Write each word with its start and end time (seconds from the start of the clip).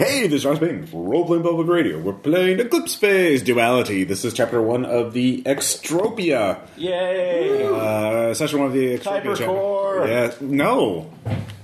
Hey, 0.00 0.28
this 0.28 0.40
is 0.40 0.46
Ross 0.46 0.58
Payton 0.58 0.86
for 0.86 1.02
Role 1.02 1.26
Playing 1.26 1.42
Public 1.42 1.68
Radio. 1.68 2.00
We're 2.00 2.14
playing 2.14 2.58
Eclipse 2.58 2.94
Phase 2.94 3.42
Duality. 3.42 4.04
This 4.04 4.24
is 4.24 4.32
chapter 4.32 4.62
one 4.62 4.86
of 4.86 5.12
the 5.12 5.42
Extropia. 5.42 6.58
Yay! 6.78 7.66
Uh, 7.66 8.32
session 8.32 8.60
one 8.60 8.68
of 8.68 8.72
the 8.72 8.96
Extropia 8.96 9.36
Hypercore. 9.36 10.06
chapter. 10.06 10.46
Yeah, 10.46 10.48
no. 10.48 11.10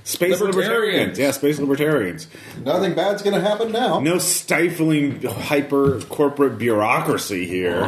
Space 0.05 0.39
libertarians. 0.39 0.55
Libertarians. 0.55 1.19
Yeah, 1.19 1.31
space 1.31 1.59
libertarians. 1.59 2.29
Nothing 2.63 2.93
bad's 2.93 3.23
going 3.23 3.37
to 3.37 3.41
happen 3.41 3.73
now. 3.73 4.01
No 4.01 4.19
stifling 4.19 5.23
hyper 5.23 6.03
corporate 6.03 6.59
bureaucracy 6.59 7.47
here. 7.47 7.81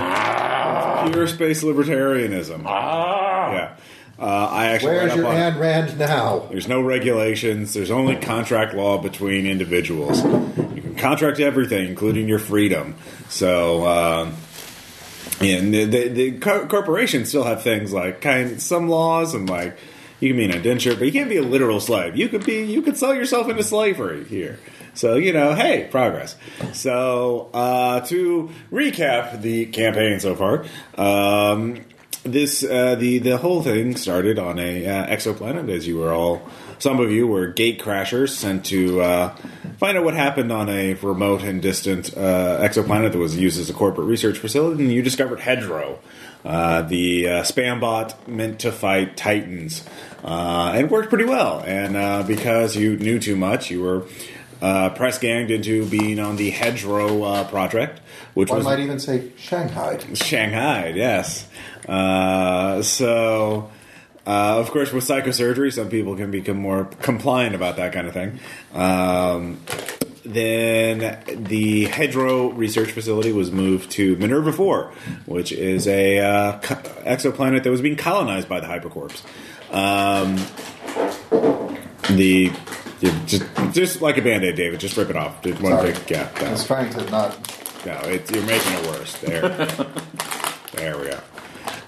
Pure 1.12 1.26
space 1.26 1.62
libertarianism. 1.62 2.62
Ah! 2.64 3.52
Yeah. 3.52 3.76
Uh, 4.18 4.48
I 4.50 4.66
actually 4.66 4.96
Where's 4.96 5.14
your 5.14 5.26
on- 5.26 5.36
Ayn 5.36 5.58
Rand 5.60 5.98
now? 5.98 6.48
There's 6.50 6.66
no 6.66 6.80
regulations. 6.80 7.72
There's 7.72 7.90
only 7.90 8.16
contract 8.16 8.74
law 8.74 8.98
between 8.98 9.46
individuals. 9.46 10.24
You 10.24 10.82
can 10.82 10.96
contract 10.96 11.38
everything, 11.38 11.86
including 11.88 12.26
your 12.28 12.40
freedom. 12.40 12.96
So, 13.28 13.86
um, 13.86 14.34
and 15.40 15.72
the, 15.72 15.84
the, 15.84 16.08
the 16.08 16.32
co- 16.38 16.66
corporations 16.66 17.28
still 17.28 17.44
have 17.44 17.62
things 17.62 17.92
like 17.92 18.20
kind 18.20 18.60
some 18.60 18.88
laws 18.88 19.34
and 19.34 19.48
like 19.48 19.78
you 20.18 20.30
can 20.30 20.36
be 20.36 20.44
an 20.46 20.50
indenture, 20.50 20.96
but 20.96 21.04
you 21.04 21.12
can't 21.12 21.28
be 21.30 21.36
a 21.36 21.42
literal 21.42 21.78
slave. 21.78 22.16
You 22.16 22.28
could 22.28 22.44
be 22.44 22.64
you 22.64 22.82
could 22.82 22.96
sell 22.96 23.14
yourself 23.14 23.48
into 23.48 23.62
slavery 23.62 24.24
here. 24.24 24.58
So 24.94 25.14
you 25.14 25.32
know, 25.32 25.54
hey, 25.54 25.86
progress. 25.92 26.34
So 26.72 27.50
uh, 27.54 28.00
to 28.06 28.50
recap 28.72 29.42
the 29.42 29.66
campaign 29.66 30.18
so 30.18 30.34
far. 30.34 30.64
Um, 30.96 31.84
this 32.32 32.64
uh, 32.64 32.94
the 32.94 33.18
the 33.18 33.36
whole 33.38 33.62
thing 33.62 33.96
started 33.96 34.38
on 34.38 34.58
a 34.58 34.86
uh, 34.86 35.06
exoplanet, 35.06 35.70
as 35.70 35.86
you 35.86 35.98
were 35.98 36.12
all. 36.12 36.42
Some 36.80 37.00
of 37.00 37.10
you 37.10 37.26
were 37.26 37.48
gate 37.48 37.80
crashers 37.80 38.28
sent 38.28 38.66
to 38.66 39.00
uh, 39.00 39.36
find 39.78 39.98
out 39.98 40.04
what 40.04 40.14
happened 40.14 40.52
on 40.52 40.68
a 40.68 40.94
remote 40.94 41.42
and 41.42 41.60
distant 41.60 42.16
uh, 42.16 42.60
exoplanet 42.60 43.12
that 43.12 43.18
was 43.18 43.36
used 43.36 43.58
as 43.58 43.68
a 43.68 43.72
corporate 43.72 44.06
research 44.06 44.38
facility, 44.38 44.84
and 44.84 44.92
you 44.92 45.02
discovered 45.02 45.40
Hedro, 45.40 45.98
uh, 46.44 46.82
the 46.82 47.28
uh, 47.28 47.42
spam 47.42 47.80
bot 47.80 48.28
meant 48.28 48.60
to 48.60 48.70
fight 48.70 49.16
titans, 49.16 49.84
uh, 50.22 50.72
and 50.74 50.86
it 50.86 50.90
worked 50.90 51.08
pretty 51.08 51.24
well. 51.24 51.60
And 51.66 51.96
uh, 51.96 52.22
because 52.22 52.76
you 52.76 52.96
knew 52.96 53.18
too 53.18 53.34
much, 53.34 53.72
you 53.72 53.82
were 53.82 54.06
uh, 54.60 54.90
press 54.90 55.18
ganged 55.18 55.50
into 55.50 55.86
being 55.86 56.18
on 56.18 56.36
the 56.36 56.50
Hedro 56.50 57.24
uh, 57.24 57.44
project, 57.48 58.00
which 58.34 58.50
One 58.50 58.58
was 58.58 58.64
might 58.66 58.80
even 58.80 58.98
say 58.98 59.30
Shanghai. 59.36 59.98
Shanghai, 60.14 60.92
yes. 60.94 61.46
Uh, 61.88 62.82
so, 62.82 63.70
uh, 64.26 64.58
of 64.58 64.70
course, 64.70 64.92
with 64.92 65.04
psychosurgery, 65.04 65.72
some 65.72 65.88
people 65.88 66.16
can 66.16 66.30
become 66.30 66.58
more 66.58 66.84
compliant 67.00 67.54
about 67.54 67.76
that 67.76 67.92
kind 67.92 68.06
of 68.06 68.12
thing. 68.12 68.38
Um, 68.74 69.60
then 70.24 71.18
the 71.26 71.86
Hedro 71.86 72.54
Research 72.54 72.90
Facility 72.92 73.32
was 73.32 73.50
moved 73.50 73.90
to 73.92 74.16
Minerva 74.16 74.52
4, 74.52 74.92
which 75.24 75.52
is 75.52 75.88
a 75.88 76.18
uh, 76.18 76.60
exoplanet 76.60 77.62
that 77.62 77.70
was 77.70 77.80
being 77.80 77.96
colonized 77.96 78.48
by 78.48 78.60
the 78.60 78.66
Hypercorps. 78.66 79.22
Um, 79.72 80.36
the 82.16 82.52
just, 83.00 83.46
just 83.72 84.02
like 84.02 84.18
a 84.18 84.22
band-aid, 84.22 84.56
David. 84.56 84.80
Just 84.80 84.96
rip 84.96 85.10
it 85.10 85.16
off. 85.16 85.42
Just 85.42 85.60
one 85.62 85.72
Sorry. 85.72 85.92
big 85.92 86.10
yeah. 86.10 86.30
I 86.36 86.50
was 86.50 86.66
trying 86.66 86.90
to 86.90 87.10
not. 87.10 87.86
No, 87.86 87.98
it, 88.04 88.30
you're 88.30 88.44
making 88.44 88.72
it 88.72 88.86
worse. 88.86 89.16
There, 89.18 89.40
there 90.74 90.98
we 90.98 91.06
go. 91.06 91.20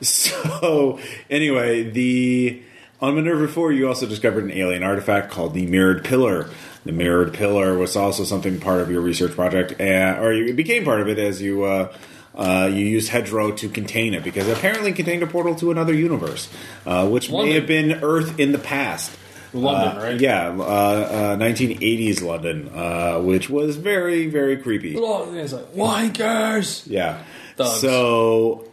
So, 0.05 0.99
anyway, 1.29 1.83
the 1.91 2.63
on 3.01 3.15
Minerva 3.15 3.49
Four, 3.49 3.73
you 3.73 3.89
also 3.89 4.07
discovered 4.07 4.45
an 4.45 4.51
alien 4.53 4.83
artifact 4.83 5.31
called 5.31 5.55
the 5.55 5.67
Mirrored 5.67 6.05
Pillar. 6.05 6.49
The 6.85 6.93
Mirrored 6.93 7.35
Pillar 7.35 7.77
was 7.77 7.97
also 7.97 8.25
something 8.25 8.59
part 8.61 8.81
of 8.81 8.91
your 8.91 9.01
research 9.03 9.33
project, 9.33 9.79
uh, 9.81 10.19
or 10.21 10.33
you, 10.33 10.47
it 10.47 10.57
became 10.57 10.85
part 10.85 11.01
of 11.01 11.09
it 11.09 11.19
as 11.19 11.41
you. 11.43 11.65
Uh, 11.65 11.93
uh, 12.35 12.71
you 12.73 12.87
used 12.87 13.11
Hedro 13.11 13.55
to 13.59 13.69
contain 13.69 14.15
it 14.15 14.23
because 14.23 14.47
it 14.49 14.57
apparently 14.57 14.93
contained 14.93 15.23
a 15.23 15.27
portal 15.27 15.55
to 15.57 15.71
another 15.73 15.93
universe, 15.93 16.49
uh, 16.87 17.07
which 17.09 17.31
may 17.31 17.53
have 17.53 17.67
been 17.67 18.03
Earth 18.03 18.39
in 18.39 18.53
the 18.53 18.59
past. 18.59 19.11
London, 19.53 19.99
Uh, 19.99 20.03
right? 20.03 20.21
Yeah, 20.21 20.49
uh, 20.49 20.63
uh, 20.63 21.37
1980s 21.37 22.23
London, 22.23 22.71
uh, 22.73 23.19
which 23.21 23.51
was 23.51 23.77
very, 23.77 24.29
very 24.29 24.57
creepy. 24.57 24.95
It's 24.97 25.53
like 25.53 25.75
wankers. 25.75 26.85
Yeah. 26.87 27.23
Thugs. 27.57 27.81
So, 27.81 28.70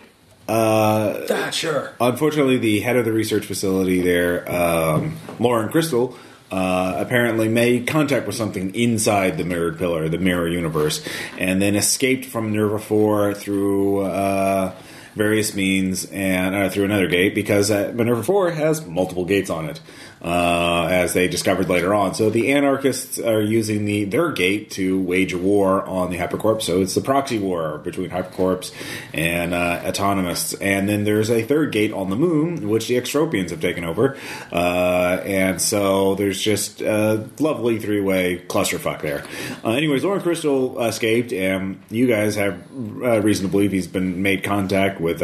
uh, 0.48 1.26
Thatcher. 1.26 1.94
unfortunately, 2.00 2.58
the 2.58 2.80
head 2.80 2.96
of 2.96 3.06
the 3.06 3.12
research 3.12 3.46
facility 3.46 4.02
there, 4.02 4.50
um, 4.52 5.18
Lauren 5.40 5.70
Crystal, 5.70 6.18
uh, 6.52 6.96
apparently 6.98 7.50
made 7.50 7.88
contact 7.88 8.26
with 8.26 8.36
something 8.36 8.74
inside 8.74 9.38
the 9.38 9.44
mirrored 9.44 9.78
pillar, 9.78 10.08
the 10.08 10.18
mirror 10.18 10.48
universe, 10.48 11.06
and 11.38 11.62
then 11.62 11.76
escaped 11.76 12.26
from 12.26 12.54
Nerva 12.54 12.80
4 12.80 13.34
through 13.34 14.02
uh, 14.02 14.74
various 15.18 15.56
means 15.56 16.06
and 16.06 16.56
uh, 16.56 16.70
through 16.70 16.86
another 16.86 17.08
gate 17.08 17.36
because 17.36 17.70
uh, 17.70 17.92
Minerva 17.94 18.24
4 18.24 18.52
has 18.52 18.86
multiple 18.86 19.26
gates 19.26 19.50
on 19.50 19.66
it. 19.66 19.82
Uh, 20.20 20.88
as 20.90 21.14
they 21.14 21.28
discovered 21.28 21.70
later 21.70 21.94
on, 21.94 22.16
so 22.16 22.30
the 22.30 22.52
anarchists 22.52 23.20
are 23.20 23.42
using 23.42 23.86
the 23.86 24.04
their 24.06 24.32
gate 24.32 24.72
to 24.72 25.00
wage 25.02 25.34
a 25.34 25.38
war 25.38 25.84
on 25.86 26.10
the 26.10 26.18
Hypercorp. 26.18 26.62
So 26.62 26.82
it's 26.82 26.96
the 26.96 27.02
proxy 27.02 27.38
war 27.38 27.78
between 27.78 28.10
Hypercorps 28.10 28.72
and 29.14 29.54
uh, 29.54 29.82
autonomists. 29.84 30.56
And 30.60 30.90
then 30.90 31.04
there's 31.04 31.30
a 31.30 31.44
third 31.44 31.72
gate 31.72 31.94
on 31.94 32.10
the 32.10 32.16
moon, 32.16 32.68
which 32.68 32.88
the 32.88 32.96
Extropians 32.96 33.52
have 33.52 33.62
taken 33.62 33.84
over. 33.84 34.18
Uh, 34.52 35.22
and 35.24 35.62
so 35.62 36.16
there's 36.16 36.42
just 36.42 36.82
a 36.82 37.28
lovely 37.40 37.80
three 37.80 38.02
way 38.02 38.44
clusterfuck 38.48 39.02
there. 39.02 39.24
Uh, 39.64 39.72
anyways, 39.72 40.04
Lauren 40.04 40.22
Crystal 40.22 40.82
escaped, 40.84 41.32
and 41.32 41.82
you 41.90 42.08
guys 42.08 42.36
have 42.36 42.62
uh, 43.02 43.22
reason 43.22 43.46
to 43.46 43.52
believe 43.52 43.72
he's 43.72 43.88
been 43.88 44.22
made 44.22 44.44
contact 44.44 45.00
with. 45.00 45.22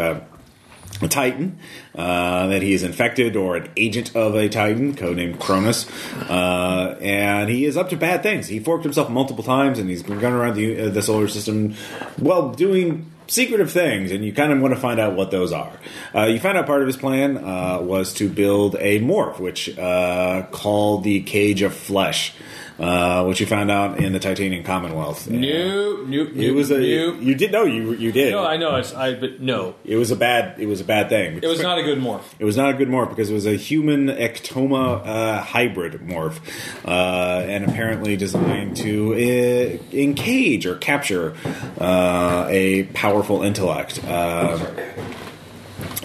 A 1.03 1.08
Titan, 1.08 1.58
uh, 1.96 2.47
that 2.47 2.62
he 2.62 2.74
is 2.74 2.84
infected 2.84 3.36
or 3.36 3.56
an 3.56 3.69
agent 3.78 4.16
of 4.16 4.36
a 4.36 4.50
Titan, 4.50 4.96
codenamed 4.96 5.40
Cronus, 5.40 5.88
uh, 6.30 6.97
and 7.02 7.50
he 7.50 7.66
is 7.66 7.78
up 7.78 7.90
to 7.90 7.97
bad 7.97 8.24
things. 8.24 8.47
He 8.47 8.59
forked 8.59 8.84
himself 8.84 9.09
multiple 9.09 9.44
times, 9.44 9.80
and 9.80 9.90
he's 9.90 10.03
been 10.03 10.19
going 10.19 10.34
around 10.34 10.56
the, 10.56 10.80
uh, 10.80 10.90
the 10.90 11.02
solar 11.02 11.28
system, 11.28 11.75
well, 12.19 12.52
doing 12.52 13.09
secretive 13.28 13.72
things, 13.72 14.12
and 14.12 14.24
you 14.24 14.34
kind 14.34 14.52
of 14.52 14.62
want 14.62 14.74
to 14.74 14.80
find 14.80 15.00
out 15.00 15.16
what 15.16 15.31
those 15.31 15.52
are. 15.52 15.80
Uh, 16.13 16.25
you 16.25 16.40
find 16.40 16.58
out 16.58 16.66
part 16.66 16.81
of 16.81 16.88
his 16.88 16.97
plan 16.97 17.38
uh, 17.38 17.80
was 17.81 18.13
to 18.13 18.30
build 18.30 18.75
a 18.80 19.00
morph, 19.00 19.40
which 19.40 19.78
uh, 19.78 20.44
called 20.52 21.03
the 21.03 21.22
Cage 21.22 21.62
of 21.62 21.74
Flesh, 21.74 22.34
uh, 22.80 23.24
which 23.26 23.40
you 23.40 23.46
found 23.46 23.70
out 23.70 24.00
in 24.00 24.14
the 24.14 24.20
Titanian 24.20 24.64
Commonwealth. 24.64 25.30
Nope, 25.30 26.08
nope, 26.08 26.30
It 26.36 26.52
was 26.52 26.72
a 26.72 26.78
nope. 26.80 27.22
you 27.22 27.36
did 27.36 27.52
know 27.52 27.64
you 27.66 27.94
you 27.94 28.12
did. 28.12 28.32
No, 28.32 28.46
I 28.46 28.58
know. 28.58 28.76
It's 28.78 28.94
I, 28.94 29.14
but 29.14 29.40
no, 29.42 29.76
It 29.86 29.96
was 29.98 30.12
a 30.12 30.16
bad. 30.16 30.60
It 30.60 30.66
was 30.66 30.82
a 30.82 30.84
bad 30.84 31.10
thing. 31.10 31.38
it 31.38 31.48
was 31.48 31.62
not 31.62 31.78
a 31.78 31.84
good 31.84 32.00
morph. 32.00 32.24
It 32.40 32.46
was 32.46 32.58
not 32.58 32.70
a 32.72 32.74
good 32.74 32.88
morph 32.90 33.10
because 33.10 33.30
it 33.30 33.34
was 33.34 33.46
a 33.46 33.56
human 33.56 34.08
Iktomi 34.08 35.06
uh, 35.06 35.42
hybrid 35.42 35.94
morph, 36.02 36.40
uh, 36.86 37.46
and 37.48 37.64
apparently 37.66 38.16
designed 38.18 38.78
to 38.78 39.14
uh, 39.14 39.96
encage 39.96 40.66
or 40.66 40.76
capture 40.76 41.36
uh, 41.80 42.48
a 42.50 42.84
powerful 42.94 43.44
intellect. 43.44 44.04
Uh, 44.04 44.58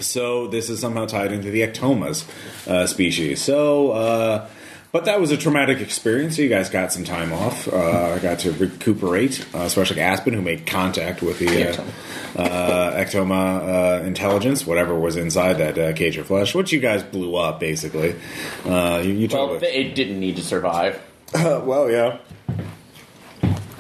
so 0.01 0.47
this 0.49 0.69
is 0.71 0.81
somehow 0.81 1.07
tied 1.07 1.33
into 1.33 1.51
the 1.51 1.63
Iktomis 1.63 2.25
uh, 2.69 2.87
species. 2.87 3.41
So. 3.43 4.49
But 4.91 5.05
that 5.05 5.21
was 5.21 5.31
a 5.31 5.37
traumatic 5.37 5.81
experience. 5.81 6.37
So 6.37 6.43
you 6.43 6.49
guys 6.49 6.71
got 6.71 6.93
some 6.95 7.05
time 7.05 7.31
off. 7.33 7.69
Uh, 7.69 8.19
got 8.21 8.39
to 8.41 8.53
recuperate, 8.53 9.45
uh, 9.55 9.59
especially 9.59 10.01
Aspen, 10.01 10.33
who 10.33 10.41
made 10.41 10.67
contact 10.67 11.21
with 11.21 11.39
the 11.39 11.69
uh, 12.37 12.41
uh, 12.41 12.97
Iktomi 13.05 14.01
uh, 14.01 14.05
intelligence, 14.05 14.67
whatever 14.67 14.95
was 14.99 15.17
inside 15.17 15.55
that 15.59 15.77
uh, 15.79 15.93
cage 15.93 16.17
of 16.17 16.27
flesh, 16.29 16.55
which 16.55 16.73
you 16.73 16.81
guys 16.81 17.03
blew 17.03 17.37
up, 17.37 17.61
basically. 17.61 18.15
Uh, 18.65 19.03
you, 19.05 19.13
you 19.13 19.29
Well, 19.31 19.49
told 19.49 19.63
it. 19.63 19.67
it 19.75 19.95
didn't 19.95 20.21
need 20.21 20.37
to 20.37 20.43
survive. 20.43 20.99
well, 21.35 21.91
yeah. 21.91 22.19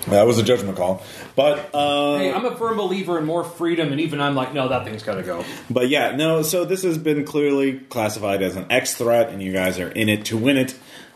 That 0.08 0.26
was 0.26 0.38
a 0.38 0.42
judgment 0.42 0.78
call, 0.78 1.02
but 1.36 1.68
uh, 1.74 2.16
Hey, 2.18 2.32
I'm 2.32 2.46
a 2.46 2.56
firm 2.56 2.78
believer 2.78 3.18
in 3.18 3.26
more 3.26 3.44
freedom, 3.44 3.92
and 3.92 4.00
even 4.00 4.22
I'm 4.22 4.34
like, 4.34 4.54
no, 4.54 4.68
that 4.68 4.84
thing's 4.84 5.02
got 5.02 5.16
to 5.16 5.22
go. 5.22 5.44
But 5.68 5.90
yeah, 5.90 6.16
no. 6.16 6.40
So 6.40 6.64
this 6.64 6.82
has 6.84 6.96
been 6.96 7.26
clearly 7.26 7.74
classified 7.78 8.40
as 8.40 8.56
an 8.56 8.64
X 8.70 8.94
threat, 8.94 9.28
and 9.28 9.42
you 9.42 9.52
guys 9.52 9.78
are 9.78 9.90
in 9.90 10.08
it 10.08 10.24
to 10.26 10.38
win 10.38 10.56
it, 10.56 10.74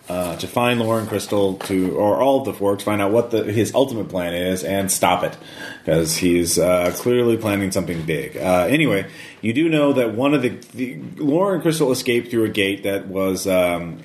uh, 0.08 0.36
to 0.36 0.46
find 0.48 0.80
Lauren 0.80 1.06
Crystal, 1.06 1.54
to 1.54 1.96
or 1.96 2.16
all 2.16 2.40
of 2.40 2.44
the 2.44 2.54
forks, 2.54 2.82
find 2.82 3.00
out 3.00 3.12
what 3.12 3.30
the, 3.30 3.44
his 3.44 3.74
ultimate 3.74 4.08
plan 4.08 4.34
is, 4.34 4.64
and 4.64 4.90
stop 4.90 5.22
it 5.22 5.36
because 5.84 6.16
he's 6.16 6.58
uh, 6.58 6.92
clearly 6.96 7.36
planning 7.36 7.70
something 7.70 8.04
big. 8.04 8.36
Uh, 8.36 8.66
anyway, 8.68 9.06
you 9.40 9.52
do 9.52 9.68
know 9.68 9.92
that 9.92 10.14
one 10.14 10.34
of 10.34 10.42
the, 10.42 10.50
the 10.74 10.96
Lauren 11.16 11.60
Crystal 11.60 11.92
escaped 11.92 12.30
through 12.30 12.44
a 12.44 12.50
gate 12.50 12.82
that 12.84 13.06
was. 13.06 13.46
Um, 13.46 14.04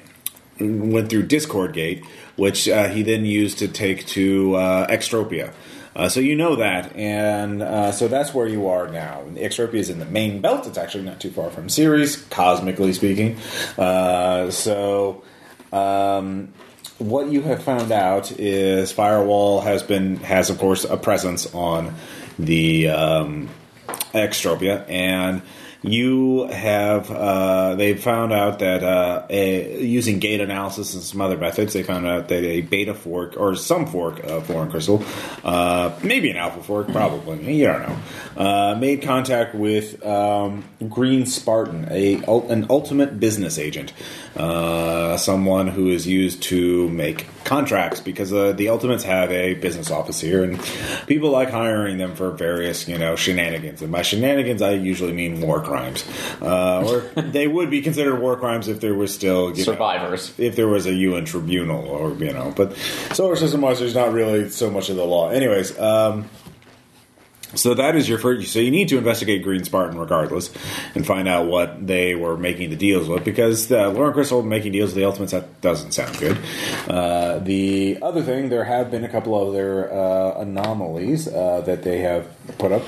went 0.59 1.07
through 1.09 1.21
Discord 1.21 1.73
Gate, 1.73 2.03
which 2.35 2.67
uh, 2.67 2.87
he 2.89 3.03
then 3.03 3.25
used 3.25 3.59
to 3.59 3.67
take 3.67 4.07
to 4.07 4.55
uh, 4.55 4.87
Extropia. 4.87 5.53
Uh, 5.95 6.07
so 6.07 6.19
you 6.19 6.35
know 6.35 6.55
that, 6.57 6.95
and 6.95 7.63
uh, 7.63 7.91
so 7.91 8.07
that's 8.07 8.31
where 8.31 8.47
you 8.47 8.67
are 8.67 8.87
now. 8.87 9.23
Extropia 9.33 9.75
is 9.75 9.89
in 9.89 9.97
the 9.97 10.05
main 10.05 10.41
belt. 10.41 10.67
It's 10.67 10.77
actually 10.77 11.03
not 11.03 11.19
too 11.19 11.31
far 11.31 11.49
from 11.49 11.69
Ceres, 11.69 12.17
cosmically 12.29 12.93
speaking. 12.93 13.37
Uh, 13.79 14.51
so 14.51 15.23
um, 15.71 16.53
what 16.97 17.27
you 17.27 17.41
have 17.41 17.63
found 17.63 17.91
out 17.91 18.31
is 18.39 18.91
Firewall 18.91 19.61
has 19.61 19.83
been 19.83 20.17
has 20.17 20.49
of 20.49 20.57
course 20.57 20.83
a 20.83 20.97
presence 20.97 21.53
on 21.53 21.93
the 22.39 22.89
um, 22.89 23.49
Extropia, 24.13 24.87
and 24.89 25.41
you 25.91 26.47
have 26.47 27.09
uh, 27.11 27.75
they 27.75 27.95
found 27.95 28.33
out 28.33 28.59
that 28.59 28.83
uh, 28.83 29.25
a, 29.29 29.83
using 29.83 30.19
gate 30.19 30.41
analysis 30.41 30.93
and 30.93 31.03
some 31.03 31.21
other 31.21 31.37
methods, 31.37 31.73
they 31.73 31.83
found 31.83 32.05
out 32.05 32.27
that 32.29 32.43
a 32.43 32.61
beta 32.61 32.93
fork 32.93 33.35
or 33.37 33.55
some 33.55 33.85
fork 33.85 34.19
of 34.23 34.49
Lauren 34.49 34.69
Crystal, 34.69 35.03
uh, 35.43 35.97
maybe 36.03 36.29
an 36.29 36.37
alpha 36.37 36.63
fork, 36.63 36.87
probably 36.89 37.53
you 37.53 37.65
don't 37.65 37.81
know, 37.81 37.97
uh, 38.37 38.75
made 38.75 39.01
contact 39.01 39.55
with 39.55 40.05
um, 40.05 40.63
Green 40.89 41.25
Spartan, 41.25 41.87
a 41.91 42.15
an 42.49 42.67
ultimate 42.69 43.19
business 43.19 43.57
agent, 43.57 43.93
uh, 44.35 45.17
someone 45.17 45.67
who 45.67 45.89
is 45.89 46.07
used 46.07 46.43
to 46.43 46.89
make 46.89 47.27
contracts 47.47 48.01
because 48.01 48.33
uh, 48.33 48.51
the 48.51 48.67
Ultimates 48.69 49.05
have 49.05 49.31
a 49.31 49.53
business 49.55 49.89
office 49.89 50.19
here, 50.19 50.43
and 50.43 50.61
people 51.07 51.31
like 51.31 51.49
hiring 51.49 51.97
them 51.97 52.13
for 52.13 52.29
various 52.31 52.87
you 52.87 52.97
know 52.97 53.15
shenanigans. 53.15 53.81
And 53.81 53.91
by 53.91 54.01
shenanigans, 54.01 54.61
I 54.61 54.71
usually 54.73 55.13
mean 55.13 55.39
war 55.41 55.61
crimes, 55.61 56.05
uh, 56.41 56.83
or 56.85 56.99
they 57.21 57.47
would 57.47 57.71
be 57.71 57.81
considered 57.81 58.19
war 58.19 58.35
crimes 58.35 58.67
if 58.67 58.81
there 58.81 58.93
was 58.93 59.13
still 59.13 59.51
you 59.51 59.65
know, 59.65 59.73
Survivors. 59.73 60.33
if 60.37 60.55
there 60.55 60.67
was 60.67 60.85
a 60.85 60.93
UN 60.93 61.25
tribunal, 61.25 61.87
or 61.87 62.13
you 62.13 62.33
know. 62.33 62.53
But 62.55 62.75
solar 63.13 63.37
system 63.37 63.61
wise, 63.61 63.79
there's 63.79 63.95
not 63.95 64.11
really 64.11 64.49
so 64.49 64.69
much 64.69 64.89
of 64.89 64.97
the 64.97 65.05
law. 65.05 65.29
Anyways. 65.29 65.79
Um, 65.79 66.29
so 67.57 67.73
that 67.73 67.95
is 67.95 68.07
your 68.07 68.17
first. 68.17 68.51
So 68.51 68.59
you 68.59 68.71
need 68.71 68.89
to 68.89 68.97
investigate 68.97 69.43
Green 69.43 69.63
Spartan 69.63 69.97
regardless, 69.97 70.53
and 70.95 71.05
find 71.05 71.27
out 71.27 71.47
what 71.47 71.85
they 71.85 72.15
were 72.15 72.37
making 72.37 72.69
the 72.69 72.75
deals 72.75 73.07
with. 73.07 73.23
Because 73.23 73.71
uh, 73.71 73.89
Lauren 73.91 74.13
Crystal 74.13 74.41
making 74.43 74.71
deals 74.71 74.89
with 74.89 74.95
the 74.95 75.05
Ultimates 75.05 75.31
that 75.31 75.61
doesn't 75.61 75.91
sound 75.91 76.17
good. 76.19 76.37
Uh, 76.87 77.39
the 77.39 77.97
other 78.01 78.21
thing, 78.21 78.49
there 78.49 78.63
have 78.63 78.91
been 78.91 79.03
a 79.03 79.09
couple 79.09 79.35
other 79.35 79.91
uh, 79.91 80.39
anomalies 80.39 81.27
uh, 81.27 81.61
that 81.61 81.83
they 81.83 81.99
have 81.99 82.27
put 82.57 82.71
up. 82.71 82.83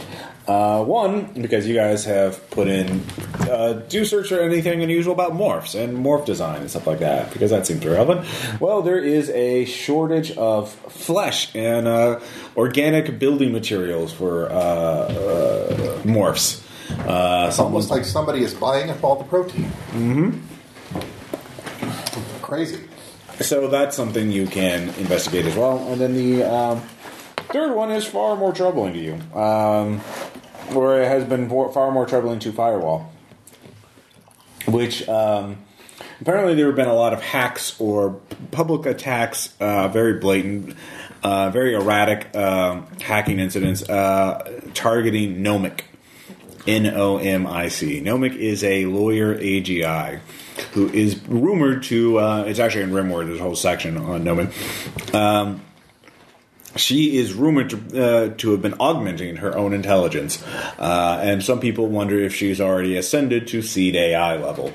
Uh, 0.49 0.81
one, 0.83 1.29
because 1.39 1.67
you 1.67 1.75
guys 1.75 2.05
have 2.05 2.49
put 2.49 2.67
in, 2.67 3.03
uh, 3.41 3.73
do 3.87 4.03
search 4.03 4.29
for 4.29 4.39
anything 4.39 4.81
unusual 4.81 5.13
about 5.13 5.33
morphs 5.33 5.75
and 5.77 5.95
morph 5.95 6.25
design 6.25 6.61
and 6.61 6.69
stuff 6.71 6.87
like 6.87 6.97
that, 6.97 7.31
because 7.31 7.51
that 7.51 7.67
seems 7.67 7.85
relevant. 7.85 8.25
Well, 8.59 8.81
there 8.81 8.97
is 8.97 9.29
a 9.29 9.65
shortage 9.65 10.31
of 10.37 10.71
flesh 10.89 11.53
and 11.53 11.87
uh, 11.87 12.19
organic 12.57 13.19
building 13.19 13.51
materials 13.51 14.11
for 14.11 14.49
uh, 14.49 14.55
uh, 14.55 16.01
morphs. 16.01 16.63
Uh, 17.05 17.45
It's 17.49 17.59
almost 17.59 17.91
like 17.91 18.03
somebody 18.03 18.41
is 18.41 18.55
buying 18.55 18.89
up 18.89 19.03
all 19.03 19.17
the 19.17 19.25
protein. 19.25 19.69
Mm-hmm. 19.93 20.41
Crazy. 22.41 22.79
So 23.41 23.67
that's 23.67 23.95
something 23.95 24.31
you 24.31 24.47
can 24.47 24.89
investigate 24.97 25.45
as 25.45 25.55
well. 25.55 25.77
And 25.89 26.01
then 26.01 26.15
the 26.15 26.43
um, 26.43 26.81
third 27.53 27.75
one 27.75 27.91
is 27.91 28.05
far 28.05 28.35
more 28.35 28.51
troubling 28.51 28.93
to 28.93 28.99
you, 28.99 29.13
um, 29.37 30.01
or 30.75 31.01
it 31.01 31.07
has 31.07 31.23
been 31.23 31.49
far 31.49 31.91
more 31.91 32.05
troubling 32.05 32.39
to 32.39 32.51
Firewall, 32.51 33.11
which 34.67 35.07
um, 35.07 35.57
apparently 36.21 36.55
there 36.55 36.67
have 36.67 36.75
been 36.75 36.87
a 36.87 36.93
lot 36.93 37.13
of 37.13 37.21
hacks 37.21 37.79
or 37.79 38.19
public 38.51 38.85
attacks, 38.85 39.53
uh, 39.59 39.87
very 39.87 40.19
blatant, 40.19 40.75
uh, 41.23 41.49
very 41.49 41.73
erratic 41.73 42.33
um 42.35 42.87
hacking 43.01 43.39
incidents 43.39 43.87
uh, 43.89 44.61
targeting 44.73 45.43
Nomic. 45.43 45.81
N 46.67 46.85
O 46.87 47.17
M 47.17 47.47
I 47.47 47.69
C. 47.69 48.01
Nomic 48.01 48.35
is 48.35 48.63
a 48.63 48.85
lawyer 48.85 49.33
AGI 49.35 50.19
who 50.73 50.89
is 50.89 51.19
rumored 51.27 51.83
to. 51.83 52.19
Uh, 52.19 52.43
it's 52.43 52.59
actually 52.59 52.83
in 52.83 52.91
Rimward. 52.91 53.27
There's 53.27 53.39
a 53.39 53.43
whole 53.43 53.55
section 53.55 53.97
on 53.97 54.23
Nomic. 54.23 55.13
Um, 55.15 55.61
she 56.75 57.17
is 57.17 57.33
rumored 57.33 57.69
to, 57.71 57.77
uh, 57.77 58.29
to 58.37 58.51
have 58.51 58.61
been 58.61 58.75
augmenting 58.79 59.37
her 59.37 59.57
own 59.57 59.73
intelligence, 59.73 60.43
uh, 60.77 61.19
and 61.21 61.43
some 61.43 61.59
people 61.59 61.87
wonder 61.87 62.19
if 62.19 62.35
she's 62.35 62.61
already 62.61 62.95
ascended 62.97 63.47
to 63.47 63.61
seed 63.61 63.95
AI 63.95 64.37
level. 64.37 64.73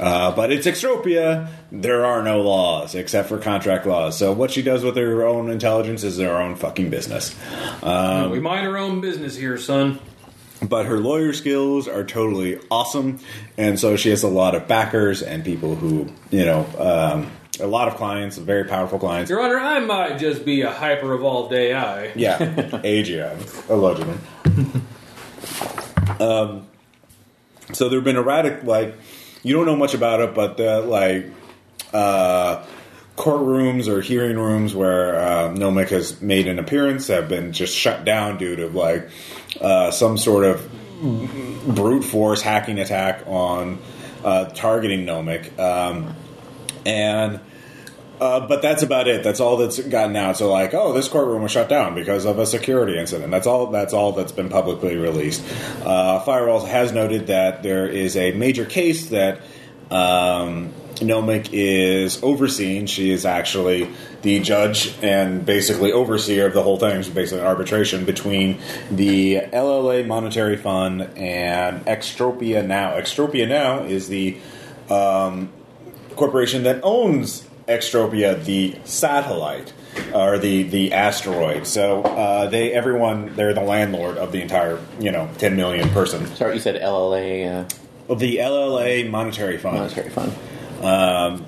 Uh, 0.00 0.34
but 0.34 0.50
it's 0.50 0.66
Extropia. 0.66 1.48
There 1.70 2.04
are 2.06 2.22
no 2.22 2.40
laws 2.40 2.94
except 2.94 3.28
for 3.28 3.38
contract 3.38 3.86
laws. 3.86 4.18
So 4.18 4.32
what 4.32 4.50
she 4.50 4.62
does 4.62 4.82
with 4.82 4.96
her 4.96 5.26
own 5.26 5.50
intelligence 5.50 6.02
is 6.02 6.18
her 6.18 6.40
own 6.40 6.56
fucking 6.56 6.90
business. 6.90 7.36
Um, 7.82 8.30
we 8.30 8.40
mind 8.40 8.66
our 8.66 8.78
own 8.78 9.00
business 9.00 9.36
here, 9.36 9.58
son. 9.58 10.00
but 10.62 10.86
her 10.86 10.98
lawyer 10.98 11.32
skills 11.32 11.88
are 11.88 12.04
totally 12.04 12.58
awesome, 12.70 13.18
and 13.58 13.78
so 13.78 13.96
she 13.96 14.10
has 14.10 14.22
a 14.22 14.28
lot 14.28 14.54
of 14.54 14.66
backers 14.68 15.22
and 15.22 15.44
people 15.44 15.74
who, 15.74 16.08
you 16.30 16.44
know, 16.46 16.66
um, 16.78 17.30
a 17.60 17.66
lot 17.66 17.88
of 17.88 17.96
clients, 17.96 18.38
very 18.38 18.64
powerful 18.64 18.98
clients. 18.98 19.30
Your 19.30 19.40
Honor, 19.40 19.58
I 19.58 19.78
might 19.80 20.18
just 20.18 20.44
be 20.44 20.62
a 20.62 20.70
hyper 20.70 21.12
evolved 21.14 21.52
AI. 21.52 22.12
Yeah, 22.14 22.38
AGI, 22.38 23.68
allegedly. 23.68 24.16
um, 26.18 26.66
so 27.72 27.88
there 27.88 27.98
have 27.98 28.04
been 28.04 28.16
erratic, 28.16 28.64
like, 28.64 28.94
you 29.42 29.54
don't 29.54 29.66
know 29.66 29.76
much 29.76 29.94
about 29.94 30.20
it, 30.20 30.34
but 30.34 30.56
the, 30.56 30.80
like, 30.80 31.26
uh, 31.92 32.64
courtrooms 33.16 33.86
or 33.86 34.00
hearing 34.00 34.38
rooms 34.38 34.74
where 34.74 35.16
uh, 35.20 35.48
Nomic 35.54 35.88
has 35.90 36.22
made 36.22 36.48
an 36.48 36.58
appearance 36.58 37.08
have 37.08 37.28
been 37.28 37.52
just 37.52 37.76
shut 37.76 38.04
down 38.04 38.38
due 38.38 38.56
to, 38.56 38.68
like, 38.68 39.08
uh, 39.60 39.90
some 39.90 40.16
sort 40.16 40.44
of 40.44 40.70
brute 41.74 42.04
force 42.04 42.40
hacking 42.40 42.78
attack 42.78 43.24
on 43.26 43.78
uh, 44.24 44.46
targeting 44.46 45.04
Nomic. 45.04 45.58
Um, 45.58 46.14
and 46.84 47.40
uh, 48.22 48.46
but 48.46 48.62
that's 48.62 48.84
about 48.84 49.08
it. 49.08 49.24
That's 49.24 49.40
all 49.40 49.56
that's 49.56 49.80
gotten 49.80 50.14
out. 50.14 50.36
So 50.36 50.48
like, 50.48 50.74
oh, 50.74 50.92
this 50.92 51.08
courtroom 51.08 51.42
was 51.42 51.50
shut 51.50 51.68
down 51.68 51.96
because 51.96 52.24
of 52.24 52.38
a 52.38 52.46
security 52.46 52.96
incident. 52.96 53.32
That's 53.32 53.48
all. 53.48 53.66
That's 53.72 53.92
all 53.92 54.12
that's 54.12 54.30
been 54.30 54.48
publicly 54.48 54.96
released. 54.96 55.42
Uh, 55.84 56.22
Firewalls 56.24 56.68
has 56.68 56.92
noted 56.92 57.26
that 57.26 57.64
there 57.64 57.88
is 57.88 58.16
a 58.16 58.30
major 58.32 58.64
case 58.64 59.06
that 59.06 59.40
um, 59.90 60.72
Nomic 60.96 61.48
is 61.52 62.22
overseeing. 62.22 62.86
She 62.86 63.10
is 63.10 63.26
actually 63.26 63.90
the 64.22 64.38
judge 64.38 64.94
and 65.02 65.44
basically 65.44 65.90
overseer 65.90 66.46
of 66.46 66.54
the 66.54 66.62
whole 66.62 66.78
thing. 66.78 67.00
It's 67.00 67.08
basically 67.08 67.44
arbitration 67.44 68.04
between 68.04 68.60
the 68.88 69.40
LLA 69.52 70.06
Monetary 70.06 70.56
Fund 70.56 71.02
and 71.16 71.84
Extropia 71.86 72.64
Now. 72.64 72.92
Extropia 72.92 73.48
Now 73.48 73.80
is 73.82 74.06
the 74.06 74.38
um, 74.88 75.50
corporation 76.16 76.62
that 76.64 76.80
owns 76.82 77.46
Extropia, 77.68 78.44
the 78.44 78.76
satellite 78.84 79.72
or 80.12 80.38
the 80.38 80.64
the 80.64 80.92
asteroid. 80.92 81.66
So 81.66 82.02
uh, 82.02 82.48
they 82.48 82.72
everyone 82.72 83.36
they're 83.36 83.54
the 83.54 83.62
landlord 83.62 84.16
of 84.18 84.32
the 84.32 84.42
entire 84.42 84.80
you 84.98 85.12
know 85.12 85.30
ten 85.38 85.54
million 85.56 85.88
person. 85.90 86.26
Sorry, 86.34 86.54
you 86.54 86.60
said 86.60 86.80
LLA 86.80 87.46
uh, 87.64 87.68
Well, 88.08 88.18
the 88.18 88.38
LLA 88.38 89.08
Monetary 89.08 89.58
Fund. 89.58 89.76
monetary 89.76 90.10
fund. 90.10 90.32
Um, 90.82 91.46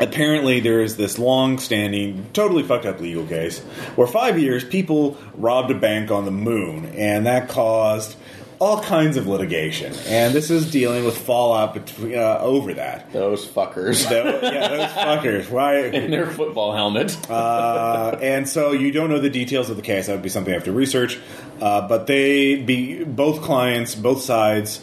apparently, 0.00 0.58
there 0.60 0.80
is 0.80 0.96
this 0.96 1.18
long-standing, 1.18 2.26
totally 2.32 2.64
fucked 2.64 2.86
up 2.86 3.00
legal 3.00 3.24
case 3.26 3.60
where 3.94 4.08
five 4.08 4.38
years 4.38 4.64
people 4.64 5.16
robbed 5.34 5.70
a 5.70 5.78
bank 5.78 6.10
on 6.10 6.24
the 6.24 6.32
moon, 6.32 6.86
and 6.86 7.26
that 7.26 7.48
caused 7.48 8.16
all 8.58 8.82
kinds 8.82 9.16
of 9.16 9.26
litigation. 9.26 9.92
And 10.06 10.34
this 10.34 10.50
is 10.50 10.70
dealing 10.70 11.04
with 11.04 11.16
fallout 11.16 11.74
between, 11.74 12.14
uh, 12.16 12.38
over 12.40 12.74
that. 12.74 13.12
Those 13.12 13.46
fuckers 13.46 14.06
So, 14.08 14.40
yeah, 14.42 14.68
those 14.68 14.90
fuckers. 14.90 15.50
Why? 15.50 15.78
in 15.86 16.10
their 16.10 16.26
football 16.26 16.72
helmet. 16.74 17.16
Uh, 17.30 18.18
and 18.20 18.48
so 18.48 18.72
you 18.72 18.90
don't 18.90 19.10
know 19.10 19.20
the 19.20 19.30
details 19.30 19.70
of 19.70 19.76
the 19.76 19.82
case. 19.82 20.06
That 20.06 20.14
would 20.14 20.22
be 20.22 20.28
something 20.28 20.52
I 20.52 20.56
have 20.56 20.64
to 20.64 20.72
research. 20.72 21.18
Uh, 21.60 21.86
but 21.86 22.06
they 22.06 22.56
be 22.56 23.04
both 23.04 23.42
clients, 23.42 23.94
both 23.94 24.22
sides 24.22 24.82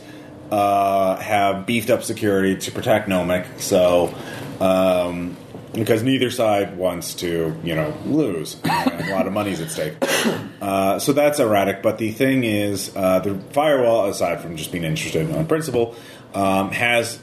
uh, 0.51 1.17
have 1.17 1.65
beefed 1.65 1.89
up 1.89 2.03
security 2.03 2.55
to 2.57 2.71
protect 2.71 3.09
Nomic. 3.09 3.59
So. 3.59 4.13
Um, 4.59 5.35
because 5.75 6.03
neither 6.03 6.31
side 6.31 6.77
wants 6.77 7.15
to, 7.15 7.55
you 7.63 7.75
know, 7.75 7.95
lose. 8.05 8.57
A 8.63 9.11
lot 9.11 9.27
of 9.27 9.33
money's 9.33 9.61
at 9.61 9.71
stake. 9.71 9.95
Uh, 10.61 10.97
so 10.97 11.13
that's 11.13 11.39
erratic. 11.39 11.83
But 11.83 11.99
the 11.99 12.11
thing 12.11 12.43
is, 12.43 12.91
uh, 12.95 13.19
the 13.19 13.35
firewall, 13.51 14.09
aside 14.09 14.41
from 14.41 14.55
just 14.55 14.71
being 14.71 14.83
interested 14.83 15.29
on 15.31 15.45
principle, 15.45 15.95
um, 16.33 16.71
has 16.71 17.19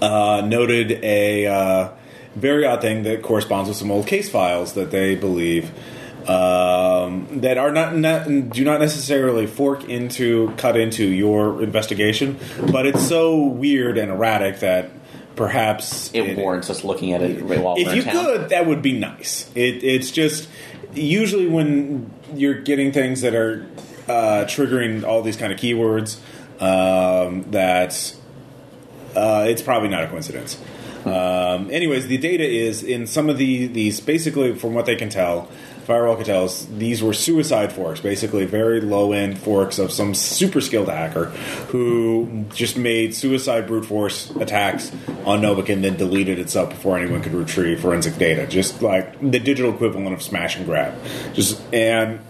uh, 0.00 0.42
noted 0.46 0.92
a 1.02 1.46
uh, 1.46 1.88
very 2.36 2.64
odd 2.64 2.82
thing 2.82 3.02
that 3.02 3.22
corresponds 3.22 3.68
with 3.68 3.76
some 3.76 3.90
old 3.90 4.06
case 4.06 4.30
files 4.30 4.74
that 4.74 4.92
they 4.92 5.16
believe 5.16 5.72
um, 6.28 7.40
that 7.40 7.58
are 7.58 7.72
not, 7.72 7.96
not 7.96 8.26
do 8.26 8.64
not 8.64 8.80
necessarily 8.80 9.46
fork 9.46 9.88
into 9.88 10.52
cut 10.56 10.76
into 10.76 11.04
your 11.04 11.62
investigation, 11.62 12.38
but 12.70 12.86
it's 12.86 13.06
so 13.08 13.44
weird 13.44 13.98
and 13.98 14.10
erratic 14.10 14.60
that 14.60 14.90
perhaps 15.36 16.12
It 16.14 16.36
warrants 16.36 16.70
us 16.70 16.84
looking 16.84 17.12
at 17.12 17.22
it 17.22 17.42
while 17.42 17.76
if 17.76 17.94
you 17.94 18.02
could, 18.02 18.50
that 18.50 18.66
would 18.66 18.82
be 18.82 18.98
nice. 18.98 19.50
It, 19.54 19.82
it's 19.82 20.10
just 20.10 20.48
usually 20.94 21.48
when 21.48 22.12
you're 22.34 22.60
getting 22.60 22.92
things 22.92 23.22
that 23.22 23.34
are 23.34 23.66
uh, 24.08 24.44
triggering 24.46 25.04
all 25.04 25.22
these 25.22 25.36
kind 25.36 25.52
of 25.52 25.58
keywords, 25.58 26.18
um, 26.60 27.50
that 27.50 28.14
uh, 29.16 29.46
it's 29.48 29.62
probably 29.62 29.88
not 29.88 30.04
a 30.04 30.08
coincidence. 30.08 30.60
Um, 31.04 31.70
anyways, 31.70 32.06
the 32.06 32.18
data 32.18 32.44
is 32.44 32.84
in 32.84 33.06
some 33.06 33.28
of 33.28 33.38
the 33.38 33.66
these 33.66 34.00
basically, 34.00 34.54
from 34.54 34.74
what 34.74 34.86
they 34.86 34.94
can 34.94 35.08
tell, 35.08 35.48
Firewall 35.84 36.16
can 36.16 36.24
these 36.66 37.02
were 37.02 37.12
suicide 37.12 37.72
forks, 37.72 38.00
basically 38.00 38.44
very 38.44 38.80
low 38.80 39.12
end 39.12 39.38
forks 39.38 39.78
of 39.78 39.90
some 39.92 40.14
super 40.14 40.60
skilled 40.60 40.88
hacker 40.88 41.26
who 41.70 42.44
just 42.54 42.76
made 42.76 43.14
suicide 43.14 43.66
brute 43.66 43.84
force 43.84 44.30
attacks 44.36 44.92
on 45.24 45.40
Nomic 45.42 45.68
and 45.68 45.82
then 45.84 45.96
deleted 45.96 46.38
itself 46.38 46.70
before 46.70 46.98
anyone 46.98 47.22
could 47.22 47.34
retrieve 47.34 47.80
forensic 47.80 48.16
data. 48.16 48.46
Just 48.46 48.80
like 48.82 49.18
the 49.20 49.38
digital 49.40 49.72
equivalent 49.74 50.12
of 50.14 50.22
smash 50.22 50.56
and 50.56 50.66
grab. 50.66 50.94
Just 51.34 51.60
and 51.72 52.20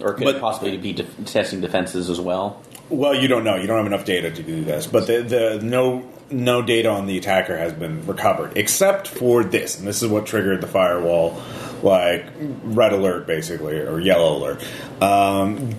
Or 0.00 0.14
could 0.14 0.24
But- 0.24 0.40
possibly 0.40 0.76
be 0.78 0.92
def- 0.92 1.24
testing 1.26 1.60
defenses 1.60 2.10
as 2.10 2.20
well? 2.20 2.60
Well, 2.88 3.14
you 3.14 3.28
don't 3.28 3.44
know. 3.44 3.56
You 3.56 3.66
don't 3.66 3.78
have 3.78 3.86
enough 3.86 4.04
data 4.04 4.30
to 4.30 4.42
do 4.42 4.64
this. 4.64 4.86
But 4.86 5.06
the, 5.06 5.22
the 5.22 5.60
no 5.62 6.08
no 6.30 6.62
data 6.62 6.88
on 6.88 7.06
the 7.06 7.18
attacker 7.18 7.56
has 7.56 7.72
been 7.72 8.06
recovered, 8.06 8.56
except 8.56 9.08
for 9.08 9.44
this, 9.44 9.78
and 9.78 9.86
this 9.86 10.02
is 10.02 10.08
what 10.08 10.26
triggered 10.26 10.60
the 10.60 10.66
firewall, 10.66 11.40
like 11.82 12.26
red 12.62 12.92
alert, 12.92 13.26
basically, 13.26 13.78
or 13.78 14.00
yellow 14.00 14.38
alert. 14.38 14.66
Um, 15.02 15.74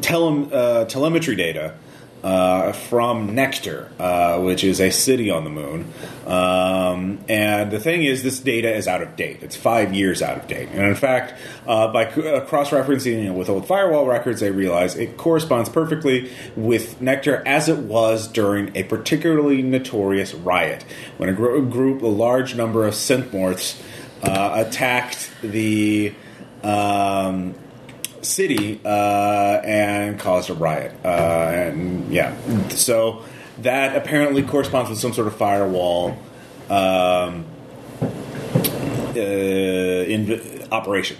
tele, 0.00 0.48
uh, 0.52 0.84
telemetry 0.86 1.36
data. 1.36 1.74
Uh, 2.22 2.72
from 2.72 3.34
Nectar, 3.34 3.90
uh, 3.98 4.38
which 4.40 4.62
is 4.62 4.78
a 4.78 4.90
city 4.90 5.30
on 5.30 5.42
the 5.44 5.48
moon. 5.48 5.90
Um, 6.26 7.18
and 7.30 7.70
the 7.70 7.80
thing 7.80 8.04
is, 8.04 8.22
this 8.22 8.40
data 8.40 8.70
is 8.76 8.86
out 8.86 9.00
of 9.00 9.16
date. 9.16 9.38
It's 9.40 9.56
five 9.56 9.94
years 9.94 10.20
out 10.20 10.36
of 10.36 10.46
date. 10.46 10.68
And 10.68 10.82
in 10.82 10.94
fact, 10.94 11.32
uh, 11.66 11.90
by 11.90 12.04
uh, 12.04 12.44
cross 12.44 12.72
referencing 12.72 13.24
it 13.24 13.30
with 13.30 13.48
old 13.48 13.66
firewall 13.66 14.04
records, 14.04 14.40
they 14.40 14.50
realize 14.50 14.96
it 14.96 15.16
corresponds 15.16 15.70
perfectly 15.70 16.30
with 16.56 17.00
Nectar 17.00 17.42
as 17.46 17.70
it 17.70 17.78
was 17.78 18.28
during 18.28 18.76
a 18.76 18.82
particularly 18.82 19.62
notorious 19.62 20.34
riot 20.34 20.84
when 21.16 21.30
a 21.30 21.32
gr- 21.32 21.60
group, 21.60 22.02
a 22.02 22.06
large 22.06 22.54
number 22.54 22.86
of 22.86 22.92
synthmorphs, 22.92 23.80
uh, 24.22 24.62
attacked 24.66 25.30
the. 25.40 26.12
Um, 26.62 27.54
city 28.22 28.80
uh, 28.84 29.60
and 29.64 30.18
caused 30.18 30.50
a 30.50 30.54
riot. 30.54 30.92
Uh, 31.04 31.08
and 31.08 32.12
yeah, 32.12 32.36
so 32.68 33.24
that 33.58 33.96
apparently 33.96 34.42
corresponds 34.42 34.90
with 34.90 34.98
some 34.98 35.12
sort 35.12 35.26
of 35.26 35.36
firewall 35.36 36.16
um, 36.68 37.44
uh, 38.02 39.20
in 39.20 40.68
operation. 40.72 41.16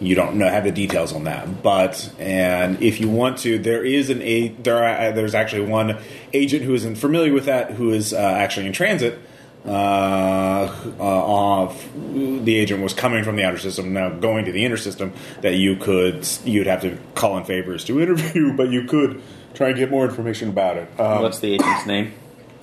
You 0.00 0.14
don't 0.14 0.36
know 0.36 0.48
have 0.48 0.62
the 0.62 0.70
details 0.70 1.12
on 1.12 1.24
that, 1.24 1.60
but 1.62 2.12
and 2.20 2.80
if 2.80 3.00
you 3.00 3.08
want 3.08 3.38
to, 3.38 3.58
there 3.58 3.84
is 3.84 4.10
an 4.10 4.22
a 4.22 4.48
there 4.48 4.84
are, 4.84 5.10
there's 5.12 5.34
actually 5.34 5.62
one 5.62 5.98
agent 6.32 6.62
who 6.62 6.74
isn't 6.74 6.94
familiar 6.94 7.32
with 7.32 7.46
that 7.46 7.72
who 7.72 7.90
is 7.90 8.12
uh, 8.12 8.16
actually 8.16 8.66
in 8.66 8.72
transit. 8.72 9.18
Uh, 9.66 10.72
uh, 10.98 11.62
of 11.62 11.88
the 12.14 12.56
agent 12.56 12.82
was 12.82 12.94
coming 12.94 13.22
from 13.22 13.36
the 13.36 13.44
outer 13.44 13.58
system, 13.58 13.92
now 13.92 14.08
going 14.08 14.44
to 14.46 14.52
the 14.52 14.64
inner 14.64 14.76
system. 14.76 15.12
That 15.42 15.54
you 15.56 15.76
could 15.76 16.26
you'd 16.44 16.66
have 16.66 16.80
to 16.82 16.98
call 17.14 17.36
in 17.36 17.44
favors 17.44 17.84
to 17.84 18.00
interview, 18.02 18.54
but 18.56 18.70
you 18.70 18.84
could 18.84 19.20
try 19.54 19.68
and 19.68 19.76
get 19.76 19.90
more 19.90 20.04
information 20.06 20.48
about 20.48 20.76
it. 20.76 20.88
Um, 20.98 21.22
What's 21.22 21.40
the 21.40 21.54
agent's 21.54 21.86
name? 21.86 22.12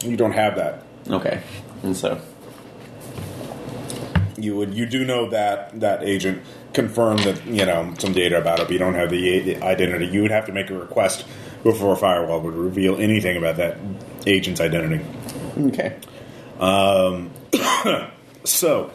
you 0.04 0.18
don't 0.18 0.32
have 0.34 0.56
that. 0.56 0.84
Okay, 1.10 1.42
and 1.84 1.96
so 1.96 2.20
you 4.38 4.56
would 4.56 4.74
you 4.74 4.86
do 4.86 5.06
know 5.06 5.30
that 5.30 5.80
that 5.80 6.04
agent 6.04 6.42
confirmed 6.74 7.20
that 7.20 7.46
you 7.46 7.66
know 7.66 7.94
some 7.98 8.14
data 8.14 8.38
about 8.40 8.60
it, 8.60 8.64
but 8.64 8.72
you 8.72 8.80
don't 8.80 8.96
have 8.96 9.10
the, 9.10 9.40
the 9.40 9.62
identity. 9.64 10.08
You 10.08 10.22
would 10.24 10.32
have 10.32 10.46
to 10.48 10.52
make 10.52 10.70
a 10.70 10.78
request 10.78 11.26
before 11.64 11.96
Firewall 11.96 12.42
would 12.42 12.54
reveal 12.54 12.98
anything 12.98 13.38
about 13.38 13.58
that 13.58 13.78
agent's 14.26 14.62
identity. 14.62 15.04
okay. 15.58 15.98
So 18.46 18.92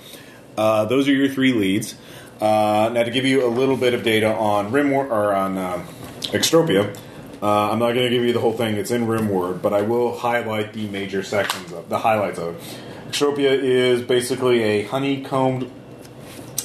uh, 0.57 0.85
those 0.87 1.09
are 1.09 1.13
your 1.13 1.29
three 1.29 1.53
leads. 1.53 1.95
Uh, 2.41 2.91
now 2.93 3.03
to 3.03 3.11
give 3.11 3.27
you 3.27 3.47
a 3.47 3.51
little 3.51 3.77
bit 3.77 3.95
of 3.95 4.03
data 4.03 4.33
on 4.33 4.73
Rimward 4.73 5.11
or 5.11 5.35
on 5.35 5.59
uh, 5.59 5.87
Extropia. 6.23 6.97
Uh, 7.43 7.71
I'm 7.71 7.79
not 7.79 7.93
going 7.93 8.05
to 8.05 8.11
give 8.11 8.25
you 8.25 8.33
the 8.33 8.41
whole 8.41 8.53
thing; 8.53 8.77
it's 8.77 8.91
in 8.91 9.07
Rimward, 9.07 9.63
but 9.63 9.73
I 9.73 9.83
will 9.83 10.17
highlight 10.17 10.73
the 10.73 10.87
major 10.89 11.23
sections 11.23 11.73
of 11.73 11.89
the 11.89 11.99
highlights 11.99 12.39
of 12.39 12.55
it. 12.55 12.63
Extropia 13.11 13.53
is 13.53 14.03
basically 14.03 14.63
a 14.63 14.83
honeycombed 14.85 15.71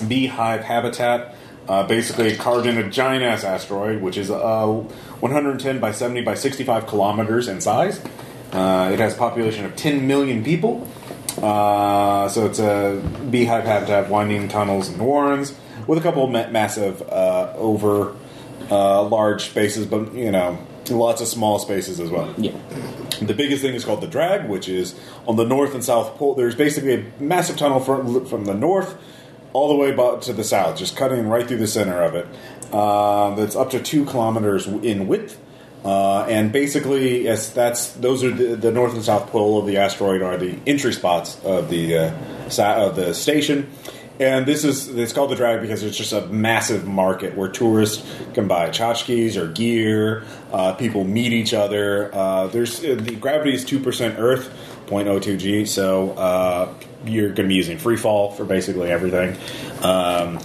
beehive 0.07 0.63
habitat, 0.63 1.35
uh, 1.67 1.87
basically 1.87 2.35
carved 2.35 2.67
in 2.67 2.77
a 2.77 2.89
giant 2.89 3.23
ass 3.23 3.43
asteroid, 3.43 4.01
which 4.01 4.17
is 4.17 4.29
uh, 4.29 4.65
110 4.67 5.79
by 5.79 5.91
70 5.91 6.21
by 6.21 6.35
65 6.35 6.87
kilometers 6.87 7.47
in 7.47 7.61
size. 7.61 8.01
Uh, 8.55 8.91
it 8.91 8.99
has 8.99 9.13
a 9.13 9.17
population 9.17 9.65
of 9.65 9.75
10 9.75 10.07
million 10.07 10.43
people. 10.43 10.87
Uh, 11.41 12.29
so 12.29 12.45
it's 12.45 12.59
a 12.59 13.01
beehive 13.29 13.65
habitat, 13.65 14.09
winding 14.09 14.47
tunnels 14.47 14.87
and 14.87 14.99
warrens, 14.99 15.53
with 15.87 15.99
a 15.99 16.01
couple 16.01 16.23
of 16.23 16.31
ma- 16.31 16.49
massive 16.49 17.01
uh, 17.09 17.53
over 17.57 18.15
uh, 18.71 19.03
large 19.03 19.49
spaces, 19.49 19.85
but 19.85 20.13
you 20.13 20.31
know, 20.31 20.57
lots 20.89 21.21
of 21.21 21.27
small 21.27 21.59
spaces 21.59 21.99
as 21.99 22.09
well. 22.09 22.33
Yeah. 22.37 22.57
The 23.21 23.33
biggest 23.33 23.61
thing 23.61 23.75
is 23.75 23.83
called 23.83 24.01
the 24.01 24.07
drag, 24.07 24.47
which 24.47 24.69
is 24.69 24.97
on 25.27 25.35
the 25.35 25.45
north 25.45 25.73
and 25.73 25.83
south 25.83 26.15
pole. 26.15 26.35
There's 26.35 26.55
basically 26.55 26.93
a 26.93 27.05
massive 27.19 27.57
tunnel 27.57 27.79
from, 27.79 28.25
from 28.25 28.45
the 28.45 28.53
north 28.53 28.97
all 29.53 29.69
the 29.69 29.75
way 29.75 29.91
about 29.91 30.21
to 30.23 30.33
the 30.33 30.43
south, 30.43 30.77
just 30.77 30.97
cutting 30.97 31.27
right 31.27 31.47
through 31.47 31.57
the 31.57 31.67
center 31.67 32.01
of 32.01 32.15
it. 32.15 32.27
Uh, 32.73 33.35
that's 33.35 33.55
up 33.55 33.69
to 33.69 33.81
two 33.81 34.05
kilometers 34.05 34.67
in 34.67 35.07
width. 35.07 35.39
Uh, 35.85 36.25
and 36.25 36.51
basically, 36.51 37.25
yes, 37.25 37.51
that's 37.51 37.91
those 37.91 38.23
are 38.23 38.31
the, 38.31 38.55
the 38.55 38.71
north 38.71 38.95
and 38.95 39.03
south 39.03 39.29
pole 39.29 39.59
of 39.59 39.67
the 39.67 39.77
asteroid 39.77 40.23
are 40.23 40.35
the 40.35 40.57
entry 40.65 40.91
spots 40.91 41.39
of 41.43 41.69
the 41.69 41.97
uh, 41.97 42.49
sa- 42.49 42.87
of 42.87 42.95
the 42.95 43.13
station. 43.13 43.69
And 44.19 44.47
this 44.47 44.63
is 44.63 44.87
it's 44.89 45.13
called 45.13 45.29
the 45.29 45.35
drag 45.35 45.61
because 45.61 45.83
it's 45.83 45.95
just 45.95 46.11
a 46.11 46.25
massive 46.27 46.87
market 46.87 47.35
where 47.35 47.49
tourists 47.49 48.03
can 48.33 48.47
buy 48.47 48.69
tchotchkes 48.69 49.37
or 49.37 49.51
gear. 49.51 50.23
Uh, 50.51 50.73
people 50.73 51.03
meet 51.03 51.33
each 51.33 51.53
other. 51.53 52.09
Uh, 52.15 52.47
there's 52.47 52.83
uh, 52.83 52.95
the 52.99 53.15
gravity 53.15 53.53
is 53.53 53.63
two 53.63 53.79
percent 53.79 54.17
Earth, 54.17 54.49
0.02 54.87 55.37
g. 55.37 55.65
So 55.65 56.15
you're 57.05 57.27
going 57.27 57.35
to 57.35 57.47
be 57.47 57.55
using 57.55 57.77
free 57.77 57.97
fall 57.97 58.31
for 58.31 58.43
basically 58.43 58.89
everything. 58.89 59.37
Um, 59.83 60.39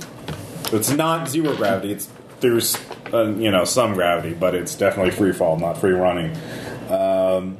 it's 0.72 0.90
not 0.90 1.28
zero 1.28 1.56
gravity. 1.56 1.92
It's 1.92 2.08
there's 2.40 2.76
uh, 3.12 3.34
you 3.36 3.50
know 3.50 3.64
some 3.64 3.94
gravity, 3.94 4.34
but 4.34 4.54
it's 4.54 4.74
definitely 4.74 5.12
free 5.12 5.32
fall, 5.32 5.58
not 5.58 5.78
free 5.78 5.92
running. 5.92 6.36
Um, 6.88 7.58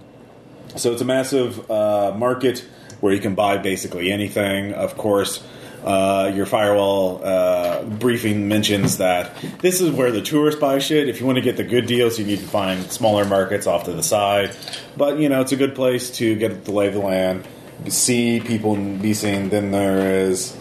so 0.77 0.93
it's 0.93 1.03
a 1.03 1.05
massive 1.05 1.71
uh, 1.71 2.15
market 2.17 2.65
where 3.01 3.13
you 3.13 3.21
can 3.21 3.35
buy 3.35 3.59
basically 3.59 4.13
anything. 4.13 4.73
Of 4.73 4.97
course, 4.97 5.43
uh, 5.85 6.31
your 6.35 6.47
firewall 6.47 7.25
uh, 7.25 7.85
briefing 7.85 8.49
mentions 8.49 8.99
that 8.99 9.35
this 9.61 9.81
is 9.81 9.91
where 9.91 10.13
the 10.13 10.21
tourists 10.21 10.61
buy 10.61 10.79
shit. 10.79 11.09
If 11.09 11.21
you 11.21 11.27
want 11.27 11.37
to 11.37 11.43
get 11.43 11.57
the 11.57 11.65
good 11.65 11.87
deals, 11.87 12.19
you 12.19 12.25
need 12.25 12.41
to 12.41 12.47
find 12.47 12.91
smaller 12.91 13.25
markets 13.25 13.67
off 13.67 13.85
to 13.85 13.93
the 13.93 14.03
side. 14.03 14.55
But 14.97 15.19
you 15.19 15.29
know, 15.29 15.41
it's 15.41 15.53
a 15.53 15.57
good 15.57 15.75
place 15.75 16.11
to 16.13 16.35
get 16.37 16.65
the 16.65 16.73
lay 16.73 16.89
of 16.89 16.95
the 16.95 17.01
land, 17.01 17.47
see 17.89 18.41
people 18.41 18.75
and 18.75 19.01
be 19.01 19.15
seen. 19.15 19.49
Then 19.49 19.71
there 19.71 20.27
is 20.27 20.57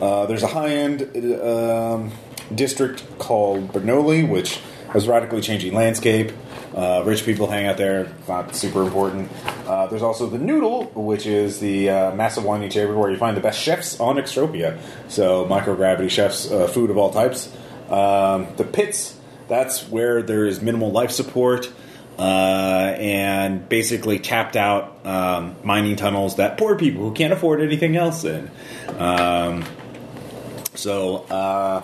uh, 0.00 0.26
there's 0.26 0.42
a 0.42 0.48
high 0.48 0.70
end 0.70 1.02
um, 1.40 2.12
district 2.54 3.18
called 3.18 3.72
Bernoulli, 3.72 4.28
which 4.28 4.60
has 4.92 5.08
radically 5.08 5.40
changing 5.40 5.74
landscape. 5.74 6.32
Uh, 6.74 7.02
rich 7.04 7.24
people 7.24 7.46
hang 7.46 7.66
out 7.66 7.76
there. 7.76 8.12
Not 8.26 8.54
super 8.56 8.82
important. 8.82 9.30
Uh, 9.66 9.86
there's 9.86 10.02
also 10.02 10.26
the 10.26 10.38
Noodle, 10.38 10.84
which 10.94 11.26
is 11.26 11.60
the 11.60 11.90
uh, 11.90 12.14
massive 12.14 12.44
winding 12.44 12.70
chamber 12.70 12.96
where 12.96 13.10
you 13.10 13.16
find 13.16 13.36
the 13.36 13.40
best 13.40 13.60
chefs 13.60 14.00
on 14.00 14.16
Extropia. 14.16 14.78
So 15.08 15.46
microgravity 15.46 16.10
chefs, 16.10 16.50
uh, 16.50 16.66
food 16.66 16.90
of 16.90 16.98
all 16.98 17.10
types. 17.10 17.48
Um, 17.88 18.48
the 18.56 18.64
Pits, 18.64 19.16
that's 19.48 19.88
where 19.88 20.22
there 20.22 20.46
is 20.46 20.60
minimal 20.62 20.90
life 20.90 21.10
support. 21.10 21.70
Uh, 22.16 22.94
and 22.96 23.68
basically 23.68 24.20
tapped 24.20 24.54
out 24.54 25.04
um, 25.04 25.56
mining 25.64 25.96
tunnels 25.96 26.36
that 26.36 26.56
poor 26.56 26.76
people 26.76 27.02
who 27.02 27.12
can't 27.12 27.32
afford 27.32 27.60
anything 27.60 27.96
else 27.96 28.22
in. 28.22 28.48
Um, 28.98 29.64
so 30.76 31.24
uh, 31.24 31.82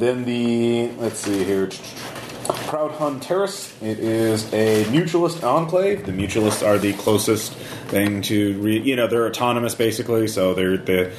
then 0.00 0.24
the 0.24 0.90
let's 0.98 1.20
see 1.20 1.44
here, 1.44 1.66
Proudhon 1.66 3.20
Terrace. 3.20 3.74
It 3.82 3.98
is 3.98 4.52
a 4.52 4.84
mutualist 4.84 5.42
enclave. 5.42 6.06
The 6.06 6.12
mutualists 6.12 6.66
are 6.66 6.78
the 6.78 6.92
closest 6.94 7.52
thing 7.52 8.22
to 8.22 8.58
re- 8.60 8.80
you 8.80 8.96
know 8.96 9.06
they're 9.06 9.26
autonomous 9.26 9.74
basically, 9.74 10.28
so 10.28 10.54
they're 10.54 10.76
the 10.76 11.12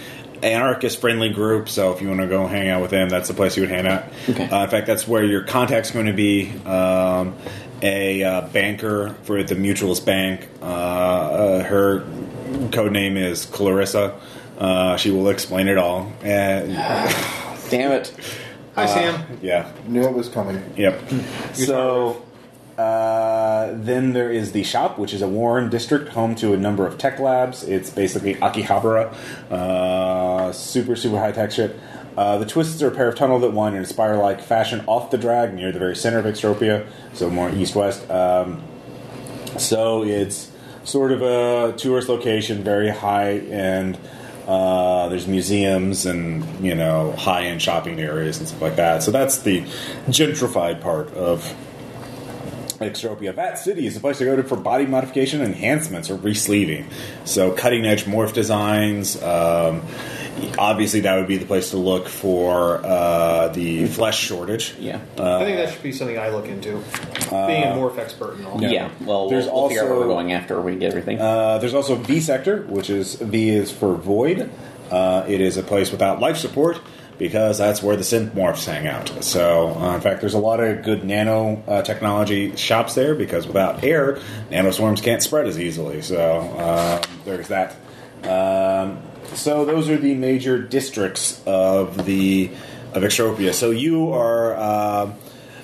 anarchist 0.44 1.02
friendly 1.02 1.30
group. 1.30 1.70
So 1.70 1.94
if 1.94 2.02
you 2.02 2.08
want 2.08 2.22
to 2.22 2.28
go 2.28 2.48
hang 2.48 2.70
out 2.70 2.82
with 2.82 2.92
them, 2.92 3.10
that's 3.10 3.28
the 3.28 3.34
place 3.34 3.58
you 3.58 3.64
would 3.64 3.72
hang 3.72 3.88
out. 3.88 4.06
Okay. 4.30 4.48
Uh, 4.48 4.64
in 4.64 4.70
fact, 4.70 4.88
that's 4.88 5.08
where 5.08 5.24
your 5.24 5.44
contact's 5.44 5.92
going 5.92 6.06
to 6.08 6.14
be. 6.14 6.52
Um, 6.66 7.36
a 7.82 8.24
uh, 8.24 8.48
banker 8.48 9.16
for 9.24 9.44
the 9.44 9.56
Mutualist 9.56 10.06
Bank. 10.06 10.48
Uh, 10.62 10.66
uh, 10.66 11.64
her 11.64 12.00
code 12.72 12.92
name 12.92 13.18
is 13.18 13.46
Clarissa. 13.46 14.20
Uh, 14.58 14.98
she 14.98 15.12
will 15.12 15.30
explain 15.30 15.68
it 15.68 15.78
all. 15.78 16.12
And 16.24 16.74
Damn 17.70 17.92
it. 17.92 18.14
Hi, 18.78 18.86
Sam. 18.86 19.40
yeah, 19.42 19.72
Knew 19.88 20.04
it 20.04 20.14
was 20.14 20.30
coming. 20.30 20.64
Yep. 20.78 21.02
so 21.54 22.24
uh, 22.78 22.82
Uh, 22.82 23.74
then 23.74 24.14
there 24.14 24.32
is 24.32 24.52
the 24.52 24.62
shop, 24.64 25.00
which 25.00 25.12
is 25.14 25.22
a 25.24 25.28
Warren 25.28 25.68
district, 25.70 26.10
home 26.10 26.36
to 26.36 26.54
a 26.54 26.58
number 26.58 26.86
of 26.86 26.98
tech 27.00 27.20
labs. 27.20 27.64
It's 27.64 27.90
basically 27.90 28.36
Akihabara, 28.36 29.12
uh, 29.52 30.52
super 30.54 30.96
super 30.96 31.18
high 31.18 31.32
tech 31.32 31.52
shit. 31.52 31.76
Uh, 32.16 32.38
the 32.38 32.46
twists 32.46 32.82
are 32.84 32.88
a 32.90 32.92
pair 32.92 33.10
of 33.10 33.16
tunnel 33.16 33.40
that 33.40 33.52
wind 33.52 33.76
in 33.76 33.82
a 33.82 33.86
spiral-like 33.86 34.42
fashion 34.42 34.84
off 34.88 35.10
the 35.10 35.18
drag 35.18 35.54
near 35.56 35.72
the 35.72 35.80
very 35.80 35.96
center 35.96 36.20
of 36.20 36.26
Extropia, 36.26 36.86
so 37.14 37.30
more 37.30 37.50
east-west. 37.50 38.10
Um, 38.12 38.62
so 39.58 40.04
it's 40.04 40.52
sort 40.84 41.12
of 41.12 41.22
a 41.24 41.74
tourist 41.78 42.10
location, 42.10 42.64
very 42.64 42.90
high 42.90 43.38
end. 43.38 43.98
Uh, 44.48 45.10
there's 45.10 45.28
museums 45.28 46.06
and 46.06 46.46
you 46.64 46.74
know 46.74 47.12
high 47.12 47.44
end 47.44 47.62
shopping 47.62 48.00
areas 48.00 48.40
and 48.40 48.48
stuff 48.48 48.62
like 48.62 48.78
that. 48.78 49.04
So 49.04 49.12
that's 49.12 49.40
the 49.40 49.62
gentrified 50.08 50.80
part 50.82 51.14
of 51.14 51.54
Extropia. 52.80 53.36
That 53.36 53.58
city 53.58 53.88
is 53.88 53.96
the 53.96 54.00
place 54.00 54.20
to 54.20 54.26
go 54.26 54.36
to 54.36 54.44
for 54.44 54.56
body 54.56 54.86
modification, 54.86 55.42
enhancements, 55.42 56.10
or 56.10 56.18
resleeving. 56.18 56.86
So 57.26 57.52
cutting 57.52 57.86
edge 57.86 58.06
morph 58.06 58.34
designs. 58.34 59.22
Um, 59.22 59.82
obviously, 60.58 61.02
that 61.02 61.16
would 61.18 61.28
be 61.28 61.38
the 61.38 61.46
place 61.46 61.72
to 61.72 61.78
look 61.78 62.08
for 62.08 62.86
uh, 62.86 63.48
the 63.50 63.88
flesh 63.88 64.20
shortage. 64.20 64.76
Yeah. 64.80 65.00
I 65.18 65.44
think 65.44 65.58
that 65.58 65.74
should 65.74 65.84
be 65.84 65.92
something 65.92 66.18
I 66.18 66.30
look 66.30 66.48
into. 66.48 66.72
Being 67.30 67.64
a 67.64 67.76
morph 67.76 67.98
expert 67.98 68.36
and 68.36 68.46
all. 68.46 68.62
yeah. 68.62 68.90
Well, 69.02 69.30
There's 69.30 69.46
we'll, 69.46 69.54
we'll 69.56 69.68
figure 69.70 69.84
out 69.84 69.90
where 69.90 69.96
also- 69.96 70.08
we're 70.08 70.14
going 70.14 70.34
after 70.34 70.62
we 70.62 70.76
get 70.76 70.90
everything. 70.92 71.20
Uh, 71.20 71.58
there's 71.58 71.74
also 71.74 71.96
V 71.96 72.20
Sector, 72.20 72.64
which 72.64 72.90
is 72.90 73.16
V 73.16 73.50
is 73.50 73.72
for 73.72 73.96
void. 73.96 74.50
Uh, 74.92 75.26
it 75.28 75.42
is 75.42 75.58
a 75.58 75.64
place 75.64 75.92
without 75.92 76.20
life 76.22 76.38
support 76.38 76.80
because 77.18 77.58
that's 77.58 77.82
where 77.82 77.96
the 77.98 78.04
synth 78.04 78.30
morphs 78.32 78.66
hang 78.66 78.88
out. 78.88 79.10
So, 79.24 79.74
uh, 79.76 79.96
in 79.96 80.02
fact, 80.02 80.22
there's 80.22 80.36
a 80.36 80.40
lot 80.40 80.60
of 80.60 80.84
good 80.84 81.04
nano 81.04 81.62
uh, 81.68 81.82
technology 81.82 82.56
shops 82.56 82.94
there 82.96 83.16
because 83.16 83.48
without 83.48 83.84
air, 83.84 84.20
nanoswarms 84.52 85.02
can't 85.02 85.22
spread 85.22 85.48
as 85.48 85.60
easily. 85.60 86.02
So, 86.04 86.18
uh, 86.58 87.02
there's 87.26 87.48
that. 87.50 87.76
Um, 88.24 89.02
so, 89.38 89.66
those 89.66 89.90
are 89.90 89.98
the 89.98 90.16
major 90.16 90.62
districts 90.62 91.42
of 91.46 92.06
the 92.06 92.52
of 92.94 93.04
Extropia. 93.04 93.54
So, 93.54 93.72
you 93.72 94.12
are. 94.14 94.56
Uh, 94.56 95.14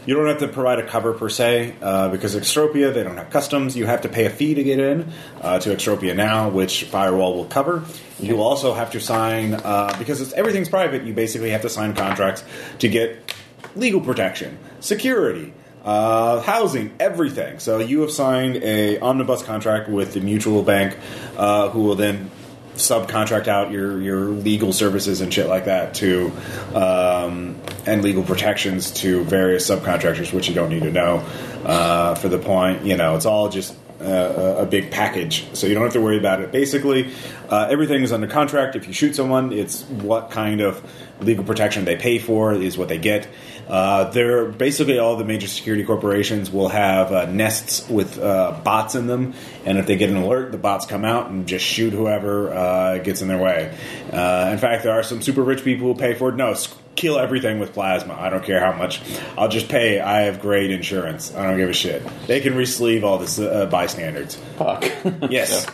you 0.05 0.15
don't 0.15 0.27
have 0.27 0.39
to 0.39 0.49
provide 0.49 0.79
a 0.79 0.87
cover 0.87 1.13
per 1.13 1.29
se 1.29 1.75
uh, 1.81 2.09
because 2.09 2.35
Extropia 2.35 2.93
they 2.93 3.03
don't 3.03 3.15
have 3.15 3.29
customs. 3.29 3.77
You 3.77 3.85
have 3.85 4.01
to 4.01 4.09
pay 4.09 4.25
a 4.25 4.29
fee 4.29 4.53
to 4.53 4.63
get 4.63 4.79
in 4.79 5.13
uh, 5.41 5.59
to 5.59 5.69
Extropia 5.69 6.13
now, 6.13 6.49
which 6.49 6.83
Firewall 6.83 7.35
will 7.35 7.45
cover. 7.45 7.85
You 8.19 8.41
also 8.41 8.73
have 8.73 8.91
to 8.91 8.99
sign 8.99 9.53
uh, 9.53 9.95
because 9.97 10.19
it's, 10.19 10.33
everything's 10.33 10.67
private. 10.67 11.03
You 11.03 11.13
basically 11.13 11.51
have 11.51 11.61
to 11.61 11.69
sign 11.69 11.95
contracts 11.95 12.43
to 12.79 12.89
get 12.89 13.33
legal 13.75 14.01
protection, 14.01 14.57
security, 14.81 15.53
uh, 15.85 16.41
housing, 16.41 16.93
everything. 16.99 17.59
So 17.59 17.79
you 17.79 18.01
have 18.01 18.11
signed 18.11 18.57
a 18.57 18.99
omnibus 18.99 19.43
contract 19.43 19.89
with 19.89 20.13
the 20.13 20.19
mutual 20.19 20.63
bank, 20.63 20.97
uh, 21.37 21.69
who 21.69 21.83
will 21.83 21.95
then 21.95 22.29
subcontract 22.75 23.47
out 23.47 23.71
your 23.71 24.01
your 24.01 24.25
legal 24.25 24.73
services 24.73 25.21
and 25.21 25.33
shit 25.33 25.47
like 25.47 25.65
that 25.65 25.93
to 25.95 26.31
um, 26.73 27.55
and 27.85 28.03
legal 28.03 28.23
protections 28.23 28.91
to 28.91 29.23
various 29.25 29.69
subcontractors, 29.69 30.33
which 30.33 30.47
you 30.47 30.55
don't 30.55 30.69
need 30.69 30.83
to 30.83 30.91
know 30.91 31.17
uh, 31.65 32.15
for 32.15 32.29
the 32.29 32.39
point. 32.39 32.83
You 32.83 32.97
know, 32.97 33.15
it's 33.15 33.25
all 33.25 33.49
just 33.49 33.75
uh, 34.01 34.55
a 34.59 34.65
big 34.65 34.91
package, 34.91 35.45
so 35.53 35.67
you 35.67 35.73
don't 35.73 35.83
have 35.83 35.93
to 35.93 36.01
worry 36.01 36.17
about 36.17 36.41
it. 36.41 36.51
Basically, 36.51 37.11
uh, 37.49 37.67
everything 37.69 38.03
is 38.03 38.11
under 38.11 38.27
contract. 38.27 38.75
If 38.75 38.87
you 38.87 38.93
shoot 38.93 39.15
someone, 39.15 39.53
it's 39.53 39.83
what 39.83 40.31
kind 40.31 40.61
of 40.61 40.83
legal 41.23 41.43
protection 41.43 41.85
they 41.85 41.95
pay 41.95 42.19
for 42.19 42.53
is 42.53 42.77
what 42.77 42.87
they 42.89 42.97
get. 42.97 43.27
Uh, 43.67 44.09
they're 44.11 44.45
basically 44.45 44.99
all 44.99 45.15
the 45.15 45.23
major 45.23 45.47
security 45.47 45.83
corporations 45.83 46.51
will 46.51 46.67
have 46.67 47.11
uh, 47.11 47.25
nests 47.27 47.87
with 47.89 48.19
uh, 48.19 48.59
bots 48.63 48.93
in 48.95 49.07
them, 49.07 49.33
and 49.65 49.77
if 49.77 49.87
they 49.87 49.95
get 49.95 50.09
an 50.09 50.17
alert, 50.17 50.51
the 50.51 50.57
bots 50.57 50.85
come 50.85 51.05
out 51.05 51.29
and 51.29 51.47
just 51.47 51.65
shoot 51.65 51.93
whoever 51.93 52.53
uh, 52.53 52.97
gets 52.99 53.21
in 53.21 53.27
their 53.29 53.41
way. 53.41 53.75
Uh, 54.11 54.49
in 54.51 54.57
fact, 54.57 54.83
there 54.83 54.91
are 54.93 55.03
some 55.03 55.21
super 55.21 55.41
rich 55.41 55.63
people 55.63 55.93
who 55.93 55.99
pay 55.99 56.13
for 56.13 56.29
it. 56.29 56.35
No, 56.35 56.53
kill 56.95 57.17
everything 57.17 57.59
with 57.59 57.73
plasma. 57.73 58.13
I 58.13 58.29
don't 58.29 58.43
care 58.43 58.59
how 58.59 58.77
much. 58.77 59.01
I'll 59.37 59.49
just 59.49 59.69
pay. 59.69 59.99
I 59.99 60.21
have 60.23 60.41
great 60.41 60.69
insurance. 60.69 61.33
I 61.33 61.47
don't 61.47 61.57
give 61.57 61.69
a 61.69 61.73
shit. 61.73 62.03
They 62.27 62.41
can 62.41 62.53
resleeve 62.53 63.03
all 63.03 63.17
this 63.17 63.39
uh, 63.39 63.65
bystanders. 63.67 64.35
Fuck. 64.57 64.85
Yes. 65.29 65.65
Yeah. 65.67 65.73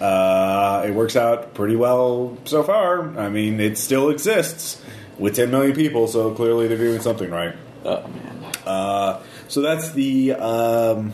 Uh, 0.00 0.84
it 0.86 0.92
works 0.92 1.16
out 1.16 1.54
pretty 1.54 1.76
well 1.76 2.36
so 2.44 2.62
far. 2.62 3.18
I 3.18 3.28
mean, 3.28 3.60
it 3.60 3.78
still 3.78 4.10
exists 4.10 4.82
with 5.18 5.36
10 5.36 5.50
million 5.50 5.74
people, 5.74 6.06
so 6.06 6.34
clearly 6.34 6.68
they're 6.68 6.76
doing 6.76 7.00
something 7.00 7.30
right. 7.30 7.54
Oh 7.84 8.06
man. 8.08 8.52
Uh, 8.66 9.22
so 9.48 9.60
that's 9.60 9.92
the 9.92 10.32
um, 10.32 11.12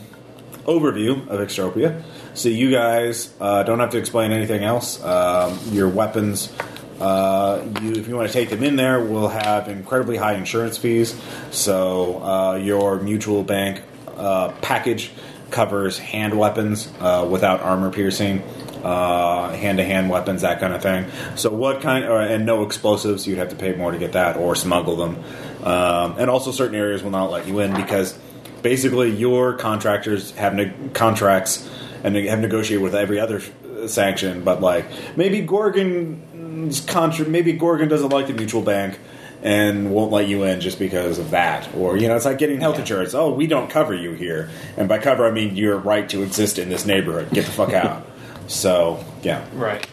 overview 0.65 1.27
of 1.27 1.39
Extropia. 1.39 2.03
So 2.33 2.49
you 2.49 2.71
guys 2.71 3.33
uh, 3.39 3.63
don't 3.63 3.79
have 3.79 3.91
to 3.91 3.97
explain 3.97 4.31
anything 4.31 4.63
else. 4.63 5.01
Um, 5.03 5.59
your 5.71 5.87
weapons, 5.87 6.51
uh, 6.99 7.63
you, 7.81 7.93
if 7.93 8.07
you 8.07 8.15
want 8.15 8.27
to 8.27 8.33
take 8.33 8.49
them 8.49 8.63
in 8.63 8.75
there, 8.75 8.99
will 8.99 9.29
have 9.29 9.69
incredibly 9.69 10.17
high 10.17 10.33
insurance 10.33 10.77
fees. 10.77 11.19
So 11.51 12.23
uh, 12.23 12.55
your 12.55 12.99
mutual 12.99 13.43
bank 13.43 13.83
uh, 14.17 14.51
package 14.61 15.11
covers 15.51 15.99
hand 15.99 16.37
weapons 16.37 16.91
uh, 16.99 17.27
without 17.29 17.61
armor 17.61 17.91
piercing. 17.91 18.41
Uh, 18.83 19.53
hand-to-hand 19.53 20.09
weapons, 20.09 20.41
that 20.41 20.59
kind 20.59 20.73
of 20.73 20.81
thing. 20.81 21.09
So, 21.35 21.49
what 21.49 21.79
kind, 21.81 22.03
or, 22.03 22.19
and 22.19 22.45
no 22.45 22.63
explosives? 22.63 23.25
You'd 23.25 23.37
have 23.37 23.49
to 23.49 23.55
pay 23.55 23.73
more 23.73 23.91
to 23.91 23.97
get 23.97 24.11
that, 24.11 24.35
or 24.35 24.55
smuggle 24.55 24.97
them. 24.97 25.23
Um, 25.63 26.17
and 26.19 26.29
also, 26.29 26.51
certain 26.51 26.75
areas 26.75 27.01
will 27.01 27.11
not 27.11 27.31
let 27.31 27.47
you 27.47 27.59
in 27.59 27.73
because 27.73 28.17
basically 28.61 29.11
your 29.11 29.53
contractors 29.53 30.31
have 30.31 30.55
ne- 30.55 30.73
contracts 30.93 31.69
and 32.03 32.15
have 32.15 32.39
negotiated 32.39 32.81
with 32.81 32.95
every 32.95 33.19
other 33.19 33.41
uh, 33.81 33.87
sanction. 33.87 34.43
But 34.43 34.61
like 34.61 34.85
maybe 35.15 35.41
Gorgon's 35.41 36.81
contra- 36.81 37.27
maybe 37.27 37.53
Gorgon 37.53 37.87
doesn't 37.89 38.09
like 38.09 38.27
the 38.27 38.33
mutual 38.33 38.61
bank 38.61 38.99
and 39.43 39.91
won't 39.91 40.11
let 40.11 40.27
you 40.27 40.43
in 40.43 40.61
just 40.61 40.79
because 40.79 41.19
of 41.19 41.31
that. 41.31 41.73
Or 41.75 41.97
you 41.97 42.07
know, 42.07 42.15
it's 42.15 42.25
like 42.25 42.37
getting 42.37 42.59
health 42.59 42.79
insurance. 42.79 43.13
Oh, 43.13 43.33
we 43.33 43.45
don't 43.45 43.69
cover 43.69 43.93
you 43.93 44.13
here, 44.13 44.49
and 44.77 44.89
by 44.89 44.99
cover 44.99 45.27
I 45.27 45.31
mean 45.31 45.55
your 45.55 45.77
right 45.77 46.07
to 46.09 46.23
exist 46.23 46.57
in 46.57 46.69
this 46.69 46.85
neighborhood. 46.85 47.29
Get 47.31 47.45
the 47.45 47.51
fuck 47.51 47.73
out. 47.73 48.07
So 48.53 49.03
yeah. 49.23 49.45
Right. 49.53 49.85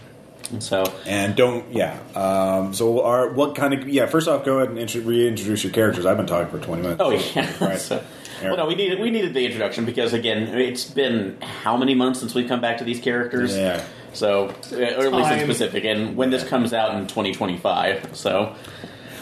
So 0.58 0.84
And 1.06 1.36
don't, 1.36 1.72
yeah. 1.72 1.98
Um, 2.16 2.74
so, 2.74 3.02
are 3.04 3.30
what 3.30 3.54
kind 3.54 3.72
of, 3.72 3.88
yeah? 3.88 4.06
First 4.06 4.26
off, 4.26 4.44
go 4.44 4.58
ahead 4.58 4.70
and 4.70 4.78
intro, 4.78 5.00
reintroduce 5.02 5.62
your 5.62 5.72
characters. 5.72 6.06
I've 6.06 6.16
been 6.16 6.26
talking 6.26 6.50
for 6.50 6.64
twenty 6.64 6.82
minutes. 6.82 7.00
Oh 7.00 7.10
yeah. 7.10 7.64
Right. 7.64 7.78
so, 7.78 8.02
well, 8.42 8.56
no, 8.56 8.66
we 8.66 8.74
needed 8.74 8.98
we 8.98 9.10
needed 9.10 9.32
the 9.32 9.44
introduction 9.44 9.84
because 9.84 10.12
again, 10.12 10.48
it's 10.58 10.84
been 10.84 11.40
how 11.40 11.76
many 11.76 11.94
months 11.94 12.18
since 12.18 12.34
we've 12.34 12.48
come 12.48 12.60
back 12.60 12.78
to 12.78 12.84
these 12.84 13.00
characters? 13.00 13.56
Yeah. 13.56 13.84
So, 14.12 14.48
uh, 14.72 14.76
or 14.76 15.06
at 15.06 15.12
least 15.12 15.30
in 15.30 15.44
specific, 15.44 15.84
and 15.84 16.16
when 16.16 16.30
this 16.30 16.42
comes 16.42 16.72
out 16.72 16.96
in 16.96 17.06
2025, 17.06 18.16
so 18.16 18.56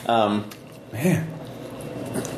um, 0.06 0.48
man. 0.92 1.37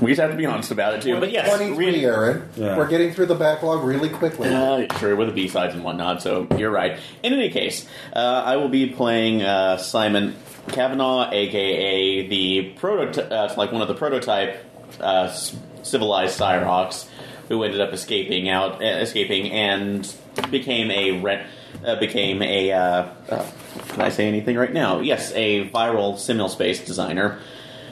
We 0.01 0.11
just 0.11 0.21
have 0.21 0.31
to 0.31 0.37
be 0.37 0.47
honest 0.47 0.71
about 0.71 0.95
it 0.95 1.03
too. 1.03 1.19
But 1.19 1.33
yes, 1.33 1.49
23, 1.49 1.77
really, 1.77 2.05
Aaron. 2.05 2.49
Yeah. 2.57 2.77
We're 2.77 2.89
getting 2.89 3.13
through 3.13 3.27
the 3.27 3.35
backlog 3.35 3.85
really 3.85 4.09
quickly. 4.09 4.49
Uh, 4.49 4.87
sure, 4.99 5.17
with 5.17 5.29
the 5.29 5.35
B 5.35 5.49
sides 5.49 5.75
and 5.75 5.85
whatnot. 5.85 6.23
So 6.23 6.47
you're 6.57 6.71
right. 6.71 6.99
In 7.23 7.33
any 7.33 7.51
case, 7.51 7.87
uh, 8.13 8.19
I 8.19 8.57
will 8.57 8.69
be 8.69 8.87
playing 8.87 9.43
uh, 9.43 9.77
Simon 9.77 10.37
Kavanaugh, 10.69 11.31
aka 11.31 12.27
the 12.29 12.71
prototype, 12.77 13.31
uh, 13.31 13.55
like 13.57 13.73
one 13.73 13.83
of 13.83 13.89
the 13.89 13.95
prototype 13.95 14.65
uh, 15.01 15.33
civilized 15.83 16.39
Cyrox, 16.39 17.09
who 17.49 17.63
ended 17.63 17.81
up 17.81 17.93
escaping 17.93 18.49
out, 18.49 18.83
uh, 18.83 18.87
escaping 18.87 19.51
and 19.51 20.13
became 20.51 20.91
a 20.91 21.21
rent. 21.21 21.47
Uh, 21.85 21.95
became 21.99 22.43
a 22.43 22.73
uh, 22.73 23.09
uh, 23.29 23.51
can 23.89 24.01
I 24.01 24.09
say 24.09 24.27
anything 24.27 24.57
right 24.57 24.73
now? 24.73 25.01
Yes, 25.01 25.33
a 25.33 25.69
viral 25.69 26.19
simul 26.19 26.49
space 26.49 26.85
designer 26.85 27.39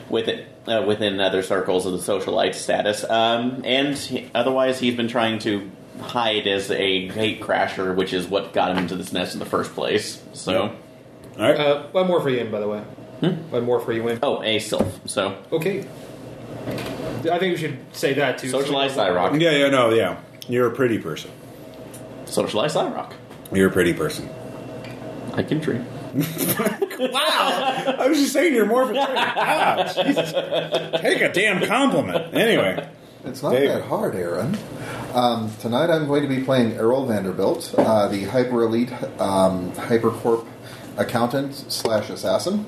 with 0.08 0.28
it 0.28 0.46
uh, 0.68 0.82
within 0.86 1.20
other 1.20 1.42
circles 1.42 1.86
of 1.86 1.92
the 1.92 1.98
socialite 1.98 2.54
status, 2.54 3.04
um, 3.08 3.62
and 3.64 3.96
he- 3.96 4.30
otherwise 4.34 4.78
he's 4.80 4.94
been 4.94 5.08
trying 5.08 5.38
to 5.40 5.70
hide 6.00 6.46
as 6.46 6.70
a 6.70 7.08
gate 7.08 7.40
crasher, 7.40 7.94
which 7.96 8.12
is 8.12 8.26
what 8.28 8.52
got 8.52 8.70
him 8.70 8.78
into 8.78 8.94
this 8.96 9.12
nest 9.12 9.32
in 9.34 9.38
the 9.40 9.46
first 9.46 9.72
place. 9.74 10.22
So, 10.32 10.76
All 11.36 11.42
right. 11.42 11.58
Uh, 11.58 11.82
one 11.92 12.06
more 12.06 12.20
for 12.20 12.30
you 12.30 12.38
in, 12.38 12.50
by 12.50 12.60
the 12.60 12.68
way. 12.68 12.80
One 13.50 13.64
more 13.64 13.80
for 13.80 13.92
you 13.92 14.06
in. 14.08 14.18
oh, 14.22 14.42
a 14.42 14.58
sylph. 14.60 15.00
So, 15.08 15.36
Okay. 15.50 15.84
I 16.68 17.38
think 17.38 17.42
we 17.42 17.56
should 17.56 17.78
say 17.92 18.14
that 18.14 18.38
too. 18.38 18.48
socialized 18.50 18.96
Cyrock, 18.96 19.40
yeah, 19.40 19.50
yeah, 19.50 19.70
no, 19.70 19.90
yeah. 19.90 20.20
You're 20.48 20.68
a 20.68 20.74
pretty 20.74 20.98
person. 20.98 21.30
socialized 22.26 22.76
Cyrock. 22.76 23.12
You're 23.52 23.68
a 23.68 23.72
pretty 23.72 23.92
person. 23.94 24.28
I 25.34 25.42
can 25.42 25.58
dream. 25.58 25.84
I 27.00 28.06
was 28.08 28.18
just 28.18 28.32
saying 28.32 28.54
you're 28.54 28.66
more 28.66 28.82
of 28.82 28.90
a 28.90 28.92
pretty. 28.94 29.06
God, 29.14 29.86
Jesus. 30.06 30.32
Take 31.02 31.20
a 31.20 31.32
damn 31.32 31.64
compliment. 31.66 32.34
Anyway, 32.34 32.88
It's 33.24 33.42
not 33.42 33.52
Dave. 33.52 33.68
that 33.68 33.82
hard, 33.84 34.14
Aaron. 34.14 34.56
Um, 35.14 35.50
tonight 35.60 35.90
I'm 35.90 36.06
going 36.06 36.22
to 36.22 36.28
be 36.28 36.42
playing 36.42 36.72
Errol 36.72 37.06
Vanderbilt, 37.06 37.74
uh, 37.78 38.08
the 38.08 38.24
hyper 38.24 38.62
elite 38.62 38.92
um, 39.20 39.72
hypercorp 39.72 40.46
accountant 40.96 41.54
slash 41.54 42.10
assassin. 42.10 42.66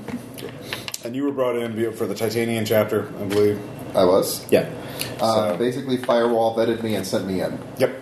and 1.04 1.14
you 1.16 1.24
were 1.24 1.32
brought 1.32 1.56
in 1.56 1.92
for 1.92 2.06
the 2.06 2.14
Titanian 2.14 2.64
chapter, 2.64 3.08
I 3.20 3.24
believe. 3.24 3.60
I 3.94 4.04
was. 4.04 4.50
Yeah. 4.50 4.70
Uh, 5.20 5.52
So- 5.52 5.56
Basically, 5.58 5.96
Firewall 5.96 6.56
vetted 6.56 6.82
me 6.82 6.94
and 6.94 7.06
sent 7.06 7.26
me 7.26 7.40
in. 7.42 7.58
Yep. 7.78 7.94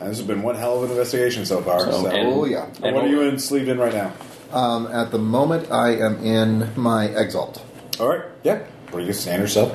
This 0.00 0.18
has 0.18 0.22
been 0.26 0.42
one 0.42 0.56
hell 0.56 0.78
of 0.78 0.84
an 0.84 0.90
investigation 0.90 1.46
so 1.46 1.62
far. 1.62 1.80
So, 1.80 1.92
So, 2.02 2.06
and- 2.08 2.28
Oh, 2.28 2.44
yeah. 2.44 2.66
And 2.82 2.94
what 2.94 3.04
are 3.04 3.08
you 3.08 3.22
in 3.22 3.38
sleeved 3.38 3.68
in 3.68 3.78
right 3.78 3.92
now? 3.94 4.12
Um, 4.52 4.86
at 4.88 5.10
the 5.10 5.18
moment, 5.18 5.70
I 5.70 5.96
am 5.96 6.22
in 6.22 6.70
my 6.76 7.06
Exalt. 7.06 7.62
All 7.98 8.08
right, 8.08 8.22
yeah, 8.42 8.64
pretty 8.86 9.06
good 9.06 9.14
standard 9.14 9.48
stuff. 9.48 9.72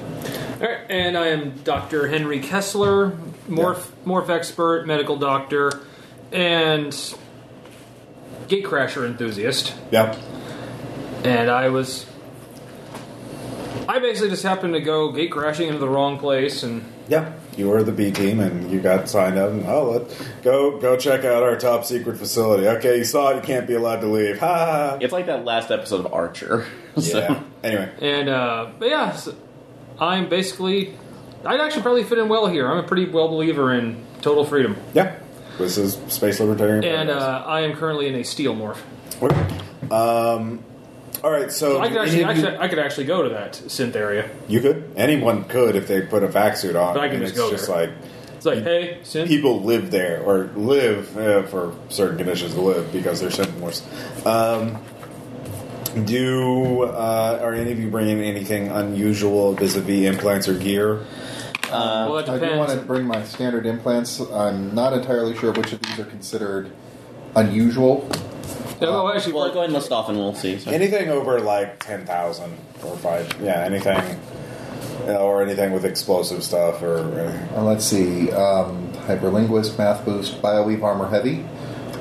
All 0.61 0.67
right, 0.67 0.79
and 0.89 1.17
I 1.17 1.27
am 1.27 1.51
Dr. 1.63 2.07
Henry 2.07 2.39
Kessler, 2.39 3.17
morph, 3.47 3.87
morph 4.05 4.29
expert, 4.29 4.85
medical 4.85 5.17
doctor, 5.17 5.71
and 6.31 6.91
gatecrasher 8.47 9.05
enthusiast. 9.05 9.73
Yep. 9.91 10.17
And 11.23 11.49
I 11.49 11.69
was. 11.69 12.05
I 13.89 13.99
basically 13.99 14.29
just 14.29 14.43
happened 14.43 14.73
to 14.73 14.81
go 14.81 15.11
gate 15.11 15.31
crashing 15.31 15.67
into 15.67 15.79
the 15.79 15.89
wrong 15.89 16.19
place, 16.19 16.61
and 16.61 16.83
yeah. 17.07 17.33
You 17.55 17.69
were 17.69 17.81
the 17.83 17.91
B 17.91 18.11
team, 18.11 18.39
and 18.39 18.69
you 18.69 18.79
got 18.79 19.09
signed 19.09 19.37
up. 19.37 19.49
And 19.49 19.65
oh, 19.65 19.89
let 19.91 20.43
go 20.43 20.79
go 20.79 20.95
check 20.95 21.25
out 21.25 21.41
our 21.41 21.55
top 21.57 21.85
secret 21.85 22.17
facility. 22.17 22.67
Okay, 22.67 22.97
you 22.99 23.03
saw 23.03 23.29
it. 23.31 23.35
You 23.37 23.41
can't 23.41 23.65
be 23.65 23.73
allowed 23.73 24.01
to 24.01 24.07
leave. 24.07 24.39
Ha! 24.39 24.47
ha, 24.47 24.65
ha. 24.91 24.97
It's 25.01 25.11
like 25.13 25.25
that 25.25 25.43
last 25.45 25.71
episode 25.71 26.05
of 26.05 26.13
Archer. 26.13 26.65
So- 26.99 27.19
Yeah. 27.19 27.43
Anyway, 27.63 27.91
and 28.01 28.29
uh, 28.29 28.69
but 28.79 28.89
yeah, 28.89 29.11
so 29.15 29.35
I'm 29.99 30.29
basically. 30.29 30.93
I'd 31.45 31.59
actually 31.61 31.81
probably 31.83 32.03
fit 32.03 32.17
in 32.17 32.27
well 32.29 32.47
here. 32.47 32.67
I'm 32.69 32.77
a 32.79 32.83
pretty 32.87 33.05
well 33.05 33.27
believer 33.29 33.73
in 33.73 34.03
total 34.21 34.43
freedom, 34.45 34.75
yeah. 34.93 35.15
This 35.57 35.77
is 35.77 35.97
space 36.13 36.39
libertarian. 36.39 36.83
and 36.83 37.09
uh, 37.09 37.43
I 37.47 37.61
am 37.61 37.75
currently 37.75 38.07
in 38.07 38.15
a 38.15 38.23
steel 38.23 38.55
morph. 38.55 38.77
Um, 39.91 40.63
all 41.27 41.33
right, 41.33 41.51
so 41.51 41.81
I 41.81 41.87
could 41.89 41.93
do 41.95 41.99
actually, 41.99 42.23
any 42.23 42.31
of 42.31 42.37
you- 42.37 42.45
actually, 42.47 42.57
I 42.63 42.67
could 42.69 42.79
actually 42.79 43.03
go 43.05 43.21
to 43.23 43.29
that 43.29 43.51
synth 43.53 43.97
area. 43.97 44.29
you 44.47 44.61
could. 44.61 44.89
Anyone 44.95 45.43
could 45.43 45.75
if 45.75 45.85
they 45.85 46.01
put 46.01 46.23
a 46.23 46.27
vac 46.29 46.55
suit 46.55 46.77
on. 46.77 46.93
But 46.93 47.03
I 47.03 47.07
can 47.09 47.17
and 47.17 47.25
just 47.25 47.33
it's 47.35 47.41
go 47.43 47.51
just 47.51 47.67
there. 47.67 47.87
like 47.87 47.89
It's 48.37 48.45
like, 48.45 48.63
hey, 48.63 48.99
synth. 49.03 49.27
people 49.27 49.61
live 49.61 49.91
there 49.91 50.21
or 50.23 50.49
live 50.55 51.17
uh, 51.17 51.43
for 51.43 51.73
certain 51.89 52.15
conditions 52.17 52.53
to 52.53 52.61
live 52.61 52.93
because 52.93 53.19
they're 53.19 53.29
symptoms. 53.29 53.83
Um, 54.25 54.77
do 56.05 56.83
uh, 56.83 57.39
are 57.41 57.53
any 57.53 57.73
of 57.73 57.79
you 57.79 57.89
bringing 57.89 58.21
anything 58.21 58.69
unusual 58.69 59.51
vis-a-vis 59.53 60.05
implants 60.05 60.47
or 60.47 60.53
gear? 60.57 61.01
well, 61.69 62.13
that 62.23 62.29
I 62.29 62.39
do 62.39 62.55
want 62.55 62.69
to 62.69 62.75
depends. 62.75 62.87
bring 62.87 63.05
my 63.05 63.23
standard 63.25 63.65
implants. 63.65 64.21
I'm 64.21 64.73
not 64.73 64.93
entirely 64.93 65.35
sure 65.35 65.51
which 65.51 65.73
of 65.73 65.81
these 65.81 65.99
are 65.99 66.05
considered 66.05 66.71
unusual. 67.35 68.07
Yeah, 68.79 68.89
well, 68.89 69.09
actually, 69.11 69.33
Well, 69.33 69.45
go 69.49 69.59
ahead 69.59 69.65
and 69.65 69.73
list 69.73 69.91
off 69.91 70.09
and 70.09 70.17
we'll 70.17 70.35
see. 70.35 70.59
So. 70.59 70.71
Anything 70.71 71.09
over 71.09 71.39
like 71.39 71.79
ten 71.83 72.05
thousand 72.05 72.57
or 72.83 72.95
five? 72.97 73.33
Yeah, 73.41 73.63
anything. 73.63 73.97
uh, 75.07 75.15
Or 75.17 75.41
anything 75.41 75.71
with 75.71 75.85
explosive 75.85 76.43
stuff, 76.43 76.81
or 76.83 76.97
anything. 77.19 77.49
Uh, 77.57 77.63
let's 77.63 77.85
see. 77.85 78.29
Um, 78.31 78.89
Hyperlinguist, 79.07 79.77
Math 79.77 80.03
Boost, 80.05 80.41
BioWeave 80.41 80.83
Armor 80.83 81.07
Heavy, 81.07 81.45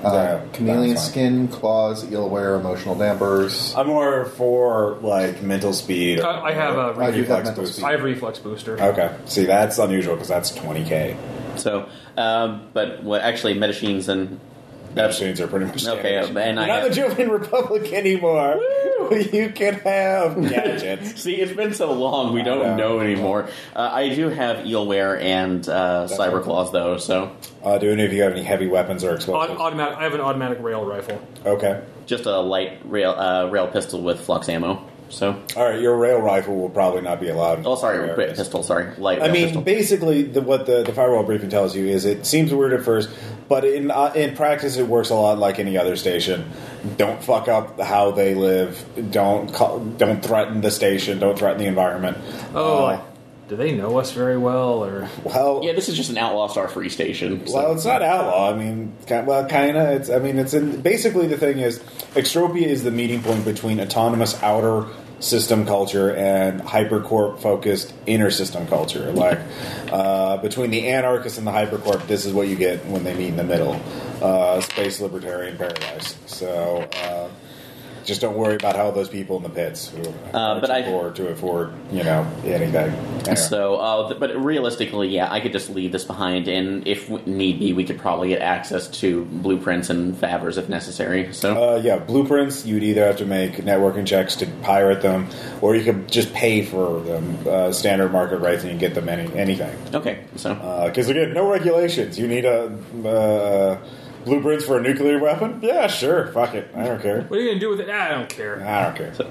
uh, 0.04 0.12
Yeah, 0.12 0.40
Chameleon 0.52 0.88
that's 0.90 1.02
fine. 1.04 1.10
Skin, 1.12 1.48
Claws, 1.48 2.04
Eelware, 2.04 2.58
Emotional 2.58 2.94
Dampers. 2.96 3.74
I'm 3.76 3.86
more 3.86 4.24
for 4.24 4.98
like 5.02 5.42
mental 5.42 5.72
speed. 5.72 6.18
or- 6.20 6.26
I- 6.26 6.48
I 6.48 6.52
have 6.52 6.76
a 6.76 6.80
I 7.00 7.10
do 7.12 7.22
have 7.22 7.28
reflex 7.28 7.44
mental 7.46 7.62
boost. 7.64 7.74
speed. 7.74 7.84
I 7.86 7.90
have 7.92 8.02
reflex 8.02 8.38
booster. 8.40 8.82
Okay, 8.82 9.10
see 9.26 9.44
that's 9.44 9.78
unusual 9.78 10.14
because 10.14 10.28
that's 10.28 10.50
20k. 10.52 11.16
So, 11.56 11.86
um, 12.18 12.62
but 12.74 13.02
what 13.04 13.22
actually 13.22 13.54
Medicines 13.54 14.08
and 14.08 14.40
Machines 14.96 15.40
are 15.40 15.46
pretty 15.46 15.66
much 15.66 15.87
Okay, 15.87 16.00
standard. 16.22 16.37
and 16.42 16.59
I 16.61 16.66
You're 16.66 16.74
not 16.74 16.82
have- 16.85 16.94
the 17.16 17.22
Jovian 17.24 17.30
Republic 17.30 17.92
anymore. 17.92 18.59
you 19.11 19.50
can 19.54 19.74
have 19.74 20.40
gadgets. 20.50 21.20
See, 21.22 21.37
it's 21.37 21.52
been 21.52 21.74
so 21.74 21.92
long, 21.92 22.32
we 22.32 22.42
don't 22.42 22.61
know. 22.62 22.76
know 22.76 23.00
anymore. 23.00 23.48
Uh, 23.74 23.90
I 23.92 24.09
do 24.14 24.28
have 24.30 24.64
Eelware 24.64 25.20
and 25.20 25.68
uh, 25.68 26.09
Cyber 26.11 26.35
right. 26.37 26.42
Claws, 26.42 26.72
though, 26.72 26.96
so 26.96 27.30
Uh, 27.62 27.78
do 27.78 27.90
any 27.92 28.04
of 28.04 28.12
you 28.12 28.22
have 28.22 28.32
any 28.32 28.42
heavy 28.42 28.66
weapons 28.66 29.04
or 29.04 29.11
Aut- 29.11 29.16
explosives? 29.16 29.61
automatic. 29.61 29.98
I 29.98 30.02
have 30.04 30.14
an 30.14 30.20
automatic 30.20 30.59
rail 30.61 30.85
rifle. 30.85 31.20
Okay. 31.44 31.82
just 32.06 32.24
a 32.26 32.38
light 32.38 32.78
rail 32.85 33.11
uh, 33.11 33.46
rail 33.50 33.66
pistol 33.68 34.00
with 34.00 34.20
flux 34.20 34.48
ammo. 34.48 34.82
So, 35.08 35.40
All 35.56 35.64
right, 35.64 35.80
your 35.80 35.96
rail 35.96 36.18
rifle 36.18 36.56
will 36.56 36.68
probably 36.68 37.00
not 37.00 37.20
be 37.20 37.28
allowed. 37.28 37.64
oh, 37.64 37.76
sorry, 37.76 37.98
fire 37.98 38.20
areas. 38.20 38.38
pistol. 38.38 38.62
Sorry, 38.62 38.94
light. 38.96 39.22
I 39.22 39.30
mean, 39.30 39.44
pistol. 39.46 39.62
basically, 39.62 40.22
the, 40.24 40.42
what 40.42 40.66
the, 40.66 40.82
the 40.82 40.92
firewall 40.92 41.22
briefing 41.22 41.48
tells 41.48 41.76
you 41.76 41.86
is 41.86 42.04
it 42.04 42.26
seems 42.26 42.52
weird 42.52 42.72
at 42.72 42.82
first, 42.84 43.08
but 43.48 43.64
in 43.64 43.90
uh, 43.90 44.12
in 44.16 44.34
practice, 44.34 44.76
it 44.76 44.88
works 44.88 45.10
a 45.10 45.14
lot 45.14 45.38
like 45.38 45.58
any 45.58 45.78
other 45.78 45.96
station. 45.96 46.50
Don't 46.96 47.22
fuck 47.22 47.46
up 47.48 47.80
how 47.80 48.10
they 48.10 48.34
live. 48.34 48.84
Don't 49.10 49.52
call, 49.52 49.78
don't 49.80 50.24
threaten 50.24 50.60
the 50.60 50.70
station. 50.70 51.18
Don't 51.20 51.38
threaten 51.38 51.58
the 51.58 51.66
environment. 51.66 52.18
Oh, 52.54 52.86
Uh, 52.86 53.00
do 53.48 53.54
they 53.56 53.72
know 53.72 53.98
us 53.98 54.12
very 54.12 54.37
well, 54.37 54.85
or 54.85 55.09
well, 55.22 55.61
yeah, 55.62 55.72
this 55.72 55.88
is 55.88 55.96
just 55.96 56.11
an 56.11 56.18
outlaw 56.18 56.48
star 56.48 56.68
free 56.68 56.88
station. 56.88 57.46
So. 57.46 57.54
Well, 57.54 57.72
it's 57.74 57.85
not 57.85 58.02
outlaw. 58.02 58.52
I 58.52 58.56
mean, 58.56 58.92
ki- 59.06 59.22
well, 59.22 59.46
kind 59.46 59.76
of. 59.76 59.88
It's. 59.88 60.11
I 60.11 60.18
mean, 60.18 60.38
it's 60.38 60.54
in. 60.54 60.80
Basically, 60.80 61.26
the 61.26 61.37
thing 61.37 61.59
is, 61.59 61.78
Extropia 62.14 62.66
is 62.66 62.82
the 62.82 62.90
meeting 62.90 63.22
point 63.22 63.44
between 63.44 63.80
autonomous 63.80 64.40
outer 64.42 64.87
system 65.20 65.64
culture 65.64 66.14
and 66.14 66.61
hypercorp 66.61 67.40
focused 67.40 67.94
inner 68.04 68.30
system 68.30 68.66
culture. 68.66 69.12
Like 69.12 69.38
uh, 69.92 70.38
between 70.38 70.70
the 70.70 70.88
anarchists 70.88 71.38
and 71.38 71.46
the 71.46 71.52
hypercorp, 71.52 72.06
this 72.06 72.26
is 72.26 72.32
what 72.32 72.48
you 72.48 72.56
get 72.56 72.85
when 72.87 73.04
they 73.04 73.14
meet 73.14 73.28
in 73.28 73.37
the 73.37 73.44
middle. 73.44 73.80
Uh, 74.20 74.61
space 74.61 75.00
libertarian 75.00 75.56
paradise. 75.56 76.16
So. 76.26 76.88
Uh, 76.92 77.28
just 78.06 78.20
don't 78.20 78.36
worry 78.36 78.54
about 78.54 78.76
how 78.76 78.90
those 78.90 79.08
people 79.08 79.36
in 79.36 79.42
the 79.42 79.48
pits 79.50 79.88
who 79.90 80.02
Uh, 80.32 80.60
but 80.60 80.70
I- 80.70 80.82
poor 80.82 81.10
to 81.10 81.28
afford, 81.28 81.70
you 81.92 82.04
know, 82.04 82.24
anything. 82.44 82.92
So, 83.36 83.76
uh, 83.76 84.14
but 84.14 84.36
realistically, 84.42 85.08
yeah, 85.08 85.28
I 85.30 85.40
could 85.40 85.52
just 85.52 85.68
leave 85.68 85.90
this 85.92 86.04
behind, 86.04 86.46
and 86.46 86.86
if 86.86 87.10
need 87.26 87.58
be, 87.58 87.72
we 87.72 87.82
could 87.84 87.98
probably 87.98 88.28
get 88.28 88.40
access 88.40 88.86
to 89.00 89.24
blueprints 89.24 89.90
and 89.90 90.16
favors 90.16 90.56
if 90.56 90.68
necessary. 90.68 91.28
So, 91.32 91.74
Uh, 91.74 91.80
yeah, 91.82 91.98
blueprints. 91.98 92.64
You'd 92.64 92.84
either 92.84 93.04
have 93.04 93.16
to 93.16 93.26
make 93.26 93.56
networking 93.64 94.06
checks 94.06 94.36
to 94.36 94.46
pirate 94.62 95.02
them, 95.02 95.26
or 95.60 95.74
you 95.74 95.82
could 95.82 96.08
just 96.10 96.32
pay 96.32 96.62
for 96.62 97.00
them 97.00 97.36
uh, 97.48 97.72
standard 97.72 98.12
market 98.12 98.38
rates 98.38 98.62
and 98.62 98.72
you 98.72 98.78
get 98.78 98.94
them 98.94 99.08
any 99.08 99.28
anything. 99.36 99.74
okay, 99.92 100.18
so 100.36 100.54
Because 100.86 101.08
again, 101.08 101.32
no 101.34 101.50
regulations. 101.50 102.18
You 102.18 102.28
need 102.28 102.44
a 102.44 102.70
uh, 103.04 103.76
blueprints 104.26 104.66
for 104.66 104.78
a 104.78 104.82
nuclear 104.82 105.18
weapon. 105.18 105.60
Yeah, 105.62 105.86
sure. 105.86 106.26
Fuck 106.32 106.54
it. 106.54 106.68
I 106.74 106.84
don't 106.84 107.00
care. 107.00 107.22
what 107.22 107.38
are 107.38 107.42
you 107.42 107.48
gonna 107.50 107.60
do 107.60 107.70
with 107.70 107.80
it? 107.80 107.88
Ah, 107.90 108.04
I 108.04 108.08
don't 108.10 108.28
care. 108.28 108.62
I 108.62 108.84
don't 108.92 108.96
care. 108.96 109.26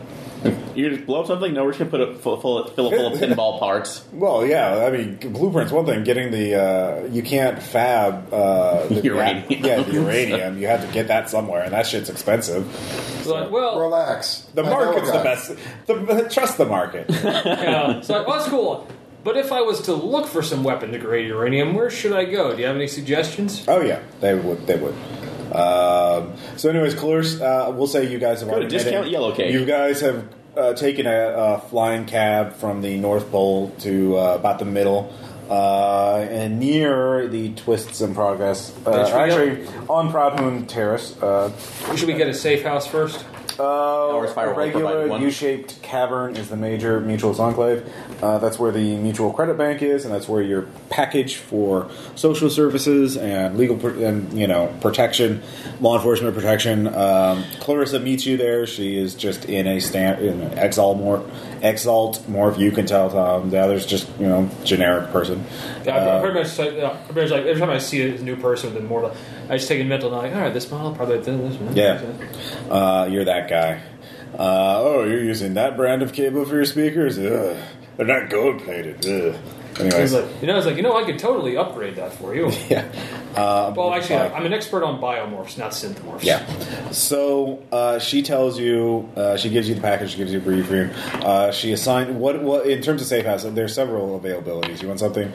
you 0.75 0.89
just 0.89 1.05
blow 1.05 1.21
up 1.21 1.27
something. 1.27 1.53
No, 1.53 1.63
we're 1.65 1.71
just 1.71 1.79
gonna 1.79 1.91
put 1.91 2.01
it 2.01 2.17
full, 2.21 2.39
full, 2.39 2.65
fill 2.67 2.91
it 2.91 2.95
full 2.97 3.13
of 3.13 3.19
pinball 3.19 3.59
parts. 3.59 4.05
Well, 4.13 4.45
yeah. 4.45 4.85
I 4.85 4.91
mean, 4.91 5.17
blueprints. 5.17 5.71
One 5.71 5.85
thing. 5.85 6.03
Getting 6.03 6.31
the 6.31 6.55
uh, 6.55 7.05
you 7.11 7.21
can't 7.21 7.61
fab 7.61 8.33
uh, 8.33 8.87
the 8.87 9.01
Uranium. 9.03 9.63
Yeah, 9.63 9.81
the 9.83 9.93
uranium. 9.93 10.57
You 10.57 10.67
have 10.67 10.85
to 10.85 10.91
get 10.91 11.09
that 11.09 11.29
somewhere, 11.29 11.63
and 11.63 11.73
that 11.73 11.85
shit's 11.85 12.09
expensive. 12.09 12.65
It's 13.17 13.27
like, 13.27 13.51
well, 13.51 13.79
Relax. 13.79 14.47
The 14.53 14.63
I 14.63 14.69
know 14.69 14.81
a 14.81 14.85
market's 14.85 15.11
the 15.11 15.17
guy. 15.17 15.23
best. 15.23 15.55
The, 15.87 16.29
trust 16.31 16.57
the 16.57 16.65
market. 16.65 17.05
yeah. 17.09 17.97
It's 17.97 18.09
like, 18.09 18.25
well, 18.27 18.37
that's 18.37 18.49
cool. 18.49 18.87
But 19.25 19.37
if 19.37 19.51
I 19.51 19.61
was 19.61 19.81
to 19.81 19.93
look 19.95 20.27
for 20.27 20.43
some 20.43 20.63
weapon 20.63 20.91
to 20.91 20.99
grade 20.99 21.27
uranium, 21.27 21.73
where 21.73 21.89
should 21.89 22.13
I 22.13 22.25
go? 22.25 22.53
Do 22.53 22.61
you 22.61 22.67
have 22.67 22.75
any 22.75 22.87
suggestions? 22.87 23.65
Oh 23.67 23.81
yeah, 23.81 24.01
they 24.21 24.35
would. 24.35 24.67
They 24.67 24.77
would. 24.77 24.93
Um, 25.51 26.33
so, 26.57 26.69
anyways, 26.69 26.93
Clarissa, 26.93 27.43
uh, 27.43 27.71
we'll 27.71 27.87
say 27.87 28.07
you 28.07 28.19
guys 28.19 28.41
have 28.41 28.49
Go 28.49 28.55
to 28.55 28.61
already 28.61 28.77
made 28.77 28.83
Discount 28.83 29.07
it. 29.07 29.11
Yellow 29.11 29.33
Cake. 29.33 29.51
You 29.51 29.65
guys 29.65 30.01
have 30.01 30.29
uh, 30.55 30.73
taken 30.75 31.07
a, 31.07 31.33
a 31.55 31.59
flying 31.71 32.05
cab 32.05 32.53
from 32.53 32.83
the 32.83 32.97
North 32.97 33.31
Pole 33.31 33.71
to 33.79 34.15
uh, 34.15 34.35
about 34.35 34.59
the 34.59 34.65
middle. 34.65 35.11
Uh, 35.49 36.27
and 36.29 36.59
near 36.59 37.27
the 37.27 37.53
twists 37.53 38.01
in 38.01 38.13
progress, 38.15 38.75
uh, 38.85 38.91
Yes, 38.91 39.11
we 39.11 39.19
actually 39.19 39.87
on 39.87 40.11
Proudhon 40.11 40.67
Terrace, 40.67 41.15
uh, 41.21 41.51
Should 41.95 42.07
we 42.07 42.13
get 42.15 42.27
a 42.27 42.33
safe 42.33 42.63
house 42.63 42.87
first? 42.87 43.23
Uh, 43.59 44.07
Or 44.07 44.25
is 44.25 44.31
a 44.35 44.53
regular 44.53 45.07
one? 45.07 45.21
U-shaped 45.21 45.81
cavern 45.81 46.35
is 46.35 46.49
the 46.49 46.57
major 46.57 46.99
mutuals 47.01 47.39
enclave. 47.39 47.87
Uh, 48.21 48.37
that's 48.39 48.59
where 48.59 48.71
the 48.71 48.95
mutual 48.97 49.31
credit 49.31 49.57
bank 49.57 49.81
is, 49.81 50.05
and 50.05 50.13
that's 50.13 50.27
where 50.27 50.41
your 50.41 50.63
package 50.89 51.35
for 51.37 51.89
social 52.15 52.49
services 52.49 53.17
and 53.17 53.57
legal 53.57 53.77
pr- 53.77 54.03
and 54.03 54.37
you 54.37 54.47
know 54.47 54.73
protection, 54.81 55.41
law 55.79 55.95
enforcement 55.97 56.35
protection. 56.35 56.87
Um, 56.87 57.43
Clarissa 57.59 57.99
meets 57.99 58.25
you 58.25 58.37
there. 58.37 58.65
She 58.65 58.97
is 58.97 59.15
just 59.15 59.45
in 59.45 59.67
a 59.67 59.79
stand 59.79 60.21
in 60.23 60.41
an 60.41 60.57
exalt 61.69 62.27
more 62.27 62.51
morph. 62.51 62.59
You 62.59 62.71
can 62.71 62.85
tell 62.85 63.09
Tom. 63.09 63.49
The 63.49 63.59
other's 63.59 63.85
just 63.85 64.07
you 64.19 64.27
know 64.27 64.49
generic 64.63 65.11
person. 65.11 65.43
Yeah, 65.85 65.95
I've- 65.97 66.09
Uh, 66.09 66.21
pretty 66.21 66.39
much, 66.39 66.57
like, 66.59 66.73
yeah, 66.73 66.89
pretty 67.07 67.21
much 67.21 67.29
like 67.31 67.45
every 67.45 67.59
time 67.59 67.69
I 67.69 67.77
see 67.77 68.01
a 68.15 68.17
new 68.21 68.35
person, 68.35 68.85
more 68.87 69.03
like 69.03 69.13
I 69.49 69.57
just 69.57 69.67
take 69.67 69.81
a 69.81 69.83
mental 69.83 70.09
like, 70.09 70.33
all 70.33 70.41
right, 70.41 70.53
this 70.53 70.69
model 70.71 70.93
probably 70.93 71.17
did 71.21 71.25
this. 71.39 71.57
this 71.57 71.75
Yeah. 71.75 72.01
Uh, 72.73 73.07
you're 73.09 73.25
that 73.25 73.49
guy. 73.49 73.81
Uh, 74.37 74.79
oh, 74.83 75.03
you're 75.05 75.23
using 75.23 75.53
that 75.53 75.77
brand 75.77 76.01
of 76.01 76.11
cable 76.13 76.43
for 76.45 76.55
your 76.55 76.65
speakers? 76.65 77.17
Ugh. 77.17 77.55
They're 77.97 78.05
not 78.05 78.29
gold 78.29 78.61
plated. 78.63 79.05
Ugh. 79.79 79.93
He's 79.93 80.13
like, 80.13 80.25
you 80.41 80.47
know, 80.47 80.53
I 80.53 80.57
was 80.57 80.65
like, 80.65 80.77
you 80.77 80.83
know, 80.83 80.95
I 80.95 81.03
could 81.03 81.19
totally 81.19 81.57
upgrade 81.57 81.95
that 81.97 82.13
for 82.13 82.33
you. 82.33 82.49
yeah. 82.69 82.85
Uh, 83.35 83.73
Well, 83.75 83.93
actually, 83.93 84.15
uh, 84.15 84.29
I'm 84.33 84.45
an 84.45 84.53
expert 84.53 84.83
on 84.83 85.01
biomorphs, 85.01 85.57
not 85.57 85.71
synthmorphs. 85.71 86.23
yeah. 86.23 86.45
So 86.91 87.61
uh, 87.71 87.99
she 87.99 88.21
tells 88.23 88.57
you, 88.57 89.09
uh, 89.17 89.35
she 89.35 89.49
gives 89.49 89.67
you 89.67 89.75
the 89.75 89.81
package, 89.81 90.11
she 90.11 90.17
gives 90.17 90.31
you 90.31 90.39
a 90.39 90.41
briefing. 90.41 90.89
Uh, 91.21 91.51
she 91.51 91.73
assigned 91.73 92.17
what? 92.19 92.41
What 92.41 92.67
in 92.67 92.81
terms 92.81 93.01
of 93.01 93.07
safe 93.07 93.25
house? 93.25 93.43
There's 93.43 93.75
several 93.75 94.17
availabilities. 94.19 94.81
You 94.81 94.87
want 94.87 94.99
something 95.01 95.31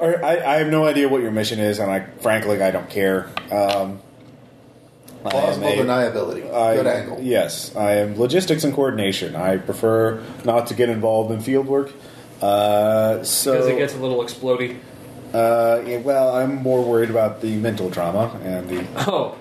Or- 0.00 0.24
I, 0.24 0.38
I 0.38 0.56
have 0.56 0.66
no 0.68 0.84
idea 0.84 1.08
what 1.08 1.22
your 1.22 1.30
mission 1.30 1.60
is, 1.60 1.78
and 1.78 1.90
I 1.90 2.00
frankly 2.20 2.60
I 2.60 2.70
don't 2.72 2.90
care. 2.90 3.28
Um, 3.52 4.00
Plausible 5.22 5.68
a- 5.68 5.76
deniability. 5.76 6.52
I- 6.52 6.74
Good 6.76 6.86
angle. 6.86 7.18
Yes, 7.20 7.76
I 7.76 7.96
am 7.96 8.18
logistics 8.18 8.64
and 8.64 8.74
coordination. 8.74 9.36
I 9.36 9.58
prefer 9.58 10.22
not 10.44 10.66
to 10.68 10.74
get 10.74 10.88
involved 10.88 11.30
in 11.30 11.40
field 11.40 11.66
work. 11.66 11.92
Uh, 12.40 13.22
so, 13.22 13.52
Because 13.52 13.68
it 13.68 13.78
gets 13.78 13.94
a 13.94 13.98
little 13.98 14.22
explodey. 14.24 14.78
uh, 15.34 15.82
yeah, 15.86 15.98
well, 15.98 16.34
I'm 16.34 16.56
more 16.56 16.82
worried 16.82 17.10
about 17.10 17.40
the 17.40 17.56
mental 17.56 17.90
trauma 17.90 18.38
and 18.42 18.68
the. 18.68 18.86
Oh. 19.10 19.36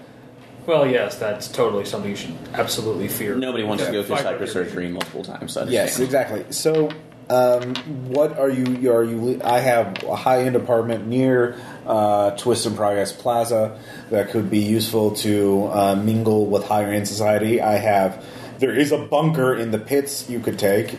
Well, 0.66 0.86
yes, 0.86 1.18
that's 1.18 1.48
totally 1.48 1.84
something 1.86 2.12
you 2.12 2.16
should 2.16 2.36
absolutely 2.54 3.08
fear. 3.08 3.34
Nobody 3.34 3.64
wants 3.64 3.86
to 3.86 3.92
go 3.92 4.04
through 4.04 4.18
fiber 4.18 4.46
psychosurgery 4.46 4.92
multiple 4.92 5.24
times. 5.24 5.54
so 5.54 5.64
I 5.64 5.70
Yes, 5.70 6.00
exactly. 6.00 6.46
So, 6.52 6.92
um, 7.28 7.74
what 8.10 8.38
are 8.38 8.52
you? 8.52 8.92
Are 8.92 9.04
you? 9.04 9.42
I 9.44 9.62
have 9.62 10.04
a 10.04 10.16
high-end 10.16 10.56
apartment 10.56 11.08
near 11.08 11.60
uh, 11.88 12.32
Twist 12.32 12.68
and 12.68 12.76
Progress 12.76 13.12
Plaza 13.12 13.80
that 14.12 14.30
could 14.30 14.52
be 14.52 14.60
useful 14.60 15.16
to 15.16 15.70
uh, 15.72 15.96
mingle 15.96 16.46
with 16.46 16.66
higher-end 16.66 17.08
society. 17.08 17.62
I 17.62 17.78
have. 17.78 18.24
There 18.60 18.76
is 18.76 18.92
a 18.92 18.98
bunker 19.00 19.56
in 19.56 19.72
the 19.72 19.80
pits 19.80 20.30
you 20.30 20.40
could 20.40 20.60
take 20.60 20.92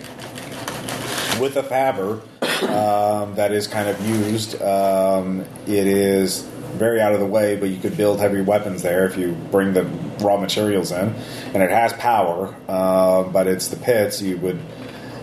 with 1.41 1.57
a 1.57 1.63
faber 1.63 2.21
um, 2.63 3.35
that 3.35 3.53
is 3.53 3.67
kind 3.67 3.89
of 3.89 4.07
used. 4.07 4.61
Um, 4.61 5.41
it 5.67 5.87
is 5.87 6.43
very 6.75 7.01
out 7.01 7.13
of 7.13 7.21
the 7.21 7.27
way, 7.27 7.57
but 7.57 7.69
you 7.71 7.79
could 7.79 7.97
build 7.97 8.21
heavy 8.21 8.41
weapons 8.43 8.83
there 8.83 9.07
if 9.07 9.17
you 9.17 9.33
bring 9.51 9.73
the 9.73 9.85
raw 10.21 10.37
materials 10.37 10.93
in, 10.93 11.15
and 11.55 11.63
it 11.63 11.71
has 11.71 11.93
power. 11.95 12.55
Uh, 12.69 13.25
but 13.25 13.47
it's 13.47 13.69
the 13.69 13.77
pits. 13.77 14.21
You 14.23 14.37
would. 14.39 14.61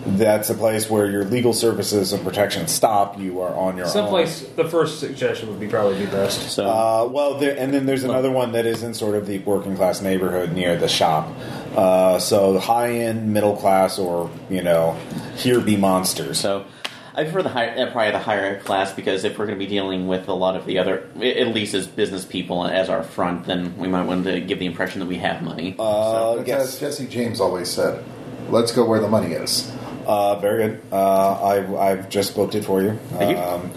That's 0.06 0.50
a 0.50 0.54
place 0.54 0.88
where 0.88 1.10
your 1.10 1.24
legal 1.24 1.52
services 1.52 2.12
and 2.12 2.24
protection 2.24 2.66
stop. 2.68 3.18
You 3.18 3.40
are 3.40 3.54
on 3.54 3.76
your 3.76 3.86
own. 3.86 3.92
Someplace, 3.92 4.40
the 4.56 4.68
first 4.68 5.00
suggestion 5.00 5.48
would 5.50 5.60
be 5.60 5.68
probably 5.68 5.98
be 5.98 6.06
best. 6.06 6.50
So 6.50 6.66
Uh, 6.66 7.08
well, 7.10 7.38
there, 7.38 7.56
and 7.58 7.72
then 7.74 7.86
there's 7.86 8.04
another 8.04 8.30
one 8.30 8.52
that 8.52 8.66
is 8.66 8.82
in 8.82 8.94
sort 8.94 9.14
of 9.14 9.26
the 9.26 9.38
working 9.40 9.76
class 9.76 10.00
neighborhood 10.00 10.52
near 10.52 10.76
the 10.76 10.88
shop. 10.88 11.28
Uh, 11.76 12.18
so 12.18 12.58
high 12.58 12.90
end, 12.92 13.32
middle 13.32 13.56
class, 13.56 13.98
or 13.98 14.30
you 14.48 14.62
know, 14.62 14.96
here 15.36 15.60
be 15.60 15.76
monsters. 15.76 16.38
So 16.38 16.64
I 17.14 17.24
prefer 17.24 17.42
the 17.42 17.48
higher, 17.48 17.70
uh, 17.88 17.90
probably 17.90 18.12
the 18.12 18.20
higher 18.20 18.60
class 18.60 18.92
because 18.92 19.24
if 19.24 19.38
we're 19.38 19.46
going 19.46 19.58
to 19.58 19.64
be 19.64 19.68
dealing 19.68 20.06
with 20.06 20.28
a 20.28 20.32
lot 20.32 20.54
of 20.54 20.66
the 20.66 20.78
other, 20.78 21.08
at 21.20 21.48
least 21.48 21.74
as 21.74 21.88
business 21.88 22.24
people 22.24 22.64
as 22.64 22.88
our 22.88 23.02
front, 23.02 23.46
then 23.46 23.76
we 23.76 23.88
might 23.88 24.06
want 24.06 24.24
to 24.24 24.40
give 24.40 24.60
the 24.60 24.66
impression 24.66 25.00
that 25.00 25.06
we 25.06 25.16
have 25.16 25.42
money. 25.42 25.74
Uh, 25.78 26.36
That's 26.36 26.48
yes. 26.48 26.74
As 26.74 26.78
Jesse 26.80 27.06
James 27.08 27.40
always 27.40 27.68
said, 27.68 28.04
let's 28.50 28.70
go 28.70 28.84
where 28.84 29.00
the 29.00 29.08
money 29.08 29.32
is. 29.32 29.68
Uh, 30.08 30.38
very 30.40 30.68
good. 30.68 30.82
Uh, 30.90 31.42
I've, 31.44 31.74
I've 31.74 32.08
just 32.08 32.34
booked 32.34 32.54
it 32.54 32.64
for 32.64 32.82
you. 32.82 32.94
Thank 33.10 33.36
you. 33.36 33.42
Um, 33.42 33.70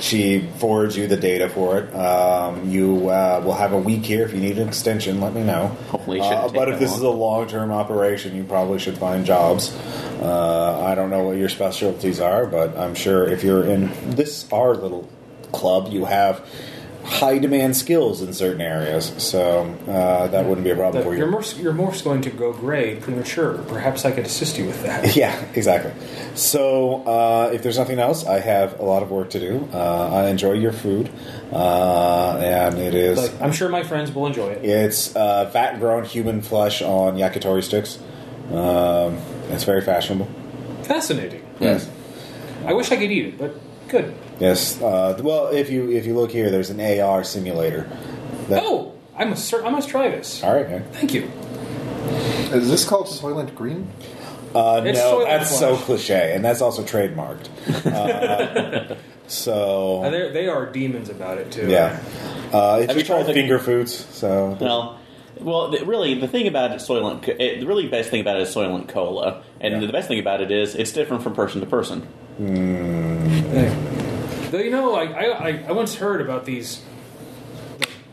she 0.00 0.40
forwards 0.58 0.96
you 0.96 1.06
the 1.06 1.16
data 1.16 1.48
for 1.48 1.78
it. 1.78 1.94
Um, 1.94 2.68
you 2.68 3.08
uh, 3.08 3.40
will 3.44 3.54
have 3.54 3.72
a 3.72 3.78
week 3.78 4.04
here. 4.04 4.24
If 4.24 4.34
you 4.34 4.40
need 4.40 4.58
an 4.58 4.66
extension, 4.68 5.20
let 5.20 5.32
me 5.32 5.44
know. 5.44 5.68
Hopefully 5.88 6.18
it 6.18 6.24
shouldn't 6.24 6.40
Uh, 6.40 6.46
take 6.48 6.54
but 6.56 6.64
that 6.66 6.74
if 6.74 6.80
this 6.80 6.90
long. 6.90 6.98
is 6.98 7.04
a 7.04 7.08
long 7.10 7.46
term 7.48 7.70
operation, 7.70 8.34
you 8.34 8.42
probably 8.42 8.80
should 8.80 8.98
find 8.98 9.24
jobs. 9.24 9.74
Uh, 10.20 10.82
I 10.84 10.94
don't 10.96 11.08
know 11.08 11.22
what 11.22 11.36
your 11.36 11.48
specialties 11.48 12.20
are, 12.20 12.46
but 12.46 12.76
I'm 12.76 12.94
sure 12.96 13.26
if 13.28 13.44
you're 13.44 13.64
in 13.64 13.90
this 14.10 14.44
our 14.52 14.74
little 14.74 15.08
club, 15.52 15.92
you 15.92 16.04
have 16.06 16.44
high 17.06 17.38
demand 17.38 17.76
skills 17.76 18.20
in 18.20 18.32
certain 18.34 18.60
areas. 18.60 19.12
So 19.22 19.62
uh, 19.88 20.26
that 20.26 20.44
wouldn't 20.44 20.64
be 20.64 20.70
a 20.70 20.76
problem 20.76 21.04
for 21.04 21.14
your 21.14 21.26
you. 21.26 21.30
morph's, 21.30 21.56
your 21.58 21.72
morph's 21.72 22.02
going 22.02 22.20
to 22.22 22.30
go 22.30 22.52
gray 22.52 22.96
premature. 22.96 23.58
Perhaps 23.68 24.04
I 24.04 24.10
could 24.10 24.26
assist 24.26 24.58
you 24.58 24.66
with 24.66 24.82
that. 24.82 25.14
Yeah, 25.16 25.40
exactly. 25.54 25.92
So, 26.34 27.04
uh, 27.06 27.50
if 27.54 27.62
there's 27.62 27.78
nothing 27.78 27.98
else, 28.00 28.26
I 28.26 28.40
have 28.40 28.80
a 28.80 28.82
lot 28.82 29.02
of 29.02 29.10
work 29.10 29.30
to 29.30 29.38
do. 29.40 29.68
Uh, 29.72 30.10
I 30.12 30.28
enjoy 30.28 30.52
your 30.54 30.72
food, 30.72 31.08
uh, 31.52 32.36
and 32.42 32.78
it 32.78 32.92
is 32.94 33.30
But 33.30 33.42
I'm 33.42 33.52
sure 33.52 33.68
my 33.68 33.82
friends 33.84 34.12
will 34.12 34.26
enjoy 34.26 34.48
it. 34.50 34.64
it's 34.64 35.14
uh, 35.16 35.48
vat 35.52 35.78
grown 35.78 36.04
human 36.04 36.42
flesh 36.42 36.82
on 36.82 37.16
yakitori 37.16 37.62
sticks. 37.62 37.98
Um, 38.52 39.16
it's 39.50 39.64
very 39.64 39.80
fashionable. 39.80 40.28
Fascinating. 40.82 41.42
Yes, 41.60 41.88
I 42.66 42.72
wish 42.74 42.90
I 42.92 42.96
could 42.96 43.10
eat 43.10 43.26
it, 43.26 43.38
but 43.38 43.54
good. 43.88 44.14
Yes. 44.40 44.80
Uh, 44.80 45.18
well, 45.22 45.48
if 45.48 45.70
you 45.70 45.90
if 45.90 46.06
you 46.06 46.14
look 46.14 46.30
here, 46.30 46.50
there's 46.50 46.70
an 46.70 46.80
AR 46.80 47.24
simulator. 47.24 47.88
That, 48.48 48.62
Oh, 48.64 48.92
I 49.16 49.24
must 49.24 49.52
I 49.54 49.70
must 49.70 49.88
try 49.88 50.08
this. 50.08 50.42
all 50.42 50.54
right, 50.54 50.68
man. 50.68 50.84
Thank 50.92 51.14
you. 51.14 51.30
Is 52.52 52.68
this 52.70 52.84
called 52.88 53.06
Soylent 53.08 53.54
Green? 53.54 53.90
Uh, 54.54 54.82
It's 54.86 54.98
no, 54.98 55.18
soylent 55.18 55.26
that's 55.26 55.58
so 55.58 55.74
flesh. 55.76 55.84
cliche, 56.06 56.32
and 56.34 56.44
that's 56.44 56.62
also 56.62 56.82
trademarked. 56.82 57.48
Uh, 57.86 58.94
so 59.26 60.02
Uh, 60.04 60.10
they're- 60.10 60.32
they 60.32 60.46
are 60.48 60.66
demons 60.66 61.08
about 61.10 61.38
it 61.38 61.50
too. 61.50 61.68
yeah, 61.68 61.98
uh, 62.52 62.78
it's 62.80 62.86
Have 62.86 62.96
you 62.96 63.02
just 63.02 63.06
called 63.08 63.24
tried 63.24 63.26
the- 63.26 63.32
finger 63.34 63.58
foods. 63.58 64.06
So 64.12 64.56
Well, 64.60 64.98
well, 65.40 65.70
the, 65.70 65.84
really, 65.84 66.14
the 66.18 66.28
thing 66.28 66.46
about 66.46 66.70
it, 66.70 66.78
Soylent, 66.78 67.28
it, 67.28 67.60
the 67.60 67.66
really 67.66 67.88
best 67.88 68.08
thing 68.08 68.20
about 68.20 68.36
it 68.36 68.42
is 68.42 68.54
Soylent 68.54 68.88
Cola, 68.88 69.42
and 69.60 69.74
Yeah. 69.74 69.86
the 69.86 69.92
best 69.92 70.08
thing 70.08 70.20
about 70.20 70.40
it 70.40 70.50
is 70.50 70.74
it's 70.74 70.92
different 70.92 71.22
from 71.22 71.34
person 71.34 71.60
to 71.60 71.66
person. 71.66 72.06
Though 74.50 74.58
you 74.58 74.70
know, 74.70 74.94
I, 74.94 75.04
I, 75.04 75.64
I 75.68 75.72
once 75.72 75.94
heard 75.96 76.20
about 76.20 76.44
these 76.44 76.82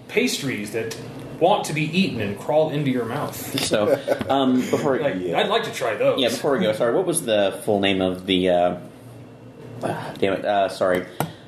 pastries 0.08 0.72
that 0.72 0.98
want 1.40 1.66
to 1.66 1.74
be 1.74 1.84
eaten 1.84 2.22
and 2.22 2.38
crawl 2.40 2.70
into 2.70 2.90
your 2.92 3.06
mouth. 3.06 3.36
So, 3.64 4.00
um, 4.30 4.60
before 4.62 5.00
Like, 5.00 5.16
Yeah. 5.20 5.40
I'd 5.40 5.50
like 5.50 5.64
to 5.64 5.74
try 5.74 5.96
those. 5.96 6.20
yeah, 6.20 6.30
before 6.30 6.54
we 6.58 6.60
go, 6.64 6.74
sorry, 6.74 6.94
what 6.96 7.06
was 7.06 7.26
the 7.26 7.60
full 7.66 7.80
name 7.80 8.02
of 8.02 8.26
the? 8.26 8.50
Uh, 8.50 8.78
ah, 9.84 10.14
damn 10.18 10.34
it, 10.34 10.46
uh, 10.46 10.70
sorry, 10.70 11.06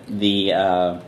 the 0.08 0.54
uh, 0.54 1.00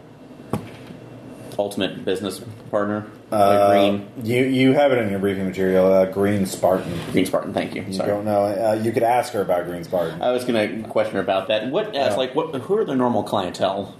ultimate 1.58 2.06
business 2.06 2.40
partner, 2.72 3.08
uh, 3.32 3.70
Green 3.72 4.08
You 4.24 4.44
you 4.46 4.74
have 4.74 4.92
it 4.92 5.00
in 5.00 5.10
your 5.10 5.20
briefing 5.20 5.46
material. 5.46 5.92
Uh, 5.92 6.06
Green 6.06 6.46
Spartan. 6.46 6.94
Green 7.12 7.26
Spartan. 7.26 7.54
Thank 7.54 7.76
you. 7.76 7.84
You 7.90 7.98
don't 8.00 8.26
know. 8.26 8.46
Uh, 8.46 8.80
you 8.82 8.92
could 8.92 9.04
ask 9.04 9.34
her 9.34 9.42
about 9.42 9.66
Green 9.66 9.84
Spartan. 9.84 10.22
I 10.22 10.32
was 10.32 10.46
going 10.46 10.84
to 10.84 10.88
question 10.90 11.16
her 11.16 11.22
about 11.22 11.48
that. 11.50 11.68
What, 11.70 11.88
uh, 11.88 11.92
Yeah. 11.94 12.16
like, 12.16 12.36
what? 12.36 12.56
Who 12.56 12.78
are 12.78 12.86
the 12.86 12.96
normal 12.96 13.24
clientele? 13.24 13.96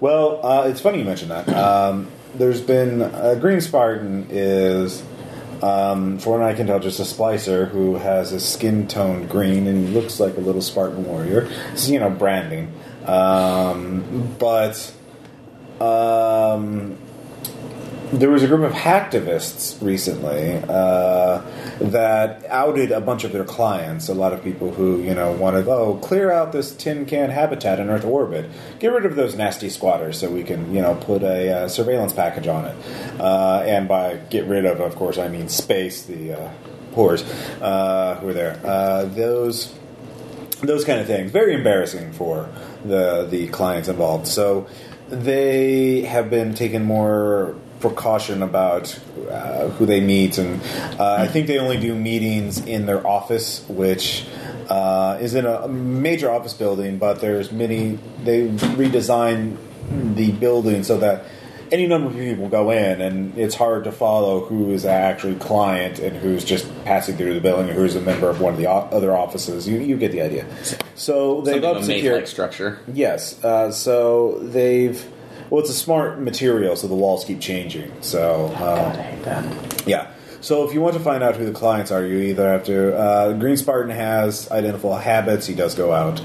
Well, 0.00 0.44
uh, 0.44 0.64
it's 0.68 0.80
funny 0.80 0.98
you 0.98 1.04
mention 1.04 1.28
that. 1.28 1.48
Um, 1.48 2.08
there's 2.34 2.60
been 2.60 3.02
uh, 3.02 3.36
Green 3.40 3.60
Spartan 3.62 4.26
is, 4.30 5.02
um, 5.62 6.18
for 6.18 6.38
what 6.38 6.46
I 6.46 6.52
can 6.52 6.66
tell, 6.66 6.78
just 6.80 6.98
a 7.00 7.04
splicer 7.04 7.68
who 7.70 7.94
has 7.96 8.32
a 8.32 8.40
skin 8.40 8.88
toned 8.88 9.30
green 9.30 9.66
and 9.66 9.88
he 9.88 9.94
looks 9.94 10.20
like 10.20 10.36
a 10.36 10.40
little 10.40 10.60
Spartan 10.60 11.06
warrior. 11.06 11.48
It's 11.72 11.88
you 11.88 11.98
know 11.98 12.10
branding, 12.10 12.72
um, 13.06 14.34
but 14.38 14.92
um, 15.80 16.98
there 18.12 18.30
was 18.30 18.42
a 18.42 18.46
group 18.46 18.62
of 18.62 18.72
hacktivists 18.72 19.82
recently 19.84 20.62
uh, 20.68 21.42
that 21.80 22.44
outed 22.48 22.92
a 22.92 23.00
bunch 23.00 23.24
of 23.24 23.32
their 23.32 23.44
clients. 23.44 24.08
A 24.08 24.14
lot 24.14 24.32
of 24.32 24.44
people 24.44 24.72
who 24.72 25.00
you 25.02 25.14
know 25.14 25.32
wanted, 25.32 25.66
oh, 25.66 25.96
clear 25.96 26.30
out 26.30 26.52
this 26.52 26.74
tin 26.74 27.04
can 27.06 27.30
habitat 27.30 27.80
in 27.80 27.90
Earth 27.90 28.04
orbit, 28.04 28.48
get 28.78 28.92
rid 28.92 29.06
of 29.06 29.16
those 29.16 29.34
nasty 29.34 29.68
squatters, 29.68 30.18
so 30.18 30.30
we 30.30 30.44
can 30.44 30.72
you 30.72 30.80
know 30.80 30.94
put 30.94 31.22
a 31.22 31.50
uh, 31.50 31.68
surveillance 31.68 32.12
package 32.12 32.46
on 32.46 32.66
it. 32.66 32.76
Uh, 33.20 33.62
and 33.66 33.88
by 33.88 34.16
get 34.30 34.46
rid 34.46 34.64
of, 34.64 34.80
of 34.80 34.94
course, 34.94 35.18
I 35.18 35.28
mean 35.28 35.48
space 35.48 36.02
the 36.02 36.34
uh, 36.34 36.50
whores 36.94 37.24
uh, 37.60 38.16
who 38.16 38.28
are 38.28 38.32
there. 38.32 38.60
Uh, 38.64 39.04
those 39.06 39.74
those 40.60 40.84
kind 40.84 41.00
of 41.00 41.06
things. 41.06 41.32
Very 41.32 41.54
embarrassing 41.54 42.12
for 42.12 42.48
the 42.84 43.26
the 43.28 43.48
clients 43.48 43.88
involved. 43.88 44.28
So 44.28 44.68
they 45.08 46.02
have 46.02 46.30
been 46.30 46.54
taken 46.54 46.84
more 46.84 47.56
precaution 47.80 48.42
about 48.42 48.98
uh, 49.30 49.68
who 49.70 49.86
they 49.86 50.00
meet, 50.00 50.38
and 50.38 50.60
uh, 51.00 51.16
I 51.20 51.26
think 51.28 51.46
they 51.46 51.58
only 51.58 51.78
do 51.78 51.94
meetings 51.94 52.64
in 52.64 52.86
their 52.86 53.06
office, 53.06 53.64
which. 53.68 54.26
Uh, 54.68 55.16
is 55.20 55.36
in 55.36 55.46
a 55.46 55.68
major 55.68 56.28
office 56.28 56.52
building, 56.52 56.98
but 56.98 57.20
there's 57.20 57.52
many. 57.52 58.00
They 58.24 58.48
redesign 58.48 59.56
the 60.16 60.32
building 60.32 60.82
so 60.82 60.98
that 60.98 61.24
any 61.70 61.86
number 61.86 62.08
of 62.08 62.16
people 62.16 62.48
go 62.48 62.70
in, 62.70 63.00
and 63.00 63.38
it's 63.38 63.54
hard 63.54 63.84
to 63.84 63.92
follow 63.92 64.44
who 64.44 64.72
is 64.72 64.84
actually 64.84 65.36
client 65.36 66.00
and 66.00 66.16
who's 66.16 66.44
just 66.44 66.66
passing 66.84 67.16
through 67.16 67.34
the 67.34 67.40
building, 67.40 67.68
and 67.68 67.78
who's 67.78 67.94
a 67.94 68.00
member 68.00 68.28
of 68.28 68.40
one 68.40 68.54
of 68.54 68.58
the 68.58 68.66
o- 68.66 68.88
other 68.90 69.16
offices. 69.16 69.68
You, 69.68 69.78
you 69.78 69.96
get 69.96 70.10
the 70.10 70.22
idea. 70.22 70.44
So 70.96 71.42
they've 71.42 71.62
Something 71.62 71.70
of 71.70 71.76
up 71.76 71.82
a 71.82 71.84
secure. 71.86 72.16
like 72.16 72.26
structure. 72.26 72.80
Yes. 72.92 73.42
Uh, 73.44 73.70
so 73.70 74.40
they've. 74.42 75.04
Well, 75.50 75.60
it's 75.60 75.70
a 75.70 75.74
smart 75.74 76.20
material, 76.20 76.74
so 76.76 76.88
the 76.88 76.94
walls 76.94 77.24
keep 77.24 77.40
changing. 77.40 77.92
So 78.02 78.48
God, 78.58 78.96
I 78.96 79.00
uh, 79.00 79.02
hate 79.02 79.22
that. 79.24 79.86
yeah. 79.86 80.12
So 80.40 80.66
if 80.68 80.74
you 80.74 80.80
want 80.80 80.94
to 80.94 81.00
find 81.00 81.22
out 81.24 81.34
who 81.36 81.44
the 81.44 81.52
clients 81.52 81.90
are, 81.90 82.04
you 82.04 82.18
either 82.18 82.48
have 82.48 82.64
to. 82.64 82.96
Uh, 82.96 83.32
Green 83.32 83.56
Spartan 83.56 83.90
has 83.90 84.50
identifiable 84.50 84.96
habits. 84.98 85.46
He 85.46 85.54
does 85.54 85.74
go 85.74 85.92
out 85.92 86.18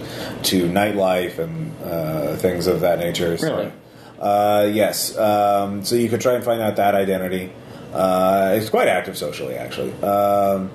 to 0.44 0.68
nightlife 0.70 1.40
and 1.40 1.72
uh, 1.84 2.36
things 2.36 2.68
of 2.68 2.82
that 2.82 3.00
nature. 3.00 3.38
So, 3.38 3.56
Really? 3.58 3.72
Uh, 4.20 4.70
yes. 4.72 5.18
Um, 5.18 5.84
so 5.84 5.96
you 5.96 6.08
could 6.10 6.22
try 6.22 6.34
and 6.36 6.44
find 6.44 6.62
out 6.62 6.76
that 6.76 6.94
identity. 6.94 7.52
Uh, 7.94 8.54
it's 8.56 8.70
quite 8.70 8.88
active 8.88 9.18
socially, 9.18 9.56
actually. 9.56 9.92
Um, 10.04 10.70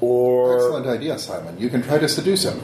or 0.00 0.56
Excellent 0.56 0.86
idea, 0.86 1.18
Simon. 1.18 1.58
You 1.58 1.68
can 1.68 1.82
try 1.82 1.98
to 1.98 2.08
seduce 2.08 2.44
him. 2.44 2.60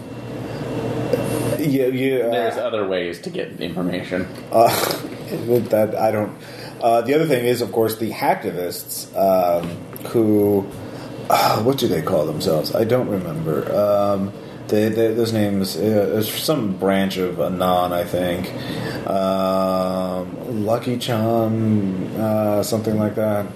You. 1.73 2.19
There's 2.19 2.57
Uh, 2.57 2.67
other 2.67 2.87
ways 2.87 3.21
to 3.23 3.31
get 3.31 3.61
information. 3.61 4.27
uh, 4.53 4.69
that 5.71 5.95
I 5.99 6.11
don't. 6.11 6.33
Uh, 6.83 7.01
the 7.03 7.15
other 7.15 7.27
thing 7.27 7.45
is, 7.45 7.61
of 7.63 7.71
course, 7.73 7.97
the 7.99 8.11
hacktivists 8.11 9.07
um, 9.17 9.69
who. 10.09 10.67
Uh, 11.31 11.63
what 11.63 11.79
do 11.79 11.87
they 11.89 12.03
call 12.03 12.27
themselves? 12.27 12.75
I 12.75 12.85
don't 12.85 13.09
remember. 13.09 13.73
Um, 13.75 14.33
they, 14.69 14.89
they, 14.89 15.15
those 15.15 15.33
names. 15.33 15.77
Uh, 15.77 15.81
there's 16.13 16.31
some 16.33 16.77
branch 16.77 17.17
of 17.17 17.41
Anon, 17.41 17.93
I 17.93 18.05
think. 18.05 18.51
Um, 19.09 20.65
Lucky 20.67 20.99
Charm, 20.99 22.11
uh, 22.21 22.63
something 22.63 22.99
like 22.99 23.15
that. 23.15 23.47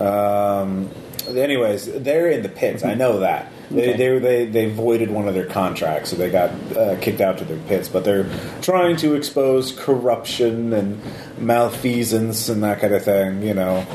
Um, 0.00 0.90
anyways, 1.28 1.92
they're 2.02 2.30
in 2.30 2.42
the 2.42 2.48
pits. 2.48 2.84
I 2.84 2.94
know 2.94 3.20
that. 3.20 3.52
They, 3.70 3.90
Okay. 3.92 3.96
they, 3.96 4.18
they 4.18 4.46
they 4.46 4.70
voided 4.70 5.10
one 5.10 5.28
of 5.28 5.34
their 5.34 5.46
contracts, 5.46 6.10
so 6.10 6.16
they 6.16 6.28
got 6.30 6.50
uh, 6.76 6.96
kicked 7.00 7.20
out 7.20 7.38
to 7.38 7.44
their 7.44 7.58
pits. 7.68 7.88
But 7.88 8.04
they're 8.04 8.26
trying 8.62 8.96
to 8.96 9.14
expose 9.14 9.70
corruption 9.72 10.72
and 10.72 11.00
malfeasance 11.38 12.48
and 12.48 12.62
that 12.64 12.80
kind 12.80 12.94
of 12.94 13.04
thing. 13.04 13.42
You 13.42 13.54
know. 13.54 13.86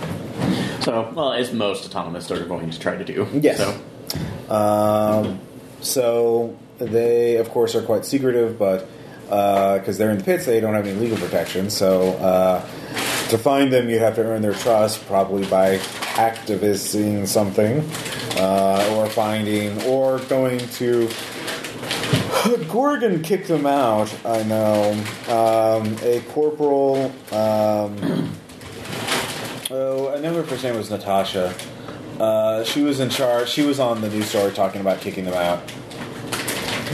So, 0.81 1.11
well, 1.15 1.33
as 1.33 1.51
most 1.51 1.89
autonomists 1.89 2.31
are 2.31 2.45
going 2.45 2.69
to 2.69 2.79
try 2.79 2.95
to 2.95 3.03
do. 3.03 3.27
Yes. 3.33 3.57
So, 3.57 4.53
Um, 4.53 5.39
so 5.81 6.55
they, 6.77 7.37
of 7.37 7.49
course, 7.49 7.75
are 7.75 7.81
quite 7.81 8.05
secretive, 8.05 8.57
but 8.59 8.87
because 9.25 9.97
they're 9.97 10.11
in 10.11 10.19
the 10.19 10.23
pits, 10.23 10.45
they 10.45 10.59
don't 10.59 10.73
have 10.73 10.85
any 10.85 10.97
legal 10.99 11.17
protection. 11.17 11.69
So 11.69 12.11
uh, 12.13 12.65
to 13.29 13.37
find 13.37 13.71
them, 13.71 13.89
you'd 13.89 14.01
have 14.01 14.15
to 14.15 14.23
earn 14.23 14.41
their 14.41 14.53
trust, 14.53 15.05
probably 15.07 15.45
by 15.47 15.79
activisting 16.15 17.25
something, 17.25 17.79
uh, 18.37 18.95
or 18.95 19.07
finding, 19.09 19.81
or 19.83 20.19
going 20.19 20.59
to. 20.59 21.09
Gorgon 22.69 23.23
kicked 23.23 23.47
them 23.47 23.65
out. 23.65 24.13
I 24.25 24.43
know. 24.43 24.91
Um, 25.27 25.97
a 26.03 26.21
corporal. 26.29 27.05
Um, 27.31 28.31
oh, 29.71 30.13
I 30.15 30.19
know 30.19 30.33
her 30.35 30.43
first 30.43 30.63
name 30.63 30.75
was 30.75 30.91
Natasha. 30.91 31.55
Uh, 32.19 32.63
she 32.63 32.81
was 32.81 32.99
in 32.99 33.09
charge. 33.09 33.49
She 33.49 33.63
was 33.63 33.79
on 33.79 34.01
the 34.01 34.09
news 34.09 34.29
story 34.29 34.51
talking 34.51 34.81
about 34.81 35.01
kicking 35.01 35.25
them 35.25 35.33
out. 35.33 35.69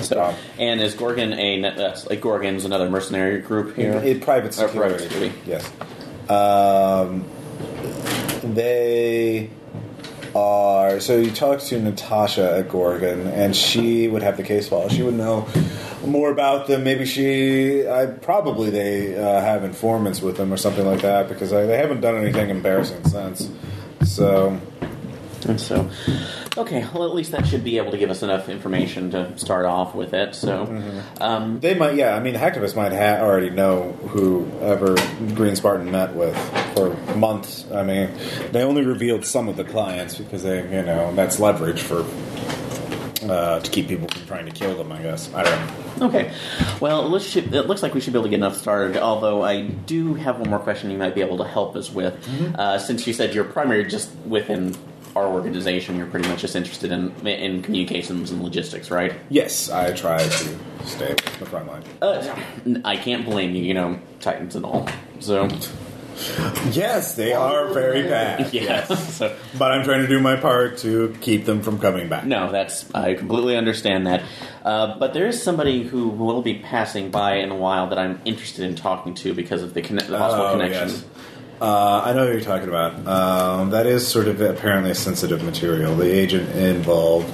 so, 0.01 0.33
and 0.57 0.79
is 0.81 0.95
Gorgon 0.95 1.33
a 1.33 1.61
that's 1.75 2.09
like 2.09 2.21
Gorgon's 2.21 2.65
another 2.65 2.89
mercenary 2.89 3.39
group 3.41 3.75
here? 3.75 3.93
In 3.93 4.19
private 4.21 4.53
security. 4.53 4.79
private 4.79 5.01
security. 5.01 5.39
Yes. 5.45 5.69
Um, 6.31 7.25
they 8.43 9.49
are. 10.35 10.99
So 10.99 11.17
you 11.17 11.31
talk 11.31 11.59
to 11.59 11.79
Natasha 11.79 12.57
at 12.57 12.69
Gorgon, 12.69 13.27
and 13.27 13.55
she 13.55 14.07
would 14.07 14.23
have 14.23 14.37
the 14.37 14.43
case 14.43 14.69
file. 14.69 14.89
She 14.89 15.03
would 15.03 15.15
know 15.15 15.47
more 16.05 16.31
about 16.31 16.67
them. 16.67 16.83
Maybe 16.83 17.05
she. 17.05 17.87
I 17.87 18.05
probably 18.05 18.69
they 18.69 19.17
uh, 19.17 19.41
have 19.41 19.63
informants 19.63 20.21
with 20.21 20.37
them 20.37 20.53
or 20.53 20.57
something 20.57 20.85
like 20.85 21.01
that 21.01 21.27
because 21.27 21.51
I, 21.53 21.65
they 21.65 21.77
haven't 21.77 22.01
done 22.01 22.15
anything 22.15 22.49
embarrassing 22.49 23.03
since. 23.05 23.49
So 24.03 24.59
And 25.47 25.59
so, 25.59 25.89
okay, 26.57 26.85
well, 26.93 27.05
at 27.07 27.13
least 27.15 27.31
that 27.31 27.45
should 27.47 27.63
be 27.63 27.77
able 27.77 27.91
to 27.91 27.97
give 27.97 28.09
us 28.09 28.23
enough 28.23 28.49
information 28.49 29.11
to 29.11 29.37
start 29.37 29.65
off 29.65 29.95
with 29.95 30.13
it. 30.13 30.35
So, 30.35 30.65
Mm-hmm. 30.65 31.23
um, 31.23 31.59
They 31.59 31.73
might, 31.75 31.95
yeah. 31.95 32.15
I 32.15 32.19
mean, 32.19 32.33
the 32.33 32.39
hacktivists 32.39 32.75
might 32.75 32.91
ha- 32.91 33.23
already 33.23 33.49
know 33.49 33.91
whoever 34.09 34.95
Green 35.35 35.55
Spartan 35.55 35.91
met 35.91 36.13
with 36.15 36.35
for 36.75 36.95
months. 37.15 37.65
I 37.71 37.83
mean, 37.83 38.09
they 38.51 38.63
only 38.63 38.83
revealed 38.85 39.25
some 39.25 39.47
of 39.47 39.55
the 39.57 39.63
clients 39.63 40.15
because 40.17 40.43
they, 40.43 40.57
you 40.63 40.83
know, 40.83 41.13
that's 41.15 41.39
leverage 41.39 41.81
for 41.81 42.05
uh, 43.23 43.59
to 43.59 43.69
keep 43.71 43.87
people 43.87 44.07
from 44.07 44.25
trying 44.25 44.45
to 44.45 44.51
kill 44.51 44.75
them. 44.75 44.91
I 44.91 45.01
guess 45.01 45.31
I 45.33 45.43
don't 45.43 45.99
know. 45.99 46.07
okay, 46.07 46.33
well, 46.79 47.07
let's 47.07 47.35
it 47.35 47.51
looks 47.51 47.83
like 47.83 47.93
we 47.93 48.01
should 48.01 48.13
be 48.13 48.17
able 48.19 48.23
to 48.25 48.29
get 48.31 48.37
enough 48.37 48.57
started. 48.57 48.97
Although 48.97 49.43
I 49.43 49.61
do 49.61 50.15
have 50.15 50.39
one 50.39 50.49
more 50.49 50.57
question 50.59 50.89
you 50.89 50.97
might 50.97 51.13
be 51.13 51.21
able 51.21 51.37
to 51.37 51.43
help 51.43 51.75
us 51.75 51.91
with, 51.91 52.13
Mm-hmm. 52.25 52.55
uh, 52.59 52.79
since 52.79 53.05
you 53.05 53.13
said 53.13 53.35
you're 53.35 53.43
primary 53.43 53.85
just 53.85 54.09
within 54.25 54.75
our 55.15 55.28
organization, 55.28 55.97
you're 55.97 56.08
pretty 56.08 56.28
much 56.30 56.41
just 56.41 56.56
interested 56.56 56.91
in 56.91 57.12
in 57.28 57.62
communications 57.62 58.32
and 58.32 58.41
logistics, 58.43 58.89
right? 58.91 59.13
Yes, 59.30 59.69
I 59.69 59.93
try 59.93 60.17
to 60.19 60.58
stay 60.86 61.13
the 61.39 61.45
front 61.45 61.67
line. 61.67 61.84
Uh, 62.02 62.36
I 62.86 62.95
can't 62.97 63.26
blame 63.26 63.56
you, 63.56 63.63
you 63.63 63.74
know, 63.74 64.00
Titans 64.19 64.56
and 64.56 64.65
all. 64.65 64.88
So, 65.19 65.47
Yes, 66.71 67.15
they 67.15 67.34
are 67.34 67.74
very 67.74 68.04
bad. 68.04 68.54
yeah. 68.54 68.84
so, 68.86 69.36
But 69.58 69.71
I'm 69.71 69.84
trying 69.84 70.02
to 70.02 70.08
do 70.08 70.19
my 70.19 70.36
part 70.36 70.78
to 70.80 71.15
keep 71.21 71.45
them 71.45 71.62
from 71.63 71.80
coming 71.80 72.10
back. 72.10 72.26
No, 72.26 72.52
that's 72.52 72.93
I 72.93 73.15
completely 73.15 73.56
understand 73.58 74.06
that. 74.08 74.21
Uh, 74.63 74.97
but 75.00 75.13
there 75.13 75.26
is 75.26 75.41
somebody 75.41 75.84
who 75.84 76.10
will 76.10 76.41
be 76.43 76.60
passing 76.60 77.10
by 77.10 77.36
in 77.38 77.50
a 77.50 77.56
while 77.56 77.88
that 77.89 77.97
I'm 77.97 78.21
interested 78.26 78.65
in 78.65 78.76
talking 78.76 79.15
to 79.15 79.34
because 79.34 79.63
of 79.63 79.74
the, 79.74 79.82
conne- 79.82 79.97
the 80.08 80.17
possible 80.17 80.43
Oh, 80.45 80.52
connection. 80.54 80.89
yes. 80.89 81.06
Uh, 81.62 82.02
I 82.04 82.13
know 82.13 82.26
what 82.26 82.34
you're 82.34 82.41
talking 82.41 82.69
about. 82.69 83.06
Um, 83.08 83.69
that 83.69 83.86
is 83.86 84.08
sort 84.08 84.28
of 84.28 84.41
apparently 84.41 84.95
sensitive 84.95 85.43
material. 85.43 85.95
The 85.95 86.12
agent 86.12 86.50
involved 86.56 87.30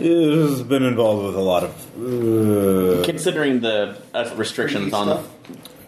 has 0.00 0.62
been 0.62 0.82
involved 0.82 1.26
with 1.26 1.36
a 1.36 1.40
lot 1.42 1.62
of. 1.62 1.72
Uh, 2.00 3.04
Considering 3.04 3.60
the 3.60 4.00
uh, 4.14 4.32
restrictions 4.36 4.94
on 4.94 5.08
the 5.08 5.22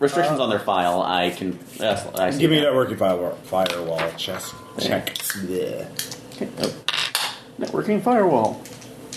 restrictions 0.01 0.39
on 0.39 0.51
their 0.51 0.59
file, 0.59 1.01
I 1.01 1.31
can. 1.31 1.59
Uh, 1.81 2.11
I 2.17 2.31
see 2.31 2.41
give 2.41 2.51
me 2.51 2.59
a 2.59 2.61
that. 2.61 2.73
networking 2.75 2.99
firewall, 2.99 3.33
firewall 3.45 4.13
chess, 4.19 4.53
check. 4.79 5.17
Yeah. 5.47 5.89
Networking 7.59 8.03
firewall. 8.03 8.63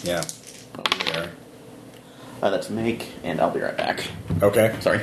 Yeah. 0.04 0.24
Over 2.42 2.50
there. 2.50 2.50
Uh, 2.50 2.50
that's 2.50 2.70
make, 2.70 3.10
and 3.24 3.40
I'll 3.40 3.52
be 3.52 3.60
right 3.60 3.78
back. 3.78 4.04
Okay. 4.42 4.76
Sorry. 4.82 5.02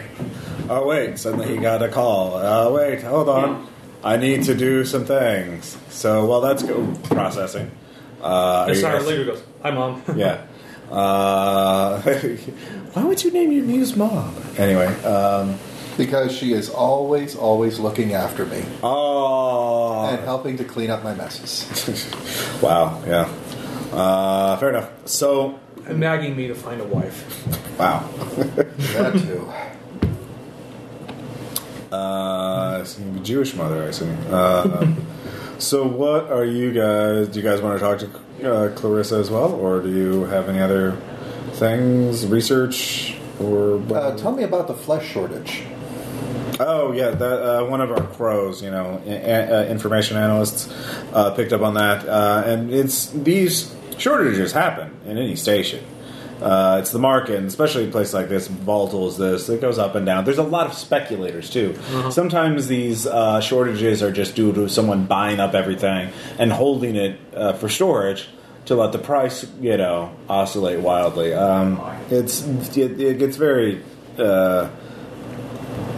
Oh 0.69 0.87
wait! 0.87 1.19
Suddenly 1.19 1.49
he 1.49 1.57
got 1.57 1.83
a 1.83 1.89
call. 1.89 2.35
Uh, 2.37 2.71
wait, 2.73 3.03
hold 3.03 3.29
on. 3.29 3.67
I 4.05 4.17
need 4.17 4.45
to 4.45 4.55
do 4.55 4.85
some 4.85 5.05
things. 5.05 5.77
So 5.89 6.27
while 6.27 6.41
that's 6.41 6.63
go 6.63 6.93
processing, 7.05 7.71
uh, 8.23 8.25
are 8.25 8.67
And 8.67 8.75
you 8.75 8.81
Sarah 8.83 8.99
guys- 8.99 9.07
later 9.09 9.25
goes, 9.25 9.43
"Hi, 9.63 9.71
mom." 9.71 10.03
yeah. 10.17 10.43
Uh, 10.91 12.01
why 12.93 13.05
would 13.05 13.23
you 13.23 13.31
name 13.31 13.53
your 13.53 13.65
muse 13.65 13.95
mom? 13.97 14.35
Anyway, 14.57 14.87
um, 15.05 15.59
Because 15.99 16.33
she 16.33 16.53
is 16.53 16.71
always, 16.71 17.37
always 17.37 17.79
looking 17.79 18.15
after 18.15 18.47
me 18.47 18.65
Oh 18.83 20.07
and 20.09 20.21
oh, 20.21 20.25
helping 20.25 20.57
to 20.59 20.65
clean 20.65 20.89
up 20.91 21.03
my 21.05 21.13
messes. 21.15 21.67
wow, 22.63 23.03
yeah, 23.07 23.29
uh, 23.93 24.57
fair 24.57 24.71
enough. 24.71 24.91
So, 25.07 25.59
and 25.89 25.99
nagging 26.01 26.37
me 26.37 26.47
to 26.49 26.55
find 26.55 26.81
a 26.81 26.85
wife. 26.85 27.79
wow, 27.79 28.09
That 28.37 29.13
too. 29.15 29.51
uh, 31.93 32.85
Jewish 33.23 33.55
mother, 33.55 33.87
I 33.87 33.91
see. 33.91 34.09
Uh, 34.31 34.87
so, 35.59 35.87
what 35.87 36.31
are 36.31 36.45
you 36.45 36.73
guys? 36.73 37.29
Do 37.29 37.41
you 37.41 37.43
guys 37.49 37.61
want 37.61 37.79
to 37.79 37.85
talk 37.85 37.99
to 38.41 38.53
uh, 38.53 38.75
Clarissa 38.77 39.17
as 39.17 39.31
well, 39.31 39.53
or 39.53 39.81
do 39.81 39.91
you 39.91 40.25
have 40.25 40.49
any 40.49 40.61
other 40.61 40.93
things, 41.53 42.27
research, 42.27 43.17
or? 43.41 43.81
Uh, 43.93 44.17
tell 44.17 44.33
me 44.33 44.43
about 44.45 44.69
the 44.69 44.75
flesh 44.75 45.07
shortage. 45.11 45.63
Oh 46.61 46.93
yeah, 46.93 47.11
that, 47.11 47.43
uh, 47.43 47.65
one 47.67 47.81
of 47.81 47.91
our 47.93 48.03
crows, 48.03 48.63
you 48.63 48.71
know, 48.71 49.01
a- 49.07 49.11
a- 49.11 49.61
uh, 49.61 49.65
information 49.67 50.17
analysts, 50.17 50.69
uh, 51.13 51.31
picked 51.31 51.53
up 51.53 51.63
on 51.63 51.75
that, 51.75 52.07
uh, 52.09 52.43
and 52.47 52.73
it's 52.75 53.11
these 53.11 53.73
shortages 53.99 54.53
happen 54.53 54.97
in 55.07 55.19
any 55.19 55.37
station. 55.37 55.85
Uh, 56.41 56.79
it's 56.81 56.93
the 56.93 56.99
market, 57.01 57.35
and 57.35 57.47
especially 57.47 57.89
a 57.89 57.91
place 57.91 58.15
like 58.15 58.29
this, 58.29 58.47
volatile 58.47 59.09
as 59.09 59.19
this, 59.19 59.49
it 59.49 59.61
goes 59.61 59.77
up 59.77 59.97
and 59.97 60.07
down. 60.07 60.25
There's 60.25 60.39
a 60.39 60.43
lot 60.45 60.69
of 60.69 60.73
speculators 60.73 61.51
too. 61.51 61.77
Sometimes 62.11 62.69
these 62.69 63.07
uh, 63.07 63.41
shortages 63.41 64.03
are 64.05 64.13
just 64.13 64.37
due 64.37 64.53
to 64.53 64.69
someone 64.69 65.07
buying 65.07 65.41
up 65.41 65.55
everything 65.55 66.13
and 66.39 66.53
holding 66.53 66.95
it 66.95 67.19
uh, 67.35 67.55
for 67.55 67.69
storage 67.69 68.29
to 68.67 68.77
let 68.77 68.93
the 68.93 68.99
price, 68.99 69.47
you 69.61 69.77
know, 69.77 70.15
oscillate 70.29 70.79
wildly. 70.79 71.35
Um, 71.35 71.81
it's 72.11 72.43
it, 72.77 73.01
it 73.01 73.19
gets 73.19 73.37
very. 73.37 73.83
Uh, 74.17 74.69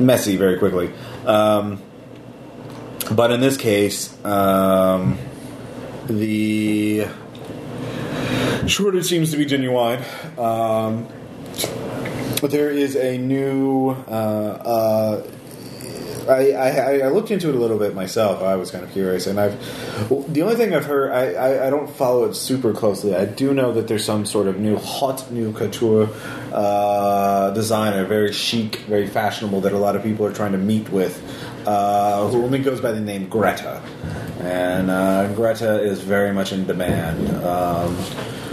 messy 0.00 0.36
very 0.36 0.58
quickly. 0.58 0.90
Um, 1.26 1.80
but 3.12 3.30
in 3.32 3.40
this 3.40 3.56
case, 3.56 4.12
um, 4.24 5.18
the 6.06 7.06
shortage 8.66 9.06
seems 9.06 9.30
to 9.30 9.36
be 9.36 9.44
genuine. 9.44 10.02
Um, 10.38 11.08
but 12.40 12.50
there 12.50 12.70
is 12.70 12.96
a 12.96 13.18
new. 13.18 13.90
Uh, 13.90 14.10
uh, 14.10 15.26
I, 16.28 16.52
I, 16.52 16.98
I 16.98 17.08
looked 17.08 17.30
into 17.30 17.48
it 17.48 17.54
a 17.54 17.58
little 17.58 17.78
bit 17.78 17.94
myself. 17.94 18.42
I 18.42 18.56
was 18.56 18.70
kind 18.70 18.84
of 18.84 18.92
curious, 18.92 19.26
and 19.26 19.40
I've 19.40 19.58
the 20.32 20.42
only 20.42 20.54
thing 20.54 20.74
I've 20.74 20.84
heard. 20.84 21.10
I, 21.12 21.32
I, 21.32 21.66
I 21.66 21.70
don't 21.70 21.90
follow 21.90 22.24
it 22.24 22.34
super 22.34 22.72
closely. 22.72 23.16
I 23.16 23.24
do 23.24 23.52
know 23.52 23.72
that 23.72 23.88
there's 23.88 24.04
some 24.04 24.26
sort 24.26 24.46
of 24.46 24.58
new 24.58 24.76
hot 24.76 25.30
new 25.30 25.52
couture 25.52 26.08
uh, 26.52 27.50
designer, 27.50 28.04
very 28.04 28.32
chic, 28.32 28.76
very 28.86 29.06
fashionable, 29.06 29.62
that 29.62 29.72
a 29.72 29.78
lot 29.78 29.96
of 29.96 30.02
people 30.02 30.24
are 30.24 30.32
trying 30.32 30.52
to 30.52 30.58
meet 30.58 30.88
with, 30.90 31.20
uh, 31.66 32.28
who 32.28 32.44
only 32.44 32.60
goes 32.60 32.80
by 32.80 32.92
the 32.92 33.00
name 33.00 33.28
Greta, 33.28 33.82
and 34.40 34.90
uh, 34.90 35.32
Greta 35.34 35.82
is 35.82 36.00
very 36.00 36.32
much 36.32 36.52
in 36.52 36.66
demand. 36.66 37.28
Um, 37.44 37.96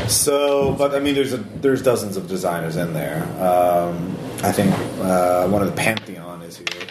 so, 0.07 0.73
but 0.73 0.95
I 0.95 0.99
mean, 0.99 1.15
there's 1.15 1.33
a, 1.33 1.37
there's 1.37 1.81
dozens 1.81 2.17
of 2.17 2.27
designers 2.27 2.75
in 2.75 2.93
there. 2.93 3.23
Um, 3.41 4.17
I 4.43 4.51
think 4.51 4.73
uh, 4.99 5.47
one 5.47 5.61
of 5.61 5.69
the 5.69 5.75
Pantheon 5.75 6.41
is 6.43 6.57
here. 6.57 6.87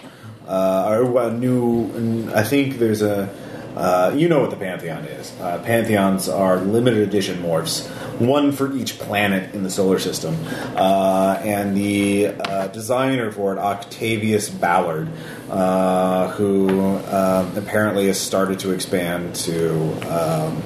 Uh, 0.47 1.05
a 1.19 1.33
new, 1.33 2.31
I 2.35 2.43
think 2.43 2.79
there's 2.79 3.03
a. 3.03 3.35
Uh, 3.77 4.11
you 4.17 4.27
know 4.27 4.41
what 4.41 4.49
the 4.49 4.57
Pantheon 4.57 5.05
is. 5.05 5.39
Uh, 5.39 5.63
Pantheons 5.63 6.31
are 6.31 6.57
limited 6.57 7.07
edition 7.07 7.43
morphs, 7.43 7.87
one 8.19 8.51
for 8.51 8.75
each 8.75 8.99
planet 8.99 9.55
in 9.55 9.65
the 9.65 9.69
solar 9.69 9.99
system. 9.99 10.35
Uh, 10.75 11.39
and 11.45 11.77
the 11.77 12.29
uh, 12.29 12.69
designer 12.69 13.31
for 13.31 13.53
it, 13.53 13.59
Octavius 13.59 14.49
Ballard, 14.49 15.11
uh, 15.51 16.29
who 16.29 16.97
um, 17.09 17.55
apparently 17.55 18.07
has 18.07 18.19
started 18.19 18.61
to 18.61 18.71
expand 18.71 19.35
to 19.35 19.75
um, 20.11 20.63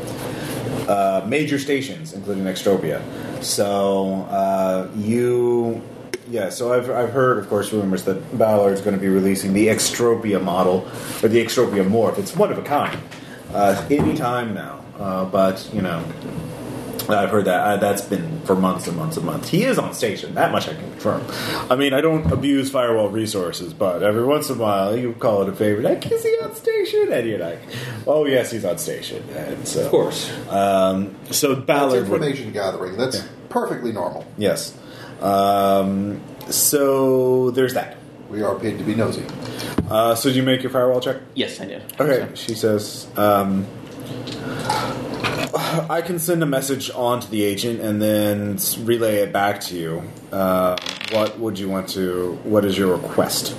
uh, 0.88 1.24
major 1.26 1.58
stations, 1.58 2.12
including 2.12 2.44
Extropia. 2.44 3.02
So 3.42 4.26
uh, 4.30 4.90
you, 4.96 5.82
yeah. 6.28 6.50
So 6.50 6.72
I've, 6.72 6.90
I've 6.90 7.10
heard, 7.10 7.38
of 7.38 7.48
course, 7.48 7.72
rumors 7.72 8.04
that 8.04 8.38
Ballard's 8.38 8.80
going 8.80 8.96
to 8.96 9.00
be 9.00 9.08
releasing 9.08 9.52
the 9.52 9.68
Extropia 9.68 10.42
model 10.42 10.88
or 11.22 11.28
the 11.28 11.44
Extropia 11.44 11.88
morph. 11.88 12.18
It's 12.18 12.36
one 12.36 12.50
of 12.52 12.58
a 12.58 12.62
kind. 12.62 12.98
Uh, 13.52 13.86
any 13.90 14.14
time 14.16 14.54
now, 14.54 14.84
uh, 14.98 15.24
but 15.24 15.68
you 15.72 15.82
know. 15.82 16.04
I've 17.18 17.30
heard 17.30 17.44
that. 17.46 17.60
Uh, 17.60 17.76
that's 17.76 18.02
been 18.02 18.40
for 18.42 18.54
months 18.54 18.86
and 18.86 18.96
months 18.96 19.16
and 19.16 19.26
months. 19.26 19.48
He 19.48 19.64
is 19.64 19.78
on 19.78 19.92
station. 19.94 20.34
That 20.34 20.52
much 20.52 20.68
I 20.68 20.74
can 20.74 20.90
confirm. 20.92 21.22
I 21.70 21.76
mean, 21.76 21.92
I 21.92 22.00
don't 22.00 22.30
abuse 22.32 22.70
firewall 22.70 23.08
resources, 23.08 23.72
but 23.74 24.02
every 24.02 24.24
once 24.24 24.48
in 24.50 24.56
a 24.56 24.60
while 24.60 24.96
you 24.96 25.12
call 25.14 25.42
it 25.42 25.48
a 25.48 25.52
favor. 25.52 25.82
Like, 25.82 26.10
is 26.10 26.22
he 26.22 26.36
on 26.42 26.54
station? 26.54 27.12
And 27.12 27.28
you're 27.28 27.38
like, 27.38 27.60
oh 28.06 28.24
yes, 28.26 28.50
he's 28.50 28.64
on 28.64 28.78
station. 28.78 29.22
And 29.36 29.66
so, 29.66 29.84
Of 29.84 29.90
course. 29.90 30.30
um, 30.48 31.14
so 31.30 31.54
That's 31.54 31.66
Ballard 31.66 32.08
would, 32.08 32.22
information 32.22 32.52
gathering. 32.52 32.96
That's 32.96 33.22
perfectly 33.48 33.92
normal. 33.92 34.24
yes. 34.38 34.76
Um, 35.20 36.20
so 36.48 37.50
there's 37.50 37.74
that. 37.74 37.96
We 38.30 38.42
are 38.42 38.54
paid 38.58 38.78
to 38.78 38.84
be 38.84 38.94
nosy. 38.94 39.24
Uh, 39.90 40.14
so 40.14 40.28
did 40.28 40.36
you 40.36 40.42
make 40.44 40.62
your 40.62 40.70
firewall 40.70 41.00
check? 41.00 41.16
Yes, 41.34 41.60
I 41.60 41.66
did. 41.66 41.82
Okay. 42.00 42.28
She 42.34 42.54
says, 42.54 43.08
um, 43.16 43.66
I 45.88 46.02
can 46.02 46.18
send 46.18 46.42
a 46.42 46.46
message 46.46 46.90
on 46.90 47.20
to 47.20 47.30
the 47.30 47.42
agent 47.42 47.80
and 47.80 48.00
then 48.00 48.58
relay 48.84 49.16
it 49.18 49.32
back 49.32 49.60
to 49.62 49.76
you. 49.76 50.02
Uh, 50.32 50.76
what 51.12 51.38
would 51.38 51.58
you 51.58 51.68
want 51.68 51.88
to? 51.90 52.38
What 52.44 52.64
is 52.64 52.76
your 52.78 52.96
request? 52.96 53.56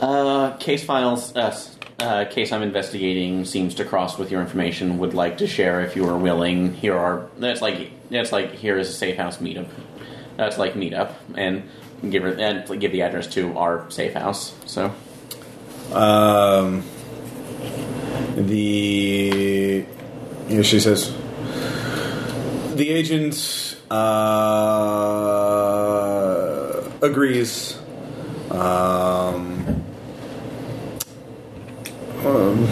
Uh, 0.00 0.56
case 0.58 0.84
files. 0.84 1.34
Uh, 1.36 1.56
uh, 1.98 2.24
case 2.26 2.52
I'm 2.52 2.62
investigating 2.62 3.44
seems 3.44 3.74
to 3.76 3.84
cross 3.84 4.18
with 4.18 4.30
your 4.30 4.40
information. 4.40 4.98
Would 4.98 5.14
like 5.14 5.38
to 5.38 5.46
share 5.46 5.80
if 5.80 5.96
you 5.96 6.08
are 6.08 6.18
willing. 6.18 6.74
Here 6.74 6.96
are. 6.96 7.28
That's 7.38 7.62
like. 7.62 7.90
That's 8.10 8.32
like. 8.32 8.52
Here 8.52 8.76
is 8.76 8.88
a 8.88 8.92
safe 8.92 9.16
house 9.16 9.38
meetup. 9.38 9.68
That's 10.36 10.58
like 10.58 10.74
meetup 10.74 11.14
and 11.36 11.68
give 12.10 12.24
her 12.24 12.34
and 12.34 12.80
give 12.80 12.92
the 12.92 13.02
address 13.02 13.28
to 13.34 13.56
our 13.56 13.88
safe 13.90 14.14
house. 14.14 14.54
So 14.66 14.92
Um, 15.92 16.82
the 18.36 19.86
you 20.48 20.56
know, 20.56 20.62
she 20.62 20.80
says 20.80 21.14
the 22.74 22.90
agent 22.90 23.76
uh, 23.90 23.94
agrees. 27.02 27.78
Um, 28.50 29.82
um, 32.24 32.64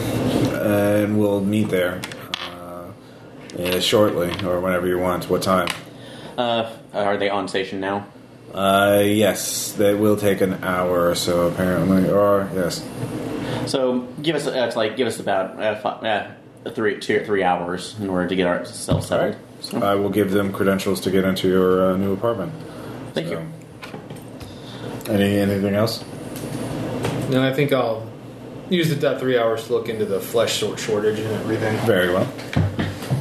and 0.63 1.19
we'll 1.19 1.41
meet 1.41 1.69
there 1.69 2.01
uh, 2.51 2.93
yeah, 3.57 3.81
shortly 3.81 4.31
or 4.45 4.61
whenever 4.61 4.87
you 4.87 4.99
want. 4.99 5.29
What 5.29 5.43
time? 5.43 5.69
uh, 6.39 6.71
are 6.93 7.17
they 7.17 7.29
on 7.29 7.49
station 7.49 7.81
now? 7.81 8.07
Uh, 8.55 9.03
yes, 9.05 9.73
they 9.73 9.95
will 9.95 10.17
take 10.17 10.41
an 10.41 10.63
hour 10.63 11.09
or 11.09 11.15
so 11.15 11.49
apparently. 11.49 12.09
Or 12.11 12.49
yes, 12.55 12.87
So 13.67 14.01
give 14.23 14.37
us. 14.37 14.47
Uh, 14.47 14.73
like 14.77 14.97
give 14.97 15.07
us 15.07 15.21
about 15.21 15.61
uh, 15.61 15.77
fi- 15.77 16.09
uh, 16.09 16.71
three 16.71 16.99
two 17.01 17.25
three 17.25 17.43
hours 17.43 17.99
in 18.01 18.09
order 18.09 18.29
to 18.29 18.37
get 18.37 18.47
ourselves 18.47 19.07
settled. 19.07 19.37
So, 19.61 19.81
I 19.81 19.95
will 19.95 20.11
give 20.11 20.33
them 20.33 20.53
credentials 20.53 21.01
to 21.03 21.11
get 21.11 21.25
into 21.25 21.49
your 21.49 21.93
uh, 21.93 21.97
new 21.97 22.13
apartment. 22.13 22.53
thank 23.15 23.29
you. 23.29 23.41
Any 25.09 25.39
anything 25.39 25.75
else? 25.75 26.03
And 27.27 27.39
I 27.39 27.53
think 27.53 27.73
I'll 27.73 28.09
use 28.69 28.89
the 28.89 28.97
that 28.97 29.21
three 29.21 29.39
hours 29.39 29.67
to 29.67 29.73
look 29.73 29.89
into 29.89 30.05
the 30.05 30.21
flesh 30.21 30.57
short 30.57 30.79
shortage 30.79 31.19
and 31.19 31.31
everything. 31.33 31.77
Very 31.87 32.13
well. 32.13 32.25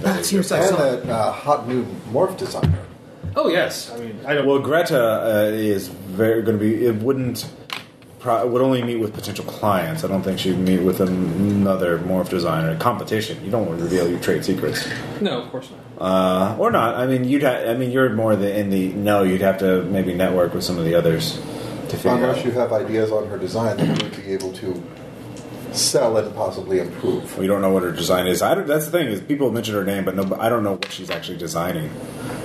That 0.02 0.26
seems 0.26 0.50
like 0.50 0.64
And 0.64 0.78
that 0.78 1.10
uh, 1.10 1.32
hot 1.32 1.68
new 1.68 1.86
morph 2.12 2.38
designer. 2.38 2.80
Oh 3.36 3.48
yes, 3.50 3.92
I 3.92 3.98
mean 4.00 4.20
I 4.26 4.34
don't. 4.34 4.46
Well, 4.48 4.60
Greta 4.60 5.00
uh, 5.00 5.52
is 5.52 5.88
very 5.88 6.42
going 6.42 6.58
to 6.58 6.64
be. 6.64 6.86
It 6.86 6.96
wouldn't. 6.96 7.50
Pro, 8.22 8.46
would 8.46 8.62
only 8.62 8.84
meet 8.84 8.98
with 8.98 9.14
potential 9.14 9.44
clients. 9.46 10.04
I 10.04 10.08
don't 10.08 10.22
think 10.22 10.38
she'd 10.38 10.58
meet 10.58 10.82
with 10.82 11.02
another 11.02 11.98
morph 11.98 12.30
designer. 12.30 12.78
Competition. 12.78 13.44
You 13.44 13.50
don't 13.50 13.66
want 13.66 13.80
to 13.80 13.84
reveal 13.84 14.08
your 14.08 14.20
trade 14.20 14.46
secrets, 14.46 14.88
no, 15.20 15.42
of 15.42 15.50
course 15.50 15.70
not. 15.98 16.56
uh, 16.56 16.56
or 16.60 16.70
not. 16.70 16.96
I 16.96 17.08
mean, 17.08 17.24
you'd. 17.24 17.42
Ha- 17.42 17.70
I 17.70 17.74
mean, 17.74 17.90
you're 17.90 18.10
more 18.12 18.36
the, 18.36 18.56
in 18.56 18.70
the 18.70 18.94
no. 18.94 19.24
You'd 19.24 19.42
have 19.42 19.58
to 19.60 19.84
maybe 19.86 20.14
network 20.14 20.54
with 20.54 20.64
some 20.64 20.78
of 20.78 20.86
the 20.86 20.94
others 20.94 21.38
to 21.90 21.98
figure 21.98 22.12
out. 22.12 22.20
Unless 22.20 22.38
out. 22.40 22.46
you 22.46 22.52
have 22.52 22.72
ideas 22.72 23.12
on 23.12 23.28
her 23.28 23.40
design 23.40 23.78
that 23.78 23.88
you 23.88 24.08
would 24.08 24.16
be 24.24 24.32
able 24.34 24.54
to 24.54 24.84
sell 25.72 26.16
and 26.18 26.36
possibly 26.36 26.80
improve. 26.80 27.38
We 27.40 27.48
don't 27.48 27.62
know 27.62 27.72
what 27.72 27.82
her 27.82 27.92
design 27.92 28.28
is. 28.28 28.42
I 28.44 28.54
don't, 28.54 28.68
that's 28.68 28.86
the 28.86 28.92
thing 28.92 29.08
is 29.08 29.22
people 29.22 29.52
mention 29.52 29.74
her 29.74 29.86
name, 29.86 30.06
but 30.06 30.16
no, 30.16 30.38
I 30.38 30.50
don't 30.50 30.64
know 30.64 30.74
what 30.74 30.92
she's 30.92 31.10
actually 31.10 31.38
designing, 31.38 31.90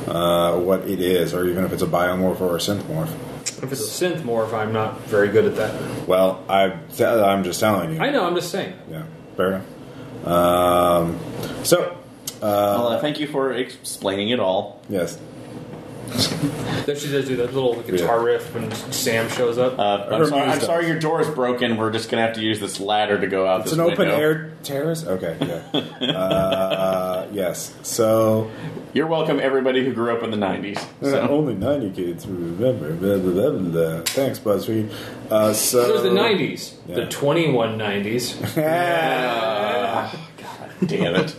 uh, 0.07 0.57
what 0.59 0.89
it 0.89 1.01
is, 1.01 1.35
or 1.35 1.45
even 1.47 1.65
if 1.65 1.73
it's 1.73 1.83
a 1.83 1.87
biomorph 1.87 2.41
or 2.41 2.57
a 2.57 2.61
synthmorph. 2.61 3.13
If 3.63 3.73
it's 3.73 4.03
a 4.03 4.05
synth 4.05 4.21
morph, 4.21 4.53
I'm 4.53 4.73
not 4.73 5.01
very 5.03 5.29
good 5.29 5.47
at 5.47 5.57
that. 5.57 6.07
Well, 6.07 6.45
I, 6.49 6.79
I'm 7.03 7.43
just 7.43 7.59
telling 7.61 7.95
you. 7.95 8.01
I 8.01 8.11
know. 8.11 8.27
I'm 8.27 8.35
just 8.35 8.51
saying. 8.51 8.75
Yeah, 8.91 9.05
fair 9.37 9.49
enough. 9.49 10.27
Um, 10.27 11.19
so, 11.65 11.97
well, 12.43 12.89
uh, 12.89 13.01
thank 13.01 13.19
you 13.21 13.27
for 13.27 13.53
explaining 13.53 14.31
it 14.31 14.41
all. 14.41 14.83
yes, 14.89 15.19
Then 16.07 16.97
she 16.97 17.11
does 17.11 17.27
do 17.27 17.37
that 17.37 17.53
little 17.53 17.81
guitar 17.83 18.23
riff 18.23 18.55
when 18.55 18.71
Sam 18.93 19.29
shows 19.29 19.59
up. 19.59 19.79
Uh, 19.79 20.07
I'm, 20.11 20.27
sorry, 20.27 20.43
I'm 20.43 20.49
muse 20.51 20.63
sorry 20.65 20.83
does. 20.83 20.91
your 20.91 21.01
door 21.01 21.21
is 21.21 21.29
broken. 21.29 21.77
We're 21.77 21.91
just 21.91 22.09
gonna 22.11 22.23
have 22.23 22.35
to 22.37 22.41
use 22.41 22.61
this 22.61 22.79
ladder 22.79 23.21
to 23.21 23.27
go 23.27 23.47
out. 23.47 23.63
it's 23.63 23.71
this 23.71 23.79
an 23.79 23.85
open 23.85 23.99
window. 24.09 24.17
air 24.17 24.53
terrace. 24.63 25.05
Okay, 25.05 25.37
yeah, 25.41 25.81
uh, 26.15 27.27
yes. 27.33 27.75
So, 27.83 28.51
You're 28.93 29.09
welcome, 29.09 29.41
everybody 29.41 29.85
who 29.85 29.93
grew 29.93 30.17
up 30.17 30.23
in 30.23 30.31
the 30.31 30.37
'90s. 30.37 30.79
So. 31.03 31.29
only 31.29 31.55
ninety 31.55 31.91
kids 31.91 32.25
who 32.25 32.35
remember. 32.35 32.93
Blah, 32.93 33.19
blah, 33.19 33.51
blah, 33.51 33.59
blah. 33.59 34.01
Thanks, 34.03 34.39
BuzzFeed. 34.39 34.93
Uh, 35.29 35.53
so 35.55 35.89
There's 35.89 36.03
the 36.05 36.11
90s, 36.11 36.75
Yeah. 36.87 36.95
the 36.97 37.07
21 37.07 37.77
90s. 37.79 38.37
Damn 40.87 41.17
it! 41.17 41.35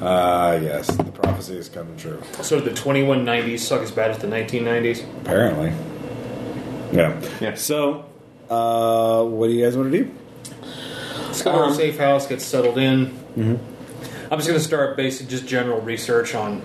Ah, 0.00 0.52
yes, 0.54 0.86
the 0.96 1.04
prophecy 1.04 1.56
is 1.56 1.68
coming 1.68 1.96
true. 1.96 2.22
So 2.42 2.60
the 2.60 2.70
2190s 2.70 3.58
suck 3.60 3.82
as 3.82 3.90
bad 3.90 4.10
as 4.10 4.18
the 4.18 4.26
1990s. 4.26 5.04
Apparently. 5.22 5.72
Yeah. 6.92 7.20
Yeah. 7.40 7.54
So, 7.54 8.04
uh, 8.48 9.24
what 9.24 9.48
do 9.48 9.52
you 9.52 9.64
guys 9.64 9.76
want 9.76 9.92
to 9.92 10.04
do? 10.04 10.10
Let's 11.26 11.42
go 11.42 11.52
to 11.52 11.58
our 11.58 11.64
Um, 11.64 11.74
safe 11.74 11.98
house, 11.98 12.26
get 12.26 12.40
settled 12.40 12.78
in. 12.78 13.18
I'm 13.36 14.38
just 14.38 14.48
going 14.48 14.58
to 14.58 14.64
start 14.64 14.96
basic, 14.96 15.28
just 15.28 15.46
general 15.46 15.80
research 15.80 16.34
on 16.34 16.62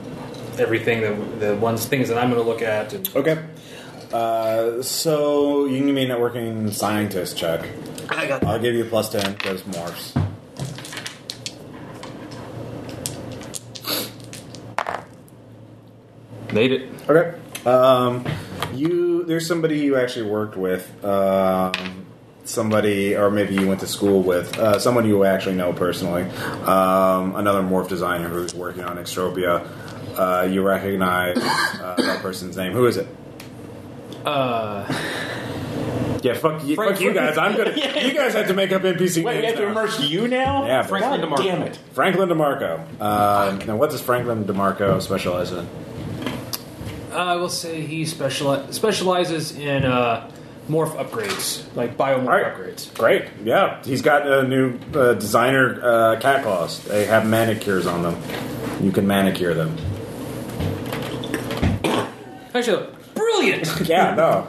everything, 0.58 1.02
that 1.02 1.40
the 1.40 1.56
ones 1.56 1.86
things 1.86 2.10
that 2.10 2.18
I'm 2.18 2.30
going 2.32 2.42
to 2.42 2.48
look 2.48 2.62
at. 2.62 2.94
And 2.94 3.10
Okay. 3.16 3.40
Uh, 4.14 4.82
so 4.82 5.66
you 5.66 5.78
can 5.78 5.88
give 5.88 5.96
me 5.96 6.06
a 6.06 6.16
networking 6.16 6.72
scientist 6.72 7.38
check. 7.38 7.66
I 8.10 8.28
got 8.28 8.44
I'll 8.44 8.60
give 8.60 8.74
you 8.74 8.84
a 8.84 8.88
plus 8.88 9.10
ten 9.12 9.34
because 9.34 9.62
morphs. 9.64 10.29
Made 16.54 16.72
it. 16.72 16.90
Okay. 17.10 17.38
Um, 17.70 18.26
you 18.74 19.24
there's 19.26 19.48
somebody 19.48 19.80
you 19.80 19.98
actually 19.98 20.30
worked 20.30 20.56
with. 20.58 21.04
Um, 21.06 22.06
somebody, 22.46 23.16
or 23.16 23.30
maybe 23.30 23.54
you 23.54 23.68
went 23.68 23.80
to 23.82 23.88
school 23.88 24.22
with. 24.24 24.58
Uh, 24.58 24.80
someone 24.80 25.08
you 25.08 25.24
actually 25.24 25.56
know 25.56 25.72
personally. 25.74 26.24
Um, 26.64 27.36
another 27.36 27.62
morph 27.62 27.88
designer 27.90 28.28
who's 28.28 28.54
working 28.56 28.84
on 28.84 28.98
Extropia. 28.98 29.68
Uh, 30.18 30.48
you 30.50 30.62
recognize 30.64 31.38
uh, 31.38 31.96
that 31.98 32.22
person's 32.22 32.58
name. 32.58 32.72
Who 32.74 32.86
is 32.88 32.98
it? 32.98 33.08
Uh, 34.26 34.86
Yeah, 36.22 36.34
fuck 36.34 36.66
you, 36.66 36.76
Frank- 36.76 36.94
fuck 36.94 37.02
you 37.02 37.14
guys. 37.14 37.38
I'm 37.38 37.56
gonna. 37.56 37.72
You 37.76 38.14
guys 38.14 38.34
have 38.34 38.48
to 38.48 38.54
make 38.54 38.72
up 38.74 38.82
NPC 38.82 39.24
Wait, 39.24 39.36
we 39.38 39.42
names 39.42 39.46
have 39.54 39.56
to 39.58 39.68
immerse 39.68 40.00
you 40.02 40.28
now? 40.28 40.66
Yeah, 40.66 40.84
Franklin 40.84 41.22
God 41.22 41.30
DeMarco. 41.40 41.44
damn 41.44 41.62
it! 41.62 41.78
Franklin 41.94 42.28
DeMarco. 42.30 42.86
Uh, 43.00 43.60
now, 43.66 43.78
what 43.78 43.92
does 43.92 44.02
Franklin 44.02 44.44
DeMarco 44.46 45.02
specialize 45.02 45.52
in? 45.54 45.68
I 47.12 47.36
will 47.36 47.50
say 47.50 47.82
he 47.82 48.04
speciali- 48.04 48.74
specializes 48.74 49.52
in 49.56 49.84
uh, 49.86 50.30
morph 50.70 50.96
upgrades, 50.98 51.64
like 51.76 51.98
biomorph 51.98 52.20
All 52.22 52.28
right. 52.28 52.46
upgrades. 52.56 52.94
Great. 52.98 53.26
Yeah, 53.44 53.82
he's 53.84 54.02
got 54.02 54.28
a 54.28 54.44
new 54.48 54.78
uh, 54.94 55.14
designer 55.16 55.80
uh, 55.84 56.20
cat 56.20 56.44
claws. 56.44 56.84
They 56.86 57.06
have 57.06 57.26
manicures 57.28 57.86
on 57.88 58.04
them. 58.04 58.22
You 58.82 58.92
can 58.92 59.08
manicure 59.08 59.54
them. 59.54 59.76
Actually, 62.54 62.88
brilliant. 63.16 63.68
Yeah, 63.88 64.16
no. 64.16 64.48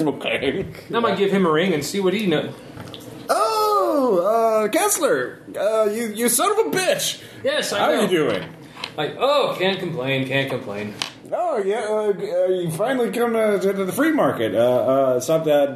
Okay. 0.00 0.64
I 0.94 1.00
might 1.00 1.18
give 1.18 1.30
him 1.32 1.44
a 1.44 1.50
ring 1.50 1.74
and 1.74 1.84
see 1.84 1.98
what 2.00 2.14
he 2.14 2.26
knows. 2.26 2.54
Oh, 3.28 4.64
uh, 4.64 4.68
Kessler, 4.68 5.40
uh, 5.58 5.88
you 5.92 6.08
you 6.08 6.28
son 6.28 6.50
of 6.52 6.58
a 6.58 6.70
bitch! 6.70 7.20
Yes, 7.44 7.72
I 7.72 7.78
How 7.80 7.86
know. 7.90 7.98
are 7.98 8.02
you 8.02 8.08
doing? 8.08 8.44
Like, 8.98 9.14
oh, 9.16 9.54
can't 9.56 9.78
complain, 9.78 10.26
can't 10.26 10.50
complain. 10.50 10.92
Oh 11.30 11.58
yeah, 11.58 11.84
uh, 11.88 12.12
uh, 12.12 12.46
you 12.48 12.68
finally 12.72 13.12
come 13.12 13.32
to, 13.34 13.60
to 13.60 13.84
the 13.84 13.92
free 13.92 14.10
market. 14.10 14.56
Uh, 14.56 14.58
uh, 14.58 15.20
stop 15.20 15.44
that 15.44 15.68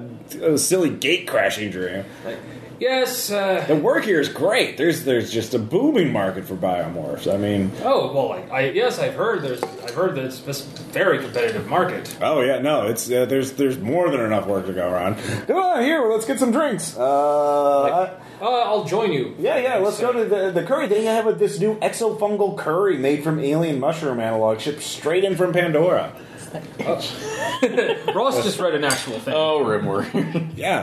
uh, 0.43 0.57
silly 0.57 0.91
gate 0.91 1.29
crashing 1.29 1.71
dream. 1.71 2.05
Like, 2.25 2.39
yes, 2.83 3.31
uh, 3.31 3.65
The 3.69 3.77
work 3.77 4.05
here 4.05 4.21
is 4.21 4.29
great. 4.29 4.77
There's 4.77 5.05
there's 5.05 5.31
just 5.33 5.55
a 5.55 5.59
booming 5.59 6.13
market 6.13 6.45
for 6.45 6.55
biomorphs. 6.57 7.33
I 7.33 7.37
mean, 7.37 7.71
oh 7.83 8.13
well, 8.13 8.33
I, 8.33 8.41
I 8.59 8.61
yes, 8.71 8.99
I've 8.99 9.15
heard 9.15 9.43
there's, 9.43 9.63
I've 9.63 9.95
heard 9.95 10.15
that 10.17 10.25
it's 10.25 10.41
this 10.41 10.63
very 10.93 11.19
competitive 11.21 11.67
market. 11.69 12.17
oh 12.21 12.41
yeah, 12.43 12.59
no, 12.59 12.87
it's 12.89 13.11
uh, 13.11 13.25
there's 13.27 13.53
there's 13.53 13.79
more 13.79 14.11
than 14.11 14.21
enough 14.21 14.47
work 14.47 14.67
to 14.67 14.73
go 14.73 14.91
around. 14.91 15.17
Come 15.47 15.57
on, 15.57 15.83
here, 15.83 16.01
let's 16.11 16.27
get 16.27 16.39
some 16.39 16.53
drinks. 16.53 16.97
Uh, 16.97 17.83
Like, 17.83 17.93
I- 17.93 18.11
oh, 18.41 18.63
I'll 18.71 18.85
join 18.85 19.13
you. 19.13 19.35
yeah, 19.39 19.57
yeah, 19.59 19.77
let's 19.77 20.01
go 20.01 20.13
to 20.13 20.25
the, 20.25 20.51
the 20.51 20.65
curry. 20.65 20.87
They 20.89 21.05
have 21.05 21.39
this 21.39 21.61
new 21.61 21.77
exofungal 21.81 22.57
curry 22.59 22.99
made 22.99 23.23
from 23.23 23.39
alien 23.39 23.79
mushroom 23.79 24.19
analog 24.21 24.61
shipped 24.61 24.83
straight 24.83 25.23
in 25.25 25.37
from 25.37 25.53
Pandora. 25.53 26.13
Ross 28.15 28.43
just 28.43 28.59
read 28.61 28.75
an 28.75 28.85
actual 28.85 29.19
thing. 29.21 29.35
Oh, 29.35 29.65
Rimworm. 29.65 30.53
Yeah. 30.57 30.83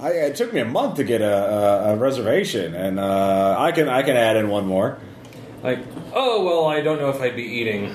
I, 0.00 0.10
it 0.10 0.36
took 0.36 0.52
me 0.52 0.60
a 0.60 0.64
month 0.64 0.96
to 0.96 1.04
get 1.04 1.20
a, 1.20 1.34
a, 1.34 1.94
a 1.94 1.96
reservation, 1.96 2.74
and 2.74 2.98
uh, 3.00 3.56
I 3.58 3.72
can 3.72 3.88
I 3.88 4.02
can 4.02 4.16
add 4.16 4.36
in 4.36 4.48
one 4.48 4.66
more. 4.66 4.98
Like, 5.62 5.80
oh 6.14 6.44
well, 6.44 6.66
I 6.66 6.80
don't 6.80 7.00
know 7.00 7.10
if 7.10 7.20
I'd 7.20 7.34
be 7.36 7.42
eating. 7.42 7.94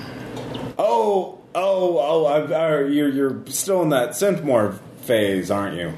Oh, 0.78 1.40
oh, 1.54 1.98
oh! 1.98 2.26
I've, 2.26 2.52
uh, 2.52 2.84
you're 2.84 3.08
you're 3.08 3.46
still 3.46 3.82
in 3.82 3.88
that 3.90 4.10
synthmorph 4.10 4.78
phase, 5.02 5.50
aren't 5.50 5.76
you? 5.76 5.92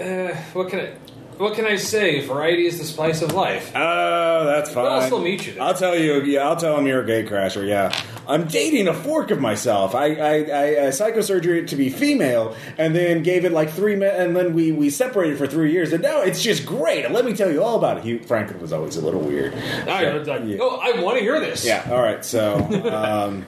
Uh, 0.00 0.34
what 0.54 0.70
can 0.70 0.80
I, 0.80 0.94
what 1.36 1.54
can 1.54 1.66
I 1.66 1.76
say? 1.76 2.26
Variety 2.26 2.66
is 2.66 2.78
the 2.78 2.84
spice 2.84 3.22
of 3.22 3.32
life. 3.32 3.70
Oh, 3.74 4.44
that's 4.44 4.72
fine. 4.72 4.86
I'll 4.86 5.02
still 5.02 5.20
meet 5.20 5.46
you 5.46 5.52
there. 5.54 5.62
I'll 5.62 5.74
tell 5.74 5.96
you. 5.96 6.20
Yeah, 6.22 6.48
I'll 6.48 6.56
tell 6.56 6.76
him 6.78 6.86
you're 6.86 7.02
a 7.02 7.06
gate 7.06 7.26
crasher. 7.26 7.66
Yeah, 7.66 7.96
I'm 8.28 8.46
dating 8.46 8.86
a 8.88 8.94
fork 8.94 9.30
of 9.30 9.40
myself. 9.40 9.94
I 9.94 10.14
I, 10.14 10.32
I 10.34 10.76
uh, 10.76 10.90
psychosurgery 10.92 11.62
it 11.62 11.68
to 11.68 11.76
be 11.76 11.88
female, 11.88 12.54
and 12.76 12.94
then 12.94 13.22
gave 13.22 13.44
it 13.46 13.52
like 13.52 13.70
three, 13.70 13.96
men, 13.96 14.14
and 14.20 14.36
then 14.36 14.52
we 14.54 14.70
we 14.70 14.90
separated 14.90 15.38
for 15.38 15.46
three 15.46 15.72
years, 15.72 15.92
and 15.94 16.02
now 16.02 16.20
it's 16.20 16.42
just 16.42 16.66
great. 16.66 17.04
And 17.06 17.14
let 17.14 17.24
me 17.24 17.32
tell 17.34 17.50
you 17.50 17.62
all 17.64 17.76
about 17.78 17.98
it. 17.98 18.04
He, 18.04 18.18
Franklin 18.18 18.60
was 18.60 18.72
always 18.72 18.96
a 18.96 19.00
little 19.04 19.20
weird. 19.20 19.54
I, 19.54 20.12
was 20.16 20.28
like, 20.28 20.42
Yeah. 20.44 20.58
oh, 20.60 20.76
I 20.76 21.00
want 21.00 21.16
to 21.16 21.22
hear 21.22 21.40
this. 21.40 21.64
Yeah. 21.64 21.88
All 21.90 22.00
right. 22.02 22.22
So, 22.24 22.56
um, 22.92 23.46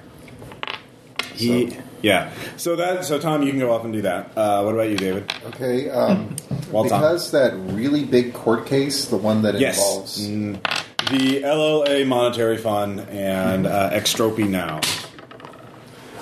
he. 1.34 1.76
Yeah. 2.02 2.32
So 2.56 2.76
that. 2.76 3.04
So 3.04 3.18
Tom, 3.18 3.42
you 3.42 3.50
can 3.50 3.60
go 3.60 3.72
off 3.72 3.84
and 3.84 3.92
do 3.92 4.02
that. 4.02 4.30
Uh, 4.36 4.62
what 4.62 4.74
about 4.74 4.88
you, 4.88 4.96
David? 4.96 5.30
Okay. 5.48 5.90
Um, 5.90 6.34
Well 6.72 6.84
done. 6.84 7.00
because 7.00 7.30
that 7.32 7.52
really 7.74 8.04
big 8.04 8.32
court 8.32 8.64
case, 8.66 9.04
the 9.06 9.16
one 9.18 9.42
that 9.42 9.58
Yes. 9.58 9.76
involves. 9.76 10.26
Mm, 10.26 10.79
the 11.10 11.42
LLA 11.42 12.06
Monetary 12.06 12.56
Fund 12.56 13.00
and 13.00 13.66
uh, 13.66 13.90
Extropy 13.90 14.48
Now. 14.48 14.80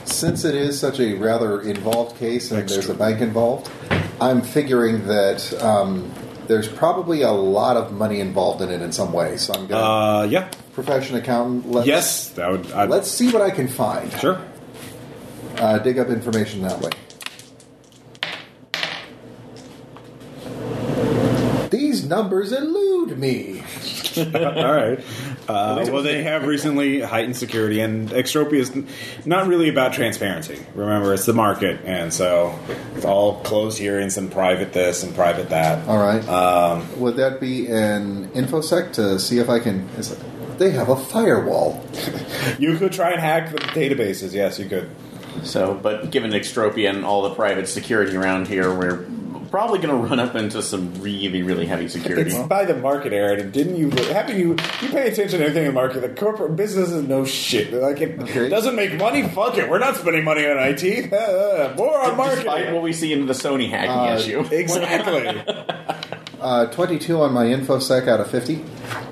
Since 0.04 0.44
it 0.44 0.54
is 0.54 0.80
such 0.80 0.98
a 1.00 1.14
rather 1.14 1.60
involved 1.60 2.16
case 2.18 2.50
and 2.50 2.66
there's 2.66 2.88
a 2.88 2.94
bank 2.94 3.20
involved, 3.20 3.70
I'm 4.20 4.40
figuring 4.40 5.06
that 5.06 5.52
um, 5.62 6.10
there's 6.46 6.66
probably 6.68 7.20
a 7.22 7.30
lot 7.30 7.76
of 7.76 7.92
money 7.92 8.20
involved 8.20 8.62
in 8.62 8.70
it 8.70 8.80
in 8.80 8.90
some 8.90 9.12
way. 9.12 9.36
So 9.36 9.52
I'm 9.52 9.66
going 9.66 9.80
to 9.82 9.86
Uh, 9.86 10.22
yeah. 10.30 10.50
profession 10.72 11.16
accountant. 11.16 11.70
Let's, 11.70 11.86
Yes. 11.86 12.28
That 12.30 12.50
would. 12.50 12.72
I'd, 12.72 12.88
Let's 12.88 13.10
see 13.10 13.30
what 13.30 13.42
I 13.42 13.50
can 13.50 13.68
find. 13.68 14.10
Sure. 14.14 14.40
Uh, 15.58 15.78
dig 15.78 15.98
up 15.98 16.08
information 16.08 16.62
that 16.62 16.80
way. 16.80 16.90
These 21.70 22.06
numbers 22.06 22.52
elude 22.52 23.18
me. 23.18 23.62
All 24.34 24.72
right. 24.72 24.98
Uh, 25.48 25.86
well, 25.90 26.02
they 26.02 26.22
have 26.22 26.44
recently 26.44 27.00
heightened 27.00 27.36
security, 27.36 27.80
and 27.80 28.10
Extropy 28.10 28.54
is 28.54 29.26
not 29.26 29.46
really 29.46 29.68
about 29.68 29.92
transparency. 29.92 30.64
Remember, 30.74 31.14
it's 31.14 31.26
the 31.26 31.32
market, 31.32 31.80
and 31.84 32.12
so 32.12 32.58
it's 32.94 33.04
all 33.04 33.40
closed 33.42 33.78
hearings 33.78 34.16
and 34.16 34.30
private 34.30 34.72
this 34.72 35.02
and 35.02 35.14
private 35.14 35.50
that. 35.50 35.86
All 35.88 35.98
right. 35.98 36.26
Um, 36.28 37.00
Would 37.00 37.16
that 37.16 37.40
be 37.40 37.66
an 37.66 38.28
infosec 38.30 38.92
to 38.94 39.18
see 39.18 39.38
if 39.38 39.48
I 39.48 39.58
can? 39.58 39.88
Is 39.96 40.12
it, 40.12 40.18
they 40.58 40.70
have 40.70 40.88
a 40.88 40.96
firewall. 40.96 41.84
you 42.58 42.76
could 42.76 42.92
try 42.92 43.12
and 43.12 43.20
hack 43.20 43.52
the 43.52 43.58
databases. 43.58 44.32
Yes, 44.34 44.58
you 44.58 44.68
could. 44.68 44.90
So, 45.44 45.74
but 45.74 46.10
given 46.10 46.32
Extropia 46.32 46.90
and 46.90 47.04
all 47.04 47.22
the 47.22 47.34
private 47.34 47.68
security 47.68 48.16
around 48.16 48.48
here, 48.48 48.74
we're 48.74 49.06
probably 49.50 49.78
going 49.78 49.90
to 49.90 50.08
run 50.08 50.20
up 50.20 50.34
into 50.34 50.62
some 50.62 50.94
really, 51.02 51.42
really 51.42 51.66
heavy 51.66 51.88
security. 51.88 52.30
It's 52.30 52.48
by 52.48 52.64
the 52.64 52.76
market, 52.76 53.12
Aaron. 53.12 53.40
And 53.40 53.52
didn't 53.52 53.76
you? 53.76 53.90
Haven't 53.90 54.38
you? 54.38 54.50
You 54.82 54.88
pay 54.90 55.08
attention 55.08 55.38
to 55.40 55.44
anything 55.44 55.64
in 55.64 55.68
the 55.68 55.72
market. 55.72 56.00
The 56.00 56.08
corporate 56.10 56.56
business 56.56 56.90
is 56.90 57.02
no 57.08 57.24
shit. 57.24 57.72
Like 57.72 58.00
it 58.00 58.18
Okay. 58.20 58.48
doesn't 58.48 58.74
make 58.76 58.94
money. 58.98 59.28
Fuck 59.28 59.58
it. 59.58 59.68
We're 59.68 59.78
not 59.78 59.96
spending 59.96 60.24
money 60.24 60.46
on 60.46 60.56
IT. 60.58 61.10
More 61.76 61.98
on 62.04 62.16
market. 62.16 62.36
Despite 62.36 62.72
what 62.72 62.82
we 62.82 62.92
see 62.92 63.12
in 63.12 63.26
the 63.26 63.32
Sony 63.32 63.68
hacking 63.68 63.90
Uh, 63.90 64.16
issue. 64.16 64.40
Exactly. 64.54 65.42
Uh, 66.40 66.66
Twenty-two 66.66 67.20
on 67.20 67.32
my 67.32 67.46
infosec 67.46 68.06
out 68.06 68.20
of 68.20 68.30
fifty. 68.30 68.64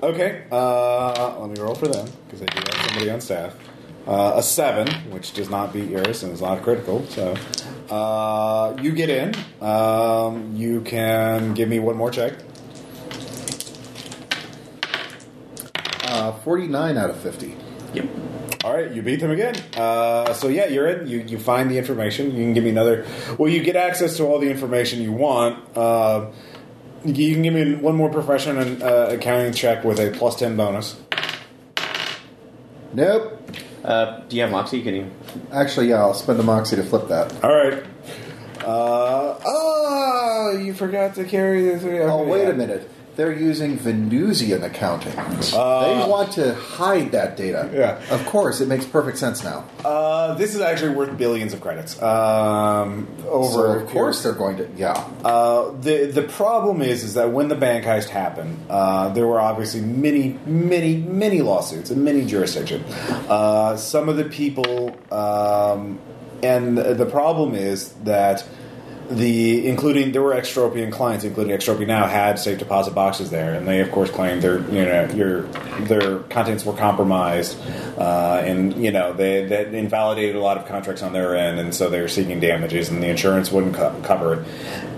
Okay, 0.02 0.44
uh, 0.52 1.38
let 1.40 1.50
me 1.50 1.60
roll 1.60 1.74
for 1.74 1.88
them 1.88 2.06
because 2.26 2.42
I 2.42 2.46
do 2.46 2.58
have 2.76 2.86
somebody 2.86 3.10
on 3.10 3.20
staff. 3.20 3.54
Uh, 4.06 4.34
a 4.36 4.42
seven, 4.42 4.86
which 5.10 5.32
does 5.32 5.50
not 5.50 5.72
beat 5.72 5.90
yours 5.90 6.22
and 6.22 6.32
is 6.32 6.40
not 6.40 6.62
critical. 6.62 7.04
So 7.06 7.34
uh, 7.90 8.76
you 8.80 8.92
get 8.92 9.10
in. 9.10 9.34
Um, 9.60 10.54
you 10.54 10.80
can 10.82 11.54
give 11.54 11.68
me 11.68 11.80
one 11.80 11.96
more 11.96 12.12
check. 12.12 12.34
Uh, 16.04 16.32
Forty-nine 16.32 16.96
out 16.96 17.10
of 17.10 17.16
fifty. 17.16 17.56
Yep. 17.94 18.08
All 18.62 18.74
right, 18.74 18.92
you 18.92 19.02
beat 19.02 19.20
them 19.20 19.32
again. 19.32 19.56
Uh, 19.76 20.32
so 20.34 20.46
yeah, 20.48 20.66
you're 20.66 20.86
in. 20.86 21.08
You 21.08 21.18
you 21.26 21.38
find 21.38 21.68
the 21.68 21.78
information. 21.78 22.30
You 22.30 22.44
can 22.44 22.54
give 22.54 22.62
me 22.62 22.70
another. 22.70 23.04
Well, 23.38 23.50
you 23.50 23.62
get 23.62 23.74
access 23.74 24.16
to 24.18 24.24
all 24.24 24.38
the 24.38 24.50
information 24.50 25.02
you 25.02 25.12
want. 25.12 25.76
Uh, 25.76 26.30
you 27.04 27.34
can 27.34 27.42
give 27.42 27.54
me 27.54 27.74
one 27.74 27.96
more 27.96 28.08
profession 28.08 28.56
and 28.58 28.82
uh, 28.82 29.08
accounting 29.10 29.52
check 29.52 29.84
with 29.84 29.98
a 29.98 30.10
plus 30.10 30.36
ten 30.36 30.56
bonus. 30.56 30.96
Nope. 32.92 33.42
Uh, 33.86 34.20
do 34.28 34.34
you 34.34 34.42
have 34.42 34.50
Moxie? 34.50 34.82
Can 34.82 34.94
you? 34.96 35.10
Actually, 35.52 35.90
yeah, 35.90 36.00
I'll 36.00 36.12
spend 36.12 36.40
a 36.40 36.42
moxie 36.42 36.74
to 36.74 36.82
flip 36.82 37.06
that. 37.08 37.32
All 37.44 37.54
right. 37.54 37.84
Uh, 38.64 39.38
oh, 39.46 40.60
you 40.60 40.74
forgot 40.74 41.14
to 41.14 41.24
carry 41.24 41.68
the 41.68 41.78
three. 41.78 42.00
Oh, 42.00 42.24
wait 42.24 42.42
yeah. 42.42 42.50
a 42.50 42.54
minute. 42.54 42.90
They're 43.16 43.32
using 43.32 43.78
Venusian 43.78 44.62
accounting. 44.62 45.18
Uh, 45.18 46.02
they 46.04 46.10
want 46.10 46.32
to 46.32 46.54
hide 46.54 47.12
that 47.12 47.38
data. 47.38 47.70
Yeah. 47.72 47.98
Of 48.14 48.26
course, 48.26 48.60
it 48.60 48.68
makes 48.68 48.84
perfect 48.84 49.16
sense 49.16 49.42
now. 49.42 49.64
Uh, 49.82 50.34
this 50.34 50.54
is 50.54 50.60
actually 50.60 50.94
worth 50.94 51.16
billions 51.16 51.54
of 51.54 51.62
credits. 51.62 52.00
Um, 52.02 53.08
over 53.26 53.48
So 53.50 53.62
of 53.80 53.88
course 53.88 54.22
they're 54.22 54.34
going 54.34 54.58
to. 54.58 54.68
Yeah. 54.76 54.92
Uh, 55.24 55.70
the 55.80 56.04
the 56.06 56.24
problem 56.24 56.82
is 56.82 57.04
is 57.04 57.14
that 57.14 57.30
when 57.32 57.48
the 57.48 57.54
bank 57.54 57.86
heist 57.86 58.10
happened, 58.10 58.58
uh, 58.68 59.08
there 59.08 59.26
were 59.26 59.40
obviously 59.40 59.80
many, 59.80 60.38
many, 60.44 60.98
many 60.98 61.40
lawsuits 61.40 61.90
in 61.90 62.04
many 62.04 62.26
jurisdictions. 62.26 62.84
Uh, 63.30 63.78
some 63.78 64.10
of 64.10 64.18
the 64.18 64.24
people, 64.24 64.94
um, 65.10 65.98
and 66.42 66.76
the 66.76 67.06
problem 67.06 67.54
is 67.54 67.94
that 68.04 68.46
the 69.10 69.66
including 69.66 70.12
there 70.12 70.22
were 70.22 70.34
extropian 70.34 70.90
clients, 70.90 71.24
including 71.24 71.56
Extropia 71.56 71.86
now, 71.86 72.06
had 72.06 72.38
safe 72.38 72.58
deposit 72.58 72.94
boxes 72.94 73.30
there, 73.30 73.54
and 73.54 73.66
they 73.66 73.80
of 73.80 73.90
course 73.90 74.10
claimed 74.10 74.42
their 74.42 74.58
you 74.70 74.84
know 74.84 75.08
your 75.14 75.42
their 75.86 76.18
contents 76.20 76.64
were 76.64 76.72
compromised, 76.72 77.58
uh, 77.98 78.42
and 78.44 78.74
you 78.82 78.90
know 78.90 79.12
they 79.12 79.44
that 79.46 79.74
invalidated 79.74 80.36
a 80.36 80.40
lot 80.40 80.56
of 80.56 80.66
contracts 80.66 81.02
on 81.02 81.12
their 81.12 81.36
end, 81.36 81.58
and 81.58 81.74
so 81.74 81.88
they 81.88 82.00
were 82.00 82.08
seeking 82.08 82.40
damages, 82.40 82.88
and 82.88 83.02
the 83.02 83.08
insurance 83.08 83.50
wouldn't 83.50 83.74
co- 83.74 83.98
cover 84.02 84.34
it, 84.34 84.46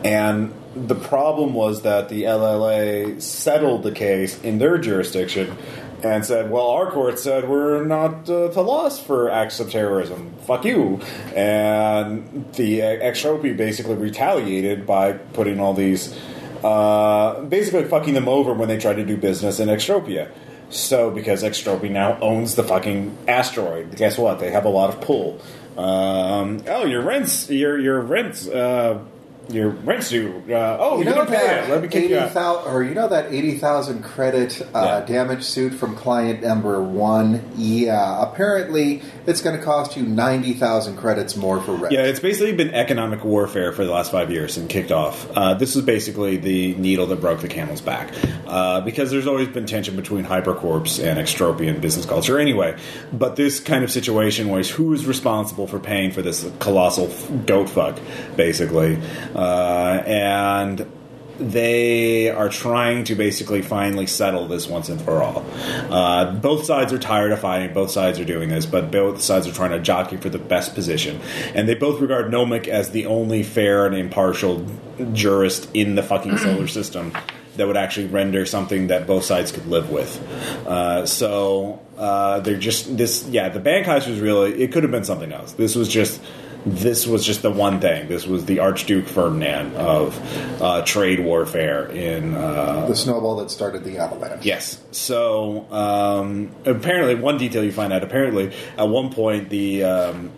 and 0.05 0.53
the 0.75 0.95
problem 0.95 1.55
was 1.55 1.83
that 1.83 2.09
the 2.09 2.25
LLA 2.25 3.21
settled 3.21 3.83
the 3.83 3.93
case 3.93 4.41
in 4.43 4.59
their 4.59 4.79
jurisdiction 4.79 5.57
and 6.03 6.25
said, 6.25 6.51
"Well, 6.51 6.69
our 6.69 6.91
court 6.91 7.19
said 7.19 7.49
we're 7.49 7.85
not 7.85 8.29
uh, 8.29 8.49
to 8.49 8.61
loss 8.61 9.01
for 9.01 9.31
acts 9.31 9.61
of 9.61 9.71
terrorism. 9.71 10.35
Fuck 10.47 10.65
you." 10.65 11.01
And 11.35 12.53
the 12.55 12.81
Extropy 12.81 13.57
basically 13.57 13.97
retaliated 13.97 14.87
by 14.87 15.13
putting 15.13 15.61
all 15.61 15.75
these, 15.75 16.19
uh, 16.63 17.41
basically 17.43 17.85
fucking 17.85 18.15
them 18.15 18.29
over 18.29 18.53
when 18.53 18.69
they 18.69 18.79
tried 18.79 18.97
to 18.97 19.05
do 19.05 19.17
business 19.17 19.61
in 19.61 19.69
Extropia. 19.69 20.31
So, 20.71 21.11
because 21.11 21.43
Extropy 21.43 21.91
now 21.91 22.19
owns 22.21 22.55
the 22.55 22.63
fucking 22.63 23.17
asteroid, 23.27 23.97
guess 23.97 24.19
what? 24.19 24.39
They 24.39 24.51
have 24.51 24.67
a 24.67 24.69
lot 24.69 24.91
of 24.91 25.01
pull. 25.01 25.41
Um, 25.79 26.63
oh, 26.67 26.85
your 26.85 27.03
rents, 27.03 27.49
your 27.49 27.79
your 27.79 28.01
rents. 28.01 28.49
Uh, 28.49 29.01
your 29.49 29.71
rent's 29.71 30.11
due. 30.11 30.43
Uh, 30.49 30.77
oh, 30.79 30.99
you, 30.99 31.05
know 31.05 31.15
don't 31.15 31.27
pay 31.29 31.35
that 31.47 31.65
it. 31.69 31.71
Let 31.71 31.83
me 31.83 31.89
kick 31.89 32.05
eighty 32.05 32.15
you 32.15 32.21
out. 32.21 32.67
or 32.67 32.83
you 32.83 32.95
know 32.95 33.09
that 33.09 33.33
eighty 33.33 33.57
thousand 33.59 34.03
credit 34.03 34.61
uh, 34.75 35.03
Yeah. 35.07 35.07
damage 35.07 35.43
suit 35.45 35.75
from 35.75 35.97
client 35.97 36.43
number 36.43 36.83
one. 36.83 37.43
Yeah, 37.57 38.23
apparently 38.23 39.03
it's 39.27 39.41
going 39.41 39.57
to 39.59 39.65
cost 39.65 39.97
you 39.97 40.03
ninety 40.03 40.53
thousand 40.55 40.97
credits 40.97 41.37
more 41.37 41.61
for 41.63 41.73
rent. 41.75 41.93
Yeah, 41.93 42.03
it's 42.05 42.21
basically 42.21 42.53
been 42.55 42.75
economic 42.75 43.25
warfare 43.25 43.73
for 43.73 43.85
the 43.85 43.93
last 43.93 44.13
five 44.13 44.31
years 44.31 44.57
and 44.57 44.69
kicked 44.69 44.93
off. 44.93 45.29
Uh, 45.37 45.55
this 45.55 45.77
is 45.77 45.83
basically 45.83 46.37
the 46.37 46.75
needle 46.75 47.07
that 47.07 47.21
broke 47.21 47.41
the 47.41 47.49
camel's 47.49 47.81
back. 47.81 48.13
Uh, 48.47 48.81
because 48.83 49.11
there's 49.11 49.27
always 49.27 49.49
been 49.49 49.67
tension 49.67 49.97
between 49.97 50.25
Hypercorps 50.25 51.03
and 51.05 51.19
extropian 51.19 51.81
business 51.81 52.07
culture 52.07 52.39
anyway. 52.39 52.77
But 53.13 53.37
this 53.37 53.61
kind 53.61 53.85
of 53.85 53.91
situation 53.91 54.49
was 54.49 54.71
who 54.71 54.93
is 54.93 55.07
responsible 55.07 55.67
for 55.67 55.79
paying 55.79 56.11
for 56.13 56.23
this 56.23 56.49
colossal 56.59 57.09
goat 57.47 57.69
fuck, 57.69 57.99
basically. 58.37 58.99
Uh, 59.39 60.03
and 60.05 60.91
they 61.39 62.29
are 62.29 62.49
trying 62.49 63.05
to 63.05 63.15
basically 63.15 63.63
finally 63.63 64.07
settle 64.07 64.49
this 64.49 64.67
once 64.67 64.89
and 64.89 65.01
for 65.01 65.23
all. 65.23 65.47
Uh, 65.89 66.33
both 66.35 66.65
sides 66.65 66.93
are 66.93 66.99
tired 66.99 67.31
of 67.31 67.39
fighting. 67.39 67.73
Both 67.73 67.93
sides 67.93 68.19
are 68.19 68.25
doing 68.25 68.49
this, 68.49 68.67
but 68.67 68.91
both 68.91 69.21
sides 69.21 69.47
are 69.47 69.53
trying 69.53 69.71
to 69.71 69.79
jockey 69.79 70.17
for 70.17 70.29
the 70.29 70.39
best 70.39 70.75
position. 70.75 71.21
And 71.55 71.69
they 71.69 71.75
both 71.75 72.01
regard 72.01 72.33
Nomic 72.33 72.67
as 72.67 72.91
the 72.91 73.07
only 73.07 73.45
fair 73.45 73.87
and 73.87 73.95
impartial 73.95 74.67
jurist 75.13 75.69
in 75.75 75.95
the 75.95 76.03
fucking 76.03 76.39
solar 76.39 76.67
system 76.67 77.13
that 77.57 77.67
would 77.69 77.77
actually 77.77 78.07
render 78.07 78.45
something 78.45 78.89
that 78.89 79.07
both 79.07 79.25
sides 79.25 79.53
could 79.53 79.67
live 79.67 79.91
with. 79.91 80.21
Uh, 80.67 81.07
so 81.07 81.81
uh, 81.97 82.41
they're 82.41 82.59
just 82.59 82.97
this. 82.97 83.27
Yeah, 83.29 83.49
the 83.49 83.61
bank 83.61 83.87
heist 83.87 84.09
was 84.09 84.19
really. 84.19 84.61
It 84.61 84.73
could 84.73 84.83
have 84.83 84.93
been 84.93 85.05
something 85.05 85.33
else. 85.33 85.53
This 85.53 85.77
was 85.77 85.89
just. 85.89 86.21
This 86.67 87.07
was 87.07 87.25
just 87.25 87.43
the 87.43 87.51
one 87.51 87.81
thing. 87.81 88.09
This 88.09 88.27
was 88.27 88.45
the 88.45 88.59
Archduke 88.59 89.07
Ferdinand 89.07 89.75
of 89.77 90.63
uh, 90.63 90.83
trade 90.85 91.21
warfare 91.21 91.87
in 91.87 92.35
uh, 92.35 92.87
the 92.87 92.97
snowball 92.97 93.37
that 93.37 93.51
started 93.51 93.85
the 93.85 93.99
avalanche. 93.99 94.45
Yes. 94.45 94.83
So 94.91 95.71
um, 95.73 96.51
apparently, 96.65 97.15
one 97.15 97.39
detail 97.39 97.65
you 97.65 97.73
find 97.73 97.93
out 97.93 98.03
apparently 98.03 98.53
at 98.77 98.89
one 98.89 99.11
point 99.13 99.51
the 99.51 99.85
um, 99.85 100.33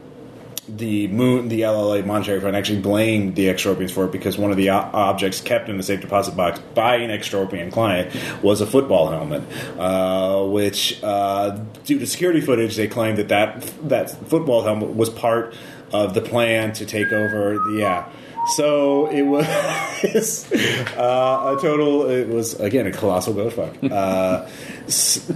the 0.76 1.08
moon, 1.08 1.48
the 1.48 1.62
LLA 1.62 2.04
Monetary 2.04 2.40
Fund 2.40 2.56
actually 2.56 2.80
blamed 2.80 3.34
the 3.34 3.46
extropians 3.46 3.90
for 3.90 4.04
it 4.04 4.12
because 4.12 4.38
one 4.38 4.50
of 4.50 4.56
the 4.56 4.70
o- 4.70 4.90
objects 4.92 5.40
kept 5.40 5.68
in 5.68 5.76
the 5.76 5.82
safe 5.82 6.00
deposit 6.00 6.36
box 6.36 6.60
by 6.74 6.96
an 6.96 7.10
extropian 7.10 7.72
client 7.72 8.14
was 8.42 8.60
a 8.60 8.66
football 8.66 9.10
helmet, 9.10 9.42
uh, 9.78 10.44
which 10.46 11.02
uh, 11.02 11.50
due 11.84 11.98
to 11.98 12.06
security 12.06 12.40
footage 12.40 12.76
they 12.76 12.88
claimed 12.88 13.18
that 13.18 13.28
that 13.28 13.88
that 13.88 14.10
football 14.28 14.62
helmet 14.62 14.90
was 14.90 15.10
part 15.10 15.54
of 15.92 16.14
the 16.14 16.20
plan 16.20 16.72
to 16.74 16.86
take 16.86 17.12
over. 17.12 17.58
Yeah. 17.72 18.08
So 18.56 19.06
it 19.10 19.22
was 19.22 19.46
uh, 20.96 21.56
a 21.58 21.60
total. 21.60 22.08
It 22.10 22.28
was 22.28 22.58
again 22.58 22.86
a 22.86 22.92
colossal 22.92 23.34
goat 23.34 23.52
fuck. 23.52 23.74
Uh, 23.90 24.46
s- 24.86 25.30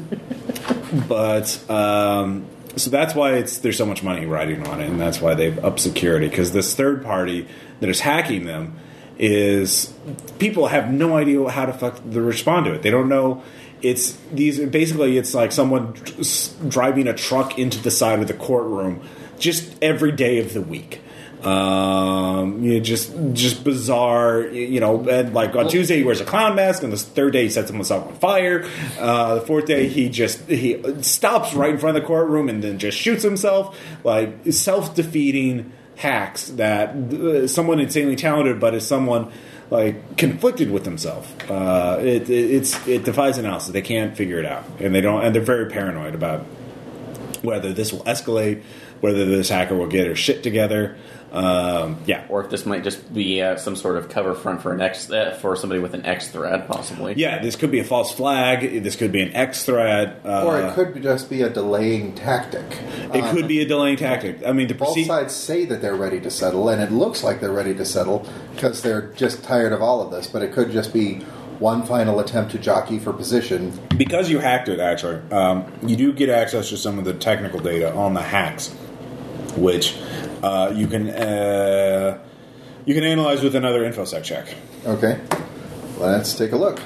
but 1.09 1.71
um, 1.71 2.47
so 2.77 2.91
that's 2.91 3.15
why 3.15 3.35
it's 3.35 3.59
there's 3.59 3.77
so 3.77 3.87
much 3.87 4.03
money 4.03 4.27
riding 4.27 4.67
on 4.67 4.81
it, 4.81 4.89
and 4.89 5.01
that's 5.01 5.21
why 5.21 5.35
they've 5.35 5.63
upped 5.65 5.81
security 5.81 6.29
because 6.29 6.53
this 6.53 6.75
third 6.75 7.05
party 7.05 7.47
that 7.81 7.89
is 7.89 8.01
hacking 8.01 8.47
them 8.47 8.77
is 9.19 9.93
people 10.39 10.67
have 10.69 10.91
no 10.93 11.17
idea 11.17 11.47
how 11.49 11.67
to 11.67 11.73
fuck 11.73 11.97
to 12.11 12.21
respond 12.21 12.67
to 12.67 12.73
it. 12.73 12.83
They 12.83 12.91
don't 12.91 13.09
know. 13.09 13.43
It's 13.83 14.17
these 14.33 14.59
basically 14.71 15.19
it's 15.19 15.35
like 15.35 15.53
someone 15.53 15.93
dr- 15.93 16.69
driving 16.71 17.07
a 17.07 17.13
truck 17.15 17.59
into 17.59 17.79
the 17.83 17.91
side 17.91 18.19
of 18.21 18.29
the 18.29 18.35
courtroom 18.35 19.03
just 19.39 19.77
every 19.83 20.13
day 20.13 20.39
of 20.39 20.53
the 20.55 20.61
week. 20.61 21.01
Um, 21.45 22.63
you 22.63 22.75
know, 22.75 22.81
just 22.81 23.13
just 23.35 23.65
bizarre, 23.65 24.41
you 24.47 24.81
know. 24.81 25.07
And 25.07 25.35
like 25.35 25.55
on 25.55 25.69
Tuesday 25.69 25.99
he 25.99 26.05
wears 26.05 26.23
a 26.23 26.25
clown 26.25 26.57
mask, 26.57 26.83
and 26.83 26.91
the 26.91 26.97
third 26.97 27.35
day 27.35 27.43
he 27.43 27.51
sets 27.51 27.71
himself 27.71 28.07
on 28.07 28.15
fire. 28.15 28.67
Uh, 28.99 29.37
the 29.37 29.41
fourth 29.43 29.67
day 29.67 29.89
he 29.89 30.09
just 30.09 30.49
he 30.49 30.83
stops 31.03 31.53
right 31.53 31.71
in 31.71 31.79
front 31.79 31.97
of 31.97 32.03
the 32.03 32.07
courtroom 32.07 32.49
and 32.49 32.65
then 32.65 32.79
just 32.79 32.97
shoots 32.97 33.23
himself. 33.23 33.79
Like 34.05 34.53
self 34.53 34.95
defeating 34.95 35.73
hacks 35.97 36.49
that 36.51 36.91
uh, 36.91 37.47
someone 37.47 37.79
insanely 37.79 38.17
talented, 38.17 38.59
but 38.59 38.75
is 38.75 38.87
someone 38.87 39.31
like 39.71 40.17
conflicted 40.17 40.71
with 40.71 40.85
himself. 40.85 41.51
Uh, 41.51 41.99
it, 42.01 42.31
it 42.31 42.31
it's 42.31 42.89
it 42.89 43.05
defies 43.05 43.37
analysis. 43.37 43.71
They 43.73 43.83
can't 43.83 44.17
figure 44.17 44.39
it 44.39 44.47
out, 44.47 44.65
and 44.81 44.95
they 44.95 45.03
don't, 45.03 45.23
and 45.23 45.35
they're 45.35 45.43
very 45.43 45.71
paranoid 45.71 46.15
about 46.15 46.47
whether 47.43 47.73
this 47.73 47.93
will 47.93 48.05
escalate, 48.05 48.63
whether 49.05 49.27
this 49.27 49.51
hacker 49.51 49.75
will 49.77 49.87
get 49.87 50.07
her 50.07 50.15
shit 50.17 50.43
together. 50.43 50.97
Um, 51.31 51.99
yeah, 52.07 52.25
Or 52.31 52.43
if 52.45 52.49
this 52.51 52.65
might 52.65 52.85
just 52.85 53.13
be 53.13 53.43
uh, 53.43 53.57
some 53.57 53.75
sort 53.77 53.97
of 53.97 54.09
cover 54.09 54.35
front 54.35 54.63
for 54.63 54.73
an 54.73 54.81
X 54.81 55.11
uh, 55.11 55.37
for 55.43 55.57
somebody 55.57 55.79
with 55.81 55.93
an 55.93 56.07
X 56.07 56.29
threat, 56.29 56.67
possibly. 56.69 57.15
yeah. 57.17 57.43
This 57.43 57.55
could 57.57 57.71
be 57.73 57.81
a 57.81 57.85
false 57.85 58.13
flag. 58.15 58.83
This 58.85 58.95
could 58.97 59.11
be 59.13 59.21
an 59.21 59.35
X 59.35 59.65
threat. 59.65 60.21
Uh, 60.25 60.47
Or 60.47 60.61
it 60.61 60.75
could 60.75 61.03
just 61.03 61.29
be 61.29 61.43
a 61.43 61.51
delaying 61.51 62.15
tactic. 62.15 62.65
it 63.13 63.25
could 63.35 63.47
be 63.49 63.61
a 63.61 63.67
delaying 63.67 63.97
tactic. 63.97 64.47
I 64.47 64.53
mean, 64.53 64.69
the 64.69 64.75
Both 64.75 64.95
proceed- 64.95 65.07
sides 65.09 65.35
say 65.35 65.65
that 65.67 65.83
they're 65.83 65.97
ready 65.97 66.21
to 66.21 66.31
settle, 66.31 66.69
and 66.71 66.81
it 66.81 66.93
looks 66.93 67.23
like 67.25 67.41
they're 67.41 67.53
ready 67.53 67.75
to 67.75 67.85
settle 67.85 68.25
because 68.55 68.81
they're 68.83 69.09
just 69.17 69.43
tired 69.43 69.73
of 69.75 69.83
all 69.83 70.01
of 70.01 70.11
this. 70.13 70.27
But 70.29 70.43
it 70.43 70.53
could 70.53 70.71
just 70.71 70.93
be 70.95 71.15
one 71.59 71.83
final 71.85 72.21
attempt 72.21 72.53
to 72.53 72.59
jockey 72.59 72.99
for 73.01 73.13
position. 73.13 73.73
because 73.99 74.31
you 74.31 74.39
hacked 74.39 74.69
it. 74.69 74.79
Actually, 74.79 75.21
um, 75.33 75.65
you 75.85 75.97
do 75.97 76.13
get 76.13 76.29
access 76.29 76.69
to 76.69 76.77
some 76.77 76.97
of 76.99 77.05
the 77.05 77.15
technical 77.15 77.59
data 77.59 77.93
on 77.93 78.15
the 78.15 78.23
hacks, 78.23 78.73
which 79.57 79.97
uh, 80.43 80.73
you 80.75 80.87
can 80.87 81.11
uh, 81.11 82.19
you 82.85 82.95
can 82.95 83.05
analyze 83.05 83.43
with 83.43 83.55
another 83.55 83.91
infosec 83.91 84.23
check. 84.25 84.49
Okay, 84.87 85.21
let's 85.99 86.35
take 86.35 86.53
a 86.53 86.57
look. 86.57 86.81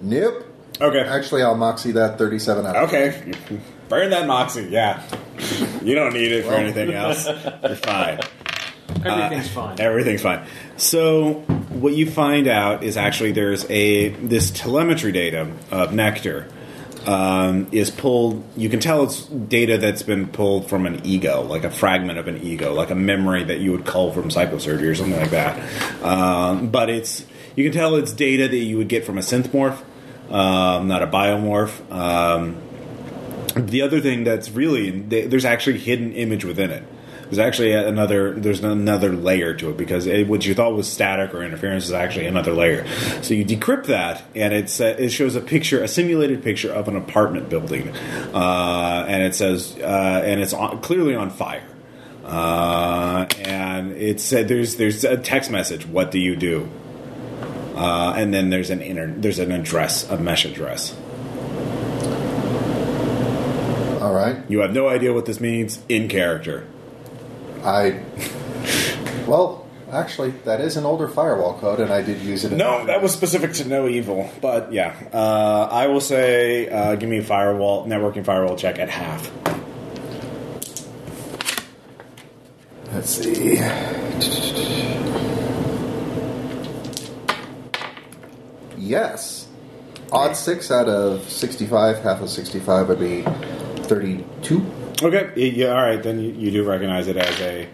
Nope. 0.00 0.46
Okay. 0.80 1.00
Actually, 1.00 1.42
I'll 1.42 1.56
moxie 1.56 1.92
that 1.92 2.18
37 2.18 2.66
out. 2.66 2.76
Okay. 2.88 3.32
Burn 3.88 4.10
that 4.10 4.26
moxie. 4.26 4.64
Yeah. 4.64 5.02
You 5.82 5.94
don't 5.94 6.12
need 6.12 6.30
it 6.32 6.44
for 6.44 6.54
anything 6.54 6.92
else. 6.92 7.26
You're 7.26 7.76
fine. 7.76 8.20
Everything's 9.04 9.48
fine. 9.48 9.80
Everything's 9.80 10.22
fine. 10.22 10.46
So 10.76 11.40
what 11.70 11.94
you 11.94 12.10
find 12.10 12.46
out 12.46 12.82
is 12.82 12.96
actually 12.96 13.32
there's 13.32 13.68
a 13.70 14.10
this 14.10 14.50
telemetry 14.50 15.12
data 15.12 15.50
of 15.70 15.92
Nectar 15.92 16.48
um, 17.06 17.68
is 17.72 17.90
pulled. 17.90 18.44
You 18.56 18.68
can 18.68 18.80
tell 18.80 19.04
it's 19.04 19.26
data 19.26 19.78
that's 19.78 20.02
been 20.02 20.28
pulled 20.28 20.68
from 20.68 20.86
an 20.86 21.04
ego, 21.04 21.42
like 21.42 21.64
a 21.64 21.70
fragment 21.70 22.18
of 22.18 22.28
an 22.28 22.42
ego, 22.42 22.72
like 22.74 22.90
a 22.90 22.94
memory 22.94 23.44
that 23.44 23.60
you 23.60 23.72
would 23.72 23.84
cull 23.84 24.12
from 24.12 24.30
psychosurgery 24.30 24.90
or 24.90 24.94
something 24.94 25.18
like 25.18 25.30
that. 25.30 26.02
Um, 26.02 26.68
but 26.68 26.90
it's 26.90 27.26
you 27.56 27.64
can 27.64 27.72
tell 27.72 27.94
it's 27.96 28.12
data 28.12 28.48
that 28.48 28.56
you 28.56 28.76
would 28.78 28.88
get 28.88 29.04
from 29.04 29.18
a 29.18 29.22
synthmorph, 29.22 29.82
um, 30.30 30.88
not 30.88 31.02
a 31.02 31.06
biomorph. 31.06 31.90
Um, 31.92 32.60
the 33.54 33.82
other 33.82 34.00
thing 34.00 34.24
that's 34.24 34.50
really 34.50 34.90
there's 34.90 35.44
actually 35.44 35.78
hidden 35.78 36.12
image 36.12 36.44
within 36.44 36.70
it. 36.70 36.82
There's 37.24 37.38
actually 37.38 37.72
another 37.72 38.34
there's 38.34 38.62
another 38.62 39.12
layer 39.12 39.54
to 39.54 39.70
it 39.70 39.76
because 39.76 40.06
it, 40.06 40.28
what 40.28 40.44
you 40.44 40.54
thought 40.54 40.74
was 40.74 40.90
static 40.90 41.34
or 41.34 41.42
interference 41.42 41.84
is 41.84 41.92
actually 41.92 42.26
another 42.26 42.52
layer. 42.52 42.86
So 43.22 43.34
you 43.34 43.44
decrypt 43.44 43.86
that, 43.86 44.22
and 44.34 44.52
it's 44.52 44.80
uh, 44.80 44.96
it 44.98 45.10
shows 45.10 45.34
a 45.36 45.40
picture, 45.40 45.82
a 45.82 45.88
simulated 45.88 46.42
picture 46.42 46.72
of 46.72 46.88
an 46.88 46.96
apartment 46.96 47.48
building, 47.48 47.88
uh, 48.34 49.06
and 49.08 49.22
it 49.22 49.34
says 49.34 49.76
uh, 49.80 50.22
and 50.24 50.40
it's 50.40 50.52
on, 50.52 50.80
clearly 50.80 51.14
on 51.14 51.30
fire. 51.30 51.64
Uh, 52.24 53.26
and 53.40 53.92
it 53.92 54.20
said 54.20 54.48
there's 54.48 54.76
there's 54.76 55.04
a 55.04 55.16
text 55.16 55.50
message. 55.50 55.86
What 55.86 56.10
do 56.10 56.18
you 56.18 56.36
do? 56.36 56.68
Uh, 57.74 58.14
and 58.16 58.32
then 58.32 58.50
there's 58.50 58.70
an 58.70 58.80
inter- 58.80 59.12
there's 59.16 59.38
an 59.38 59.50
address, 59.50 60.08
a 60.08 60.16
mesh 60.16 60.44
address. 60.44 60.96
All 64.00 64.14
right. 64.14 64.36
You 64.48 64.60
have 64.60 64.72
no 64.72 64.88
idea 64.88 65.12
what 65.12 65.26
this 65.26 65.40
means 65.40 65.80
in 65.88 66.08
character. 66.08 66.66
I. 67.64 68.02
Well, 69.26 69.66
actually, 69.90 70.30
that 70.44 70.60
is 70.60 70.76
an 70.76 70.84
older 70.84 71.08
firewall 71.08 71.58
code, 71.58 71.80
and 71.80 71.90
I 71.90 72.02
did 72.02 72.20
use 72.20 72.44
it. 72.44 72.52
In 72.52 72.58
No, 72.58 72.84
that 72.86 73.02
was 73.02 73.12
specific 73.12 73.52
to 73.54 73.64
no 73.66 73.88
evil. 73.88 74.30
But 74.40 74.72
yeah, 74.72 74.94
uh, 75.12 75.68
I 75.70 75.86
will 75.86 76.00
say, 76.00 76.68
uh, 76.68 76.96
give 76.96 77.08
me 77.08 77.18
a 77.18 77.22
firewall, 77.24 77.86
networking 77.86 78.24
firewall 78.24 78.56
check 78.56 78.78
at 78.78 78.90
half. 78.90 79.30
Let's 82.92 83.10
see. 83.10 83.58
Yes. 88.76 89.48
Odd 90.12 90.36
six 90.36 90.70
out 90.70 90.88
of 90.88 91.28
65, 91.28 91.98
half 92.02 92.20
of 92.20 92.28
65 92.28 92.88
would 92.88 93.00
be 93.00 93.22
32. 93.88 94.83
Okay, 95.02 95.50
yeah, 95.50 95.68
all 95.68 95.82
right, 95.82 96.02
then 96.02 96.20
you, 96.20 96.32
you 96.32 96.50
do 96.50 96.64
recognize 96.64 97.08
it 97.08 97.16
as 97.16 97.40
a 97.40 97.68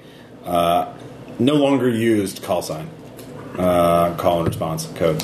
uh, 0.45 0.93
no 1.39 1.55
longer 1.55 1.89
used 1.89 2.43
call 2.43 2.63
sign, 2.63 2.89
uh, 3.59 4.15
call 4.17 4.39
and 4.39 4.49
response 4.49 4.87
code. 4.95 5.23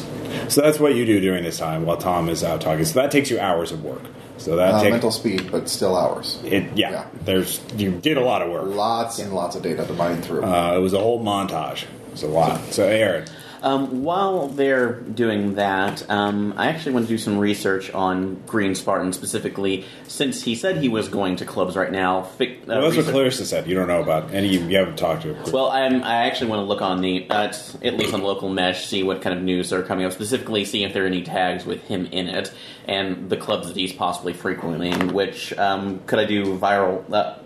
So 0.49 0.61
that's 0.61 0.79
what 0.79 0.95
you 0.95 1.07
do 1.07 1.21
during 1.21 1.43
this 1.45 1.59
time 1.59 1.87
while 1.87 1.97
Tom 1.97 2.29
is 2.29 2.45
out 2.45 2.61
talking. 2.61 2.85
So 2.85 3.01
that 3.01 3.11
takes 3.11 3.31
you 3.31 3.41
hours 3.41 3.73
of 3.73 3.83
work. 3.83 4.03
So 4.39 4.57
that 4.57 4.75
Uh, 4.75 4.81
takes 4.83 4.91
mental 4.93 5.11
speed, 5.11 5.51
but 5.51 5.69
still 5.69 5.97
hours. 5.97 6.39
it. 6.45 6.65
Yeah, 6.75 6.91
Yeah. 6.91 7.05
there's 7.25 7.61
you 7.77 7.91
did 7.93 8.19
a 8.19 8.21
lot 8.25 8.43
of 8.43 8.51
work. 8.51 8.67
Lots 8.67 9.19
and 9.19 9.33
lots 9.33 9.57
of 9.57 9.63
data 9.63 9.87
to 9.87 9.93
mine 9.95 10.21
through. 10.21 10.45
Uh, 10.45 10.75
it 10.77 10.81
was 10.81 10.93
a 10.93 10.99
whole 10.99 11.25
montage. 11.25 11.85
It 11.85 11.89
was 12.13 12.23
a 12.23 12.27
lot. 12.29 12.61
So 12.71 12.85
Aaron, 12.87 13.25
Um, 13.63 14.05
while 14.05 14.49
they're 14.49 14.95
doing 15.01 15.55
that, 15.55 16.09
um, 16.11 16.55
I 16.57 16.69
actually 16.69 16.93
want 16.93 17.07
to 17.07 17.09
do 17.09 17.19
some 17.19 17.39
research 17.39 17.91
on 17.93 18.43
Green 18.47 18.75
Spartan 18.75 19.13
specifically, 19.13 19.85
since 20.07 20.43
he 20.43 20.55
said 20.55 20.79
he 20.79 20.89
was 20.89 21.09
going 21.09 21.37
to 21.37 21.45
clubs 21.45 21.77
right 21.77 21.91
now. 21.91 22.23
Fi- 22.23 22.57
uh, 22.57 22.67
well, 22.67 22.83
that's 22.83 22.97
what 22.97 23.07
Clarissa 23.07 23.47
said. 23.47 23.67
You 23.67 23.75
don't 23.75 23.89
know 23.89 24.03
about 24.03 24.33
any. 24.33 24.49
You, 24.49 24.61
you 24.61 24.77
haven't 24.77 24.99
talked 24.99 25.23
to. 25.23 25.35
her. 25.35 25.51
Well, 25.51 25.69
I'm, 25.71 26.03
I 26.03 26.27
actually 26.27 26.51
want 26.51 26.61
to 26.61 26.65
look 26.65 26.83
on 26.83 27.01
the, 27.01 27.29
uh, 27.31 27.53
at 27.83 27.97
least 27.97 28.15
on 28.15 28.23
local 28.23 28.49
mesh, 28.49 28.87
see 28.87 29.03
what 29.03 29.23
kind 29.23 29.37
of 29.37 29.43
news 29.43 29.73
are 29.73 29.83
coming 29.83 30.05
up. 30.05 30.13
Specifically, 30.13 30.65
see 30.65 30.85
if 30.85 30.93
there 30.93 31.05
are 31.05 31.07
any 31.07 31.23
tags 31.23 31.65
with 31.65 31.83
him 31.85 32.07
in 32.07 32.29
it, 32.29 32.53
and 32.87 33.29
the 33.31 33.37
clubs 33.37 33.69
that 33.69 33.77
he's 33.77 33.93
possibly 33.93 34.33
frequenting. 34.33 35.13
Which 35.13 35.53
um, 35.59 36.01
could 36.07 36.19
I 36.19 36.25
do 36.25 36.59
viral 36.59 37.11
uh, 37.13 37.39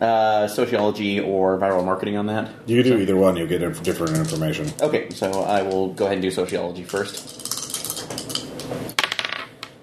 uh, 0.00 0.46
sociology 0.48 1.20
or 1.20 1.58
viral 1.58 1.84
marketing 1.84 2.16
on 2.16 2.26
that? 2.26 2.50
You 2.66 2.82
can 2.82 2.92
do 2.92 2.98
either 2.98 3.16
one. 3.16 3.36
You'll 3.36 3.46
get 3.48 3.62
inf- 3.62 3.82
different 3.82 4.16
information. 4.16 4.72
Okay, 4.80 5.10
so 5.10 5.30
I 5.42 5.62
will 5.62 5.92
go 5.92 6.04
ahead 6.06 6.14
and 6.18 6.22
do 6.22 6.30
sociology 6.30 6.84
first. 6.84 7.44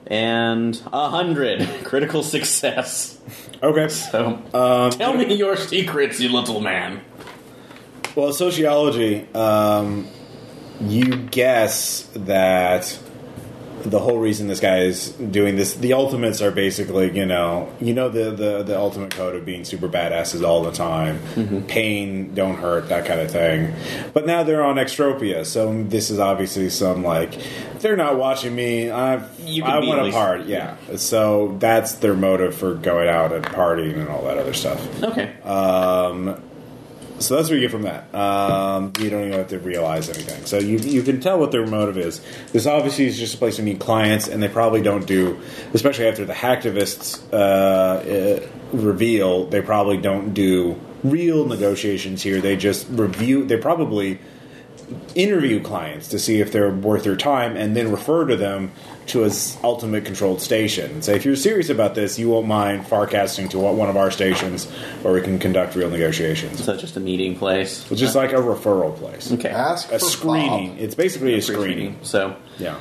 And 0.08 0.80
a 0.94 1.10
hundred 1.10 1.68
critical 1.84 2.22
success. 2.24 3.20
Okay. 3.64 3.88
So 3.90 4.40
Um, 4.54 4.92
tell 4.92 5.14
me 5.16 5.34
your 5.34 5.56
secrets, 5.56 6.20
you 6.20 6.30
little 6.30 6.62
man. 6.62 7.02
Well, 8.16 8.32
sociology, 8.32 9.28
um, 9.34 10.08
you 10.80 11.16
guess 11.18 12.08
that 12.16 12.98
the 13.86 14.00
whole 14.00 14.20
reason 14.20 14.48
this 14.48 14.60
guy 14.60 14.80
is 14.80 15.10
doing 15.12 15.56
this, 15.56 15.76
the 15.76 15.94
ultimates 15.94 16.42
are 16.42 16.52
basically, 16.52 17.16
you 17.16 17.26
know, 17.26 17.72
you 17.80 17.94
know 17.94 18.10
the 18.10 18.32
the, 18.32 18.64
the 18.64 18.78
ultimate 18.78 19.12
code 19.12 19.36
of 19.36 19.46
being 19.46 19.64
super 19.64 19.88
badasses 19.88 20.46
all 20.46 20.64
the 20.64 20.72
time, 20.72 21.20
pain, 21.68 22.34
don't 22.34 22.58
hurt, 22.58 22.90
that 22.90 23.06
kind 23.06 23.20
of 23.22 23.32
thing. 23.32 23.74
But 24.14 24.26
now 24.26 24.44
they're 24.44 24.64
on 24.64 24.76
Extropia, 24.76 25.46
so 25.46 25.84
this 25.84 26.10
is 26.10 26.20
obviously 26.20 26.70
some 26.70 27.04
like 27.04 27.40
they're 27.80 27.96
not 27.96 28.18
watching 28.18 28.56
me. 28.56 28.90
I 28.90 29.28
You 29.40 29.64
can 29.64 29.72
I 29.72 29.80
want 29.80 30.06
to 30.06 30.12
party, 30.12 30.46
yeah. 30.46 30.78
So 30.96 31.56
that's 31.60 31.96
their 31.96 32.16
motive 32.16 32.56
for 32.56 32.74
going 32.74 33.08
out 33.08 33.32
and 33.32 33.46
partying 33.46 34.00
and 34.00 34.10
all 34.10 34.24
that 34.26 34.38
other 34.38 34.54
stuff. 34.54 35.04
Okay. 35.04 35.40
Um, 35.42 36.42
so 37.20 37.36
that's 37.36 37.50
what 37.50 37.56
you 37.56 37.62
get 37.62 37.72
from 37.72 37.84
that. 37.84 38.14
Um, 38.14 38.92
you 39.00 39.10
don't 39.10 39.26
even 39.28 39.34
have 39.34 39.50
to 39.50 39.60
realize 39.60 40.10
anything. 40.10 40.46
So 40.46 40.58
you 40.58 40.78
you 40.78 41.02
can 41.02 41.20
tell 41.20 41.40
what 41.40 41.52
their 41.52 41.66
motive 41.66 41.98
is. 41.98 42.22
This 42.52 42.66
obviously 42.66 43.06
is 43.06 43.18
just 43.18 43.36
a 43.36 43.38
place 43.38 43.56
to 43.58 43.64
meet 43.64 43.80
clients, 43.80 44.28
and 44.28 44.42
they 44.42 44.50
probably 44.50 44.82
don't 44.82 45.08
do, 45.08 45.40
especially 45.74 46.08
after 46.08 46.26
the 46.26 46.34
hacktivists 46.34 47.22
uh, 47.32 47.36
uh, 47.36 48.48
reveal, 48.72 49.46
they 49.46 49.62
probably 49.62 49.98
don't 49.98 50.34
do 50.34 50.80
real 51.04 51.46
negotiations 51.46 52.22
here. 52.22 52.42
They 52.42 52.56
just 52.56 52.88
review. 52.90 53.46
They 53.46 53.58
probably 53.58 54.20
interview 55.16 55.62
clients 55.62 56.08
to 56.10 56.20
see 56.20 56.40
if 56.42 56.52
they're 56.52 56.70
worth 56.72 57.04
their 57.04 57.16
time, 57.16 57.56
and 57.58 57.76
then 57.76 57.92
refer 57.92 58.26
to 58.26 58.36
them 58.36 58.72
to 59.08 59.24
a 59.24 59.28
s- 59.28 59.58
ultimate 59.64 60.04
controlled 60.06 60.42
station. 60.42 60.90
And 60.92 61.04
say, 61.06 61.16
if 61.16 61.26
you're 61.26 61.36
serious 61.36 61.70
about 61.70 61.96
this, 61.96 62.18
you 62.20 62.30
won't 62.30 62.48
mind 62.48 62.86
farcasting 62.86 63.50
to 63.52 63.60
one 63.60 63.90
of 63.90 63.98
our 63.98 64.10
stations, 64.12 64.66
where 65.04 65.14
we 65.14 65.22
can 65.22 65.38
conduct 65.40 65.76
real 65.76 65.90
negotiations. 65.90 66.64
So 66.64 66.76
just 66.76 66.98
a 66.98 67.00
meeting 67.00 67.36
place. 67.38 67.90
It's 67.92 68.00
just 68.00 68.16
like 68.16 68.32
a 68.32 68.36
referral 68.38 68.96
place. 68.96 69.32
Okay. 69.32 69.50
Ask 69.50 69.92
A 69.92 70.00
for 70.00 70.06
screening. 70.06 70.70
Bob. 70.72 70.80
It's 70.80 70.96
basically 70.96 71.36
a 71.36 71.42
screening. 71.42 71.98
So, 72.02 72.36
Yeah. 72.58 72.76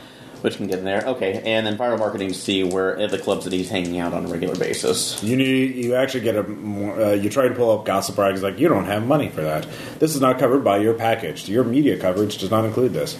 Which 0.45 0.59
can 0.59 0.67
get 0.67 0.79
in 0.79 0.85
there. 0.85 1.03
Okay, 1.07 1.41
and 1.47 1.67
then 1.67 1.79
viral 1.79 1.99
marketing 1.99 2.29
to 2.29 2.35
see 2.35 2.63
where 2.63 2.99
at 2.99 3.11
the 3.11 3.17
clubs 3.19 3.45
that 3.45 3.53
he's 3.55 3.71
hanging 3.71 3.99
out 3.99 4.13
on 4.13 4.27
a 4.27 4.29
regular 4.29 4.55
basis. 4.55 5.23
You 5.23 5.37
need. 5.37 5.75
You 5.75 5.95
actually 5.95 6.21
get 6.21 6.37
a. 6.37 6.43
more- 6.43 7.01
Uh, 7.01 7.13
you 7.13 7.31
try 7.31 7.49
to 7.49 7.55
pull 7.55 7.71
up 7.71 7.87
gossip 7.87 8.19
rags 8.19 8.43
like 8.43 8.59
you 8.59 8.69
don't 8.69 8.85
have 8.85 9.07
money 9.07 9.31
for 9.31 9.41
that. 9.41 9.67
This 10.01 10.15
is 10.15 10.21
not 10.21 10.39
covered 10.39 10.63
by 10.63 10.77
your 10.79 10.93
package. 10.93 11.49
Your 11.49 11.65
media 11.65 11.99
coverage 11.99 12.37
does 12.37 12.51
not 12.51 12.67
include 12.67 12.93
this. 12.93 13.17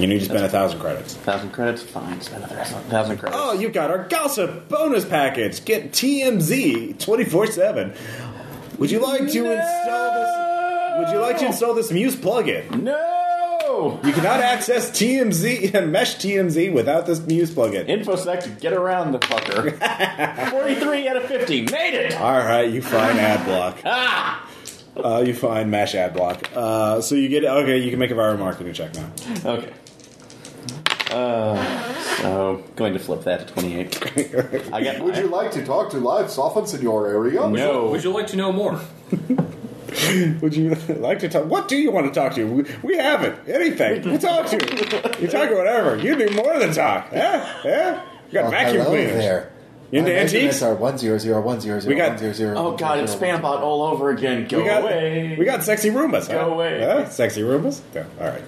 You 0.00 0.06
need 0.06 0.18
to 0.20 0.24
spend 0.24 0.44
a 0.44 0.48
thousand 0.48 0.80
credits. 0.80 1.14
Thousand 1.14 1.50
credits, 1.52 1.82
fine. 1.82 2.20
Spend 2.22 2.44
another 2.44 2.64
thousand 2.64 3.18
credits. 3.18 3.38
Oh, 3.40 3.52
you've 3.52 3.72
got 3.74 3.90
our 3.90 4.04
gossip 4.08 4.68
bonus 4.70 5.04
package. 5.04 5.64
Get 5.66 5.92
TMZ 5.92 6.98
twenty 6.98 7.24
four 7.24 7.46
seven. 7.46 7.94
Would 8.78 8.90
you 8.90 8.98
like 9.00 9.20
to 9.30 9.52
install 9.52 10.14
this? 10.14 10.98
Would 10.98 11.08
you 11.14 11.20
like 11.20 11.38
to 11.38 11.46
install 11.46 11.74
this 11.74 11.90
Muse 11.90 12.16
plugin? 12.16 12.82
no! 12.82 13.12
You 13.76 14.12
cannot 14.12 14.40
access 14.40 14.90
TMZ 14.90 15.74
and 15.74 15.92
Mesh 15.92 16.16
TMZ 16.16 16.72
without 16.72 17.06
this 17.06 17.20
Muse 17.20 17.50
plugin. 17.50 17.86
InfoSec, 17.86 18.60
get 18.60 18.72
around 18.72 19.12
the 19.12 19.18
fucker. 19.18 20.50
43 20.50 21.08
out 21.08 21.16
of 21.16 21.24
50. 21.24 21.62
Made 21.62 21.94
it! 21.94 22.14
All 22.14 22.32
right, 22.32 22.70
you 22.70 22.80
find 22.80 23.18
ad 23.18 23.44
block. 23.44 23.78
Ah! 23.84 24.50
Uh, 24.96 25.22
you 25.26 25.34
find 25.34 25.70
Mesh 25.70 25.94
ad 25.94 26.14
block. 26.14 26.50
Uh, 26.54 27.00
so 27.00 27.14
you 27.14 27.28
get 27.28 27.44
okay. 27.44 27.78
You 27.78 27.90
can 27.90 27.98
make 27.98 28.10
a 28.10 28.14
viral 28.14 28.38
marketing 28.38 28.72
check 28.72 28.94
now. 28.94 29.10
Okay. 29.44 29.72
Uh, 31.10 31.94
so, 32.16 32.64
going 32.74 32.92
to 32.94 32.98
flip 32.98 33.22
that 33.24 33.46
to 33.46 33.54
28. 33.54 34.72
I 34.72 34.82
got 34.82 35.00
Would 35.00 35.16
you 35.16 35.28
like 35.28 35.50
to 35.52 35.64
talk 35.64 35.90
to 35.90 35.98
live 35.98 36.30
sylphs 36.30 36.74
in 36.74 36.82
your 36.82 37.06
area? 37.08 37.48
No. 37.48 37.90
Would 37.90 38.04
you 38.04 38.10
like 38.10 38.26
to 38.28 38.36
know 38.36 38.52
more? 38.52 38.80
Would 40.40 40.54
you 40.56 40.74
like 40.88 41.18
to 41.20 41.28
talk? 41.28 41.46
What 41.46 41.68
do 41.68 41.76
you 41.76 41.90
want 41.90 42.12
to 42.12 42.18
talk 42.20 42.34
to? 42.34 42.44
We, 42.44 42.64
we 42.82 42.96
haven't 42.96 43.48
Anything. 43.48 44.02
We 44.10 44.18
talk 44.18 44.46
to. 44.48 44.56
You 44.56 45.22
You 45.22 45.28
talk 45.28 45.50
whatever. 45.50 45.96
You 45.96 46.16
do 46.16 46.34
more 46.34 46.58
than 46.58 46.72
talk. 46.72 47.08
Yeah, 47.12 47.60
yeah. 47.64 48.02
We 48.26 48.32
got 48.32 48.46
Oh, 48.46 48.50
vacuum 48.50 48.76
hello 48.82 48.90
cleaners. 48.90 49.12
there. 49.14 49.52
You 49.92 50.00
into 50.00 50.10
My 50.10 50.16
antiques? 50.18 50.32
measurements 50.32 50.62
are 50.62 50.74
one 50.74 50.98
zero 50.98 51.16
zero 51.18 51.40
one 51.40 51.60
zero 51.60 51.78
zero 51.78 51.94
We 51.94 51.96
got- 51.96 52.08
one 52.10 52.18
zero 52.18 52.32
zero. 52.32 52.56
Oh 52.58 52.76
god, 52.76 52.98
it's 52.98 53.14
spam 53.14 53.40
bot 53.40 53.62
all 53.62 53.82
over 53.82 54.10
again. 54.10 54.46
Go 54.48 54.58
We 54.58 54.64
got 54.64 54.82
away. 54.82 55.36
we 55.38 55.44
got 55.44 55.62
sexy 55.62 55.90
Roombas. 55.90 56.28
Go 56.28 56.40
huh? 56.40 56.46
away. 56.50 56.80
Yeah, 56.80 57.08
sexy 57.08 57.42
Roombas. 57.42 57.80
Yeah, 57.94 58.04
all 58.20 58.26
right. 58.28 58.42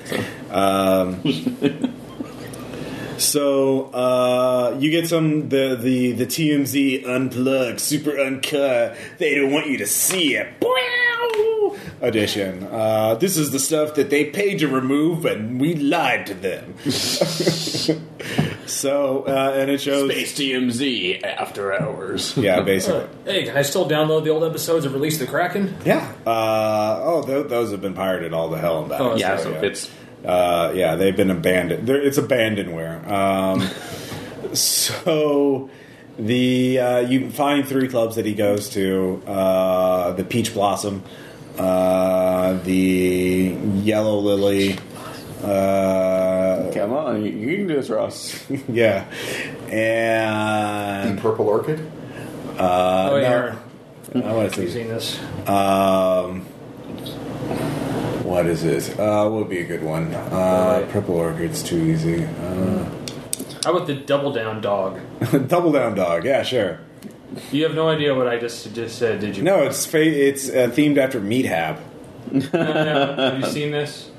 Um, 0.50 1.22
so 3.18 3.84
uh, 3.90 4.76
you 4.80 4.90
get 4.90 5.06
some 5.08 5.48
the 5.48 5.76
the 5.80 6.12
the 6.12 6.26
TMZ 6.26 7.06
unplugged, 7.06 7.78
super 7.80 8.18
uncut. 8.18 8.96
They 9.18 9.36
don't 9.36 9.52
want 9.52 9.68
you 9.68 9.78
to 9.78 9.86
see 9.86 10.34
it. 10.36 10.58
Bow! 10.60 11.17
Edition. 12.00 12.64
Uh, 12.64 13.14
this 13.16 13.36
is 13.36 13.50
the 13.50 13.58
stuff 13.58 13.94
that 13.94 14.08
they 14.10 14.26
paid 14.26 14.58
to 14.60 14.68
remove, 14.68 15.24
and 15.24 15.60
we 15.60 15.74
lied 15.74 16.26
to 16.26 16.34
them. 16.34 16.74
so 18.66 19.22
uh, 19.26 19.52
and 19.56 19.70
it 19.70 19.80
shows. 19.80 20.10
Space 20.10 20.34
TMZ 20.34 21.24
after 21.24 21.72
hours. 21.80 22.36
Yeah, 22.48 22.60
basically. 22.60 23.06
Hey, 23.24 23.44
can 23.44 23.56
I 23.56 23.62
still 23.62 23.88
download 23.88 24.24
the 24.24 24.30
old 24.30 24.44
episodes 24.44 24.84
of 24.84 24.92
Release 24.94 25.18
the 25.18 25.26
Kraken? 25.26 25.74
Yeah. 25.84 26.12
Uh, 26.26 27.00
oh, 27.02 27.22
th- 27.26 27.48
those 27.48 27.72
have 27.72 27.80
been 27.82 27.94
pirated 27.94 28.32
all 28.32 28.48
the 28.48 28.58
hell 28.58 28.80
and 28.80 28.88
back. 28.88 29.00
Oh, 29.00 29.16
Yeah, 29.16 29.36
so 29.38 29.50
yeah. 29.50 29.62
it's 29.62 29.90
Uh, 30.24 30.72
yeah, 30.74 30.94
they've 30.96 31.16
been 31.16 31.30
abandoned. 31.30 31.86
They're, 31.86 32.00
it's 32.00 32.18
abandonware. 32.18 33.06
Um, 33.10 33.60
so 34.54 35.68
the 36.18 36.78
uh, 36.80 36.98
you 37.00 37.30
find 37.30 37.66
three 37.66 37.88
clubs 37.88 38.16
that 38.16 38.26
he 38.26 38.34
goes 38.34 38.68
to: 38.70 39.22
uh, 39.26 40.12
the 40.12 40.24
Peach 40.24 40.54
Blossom, 40.54 41.02
uh, 41.58 42.52
the 42.64 43.56
Yellow 43.82 44.18
Lily. 44.20 44.78
Uh, 45.42 46.70
Come 46.74 46.92
on, 46.92 47.24
you, 47.24 47.30
you 47.30 47.56
can 47.58 47.66
do 47.68 47.74
this, 47.76 47.88
Ross. 47.90 48.44
yeah, 48.68 49.08
The 49.66 49.72
and 49.72 51.20
purple 51.20 51.46
orchid. 51.48 51.80
uh, 52.58 53.08
oh, 53.12 53.16
no, 53.16 53.16
yeah. 53.20 53.56
I 54.14 54.32
want 54.32 54.52
to 54.54 54.60
Have 54.60 54.64
you 54.64 54.68
see. 54.68 54.72
seen 54.74 54.88
this? 54.88 55.18
Um, 55.48 56.40
what 58.24 58.46
is 58.46 58.64
it? 58.64 58.98
Uh, 58.98 59.28
what 59.28 59.40
would 59.42 59.48
be 59.50 59.60
a 59.60 59.64
good 59.66 59.82
one? 59.82 60.14
Uh, 60.14 60.80
Right. 60.82 60.90
Purple 60.90 61.14
Orchid's 61.16 61.62
too 61.62 61.78
easy. 61.78 62.24
Uh, 62.24 62.84
How 63.64 63.74
about 63.74 63.86
the 63.86 63.94
Double 63.94 64.32
Down 64.32 64.60
Dog? 64.60 64.98
Double 65.48 65.72
Down 65.72 65.94
Dog. 65.94 66.24
Yeah, 66.24 66.42
sure. 66.42 66.80
You 67.52 67.64
have 67.64 67.74
no 67.74 67.88
idea 67.88 68.14
what 68.14 68.26
I 68.26 68.38
just 68.38 68.74
just 68.74 68.98
said, 68.98 69.20
did 69.20 69.36
you? 69.36 69.42
No, 69.42 69.62
it's 69.64 69.84
fa- 69.86 70.00
it's 70.00 70.48
uh, 70.48 70.70
themed 70.72 70.96
after 70.98 71.20
Meat 71.20 71.44
Hab. 71.46 71.78
No, 72.30 72.40
no. 72.52 73.16
Have 73.16 73.40
you 73.40 73.46
seen 73.46 73.70
this? 73.70 74.10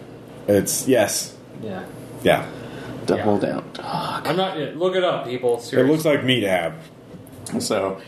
It's 0.48 0.88
yes, 0.88 1.36
Yeah. 1.62 1.86
yeah. 2.24 2.48
Double 3.06 3.36
Yeah. 3.36 3.50
down 3.52 3.64
dog. 3.74 4.28
I'm 4.28 4.36
not. 4.38 4.58
yeah, 4.60 4.72
Look 4.76 4.96
it 4.96 5.04
up, 5.04 5.26
people. 5.26 5.58
It 5.58 5.62
Seriously. 5.62 5.92
looks 5.92 6.06
like 6.06 6.24
Meat 6.24 6.44
Hab. 6.44 6.74
So, 7.60 8.00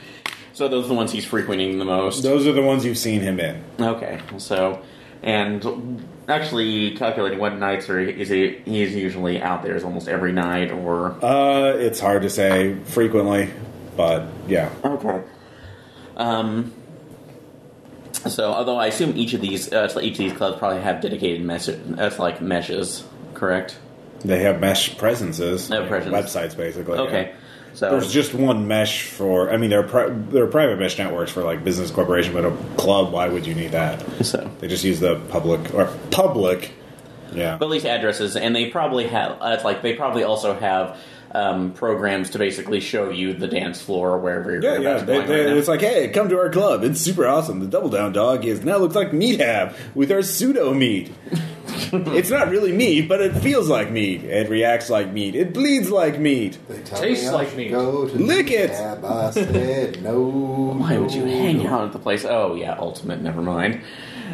so 0.54 0.68
those 0.68 0.86
are 0.86 0.90
the 0.90 0.94
ones 0.94 1.12
he's 1.12 1.26
frequenting 1.26 1.80
the 1.80 1.86
most. 1.86 2.22
Those 2.24 2.46
are 2.46 2.52
the 2.52 2.62
ones 2.62 2.86
you've 2.86 2.98
seen 2.98 3.22
him 3.22 3.40
in. 3.40 3.64
Okay, 3.80 4.20
so 4.38 4.82
and 5.24 6.04
actually 6.28 6.92
calculating 6.96 7.40
what 7.40 7.58
nights 7.58 7.90
are 7.90 8.00
is 8.00 8.30
he 8.30 8.60
he's 8.66 8.96
usually 8.96 9.42
out 9.42 9.64
there 9.64 9.76
is 9.76 9.84
almost 9.84 10.08
every 10.08 10.32
night 10.32 10.72
or 10.72 11.16
Uh, 11.24 11.74
it's 11.78 12.00
hard 12.00 12.22
to 12.24 12.30
say 12.30 12.76
frequently, 12.86 13.50
but 14.02 14.26
yeah. 14.48 14.70
okay. 14.84 15.22
Um. 16.18 16.74
So, 18.28 18.52
although 18.52 18.78
I 18.78 18.88
assume 18.88 19.16
each 19.16 19.34
of 19.34 19.42
these 19.42 19.72
uh, 19.72 19.88
each 20.02 20.14
of 20.14 20.18
these 20.18 20.34
clubs 20.34 20.58
probably 20.58 20.82
have 20.82 21.02
dedicated 21.02 21.42
mesh, 21.42 21.68
that's 21.68 22.18
like 22.20 22.42
meshes, 22.42 23.04
correct? 23.36 23.78
They 24.22 24.40
have 24.44 24.60
mesh 24.60 24.98
presences, 24.98 25.72
Oh, 25.72 25.88
presence. 25.88 26.14
websites 26.16 26.56
basically. 26.58 26.98
Okay. 27.00 27.34
So 27.74 27.90
There's 27.92 28.12
just 28.12 28.34
one 28.34 28.68
mesh 28.68 29.04
for. 29.04 29.52
I 29.52 29.58
mean, 29.58 29.70
there 29.70 29.80
are 29.80 29.88
pri- 29.88 30.10
there 30.10 30.44
are 30.44 30.48
private 30.48 30.78
mesh 30.80 30.98
networks 30.98 31.32
for 31.32 31.42
like 31.44 31.64
business 31.64 31.90
corporation, 31.92 32.34
but 32.34 32.46
a 32.46 32.52
club. 32.78 33.14
Why 33.14 33.28
would 33.30 33.46
you 33.48 33.54
need 33.56 33.72
that? 33.72 34.04
so. 34.26 34.50
They 34.60 34.68
just 34.68 34.84
use 34.84 35.00
the 35.00 35.20
public 35.30 35.74
or 35.74 35.86
public. 36.12 36.72
Yeah. 37.34 37.56
But 37.58 37.66
at 37.66 37.72
least 37.72 37.86
addresses, 37.86 38.36
and 38.36 38.54
they 38.56 38.70
probably 38.70 39.08
have. 39.08 39.32
Uh, 39.42 39.54
it's 39.56 39.64
like 39.64 39.82
they 39.84 39.94
probably 39.96 40.24
also 40.24 40.54
have 40.54 40.98
um, 41.34 41.74
programs 41.74 42.30
to 42.32 42.38
basically 42.38 42.80
show 42.80 43.10
you 43.10 43.34
the 43.34 43.48
dance 43.48 43.82
floor 43.82 44.18
wherever 44.20 44.52
you're 44.52 44.64
Yeah, 44.64 44.78
yeah. 44.80 44.98
They, 45.00 45.14
going 45.16 45.28
they, 45.28 45.46
right 45.46 45.58
it's 45.58 45.68
like, 45.68 45.82
hey, 45.82 46.10
come 46.10 46.30
to 46.30 46.38
our 46.38 46.50
club. 46.50 46.84
It's 46.84 47.02
super 47.02 47.28
awesome. 47.28 47.60
The 47.60 47.68
Double 47.68 47.90
Down 47.90 48.12
Dog 48.12 48.46
is 48.46 48.64
now 48.64 48.78
looks 48.78 48.96
like 48.96 49.14
meat 49.14 49.40
hab 49.40 49.76
with 49.96 50.12
our 50.12 50.22
pseudo 50.22 50.74
meat. 50.74 51.12
it's 51.94 52.30
not 52.30 52.50
really 52.50 52.72
meat, 52.72 53.08
but 53.08 53.22
it 53.22 53.34
feels 53.38 53.70
like 53.70 53.92
meat. 53.92 54.24
It 54.24 54.50
reacts 54.50 54.90
like 54.90 55.12
meat. 55.12 55.36
It 55.36 55.54
bleeds 55.54 55.90
like 55.90 56.20
meat. 56.20 56.58
They 56.68 56.82
tell 56.82 57.00
Tastes 57.00 57.26
me 57.26 57.32
like 57.32 57.56
meat. 57.56 57.72
Go 57.72 58.08
to 58.08 58.18
Lick 58.18 58.48
the 58.48 58.64
it. 58.64 58.72
cab. 58.72 59.06
I 59.06 59.32
said 59.32 60.02
no. 60.04 60.20
Why 60.20 60.98
would 60.98 61.14
you 61.14 61.26
no, 61.26 61.32
hang 61.32 61.64
no. 61.64 61.70
out 61.70 61.86
at 61.86 61.94
the 61.94 62.00
place? 62.00 62.26
Oh 62.26 62.56
yeah, 62.56 62.76
Ultimate. 62.78 63.22
Never 63.22 63.42
mind. 63.42 63.82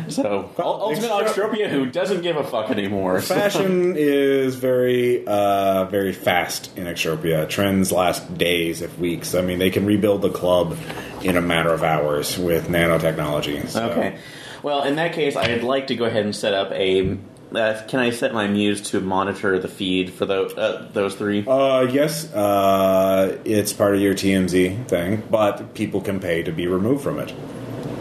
So 0.09 0.49
Ultimate 0.57 1.09
Extropia, 1.09 1.69
who 1.69 1.85
doesn't 1.85 2.21
give 2.21 2.37
a 2.37 2.43
fuck 2.43 2.69
anymore. 2.69 3.21
Fashion 3.21 3.95
is 3.97 4.55
very, 4.55 5.25
uh, 5.25 5.85
very 5.85 6.13
fast 6.13 6.75
in 6.77 6.85
Extropia. 6.85 7.47
Trends 7.49 7.91
last 7.91 8.37
days, 8.37 8.81
if 8.81 8.97
weeks. 8.97 9.35
I 9.35 9.41
mean, 9.41 9.59
they 9.59 9.69
can 9.69 9.85
rebuild 9.85 10.21
the 10.21 10.29
club 10.29 10.77
in 11.23 11.37
a 11.37 11.41
matter 11.41 11.73
of 11.73 11.83
hours 11.83 12.37
with 12.37 12.67
nanotechnology. 12.67 13.67
So. 13.67 13.89
Okay. 13.89 14.17
Well, 14.63 14.83
in 14.83 14.95
that 14.95 15.13
case, 15.13 15.35
I'd 15.35 15.63
like 15.63 15.87
to 15.87 15.95
go 15.95 16.05
ahead 16.05 16.25
and 16.25 16.35
set 16.35 16.53
up 16.53 16.71
a. 16.71 17.17
Uh, 17.53 17.81
can 17.87 18.01
I 18.01 18.09
set 18.09 18.33
my 18.33 18.47
muse 18.47 18.81
to 18.91 18.99
monitor 18.99 19.57
the 19.57 19.69
feed 19.69 20.11
for 20.11 20.25
those 20.25 20.53
uh, 20.57 20.89
those 20.91 21.15
three? 21.15 21.45
Uh, 21.47 21.81
yes, 21.81 22.31
uh, 22.33 23.37
it's 23.45 23.71
part 23.71 23.95
of 23.95 24.01
your 24.01 24.13
TMZ 24.13 24.87
thing, 24.87 25.23
but 25.29 25.73
people 25.73 26.01
can 26.01 26.19
pay 26.19 26.43
to 26.43 26.51
be 26.51 26.67
removed 26.67 27.03
from 27.03 27.19
it. 27.19 27.33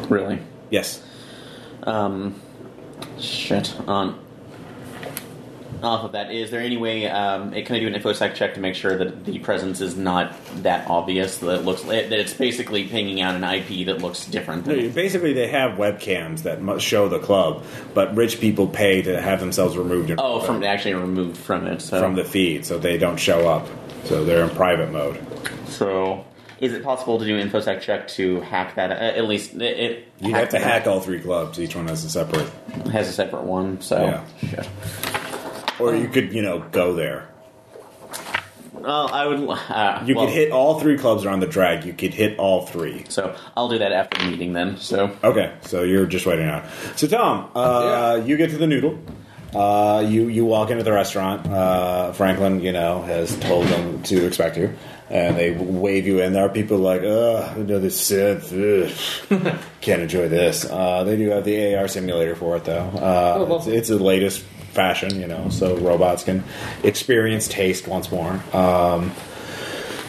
Really? 0.08 0.40
Yes. 0.70 1.02
Um, 1.86 2.34
shit. 3.18 3.74
On 3.88 4.18
off 5.82 6.04
of 6.04 6.12
that, 6.12 6.32
is 6.32 6.50
there 6.50 6.60
any 6.60 6.76
way? 6.76 7.06
Um, 7.06 7.52
can 7.52 7.76
I 7.76 7.80
do 7.80 7.86
an 7.86 7.94
infosec 7.94 8.34
check 8.34 8.54
to 8.54 8.60
make 8.60 8.74
sure 8.74 8.96
that 8.96 9.24
the 9.24 9.38
presence 9.40 9.80
is 9.80 9.96
not 9.96 10.34
that 10.62 10.88
obvious? 10.88 11.38
That 11.38 11.60
it 11.60 11.64
looks 11.64 11.82
that 11.82 12.12
it's 12.12 12.34
basically 12.34 12.84
pinging 12.88 13.20
out 13.20 13.34
an 13.34 13.44
IP 13.44 13.86
that 13.86 14.00
looks 14.00 14.24
different. 14.26 14.64
Than, 14.64 14.90
Basically, 14.90 15.32
they 15.32 15.48
have 15.48 15.78
webcams 15.78 16.42
that 16.42 16.62
mu- 16.62 16.80
show 16.80 17.08
the 17.08 17.18
club, 17.18 17.64
but 17.94 18.14
rich 18.16 18.40
people 18.40 18.66
pay 18.66 19.02
to 19.02 19.20
have 19.20 19.38
themselves 19.40 19.76
removed 19.76 20.10
in- 20.10 20.18
oh, 20.18 20.40
from 20.40 20.64
actually 20.64 20.94
removed 20.94 21.36
from 21.36 21.66
it. 21.66 21.82
So 21.82 22.00
from 22.00 22.14
the 22.14 22.24
feed, 22.24 22.64
so 22.64 22.78
they 22.78 22.96
don't 22.98 23.18
show 23.18 23.48
up. 23.48 23.68
So 24.04 24.24
they're 24.24 24.44
in 24.44 24.50
private 24.50 24.90
mode. 24.90 25.18
So, 25.68 26.24
is 26.60 26.72
it 26.72 26.82
possible 26.82 27.18
to 27.18 27.24
do 27.24 27.40
infosec 27.42 27.80
check 27.80 28.08
to 28.08 28.40
hack 28.40 28.74
that? 28.76 28.90
Uh, 28.90 28.94
at 28.94 29.26
least 29.28 29.54
it, 29.54 29.62
it 29.62 30.08
You 30.20 30.34
have 30.34 30.48
to 30.50 30.58
hack 30.58 30.86
all 30.86 31.00
three 31.00 31.20
clubs. 31.20 31.58
Each 31.60 31.74
one 31.76 31.88
has 31.88 32.04
a 32.04 32.10
separate. 32.10 32.48
has 32.92 33.08
a 33.08 33.12
separate 33.12 33.44
one. 33.44 33.80
So, 33.80 34.02
Yeah. 34.02 34.48
shit. 34.48 34.68
Or 35.78 35.94
you 35.94 36.08
could, 36.08 36.32
you 36.32 36.42
know, 36.42 36.60
go 36.72 36.94
there. 36.94 37.28
Well, 38.72 39.08
I 39.12 39.26
would. 39.26 39.40
Uh, 39.48 40.02
You 40.06 40.14
well, 40.14 40.26
could 40.26 40.34
hit 40.34 40.52
all 40.52 40.78
three 40.78 40.96
clubs 40.96 41.24
around 41.24 41.40
the 41.40 41.46
drag. 41.46 41.84
You 41.84 41.92
could 41.92 42.14
hit 42.14 42.38
all 42.38 42.66
three. 42.66 43.04
So 43.08 43.34
I'll 43.56 43.68
do 43.68 43.78
that 43.78 43.92
after 43.92 44.18
the 44.22 44.30
meeting 44.30 44.52
then. 44.52 44.76
So 44.76 45.10
Okay, 45.24 45.52
so 45.62 45.82
you're 45.82 46.06
just 46.06 46.24
waiting 46.26 46.46
out. 46.46 46.64
So 46.94 47.06
Tom, 47.06 47.50
uh, 47.54 48.20
you 48.24 48.36
get 48.36 48.50
to 48.50 48.58
the 48.58 48.66
noodle. 48.66 48.98
Uh, 49.54 50.04
you 50.06 50.28
you 50.28 50.44
walk 50.44 50.70
into 50.70 50.84
the 50.84 50.92
restaurant. 50.92 51.46
Uh, 51.46 52.12
Franklin, 52.12 52.60
you 52.60 52.72
know, 52.72 53.02
has 53.02 53.36
told 53.40 53.66
them 53.68 54.02
to 54.04 54.26
expect 54.26 54.56
you, 54.58 54.72
and 55.10 55.36
they 55.36 55.52
wave 55.52 56.06
you 56.06 56.20
in. 56.20 56.32
There 56.32 56.44
are 56.44 56.48
people 56.48 56.78
like, 56.78 57.02
ugh, 57.02 57.56
another 57.58 57.88
synth. 57.88 58.52
ugh. 59.30 59.58
Can't 59.80 60.02
enjoy 60.02 60.28
this. 60.28 60.64
Uh, 60.64 61.04
they 61.04 61.16
do 61.16 61.30
have 61.30 61.44
the 61.44 61.74
AR 61.76 61.88
simulator 61.88 62.34
for 62.34 62.56
it 62.56 62.64
though. 62.64 62.90
Uh, 62.94 63.34
Oh, 63.38 63.44
well. 63.44 63.56
it's, 63.58 63.66
it's 63.66 63.88
the 63.88 63.98
latest 63.98 64.40
fashion, 64.42 65.18
you 65.20 65.26
know, 65.26 65.48
so 65.48 65.76
robots 65.76 66.24
can 66.24 66.42
experience 66.82 67.48
taste 67.48 67.86
once 67.88 68.10
more. 68.10 68.40
Um, 68.52 69.12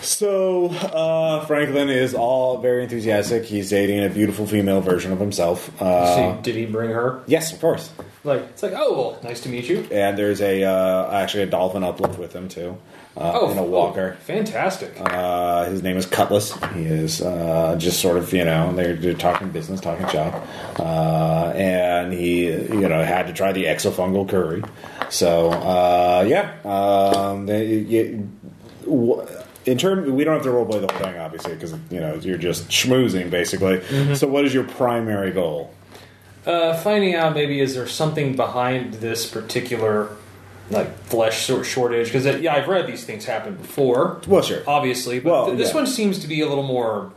so 0.02 0.68
uh, 0.70 1.46
Franklin 1.46 1.90
is 1.90 2.14
all 2.14 2.58
very 2.60 2.84
enthusiastic. 2.84 3.44
He's 3.46 3.70
dating 3.70 4.04
a 4.04 4.10
beautiful 4.10 4.46
female 4.46 4.80
version 4.82 5.12
of 5.12 5.20
himself. 5.20 5.70
Uh, 5.82 6.40
did 6.42 6.56
he 6.56 6.66
bring 6.66 6.92
her? 6.92 7.24
yes, 7.28 7.52
of 7.54 7.60
course. 7.60 7.92
Like 8.24 8.42
it's 8.42 8.62
like, 8.64 8.74
oh 8.76 8.94
well, 8.94 9.20
nice 9.24 9.42
to 9.42 9.50
meet 9.50 9.68
you. 9.70 9.88
And 9.92 10.18
there's 10.18 10.42
a 10.42 10.64
uh, 10.64 11.12
actually 11.12 11.44
a 11.44 11.48
dolphin 11.48 11.84
uplift 11.84 12.20
with 12.20 12.34
him 12.34 12.48
too, 12.50 12.78
uh, 13.18 13.32
Oh, 13.36 13.52
in 13.52 13.58
a 13.58 13.64
walker. 13.64 14.16
oh, 14.18 14.24
fantastic. 14.24 14.94
Uh, 15.00 15.66
his 15.66 15.82
name 15.84 15.98
is 15.98 16.06
Cutlass. 16.06 16.54
He 16.74 16.84
is 16.86 17.22
uh, 17.22 17.76
just 17.78 18.00
sort 18.00 18.18
of, 18.18 18.32
you 18.34 18.46
know, 18.46 18.74
they're, 18.74 18.96
they're 18.96 19.14
talking 19.14 19.50
business, 19.50 19.82
talking 19.82 20.08
shop. 20.08 20.48
Uh, 20.80 21.52
and 21.56 22.14
he, 22.14 22.46
you 22.48 22.88
know, 22.88 23.04
had 23.04 23.28
to 23.28 23.34
try 23.34 23.52
the 23.52 23.66
exofungal 23.66 24.28
curry. 24.30 24.64
So, 25.10 25.50
uh, 25.52 26.26
yeah. 26.28 26.54
Um, 26.64 27.46
they, 27.48 27.66
you, 27.66 28.30
in 29.66 29.78
terms, 29.78 30.10
we 30.10 30.24
don't 30.24 30.36
have 30.36 30.44
to 30.44 30.50
roleplay 30.50 30.80
the 30.86 30.94
whole 30.94 31.04
thing, 31.12 31.18
obviously, 31.20 31.54
because, 31.56 31.74
you 31.90 32.00
know, 32.00 32.16
you're 32.16 32.38
just 32.38 32.70
schmoozing, 32.70 33.30
basically. 33.30 33.84
So, 34.16 34.28
what 34.28 34.46
is 34.46 34.54
your 34.54 34.64
primary 34.64 35.32
goal? 35.32 35.74
Uh, 36.46 36.74
finding 36.78 37.14
out 37.16 37.34
maybe 37.34 37.60
is 37.60 37.76
there 37.76 37.88
something 37.88 38.36
behind 38.38 38.94
this 38.96 39.30
particular 39.30 40.10
like 40.70 40.98
flesh 41.06 41.46
sort 41.46 41.66
shortage 41.66 42.08
because 42.08 42.26
uh, 42.26 42.38
yeah 42.42 42.56
I've 42.56 42.68
read 42.68 42.88
these 42.88 43.06
things 43.06 43.26
happen 43.26 43.56
before 43.56 44.22
Well, 44.28 44.42
sure. 44.42 44.64
obviously 44.68 45.20
but 45.20 45.32
Well, 45.32 45.46
th- 45.48 45.58
this 45.58 45.70
yeah. 45.70 45.76
one 45.76 45.88
seems 45.88 46.20
to 46.20 46.28
be 46.28 46.42
a 46.42 46.48
little 46.48 46.64
more 46.64 47.12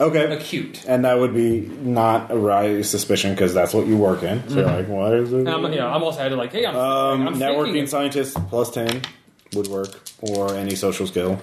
Okay. 0.00 0.32
acute 0.32 0.84
And 0.86 1.04
that 1.04 1.18
would 1.18 1.34
be 1.34 1.60
not 1.82 2.30
a 2.30 2.36
right 2.36 2.84
suspicion 2.84 3.32
because 3.32 3.54
that's 3.54 3.72
what 3.74 3.86
you 3.86 3.96
work 3.96 4.22
in. 4.22 4.46
So, 4.48 4.54
you're 4.56 4.64
mm-hmm. 4.64 4.76
like, 4.76 4.88
what 4.88 5.14
is 5.14 5.32
it? 5.32 5.48
I'm, 5.48 5.62
you 5.72 5.78
know, 5.78 5.88
I'm 5.88 6.02
also 6.02 6.20
had 6.20 6.28
to 6.30 6.36
like 6.36 6.52
hey 6.52 6.66
I'm, 6.66 6.76
Um, 6.76 7.28
I'm 7.28 7.34
networking 7.34 7.64
thinking- 7.66 7.86
scientist 7.86 8.36
plus 8.48 8.70
10 8.70 9.02
would 9.54 9.66
work, 9.68 9.98
or 10.20 10.54
any 10.54 10.74
social 10.74 11.06
skill. 11.06 11.40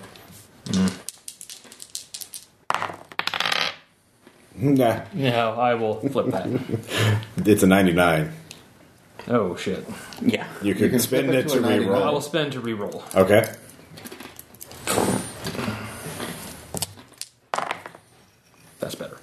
Mm-hmm. 0.66 1.02
Nah, 4.58 5.02
no 5.14 5.52
I 5.60 5.74
will 5.74 6.00
flip 6.10 6.28
that 6.28 6.48
it's 7.46 7.64
a 7.64 7.68
99. 7.68 8.32
Oh 9.28 9.56
shit 9.56 9.86
yeah, 10.22 10.48
You 10.62 10.76
could 10.76 10.92
can 10.92 11.00
spend 11.00 11.28
flip 11.28 11.38
it 11.40 11.46
it 11.46 11.50
to 11.50 11.60
to 11.60 11.66
a 11.66 11.70
99. 11.70 11.90
I 12.02 12.12
will 12.12 12.20
reroll. 12.20 12.24
spend 12.24 12.52
to 12.54 12.62
reroll 12.62 13.16
Okay. 13.16 13.52
that's 18.80 18.96
better 18.96 19.18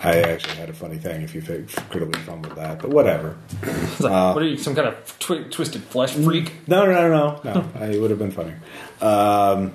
I 0.00 0.20
actually 0.20 0.54
had 0.54 0.70
a 0.70 0.72
funny 0.72 0.96
thing 0.96 1.22
if 1.22 1.34
you 1.34 1.40
fi- 1.40 1.64
could 1.90 2.02
have 2.02 2.14
fumbled 2.24 2.54
that, 2.54 2.80
but 2.80 2.90
whatever. 2.90 3.36
it's 3.62 4.00
like 4.00 4.12
Uh, 4.12 4.32
what 4.32 4.44
are 4.44 4.46
you 4.46 4.56
some 4.56 4.76
kind 4.76 4.86
of 4.86 5.18
twi- 5.18 5.42
twisted 5.50 5.82
flesh 5.82 6.12
freak 6.12 6.52
No, 6.68 6.86
no, 6.86 7.08
no, 7.08 7.40
no, 7.42 7.62
no. 7.80 7.84
It 7.86 8.00
would 8.00 8.10
have 8.10 8.18
been 8.18 8.30
funny. 8.30 8.54
Um, 9.02 9.72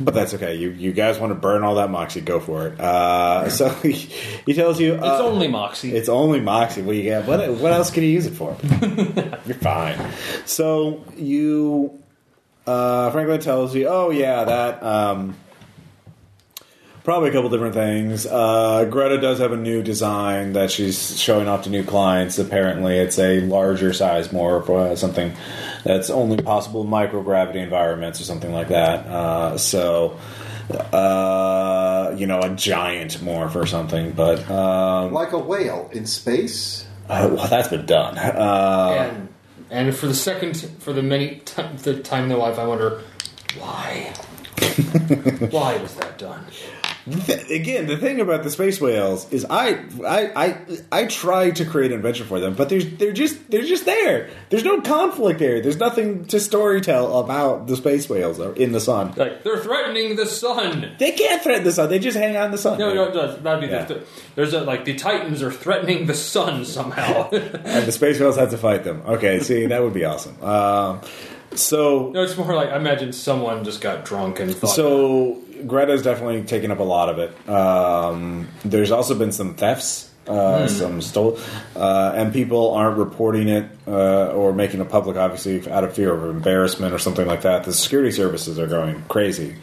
but 0.00 0.14
that's 0.14 0.34
okay. 0.34 0.54
You 0.56 0.70
you 0.70 0.92
guys 0.92 1.18
want 1.18 1.30
to 1.30 1.34
burn 1.34 1.62
all 1.62 1.76
that 1.76 1.90
moxie? 1.90 2.20
Go 2.20 2.40
for 2.40 2.68
it. 2.68 2.80
Uh, 2.80 3.48
so 3.50 3.68
he, 3.82 3.92
he 3.92 4.54
tells 4.54 4.80
you 4.80 4.94
it's 4.94 5.02
uh, 5.02 5.24
only 5.24 5.48
Moxie 5.48 5.94
It's 5.94 6.08
only 6.08 6.40
Moxie. 6.40 6.82
Well, 6.82 6.94
you 6.94 7.02
get 7.02 7.26
what? 7.26 7.48
What 7.54 7.72
else 7.72 7.90
can 7.90 8.02
you 8.02 8.10
use 8.10 8.26
it 8.26 8.32
for? 8.32 8.56
You're 9.46 9.56
fine. 9.56 10.12
So 10.46 11.04
you, 11.16 11.98
uh, 12.66 13.10
Franklin 13.10 13.40
tells 13.40 13.74
you, 13.74 13.88
oh 13.88 14.10
yeah, 14.10 14.44
that 14.44 14.82
um, 14.82 15.36
probably 17.10 17.28
a 17.28 17.32
couple 17.32 17.50
different 17.50 17.74
things. 17.74 18.24
Uh, 18.24 18.84
Greta 18.88 19.20
does 19.20 19.40
have 19.40 19.50
a 19.50 19.56
new 19.56 19.82
design 19.82 20.52
that 20.52 20.70
she's 20.70 21.18
showing 21.20 21.48
off 21.48 21.64
to 21.64 21.68
new 21.68 21.82
clients. 21.82 22.38
Apparently, 22.38 22.98
it's 22.98 23.18
a 23.18 23.40
larger 23.40 23.92
size, 23.92 24.32
more 24.32 24.62
for 24.62 24.78
uh, 24.78 24.94
something 24.94 25.32
that's 25.82 26.08
only 26.08 26.40
possible 26.40 26.82
in 26.82 26.86
microgravity 26.88 27.56
environments 27.56 28.20
or 28.20 28.24
something 28.24 28.52
like 28.52 28.68
that. 28.68 29.06
Uh, 29.06 29.58
so. 29.58 30.16
Uh, 30.92 32.14
you 32.16 32.28
know, 32.28 32.38
a 32.38 32.50
giant 32.50 33.14
morph 33.18 33.56
or 33.56 33.66
something, 33.66 34.12
but 34.12 34.48
um, 34.48 35.12
Like 35.12 35.32
a 35.32 35.38
whale 35.38 35.90
in 35.92 36.06
space. 36.06 36.86
uh, 37.08 37.28
well, 37.32 37.48
that's 37.48 37.66
been 37.66 37.86
done. 37.86 38.16
Uh, 38.16 39.10
and 39.10 39.28
and 39.68 39.96
for 39.96 40.06
the 40.06 40.14
second 40.14 40.54
for 40.78 40.92
the 40.92 41.02
many 41.02 41.42
t- 41.44 41.60
the 41.78 42.00
time 42.00 42.22
in 42.22 42.28
their 42.28 42.38
life 42.38 42.56
I 42.56 42.66
wonder 42.68 43.02
why 43.58 44.12
why 45.50 45.76
was 45.78 45.96
that 45.96 46.18
done 46.18 46.44
th- 46.50 46.69
again, 47.06 47.86
the 47.86 47.96
thing 47.96 48.20
about 48.20 48.42
the 48.42 48.50
space 48.50 48.80
whales 48.80 49.30
is 49.32 49.46
I, 49.48 49.82
I, 50.06 50.32
I, 50.46 50.58
I 50.92 51.04
try 51.06 51.50
to 51.50 51.64
create 51.64 51.90
an 51.92 51.96
adventure 51.98 52.24
for 52.24 52.40
them, 52.40 52.54
but 52.54 52.68
there's 52.68 52.86
they're 52.96 53.12
just 53.12 53.50
they're 53.50 53.62
just 53.64 53.84
there. 53.86 54.30
There's 54.50 54.64
no 54.64 54.80
conflict 54.80 55.38
there. 55.38 55.60
There's 55.60 55.78
nothing 55.78 56.24
to 56.26 56.36
storytell 56.36 57.22
about 57.24 57.66
the 57.66 57.76
space 57.76 58.08
whales 58.08 58.38
in 58.38 58.72
the 58.72 58.80
sun. 58.80 59.14
like 59.16 59.42
they're 59.44 59.58
threatening 59.58 60.16
the 60.16 60.26
sun 60.26 60.92
They 60.98 61.12
can't 61.12 61.42
threaten 61.42 61.64
the 61.64 61.72
sun. 61.72 61.88
They 61.88 61.98
just 61.98 62.16
hang 62.16 62.36
out 62.36 62.46
in 62.46 62.52
the 62.52 62.58
sun. 62.58 62.78
No, 62.78 62.92
no, 62.94 63.04
it 63.04 63.12
does. 63.12 63.42
That'd 63.42 63.60
be 63.60 63.66
Yeah. 63.74 63.84
the, 63.84 64.04
there's 64.34 64.52
a 64.52 64.60
like 64.60 64.84
the 64.84 64.94
Titans 64.94 65.42
are 65.42 65.52
threatening 65.52 66.06
the 66.06 66.14
sun 66.14 66.64
somehow. 66.64 67.30
and 67.32 67.86
the 67.86 67.92
space 67.92 68.20
whales 68.20 68.36
have 68.36 68.50
to 68.50 68.58
fight 68.58 68.84
them. 68.84 69.02
Okay, 69.06 69.40
see, 69.40 69.66
that 69.66 69.82
would 69.82 69.94
be 69.94 70.04
awesome. 70.04 70.40
Um, 70.42 71.00
So 71.54 72.10
No, 72.10 72.22
it's 72.22 72.36
more 72.36 72.54
like 72.54 72.68
I 72.70 72.76
imagine 72.76 73.12
someone 73.12 73.64
just 73.64 73.80
got 73.80 74.04
drunk 74.04 74.38
and 74.38 74.54
thought. 74.54 74.68
So 74.68 75.38
Greta's 75.66 76.02
definitely 76.02 76.42
taken 76.44 76.70
up 76.70 76.78
a 76.78 76.84
lot 76.84 77.08
of 77.08 77.18
it. 77.18 77.48
Um, 77.48 78.48
there's 78.64 78.90
also 78.90 79.14
been 79.14 79.32
some 79.32 79.54
thefts, 79.54 80.10
uh, 80.26 80.68
some 80.68 81.00
stole, 81.02 81.38
uh, 81.74 82.12
and 82.14 82.32
people 82.32 82.72
aren't 82.74 82.98
reporting 82.98 83.48
it 83.48 83.66
uh, 83.88 84.28
or 84.28 84.52
making 84.52 84.80
it 84.80 84.88
public, 84.88 85.16
obviously, 85.16 85.68
out 85.70 85.82
of 85.82 85.92
fear 85.94 86.12
of 86.12 86.28
embarrassment 86.30 86.92
or 86.94 86.98
something 86.98 87.26
like 87.26 87.42
that. 87.42 87.64
The 87.64 87.72
security 87.72 88.12
services 88.12 88.58
are 88.58 88.66
going 88.68 89.02
crazy. 89.08 89.56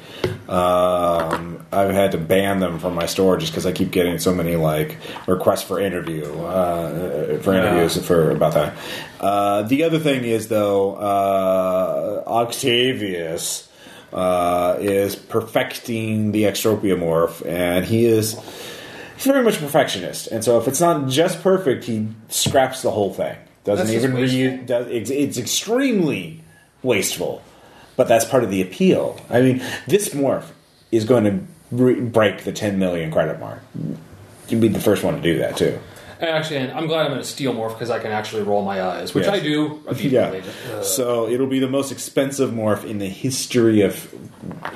Um, 0.50 1.66
I've 1.72 1.92
had 1.94 2.12
to 2.14 2.18
ban 2.18 2.60
them 2.60 2.80
from 2.80 2.96
my 2.96 3.06
store 3.06 3.38
just 3.38 3.52
because 3.52 3.66
I 3.66 3.72
keep 3.74 3.92
getting 3.92 4.18
so 4.20 4.34
many 4.34 4.56
like 4.56 4.98
requests 5.28 5.64
for 5.64 5.80
interview 5.80 6.24
uh, 6.46 7.40
for 7.40 7.54
Yeah. 7.54 7.60
interviews 7.60 8.06
for 8.06 8.32
about 8.32 8.54
that. 8.54 8.74
Uh, 9.20 9.62
the 9.64 9.84
other 9.84 10.00
thing 10.00 10.24
is 10.24 10.48
though, 10.48 10.96
uh, 10.96 12.24
Octavius 12.28 13.68
uh, 14.14 14.78
is 14.80 15.16
perfecting 15.16 16.32
the 16.32 16.44
extropiomorph, 16.44 17.46
and 17.46 17.86
he 17.86 18.06
is 18.06 18.34
he's 19.16 19.26
very 19.26 19.44
much 19.44 19.58
a 19.58 19.60
perfectionist. 19.60 20.28
And 20.28 20.44
so, 20.44 20.60
if 20.60 20.68
it's 20.68 20.82
not 20.82 21.10
just 21.10 21.42
perfect, 21.42 21.86
he 21.86 22.08
scraps 22.30 22.82
the 22.82 22.92
whole 22.92 23.14
thing. 23.14 23.38
Doesn't 23.64 23.88
That's 23.88 24.04
even 24.04 24.16
reuse. 24.16 24.66
Does, 24.66 24.88
it's, 24.88 25.10
it's 25.10 25.38
extremely 25.38 26.42
wasteful, 26.84 27.42
but 27.96 28.08
that's 28.08 28.26
part 28.26 28.44
of 28.44 28.50
the 28.50 28.62
appeal. 28.62 29.20
I 29.30 29.42
mean, 29.42 29.64
this 29.88 30.10
morph 30.10 30.46
is 30.92 31.04
going 31.04 31.26
to 31.26 31.40
re- 31.72 32.00
break 32.00 32.44
the 32.44 32.54
10 32.54 32.80
million 32.80 33.12
credit 33.12 33.40
mark. 33.40 33.62
You'd 34.48 34.62
be 34.62 34.70
the 34.70 34.80
first 34.80 35.04
one 35.04 35.16
to 35.16 35.22
do 35.22 35.40
that 35.40 35.58
too. 35.58 35.78
And 36.20 36.30
actually, 36.30 36.58
and 36.58 36.72
I'm 36.72 36.88
glad 36.88 37.06
I'm 37.06 37.14
in 37.14 37.20
a 37.20 37.24
steel 37.24 37.54
morph 37.54 37.74
because 37.74 37.90
I 37.92 38.00
can 38.00 38.12
actually 38.12 38.44
roll 38.44 38.64
my 38.64 38.82
eyes, 38.82 39.14
which 39.14 39.26
Yes. 39.26 39.34
I 39.36 39.40
do. 39.40 39.80
Yeah. 39.98 40.42
Uh, 40.76 40.82
So 40.84 41.28
it'll 41.28 41.48
be 41.48 41.60
the 41.60 41.70
most 41.70 41.92
expensive 41.92 42.50
morph 42.52 42.84
in 42.84 42.98
the 43.00 43.08
history 43.10 43.82
of 43.82 44.12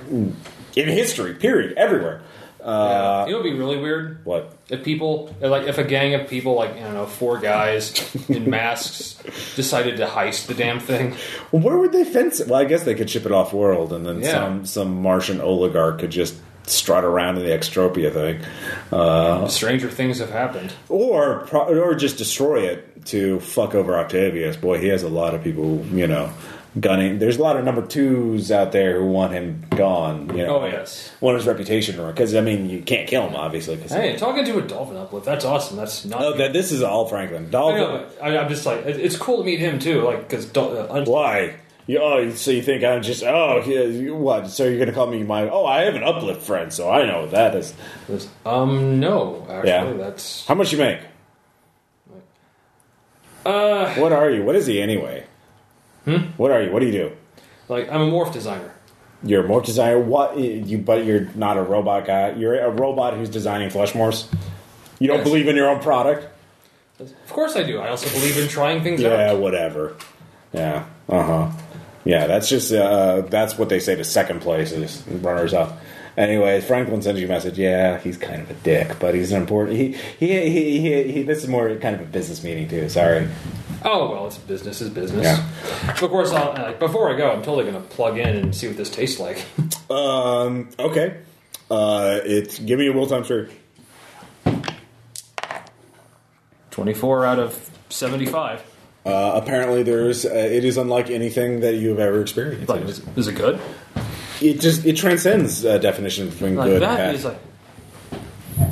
in 0.10 0.88
history. 0.88 1.34
Period. 1.34 1.74
Everywhere. 1.78 2.22
Uh, 2.64 3.26
you 3.28 3.40
it'd 3.40 3.52
be 3.52 3.58
really 3.58 3.78
weird 3.78 4.24
what? 4.24 4.56
if 4.70 4.84
people, 4.84 5.36
like, 5.42 5.64
if 5.68 5.80
a 5.80 5.84
gang 5.84 6.14
of 6.14 6.28
people, 6.28 6.54
like 6.54 6.70
I 6.76 6.82
don't 6.82 6.94
know, 6.94 7.08
four 7.08 7.40
guys 7.40 8.16
in 8.30 8.48
masks, 8.58 9.18
decided 9.56 9.98
to 9.98 10.06
heist 10.06 10.46
the 10.46 10.54
damn 10.54 10.80
thing. 10.80 11.16
Well, 11.52 11.64
where 11.64 11.78
would 11.80 11.92
they 11.92 12.04
fence 12.04 12.40
it? 12.40 12.48
Well, 12.48 12.62
I 12.62 12.66
guess 12.66 12.84
they 12.84 12.94
could 12.94 13.10
ship 13.10 13.26
it 13.26 13.32
off 13.32 13.52
world, 13.52 13.92
and 13.92 14.06
then 14.06 14.22
Yeah. 14.22 14.32
some 14.34 14.66
some 14.68 15.02
Martian 15.02 15.42
oligarch 15.42 15.98
could 16.02 16.12
just 16.12 16.36
strut 16.68 17.04
around 17.04 17.38
in 17.38 17.44
the 17.46 17.52
Extropia 17.52 18.12
thing, 18.14 18.40
uh, 18.92 19.48
Stranger 19.48 19.90
things 19.90 20.20
have 20.20 20.30
happened. 20.32 20.74
or 20.90 21.48
or 21.54 21.96
just 21.96 22.18
destroy 22.18 22.68
it 22.68 23.06
to 23.06 23.40
fuck 23.40 23.76
over 23.76 23.98
Octavius. 23.98 24.56
Boy, 24.58 24.80
he 24.80 24.88
has 24.90 25.04
a 25.04 25.10
lot 25.10 25.34
of 25.34 25.44
people, 25.44 25.84
you 25.92 26.06
know, 26.08 26.30
gunning. 26.80 27.18
There's 27.20 27.38
a 27.38 27.42
lot 27.42 27.58
of 27.58 27.66
number 27.66 27.86
twos 27.86 28.52
out 28.52 28.72
there 28.72 29.00
who 29.00 29.08
want 29.08 29.34
him 29.34 29.66
gone. 29.72 30.30
You 30.38 30.46
know, 30.46 30.60
Oh, 30.62 30.66
yes. 30.66 31.12
want 31.20 31.36
his 31.38 31.46
reputation 31.48 31.98
ruined. 31.98 32.16
because 32.16 32.36
I 32.36 32.42
mean, 32.42 32.70
you 32.70 32.82
can't 32.82 33.08
kill 33.10 33.28
him, 33.28 33.36
obviously. 33.36 33.76
'cause- 33.78 33.92
Hey, 33.92 34.16
talking 34.18 34.46
to 34.46 34.58
a 34.60 34.62
dolphin 34.62 34.98
uplift, 34.98 35.26
that's 35.26 35.44
awesome. 35.44 35.78
That's 35.78 36.06
not. 36.06 36.22
Oh, 36.24 36.34
that 36.38 36.54
this 36.54 36.72
is 36.72 36.84
all 36.84 37.06
Franklin. 37.08 37.50
Dolphin. 37.50 38.02
I, 38.22 38.38
I'm 38.38 38.48
just 38.50 38.66
like, 38.66 38.86
it's 38.86 39.18
cool 39.18 39.40
to 39.40 39.44
meet 39.44 39.60
him 39.60 39.80
too, 39.80 40.02
like, 40.02 40.30
because. 40.30 40.56
Uh, 40.56 41.04
Why? 41.08 41.56
You, 41.92 42.00
oh, 42.02 42.30
so 42.32 42.52
you 42.52 42.62
think 42.62 42.86
I'm 42.86 43.02
just 43.02 43.22
oh 43.24 43.62
yeah, 43.66 44.12
what? 44.14 44.48
So 44.50 44.64
you're 44.66 44.80
gonna 44.80 44.94
call 44.94 45.08
me 45.08 45.24
my 45.24 45.50
oh 45.50 45.66
I 45.66 45.82
have 45.82 45.96
an 45.96 46.04
uplift 46.04 46.42
friend, 46.42 46.72
so 46.72 46.90
I 46.90 47.06
know 47.06 47.22
what 47.24 47.32
that 47.32 47.54
is. 47.56 47.74
um, 48.46 49.00
no, 49.02 49.46
actually, 49.50 49.70
Yeah. 49.70 49.94
that's. 49.98 50.46
How 50.48 50.56
much 50.56 50.72
you 50.72 50.78
make? 50.78 51.00
Uh, 53.46 53.94
What 53.96 54.14
are 54.14 54.30
you? 54.30 54.44
What 54.44 54.56
is 54.56 54.68
he 54.68 54.82
anyway? 54.82 55.26
Hmm? 56.06 56.18
What 56.38 56.52
are 56.52 56.62
you? 56.62 56.72
What 56.72 56.80
do 56.80 56.86
you 56.86 56.92
do? 56.92 57.12
like, 57.68 57.92
I'm 57.92 58.02
a 58.02 58.06
morph 58.12 58.32
designer. 58.34 58.72
You're 59.24 59.46
a 59.46 59.48
morph 59.48 59.66
designer. 59.66 60.00
What 60.00 60.38
you? 60.40 60.78
But 60.78 61.06
you're 61.06 61.28
not 61.36 61.58
a 61.58 61.62
robot 61.62 62.06
guy. 62.06 62.32
You're 62.34 62.60
a 62.60 62.70
robot 62.70 63.16
who's 63.16 63.30
designing 63.30 63.70
flesh 63.70 63.92
morphs. 63.94 64.28
You 65.00 65.08
don't 65.08 65.18
Yes. 65.18 65.28
believe 65.28 65.48
in 65.50 65.56
your 65.58 65.70
own 65.70 65.82
product? 65.82 66.28
Of 67.00 67.14
course 67.34 67.56
I 67.58 67.64
do. 67.64 67.80
I 67.80 67.90
also 67.90 68.08
believe 68.18 68.38
in 68.38 68.48
trying 68.48 68.82
things 68.82 69.02
Yeah, 69.02 69.10
out. 69.10 69.18
Yeah, 69.20 69.34
whatever. 69.34 69.96
Yeah. 70.54 70.86
Uh 71.10 71.24
huh. 71.24 71.50
Yeah, 72.04 72.28
that's 72.28 72.50
just 72.50 72.72
uh, 72.72 73.22
that's 73.22 73.58
what 73.58 73.70
they 73.70 73.80
say 73.80 73.96
to 73.96 74.04
second 74.04 74.42
places 74.42 75.04
runners 75.08 75.54
up. 75.54 75.80
Anyway, 76.18 76.60
Franklin 76.62 77.02
sends 77.02 77.20
you 77.22 77.26
a 77.26 77.30
message. 77.30 77.58
Yeah, 77.58 77.98
he's 78.00 78.18
kind 78.18 78.42
of 78.42 78.52
a 78.52 78.54
dick, 78.56 78.98
but 79.00 79.16
he's 79.16 79.32
an 79.32 79.42
important. 79.42 79.78
He 79.78 79.94
he 80.20 80.50
he 80.50 80.80
he. 80.80 81.12
he 81.12 81.24
this 81.24 81.44
is 81.44 81.48
more 81.48 81.74
kind 81.78 81.96
of 81.96 82.02
a 82.02 82.06
business 82.06 82.44
meeting 82.44 82.68
too. 82.68 82.90
Sorry. 82.90 83.28
Oh 83.84 84.12
well, 84.12 84.28
it's 84.28 84.38
business 84.38 84.82
is 84.82 84.90
business. 84.90 85.24
Yeah. 85.24 85.48
But 85.86 86.04
of 86.04 86.10
course, 86.10 86.32
I'll, 86.32 86.54
like, 86.54 86.80
before 86.80 87.14
I 87.14 87.18
go, 87.18 87.32
I'm 87.32 87.42
totally 87.42 87.64
going 87.64 87.82
to 87.82 87.90
plug 87.90 88.18
in 88.18 88.36
and 88.36 88.54
see 88.56 88.68
what 88.68 88.78
this 88.78 88.90
tastes 88.90 89.20
like. 89.20 89.46
Um. 89.92 90.70
Okay. 90.80 91.18
Uh. 91.70 92.20
It's 92.24 92.58
give 92.60 92.80
me 92.80 92.88
a 92.88 92.94
will 92.94 93.08
time 93.08 93.26
sure. 93.26 93.50
Twenty-four 96.70 97.26
out 97.26 97.40
of 97.40 97.70
seventy-five. 97.90 98.64
Uh, 99.06 99.40
apparently, 99.42 99.84
there's. 99.84 100.26
Uh, 100.26 100.30
it 100.30 100.64
is 100.64 100.78
unlike 100.78 101.10
anything 101.10 101.62
that 101.62 101.76
you've 101.76 102.00
ever 102.00 102.22
experienced. 102.22 102.70
Like, 102.70 102.84
is, 102.84 103.02
is 103.16 103.28
it 103.28 103.36
good? 103.36 103.60
It 104.42 104.60
just 104.60 104.86
it 104.86 104.96
transcends 104.98 105.66
uh, 105.66 105.78
definition 105.80 106.30
between 106.30 106.56
Like 106.56 106.68
good 106.68 106.84
and 106.84 106.92
that 106.92 106.98
bad. 106.98 107.16
is 107.16 107.26
like 107.26 107.40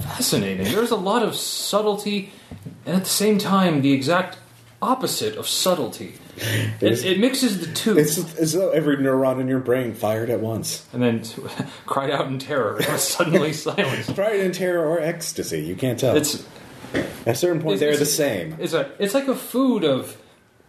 fascinating. 0.03 0.65
There's 0.65 0.91
a 0.91 0.95
lot 0.95 1.23
of 1.23 1.35
subtlety, 1.35 2.31
and 2.85 2.95
at 2.97 3.03
the 3.03 3.09
same 3.09 3.37
time, 3.37 3.81
the 3.81 3.91
exact 3.93 4.37
opposite 4.81 5.35
of 5.37 5.47
subtlety. 5.47 6.13
It, 6.79 7.03
it 7.03 7.19
mixes 7.19 7.59
the 7.59 7.65
two, 7.73 7.97
it's 7.97 8.17
as 8.37 8.53
though 8.53 8.69
every 8.69 8.95
neuron 8.95 9.41
in 9.41 9.49
your 9.49 9.59
brain 9.59 9.93
fired 9.93 10.29
at 10.29 10.39
once. 10.39 10.87
and 10.93 11.03
then 11.03 11.21
cried 11.85 12.09
out 12.11 12.27
in 12.27 12.39
terror. 12.39 12.77
and 12.77 12.87
was 12.87 13.03
suddenly 13.05 13.51
silenced. 13.67 14.15
Pride 14.15 14.39
and 14.39 14.53
terror 14.53 14.87
or 14.87 15.01
ecstasy. 15.01 15.59
You 15.59 15.75
can't 15.75 15.99
tell. 15.99 16.15
It's 16.15 16.47
At 16.93 17.27
a 17.27 17.35
certain 17.35 17.61
point, 17.61 17.75
It's- 17.75 17.79
they're 17.79 17.89
the 18.05 18.11
it's- 18.11 18.13
same. 18.13 18.55
it's 18.59 18.73
a 18.73 18.89
it's 18.99 19.13
like 19.13 19.27
a 19.27 19.35
food 19.35 19.83
of 19.83 20.17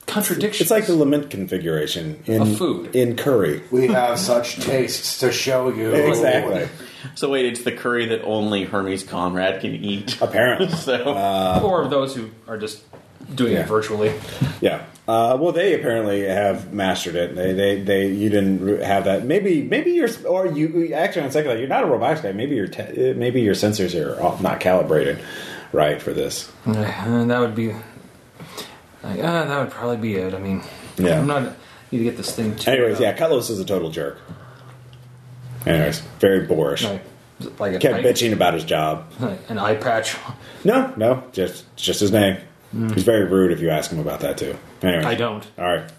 contradictions. 0.06 0.62
It's 0.62 0.70
like 0.70 0.86
the 0.86 0.94
lament 0.96 1.30
configuration 1.30 2.20
in 2.26 2.42
Of 2.42 2.58
food. 2.58 2.94
in 2.96 3.16
curry. 3.16 3.62
We 3.70 3.88
have 3.88 4.18
such 4.18 4.56
tastes 4.60 5.18
to 5.20 5.30
show 5.32 5.68
you. 5.70 5.90
Exactly. 5.94 6.68
So 7.14 7.30
wait, 7.30 7.46
it's 7.46 7.62
the 7.62 7.72
curry 7.72 8.06
that 8.06 8.22
only 8.24 8.64
Hermes 8.64 9.04
Conrad 9.04 9.60
can 9.60 9.72
eat. 9.74 10.20
Apparently, 10.20 10.68
So 10.76 11.60
or 11.64 11.88
those 11.88 12.14
who 12.14 12.30
are 12.48 12.58
just 12.58 12.82
doing 13.34 13.52
Yeah. 13.54 13.60
it 13.60 13.66
virtually. 13.68 14.12
yeah. 14.60 14.82
Uh, 15.08 15.36
well, 15.40 15.50
they 15.52 15.74
apparently 15.74 16.22
have 16.22 16.72
mastered 16.72 17.16
it. 17.16 17.34
They, 17.34 17.52
they, 17.52 17.80
they. 17.80 18.06
You 18.08 18.28
didn't 18.30 18.82
have 18.82 19.04
that. 19.06 19.24
Maybe, 19.24 19.60
maybe 19.62 19.90
you're, 19.92 20.08
or 20.24 20.46
you 20.46 20.92
actually 20.94 21.22
on 21.22 21.32
second 21.32 21.50
thought, 21.50 21.58
you're 21.58 21.66
not 21.68 21.82
a 21.82 21.86
robotics 21.86 22.20
guy. 22.20 22.30
Maybe 22.32 22.54
your, 22.54 22.68
te- 22.68 23.14
maybe 23.14 23.40
your 23.40 23.54
sensors 23.54 23.98
are 24.00 24.20
all- 24.20 24.38
not 24.40 24.60
calibrated 24.60 25.18
right 25.72 26.00
for 26.00 26.12
this. 26.12 26.50
And 26.64 27.30
that 27.30 27.38
would 27.40 27.54
be. 27.54 27.68
Like, 29.02 29.18
uh, 29.18 29.44
that 29.46 29.58
would 29.60 29.70
probably 29.70 29.96
be 29.96 30.16
it. 30.16 30.34
I 30.34 30.38
mean, 30.38 30.62
Yeah. 30.98 31.20
I'm 31.20 31.26
not 31.26 31.52
need 31.90 31.98
to 31.98 32.04
get 32.04 32.16
this 32.16 32.34
thing. 32.34 32.56
Too, 32.56 32.70
Anyways, 32.70 33.00
yeah, 33.00 33.12
Cutlass 33.12 33.50
is 33.50 33.58
a 33.58 33.64
total 33.64 33.90
jerk. 33.90 34.18
Anyways, 35.66 36.00
very 36.20 36.46
boorish. 36.46 36.84
Like, 36.84 37.02
like 37.58 37.80
Kept 37.80 37.96
eye, 37.96 38.02
bitching 38.02 38.32
about 38.32 38.54
his 38.54 38.64
job. 38.64 39.10
an 39.48 39.58
eye 39.58 39.74
patch. 39.74 40.16
No, 40.64 40.92
no, 40.96 41.24
just 41.32 41.64
just 41.76 42.00
his 42.00 42.12
name. 42.12 42.36
He's 42.94 43.02
very 43.02 43.24
rude 43.26 43.50
if 43.50 43.60
you 43.60 43.70
ask 43.70 43.90
him 43.90 43.98
about 43.98 44.20
that 44.20 44.38
too. 44.38 44.56
Anyway, 44.82 45.04
I 45.04 45.14
don't. 45.14 45.44
All 45.58 45.64
right. 45.64 45.90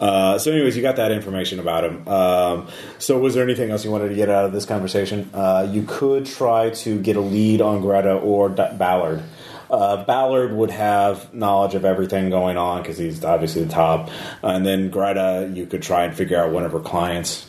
Uh, 0.00 0.38
so, 0.38 0.50
anyways, 0.50 0.76
you 0.76 0.82
got 0.82 0.96
that 0.96 1.12
information 1.12 1.60
about 1.60 1.84
him. 1.84 2.08
Um, 2.08 2.68
so, 2.98 3.18
was 3.18 3.34
there 3.34 3.44
anything 3.44 3.70
else 3.70 3.84
you 3.84 3.90
wanted 3.90 4.08
to 4.08 4.14
get 4.14 4.30
out 4.30 4.46
of 4.46 4.52
this 4.52 4.64
conversation? 4.64 5.30
Uh, 5.34 5.68
you 5.70 5.84
could 5.86 6.24
try 6.24 6.70
to 6.70 6.98
get 7.00 7.16
a 7.16 7.20
lead 7.20 7.60
on 7.60 7.82
Greta 7.82 8.14
or 8.14 8.48
D- 8.48 8.64
Ballard. 8.78 9.22
Uh, 9.70 10.02
Ballard 10.04 10.52
would 10.52 10.70
have 10.70 11.32
knowledge 11.32 11.74
of 11.74 11.84
everything 11.84 12.30
going 12.30 12.56
on 12.56 12.82
because 12.82 12.98
he's 12.98 13.22
obviously 13.24 13.62
the 13.62 13.70
top. 13.70 14.10
and 14.42 14.66
then 14.66 14.90
Greta, 14.90 15.50
you 15.54 15.66
could 15.66 15.82
try 15.82 16.04
and 16.04 16.16
figure 16.16 16.42
out 16.42 16.50
one 16.50 16.64
of 16.64 16.72
her 16.72 16.80
clients. 16.80 17.46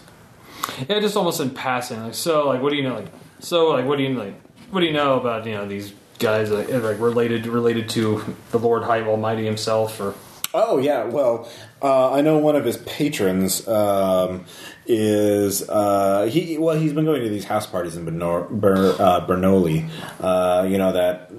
Yeah, 0.88 1.00
just 1.00 1.16
almost 1.16 1.40
in 1.40 1.50
passing. 1.52 2.04
Like, 2.04 2.14
so, 2.14 2.48
like, 2.48 2.62
what 2.62 2.70
do 2.70 2.76
you 2.76 2.84
know? 2.84 2.96
Like, 2.96 3.08
so, 3.40 3.70
like, 3.70 3.86
what 3.86 3.98
do 3.98 4.04
you 4.04 4.14
like? 4.14 4.36
What 4.72 4.82
do 4.82 4.86
you 4.86 4.94
know 4.94 5.20
about 5.20 5.46
you 5.46 5.54
know 5.54 5.68
these 5.68 5.94
guys 6.20 6.52
like, 6.52 6.70
like 6.70 7.00
related 7.00 7.48
related 7.48 7.90
to 7.90 8.36
the 8.52 8.60
Lord 8.60 8.84
High 8.84 9.02
Almighty 9.02 9.46
himself? 9.46 10.00
Or 10.00 10.14
Oh 10.54 10.78
yeah, 10.78 11.06
well, 11.06 11.50
uh, 11.82 12.12
I 12.12 12.22
know 12.22 12.38
one 12.38 12.56
of 12.56 12.64
his 12.64 12.78
patrons 12.78 13.68
um, 13.68 14.46
is 14.86 15.68
uh, 15.68 16.30
he. 16.32 16.58
Well, 16.58 16.78
he's 16.78 16.94
been 16.94 17.06
going 17.06 17.22
to 17.22 17.30
these 17.30 17.46
house 17.46 17.66
parties 17.66 17.98
in 17.98 18.06
Bernor, 18.06 18.50
Ber, 18.50 18.96
uh, 19.00 19.26
Bernoulli. 19.26 19.90
Uh, 20.20 20.66
you 20.68 20.78
know 20.78 20.92
that 20.92 21.30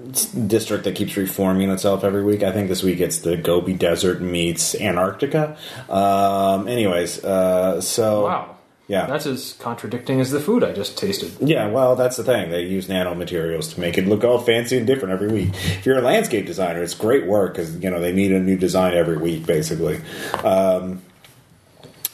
district 0.47 0.83
that 0.83 0.95
keeps 0.95 1.15
reforming 1.15 1.69
itself 1.69 2.03
every 2.03 2.23
week. 2.23 2.43
I 2.43 2.51
think 2.51 2.67
this 2.67 2.83
week 2.83 2.99
it's 2.99 3.19
the 3.19 3.37
Gobi 3.37 3.73
Desert 3.73 4.21
meets 4.21 4.75
Antarctica. 4.75 5.57
Um, 5.89 6.67
anyways, 6.67 7.23
uh, 7.23 7.79
so 7.79 8.25
wow, 8.25 8.52
yeah, 8.87 9.05
that's 9.05 9.25
as 9.25 9.53
contradicting 9.59 10.19
as 10.19 10.31
the 10.31 10.39
food 10.39 10.63
I 10.63 10.73
just 10.73 10.97
tasted. 10.97 11.31
yeah, 11.39 11.67
well, 11.69 11.95
that's 11.95 12.17
the 12.17 12.23
thing. 12.23 12.51
They 12.51 12.63
use 12.63 12.87
nanomaterials 12.87 13.73
to 13.75 13.79
make 13.79 13.97
it 13.97 14.07
look 14.07 14.23
all 14.23 14.39
fancy 14.39 14.77
and 14.77 14.85
different 14.85 15.13
every 15.13 15.29
week. 15.29 15.49
If 15.53 15.85
you're 15.85 15.97
a 15.97 16.01
landscape 16.01 16.45
designer, 16.45 16.83
it's 16.83 16.93
great 16.93 17.25
work 17.25 17.53
because 17.53 17.77
you 17.81 17.89
know 17.89 17.99
they 18.01 18.11
need 18.11 18.31
a 18.31 18.39
new 18.39 18.57
design 18.57 18.93
every 18.93 19.17
week, 19.17 19.45
basically. 19.45 19.99
Um, 20.43 21.01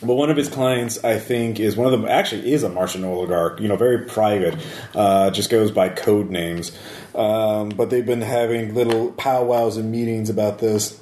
But 0.01 0.15
one 0.15 0.29
of 0.29 0.37
his 0.37 0.47
clients, 0.47 1.03
I 1.03 1.19
think, 1.19 1.59
is 1.59 1.75
one 1.75 1.85
of 1.85 1.91
them. 1.91 2.09
Actually, 2.09 2.53
is 2.53 2.63
a 2.63 2.69
Martian 2.69 3.03
oligarch. 3.03 3.59
You 3.59 3.67
know, 3.67 3.75
very 3.75 4.05
private. 4.05 4.55
Uh, 4.95 5.29
just 5.29 5.49
goes 5.49 5.71
by 5.71 5.89
code 5.89 6.29
names. 6.29 6.71
Um, 7.13 7.67
but 7.69 7.89
they've 7.89 8.05
been 8.05 8.21
having 8.21 8.75
little 8.75 9.11
powwows 9.11 9.75
and 9.75 9.91
meetings 9.91 10.29
about 10.29 10.59
this, 10.59 10.97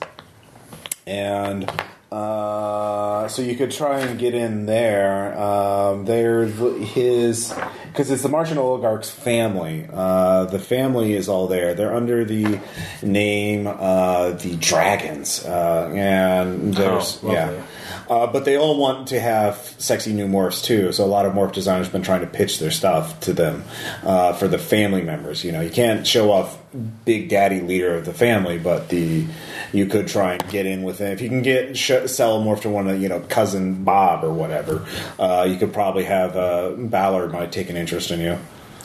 and 1.05 1.70
uh, 2.11 3.27
so 3.27 3.41
you 3.41 3.55
could 3.55 3.71
try 3.71 3.99
and 3.99 4.17
get 4.17 4.33
in 4.33 4.65
there. 4.65 5.37
Um, 5.37 6.05
there's 6.05 6.53
his 6.93 7.53
because 7.87 8.09
it's 8.11 8.23
the 8.23 8.29
Martian 8.29 8.57
oligarch's 8.57 9.09
family. 9.09 9.87
Uh, 9.91 10.45
the 10.45 10.59
family 10.59 11.13
is 11.13 11.27
all 11.27 11.47
there. 11.47 11.73
They're 11.73 11.93
under 11.93 12.23
the 12.23 12.59
name 13.01 13.67
uh, 13.67 14.31
the 14.31 14.55
Dragons, 14.55 15.43
uh, 15.43 15.91
and 15.93 16.73
there's 16.73 17.19
Oh, 17.23 17.31
yeah. 17.31 17.63
Uh, 18.09 18.25
but 18.27 18.45
they 18.45 18.55
all 18.55 18.79
want 18.79 19.09
to 19.09 19.19
have 19.19 19.57
sexy 19.77 20.13
new 20.13 20.27
morphs 20.27 20.63
too. 20.63 20.93
So 20.93 21.03
a 21.03 21.07
lot 21.07 21.25
of 21.25 21.33
morph 21.33 21.51
designers 21.51 21.87
have 21.87 21.93
been 21.93 22.03
trying 22.03 22.21
to 22.21 22.27
pitch 22.27 22.59
their 22.59 22.71
stuff 22.71 23.19
to 23.21 23.33
them 23.33 23.65
uh, 24.03 24.33
for 24.33 24.47
the 24.47 24.57
family 24.57 25.01
members. 25.01 25.43
You 25.43 25.51
know, 25.51 25.59
you 25.59 25.69
can't 25.69 26.07
show 26.07 26.31
off 26.31 26.57
Big 27.03 27.27
Daddy 27.27 27.59
leader 27.59 27.95
of 27.95 28.05
the 28.05 28.13
family, 28.13 28.57
but 28.57 28.89
the 28.89 29.25
you 29.74 29.86
could 29.86 30.07
try 30.07 30.34
and 30.34 30.49
get 30.49 30.65
in 30.65 30.84
with 30.84 31.01
it. 31.01 31.11
If 31.13 31.22
you 31.22 31.30
can 31.30 31.41
get 31.41 31.78
sh- 31.78 32.05
sell 32.07 32.41
a 32.41 32.45
morph 32.45 32.61
to 32.61 32.70
one 32.70 32.88
of 32.88 33.01
you 33.01 33.09
know 33.09 33.20
cousin 33.22 33.84
Bob 33.84 34.24
or 34.24 34.32
whatever, 34.32 34.86
uh, 35.20 35.45
you 35.49 35.57
could 35.57 35.74
probably 35.74 36.03
have 36.05 36.36
uh, 36.36 36.72
Ballard 36.78 37.32
might 37.32 37.51
take 37.51 37.70
an 37.70 37.78
interest 37.78 38.11
in 38.11 38.20
you. 38.20 38.38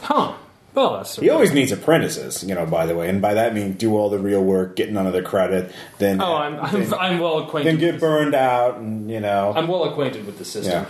Huh. 0.03 0.35
Well, 0.75 0.95
that's 0.97 1.17
He 1.17 1.29
always 1.29 1.53
needs 1.53 1.71
apprentices, 1.71 2.43
you 2.43 2.55
know. 2.55 2.65
By 2.65 2.87
the 2.87 2.95
way, 2.95 3.11
and 3.11 3.21
by 3.21 3.35
that 3.35 3.53
I 3.53 3.55
mean 3.55 3.73
do 3.75 3.95
all 3.95 4.09
the 4.09 4.19
real 4.19 4.43
work, 4.43 4.75
get 4.77 4.91
none 4.91 5.07
of 5.07 5.13
the 5.13 5.21
credit, 5.21 5.71
then 5.99 6.21
Oh, 6.23 6.35
I'm 6.35 6.59
I'm, 6.59 6.73
then, 6.89 6.95
I'm 6.95 7.19
well 7.19 7.41
acquainted. 7.41 7.73
then 7.73 7.79
get 7.79 8.01
burned 8.01 8.35
out, 8.35 8.79
and 8.79 9.11
you 9.11 9.21
know. 9.21 9.53
I'm 9.55 9.69
well 9.69 9.85
acquainted 9.85 10.25
with 10.25 10.39
the 10.39 10.47
system. 10.47 10.87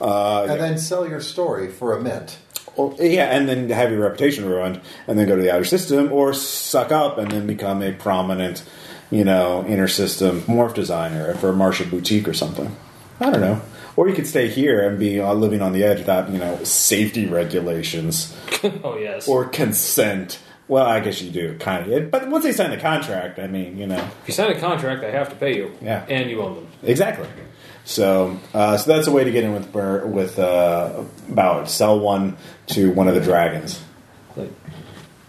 Yeah. 0.00 0.06
Uh, 0.06 0.46
and 0.48 0.60
then 0.60 0.78
sell 0.78 1.08
your 1.08 1.20
story 1.20 1.70
for 1.70 1.96
a 1.96 2.00
mint. 2.00 2.38
Well, 2.76 2.94
yeah, 3.00 3.26
and 3.36 3.48
then 3.48 3.68
have 3.70 3.90
your 3.90 4.00
reputation 4.00 4.44
ruined, 4.44 4.80
and 5.08 5.18
then 5.18 5.26
go 5.26 5.34
to 5.36 5.42
the 5.42 5.52
outer 5.52 5.64
system, 5.64 6.12
or 6.12 6.32
suck 6.32 6.92
up 6.92 7.18
and 7.18 7.30
then 7.30 7.46
become 7.46 7.82
a 7.82 7.92
prominent, 7.92 8.62
you 9.14 9.22
know, 9.22 9.64
inner 9.66 9.86
system 9.86 10.40
morph 10.42 10.74
designer 10.74 11.34
for 11.36 11.50
a 11.50 11.52
Martian 11.52 11.88
boutique 11.88 12.26
or 12.26 12.34
something. 12.34 12.74
I 13.20 13.30
don't 13.30 13.40
know. 13.40 13.62
Or 13.96 14.08
you 14.08 14.14
could 14.14 14.26
stay 14.26 14.48
here 14.48 14.88
and 14.88 14.98
be 14.98 15.20
uh, 15.20 15.32
living 15.34 15.62
on 15.62 15.72
the 15.72 15.84
edge 15.84 15.98
without, 15.98 16.30
you 16.30 16.38
know, 16.38 16.62
safety 16.64 17.26
regulations 17.26 18.36
oh 18.82 18.98
yes. 18.98 19.28
or 19.28 19.44
consent. 19.44 20.40
Well, 20.66 20.84
I 20.84 20.98
guess 20.98 21.22
you 21.22 21.30
do, 21.30 21.56
kind 21.58 21.92
of. 21.92 22.10
But 22.10 22.28
once 22.28 22.42
they 22.42 22.50
sign 22.50 22.70
the 22.70 22.76
contract, 22.76 23.38
I 23.38 23.46
mean, 23.46 23.78
you 23.78 23.86
know, 23.86 24.02
if 24.22 24.28
you 24.28 24.34
sign 24.34 24.50
a 24.50 24.58
contract, 24.58 25.02
they 25.02 25.12
have 25.12 25.28
to 25.28 25.36
pay 25.36 25.56
you. 25.56 25.70
Yeah. 25.80 26.04
And 26.08 26.28
you 26.28 26.42
own 26.42 26.56
them. 26.56 26.68
Exactly. 26.82 27.28
So, 27.84 28.40
uh, 28.52 28.78
so 28.78 28.92
that's 28.92 29.06
a 29.06 29.12
way 29.12 29.22
to 29.22 29.30
get 29.30 29.44
in 29.44 29.52
with 29.52 29.70
Bur- 29.70 30.06
with 30.06 30.40
uh, 30.40 31.04
Ballard. 31.28 31.68
Sell 31.68 32.00
one 32.00 32.36
to 32.68 32.90
one 32.90 33.06
of 33.06 33.14
the 33.14 33.20
dragons. 33.20 33.80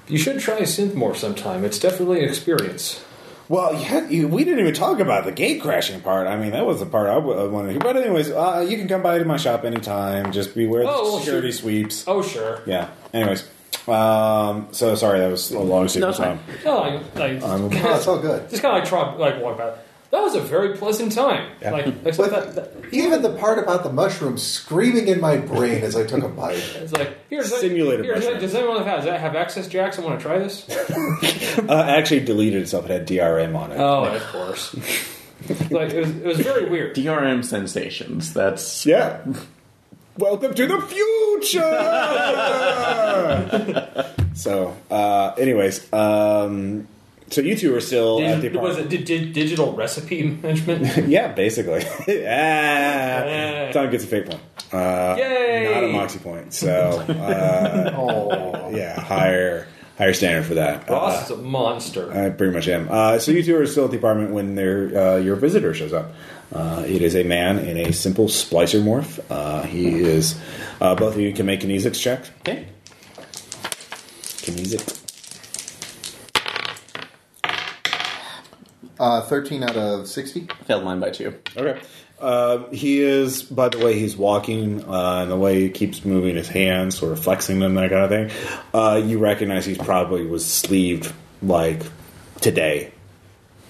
You 0.07 0.17
should 0.17 0.39
try 0.39 0.61
Synthmorph 0.61 1.17
sometime. 1.17 1.63
It's 1.65 1.79
definitely 1.79 2.23
an 2.23 2.29
experience. 2.29 3.03
Well, 3.47 3.73
you 3.73 3.85
had, 3.85 4.11
you, 4.11 4.27
we 4.27 4.43
didn't 4.43 4.59
even 4.59 4.73
talk 4.73 4.99
about 4.99 5.25
the 5.25 5.31
gate 5.31 5.61
crashing 5.61 6.01
part. 6.01 6.25
I 6.27 6.35
mean, 6.35 6.51
that 6.51 6.65
was 6.65 6.79
the 6.79 6.85
part 6.87 7.09
I 7.09 7.15
w- 7.15 7.37
I 7.39 7.45
wanted 7.45 7.67
to 7.67 7.71
hear. 7.73 7.79
But 7.81 7.97
anyways, 7.97 8.31
uh, 8.31 8.65
you 8.67 8.75
can 8.77 8.87
come 8.87 9.03
by 9.03 9.19
to 9.19 9.25
my 9.25 9.37
shop 9.37 9.63
anytime. 9.65 10.31
Just 10.31 10.55
beware 10.55 10.83
Oh, 10.83 10.85
the 10.85 11.03
well, 11.11 11.19
security 11.19 11.51
sure. 11.51 11.59
sweeps. 11.61 12.03
Oh 12.07 12.21
sure. 12.23 12.61
Yeah. 12.65 12.89
Anyways, 13.13 13.47
um, 13.87 14.67
so 14.71 14.95
sorry 14.95 15.19
that 15.19 15.29
was 15.29 15.51
a 15.51 15.59
long 15.59 15.87
super 15.87 16.09
it's 16.09 16.17
time. 16.17 16.39
No, 16.63 16.79
I, 16.79 17.01
I 17.17 17.37
Um, 17.37 17.65
Oh, 17.65 17.69
it's 17.95 18.07
all 18.07 18.17
good. 18.19 18.49
just 18.49 18.63
kind 18.63 18.75
of 18.77 18.81
like 18.81 18.89
try 18.89 19.13
like 19.15 19.39
walk 19.41 19.57
by. 19.59 19.73
That 20.15 20.21
was 20.21 20.35
a 20.35 20.39
very 20.39 20.77
pleasant 20.77 21.11
time. 21.11 21.51
Yeah. 21.61 21.71
Like 21.71 21.87
except 22.05 22.31
But 22.31 22.55
that, 22.55 22.71
that 22.71 22.93
even 22.93 23.21
the 23.21 23.31
part 23.33 23.59
about 23.59 23.83
the 23.83 23.91
mushrooms 23.91 24.41
screaming 24.43 25.09
in 25.09 25.19
my 25.19 25.35
brain 25.35 25.83
as 25.83 25.97
I 25.97 26.05
took 26.05 26.23
a 26.23 26.29
bite. 26.29 26.55
it's 26.55 26.93
like 26.93 27.17
here's 27.29 27.53
Simulated 27.53 28.05
Here, 28.05 28.15
mushroom. 28.15 28.39
does 28.39 28.55
anyone 28.55 28.81
have 28.81 28.95
does 28.99 29.05
that 29.05 29.19
have 29.19 29.35
access 29.35 29.67
jacks? 29.67 29.99
I 29.99 30.03
want 30.03 30.17
to 30.17 30.25
try 30.25 30.39
this. 30.39 30.65
Uh, 31.67 31.83
actually, 31.87 32.21
deleted 32.21 32.61
itself. 32.61 32.85
It 32.85 32.91
had 32.91 33.07
DRM 33.07 33.57
on 33.57 33.71
it. 33.73 33.77
Oh, 33.79 34.05
of 34.05 34.21
course. 34.27 34.73
like 35.71 35.91
it 35.91 35.99
was, 35.99 36.09
it 36.09 36.23
was 36.23 36.39
very 36.39 36.69
weird. 36.69 36.95
DRM 36.95 37.43
sensations. 37.43 38.33
That's 38.33 38.85
Yeah. 38.85 39.21
Welcome 40.17 40.53
to 40.53 40.65
the 40.67 40.81
future. 40.81 41.59
so, 44.33 44.77
uh, 44.89 45.33
anyways, 45.37 45.91
um, 45.91 46.87
so 47.29 47.41
you 47.41 47.55
two 47.55 47.75
are 47.75 47.79
still 47.81 48.21
at 48.21 48.41
the 48.41 48.49
Did, 48.49 48.55
was 48.61 48.77
apartment. 48.77 48.93
it 49.01 49.05
di- 49.05 49.19
di- 49.25 49.31
digital 49.33 49.73
recipe 49.73 50.23
management? 50.23 51.07
Yeah, 51.09 51.31
basically. 51.33 51.83
ah, 52.27 53.71
Tom 53.73 53.89
gets 53.91 54.03
a 54.03 54.07
fake 54.07 54.27
one. 54.27 54.39
Uh, 54.71 55.15
Yay! 55.17 55.71
Not 55.73 55.83
a 55.83 55.87
moxie 55.87 56.19
point. 56.19 56.53
So, 56.53 56.69
uh, 57.09 57.93
Oh, 57.97 58.69
yeah, 58.75 58.99
higher 58.99 59.67
higher 59.97 60.13
standard 60.13 60.45
for 60.45 60.55
that. 60.55 60.89
Ross 60.89 61.25
is 61.25 61.31
a 61.31 61.37
monster. 61.41 62.11
I 62.11 62.29
pretty 62.29 62.53
much 62.53 62.67
am. 62.67 62.87
Uh, 62.89 63.17
so 63.19 63.31
you 63.31 63.43
two 63.43 63.55
are 63.57 63.65
still 63.65 63.85
at 63.85 63.91
the 63.91 63.97
apartment 63.97 64.31
when 64.31 64.55
their 64.55 64.95
uh, 64.97 65.17
your 65.17 65.35
visitor 65.35 65.73
shows 65.73 65.93
up. 65.93 66.11
Uh, 66.53 66.83
it 66.85 67.01
is 67.01 67.15
a 67.15 67.23
man 67.23 67.59
in 67.59 67.77
a 67.77 67.91
simple 67.93 68.25
splicer 68.27 68.81
morph. 68.83 69.19
Uh, 69.29 69.63
he 69.63 69.87
is. 69.99 70.39
Uh, 70.81 70.93
both 70.95 71.15
of 71.15 71.19
you 71.21 71.33
can 71.33 71.45
make 71.45 71.61
kinesics 71.61 71.99
check. 71.99 72.21
okay. 72.41 72.67
Kinesics. 74.43 75.01
Uh, 78.99 79.21
13 79.21 79.63
out 79.63 79.75
of 79.77 80.07
60. 80.07 80.47
Failed 80.65 80.83
mine 80.83 80.99
by 80.99 81.09
two. 81.09 81.35
Okay. 81.55 81.79
Uh, 82.19 82.69
he 82.69 83.01
is, 83.01 83.43
by 83.43 83.67
the 83.69 83.77
way, 83.83 83.99
he's 83.99 84.15
walking 84.15 84.83
uh, 84.85 85.21
and 85.21 85.31
the 85.31 85.35
way 85.35 85.61
he 85.61 85.69
keeps 85.69 86.05
moving 86.05 86.35
his 86.35 86.47
hands, 86.47 86.97
sort 86.97 87.11
of 87.11 87.19
flexing 87.19 87.59
them, 87.59 87.75
that 87.75 87.89
kind 87.89 88.03
of 88.03 88.09
thing. 88.09 88.59
Uh, 88.73 88.95
you 88.95 89.19
recognize 89.19 89.65
he's 89.65 89.77
probably 89.77 90.25
was 90.25 90.45
sleeved 90.45 91.11
like 91.41 91.83
today, 92.39 92.93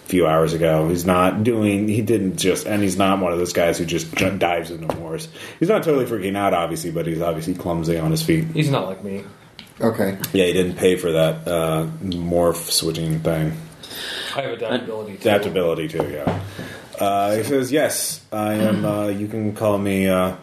a 0.03 0.07
few 0.07 0.27
hours 0.27 0.53
ago. 0.53 0.89
He's 0.89 1.05
not 1.05 1.43
doing. 1.43 1.87
He 1.87 2.03
didn't 2.03 2.37
just, 2.37 2.67
and 2.67 2.83
he's 2.83 2.97
not 2.97 3.19
one 3.19 3.31
of 3.33 3.39
those 3.39 3.53
guys 3.53 3.79
who 3.79 3.85
just 3.85 4.13
j- 4.15 4.37
dives 4.37 4.69
into 4.69 4.95
wars. 4.97 5.27
He's 5.59 5.69
not 5.69 5.81
totally 5.83 6.05
freaking 6.05 6.37
out, 6.37 6.53
obviously, 6.53 6.91
but 6.91 7.07
he's 7.07 7.21
obviously 7.21 7.55
clumsy 7.55 7.97
on 7.97 8.11
his 8.11 8.21
feet. 8.21 8.45
He's 8.53 8.69
not 8.69 8.85
like 8.85 9.03
me. 9.03 9.23
Okay. 9.81 10.17
Yeah, 10.33 10.45
he 10.45 10.53
didn't 10.53 10.75
pay 10.75 10.95
for 10.95 11.11
that 11.13 11.47
uh, 11.47 11.87
morph 12.03 12.69
switching 12.69 13.19
thing. 13.21 13.57
I 14.35 14.41
have 14.41 14.51
adaptability. 14.51 15.13
too. 15.17 15.29
Adaptability 15.29 15.87
too, 15.87 16.09
yeah. 16.11 16.39
Uh, 16.99 17.35
he 17.35 17.43
says, 17.43 17.71
"Yes, 17.71 18.21
I 18.31 18.53
am. 18.53 18.85
Uh, 18.85 19.07
you 19.07 19.27
can 19.27 19.55
call 19.55 19.77
me. 19.77 20.07
Uh, 20.07 20.35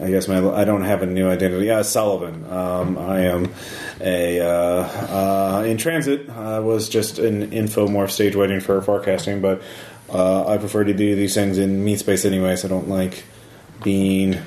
I 0.00 0.10
guess 0.10 0.28
my 0.28 0.38
I 0.50 0.64
don't 0.64 0.84
have 0.84 1.02
a 1.02 1.06
new 1.06 1.28
identity. 1.28 1.66
Yeah, 1.66 1.82
Sullivan. 1.82 2.50
Um, 2.50 2.96
I 2.96 3.20
am 3.22 3.52
a 4.00 4.40
uh, 4.40 5.58
uh, 5.58 5.64
in 5.66 5.76
transit. 5.76 6.28
I 6.30 6.60
was 6.60 6.88
just 6.88 7.18
an 7.18 7.50
infomorph 7.50 8.10
stage 8.10 8.34
waiting 8.34 8.60
for 8.60 8.80
forecasting, 8.80 9.40
but 9.40 9.62
uh, 10.08 10.46
I 10.46 10.58
prefer 10.58 10.84
to 10.84 10.94
do 10.94 11.14
these 11.16 11.34
things 11.34 11.58
in 11.58 11.84
meat 11.84 11.98
space 11.98 12.24
anyway. 12.24 12.56
So 12.56 12.68
I 12.68 12.70
don't 12.70 12.88
like 12.88 13.24
being 13.82 14.38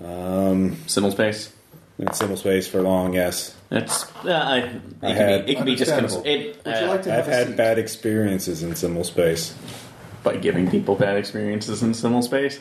simulspace. 0.00 1.50
In 2.00 2.06
simulspace 2.08 2.66
for 2.66 2.80
long. 2.80 3.12
Yes, 3.12 3.54
It's 3.70 4.04
uh, 4.24 4.30
I, 4.30 4.56
it, 4.58 4.64
I 5.02 5.06
can 5.08 5.16
had- 5.16 5.46
be, 5.46 5.52
it 5.52 5.54
can 5.56 5.64
be 5.66 5.76
just 5.76 5.90
Understandable. 5.92 6.30
it, 6.30 6.64
Would 6.64 6.76
you 6.76 6.84
uh, 6.84 6.88
like 6.88 7.02
to 7.02 7.14
I've 7.18 7.28
a 7.28 7.30
had 7.30 7.46
seat? 7.48 7.56
bad 7.58 7.78
experiences 7.78 8.62
in 8.62 8.70
simulspace. 8.70 9.52
by 10.22 10.36
giving 10.36 10.70
people 10.70 10.94
bad 10.96 11.16
experiences 11.18 11.82
in 11.82 11.92
simulspace. 11.92 12.58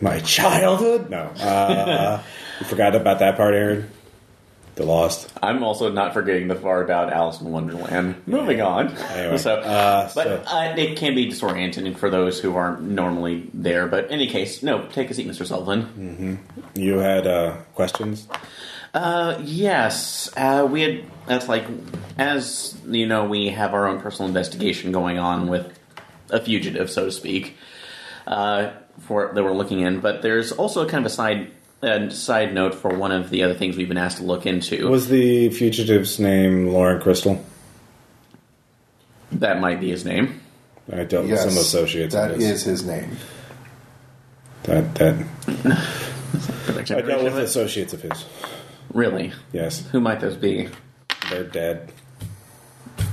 My 0.00 0.18
childhood? 0.20 1.08
No. 1.08 1.22
Uh, 1.40 2.22
you 2.60 2.66
forgot 2.66 2.94
about 2.94 3.18
that 3.20 3.36
part, 3.36 3.54
Aaron? 3.54 3.90
The 4.76 4.84
Lost. 4.84 5.32
I'm 5.40 5.62
also 5.62 5.92
not 5.92 6.14
forgetting 6.14 6.48
the 6.48 6.56
part 6.56 6.84
about 6.84 7.12
Alice 7.12 7.40
in 7.40 7.50
Wonderland. 7.52 8.16
Moving 8.26 8.60
on. 8.60 8.88
Anyway, 8.96 9.38
so, 9.38 9.54
uh, 9.60 10.10
but 10.14 10.24
so- 10.24 10.42
uh, 10.46 10.74
it 10.76 10.96
can 10.96 11.14
be 11.14 11.30
disorienting 11.30 11.96
for 11.96 12.10
those 12.10 12.40
who 12.40 12.56
aren't 12.56 12.82
normally 12.82 13.48
there. 13.54 13.86
But 13.86 14.06
in 14.06 14.12
any 14.12 14.26
case, 14.26 14.62
no, 14.64 14.86
take 14.88 15.10
a 15.10 15.14
seat, 15.14 15.28
Mr. 15.28 15.46
Sullivan. 15.46 16.40
You 16.74 16.98
had 16.98 17.26
uh, 17.26 17.58
questions? 17.76 18.26
Uh, 18.92 19.38
yes, 19.44 20.28
uh, 20.36 20.66
we 20.70 20.80
had. 20.82 21.04
That's 21.26 21.48
like, 21.48 21.64
as 22.18 22.76
you 22.86 23.06
know, 23.06 23.24
we 23.26 23.48
have 23.50 23.74
our 23.74 23.86
own 23.86 24.00
personal 24.00 24.28
investigation 24.28 24.90
going 24.92 25.18
on 25.18 25.46
with 25.48 25.78
a 26.30 26.40
fugitive, 26.40 26.90
so 26.90 27.06
to 27.06 27.12
speak, 27.12 27.56
uh, 28.26 28.70
for 29.00 29.32
that 29.34 29.42
we're 29.42 29.52
looking 29.52 29.80
in. 29.80 30.00
But 30.00 30.22
there's 30.22 30.50
also 30.52 30.88
kind 30.88 31.04
of 31.04 31.12
a 31.12 31.14
side. 31.14 31.50
A 31.84 32.10
side 32.10 32.54
note 32.54 32.74
for 32.74 32.88
one 32.96 33.12
of 33.12 33.28
the 33.30 33.42
other 33.42 33.54
things 33.54 33.76
we've 33.76 33.88
been 33.88 33.98
asked 33.98 34.16
to 34.18 34.22
look 34.24 34.46
into. 34.46 34.88
Was 34.88 35.08
the 35.08 35.50
fugitive's 35.50 36.18
name 36.18 36.68
Lauren 36.68 37.00
Crystal? 37.00 37.44
that 39.32 39.60
might 39.60 39.80
be 39.80 39.90
his 39.90 40.04
name. 40.04 40.40
I 40.92 41.04
dealt 41.04 41.24
with 41.24 41.32
Yes. 41.32 41.40
some 41.42 41.58
associates. 41.58 42.14
That 42.14 42.30
is. 42.32 42.36
his. 42.42 42.50
is 42.50 42.62
his 42.64 42.86
name. 42.86 43.16
that 44.64 44.94
that 44.94 45.26
I 46.90 47.00
dealt 47.02 47.24
with 47.24 47.36
associates 47.38 47.92
of 47.92 48.02
his. 48.02 48.24
Really? 48.92 49.32
Yes, 49.52 49.86
Who 49.92 50.00
might 50.00 50.20
those 50.20 50.36
be? 50.36 50.68
they're 51.30 51.44
dead. 51.44 51.90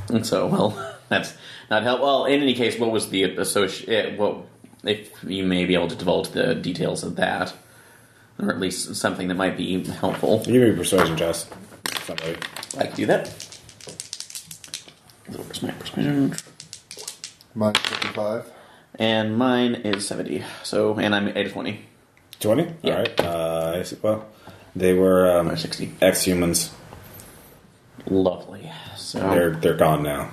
And 0.09 0.25
so, 0.25 0.47
well, 0.47 0.95
that's 1.09 1.33
not 1.69 1.83
help. 1.83 2.01
Well, 2.01 2.25
in 2.25 2.41
any 2.41 2.53
case, 2.53 2.77
what 2.77 2.91
was 2.91 3.09
the 3.09 3.23
associate? 3.23 4.13
Eh, 4.13 4.15
what 4.17 4.45
if 4.83 5.23
you 5.23 5.43
may 5.43 5.65
be 5.65 5.73
able 5.73 5.87
to 5.87 5.95
divulge 5.95 6.29
the 6.29 6.53
details 6.55 7.03
of 7.03 7.15
that, 7.15 7.53
or 8.41 8.49
at 8.49 8.59
least 8.59 8.95
something 8.95 9.27
that 9.27 9.35
might 9.35 9.57
be 9.57 9.83
helpful, 9.83 10.43
You 10.45 10.53
Give 10.53 10.61
me 10.63 10.69
a 10.71 10.73
persuasion 10.73 11.15
test. 11.17 11.47
Somebody. 12.03 12.37
I 12.77 12.85
can 12.87 12.95
do 12.95 13.05
that. 13.07 13.27
Where's 15.27 15.61
my 15.63 15.71
persuasion? 15.71 16.35
Mine's 17.55 17.77
55. 17.79 18.45
And 18.95 19.37
mine 19.37 19.75
is 19.75 20.07
seventy. 20.07 20.43
So, 20.63 20.97
and 20.99 21.15
I'm 21.15 21.29
at 21.29 21.51
twenty 21.51 21.85
20? 22.39 22.73
Yeah. 22.81 22.93
All 22.93 22.99
right. 22.99 23.19
Uh, 23.19 23.73
I 23.79 23.83
see- 23.83 23.97
well, 24.01 24.27
they 24.75 24.93
were 24.93 25.29
um, 25.31 25.55
sixty. 25.57 25.93
ex 26.01 26.23
humans. 26.23 26.71
Lovely. 28.07 28.69
So 28.97 29.19
They're, 29.19 29.51
they're 29.51 29.77
gone 29.77 30.03
now. 30.03 30.31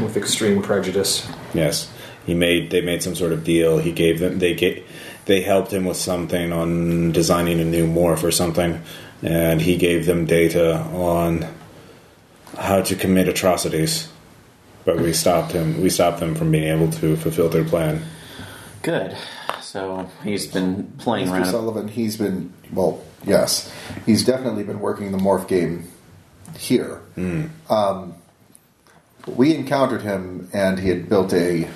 with 0.00 0.16
extreme 0.16 0.62
prejudice. 0.62 1.26
Yes, 1.54 1.90
he 2.26 2.34
made. 2.34 2.70
They 2.70 2.80
made 2.80 3.02
some 3.02 3.14
sort 3.14 3.32
of 3.32 3.42
deal. 3.44 3.78
He 3.78 3.90
gave 3.92 4.20
them. 4.20 4.38
They 4.38 4.54
gave. 4.54 4.84
They 5.26 5.42
helped 5.42 5.72
him 5.72 5.84
with 5.84 5.96
something 5.96 6.52
on 6.52 7.12
designing 7.12 7.60
a 7.60 7.64
new 7.64 7.86
morph 7.86 8.22
or 8.22 8.30
something, 8.30 8.80
and 9.22 9.60
he 9.60 9.76
gave 9.76 10.06
them 10.06 10.24
data 10.24 10.78
on 10.78 11.46
how 12.56 12.80
to 12.82 12.94
commit 12.94 13.28
atrocities. 13.28 14.08
But 14.84 14.98
we 15.00 15.12
stopped 15.12 15.52
him. 15.52 15.82
We 15.82 15.90
stopped 15.90 16.20
them 16.20 16.34
from 16.36 16.52
being 16.52 16.64
able 16.64 16.90
to 16.92 17.16
fulfill 17.16 17.48
their 17.48 17.64
plan. 17.64 18.02
good. 18.82 19.16
So 19.60 20.08
he's 20.22 20.46
been 20.46 20.92
playing 20.98 21.26
Mr. 21.26 21.32
around. 21.32 21.44
Sullivan, 21.46 21.88
he's 21.88 22.16
been, 22.16 22.52
well, 22.72 23.02
yes, 23.26 23.70
he's 24.06 24.24
definitely 24.24 24.62
been 24.62 24.78
working 24.80 25.10
the 25.12 25.18
morph 25.18 25.48
game 25.48 25.88
here. 26.56 27.02
Um, 27.68 28.14
we 29.26 29.54
encountered 29.54 30.02
him, 30.02 30.48
and 30.52 30.78
he 30.78 30.88
had 30.88 31.08
built 31.08 31.32
a 31.34 31.68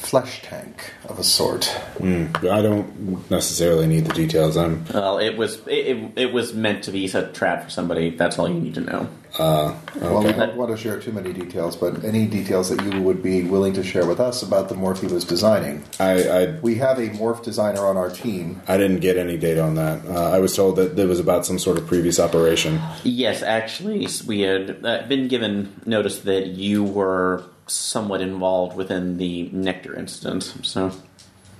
flesh 0.00 0.42
tank 0.42 0.92
of 1.08 1.18
a 1.18 1.24
sort. 1.24 1.62
Mm. 1.98 2.48
I 2.50 2.62
don't 2.62 3.30
necessarily 3.30 3.86
need 3.86 4.06
the 4.06 4.14
details. 4.14 4.56
I'm. 4.56 4.84
Well, 4.92 5.18
it 5.18 5.36
was 5.36 5.58
it, 5.66 5.96
it, 5.96 6.12
it 6.16 6.32
was 6.32 6.54
meant 6.54 6.84
to 6.84 6.90
be 6.90 7.04
a 7.06 7.26
trap 7.28 7.64
for 7.64 7.70
somebody. 7.70 8.10
That's 8.10 8.38
all 8.38 8.48
you 8.48 8.58
need 8.58 8.74
to 8.74 8.80
know. 8.80 9.08
Uh, 9.38 9.74
Well, 10.00 10.24
we 10.24 10.32
don't 10.32 10.56
want 10.56 10.70
to 10.70 10.76
share 10.76 10.98
too 11.00 11.12
many 11.12 11.32
details, 11.32 11.76
but 11.76 12.04
any 12.04 12.26
details 12.26 12.68
that 12.70 12.82
you 12.84 13.00
would 13.02 13.22
be 13.22 13.42
willing 13.42 13.72
to 13.74 13.82
share 13.82 14.06
with 14.06 14.18
us 14.20 14.42
about 14.42 14.68
the 14.68 14.74
morph 14.74 14.98
he 14.98 15.06
was 15.06 15.24
designing. 15.24 15.84
I, 15.98 16.28
I 16.28 16.46
We 16.60 16.76
have 16.76 16.98
a 16.98 17.08
morph 17.10 17.42
designer 17.42 17.86
on 17.86 17.96
our 17.96 18.10
team. 18.10 18.60
I 18.66 18.76
didn't 18.76 19.00
get 19.00 19.16
any 19.16 19.36
data 19.36 19.62
on 19.62 19.74
that. 19.76 20.04
Uh, 20.06 20.30
I 20.30 20.38
was 20.40 20.54
told 20.56 20.76
that 20.76 20.98
it 20.98 21.06
was 21.06 21.20
about 21.20 21.46
some 21.46 21.58
sort 21.58 21.78
of 21.78 21.86
previous 21.86 22.18
operation. 22.18 22.80
Yes, 23.04 23.42
actually, 23.42 24.08
we 24.26 24.40
had 24.40 24.84
uh, 24.84 25.06
been 25.06 25.28
given 25.28 25.80
notice 25.86 26.20
that 26.20 26.48
you 26.48 26.82
were 26.82 27.44
somewhat 27.66 28.20
involved 28.20 28.76
within 28.76 29.16
the 29.18 29.48
Nectar 29.52 29.96
incident. 29.96 30.42
So 30.62 30.90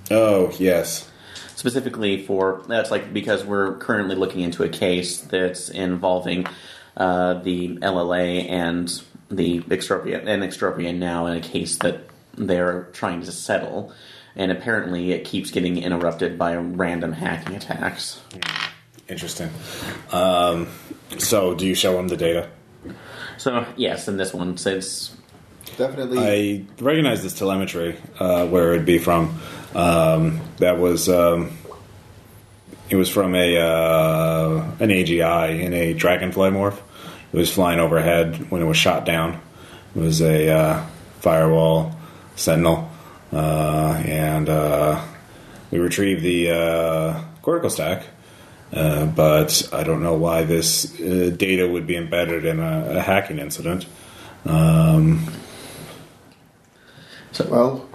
Oh 0.09 0.51
yes. 0.59 1.09
specifically 1.55 2.25
for 2.25 2.63
that's 2.67 2.91
like 2.91 3.13
because 3.13 3.45
we're 3.45 3.77
currently 3.77 4.15
looking 4.15 4.41
into 4.41 4.63
a 4.63 4.69
case 4.69 5.21
that's 5.21 5.69
involving 5.69 6.45
uh, 6.97 7.35
the 7.35 7.77
LLA 7.77 8.49
and 8.49 9.01
the 9.29 9.61
Extropia 9.61 10.25
and 10.25 10.43
Extropia 10.43 10.95
now 10.95 11.25
in 11.25 11.37
a 11.37 11.41
case 11.41 11.77
that 11.77 12.01
they're 12.35 12.89
trying 12.93 13.21
to 13.21 13.31
settle, 13.31 13.93
and 14.35 14.51
apparently 14.51 15.11
it 15.11 15.25
keeps 15.25 15.51
getting 15.51 15.77
interrupted 15.77 16.37
by 16.37 16.55
random 16.55 17.13
hacking 17.13 17.55
attacks. 17.55 18.21
Interesting. 19.07 19.49
Um, 20.11 20.67
so, 21.17 21.53
do 21.53 21.67
you 21.67 21.75
show 21.75 21.93
them 21.93 22.07
the 22.07 22.17
data? 22.17 22.49
So 23.37 23.65
yes, 23.75 24.07
in 24.07 24.17
this 24.17 24.33
one, 24.33 24.57
since 24.57 25.15
Definitely. 25.77 26.19
I 26.19 26.65
recognize 26.79 27.23
this 27.23 27.33
telemetry, 27.33 27.97
uh, 28.19 28.45
where 28.47 28.73
it'd 28.73 28.85
be 28.85 28.99
from. 28.99 29.39
Um, 29.73 30.41
that 30.57 30.77
was 30.77 31.09
um, 31.09 31.57
it 32.91 32.95
was 32.95 33.09
from 33.09 33.33
a 33.35 33.57
uh, 33.57 34.65
an 34.79 34.89
AGI 34.89 35.61
in 35.61 35.73
a 35.73 35.93
dragonfly 35.93 36.49
morph. 36.49 36.77
It 37.31 37.37
was 37.37 37.51
flying 37.51 37.79
overhead 37.79 38.51
when 38.51 38.61
it 38.61 38.65
was 38.65 38.75
shot 38.75 39.05
down. 39.05 39.39
It 39.95 39.99
was 39.99 40.21
a 40.21 40.49
uh, 40.49 40.85
firewall 41.21 41.95
sentinel, 42.35 42.91
uh, 43.31 44.03
and 44.05 44.49
uh, 44.49 45.01
we 45.71 45.79
retrieved 45.79 46.21
the 46.21 46.51
uh, 46.51 47.23
cortical 47.41 47.69
stack. 47.69 48.03
Uh, 48.73 49.05
but 49.05 49.69
I 49.73 49.83
don't 49.83 50.03
know 50.03 50.15
why 50.15 50.43
this 50.43 50.99
uh, 50.99 51.33
data 51.35 51.67
would 51.67 51.87
be 51.87 51.95
embedded 51.95 52.45
in 52.45 52.59
a, 52.59 52.97
a 52.97 53.01
hacking 53.01 53.39
incident. 53.39 53.85
Well, 57.49 57.89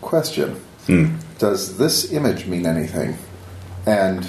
question. 0.00 0.56
Hmm. 0.86 1.16
Does 1.38 1.76
this 1.78 2.12
image 2.12 2.46
mean 2.46 2.66
anything? 2.66 3.16
And 3.86 4.28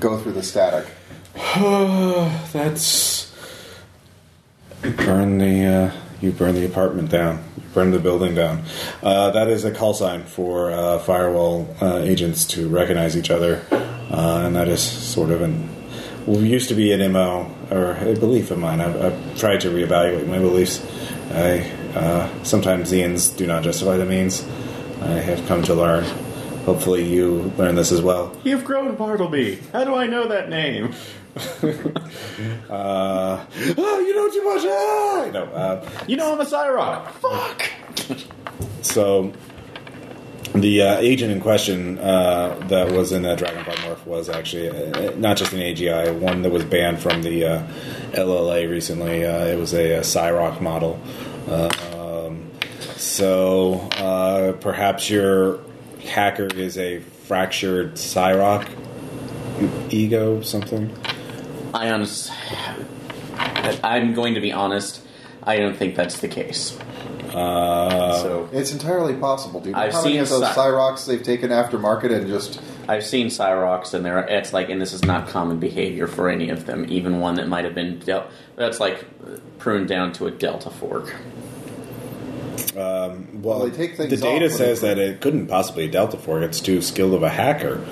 go 0.00 0.18
through 0.18 0.32
the 0.32 0.42
static. 0.42 0.86
That's 2.52 3.28
you 4.82 4.92
burn 4.92 5.38
the 5.38 5.64
uh, 5.64 5.92
you 6.20 6.32
burn 6.32 6.54
the 6.54 6.64
apartment 6.64 7.10
down. 7.10 7.44
You 7.56 7.62
burn 7.74 7.90
the 7.90 7.98
building 7.98 8.34
down. 8.34 8.62
Uh, 9.02 9.30
that 9.30 9.48
is 9.48 9.64
a 9.64 9.72
call 9.72 9.94
sign 9.94 10.24
for 10.24 10.70
uh, 10.70 10.98
firewall 10.98 11.74
uh, 11.80 11.98
agents 11.98 12.44
to 12.46 12.68
recognize 12.68 13.16
each 13.16 13.30
other, 13.30 13.64
uh, 13.70 14.42
and 14.44 14.56
that 14.56 14.68
is 14.68 14.82
sort 14.82 15.30
of 15.30 15.42
an 15.42 15.68
well, 16.26 16.42
used 16.42 16.68
to 16.68 16.74
be 16.74 16.92
an 16.92 17.12
mo 17.12 17.54
or 17.70 17.92
a 17.96 18.14
belief 18.14 18.50
of 18.50 18.58
mine. 18.58 18.80
I've, 18.80 19.00
I've 19.00 19.38
tried 19.38 19.60
to 19.62 19.70
reevaluate 19.70 20.26
my 20.26 20.38
beliefs. 20.38 20.84
I 21.32 21.60
uh, 21.94 22.44
sometimes 22.44 22.90
the 22.90 23.02
ends 23.02 23.28
do 23.28 23.46
not 23.46 23.62
justify 23.64 23.96
the 23.96 24.06
means. 24.06 24.46
I 25.00 25.08
have 25.08 25.46
come 25.46 25.62
to 25.64 25.74
learn. 25.74 26.04
Hopefully, 26.68 27.02
you 27.02 27.50
learn 27.56 27.76
this 27.76 27.90
as 27.92 28.02
well. 28.02 28.36
you've 28.44 28.62
grown 28.62 28.94
Bartleby. 28.94 29.58
How 29.72 29.84
do 29.84 29.94
I 29.94 30.06
know 30.06 30.28
that 30.28 30.50
name? 30.50 30.92
Uh, 32.70 33.44
oh, 33.78 33.98
you 34.00 34.14
know 34.14 34.28
too 34.30 34.44
much. 34.44 34.64
Ah! 34.64 35.30
No, 35.32 35.44
uh, 35.44 35.88
You 36.06 36.16
know 36.16 36.32
I'm 36.32 36.40
a 36.40 36.44
Cyrock. 36.44 37.10
Fuck. 37.12 37.70
So 38.82 39.32
the 40.54 40.82
uh, 40.82 40.98
agent 40.98 41.32
in 41.32 41.40
question 41.40 41.98
uh, 41.98 42.54
that 42.68 42.92
was 42.92 43.12
in 43.12 43.22
that 43.22 43.38
Dragonfly 43.38 43.74
morph 43.76 44.04
was 44.06 44.28
actually 44.28 44.68
uh, 44.68 45.14
not 45.16 45.36
just 45.36 45.52
an 45.52 45.58
AGI, 45.60 46.16
one 46.18 46.42
that 46.42 46.50
was 46.50 46.64
banned 46.64 47.00
from 47.00 47.22
the 47.22 47.44
uh, 47.44 47.66
LLA 48.12 48.68
recently. 48.70 49.24
Uh, 49.24 49.46
it 49.46 49.56
was 49.58 49.72
a, 49.74 49.94
a 49.94 50.00
Cyrock 50.00 50.60
model. 50.60 51.00
Um, 51.48 52.50
so 52.96 53.74
uh, 53.96 54.52
perhaps 54.60 55.08
your 55.10 55.60
hacker 56.04 56.46
is 56.46 56.78
a 56.78 57.00
fractured 57.00 57.94
Cyrock 57.94 58.68
ego, 59.92 60.40
something. 60.42 60.94
I 61.74 61.90
honest. 61.90 62.30
I'm 63.84 64.14
going 64.14 64.34
to 64.34 64.40
be 64.40 64.52
honest. 64.52 65.02
I 65.42 65.58
don't 65.58 65.76
think 65.76 65.94
that's 65.94 66.18
the 66.20 66.28
case. 66.28 66.78
Uh, 67.34 68.22
so 68.22 68.48
It's 68.52 68.72
entirely 68.72 69.14
possible. 69.14 69.60
Do 69.60 69.68
you 69.70 69.74
know 69.74 69.80
I've 69.82 69.92
how 69.92 70.02
many 70.02 70.14
seen 70.14 70.22
of 70.22 70.28
those 70.28 70.40
Cy- 70.40 70.54
Cyrox 70.54 71.06
they've 71.06 71.22
taken 71.22 71.50
aftermarket 71.50 72.12
and 72.14 72.26
just 72.26 72.60
I've 72.88 73.04
seen 73.04 73.26
Cyrox, 73.26 73.92
and 73.92 74.04
there 74.04 74.18
it's 74.20 74.54
like, 74.54 74.70
and 74.70 74.80
this 74.80 74.94
is 74.94 75.04
not 75.04 75.28
common 75.28 75.58
behavior 75.60 76.06
for 76.06 76.30
any 76.30 76.48
of 76.48 76.64
them. 76.64 76.86
Even 76.88 77.20
one 77.20 77.34
that 77.34 77.46
might 77.46 77.64
have 77.66 77.74
been 77.74 77.98
dealt, 77.98 78.30
that's 78.56 78.80
like 78.80 79.04
pruned 79.58 79.88
down 79.88 80.12
to 80.14 80.26
a 80.26 80.30
delta 80.30 80.70
fork. 80.70 81.14
Well, 82.78 83.58
Well, 83.58 83.58
they 83.68 83.76
take 83.76 83.96
things 83.96 84.10
the 84.10 84.16
data 84.16 84.46
off 84.46 84.52
says 84.52 84.80
that 84.82 84.98
it 84.98 85.20
couldn't 85.20 85.46
possibly 85.48 85.86
be 85.86 85.92
Delta 85.92 86.16
Fork. 86.16 86.42
It's 86.44 86.60
too 86.60 86.80
skilled 86.82 87.14
of 87.14 87.22
a 87.22 87.28
hacker, 87.28 87.84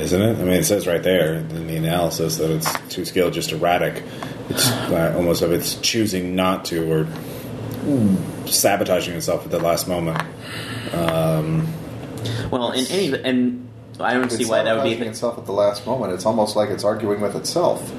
isn't 0.00 0.20
it? 0.20 0.38
I 0.38 0.42
mean, 0.42 0.48
it 0.54 0.64
says 0.64 0.86
right 0.86 1.02
there 1.02 1.34
in 1.34 1.66
the 1.66 1.76
analysis 1.76 2.36
that 2.38 2.50
it's 2.50 2.72
too 2.94 3.04
skilled, 3.04 3.32
just 3.34 3.52
erratic. 3.52 4.02
It's 4.48 4.70
uh, 4.70 5.14
almost 5.16 5.42
of 5.42 5.52
it's 5.52 5.74
choosing 5.80 6.34
not 6.36 6.64
to 6.66 6.90
or 6.90 7.06
sabotaging 8.46 9.14
itself 9.14 9.44
at 9.44 9.50
the 9.50 9.58
last 9.58 9.88
moment. 9.88 10.22
Well, 12.50 12.72
in 12.72 12.86
any, 12.86 13.12
and 13.22 13.68
I 14.00 14.14
don't 14.14 14.30
see 14.30 14.44
why 14.46 14.62
that 14.62 14.74
would 14.76 14.82
be. 14.84 14.90
sabotaging 14.90 15.08
itself 15.10 15.38
at 15.38 15.46
the 15.46 15.52
last 15.52 15.86
moment? 15.86 16.12
It's 16.12 16.26
almost 16.26 16.56
like 16.56 16.70
it's 16.70 16.84
arguing 16.84 17.20
with 17.20 17.36
itself. 17.36 17.92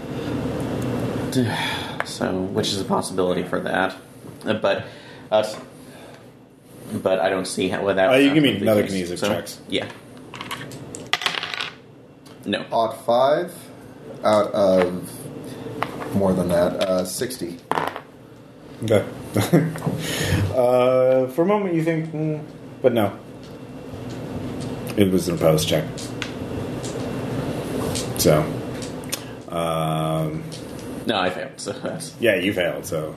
So, 2.05 2.39
which 2.39 2.67
is 2.67 2.79
a 2.79 2.85
possibility 2.85 3.41
for 3.41 3.59
that, 3.61 3.95
Uh, 4.45 4.53
but 4.53 4.85
us. 5.31 5.57
But 6.93 7.19
I 7.19 7.29
don't 7.29 7.45
see 7.45 7.67
how 7.67 7.83
well 7.83 7.95
that. 7.95 8.09
Uh, 8.09 8.15
you 8.15 8.33
give 8.33 8.43
me 8.43 8.57
another 8.57 8.83
case. 8.83 8.93
kinesics 9.09 9.19
So, 9.19 9.27
checks. 9.29 9.59
Yeah. 9.67 9.89
No. 12.45 12.65
Odd 12.71 12.93
five 13.05 13.53
out 14.23 14.51
of 14.51 15.11
more 16.15 16.33
than 16.33 16.49
that, 16.49 16.73
uh, 16.83 17.05
sixty. 17.05 17.57
Okay. 18.83 19.05
uh, 20.55 21.27
for 21.27 21.41
a 21.41 21.45
moment, 21.45 21.75
you 21.75 21.83
think, 21.83 22.11
mm, 22.11 22.43
but 22.81 22.93
no. 22.93 23.17
It 24.97 25.11
was 25.11 25.27
an 25.27 25.35
opposed 25.35 25.67
check. 25.67 25.83
So, 28.17 28.41
um, 29.49 30.43
No, 31.05 31.19
I 31.19 31.29
failed. 31.29 31.51
So 31.57 31.73
that's 31.73 32.13
yeah, 32.19 32.35
you 32.35 32.53
failed. 32.53 32.85
So, 32.85 33.15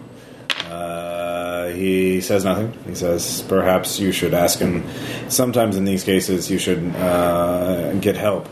Uh, 0.68 1.68
he 1.68 2.20
says 2.20 2.44
nothing. 2.44 2.72
He 2.86 2.94
says, 2.94 3.42
perhaps 3.48 3.98
you 3.98 4.12
should 4.12 4.34
ask 4.34 4.58
him. 4.58 4.84
Sometimes 5.28 5.76
in 5.76 5.84
these 5.84 6.04
cases, 6.04 6.50
you 6.50 6.58
should 6.58 6.94
uh, 6.96 7.94
get 7.94 8.16
help. 8.16 8.48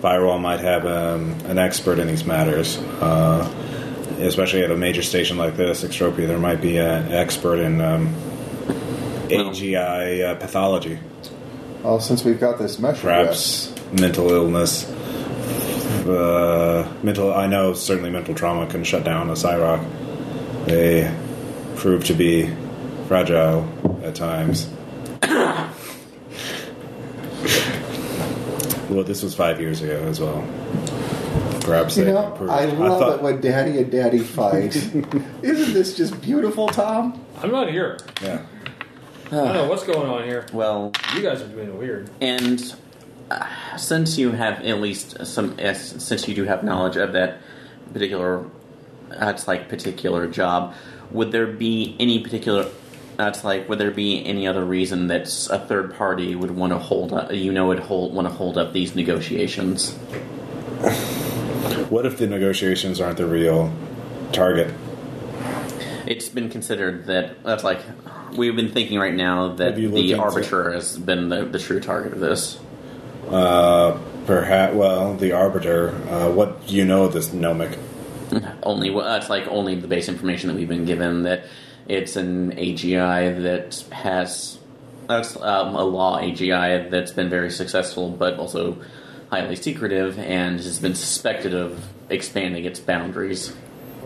Firewall 0.00 0.38
might 0.38 0.60
have 0.60 0.86
um, 0.86 1.32
an 1.46 1.58
expert 1.58 1.98
in 1.98 2.06
these 2.06 2.24
matters. 2.24 2.78
Uh, 2.78 3.52
especially 4.20 4.62
at 4.62 4.70
a 4.70 4.76
major 4.76 5.02
station 5.02 5.36
like 5.36 5.56
this, 5.56 5.84
Extropia, 5.84 6.26
there 6.26 6.38
might 6.38 6.60
be 6.60 6.78
an 6.78 7.12
expert 7.12 7.58
in 7.58 7.80
um, 7.80 8.14
AGI 9.28 10.24
uh, 10.24 10.34
pathology. 10.36 10.98
Well, 11.82 12.00
since 12.00 12.24
we've 12.24 12.40
got 12.40 12.58
this 12.58 12.78
mesh 12.78 13.00
Perhaps 13.00 13.74
mental 13.92 14.30
illness. 14.30 14.88
Uh, 16.06 16.90
mental, 17.02 17.32
I 17.32 17.46
know 17.46 17.74
certainly 17.74 18.10
mental 18.10 18.34
trauma 18.34 18.66
can 18.66 18.82
shut 18.82 19.04
down 19.04 19.28
a 19.28 19.34
Cyrock. 19.34 19.84
They 20.66 21.14
prove 21.78 22.04
to 22.04 22.14
be 22.14 22.50
fragile 23.06 23.66
at 24.04 24.14
times. 24.14 24.68
well, 28.90 29.04
this 29.04 29.22
was 29.22 29.34
five 29.34 29.60
years 29.60 29.82
ago 29.82 30.02
as 30.08 30.20
well. 30.20 30.42
Perhaps 31.60 31.98
You 31.98 32.06
know, 32.06 32.28
improved. 32.32 32.50
I 32.52 32.64
love 32.66 32.98
thought- 32.98 33.14
it 33.16 33.22
when 33.22 33.40
Daddy 33.40 33.78
and 33.78 33.90
Daddy 33.92 34.18
fight. 34.20 34.74
Isn't 35.42 35.72
this 35.74 35.96
just 35.96 36.20
beautiful, 36.22 36.68
Tom? 36.68 37.22
I'm 37.42 37.50
not 37.50 37.70
here. 37.70 37.98
Yeah. 38.22 38.42
I 39.26 39.30
don't 39.30 39.52
know 39.52 39.68
what's 39.68 39.84
going 39.84 40.08
on 40.08 40.24
here. 40.24 40.46
Well, 40.54 40.92
You 41.14 41.20
guys 41.22 41.42
are 41.42 41.48
doing 41.48 41.68
it 41.68 41.74
weird. 41.74 42.08
and 42.20 42.74
uh, 43.30 43.44
since 43.76 44.16
you 44.16 44.30
have 44.32 44.62
at 44.64 44.80
least 44.80 45.26
some, 45.26 45.54
yes, 45.58 46.02
since 46.02 46.26
you 46.26 46.34
do 46.34 46.44
have 46.44 46.64
knowledge 46.64 46.96
of 46.96 47.12
that 47.12 47.36
particular, 47.92 48.46
that's 49.10 49.46
like 49.46 49.68
particular 49.68 50.26
job, 50.28 50.74
would 51.10 51.32
there 51.32 51.46
be 51.46 51.96
any 51.98 52.20
particular? 52.20 52.66
That's 53.16 53.42
like, 53.42 53.68
would 53.68 53.78
there 53.78 53.90
be 53.90 54.24
any 54.24 54.46
other 54.46 54.64
reason 54.64 55.08
that 55.08 55.22
a 55.50 55.58
third 55.58 55.94
party 55.94 56.36
would 56.36 56.52
want 56.52 56.72
to 56.72 56.78
hold 56.78 57.12
up? 57.12 57.32
You 57.32 57.52
know, 57.52 57.68
would 57.68 57.80
hold 57.80 58.14
want 58.14 58.28
to 58.28 58.34
hold 58.34 58.56
up 58.56 58.72
these 58.72 58.94
negotiations? 58.94 59.94
What 61.90 62.06
if 62.06 62.18
the 62.18 62.26
negotiations 62.26 63.00
aren't 63.00 63.16
the 63.16 63.26
real 63.26 63.72
target? 64.32 64.72
It's 66.06 66.28
been 66.28 66.48
considered 66.48 67.06
that 67.06 67.42
that's 67.42 67.64
like 67.64 67.80
we've 68.36 68.54
been 68.54 68.70
thinking 68.70 68.98
right 68.98 69.14
now 69.14 69.54
that 69.54 69.72
Have 69.72 69.78
you 69.78 69.88
looked 69.88 69.96
the 69.96 70.14
arbiter 70.14 70.72
has 70.72 70.96
been 70.98 71.28
the, 71.28 71.44
the 71.44 71.58
true 71.58 71.80
target 71.80 72.12
of 72.12 72.20
this. 72.20 72.58
Uh, 73.28 73.98
perhaps. 74.26 74.74
Well, 74.74 75.14
the 75.14 75.32
arbiter. 75.32 75.90
Uh, 76.08 76.30
what 76.30 76.66
do 76.66 76.74
you 76.74 76.84
know 76.84 77.04
of 77.04 77.12
this 77.12 77.28
Nomic? 77.30 77.78
only 78.62 78.90
well, 78.90 79.04
that's 79.04 79.30
like 79.30 79.46
only 79.48 79.74
the 79.74 79.88
base 79.88 80.08
information 80.08 80.48
that 80.48 80.56
we've 80.56 80.68
been 80.68 80.84
given 80.84 81.24
that 81.24 81.44
it's 81.86 82.16
an 82.16 82.52
AGI 82.52 83.42
that 83.42 83.84
has 83.92 84.58
that's 85.08 85.36
um, 85.36 85.74
a 85.74 85.84
law 85.84 86.20
AGI 86.20 86.90
that's 86.90 87.12
been 87.12 87.30
very 87.30 87.50
successful, 87.50 88.10
but 88.10 88.38
also 88.38 88.76
highly 89.30 89.56
secretive 89.56 90.18
and 90.18 90.56
has 90.56 90.78
been 90.78 90.94
suspected 90.94 91.54
of 91.54 91.82
expanding 92.10 92.64
its 92.64 92.80
boundaries. 92.80 93.54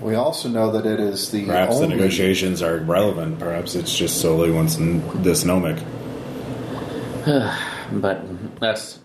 We 0.01 0.15
also 0.15 0.49
know 0.49 0.73
that 0.73 0.87
it 0.87 0.99
is 0.99 1.31
the 1.31 1.47
Perhaps 1.47 1.79
the 1.79 1.87
negotiations 1.89 2.63
are 2.63 2.79
relevant. 2.79 3.39
Perhaps 3.39 3.75
it's 3.75 3.97
just 3.97 4.21
solely 4.21 4.51
once 4.51 4.79
n- 4.79 5.03
this 5.23 5.45
Nomic. 5.45 5.83
But 7.93 8.59
that's 8.59 9.01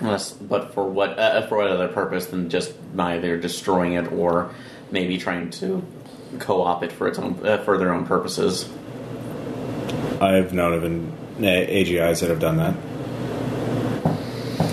that's 0.00 0.32
but 0.32 0.74
for 0.74 0.88
what 0.88 1.18
uh, 1.18 1.46
for 1.46 1.58
what 1.58 1.68
other 1.68 1.88
purpose 1.88 2.26
than 2.26 2.50
just 2.50 2.72
either 2.98 3.36
destroying 3.36 3.94
it 3.94 4.10
or 4.12 4.50
maybe 4.90 5.18
trying 5.18 5.50
to 5.50 5.84
co-op 6.38 6.82
it 6.82 6.92
for 6.92 7.06
its 7.06 7.18
own 7.18 7.38
uh, 7.44 7.58
for 7.58 7.78
their 7.78 7.92
own 7.92 8.06
purposes. 8.06 8.68
I've 10.20 10.52
known 10.52 10.72
of 10.72 10.84
an, 10.84 11.12
AGIs 11.38 12.20
that 12.20 12.30
have 12.30 12.40
done 12.40 12.56
that. 12.58 12.74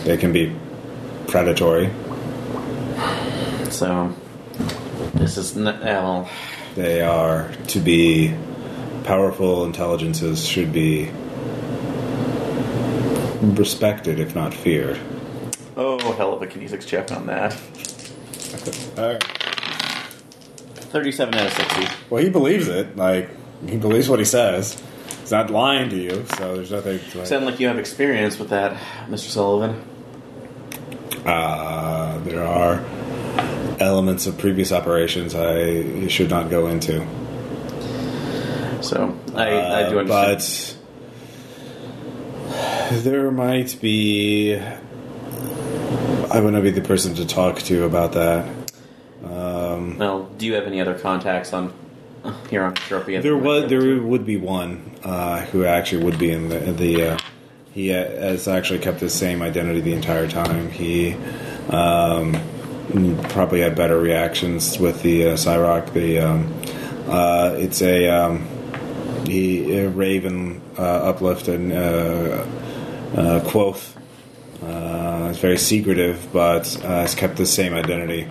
They 0.06 0.18
can 0.18 0.34
be 0.34 0.56
predatory. 1.28 1.92
So 3.70 4.14
this 5.14 5.38
is 5.38 5.58
n- 5.58 5.68
uh, 5.68 5.80
well. 5.82 6.30
They 6.76 7.02
are 7.02 7.52
to 7.68 7.80
be 7.80 8.34
powerful 9.04 9.66
intelligences 9.66 10.48
should 10.48 10.72
be 10.72 11.12
respected, 13.42 14.20
if 14.20 14.36
not 14.36 14.54
feared. 14.54 15.00
Oh, 15.78 16.12
hell 16.14 16.34
of 16.34 16.42
a 16.42 16.48
kinesics 16.48 16.86
check 16.86 17.12
on 17.12 17.28
that. 17.28 17.54
All 18.98 19.14
right. 19.14 19.24
37 19.24 21.36
out 21.36 21.48
of 21.48 21.54
60. 21.54 21.88
Well, 22.10 22.24
he 22.24 22.30
believes 22.30 22.68
it. 22.68 22.96
Like 22.98 23.30
he 23.68 23.78
believes 23.78 24.10
what 24.10 24.20
he 24.20 24.26
says. 24.26 24.82
He's 25.22 25.32
not 25.32 25.50
lying 25.50 25.90
to 25.90 25.96
you, 25.96 26.26
so 26.38 26.56
there's 26.56 26.72
nothing. 26.72 27.00
To, 27.12 27.20
like, 27.20 27.28
Sound 27.28 27.46
like 27.46 27.60
you 27.60 27.68
have 27.68 27.80
experience 27.80 28.38
with 28.40 28.50
that, 28.50 28.76
Mr. 29.08 29.30
Sullivan. 29.30 29.82
Uh, 31.26 32.18
there 32.26 32.44
are 32.44 32.84
elements 33.80 34.28
of 34.28 34.38
previous 34.38 34.72
operations 34.72 35.36
I 35.36 36.08
should 36.08 36.30
not 36.30 36.50
go 36.50 36.68
into. 36.68 37.06
So, 38.82 39.18
I, 39.36 39.84
I 39.86 39.90
do 39.90 40.00
Uh, 40.00 40.02
understand. 40.02 40.78
but 42.90 43.04
there 43.04 43.32
might 43.32 43.78
be. 43.80 44.60
I 46.32 46.40
would 46.40 46.54
not 46.54 46.64
be 46.64 46.72
the 46.72 46.82
person 46.82 47.14
to 47.16 47.26
talk 47.26 47.60
to 47.60 47.84
about 47.84 48.14
that. 48.14 48.48
Um, 49.24 49.98
well, 49.98 50.24
do 50.38 50.46
you 50.46 50.54
have 50.54 50.66
any 50.66 50.80
other 50.80 50.98
contacts 50.98 51.52
on 51.52 51.74
here 52.50 52.64
on 52.64 52.74
Tropia? 52.76 53.22
there 53.22 53.38
was 53.38 53.70
there 53.70 54.02
would 54.02 54.26
be 54.26 54.38
one 54.38 54.96
uh, 55.04 55.42
who 55.48 55.66
actually 55.66 56.04
would 56.06 56.18
be 56.18 56.32
in 56.32 56.50
the 56.50 56.60
the. 56.60 57.04
Uh, 57.12 57.20
he 57.74 57.88
has 57.88 58.50
actually 58.50 58.80
kept 58.80 59.00
the 59.00 59.10
same 59.10 59.42
identity 59.42 59.80
the 59.80 59.94
entire 59.94 60.28
time. 60.28 60.70
He 60.72 61.14
um, 61.70 62.34
probably 63.30 63.62
had 63.62 63.76
better 63.76 63.98
reactions 63.98 64.78
with 64.78 65.02
the 65.04 65.30
uh, 65.30 65.34
Cyrock. 65.36 65.94
The 65.94 66.20
um, 66.20 66.54
uh, 67.08 67.56
it's 67.58 67.82
a 67.82 68.10
um, 68.10 68.48
Raven 69.26 70.62
uh, 70.78 70.82
uplift 70.82 71.48
and 71.48 71.72
uh, 71.72 72.46
uh, 73.16 73.40
Quoth. 73.50 73.98
Uh, 74.62 75.28
it's 75.30 75.40
very 75.40 75.58
secretive, 75.58 76.32
but 76.32 76.76
uh, 76.84 77.02
has 77.02 77.16
kept 77.16 77.38
the 77.38 77.46
same 77.46 77.74
identity. 77.74 78.28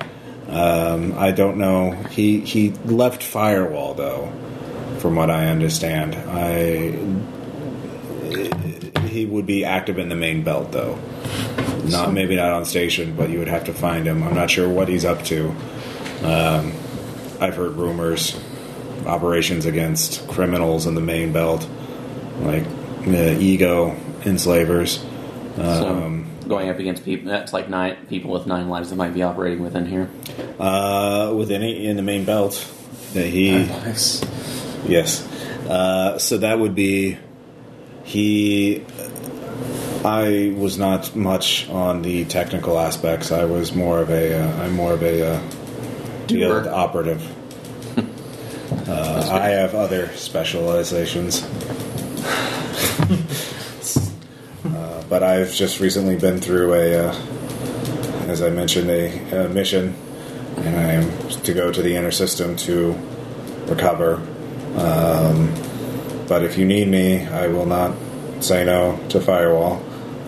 Um, 0.48 1.14
I 1.18 1.30
don't 1.32 1.58
know. 1.58 1.92
He 2.10 2.40
he 2.40 2.70
left 2.84 3.22
Firewall 3.22 3.94
though, 3.94 4.32
from 4.98 5.16
what 5.16 5.30
I 5.30 5.46
understand. 5.46 6.14
I 6.14 6.90
he 9.06 9.26
would 9.26 9.46
be 9.46 9.64
active 9.64 9.98
in 9.98 10.08
the 10.08 10.16
main 10.16 10.42
belt 10.42 10.72
though. 10.72 10.98
Not 11.84 12.12
maybe 12.12 12.36
not 12.36 12.50
on 12.52 12.64
station, 12.64 13.16
but 13.16 13.30
you 13.30 13.38
would 13.38 13.48
have 13.48 13.64
to 13.64 13.72
find 13.72 14.06
him. 14.06 14.22
I'm 14.22 14.34
not 14.34 14.50
sure 14.50 14.68
what 14.68 14.88
he's 14.88 15.04
up 15.04 15.24
to. 15.24 15.48
Um, 16.22 16.72
I've 17.40 17.56
heard 17.56 17.72
rumors, 17.72 18.38
operations 19.06 19.66
against 19.66 20.28
criminals 20.28 20.86
in 20.86 20.94
the 20.94 21.00
main 21.00 21.32
belt, 21.32 21.66
like 22.40 22.64
uh, 23.06 23.38
ego 23.38 23.96
enslavers. 24.24 25.02
Um, 25.56 25.56
so, 25.56 26.19
going 26.50 26.68
up 26.68 26.78
against 26.78 27.04
people, 27.04 27.30
that's 27.30 27.54
like 27.54 27.70
nine 27.70 27.96
people 28.08 28.30
with 28.32 28.46
nine 28.46 28.68
lives 28.68 28.90
that 28.90 28.96
might 28.96 29.14
be 29.14 29.22
operating 29.22 29.62
within 29.62 29.86
here. 29.86 30.10
uh, 30.58 31.32
with 31.34 31.50
any 31.50 31.86
in 31.86 31.96
the 31.96 32.02
main 32.02 32.24
belt 32.26 32.70
that 33.14 33.26
he 33.26 33.64
Nice. 33.64 34.22
Yes. 34.86 35.26
Uh, 35.66 36.18
so 36.18 36.36
that 36.38 36.58
would 36.58 36.74
be 36.74 37.16
he. 38.04 38.84
I 40.04 40.54
was 40.56 40.78
not 40.78 41.14
much 41.14 41.68
on 41.70 42.02
the 42.02 42.24
technical 42.24 42.78
aspects. 42.78 43.30
I 43.30 43.44
was 43.44 43.74
more 43.74 44.00
of 44.00 44.10
a. 44.10 44.40
Uh, 44.40 44.62
I'm 44.64 44.72
more 44.74 44.92
of 44.92 45.02
a 45.02 45.34
uh, 45.34 45.40
field 46.28 46.66
operative. 46.66 47.36
Uh, 48.88 49.28
I 49.30 49.50
have 49.50 49.74
other 49.76 50.08
specializations. 50.16 51.42
uh, 55.10 55.18
but 55.18 55.22
I've 55.22 55.52
just 55.52 55.80
recently 55.80 56.16
been 56.16 56.40
through 56.40 56.74
a, 56.74 57.08
uh, 57.08 57.14
as 58.28 58.42
I 58.42 58.50
mentioned, 58.50 58.90
a, 58.90 59.46
a 59.46 59.48
mission, 59.48 59.94
and 60.56 60.76
I 60.76 60.92
am 60.92 61.28
to 61.42 61.52
go 61.52 61.72
to 61.72 61.82
the 61.82 61.96
inner 61.96 62.10
system 62.10 62.56
to 62.56 62.92
recover. 63.66 64.16
Um, 64.76 65.52
but 66.28 66.44
if 66.44 66.56
you 66.56 66.64
need 66.64 66.88
me, 66.88 67.26
I 67.26 67.48
will 67.48 67.66
not 67.66 67.96
say 68.40 68.64
no 68.64 68.98
to 69.08 69.20
Firewall. 69.20 69.82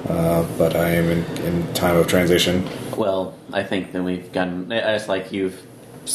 Uh, 0.09 0.45
but 0.59 0.75
I 0.75 0.91
am 0.91 1.09
in, 1.09 1.25
in 1.45 1.75
time 1.75 1.97
of 1.97 2.09
transition. 2.09 2.69
Well, 2.97 3.39
I 3.53 3.63
think 3.63 3.93
that 3.93 4.03
we've 4.03 4.33
gotten. 4.33 4.71
It's 4.73 5.09
like 5.09 5.31
you've. 5.31 5.65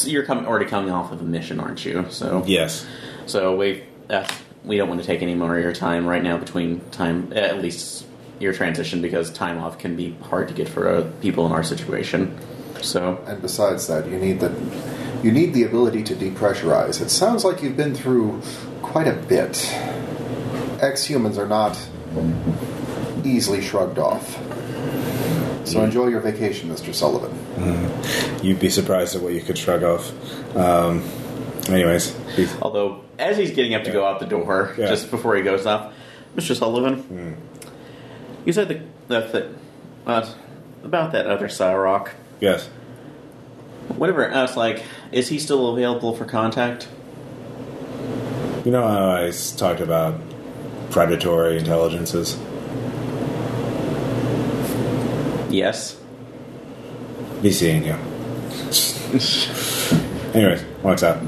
You're 0.04 0.24
coming, 0.24 0.44
already 0.44 0.66
coming 0.66 0.90
off 0.90 1.10
of 1.10 1.22
a 1.22 1.24
mission, 1.24 1.58
aren't 1.58 1.86
you? 1.86 2.04
So 2.10 2.44
Yes. 2.46 2.86
So 3.24 3.56
we 3.56 3.84
that's 4.06 4.30
we 4.62 4.76
don't 4.76 4.88
want 4.90 5.00
to 5.00 5.06
take 5.06 5.22
any 5.22 5.34
more 5.34 5.56
of 5.56 5.64
your 5.64 5.72
time 5.72 6.06
right 6.06 6.22
now 6.22 6.36
between 6.36 6.80
time 6.90 7.32
at 7.34 7.62
least 7.62 8.06
your 8.40 8.52
transition 8.52 9.02
because 9.02 9.30
time 9.30 9.58
off 9.58 9.78
can 9.78 9.96
be 9.96 10.16
hard 10.22 10.48
to 10.48 10.54
get 10.54 10.68
for 10.68 10.88
uh, 10.88 11.10
people 11.20 11.46
in 11.46 11.52
our 11.52 11.62
situation. 11.64 12.38
So 12.82 13.22
And 13.26 13.42
besides 13.42 13.86
that, 13.88 14.06
you 14.08 14.18
need 14.18 14.40
the 14.40 14.52
You 15.22 15.32
need 15.32 15.52
the 15.52 15.64
ability 15.64 16.04
to 16.04 16.14
depressurize. 16.14 17.00
It 17.02 17.10
sounds 17.10 17.44
like 17.44 17.60
you've 17.62 17.76
been 17.76 17.94
through 17.94 18.40
quite 18.82 19.08
a 19.08 19.14
bit. 19.14 19.68
Ex 20.80 21.04
humans 21.04 21.36
are 21.38 21.48
not 21.48 21.76
easily 23.24 23.60
shrugged 23.60 23.98
off. 23.98 24.38
So 25.66 25.82
enjoy 25.82 26.06
your 26.06 26.20
vacation, 26.20 26.70
Mr. 26.70 26.94
Sullivan. 26.94 27.34
You'd 28.42 28.60
be 28.60 28.70
surprised 28.70 29.16
at 29.16 29.22
what 29.22 29.32
you 29.34 29.40
could 29.42 29.58
shrug 29.58 29.82
off. 29.82 30.12
Um, 30.56 31.02
anyways, 31.68 32.14
he's- 32.36 32.54
Although, 32.62 33.00
as 33.18 33.36
he's 33.36 33.50
getting 33.50 33.74
up 33.74 33.84
to 33.84 33.90
go 33.90 34.06
out 34.06 34.20
the 34.20 34.26
door, 34.26 34.72
Yeah. 34.78 34.86
just 34.88 35.10
before 35.10 35.36
he 35.36 35.42
goes 35.42 35.66
off, 35.66 35.92
Mr. 36.36 36.54
Sullivan, 36.56 37.36
you 38.48 38.52
said 38.54 38.68
the, 38.68 38.80
the, 39.08 39.20
the 39.20 39.54
uh, 40.10 40.26
about 40.82 41.12
that 41.12 41.26
other 41.26 41.48
Cyrock. 41.48 42.12
yes. 42.40 42.66
Whatever. 43.94 44.32
I 44.32 44.40
was 44.40 44.56
like, 44.56 44.82
is 45.12 45.28
he 45.28 45.38
still 45.38 45.68
available 45.74 46.16
for 46.16 46.24
contact? 46.24 46.88
You 48.64 48.72
know 48.72 48.88
how 48.88 49.10
I 49.10 49.24
s- 49.26 49.52
talked 49.52 49.80
about 49.80 50.18
predatory 50.90 51.58
intelligences? 51.58 52.38
Yes. 55.50 56.00
Be 57.42 57.52
seeing 57.52 57.84
you. 57.84 57.92
Anyways, 60.34 60.62
what's 60.82 61.02
up? 61.02 61.22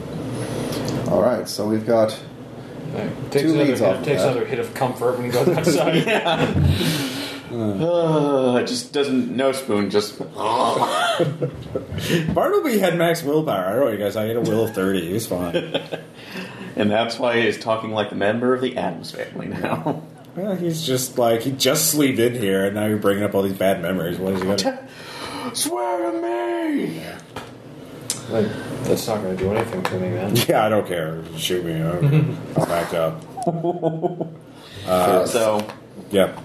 All 1.11 1.23
right, 1.23 1.47
so 1.49 1.67
we've 1.69 1.87
got 1.87 2.19
Takes, 3.31 3.43
Two 3.43 3.51
another, 3.51 3.65
leads 3.65 3.81
hit, 3.81 3.89
off 3.89 3.99
of 3.99 4.05
takes 4.05 4.23
that. 4.23 4.31
another 4.31 4.47
hit 4.47 4.59
of 4.59 4.75
comfort 4.75 5.17
when 5.19 5.27
he 5.27 5.31
goes 5.31 5.49
outside. 5.49 6.07
Uh, 7.53 8.59
it 8.63 8.67
just 8.69 8.93
doesn't. 8.93 9.35
No 9.35 9.51
spoon. 9.51 9.91
Just. 9.91 10.19
Bartleby 12.35 12.79
had 12.79 12.97
max 12.97 13.25
willpower. 13.25 13.67
I 13.67 13.71
don't 13.75 13.85
know 13.87 13.91
you 13.91 13.99
guys. 13.99 14.15
I 14.15 14.27
had 14.27 14.37
a 14.37 14.41
will 14.41 14.67
of 14.67 14.75
30. 14.75 15.07
He 15.07 15.13
was 15.13 15.27
fine. 15.27 15.55
And 16.77 16.91
that's 16.91 17.19
why 17.19 17.41
he's 17.43 17.59
talking 17.59 17.91
like 17.91 18.11
the 18.11 18.17
member 18.17 18.55
of 18.55 18.63
the 18.63 18.77
Addams 18.77 19.11
family 19.11 19.49
now. 19.49 20.03
well, 20.37 20.55
he's 20.55 20.87
just 20.87 21.19
like, 21.19 21.43
he 21.43 21.51
just 21.51 21.91
sleeved 21.91 22.19
in 22.19 22.35
here, 22.35 22.65
and 22.65 22.75
now 22.75 22.87
you're 22.87 22.97
bringing 22.97 23.25
up 23.25 23.35
all 23.35 23.43
these 23.43 23.53
bad 23.53 23.83
memories. 23.83 24.19
What 24.19 24.35
is 24.35 24.41
he 24.41 24.47
going 24.47 24.59
to 24.59 24.89
Swear 25.53 26.11
to 26.11 26.23
me! 26.23 27.03
Like, 28.31 28.47
that's 28.85 29.07
not 29.07 29.23
going 29.23 29.37
to 29.37 29.43
do 29.43 29.53
anything 29.53 29.83
to 29.83 29.95
me, 29.99 30.11
man. 30.11 30.37
Yeah, 30.49 30.65
I 30.65 30.69
don't 30.69 30.87
care. 30.87 31.23
Shoot 31.37 31.65
me. 31.65 31.81
I'm 31.81 32.35
backed 32.55 32.95
up. 32.95 33.23
So, 35.27 35.67
Yeah. 36.11 36.39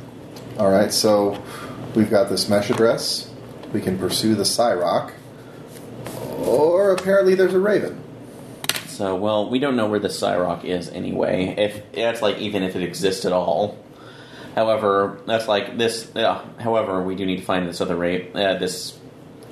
All 0.60 0.70
right, 0.70 0.92
so 0.94 1.42
we've 1.96 2.10
got 2.10 2.30
this 2.30 2.48
mesh 2.50 2.70
address. 2.70 3.30
We 3.74 3.82
can 3.82 3.98
pursue 3.98 4.36
the 4.36 4.44
Cyrock. 4.44 5.12
Or 6.46 6.92
apparently 6.92 7.34
there's 7.36 7.54
a 7.54 7.60
Raven. 7.60 8.02
so 8.88 9.16
well, 9.16 9.50
we 9.50 9.58
don't 9.60 9.76
know 9.76 9.88
where 9.88 10.00
the 10.00 10.10
Cyrock 10.10 10.64
is 10.64 10.90
anyway. 10.90 11.56
If 11.58 11.92
that's 11.94 12.22
like 12.22 12.38
even 12.38 12.62
if 12.64 12.76
it 12.76 12.84
exists 12.84 13.26
at 13.26 13.32
all. 13.34 13.78
However, 14.54 15.20
that's 15.26 15.48
like 15.48 15.78
this. 15.78 16.10
Yeah. 16.16 16.42
However, 16.60 17.02
we 17.04 17.16
do 17.16 17.26
need 17.26 17.38
to 17.38 17.44
find 17.46 17.68
this 17.68 17.82
other 17.82 17.96
rate. 17.96 18.34
Uh, 18.36 18.54
this, 18.58 18.98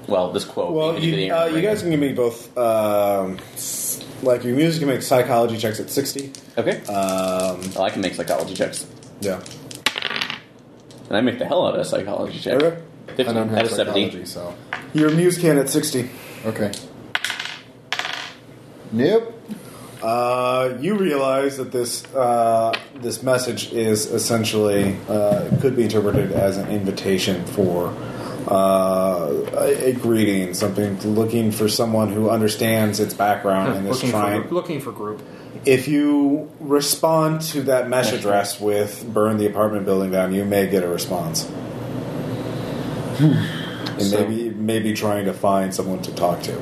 well, 0.08 0.32
this 0.32 0.46
Quoth. 0.46 0.74
Well, 0.74 0.94
We 0.94 1.00
need 1.02 1.12
to 1.12 1.22
you, 1.22 1.34
uh, 1.34 1.46
you 1.46 1.62
guys 1.62 1.82
can 1.82 1.92
give 1.92 2.00
me 2.00 2.14
both. 2.14 2.56
Um, 2.58 3.38
like 4.22 4.44
your 4.44 4.56
music 4.56 4.80
can 4.80 4.88
make 4.90 5.02
psychology 5.02 5.58
checks 5.58 5.80
at 5.80 5.90
sixty. 5.90 6.32
Okay. 6.58 6.78
Um, 6.86 7.62
Well, 7.76 7.84
I 7.84 7.90
can 7.90 8.02
make 8.02 8.14
psychology 8.16 8.54
checks, 8.54 8.86
yeah. 9.22 9.42
and 11.10 11.18
I 11.18 11.22
make 11.22 11.40
the 11.40 11.46
hell 11.46 11.66
out 11.68 11.74
of 11.76 11.82
a 11.82 11.86
psychology 11.86 12.40
check. 12.40 12.62
Okay. 12.62 12.82
Fifty 13.08 13.26
I 13.26 13.34
don't 13.34 13.50
out 13.50 13.58
have 13.58 13.66
of 13.66 13.72
seventy. 13.72 14.26
so. 14.26 14.56
Your 14.94 15.12
muse 15.12 15.38
can 15.38 15.58
at 15.58 15.70
sixty. 15.70 16.10
Okay. 16.46 16.72
Nope. 18.92 19.40
Uh, 20.02 20.78
you 20.82 20.96
realize 20.96 21.58
that 21.58 21.72
this 21.72 22.04
uh, 22.14 22.74
this 22.96 23.24
message 23.24 23.72
is 23.74 24.06
essentially 24.12 24.98
uh, 25.08 25.50
could 25.62 25.76
be 25.76 25.84
interpreted 25.84 26.32
as 26.34 26.58
an 26.58 26.70
invitation 26.70 27.46
for 27.48 27.94
uh, 28.50 29.30
a, 29.54 29.90
a 29.90 29.94
greeting, 29.94 30.54
something 30.54 31.00
looking 31.16 31.52
for 31.52 31.68
someone 31.70 32.12
who 32.12 32.30
understands 32.30 33.00
its 33.00 33.14
background 33.14 33.74
and 33.78 33.88
is 33.88 33.96
looking, 33.98 34.10
trying. 34.12 34.44
for, 34.48 34.54
looking 34.54 34.80
for 34.82 34.92
group. 34.92 35.22
If 35.66 35.88
you 35.88 36.52
respond 36.60 37.42
to 37.54 37.62
that 37.64 37.90
mesh 37.90 38.12
address 38.12 38.60
with 38.60 39.06
"burn 39.14 39.38
the 39.38 39.46
apartment 39.48 39.86
building 39.86 40.12
down," 40.12 40.34
you 40.34 40.44
may 40.46 40.68
get 40.68 40.84
a 40.84 40.88
response. 40.88 41.50
and 43.20 44.02
So- 44.02 44.20
maybe 44.28 44.50
maybe 44.50 44.94
trying 44.94 45.26
to 45.26 45.34
find 45.34 45.74
someone 45.74 46.02
to 46.02 46.12
talk 46.14 46.42
to. 46.44 46.60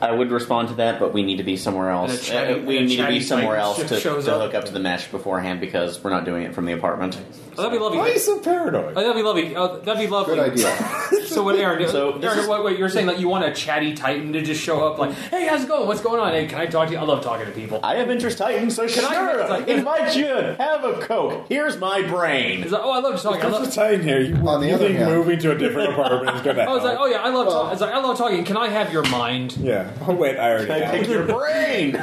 I 0.00 0.10
would 0.12 0.30
respond 0.30 0.68
to 0.68 0.74
that, 0.74 0.98
but 0.98 1.12
we 1.12 1.22
need 1.22 1.36
to 1.36 1.42
be 1.44 1.56
somewhere 1.56 1.90
else. 1.90 2.26
chatty- 2.26 2.54
Uh, 2.54 2.64
we 2.64 2.80
need 2.80 2.96
to 2.96 3.06
be 3.06 3.20
somewhere 3.20 3.56
else 3.56 3.78
to, 3.78 4.00
to 4.00 4.10
hook 4.10 4.54
up 4.54 4.64
to 4.66 4.72
the 4.72 4.78
mesh 4.80 5.08
beforehand 5.08 5.60
because 5.60 6.02
we're 6.02 6.10
not 6.10 6.24
doing 6.24 6.42
it 6.42 6.54
from 6.54 6.66
the 6.66 6.72
apartment. 6.72 7.16
Oh, 7.58 7.62
that'd 7.62 7.72
be 7.72 7.78
lovely. 7.78 7.98
Why 7.98 8.08
are 8.08 8.12
you 8.12 8.18
so 8.18 8.38
paranoid? 8.40 8.92
Oh, 8.96 9.00
that'd 9.00 9.14
be 9.14 9.22
lovely. 9.22 9.56
Oh, 9.56 9.78
that'd 9.80 10.00
be 10.00 10.06
lovely. 10.08 10.36
Good 10.36 10.52
idea. 10.52 10.98
So 11.32 11.42
what, 11.42 11.56
Aaron? 11.56 11.88
So 11.88 12.12
this 12.18 12.24
Aaron, 12.30 12.38
is- 12.40 12.46
wait, 12.48 12.62
wait, 12.64 12.78
you're 12.78 12.90
saying 12.90 13.06
that 13.06 13.18
you 13.18 13.26
want 13.26 13.44
a 13.46 13.52
chatty 13.54 13.94
titan 13.94 14.34
to 14.34 14.42
just 14.42 14.60
show 14.62 14.86
up, 14.86 14.98
like, 14.98 15.12
"Hey, 15.14 15.46
how's 15.46 15.62
it 15.64 15.68
going? 15.68 15.86
What's 15.88 16.02
going 16.02 16.20
on? 16.20 16.32
Hey, 16.34 16.46
can 16.46 16.58
I 16.60 16.66
talk 16.66 16.88
to 16.88 16.92
you? 16.92 16.98
I 17.00 17.04
love 17.04 17.24
talking 17.24 17.46
to 17.46 17.52
people." 17.52 17.80
I 17.82 17.94
have 17.96 18.10
interest 18.10 18.36
Titan, 18.36 18.70
so 18.70 18.86
Can 18.86 19.04
I- 19.06 19.14
sure, 19.14 19.40
it's 19.40 19.48
like- 19.50 19.66
invite 19.68 20.14
you. 20.14 20.26
Have 20.26 20.84
a 20.84 20.94
coke. 21.00 21.46
Here's 21.48 21.78
my 21.78 22.02
brain. 22.02 22.62
He's 22.62 22.72
like, 22.72 22.82
"Oh, 22.84 22.90
I 22.90 22.98
love 22.98 23.18
talking." 23.22 23.40
I 23.40 23.44
There's 23.44 23.54
a 23.56 23.60
love. 23.64 23.74
titan 23.74 24.02
here. 24.02 24.20
You, 24.20 24.34
On 24.46 24.60
the 24.60 24.68
you 24.68 24.74
other 24.74 24.86
think 24.88 24.98
hand- 24.98 25.10
moving 25.10 25.38
to 25.38 25.52
a 25.52 25.54
different 25.56 25.92
apartment 25.94 26.36
is 26.36 26.42
going 26.42 26.56
to 26.56 26.66
oh, 26.66 26.70
I 26.72 26.74
was 26.74 26.84
like, 26.84 26.98
"Oh 27.00 27.06
yeah, 27.06 27.22
I 27.22 27.30
love. 27.30 27.48
talking. 27.48 27.72
It's 27.72 27.80
like 27.80 27.94
I 27.94 27.98
love 28.00 28.18
talking. 28.18 28.44
Can 28.44 28.58
I 28.58 28.68
have 28.68 28.92
your 28.92 29.08
mind?" 29.08 29.56
Yeah. 29.56 29.90
Oh, 30.06 30.12
wait, 30.14 30.36
I 30.36 30.50
already 30.52 30.70
I 30.70 30.78
have. 30.80 30.90
take 30.94 31.08
your 31.08 31.24
brain. 31.24 31.98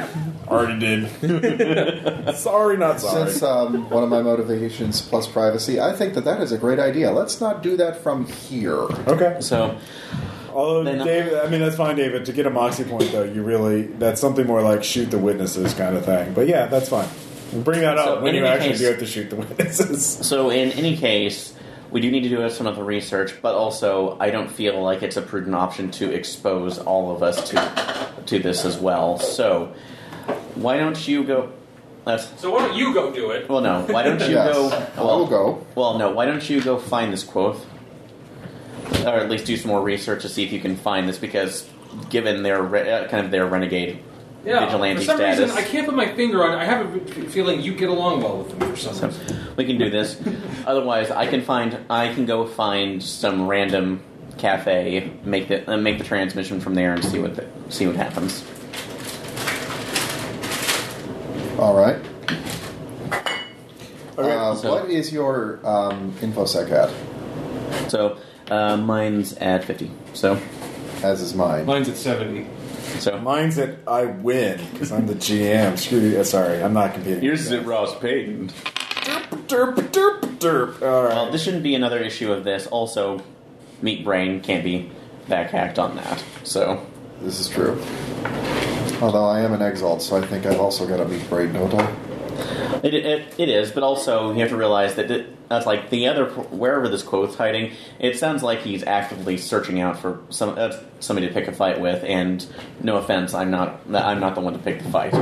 Already 0.50 0.78
did. 0.80 2.36
sorry, 2.36 2.76
not 2.76 3.00
sorry. 3.00 3.30
Since 3.30 3.42
um, 3.42 3.88
one 3.88 4.02
of 4.02 4.08
my 4.10 4.20
motivations 4.22 5.00
plus 5.00 5.26
privacy, 5.28 5.80
I 5.80 5.92
think 5.92 6.14
that 6.14 6.24
that 6.24 6.40
is 6.40 6.50
a 6.52 6.58
great 6.58 6.78
idea. 6.80 7.12
Let's 7.12 7.40
not 7.40 7.62
do 7.62 7.76
that 7.76 8.02
from 8.02 8.26
here. 8.26 8.74
okay. 8.74 9.36
So 9.40 9.78
Although, 10.52 10.82
Then- 10.82 11.06
David, 11.06 11.34
I 11.34 11.48
mean, 11.48 11.60
that's 11.60 11.76
fine, 11.76 11.94
David. 11.94 12.24
To 12.26 12.32
get 12.32 12.44
a 12.46 12.50
moxie 12.50 12.82
point, 12.82 13.12
though, 13.12 13.22
you 13.22 13.42
really, 13.44 13.82
that's 13.82 14.20
something 14.20 14.46
more 14.46 14.62
like 14.62 14.82
shoot 14.82 15.10
the 15.12 15.18
witnesses 15.18 15.72
kind 15.74 15.96
of 15.96 16.04
thing. 16.04 16.34
But 16.34 16.48
yeah, 16.48 16.66
that's 16.66 16.88
fine. 16.88 17.08
Bring 17.62 17.80
that 17.82 17.96
So, 17.98 18.16
up 18.16 18.22
when 18.22 18.34
you 18.34 18.44
actually 18.46 18.70
case- 18.70 18.78
do 18.80 18.86
have 18.86 18.98
to 18.98 19.06
shoot 19.06 19.30
the 19.30 19.36
witnesses. 19.36 20.04
So, 20.26 20.50
in 20.50 20.72
any 20.72 20.96
case, 20.96 21.54
we 21.92 22.00
do 22.00 22.10
need 22.10 22.22
to 22.24 22.28
do 22.28 22.50
some 22.50 22.66
of 22.66 22.74
the 22.74 22.82
research, 22.82 23.40
but 23.40 23.54
also 23.54 24.16
I 24.18 24.30
don't 24.30 24.50
feel 24.50 24.82
like 24.82 25.04
it's 25.04 25.16
a 25.16 25.22
prudent 25.22 25.54
option 25.54 25.90
to 25.92 26.10
expose 26.12 26.78
all 26.78 27.14
of 27.14 27.22
us 27.22 27.48
to 27.50 28.20
to 28.26 28.38
this 28.40 28.64
as 28.64 28.76
well. 28.78 29.18
So, 29.20 29.72
why 30.54 30.76
don't 30.76 31.06
you 31.08 31.24
go? 31.24 31.52
Let's, 32.06 32.28
So 32.40 32.50
why 32.50 32.66
don't 32.66 32.76
you 32.76 32.94
go 32.94 33.12
do 33.12 33.30
it? 33.30 33.48
well, 33.48 33.60
no. 33.60 33.82
Why 33.82 34.02
don't 34.02 34.20
you 34.20 34.28
Yes, 34.34 34.54
go? 34.54 34.68
I 34.70 34.88
Well, 35.04 35.18
will 35.20 35.26
go. 35.26 35.66
Well, 35.74 35.98
no. 35.98 36.10
Why 36.12 36.24
don't 36.24 36.48
you 36.48 36.60
go 36.62 36.78
find 36.78 37.12
this 37.12 37.22
Quoth, 37.22 37.64
or 39.04 39.08
at 39.16 39.28
least 39.30 39.44
do 39.46 39.56
some 39.56 39.70
more 39.70 39.82
research 39.82 40.22
to 40.22 40.28
see 40.28 40.42
if 40.44 40.52
you 40.52 40.60
can 40.60 40.76
find 40.76 41.08
this? 41.08 41.18
Because 41.18 41.68
given 42.08 42.42
their 42.42 42.62
re- 42.62 42.90
uh, 42.90 43.08
kind 43.08 43.24
of 43.24 43.30
their 43.30 43.46
renegade 43.46 43.98
Yeah. 44.44 44.64
vigilante 44.64 45.00
for 45.00 45.04
some 45.06 45.16
status, 45.18 45.40
reason, 45.50 45.56
I 45.58 45.62
can't 45.62 45.86
put 45.86 45.94
my 45.94 46.06
finger 46.14 46.42
on. 46.44 46.52
it. 46.54 46.56
I 46.62 46.64
have 46.64 46.94
a 46.96 47.00
feeling 47.28 47.60
you 47.60 47.74
get 47.74 47.88
along 47.90 48.22
well 48.22 48.38
with 48.38 48.58
them 48.58 48.70
for 48.70 48.76
some 48.76 49.10
reason. 49.10 49.36
we 49.56 49.64
can 49.66 49.76
do 49.76 49.90
this. 49.90 50.18
Otherwise, 50.66 51.10
I 51.10 51.26
can 51.26 51.42
find. 51.42 51.76
I 51.90 52.14
can 52.14 52.24
go 52.26 52.46
find 52.46 53.02
some 53.02 53.46
random 53.46 54.02
cafe, 54.38 55.10
make 55.24 55.48
the 55.48 55.70
uh, 55.70 55.76
make 55.76 55.98
the 55.98 56.04
transmission 56.04 56.60
from 56.60 56.74
there, 56.74 56.94
and 56.94 57.04
see 57.04 57.18
what 57.18 57.36
the, 57.36 57.46
see 57.68 57.86
what 57.86 57.96
happens. 57.96 58.42
All 61.60 61.76
right. 61.76 61.96
Okay. 64.18 64.32
Uh, 64.34 64.54
so- 64.54 64.70
what 64.70 64.90
is 64.90 65.12
your 65.12 65.60
um, 65.64 66.12
infosec 66.20 66.70
at? 66.70 67.90
So 67.90 68.18
uh, 68.50 68.76
mine's 68.76 69.34
at 69.34 69.64
fifty. 69.64 69.90
So 70.14 70.40
As 71.02 71.20
is 71.20 71.34
mine. 71.34 71.66
Mine's 71.66 71.88
at 71.88 71.96
seventy. 71.96 72.46
so 72.98 73.18
Mine's 73.20 73.56
that 73.56 73.78
I 73.86 74.06
win 74.06 74.60
because 74.72 74.90
I'm 74.90 75.06
the 75.06 75.14
GM. 75.14 75.78
Screw 75.78 76.00
you. 76.00 76.20
uh, 76.20 76.24
Sorry, 76.24 76.62
I'm 76.62 76.72
not 76.72 76.94
competing. 76.94 77.22
yours 77.22 77.42
is 77.42 77.52
at 77.52 77.64
Ross 77.66 77.96
Payton. 77.98 78.48
Derp, 78.48 79.74
derp, 79.90 80.20
derp. 80.38 80.82
All 80.82 81.04
right. 81.04 81.14
Well, 81.14 81.30
this 81.30 81.42
shouldn't 81.42 81.62
be 81.62 81.74
another 81.74 81.98
issue 81.98 82.32
of 82.32 82.44
this. 82.44 82.66
Also, 82.68 83.22
Meat 83.82 84.04
Brain 84.04 84.40
can't 84.40 84.64
be 84.64 84.90
back 85.28 85.50
hacked 85.50 85.78
on 85.78 85.96
that. 85.96 86.22
So 86.44 86.84
This 87.22 87.38
is 87.40 87.48
true. 87.48 87.80
Although 89.00 89.24
I 89.24 89.40
am 89.40 89.52
an 89.54 89.62
exalt, 89.62 90.02
so 90.02 90.16
I 90.16 90.26
think 90.26 90.44
I've 90.44 90.60
also 90.60 90.86
got 90.86 91.00
a 91.00 91.06
meat 91.06 91.26
brain, 91.28 91.52
don't 91.54 91.72
I? 91.74 91.90
It, 92.82 92.94
it, 92.94 93.34
it 93.38 93.48
is, 93.48 93.70
but 93.70 93.82
also 93.82 94.32
you 94.32 94.40
have 94.40 94.50
to 94.50 94.56
realize 94.56 94.94
that 94.94 95.10
it, 95.10 95.48
that's 95.48 95.66
like 95.66 95.90
the 95.90 96.06
other 96.06 96.26
wherever 96.26 96.88
this 96.88 97.02
Quoth's 97.02 97.36
hiding. 97.36 97.72
It 97.98 98.18
sounds 98.18 98.42
like 98.42 98.60
he's 98.60 98.82
actively 98.84 99.36
searching 99.36 99.80
out 99.80 99.98
for 99.98 100.20
some 100.30 100.54
uh, 100.56 100.72
somebody 101.00 101.28
to 101.28 101.32
pick 101.32 101.48
a 101.48 101.52
fight 101.52 101.80
with. 101.80 102.04
And 102.04 102.44
no 102.82 102.96
offense, 102.96 103.34
I'm 103.34 103.50
not 103.50 103.80
I'm 103.92 104.20
not 104.20 104.34
the 104.34 104.40
one 104.40 104.52
to 104.52 104.58
pick 104.58 104.82
the 104.82 104.90
fight. 104.90 105.14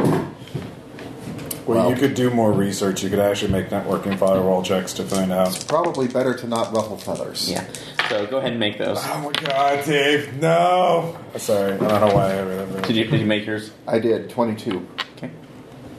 Well, 1.69 1.79
Well- 1.79 1.91
you 1.91 1.97
could 1.97 2.15
do 2.15 2.31
more 2.31 2.51
research. 2.51 3.03
You 3.03 3.11
could 3.11 3.19
actually 3.21 3.53
make 3.53 3.69
networking 3.69 4.17
firewall 4.19 4.63
checks 4.63 4.95
to 4.95 5.03
find 5.05 5.31
out. 5.31 5.65
Probably 5.69 6.09
better 6.09 6.35
to 6.35 6.47
not 6.49 6.73
ruffle 6.75 6.97
feathers. 6.97 7.51
Yeah. 7.51 7.65
So 8.09 8.25
go 8.27 8.39
ahead 8.39 8.53
and 8.53 8.61
make 8.61 8.79
those. 8.79 8.99
Oh 9.05 9.21
my 9.21 9.33
god, 9.47 9.85
Dave! 9.85 10.41
No. 10.41 11.15
Sorry, 11.37 11.75
I 11.75 11.77
don't 11.77 12.09
know 12.09 12.15
why 12.15 12.33
I 12.33 12.39
remember. 12.41 12.81
Did 12.81 12.97
you 12.97 13.05
did 13.05 13.21
you 13.21 13.27
make 13.27 13.45
yours? 13.47 13.71
I 13.87 13.99
did 13.99 14.31
22 14.31 14.87
Okay. 15.19 15.31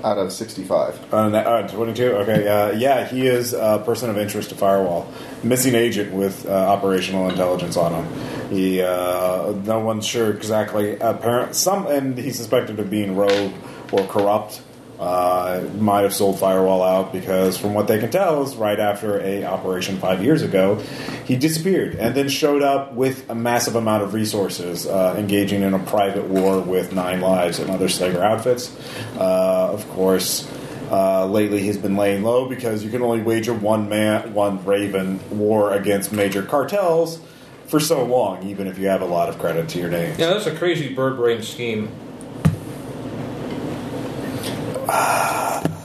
out 0.03 0.17
of 0.17 0.33
65. 0.33 1.13
Uh, 1.13 1.29
na- 1.29 1.37
uh, 1.39 1.67
22? 1.67 2.03
Okay, 2.17 2.47
uh, 2.47 2.71
yeah, 2.71 3.05
he 3.05 3.27
is 3.27 3.53
a 3.53 3.81
person 3.85 4.09
of 4.09 4.17
interest 4.17 4.49
to 4.49 4.55
Firewall. 4.55 5.07
Missing 5.43 5.75
agent 5.75 6.11
with 6.13 6.47
uh, 6.47 6.51
operational 6.51 7.29
intelligence 7.29 7.77
on 7.77 7.93
him. 7.93 8.49
He, 8.49 8.81
uh, 8.81 9.51
no 9.65 9.77
one's 9.79 10.07
sure 10.07 10.31
exactly. 10.31 10.97
Apparent, 10.99 11.53
some, 11.55 11.85
and 11.85 12.17
he's 12.17 12.37
suspected 12.37 12.79
of 12.79 12.89
being 12.89 13.15
rogue 13.15 13.51
or 13.91 14.03
corrupt. 14.07 14.61
Uh, 14.99 15.65
might 15.77 16.01
have 16.01 16.13
sold 16.13 16.38
Firewall 16.38 16.84
out 16.84 17.13
because, 17.13 17.57
from 17.57 17.73
what 17.73 17.88
they 17.88 17.99
can 17.99 18.11
tell, 18.11 18.43
is 18.43 18.57
right 18.57 18.77
after 18.81 19.21
a 19.21 19.45
operation 19.45 19.97
five 19.97 20.21
years 20.21 20.41
ago, 20.41 20.76
he 21.23 21.38
disappeared 21.38 21.95
and 21.95 22.13
then 22.15 22.27
showed 22.27 22.61
up 22.61 22.93
with 22.93 23.30
a 23.30 23.35
massive 23.35 23.77
amount 23.77 24.03
of 24.03 24.13
resources, 24.13 24.85
uh, 24.85 25.15
engaging 25.17 25.61
in 25.61 25.73
a 25.73 25.80
private 25.80 26.26
war 26.26 26.59
with 26.59 26.91
Nine 26.91 27.21
Lives 27.21 27.59
and 27.59 27.69
other 27.69 27.88
Slayer 27.88 28.21
outfits. 28.21 28.76
Uh, 29.15 29.71
of 29.71 29.88
course, 29.91 30.45
uh, 30.91 31.26
lately 31.26 31.61
he's 31.61 31.77
been 31.77 31.95
laying 31.95 32.23
low 32.23 32.49
because 32.49 32.84
you 32.84 32.89
can 32.89 33.01
only 33.01 33.21
wager 33.21 33.53
one 33.53 33.88
man, 33.88 34.34
one 34.34 34.65
Raven 34.65 35.21
war 35.30 35.71
against 35.71 36.11
major 36.11 36.43
cartels 36.43 37.21
for 37.67 37.80
so 37.80 38.03
long, 38.03 38.43
even 38.47 38.67
if 38.67 38.77
you 38.77 38.88
have 38.88 39.01
a 39.01 39.05
lot 39.05 39.30
of 39.30 39.39
credit 39.39 39.69
to 39.69 39.80
your 39.80 39.89
name. 39.89 40.15
Yeah, 40.17 40.27
that's 40.34 40.47
a 40.47 40.55
crazy 40.55 40.93
bird 40.93 41.15
brain 41.15 41.41
scheme. 41.41 41.89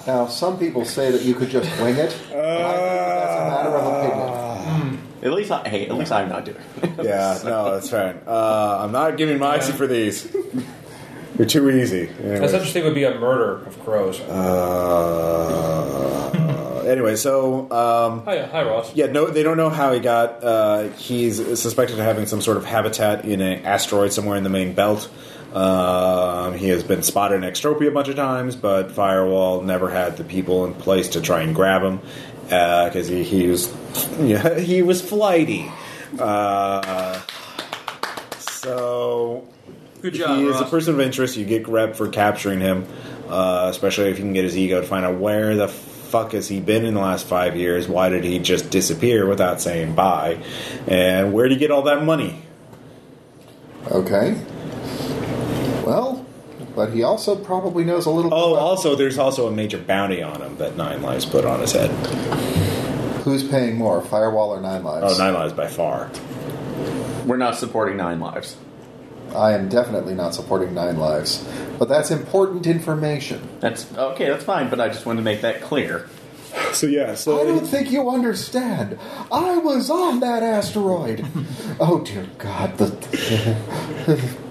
Now, 0.06 0.26
some 0.28 0.58
people 0.58 0.84
say 0.84 1.10
that 1.10 1.22
you 1.22 1.34
could 1.34 1.48
just 1.50 1.68
wing 1.80 1.96
it. 1.96 2.14
but 2.30 2.38
I 2.38 2.76
think 2.76 3.18
that's 3.18 3.40
a 3.40 3.48
matter 3.48 3.70
of 3.70 3.86
opinion. 3.86 4.40
At 5.22 5.32
least 5.32 5.50
I 5.50 5.66
hey, 5.68 5.86
at 5.86 5.94
least 5.94 6.12
I'm 6.12 6.28
not 6.28 6.44
doing. 6.44 6.58
it. 6.82 7.04
Yeah, 7.04 7.38
no, 7.44 7.70
that's 7.72 7.90
right. 7.92 8.14
Uh, 8.26 8.80
I'm 8.82 8.92
not 8.92 9.16
giving 9.16 9.38
Moxie 9.38 9.72
for 9.72 9.86
these. 9.86 10.28
They're 11.36 11.46
too 11.46 11.70
easy. 11.70 12.08
Anyways. 12.08 12.40
That's 12.40 12.52
interesting. 12.52 12.84
Would 12.84 12.94
be 12.94 13.04
a 13.04 13.18
murder 13.18 13.64
of 13.66 13.80
crows. 13.82 14.20
Uh, 14.20 16.30
anyway, 16.86 17.16
so 17.16 17.62
um, 17.72 18.22
Hi, 18.24 18.42
hi, 18.44 18.62
Ross. 18.64 18.94
yeah, 18.94 19.06
no, 19.06 19.28
they 19.30 19.42
don't 19.42 19.56
know 19.56 19.70
how 19.70 19.92
he 19.94 20.00
got. 20.00 20.44
Uh, 20.44 20.88
he's 20.90 21.36
suspected 21.58 21.98
of 21.98 22.04
having 22.04 22.26
some 22.26 22.42
sort 22.42 22.58
of 22.58 22.66
habitat 22.66 23.24
in 23.24 23.40
an 23.40 23.64
asteroid 23.64 24.12
somewhere 24.12 24.36
in 24.36 24.44
the 24.44 24.50
main 24.50 24.74
belt. 24.74 25.08
Um, 25.54 26.54
he 26.54 26.68
has 26.68 26.82
been 26.82 27.02
spotted 27.02 27.36
in 27.36 27.42
Extropia 27.42 27.88
a 27.88 27.90
bunch 27.92 28.08
of 28.08 28.16
times, 28.16 28.56
but 28.56 28.90
Firewall 28.90 29.62
never 29.62 29.88
had 29.88 30.16
the 30.16 30.24
people 30.24 30.64
in 30.64 30.74
place 30.74 31.10
to 31.10 31.20
try 31.20 31.42
and 31.42 31.54
grab 31.54 31.82
him 31.82 32.00
because 32.44 33.06
he, 33.06 33.22
he 33.22 33.46
was 33.46 33.72
yeah, 34.20 34.58
he 34.58 34.82
was 34.82 35.00
flighty. 35.00 35.70
Uh, 36.18 37.20
so 38.38 39.46
Good 40.02 40.14
job, 40.14 40.38
he 40.38 40.46
is 40.46 40.60
a 40.60 40.64
person 40.64 40.94
of 40.94 41.00
interest. 41.00 41.36
You 41.36 41.44
get 41.44 41.68
rep 41.68 41.94
for 41.94 42.08
capturing 42.08 42.60
him, 42.60 42.86
uh, 43.28 43.68
especially 43.70 44.10
if 44.10 44.18
you 44.18 44.24
can 44.24 44.32
get 44.32 44.44
his 44.44 44.56
ego 44.56 44.80
to 44.80 44.86
find 44.86 45.04
out 45.04 45.18
where 45.18 45.54
the 45.54 45.68
fuck 45.68 46.32
has 46.32 46.48
he 46.48 46.60
been 46.60 46.84
in 46.84 46.94
the 46.94 47.00
last 47.00 47.26
five 47.26 47.56
years? 47.56 47.88
Why 47.88 48.08
did 48.08 48.22
he 48.22 48.38
just 48.38 48.70
disappear 48.70 49.26
without 49.26 49.60
saying 49.60 49.94
bye? 49.94 50.38
And 50.86 51.32
where 51.32 51.48
did 51.48 51.54
he 51.54 51.58
get 51.58 51.70
all 51.72 51.82
that 51.82 52.04
money? 52.04 52.42
Okay. 53.90 54.40
Well, 56.74 56.86
but 56.86 56.94
he 56.94 57.02
also 57.02 57.36
probably 57.36 57.84
knows 57.84 58.06
a 58.06 58.10
little 58.10 58.32
Oh, 58.34 58.54
about 58.54 58.62
also, 58.62 58.94
there's 58.96 59.18
also 59.18 59.46
a 59.46 59.50
major 59.52 59.78
bounty 59.78 60.22
on 60.22 60.40
him 60.42 60.56
that 60.56 60.76
Nine 60.76 61.02
Lives 61.02 61.24
put 61.24 61.44
on 61.44 61.60
his 61.60 61.72
head. 61.72 61.90
who's 63.24 63.42
paying 63.42 63.76
more, 63.76 64.02
Firewall 64.02 64.50
or 64.50 64.60
Nine 64.60 64.84
Lives. 64.84 65.14
Oh, 65.14 65.22
Nine 65.24 65.34
Lives 65.34 65.52
by 65.52 65.66
far. 65.66 66.10
We're 67.26 67.36
not 67.38 67.56
supporting 67.56 67.96
Nine 67.96 68.20
Lives. 68.20 68.56
I 69.34 69.52
am 69.54 69.68
definitely 69.68 70.14
not 70.14 70.34
supporting 70.34 70.74
Nine 70.74 70.98
Lives. 70.98 71.46
But 71.78 71.88
that's 71.88 72.10
important 72.10 72.66
information. 72.66 73.48
That's 73.60 73.92
okay. 73.96 74.28
That's 74.28 74.44
fine. 74.44 74.68
But 74.70 74.80
I 74.80 74.88
just 74.88 75.06
wanted 75.06 75.20
to 75.20 75.24
make 75.24 75.40
that 75.40 75.60
clear. 75.62 76.08
So 76.72 76.86
yeah, 76.86 77.14
so 77.14 77.40
I 77.40 77.44
don't 77.44 77.66
think 77.66 77.90
you 77.90 78.08
understand. 78.08 78.96
I 79.32 79.58
was 79.58 79.90
on 79.90 80.20
that 80.20 80.42
asteroid. 80.44 81.26
oh 81.80 82.02
dear 82.04 82.26
God! 82.38 82.78
The 82.78 84.36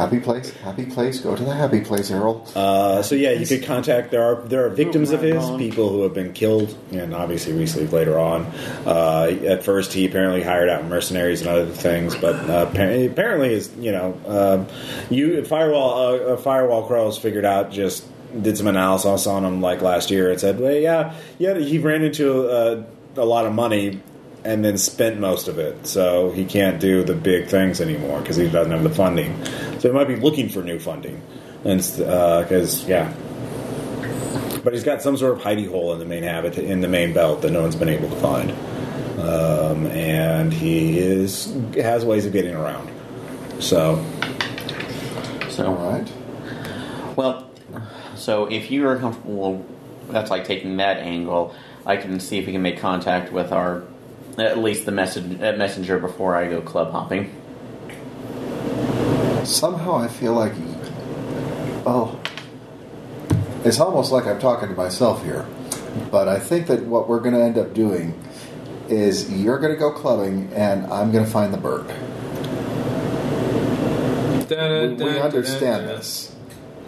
happy 0.00 0.20
place, 0.20 0.50
happy 0.58 0.86
place. 0.86 1.20
Go 1.20 1.36
to 1.36 1.44
the 1.44 1.54
happy 1.54 1.80
place, 1.80 2.10
Errol. 2.10 2.46
Uh, 2.54 3.02
so 3.02 3.14
yeah, 3.14 3.30
you 3.30 3.46
could 3.46 3.64
contact. 3.64 4.10
There 4.10 4.22
are 4.22 4.42
there 4.42 4.66
are 4.66 4.70
victims 4.70 5.10
of 5.10 5.22
his, 5.22 5.48
people 5.58 5.90
who 5.90 6.02
have 6.02 6.14
been 6.14 6.32
killed, 6.32 6.76
and 6.92 7.14
obviously 7.14 7.52
recently 7.52 7.88
later 7.88 8.18
on. 8.18 8.46
Uh, 8.86 9.36
at 9.46 9.64
first, 9.64 9.92
he 9.92 10.06
apparently 10.06 10.42
hired 10.42 10.68
out 10.68 10.84
mercenaries 10.84 11.40
and 11.40 11.50
other 11.50 11.66
things, 11.66 12.16
but 12.16 12.34
uh, 12.48 12.66
apparently, 12.68 13.06
apparently 13.06 13.54
is 13.54 13.70
you 13.76 13.92
know, 13.92 14.20
um, 14.26 14.66
you 15.14 15.44
firewall 15.44 15.98
uh, 15.98 16.16
uh, 16.18 16.36
firewall 16.36 16.86
crows 16.86 17.18
figured 17.18 17.44
out 17.44 17.70
just 17.70 18.06
did 18.40 18.56
some 18.56 18.66
analysis 18.66 19.26
on 19.26 19.44
him 19.44 19.60
like 19.60 19.82
last 19.82 20.10
year 20.10 20.30
and 20.30 20.40
said, 20.40 20.60
well, 20.60 20.72
yeah, 20.72 21.14
yeah, 21.38 21.58
he 21.58 21.78
ran 21.78 22.02
into 22.02 22.48
uh, 22.48 22.84
a 23.16 23.24
lot 23.24 23.46
of 23.46 23.52
money. 23.52 24.00
And 24.42 24.64
then 24.64 24.78
spent 24.78 25.20
most 25.20 25.48
of 25.48 25.58
it, 25.58 25.86
so 25.86 26.30
he 26.30 26.46
can't 26.46 26.80
do 26.80 27.04
the 27.04 27.14
big 27.14 27.48
things 27.48 27.78
anymore 27.80 28.20
because 28.20 28.36
he 28.36 28.48
doesn't 28.48 28.72
have 28.72 28.82
the 28.82 28.88
funding. 28.88 29.44
So 29.80 29.88
he 29.88 29.90
might 29.90 30.08
be 30.08 30.16
looking 30.16 30.48
for 30.48 30.62
new 30.62 30.78
funding, 30.78 31.20
and 31.62 31.78
because 31.78 32.88
yeah, 32.88 33.12
but 34.64 34.72
he's 34.72 34.82
got 34.82 35.02
some 35.02 35.18
sort 35.18 35.36
of 35.36 35.42
hidey 35.42 35.68
hole 35.68 35.92
in 35.92 35.98
the 35.98 36.06
main 36.06 36.22
habit 36.22 36.56
in 36.56 36.80
the 36.80 36.88
main 36.88 37.12
belt 37.12 37.42
that 37.42 37.50
no 37.50 37.60
one's 37.60 37.76
been 37.76 37.90
able 37.90 38.08
to 38.08 38.16
find, 38.16 38.50
um, 39.20 39.86
and 39.88 40.54
he 40.54 40.98
is 40.98 41.54
has 41.74 42.04
ways 42.06 42.24
of 42.24 42.32
getting 42.32 42.54
around. 42.54 42.90
So 43.58 44.02
So 45.50 45.66
All 45.66 45.92
right. 45.92 46.10
Well, 47.16 47.50
so 48.14 48.46
if 48.46 48.70
you 48.70 48.86
are 48.88 48.96
comfortable, 48.96 49.66
that's 50.08 50.30
like 50.30 50.44
taking 50.46 50.78
that 50.78 50.98
angle. 50.98 51.54
I 51.84 51.96
can 51.96 52.20
see 52.20 52.38
if 52.38 52.46
we 52.46 52.52
can 52.52 52.62
make 52.62 52.78
contact 52.78 53.32
with 53.32 53.52
our, 53.52 53.82
at 54.40 54.58
least 54.58 54.86
the 54.86 54.92
message, 54.92 55.40
uh, 55.40 55.52
messenger 55.52 55.98
before 55.98 56.36
I 56.36 56.48
go 56.48 56.60
club 56.60 56.92
hopping. 56.92 57.34
Somehow 59.44 59.96
I 59.96 60.08
feel 60.08 60.34
like, 60.34 60.52
oh, 61.86 62.20
it's 63.64 63.80
almost 63.80 64.12
like 64.12 64.26
I'm 64.26 64.38
talking 64.38 64.68
to 64.68 64.74
myself 64.74 65.22
here. 65.22 65.46
But 66.10 66.28
I 66.28 66.38
think 66.38 66.66
that 66.68 66.84
what 66.84 67.08
we're 67.08 67.20
going 67.20 67.34
to 67.34 67.42
end 67.42 67.58
up 67.58 67.74
doing 67.74 68.14
is 68.88 69.30
you're 69.32 69.58
going 69.58 69.72
to 69.72 69.78
go 69.78 69.92
clubbing 69.92 70.52
and 70.52 70.86
I'm 70.92 71.12
going 71.12 71.24
to 71.24 71.30
find 71.30 71.52
the 71.52 71.58
bird. 71.58 71.86
We, 74.50 75.04
we 75.04 75.18
understand 75.18 75.88
this. 75.88 76.34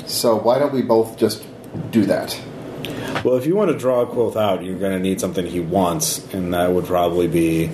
So 0.06 0.36
why 0.36 0.58
don't 0.58 0.72
we 0.72 0.82
both 0.82 1.16
just 1.16 1.44
do 1.90 2.04
that? 2.06 2.38
Well, 3.24 3.36
if 3.36 3.46
you 3.46 3.54
want 3.56 3.70
to 3.70 3.78
draw 3.78 4.04
Quoth 4.04 4.36
out, 4.36 4.64
you're 4.64 4.78
going 4.78 4.92
to 4.92 4.98
need 5.00 5.20
something 5.20 5.46
he 5.46 5.60
wants, 5.60 6.32
and 6.34 6.54
that 6.54 6.72
would 6.72 6.86
probably 6.86 7.28
be 7.28 7.70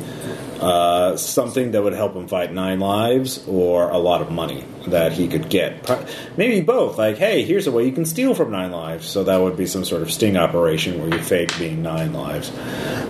uh, 0.60 1.16
something 1.16 1.70
that 1.72 1.82
would 1.82 1.92
help 1.94 2.14
him 2.14 2.26
fight 2.28 2.52
nine 2.52 2.80
lives 2.80 3.46
or 3.46 3.88
a 3.90 3.98
lot 3.98 4.20
of 4.20 4.30
money 4.30 4.64
that 4.88 5.12
he 5.12 5.28
could 5.28 5.48
get. 5.48 5.88
Maybe 6.36 6.60
both. 6.60 6.98
Like, 6.98 7.16
hey, 7.16 7.44
here's 7.44 7.66
a 7.66 7.72
way 7.72 7.84
you 7.86 7.92
can 7.92 8.05
steal 8.05 8.34
from 8.34 8.50
nine 8.50 8.72
lives. 8.72 9.06
So 9.06 9.24
that 9.24 9.36
would 9.38 9.56
be 9.56 9.66
some 9.66 9.84
sort 9.84 10.02
of 10.02 10.10
sting 10.12 10.36
operation 10.36 11.00
where 11.00 11.09
you 11.16 11.22
fake 11.22 11.56
being 11.59 11.82
nine 11.82 12.12
lives. 12.12 12.50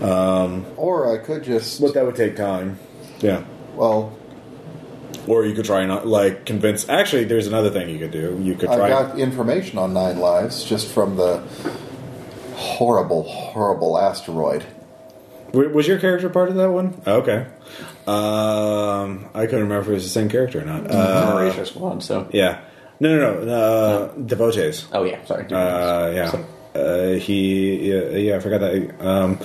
Um, 0.03 0.67
Or 0.77 1.13
I 1.13 1.19
could 1.19 1.43
just, 1.45 1.81
but 1.81 1.95
that 1.95 2.05
would 2.05 2.17
take 2.17 2.37
time. 2.37 2.79
Yeah. 3.21 3.45
well, 3.75 4.17
Or 5.27 5.45
you 5.45 5.55
could 5.55 5.65
try 5.65 5.81
and 5.83 6.05
like 6.05 6.45
convince. 6.45 6.89
Actually, 6.89 7.25
there's 7.25 7.47
another 7.47 7.71
thing 7.71 7.89
you 7.89 7.99
could 7.99 8.13
do. 8.13 8.39
You 8.43 8.55
could 8.55 8.69
I 8.69 8.77
try. 8.77 8.89
got 8.91 9.19
information 9.19 9.79
on 9.79 9.93
Nine 9.93 10.19
Lives 10.19 10.65
just 10.65 10.87
from 10.89 11.17
the 11.17 11.43
horrible, 12.79 13.25
horrible 13.25 13.99
asteroid. 13.99 14.65
Was 15.53 15.89
your 15.89 15.99
character 15.99 16.29
part 16.29 16.49
of 16.49 16.55
that 16.55 16.71
one? 16.71 17.01
Okay. 17.05 17.45
Um, 18.07 19.29
I 19.35 19.47
couldn't 19.47 19.63
remember 19.65 19.81
if 19.81 19.89
it 19.89 19.93
was 19.95 20.05
the 20.05 20.11
same 20.11 20.29
character 20.29 20.61
or 20.61 20.65
not. 20.65 20.89
Uh, 20.89 21.33
Horatio 21.33 21.65
Squad. 21.65 22.05
So, 22.05 22.29
yeah. 22.33 22.61
No, 23.01 23.19
no, 23.19 23.45
no. 23.45 23.53
Uh, 23.53 24.13
Devotees. 24.15 24.87
oh 24.93 25.03
yeah, 25.03 25.25
sorry. 25.25 25.45
Uh, 25.47 26.11
yeah. 26.11 26.45
Uh, 26.81 27.13
he. 27.15 27.91
Yeah, 27.93 28.11
yeah, 28.11 28.37
I 28.37 28.41
forgot 28.41 28.61
that. 28.61 29.05
Um, 29.05 29.39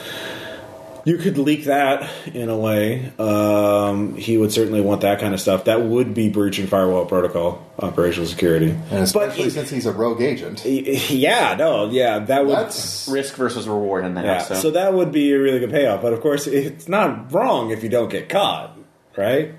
you 1.05 1.17
could 1.17 1.37
leak 1.37 1.65
that 1.65 2.09
in 2.27 2.49
a 2.49 2.57
way. 2.57 3.11
Um, 3.19 4.15
he 4.15 4.37
would 4.37 4.51
certainly 4.51 4.79
want 4.81 5.01
that 5.01 5.19
kind 5.19 5.33
of 5.33 5.41
stuff. 5.41 5.65
That 5.65 5.81
would 5.81 6.13
be 6.13 6.29
breaching 6.29 6.67
firewall 6.67 7.05
protocol, 7.05 7.65
operational 7.79 8.27
security. 8.27 8.69
And 8.71 8.99
especially 9.03 9.49
since 9.49 9.69
he's 9.69 9.85
a 9.85 9.91
rogue 9.91 10.21
agent. 10.21 10.63
Yeah, 10.65 11.55
no, 11.55 11.89
yeah, 11.89 12.19
that 12.19 12.45
would. 12.45 12.55
That's 12.55 13.07
Risk 13.07 13.35
versus 13.35 13.67
reward 13.67 14.05
in 14.05 14.13
that. 14.15 14.25
Yeah, 14.25 14.37
so. 14.39 14.55
so 14.55 14.71
that 14.71 14.93
would 14.93 15.11
be 15.11 15.33
a 15.33 15.39
really 15.39 15.59
good 15.59 15.71
payoff. 15.71 16.01
But 16.01 16.13
of 16.13 16.21
course, 16.21 16.47
it's 16.47 16.87
not 16.87 17.31
wrong 17.33 17.71
if 17.71 17.83
you 17.83 17.89
don't 17.89 18.09
get 18.09 18.29
caught, 18.29 18.77
right? 19.17 19.53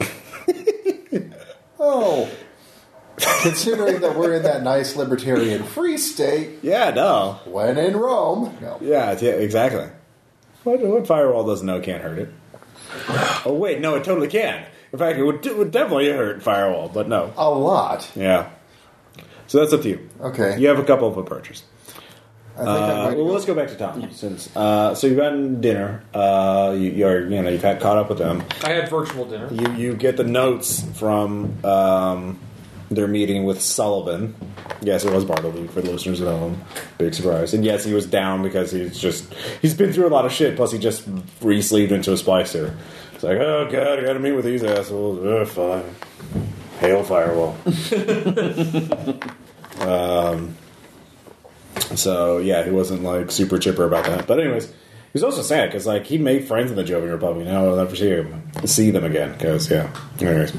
oh, 1.78 2.28
Considering 3.42 4.00
that 4.00 4.16
we're 4.16 4.34
in 4.34 4.42
that 4.44 4.62
nice 4.62 4.96
libertarian 4.96 5.62
free 5.62 5.98
state, 5.98 6.58
Yeah, 6.62 6.90
no. 6.90 7.38
when 7.44 7.76
in 7.78 7.96
Rome, 7.96 8.56
no. 8.60 8.78
Yeah, 8.80 9.16
yeah, 9.20 9.32
exactly. 9.32 9.86
What, 10.64 10.80
what 10.80 11.06
firewall 11.06 11.44
doesn't 11.46 11.66
know 11.66 11.80
can't 11.80 12.02
hurt 12.02 12.18
it. 12.18 12.28
Oh 13.46 13.54
wait, 13.58 13.80
no, 13.80 13.94
it 13.94 14.04
totally 14.04 14.28
can. 14.28 14.64
In 14.92 14.98
fact, 14.98 15.18
it 15.18 15.24
would, 15.24 15.44
it 15.46 15.56
would 15.56 15.70
definitely 15.70 16.08
hurt 16.10 16.42
firewall, 16.42 16.88
but 16.88 17.08
no. 17.08 17.32
A 17.36 17.48
lot. 17.48 18.10
Yeah. 18.16 18.50
So 19.46 19.58
that's 19.60 19.72
up 19.72 19.82
to 19.82 19.88
you. 19.88 20.08
Okay. 20.20 20.58
You 20.58 20.68
have 20.68 20.78
a 20.78 20.84
couple 20.84 21.08
of 21.08 21.16
approaches. 21.16 21.62
I 22.56 22.58
think 22.58 22.68
I 22.68 22.72
Uh, 22.72 23.04
might 23.08 23.16
well, 23.16 23.26
let's 23.26 23.44
go 23.46 23.54
back 23.54 23.68
to 23.68 23.76
Tom. 23.76 24.10
Since 24.12 24.54
uh, 24.56 24.94
so 24.94 25.06
you've 25.06 25.16
gotten 25.16 25.60
dinner, 25.60 26.02
uh, 26.12 26.74
you, 26.76 26.90
you're 26.90 27.28
you 27.30 27.40
know 27.40 27.48
you've 27.48 27.62
had 27.62 27.80
caught 27.80 27.96
up 27.96 28.08
with 28.08 28.18
them. 28.18 28.42
I 28.64 28.70
had 28.70 28.88
virtual 28.90 29.24
dinner. 29.24 29.48
You 29.52 29.72
you 29.74 29.94
get 29.94 30.16
the 30.16 30.24
notes 30.24 30.82
from 30.94 31.64
um, 31.64 32.38
their 32.90 33.06
meeting 33.06 33.44
with 33.44 33.60
Sullivan. 33.60 34.34
Yes, 34.82 35.04
it 35.04 35.12
was 35.12 35.24
Bartleby 35.24 35.68
for 35.68 35.80
the 35.80 35.90
listeners 35.92 36.20
at 36.20 36.26
home. 36.26 36.60
Big 36.98 37.14
surprise. 37.14 37.54
And 37.54 37.64
yes, 37.64 37.84
he 37.84 37.94
was 37.94 38.04
down 38.06 38.42
because 38.42 38.72
he's 38.72 38.98
just 38.98 39.32
he's 39.62 39.74
been 39.74 39.92
through 39.92 40.08
a 40.08 40.10
lot 40.10 40.26
of 40.26 40.32
shit. 40.32 40.56
Plus, 40.56 40.72
he 40.72 40.78
just 40.78 41.06
re-sleeved 41.40 41.92
into 41.92 42.10
a 42.12 42.16
splicer. 42.16 42.76
It's 43.14 43.22
like, 43.22 43.38
oh 43.38 43.68
god, 43.70 43.98
I 43.98 44.02
got 44.04 44.14
to 44.14 44.18
meet 44.18 44.32
with 44.32 44.44
these 44.44 44.64
assholes. 44.64 45.24
Ugh, 45.24 45.46
fine. 45.46 45.84
Hail 46.80 47.04
firewall. 47.04 47.56
um. 49.80 50.54
So 51.94 52.38
yeah, 52.38 52.64
he 52.64 52.70
wasn't 52.70 53.02
like 53.02 53.30
super 53.30 53.58
chipper 53.58 53.84
about 53.84 54.04
that. 54.06 54.26
But 54.26 54.40
anyways, 54.40 54.66
he 54.66 54.74
was 55.12 55.22
also 55.22 55.42
sad 55.42 55.68
because 55.68 55.86
like 55.86 56.06
he 56.06 56.18
made 56.18 56.46
friends 56.46 56.70
in 56.70 56.76
the 56.76 56.84
Jovian 56.84 57.12
Republic. 57.12 57.46
Now 57.46 57.66
I'll 57.66 57.76
never 57.76 57.94
see 57.94 58.08
him, 58.08 58.50
see 58.64 58.90
them 58.90 59.04
again. 59.04 59.32
Because 59.32 59.70
yeah. 59.70 59.94
Anyways, 60.20 60.52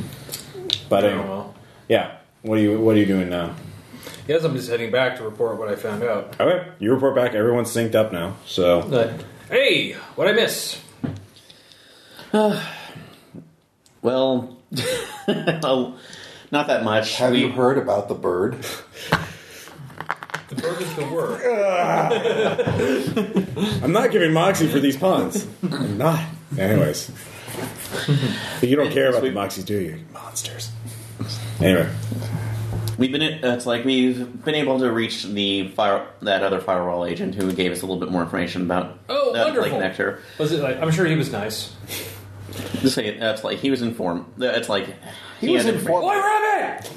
but 0.89 1.03
Oh, 1.03 1.07
anyway, 1.07 1.43
yeah. 1.89 2.17
What 2.41 2.57
are 2.57 2.61
you 2.61 2.79
What 2.79 2.95
are 2.95 2.99
you 2.99 3.05
doing 3.05 3.29
now? 3.29 3.55
Yes, 4.27 4.43
I'm 4.43 4.55
just 4.55 4.69
heading 4.69 4.91
back 4.91 5.17
to 5.17 5.23
report 5.23 5.57
what 5.57 5.67
I 5.69 5.75
found 5.75 6.03
out. 6.03 6.39
Okay, 6.39 6.69
you 6.79 6.93
report 6.93 7.15
back. 7.15 7.33
Everyone's 7.33 7.69
synced 7.73 7.95
up 7.95 8.11
now. 8.11 8.35
So 8.45 8.81
But, 8.83 9.23
hey, 9.49 9.93
what 10.15 10.27
I 10.27 10.33
miss? 10.33 10.79
Well, 12.33 12.61
well, 14.01 14.57
oh, 15.27 15.97
not 16.49 16.67
that 16.67 16.81
much. 16.83 17.17
Have 17.17 17.31
We- 17.33 17.41
you 17.41 17.49
heard 17.49 17.77
about 17.77 18.07
the 18.07 18.15
bird? 18.15 18.65
The 20.49 20.55
bird 20.61 20.81
is 20.81 20.93
the 20.97 21.05
word. 21.07 21.41
I'm 23.83 23.93
not 23.93 24.11
giving 24.11 24.33
Moxie 24.33 24.67
for 24.67 24.81
these 24.81 24.97
puns. 24.97 25.47
I'm 25.63 25.97
not. 25.97 26.19
Anyways, 26.57 27.09
you 28.61 28.75
don't 28.75 28.91
care 28.91 29.07
about 29.11 29.21
the 29.21 29.29
Moxies, 29.29 29.65
do 29.65 29.75
you? 29.75 29.91
You 29.91 29.99
Monsters. 30.11 30.71
Anyway, 31.61 31.89
We've 32.97 33.11
been. 33.11 33.21
It's 33.21 33.65
like 33.65 33.83
we've 33.83 34.43
been 34.45 34.53
able 34.55 34.77
to 34.79 34.91
reach 34.91 35.23
the 35.23 35.69
fire 35.69 36.05
that 36.21 36.43
other 36.43 36.59
firewall 36.59 37.05
agent 37.05 37.33
who 37.33 37.51
gave 37.51 37.71
us 37.71 37.81
a 37.81 37.85
little 37.87 37.99
bit 37.99 38.11
more 38.11 38.21
information 38.21 38.61
about 38.63 38.99
Oh, 39.09 39.33
that 39.33 39.45
wonderful. 39.45 39.71
Lake 39.71 39.79
Nectar. 39.79 40.19
Was 40.37 40.51
it 40.51 40.61
like? 40.61 40.79
I'm 40.79 40.91
sure 40.91 41.05
he 41.07 41.15
was 41.15 41.31
nice. 41.31 41.73
Just 42.81 42.95
say 42.95 43.17
that's 43.17 43.43
like 43.43 43.57
he 43.59 43.71
was 43.71 43.81
informed. 43.81 44.25
It's 44.37 44.69
like 44.69 44.87
He 45.39 45.49
was 45.49 45.63
had 45.65 45.75
informed. 45.75 46.03
Boy, 46.03 46.15
Rabbit! 46.15 46.91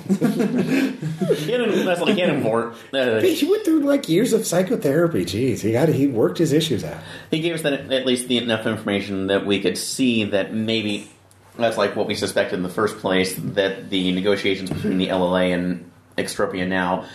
He 1.24 1.52
had, 1.52 1.70
that's 1.86 2.00
like 2.02 2.14
he 2.14 2.20
had 2.20 2.30
informed. 2.30 2.76
Uh, 2.92 3.20
he 3.20 3.46
went 3.48 3.64
through 3.64 3.80
like 3.80 4.08
years 4.08 4.32
of 4.34 4.46
psychotherapy. 4.46 5.24
Jeez, 5.24 5.60
he 5.60 5.72
got 5.72 5.88
he 5.88 6.06
worked 6.06 6.36
his 6.38 6.52
issues 6.52 6.84
out. 6.84 6.98
he 7.30 7.40
gave 7.40 7.54
us 7.54 7.62
that, 7.62 7.90
at 7.92 8.04
least 8.04 8.28
the, 8.28 8.36
enough 8.36 8.66
information 8.66 9.28
that 9.28 9.46
we 9.46 9.60
could 9.60 9.78
see 9.78 10.24
that 10.24 10.52
maybe 10.52 11.08
that's 11.56 11.76
like 11.76 11.96
what 11.96 12.06
we 12.06 12.14
suspected 12.14 12.56
in 12.56 12.62
the 12.62 12.68
first 12.68 12.98
place 12.98 13.34
that 13.38 13.90
the 13.90 14.12
negotiations 14.12 14.70
between 14.70 14.98
the 14.98 15.08
LLA 15.08 15.54
and 15.54 15.90
Extropia 16.18 16.66
now 16.66 17.06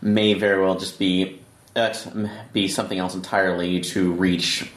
may 0.00 0.34
very 0.34 0.62
well 0.62 0.78
just 0.78 0.98
be 0.98 1.40
that 1.74 2.06
be 2.52 2.68
something 2.68 2.98
else 2.98 3.14
entirely 3.14 3.80
to 3.80 4.12
reach. 4.12 4.70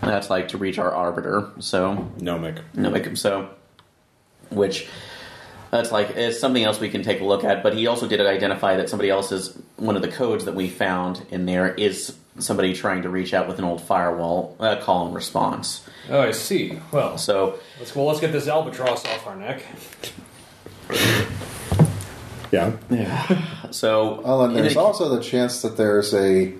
That's 0.00 0.30
like 0.30 0.48
to 0.48 0.58
reach 0.58 0.78
our 0.78 0.92
arbiter. 0.92 1.50
So 1.60 2.10
Nomic. 2.18 2.62
no, 2.74 2.90
like, 2.90 3.16
so 3.16 3.50
which 4.50 4.88
that's 5.70 5.92
like 5.92 6.16
is 6.16 6.38
something 6.38 6.64
else 6.64 6.80
we 6.80 6.88
can 6.88 7.02
take 7.02 7.20
a 7.20 7.24
look 7.24 7.44
at. 7.44 7.62
But 7.62 7.74
he 7.74 7.86
also 7.86 8.08
did 8.08 8.20
identify 8.20 8.76
that 8.76 8.88
somebody 8.88 9.10
else's 9.10 9.58
one 9.76 9.96
of 9.96 10.02
the 10.02 10.08
codes 10.08 10.44
that 10.44 10.54
we 10.54 10.68
found 10.68 11.24
in 11.30 11.46
there 11.46 11.74
is 11.74 12.16
somebody 12.38 12.72
trying 12.74 13.02
to 13.02 13.08
reach 13.08 13.34
out 13.34 13.48
with 13.48 13.58
an 13.58 13.64
old 13.64 13.82
firewall 13.82 14.56
uh, 14.60 14.76
call 14.76 15.06
and 15.06 15.14
response. 15.14 15.86
Oh, 16.08 16.20
I 16.20 16.30
see. 16.30 16.78
Well, 16.92 17.18
So 17.18 17.58
let's 17.78 17.94
well, 17.94 18.06
let's 18.06 18.20
get 18.20 18.32
this 18.32 18.48
albatross 18.48 19.04
off 19.04 19.26
our 19.26 19.36
neck. 19.36 19.62
Yeah. 22.52 22.72
Yeah. 22.90 23.70
So 23.70 24.20
Well, 24.22 24.42
and 24.42 24.56
there's 24.56 24.76
any- 24.76 24.84
also 24.84 25.08
the 25.08 25.22
chance 25.22 25.62
that 25.62 25.76
there's 25.76 26.12
a 26.12 26.52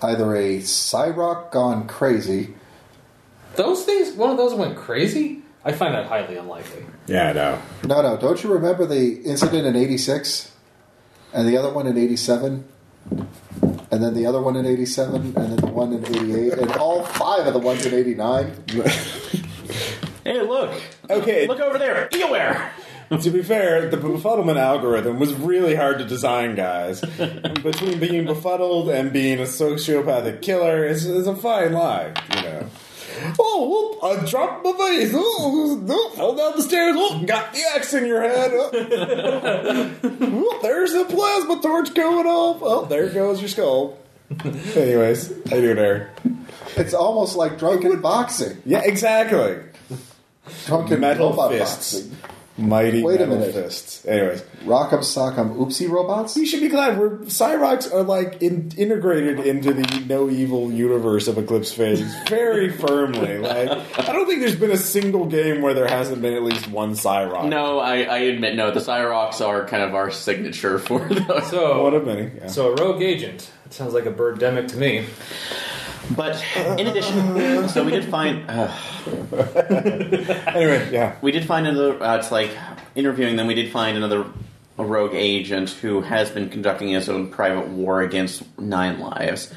either 0.00 0.36
a 0.36 0.58
Cyrock 0.58 1.50
gone 1.50 1.88
crazy. 1.88 2.54
Those 3.56 3.84
things, 3.84 4.12
one 4.16 4.30
of 4.30 4.36
those 4.36 4.54
went 4.54 4.76
crazy. 4.76 5.42
I 5.64 5.72
find 5.72 5.92
that 5.94 6.06
highly 6.06 6.36
unlikely. 6.36 6.84
Yeah, 7.08 7.30
I 7.30 7.32
know. 7.32 7.62
No, 7.84 8.00
no. 8.02 8.16
Don't 8.16 8.42
you 8.44 8.52
remember 8.52 8.86
the 8.86 9.14
incident 9.24 9.66
in 9.66 9.74
'86, 9.76 10.52
and 11.32 11.48
the 11.48 11.56
other 11.56 11.70
one 11.72 11.86
in 11.88 11.98
'87, 11.98 12.64
and 13.92 14.02
then 14.02 14.14
the 14.14 14.26
other 14.26 14.40
one 14.40 14.56
in 14.56 14.66
'87, 14.66 15.14
and 15.14 15.34
then 15.34 15.56
the 15.56 15.66
one 15.66 15.92
in 15.92 16.04
'88, 16.04 16.54
and 16.54 16.72
all 16.72 17.04
five 17.04 17.46
of 17.46 17.52
the 17.52 17.60
ones 17.60 17.86
in 17.86 17.94
'89? 17.94 18.64
hey, 20.24 20.40
look, 20.42 20.72
Okay. 21.10 21.46
look 21.46 21.60
over 21.60 21.78
there, 21.78 22.08
Eoware. 22.12 22.70
to 23.22 23.30
be 23.30 23.42
fair, 23.42 23.88
the 23.90 23.96
befuddlement 23.98 24.56
algorithm 24.58 25.18
was 25.18 25.34
really 25.34 25.74
hard 25.74 25.98
to 25.98 26.04
design, 26.04 26.54
guys. 26.54 27.00
Between 27.62 28.00
being 28.00 28.24
befuddled 28.26 28.88
and 28.88 29.12
being 29.12 29.38
a 29.38 29.42
sociopathic 29.42 30.40
killer 30.42 30.84
is, 30.86 31.04
is 31.06 31.26
a 31.26 31.36
fine 31.36 31.72
line, 31.72 32.14
you 32.34 32.42
know. 32.42 32.66
Oh, 33.38 33.98
whoop, 34.00 34.04
I 34.04 34.24
dropped 34.28 34.64
my 34.64 34.72
vase. 34.72 35.12
Oh, 35.14 35.84
oh, 35.88 36.10
fell 36.10 36.34
down 36.34 36.52
the 36.56 36.62
stairs. 36.62 36.94
Oh, 36.98 37.22
got 37.24 37.52
the 37.52 37.60
X 37.74 37.94
in 37.94 38.06
your 38.06 38.22
head. 38.22 38.50
Oh. 38.54 39.90
Oh, 40.44 40.58
there's 40.62 40.92
the 40.92 41.04
plasma 41.04 41.60
torch 41.60 41.94
going 41.94 42.26
off. 42.26 42.58
Oh, 42.62 42.84
there 42.86 43.08
goes 43.08 43.40
your 43.40 43.48
skull. 43.48 43.98
Anyways, 44.44 45.28
how 45.48 45.56
you 45.56 45.62
doing 45.62 45.76
there? 45.76 46.10
It's 46.76 46.94
almost 46.94 47.36
like 47.36 47.58
drunken 47.58 48.00
boxing, 48.00 48.60
Yeah, 48.64 48.80
exactly. 48.84 49.58
drunken 50.66 51.00
Metal 51.00 51.32
fists. 51.50 52.00
boxing. 52.00 52.16
Mighty 52.62 53.02
Wait 53.02 53.20
a 53.20 53.26
metal 53.26 53.38
minute. 53.40 53.54
fists. 53.54 54.06
Anyways. 54.06 54.42
Rock'em 54.64 55.00
sock'em 55.00 55.56
oopsie 55.56 55.88
robots. 55.90 56.36
we 56.36 56.46
should 56.46 56.60
be 56.60 56.68
glad 56.68 56.98
we're 56.98 57.18
Cyrox 57.22 57.92
are 57.92 58.02
like 58.02 58.40
in, 58.42 58.70
integrated 58.76 59.40
into 59.40 59.72
the 59.74 60.04
no 60.06 60.30
evil 60.30 60.70
universe 60.70 61.26
of 61.28 61.36
Eclipse 61.38 61.72
Phase 61.72 62.00
very 62.28 62.70
firmly. 62.70 63.38
Like 63.38 63.68
I 63.98 64.12
don't 64.12 64.26
think 64.26 64.40
there's 64.40 64.56
been 64.56 64.70
a 64.70 64.76
single 64.76 65.26
game 65.26 65.60
where 65.62 65.74
there 65.74 65.88
hasn't 65.88 66.22
been 66.22 66.34
at 66.34 66.42
least 66.42 66.68
one 66.68 66.92
Cyrox. 66.92 67.48
No, 67.48 67.78
I, 67.80 68.02
I 68.02 68.18
admit 68.18 68.54
no. 68.54 68.70
The 68.70 68.80
Cyrox 68.80 69.44
are 69.46 69.66
kind 69.66 69.82
of 69.82 69.94
our 69.94 70.10
signature 70.10 70.78
for 70.78 71.00
those. 71.08 71.50
So, 71.50 71.82
One 71.82 71.94
of 71.94 72.06
many. 72.06 72.30
Yeah. 72.36 72.46
so 72.46 72.72
a 72.72 72.76
rogue 72.76 73.02
agent. 73.02 73.50
It 73.66 73.72
sounds 73.74 73.94
like 73.94 74.06
a 74.06 74.12
birdemic 74.12 74.68
to 74.68 74.76
me. 74.76 75.06
But 76.10 76.42
in 76.78 76.86
addition, 76.86 77.68
so 77.68 77.84
we 77.84 77.92
did 77.92 78.04
find. 78.04 78.48
Uh, 78.48 78.70
anyway, 80.48 80.90
yeah. 80.92 81.16
We 81.22 81.32
did 81.32 81.46
find 81.46 81.66
another. 81.66 82.02
Uh, 82.02 82.18
it's 82.18 82.30
like 82.30 82.50
interviewing 82.94 83.36
them. 83.36 83.46
We 83.46 83.54
did 83.54 83.70
find 83.70 83.96
another 83.96 84.26
a 84.78 84.84
rogue 84.84 85.14
agent 85.14 85.70
who 85.70 86.00
has 86.00 86.30
been 86.30 86.48
conducting 86.48 86.88
his 86.88 87.08
own 87.08 87.30
private 87.30 87.68
war 87.68 88.00
against 88.00 88.58
Nine 88.58 89.00
Lives, 89.00 89.52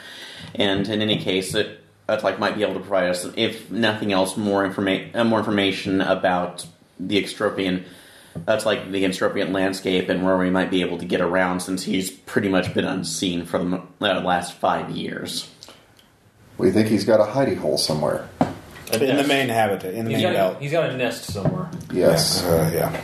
and 0.54 0.88
in 0.88 1.02
any 1.02 1.20
case, 1.20 1.56
it 1.56 1.82
like 2.08 2.40
might 2.40 2.56
be 2.56 2.62
able 2.62 2.76
to 2.76 2.80
provide 2.80 3.10
us, 3.10 3.26
if 3.36 3.72
nothing 3.72 4.12
else, 4.12 4.38
more 4.38 4.66
information. 4.66 5.16
Uh, 5.16 5.24
more 5.24 5.40
information 5.40 6.02
about 6.02 6.66
the 7.00 7.22
Extropian. 7.22 7.84
That's 8.36 8.66
like 8.66 8.92
the 8.92 9.04
Extropian 9.04 9.54
landscape 9.54 10.10
and 10.10 10.24
where 10.26 10.38
we 10.38 10.50
might 10.50 10.70
be 10.70 10.82
able 10.82 10.98
to 10.98 11.06
get 11.06 11.22
around, 11.22 11.62
since 11.62 11.84
he's 11.84 12.12
pretty 12.12 12.50
much 12.50 12.74
been 12.74 12.86
unseen 12.86 13.46
for 13.46 13.58
the 13.58 13.82
uh, 14.02 14.22
last 14.22 14.54
five 14.54 14.92
years. 14.92 15.50
We 16.58 16.72
think 16.72 16.88
he's 16.88 17.06
got 17.06 17.20
a 17.20 17.32
hidey 17.32 17.58
hole 17.58 17.78
somewhere. 17.78 18.28
In 18.94 19.18
the 19.18 19.24
main 19.28 19.50
habitat, 19.50 19.94
in 19.94 20.06
the 20.06 20.12
He's 20.12 20.24
main 20.24 20.34
got, 20.34 20.52
belt. 20.54 20.62
he's 20.62 20.72
got 20.72 20.90
a 20.90 20.96
nest 20.96 21.26
somewhere. 21.26 21.70
Yes. 21.92 22.44
Uh, 22.44 22.72
yeah. 22.74 23.02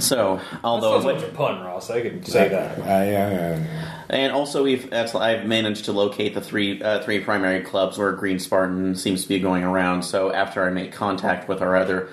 So, 0.00 0.36
That 0.36 0.60
although 0.64 1.00
sounds 1.00 1.04
like 1.22 1.30
a 1.30 1.34
pun, 1.34 1.60
Ross. 1.62 1.90
I 1.90 2.00
could 2.02 2.26
say 2.26 2.48
that. 2.48 2.78
Uh, 2.78 2.82
yeah, 2.84 3.30
yeah. 3.30 3.90
And 4.10 4.32
also, 4.32 4.62
we've 4.64 4.88
that's 4.90 5.14
I've 5.14 5.44
managed 5.46 5.84
to 5.86 5.92
locate 5.92 6.34
the 6.34 6.40
three 6.40 6.80
uh, 6.82 7.02
three 7.02 7.20
primary 7.20 7.62
clubs 7.62 7.98
where 7.98 8.12
Green 8.12 8.38
Spartan 8.38 8.94
seems 8.96 9.22
to 9.22 9.28
be 9.28 9.38
going 9.38 9.64
around. 9.64 10.02
So 10.04 10.32
after 10.32 10.64
I 10.64 10.70
make 10.70 10.92
contact 10.92 11.48
with 11.48 11.60
our 11.62 11.76
other, 11.76 12.08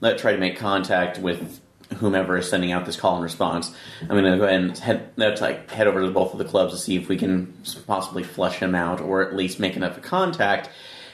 let 0.00 0.18
try 0.18 0.32
to 0.32 0.38
make 0.38 0.56
contact 0.56 1.18
with 1.18 1.60
whomever 1.94 2.36
is 2.36 2.48
sending 2.48 2.72
out 2.72 2.84
this 2.84 2.96
call 2.96 3.14
and 3.14 3.22
response. 3.22 3.72
I'm 4.02 4.08
going 4.08 4.24
to 4.24 4.36
go 4.36 4.44
ahead 4.44 4.60
and 4.60 4.78
head 4.78 5.10
that's 5.16 5.40
like 5.40 5.70
head 5.70 5.86
over 5.86 6.00
to 6.00 6.10
both 6.10 6.32
of 6.32 6.38
the 6.38 6.44
clubs 6.44 6.72
to 6.72 6.78
see 6.78 6.96
if 6.96 7.08
we 7.08 7.16
can 7.16 7.54
possibly 7.86 8.22
flush 8.22 8.58
him 8.58 8.74
out 8.74 9.00
or 9.00 9.22
at 9.26 9.34
least 9.34 9.60
make 9.60 9.76
enough 9.76 10.00
contact 10.02 10.68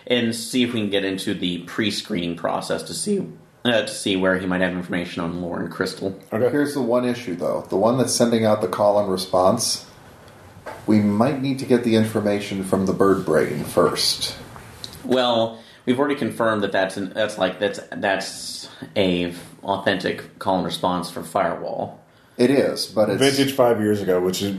and 0.07 0.35
see 0.35 0.62
if 0.62 0.73
we 0.73 0.81
can 0.81 0.90
get 0.90 1.05
into 1.05 1.35
the 1.35 1.59
pre-screening 1.61 2.36
process 2.36 2.82
to 2.85 2.94
see 2.94 3.27
uh, 3.65 3.82
to 3.82 3.89
see 3.89 4.16
where 4.16 4.39
he 4.39 4.47
might 4.47 4.61
have 4.61 4.73
information 4.73 5.23
on 5.23 5.40
Lauren 5.40 5.70
Crystal. 5.70 6.19
Okay. 6.32 6.51
Here's 6.51 6.74
the 6.74 6.82
one 6.82 7.05
issue, 7.05 7.36
though. 7.36 7.65
The 7.69 7.77
one 7.77 7.97
that's 7.97 8.12
sending 8.12 8.44
out 8.44 8.61
the 8.61 8.66
call 8.66 8.99
and 8.99 9.09
response, 9.09 9.86
we 10.86 10.99
might 10.99 11.40
need 11.40 11.61
to 11.61 11.65
get 11.65 11.85
the 11.85 11.94
information 11.94 12.65
from 12.65 12.86
the 12.86 12.93
bird 12.93 13.24
brain 13.24 13.62
first. 13.62 14.36
Well, 15.05 15.62
we've 15.86 15.99
already 15.99 16.16
confirmed 16.16 16.65
that 16.65 16.73
that's 16.73 16.97
an, 16.97 17.12
that's 17.15 17.39
like 17.39 17.61
that's 17.61 17.78
that's 17.93 18.69
a 18.97 19.32
authentic 19.64 20.39
call 20.39 20.56
and 20.56 20.64
response 20.64 21.10
for 21.10 21.22
firewall. 21.22 22.01
It 22.39 22.51
is, 22.51 22.86
but 22.86 23.10
it's 23.10 23.20
Vintage 23.20 23.55
five 23.55 23.78
years 23.80 24.01
ago, 24.01 24.18
which 24.20 24.43
is 24.43 24.56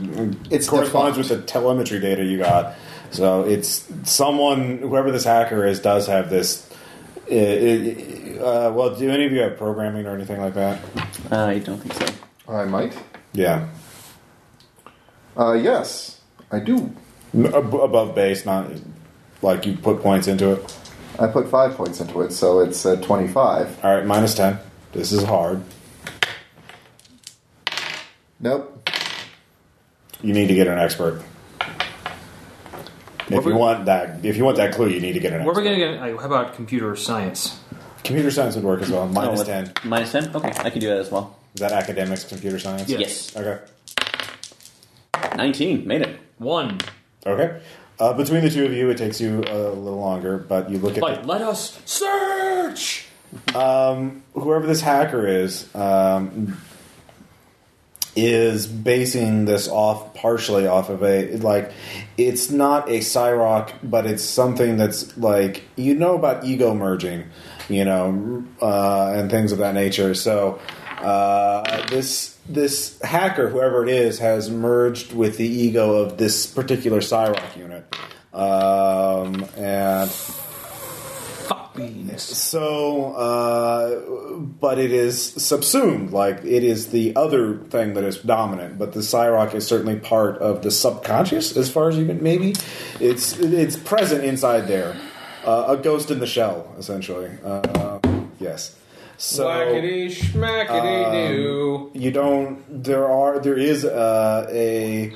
It's 0.50 0.68
corresponds 0.68 1.16
defunct. 1.16 1.18
with 1.18 1.28
the 1.28 1.46
telemetry 1.46 1.98
data 2.00 2.24
you 2.24 2.38
got. 2.38 2.74
So 3.10 3.42
it's 3.44 3.86
someone, 4.04 4.78
whoever 4.78 5.10
this 5.10 5.24
hacker 5.24 5.64
is, 5.66 5.80
does 5.80 6.06
have 6.06 6.30
this. 6.30 6.68
Uh, 7.30 7.34
uh, 7.34 8.72
well, 8.74 8.94
do 8.96 9.10
any 9.10 9.24
of 9.26 9.32
you 9.32 9.40
have 9.40 9.56
programming 9.56 10.06
or 10.06 10.14
anything 10.14 10.40
like 10.40 10.54
that? 10.54 10.80
Uh, 11.32 11.46
I 11.46 11.58
don't 11.58 11.78
think 11.78 11.94
so. 11.94 12.14
I 12.52 12.64
might. 12.64 12.96
Yeah, 13.32 13.68
Uh, 15.36 15.52
yes, 15.54 16.20
I 16.52 16.60
do. 16.60 16.92
Ab- 17.34 17.74
above 17.74 18.14
base, 18.14 18.46
not 18.46 18.68
like 19.42 19.66
you 19.66 19.76
put 19.76 20.00
points 20.00 20.28
into 20.28 20.52
it. 20.52 20.78
I 21.18 21.26
put 21.26 21.48
five 21.48 21.74
points 21.76 22.00
into 22.00 22.20
it, 22.22 22.32
so 22.32 22.60
it's 22.60 22.86
uh, 22.86 22.96
25. 22.96 23.84
All 23.84 23.96
right, 23.96 24.06
minus 24.06 24.34
ten. 24.34 24.58
This 24.94 25.12
is 25.12 25.24
hard. 25.24 25.62
Nope. 28.40 28.88
You 30.22 30.32
need 30.32 30.46
to 30.48 30.54
get 30.54 30.66
an 30.68 30.78
expert. 30.78 31.22
If 33.28 33.44
we- 33.44 33.52
you 33.52 33.58
want 33.58 33.86
that, 33.86 34.24
if 34.24 34.36
you 34.36 34.44
want 34.44 34.56
that 34.58 34.74
clue, 34.74 34.88
you 34.88 35.00
need 35.00 35.14
to 35.14 35.20
get 35.20 35.32
an 35.32 35.44
Where 35.44 35.48
are 35.48 35.50
expert. 35.58 35.62
we 35.70 35.80
gonna 35.80 35.92
get? 35.94 36.00
Like, 36.00 36.20
how 36.20 36.26
about 36.26 36.54
computer 36.54 36.94
science? 36.94 37.58
Computer 38.04 38.30
science 38.30 38.54
would 38.54 38.64
work 38.64 38.82
as 38.82 38.90
well. 38.90 39.06
Minus 39.08 39.40
Oh, 39.40 39.42
with- 39.42 39.46
ten. 39.48 39.72
Minus 39.82 40.12
ten. 40.12 40.30
Okay, 40.34 40.52
I 40.58 40.70
can 40.70 40.80
do 40.80 40.88
that 40.88 40.98
as 40.98 41.10
well. 41.10 41.34
Is 41.54 41.60
that 41.60 41.72
academics 41.72 42.24
computer 42.24 42.58
science? 42.58 42.88
Yes. 42.88 43.00
Yes, 43.00 43.36
Okay. 43.36 43.58
nineteen 45.36 45.86
made 45.86 46.02
it. 46.02 46.18
One. 46.38 46.78
Okay. 47.26 47.60
Uh, 47.98 48.12
between 48.12 48.42
the 48.42 48.50
two 48.50 48.66
of 48.66 48.72
you, 48.72 48.90
it 48.90 48.98
takes 48.98 49.20
you 49.20 49.42
a 49.48 49.70
little 49.70 49.98
longer, 50.00 50.36
but 50.36 50.68
you 50.70 50.78
look 50.78 50.96
at 50.98 51.02
Like, 51.02 51.24
let 51.26 51.40
us 51.40 51.78
search. 51.86 53.06
Whoever 53.52 54.66
this 54.66 54.80
hacker 54.80 55.26
is 55.26 55.72
um, 55.74 56.58
is 58.16 58.66
basing 58.66 59.44
this 59.44 59.68
off 59.68 60.14
partially 60.14 60.66
off 60.66 60.88
of 60.88 61.02
a 61.02 61.36
like 61.38 61.72
it's 62.16 62.50
not 62.50 62.88
a 62.88 62.98
Cyrock, 62.98 63.72
but 63.82 64.06
it's 64.06 64.22
something 64.22 64.76
that's 64.76 65.16
like 65.16 65.64
you 65.76 65.94
know 65.94 66.14
about 66.14 66.44
ego 66.44 66.74
merging, 66.74 67.24
you 67.68 67.84
know, 67.84 68.44
uh, 68.62 69.12
and 69.16 69.30
things 69.30 69.52
of 69.52 69.58
that 69.58 69.74
nature. 69.74 70.14
So 70.14 70.60
uh, 70.98 71.86
this 71.88 72.38
this 72.48 73.00
hacker, 73.00 73.48
whoever 73.48 73.82
it 73.82 73.88
is, 73.88 74.18
has 74.20 74.50
merged 74.50 75.12
with 75.12 75.36
the 75.36 75.48
ego 75.48 75.96
of 75.96 76.18
this 76.18 76.46
particular 76.46 77.00
Cyrock 77.00 77.56
unit, 77.56 77.84
um, 78.32 79.46
and 79.56 80.10
beans. 81.74 82.22
so, 82.22 83.12
uh, 83.12 84.00
but 84.60 84.78
it 84.78 84.92
is 84.92 85.22
subsumed. 85.22 86.10
Like 86.12 86.38
it 86.44 86.64
is 86.64 86.88
the 86.88 87.14
other 87.16 87.56
thing 87.56 87.94
that 87.94 88.04
is 88.04 88.18
dominant. 88.18 88.78
But 88.78 88.92
the 88.92 89.00
Cyrock 89.00 89.54
is 89.54 89.66
certainly 89.66 89.96
part 89.96 90.38
of 90.38 90.62
the 90.62 90.70
subconscious, 90.70 91.56
as 91.56 91.70
far 91.70 91.88
as 91.88 91.96
you 91.98 92.06
can 92.06 92.22
maybe. 92.22 92.54
It's 93.00 93.38
it's 93.38 93.76
present 93.76 94.24
inside 94.24 94.62
there, 94.68 94.96
uh, 95.44 95.66
a 95.68 95.76
ghost 95.76 96.10
in 96.10 96.20
the 96.20 96.26
shell, 96.26 96.72
essentially. 96.78 97.30
Uh, 97.44 97.98
yes. 98.38 98.76
So 99.16 99.46
Whackity 99.46 100.10
schmackity 100.10 101.28
doo. 101.28 101.90
you 101.94 102.10
don't. 102.10 102.82
There 102.82 103.08
are. 103.08 103.38
There 103.38 103.56
is 103.56 103.84
uh, 103.84 104.46
a. 104.50 105.14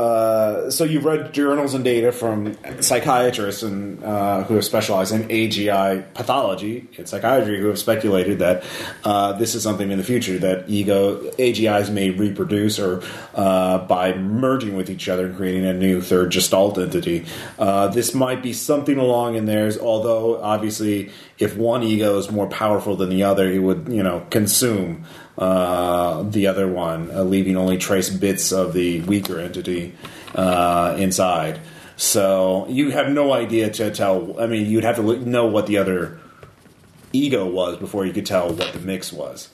Uh, 0.00 0.70
so 0.70 0.82
you've 0.82 1.04
read 1.04 1.30
journals 1.34 1.74
and 1.74 1.84
data 1.84 2.10
from 2.10 2.56
psychiatrists 2.80 3.62
and 3.62 4.02
uh, 4.02 4.42
who 4.44 4.54
have 4.54 4.64
specialized 4.64 5.12
in 5.12 5.24
AGI 5.24 6.14
pathology 6.14 6.88
in 6.96 7.04
psychiatry 7.04 7.60
who 7.60 7.66
have 7.66 7.78
speculated 7.78 8.38
that 8.38 8.64
uh, 9.04 9.34
this 9.34 9.54
is 9.54 9.62
something 9.62 9.90
in 9.90 9.98
the 9.98 10.04
future 10.04 10.38
that 10.38 10.64
ego 10.70 11.30
AGIs 11.32 11.92
may 11.92 12.08
reproduce 12.08 12.78
or 12.78 13.02
uh, 13.34 13.76
by 13.86 14.14
merging 14.14 14.74
with 14.74 14.88
each 14.88 15.06
other 15.06 15.26
and 15.26 15.36
creating 15.36 15.66
a 15.66 15.74
new 15.74 16.00
third 16.00 16.30
gestalt 16.30 16.78
entity. 16.78 17.26
Uh, 17.58 17.88
this 17.88 18.14
might 18.14 18.42
be 18.42 18.54
something 18.54 18.96
along 18.96 19.34
in 19.34 19.44
theirs, 19.44 19.76
although 19.76 20.40
obviously 20.40 21.10
if 21.38 21.58
one 21.58 21.82
ego 21.82 22.16
is 22.16 22.30
more 22.30 22.46
powerful 22.46 22.96
than 22.96 23.10
the 23.10 23.22
other, 23.22 23.50
it 23.50 23.58
would 23.58 23.88
you 23.90 24.02
know 24.02 24.26
consume 24.30 25.04
uh, 25.38 26.22
the 26.22 26.46
other 26.46 26.68
one, 26.68 27.10
uh, 27.10 27.22
leaving 27.22 27.56
only 27.56 27.78
trace 27.78 28.10
bits 28.10 28.52
of 28.52 28.72
the 28.72 29.00
weaker 29.02 29.38
entity 29.38 29.94
uh, 30.34 30.96
inside. 30.98 31.60
So 31.96 32.66
you 32.68 32.90
have 32.90 33.10
no 33.10 33.32
idea 33.32 33.70
to 33.70 33.90
tell. 33.90 34.40
I 34.40 34.46
mean, 34.46 34.66
you'd 34.66 34.84
have 34.84 34.96
to 34.96 35.16
know 35.18 35.46
what 35.46 35.66
the 35.66 35.78
other 35.78 36.18
ego 37.12 37.48
was 37.48 37.76
before 37.76 38.06
you 38.06 38.12
could 38.12 38.26
tell 38.26 38.52
what 38.52 38.72
the 38.72 38.80
mix 38.80 39.12
was. 39.12 39.50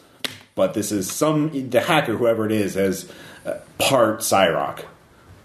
But 0.55 0.75
this 0.75 0.93
is 0.93 1.11
some 1.11 1.71
the 1.71 1.81
hacker, 1.81 2.17
whoever 2.17 2.47
it 2.47 2.53
is, 2.53 2.75
has 2.75 3.11
uh, 3.45 3.59
part 3.79 4.21
Cyrock, 4.21 4.85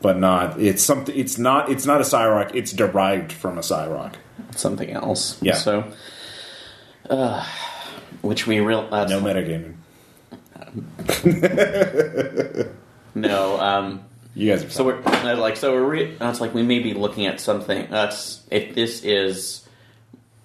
but 0.01 0.17
not. 0.17 0.59
It's 0.61 0.83
something. 0.83 1.17
It's 1.17 1.37
not. 1.37 1.69
It's 1.69 1.85
not 1.85 2.01
a 2.01 2.03
Cyrock. 2.03 2.55
It's 2.55 2.71
derived 2.71 3.31
from 3.31 3.57
a 3.57 3.61
Cyrock. 3.61 4.13
Something 4.55 4.91
else. 4.91 5.41
Yeah. 5.41 5.55
So, 5.55 5.91
uh, 7.09 7.45
which 8.21 8.47
we 8.47 8.59
real 8.59 8.87
uh, 8.91 9.05
No 9.05 9.19
metagaming. 9.19 9.75
no. 13.15 13.59
Um, 13.59 14.03
You 14.35 14.51
guys 14.51 14.63
are 14.63 14.69
So 14.69 14.83
we're 14.85 15.01
uh, 15.05 15.35
like 15.37 15.57
so 15.57 15.73
we're 15.73 15.83
re- 15.83 16.17
uh, 16.19 16.29
it's 16.29 16.41
like 16.41 16.53
we 16.53 16.63
may 16.63 16.79
be 16.79 16.93
looking 16.93 17.25
at 17.25 17.39
something. 17.39 17.87
That's 17.89 18.41
if 18.49 18.73
this 18.75 19.03
is 19.03 19.67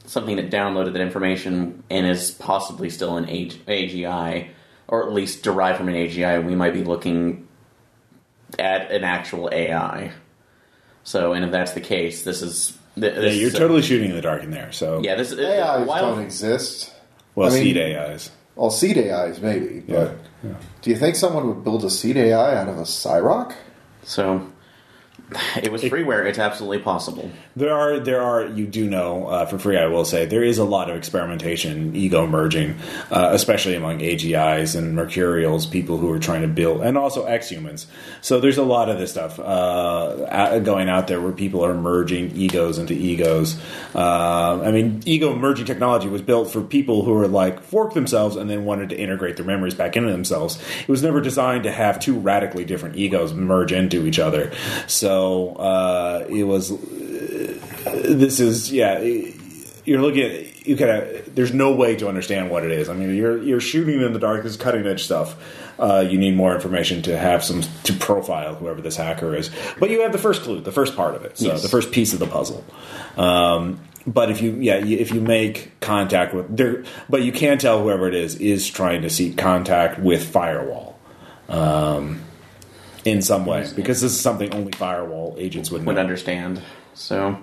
something 0.07 0.37
that 0.37 0.51
downloaded 0.51 0.93
that 0.93 1.03
information 1.03 1.83
and 1.91 2.07
is 2.07 2.31
possibly 2.31 2.91
still 2.91 3.17
an 3.17 3.29
AG- 3.29 3.61
AGI 3.67 4.49
or 4.89 5.05
at 5.05 5.13
least 5.13 5.43
derived 5.43 5.79
from 5.79 5.89
an 5.89 5.95
AGI. 5.95 6.45
We 6.45 6.55
might 6.55 6.73
be 6.73 6.85
looking 6.85 7.49
at 8.59 8.91
an 8.93 9.03
actual 9.05 9.49
AI. 9.53 10.13
So, 11.03 11.33
and 11.33 11.45
if 11.45 11.51
that's 11.51 11.73
the 11.73 11.81
case, 11.81 12.23
this 12.25 12.43
is 12.43 12.77
th- 12.95 13.15
Yeah, 13.15 13.31
you're 13.31 13.49
is 13.49 13.55
totally 13.55 13.83
shooting 13.83 14.11
in 14.11 14.17
the 14.17 14.23
dark 14.23 14.43
in 14.43 14.51
there. 14.51 14.73
So 14.73 15.01
yeah. 15.03 15.15
This 15.17 15.33
is 15.33 15.39
AI's 15.39 15.87
don't 15.87 16.21
exist. 16.21 16.93
well, 17.35 17.49
I 17.51 17.55
mean- 17.55 17.63
seed 17.63 17.79
AIs. 17.79 18.31
Well, 18.57 18.71
seed 18.71 18.97
AIs 18.99 19.41
maybe, 19.41 19.85
Yeah. 19.87 20.09
but 20.43 20.53
do 20.83 20.91
you 20.91 20.97
think 20.97 21.15
someone 21.15 21.47
would 21.49 21.63
build 21.63 21.85
a 21.85 21.91
seed 21.91 22.17
AI 22.17 22.57
out 22.57 22.69
of 22.69 22.79
a 22.79 22.83
Cyrock? 22.85 23.53
So 24.03 24.47
it 25.61 25.73
was 25.73 25.83
freeware. 25.83 26.25
It's 26.25 26.39
absolutely 26.39 26.79
possible. 26.79 27.31
There 27.57 27.75
are, 27.75 27.99
there 27.99 28.23
are. 28.23 28.47
You 28.47 28.67
do 28.67 28.89
know 28.89 29.27
uh, 29.27 29.47
for 29.47 29.59
free. 29.59 29.77
I 29.77 29.87
will 29.87 30.05
say 30.05 30.25
there 30.25 30.45
is 30.45 30.59
a 30.59 30.65
lot 30.65 30.89
of 30.89 30.97
experimentation, 30.97 31.97
ego 31.97 32.27
merging, 32.29 32.77
uh, 33.11 33.31
especially 33.33 33.75
among 33.75 33.99
AGIs 33.99 34.77
and 34.77 34.95
Mercurials, 34.95 35.67
people 35.67 35.97
who 35.97 36.13
are 36.13 36.21
trying 36.21 36.43
to 36.43 36.49
build, 36.49 36.83
and 36.83 36.97
also 36.97 37.25
ex-humans. 37.25 37.89
So 38.21 38.39
there's 38.39 38.59
a 38.59 38.63
lot 38.63 38.89
of 38.89 38.99
this 38.99 39.11
stuff 39.11 39.41
uh, 39.41 40.61
going 40.61 40.89
out 40.89 41.09
there 41.09 41.21
where 41.21 41.33
people 41.33 41.65
are 41.65 41.75
merging 41.75 42.31
egos 42.37 42.79
into 42.79 42.93
egos. 42.93 43.61
Uh, 43.97 44.63
I 44.63 44.71
mean, 44.71 45.03
ego 45.07 45.35
merging 45.35 45.67
technology 45.67 46.09
was 46.09 46.23
built 46.23 46.51
for 46.51 46.63
people 46.63 47.05
who 47.05 47.13
were 47.13 47.27
like 47.27 47.63
forked 47.63 47.95
themselves 47.95 48.37
and 48.37 48.49
then 48.49 48.65
wanted 48.65 48.91
to 48.91 48.97
integrate 48.97 49.37
their 49.37 49.47
memories 49.47 49.75
back 49.75 49.97
into 49.97 50.13
themselves. 50.13 50.63
It 50.83 50.89
was 50.89 51.03
never 51.03 51.21
designed 51.21 51.65
to 51.65 51.73
have 51.73 51.99
two 51.99 52.17
radically 52.17 52.65
different 52.65 52.95
egos 52.97 53.35
merge 53.35 53.73
into 53.73 54.07
each 54.07 54.21
other. 54.21 54.53
So 54.87 55.06
uh, 55.07 56.25
it 56.29 56.45
was 56.45 56.71
this 56.71 58.41
is 58.41 58.73
yeah 58.73 58.99
you're 59.85 60.01
looking 60.01 60.23
at 60.23 60.67
you 60.67 60.77
kind 60.77 60.91
of 60.91 61.35
there's 61.35 61.55
no 61.55 61.73
way 61.75 61.95
to 61.97 62.09
understand 62.09 62.51
what 62.51 62.65
it 62.65 62.73
is. 62.73 62.89
I 62.89 62.95
mean 62.95 63.15
you're 63.15 63.41
you're 63.43 63.61
shooting 63.61 64.01
in 64.03 64.13
the 64.13 64.19
dark 64.19 64.43
this 64.43 64.53
is 64.53 64.59
cutting 64.59 64.87
edge 64.87 65.05
stuff. 65.05 65.37
Uh, 65.79 66.05
you 66.09 66.19
need 66.19 66.35
more 66.35 66.55
information 66.55 67.03
to 67.03 67.17
have 67.19 67.45
some 67.45 67.63
to 67.85 67.93
profile 67.93 68.55
whoever 68.55 68.81
this 68.81 68.97
hacker 68.97 69.35
is. 69.37 69.51
But 69.79 69.91
you 69.91 70.01
have 70.03 70.13
the 70.13 70.19
first 70.19 70.43
clue 70.43 70.61
the 70.61 70.73
first 70.73 70.97
part 70.97 71.15
of 71.15 71.25
it 71.25 71.39
so 71.39 71.47
Yes. 71.47 71.63
the 71.63 71.69
first 71.69 71.93
piece 71.93 72.13
of 72.13 72.19
the 72.19 72.27
puzzle. 72.27 72.65
Um, 73.17 73.79
but 74.07 74.31
if 74.31 74.41
you 74.43 74.53
yeah 74.53 74.77
if 74.77 75.13
you 75.13 75.21
make 75.21 75.79
contact 75.81 76.35
with 76.35 76.57
there 76.57 76.85
but 77.09 77.23
you 77.23 77.33
can 77.33 77.59
tell 77.59 77.83
whoever 77.83 78.09
it 78.09 78.15
is 78.15 78.37
is 78.37 78.69
trying 78.69 79.03
to 79.03 79.11
seek 79.11 79.37
contact 79.37 79.99
with 80.01 80.25
firewall. 80.29 80.99
Um, 81.49 82.23
in 83.07 83.23
some 83.23 83.47
way 83.47 83.67
because 83.75 84.01
this 84.03 84.13
is 84.13 84.21
something 84.21 84.53
only 84.53 84.73
firewall 84.73 85.35
agents 85.39 85.71
would 85.71 85.83
know 85.83 85.87
Would 85.87 85.99
understand. 85.99 86.61
So 86.95 87.39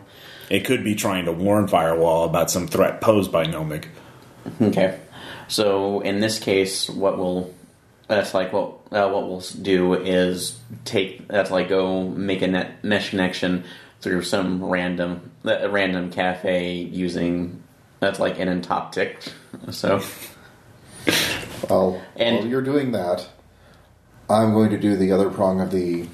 it 0.49 0.65
could 0.65 0.83
be 0.83 0.93
trying 0.93 1.25
to 1.25 1.31
warn 1.31 1.67
Firewall 1.67 2.25
about 2.25 2.51
some 2.51 2.67
threat 2.67 3.01
posed 3.01 3.31
by 3.31 3.45
Nomic. 3.45 3.85
Okay. 4.61 4.99
So 5.47 6.01
in 6.01 6.19
this 6.19 6.37
case, 6.37 6.89
what 6.89 7.17
we'll 7.17 7.53
that's 8.09 8.33
like 8.33 8.51
what 8.51 8.73
uh, 8.91 9.07
what 9.09 9.27
we'll 9.27 9.39
do 9.61 9.93
is 9.93 10.59
take 10.83 11.27
that's 11.29 11.49
like 11.49 11.69
go 11.69 12.03
make 12.09 12.41
a 12.41 12.47
net 12.47 12.83
mesh 12.83 13.11
connection 13.11 13.63
through 14.01 14.23
some 14.23 14.61
random 14.63 15.31
uh, 15.45 15.69
random 15.69 16.11
cafe 16.11 16.73
using 16.73 17.63
That's 18.01 18.19
like 18.19 18.37
an 18.39 18.49
and 18.49 18.61
top 18.63 18.91
ticked. 18.91 19.33
So 19.71 20.01
Well, 21.69 22.01
And- 22.17 22.37
while 22.39 22.47
you're 22.47 22.61
doing 22.61 22.91
that, 22.91 23.27
I'm 24.33 24.53
going 24.53 24.71
to 24.71 24.77
do 24.79 24.95
the 24.95 25.11
other 25.11 25.29
prong 25.29 25.61
of 25.61 25.71
the 25.71 26.07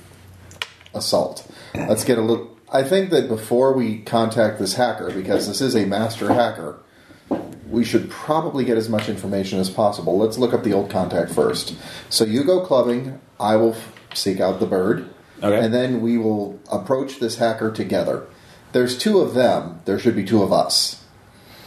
assault. 0.94 1.50
Let's 1.74 2.04
get 2.04 2.18
a 2.18 2.22
little. 2.22 2.58
I 2.72 2.84
think 2.84 3.10
that 3.12 3.28
before 3.28 3.74
we 3.74 4.00
contact 4.00 4.60
this 4.60 4.74
hacker, 4.76 5.10
because 5.12 5.48
this 5.48 5.62
is 5.62 5.76
a 5.76 5.86
master 5.86 6.34
hacker, 6.34 6.78
we 7.70 7.84
should 7.84 8.10
probably 8.10 8.66
get 8.66 8.78
as 8.78 8.90
much 8.90 9.10
information 9.10 9.60
as 9.60 9.70
possible. 9.70 10.18
Let's 10.18 10.38
look 10.38 10.54
up 10.54 10.64
the 10.64 10.74
old 10.74 10.90
contact 10.90 11.32
first. 11.32 11.76
So 12.10 12.26
you 12.26 12.44
go 12.44 12.64
clubbing. 12.66 13.20
I 13.40 13.56
will 13.56 13.74
f- 13.74 13.94
seek 14.14 14.40
out 14.40 14.60
the 14.60 14.66
bird, 14.66 15.08
Okay. 15.42 15.58
and 15.64 15.74
then 15.74 16.02
we 16.02 16.18
will 16.18 16.60
approach 16.72 17.20
this 17.20 17.38
hacker 17.38 17.72
together. 17.72 18.26
There's 18.74 18.98
two 18.98 19.20
of 19.20 19.34
them. 19.34 19.80
There 19.86 19.98
should 19.98 20.16
be 20.16 20.26
two 20.26 20.44
of 20.44 20.52
us. 20.52 20.99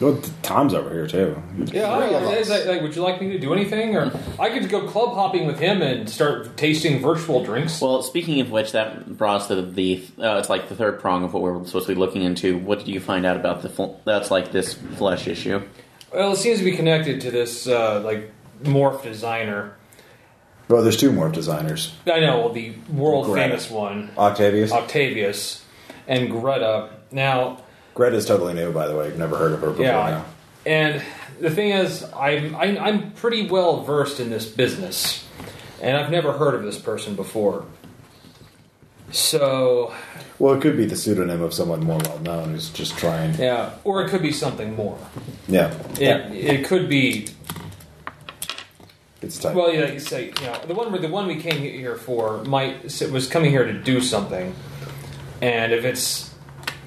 Well, 0.00 0.20
Tom's 0.42 0.74
over 0.74 0.90
here 0.90 1.06
too. 1.06 1.40
Yeah, 1.72 1.96
Three 1.96 2.14
I- 2.16 2.32
is 2.34 2.48
that- 2.48 2.66
like, 2.66 2.82
would 2.82 2.96
you 2.96 3.02
like 3.02 3.20
me 3.20 3.30
to 3.32 3.38
do 3.38 3.52
anything, 3.52 3.94
or 3.96 4.10
I 4.38 4.50
could 4.50 4.68
go 4.68 4.88
club 4.88 5.14
hopping 5.14 5.46
with 5.46 5.60
him 5.60 5.80
and 5.80 6.10
start 6.10 6.56
tasting 6.56 7.00
virtual 7.00 7.44
drinks? 7.44 7.80
Well, 7.80 8.02
speaking 8.02 8.40
of 8.40 8.50
which, 8.50 8.72
that 8.72 9.16
brought 9.16 9.42
us 9.42 9.48
to 9.48 9.62
the 9.62 10.02
uh, 10.20 10.38
it's 10.38 10.48
like 10.50 10.68
the 10.68 10.74
third 10.74 10.98
prong 10.98 11.22
of 11.24 11.32
what 11.34 11.42
we're 11.42 11.64
supposed 11.66 11.86
to 11.86 11.94
be 11.94 11.98
looking 12.00 12.22
into. 12.22 12.58
What 12.58 12.80
did 12.80 12.88
you 12.88 12.98
find 12.98 13.24
out 13.24 13.36
about 13.36 13.62
the 13.62 13.68
fl- 13.68 13.94
that's 14.04 14.30
like 14.30 14.50
this 14.50 14.74
flesh 14.74 15.28
issue? 15.28 15.62
Well, 16.12 16.32
it 16.32 16.36
seems 16.36 16.58
to 16.58 16.64
be 16.64 16.72
connected 16.76 17.20
to 17.22 17.30
this 17.30 17.68
uh, 17.68 18.00
like 18.00 18.30
morph 18.64 19.02
designer. 19.04 19.74
Well, 20.68 20.82
there's 20.82 20.96
two 20.96 21.12
morph 21.12 21.32
designers: 21.32 21.94
I 22.12 22.18
know 22.20 22.40
well, 22.40 22.52
the 22.52 22.74
world 22.92 23.26
Greta. 23.26 23.48
famous 23.50 23.70
one, 23.70 24.10
Octavius. 24.18 24.72
Octavius, 24.72 25.64
and 26.08 26.28
Greta. 26.30 26.90
Now, 27.12 27.58
Greta's 27.94 28.26
totally 28.26 28.54
new, 28.54 28.72
by 28.72 28.86
the 28.88 28.96
way. 28.96 29.06
I've 29.06 29.18
never 29.18 29.36
heard 29.36 29.52
of 29.52 29.60
her 29.60 29.68
before. 29.70 29.84
Yeah, 29.84 30.10
now. 30.10 30.24
and 30.66 31.02
the 31.40 31.50
thing 31.50 31.70
is, 31.70 32.04
I'm 32.14 32.54
I'm, 32.56 32.78
I'm 32.78 33.10
pretty 33.12 33.46
well 33.48 33.82
versed 33.82 34.20
in 34.20 34.30
this 34.30 34.46
business, 34.46 35.26
and 35.80 35.96
I've 35.96 36.10
never 36.10 36.32
heard 36.32 36.54
of 36.54 36.62
this 36.62 36.78
person 36.78 37.14
before. 37.14 37.64
So 39.10 39.92
Well, 40.38 40.54
it 40.54 40.62
could 40.62 40.76
be 40.76 40.86
the 40.86 40.96
pseudonym 40.96 41.42
of 41.42 41.52
someone 41.52 41.84
more 41.84 41.98
well 42.04 42.18
known 42.20 42.50
who's 42.52 42.70
just 42.70 42.96
trying. 42.96 43.34
yeah, 43.34 43.72
or 43.84 44.02
it 44.04 44.08
could 44.08 44.22
be 44.22 44.32
something 44.32 44.74
more. 44.74 44.98
Yeah, 45.48 45.74
It 46.00 46.32
it 46.32 46.64
could 46.64 46.88
be 46.88 47.26
it's 49.20 49.38
tight. 49.38 49.54
well, 49.54 49.72
yeah. 49.72 49.92
You 49.92 50.00
say 50.00 50.26
you 50.40 50.46
know 50.46 50.58
the 50.66 50.74
one 50.74 50.98
the 51.00 51.08
one 51.08 51.26
we 51.26 51.36
came 51.36 51.60
here 51.60 51.96
for 51.96 52.42
might 52.44 52.84
was 53.10 53.26
coming 53.28 53.50
here 53.50 53.64
to 53.66 53.74
do 53.74 54.00
something, 54.00 54.54
and 55.42 55.72
if 55.72 55.84
it's 55.84 56.31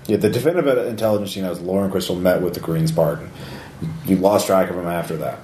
yeah, 0.07 0.17
the 0.17 0.29
definitive 0.29 0.87
intelligence 0.87 1.35
you 1.35 1.41
know 1.41 1.51
is 1.51 1.59
Lauren 1.61 1.91
Crystal 1.91 2.15
met 2.15 2.41
with 2.41 2.53
the 2.53 2.59
Green 2.59 2.87
Spartan. 2.87 3.29
You 4.05 4.17
lost 4.17 4.47
track 4.47 4.69
of 4.69 4.77
him 4.77 4.87
after 4.87 5.17
that, 5.17 5.39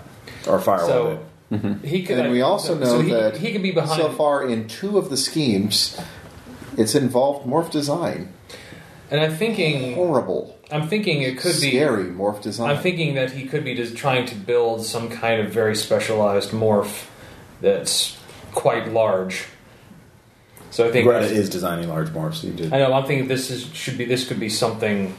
or 0.47 0.59
Firewall 0.59 0.88
so 0.88 1.09
did. 1.49 1.61
Mm-hmm. 1.61 1.88
he 1.88 2.03
could. 2.03 2.19
And 2.19 2.31
we 2.31 2.41
also 2.41 2.75
know 2.75 2.85
so 2.85 3.01
he, 3.01 3.11
that 3.11 3.38
he 3.38 3.51
could 3.51 3.63
be 3.63 3.71
behind. 3.71 4.01
so 4.01 4.11
far 4.11 4.47
in 4.47 4.67
two 4.67 4.97
of 4.97 5.09
the 5.09 5.17
schemes, 5.17 5.99
it's 6.77 6.95
involved 6.95 7.45
morph 7.45 7.71
design. 7.71 8.33
and 9.09 9.19
I'm 9.19 9.35
thinking, 9.35 9.95
Horrible, 9.95 10.57
I'm 10.71 10.88
thinking 10.88 11.21
it 11.23 11.38
could 11.38 11.59
be 11.59 11.71
scary 11.71 12.05
morph 12.05 12.41
design. 12.41 12.69
I'm 12.69 12.81
thinking 12.81 13.15
that 13.15 13.31
he 13.31 13.45
could 13.45 13.65
be 13.65 13.75
just 13.75 13.97
trying 13.97 14.25
to 14.27 14.35
build 14.35 14.85
some 14.85 15.09
kind 15.09 15.41
of 15.41 15.51
very 15.51 15.75
specialized 15.75 16.51
morph 16.51 17.07
that's 17.59 18.17
quite 18.53 18.93
large. 18.93 19.45
So 20.72 20.88
I 20.88 20.91
think 20.91 21.06
Greta 21.06 21.26
is 21.26 21.49
designing 21.49 21.89
large 21.89 22.10
morphs. 22.10 22.43
You 22.43 22.53
did. 22.53 22.73
I 22.73 22.80
know. 22.80 22.93
I'm 22.93 23.06
thinking 23.06 23.27
this 23.27 23.52
is 23.52 23.69
should 23.76 23.98
be 23.98 24.06
this 24.06 24.27
could 24.27 24.39
be 24.39 24.49
something. 24.49 25.15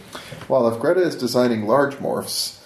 Well, 0.49 0.67
if 0.73 0.81
Greta 0.81 1.01
is 1.01 1.15
designing 1.15 1.67
large 1.67 1.95
morphs, 1.97 2.59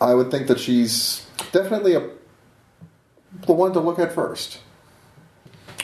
I 0.00 0.14
would 0.14 0.30
think 0.30 0.48
that 0.48 0.58
she's 0.58 1.24
definitely 1.52 1.94
a, 1.94 2.10
the 3.46 3.52
one 3.52 3.72
to 3.72 3.80
look 3.80 4.00
at 4.00 4.12
first. 4.12 4.58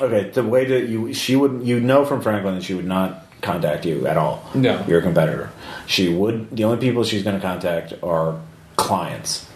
Okay, 0.00 0.30
the 0.30 0.42
way 0.42 0.64
that 0.64 0.88
you 0.88 1.14
she 1.14 1.36
would 1.36 1.62
you 1.62 1.78
know 1.78 2.04
from 2.04 2.20
Franklin 2.22 2.56
that 2.56 2.64
she 2.64 2.74
would 2.74 2.86
not 2.86 3.26
contact 3.40 3.86
you 3.86 4.06
at 4.06 4.16
all. 4.16 4.44
No. 4.54 4.84
you're 4.88 4.98
a 4.98 5.02
competitor. 5.02 5.50
She 5.86 6.08
would. 6.08 6.54
The 6.56 6.64
only 6.64 6.78
people 6.78 7.04
she's 7.04 7.22
going 7.22 7.36
to 7.36 7.42
contact 7.42 7.94
are 8.02 8.40
clients. 8.76 9.49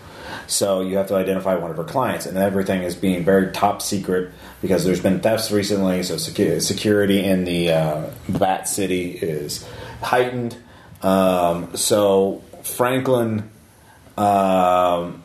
So 0.46 0.80
you 0.80 0.96
have 0.96 1.08
to 1.08 1.14
identify 1.14 1.54
one 1.56 1.70
of 1.70 1.76
her 1.76 1.84
clients, 1.84 2.26
and 2.26 2.36
everything 2.36 2.82
is 2.82 2.94
being 2.94 3.24
very 3.24 3.52
top 3.52 3.82
secret 3.82 4.32
because 4.60 4.84
there's 4.84 5.00
been 5.00 5.20
thefts 5.20 5.50
recently. 5.50 6.02
So 6.02 6.16
secu- 6.16 6.60
security 6.60 7.24
in 7.24 7.44
the 7.44 7.72
uh, 7.72 8.10
Bat 8.28 8.68
City 8.68 9.12
is 9.12 9.66
heightened. 10.02 10.56
Um, 11.02 11.76
so 11.76 12.42
Franklin. 12.62 13.50
Um, 14.16 15.22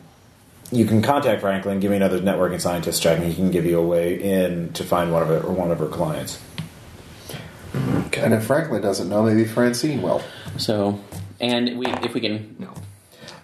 you 0.71 0.85
can 0.85 1.01
contact 1.01 1.41
Franklin, 1.41 1.79
give 1.79 1.89
me 1.89 1.97
another 1.97 2.19
networking 2.19 2.61
scientist 2.61 3.01
check, 3.01 3.17
and 3.17 3.27
he 3.27 3.33
can 3.33 3.49
give 3.49 3.65
you 3.65 3.79
a 3.79 3.85
way 3.85 4.21
in 4.21 4.71
to 4.73 4.83
find 4.83 5.11
one 5.11 5.23
of 5.23 5.29
her, 5.29 5.39
one 5.49 5.71
of 5.71 5.79
her 5.79 5.87
clients. 5.87 6.39
And 7.73 8.33
if 8.33 8.45
Franklin 8.45 8.81
doesn't 8.81 9.09
know, 9.09 9.23
maybe 9.23 9.45
Francine 9.45 10.01
will. 10.01 10.21
So, 10.57 10.99
and 11.39 11.77
we 11.77 11.87
if 11.87 12.13
we 12.13 12.21
can 12.21 12.55
No, 12.59 12.73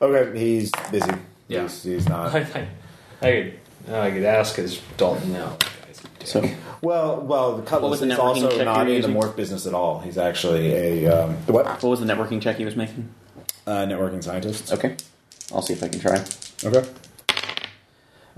Okay, 0.02 0.38
he's 0.38 0.72
busy. 0.92 1.12
Yeah. 1.48 1.64
he's, 1.64 1.84
he's 1.84 2.10
not. 2.10 2.34
I, 2.36 2.40
I, 2.40 2.68
I 3.22 3.32
could 3.32 3.60
I 3.94 4.12
could 4.12 4.24
ask 4.24 4.56
his 4.56 4.82
Dalton 4.98 5.34
now. 5.34 5.58
so 6.24 6.42
Well, 6.82 7.22
well, 7.22 7.52
the 7.52 7.58
What 7.58 7.66
Cutlass 7.66 7.92
was 7.92 8.00
the 8.00 8.12
is 8.12 8.20
also 8.20 8.64
not 8.64 8.90
in 8.90 9.02
the 9.02 9.08
were 9.10 9.28
morph 9.28 9.36
business 9.36 9.66
at 9.68 9.74
all. 9.74 10.00
He's 10.00 10.18
actually 10.18 10.74
a 10.74 11.08
um, 11.08 11.36
what? 11.46 11.66
what 11.66 11.84
was 11.84 12.00
the 12.00 12.06
networking 12.06 12.42
check 12.42 12.58
he 12.58 12.66
was 12.66 12.76
making? 12.76 13.10
Uh, 13.68 13.86
networking 13.86 14.24
scientist. 14.24 14.72
Okay, 14.72 14.98
I'll 15.54 15.62
see 15.62 15.74
if 15.74 15.84
I 15.84 15.88
can 15.88 16.00
try. 16.00 16.24
Okay. 16.64 16.88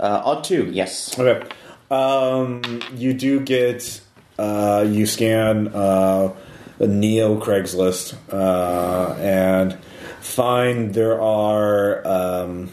Uh, 0.00 0.22
odd 0.24 0.44
two, 0.44 0.66
yes. 0.66 1.18
Okay. 1.18 1.46
Um, 1.90 2.80
you 2.94 3.14
do 3.14 3.40
get 3.40 4.00
uh, 4.38 4.86
you 4.88 5.06
scan 5.06 5.68
uh, 5.68 6.34
a 6.78 6.86
Neo 6.86 7.40
Craigslist 7.40 8.14
uh, 8.32 9.14
and 9.18 9.74
find 10.20 10.94
there 10.94 11.20
are 11.20 12.06
um, 12.06 12.70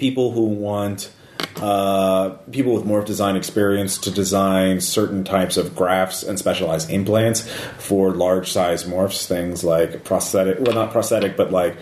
people 0.00 0.32
who 0.32 0.46
want 0.46 1.12
uh, 1.56 2.30
people 2.50 2.72
with 2.72 2.84
morph 2.84 3.04
design 3.04 3.36
experience 3.36 3.98
to 3.98 4.10
design 4.10 4.80
certain 4.80 5.22
types 5.24 5.56
of 5.56 5.76
grafts 5.76 6.22
and 6.22 6.38
specialized 6.38 6.90
implants 6.90 7.48
for 7.78 8.12
large 8.12 8.50
size 8.50 8.84
morphs. 8.84 9.26
Things 9.26 9.62
like 9.62 10.02
prosthetic, 10.04 10.58
well, 10.60 10.74
not 10.74 10.90
prosthetic, 10.90 11.36
but 11.36 11.52
like. 11.52 11.76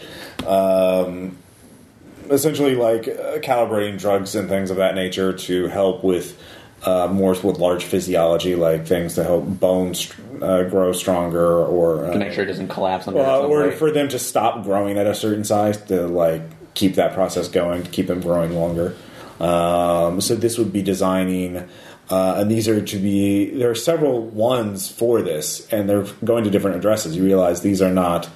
Um, 0.47 1.39
essentially 2.31 2.75
like 2.75 3.09
uh, 3.09 3.39
calibrating 3.39 3.99
drugs 3.99 4.35
and 4.35 4.51
things 4.51 4.71
of 4.71 4.77
that 4.77 4.95
nature 4.95 5.33
to 5.33 5.67
help 5.69 6.05
with 6.05 6.39
uh, 6.83 7.09
more 7.11 7.33
with 7.43 7.59
large 7.59 7.85
physiology, 7.85 8.55
like 8.55 8.87
things 8.87 9.15
to 9.15 9.25
help 9.25 9.47
bones 9.47 10.13
uh, 10.41 10.63
grow 10.65 10.93
stronger, 10.93 11.65
or 11.65 12.13
To 12.13 12.19
make 12.19 12.33
sure 12.33 12.45
it 12.45 12.49
doesn't 12.49 12.69
collapse 12.69 13.09
under 13.09 13.21
or 13.21 13.73
for 13.73 13.91
them 13.91 14.09
to 14.09 14.19
stop 14.19 14.63
growing 14.63 14.99
at 14.99 15.07
a 15.07 15.15
certain 15.15 15.45
size 15.45 15.77
to 15.87 16.07
like 16.07 16.43
keep 16.79 16.95
that 16.95 17.13
process 17.13 17.49
going, 17.49 17.83
to 17.83 17.91
keep 17.91 18.07
them 18.07 18.21
growing 18.21 18.55
longer. 18.55 18.95
Um, 19.41 20.21
so 20.21 20.37
this 20.37 20.57
would 20.59 20.73
be 20.73 20.83
designing. 20.83 21.69
Uh, 22.09 22.37
and 22.39 22.51
these 22.51 22.69
are 22.69 22.81
to 22.81 22.97
be 22.97 23.51
there 23.51 23.71
are 23.71 23.75
several 23.75 24.23
ones 24.23 24.91
for 24.91 25.21
this, 25.21 25.71
and 25.73 25.89
they're 25.89 26.07
going 26.25 26.45
to 26.45 26.51
different 26.51 26.77
addresses. 26.77 27.17
You 27.17 27.25
realize 27.25 27.61
these 27.61 27.83
are 27.83 27.93
not 27.93 28.31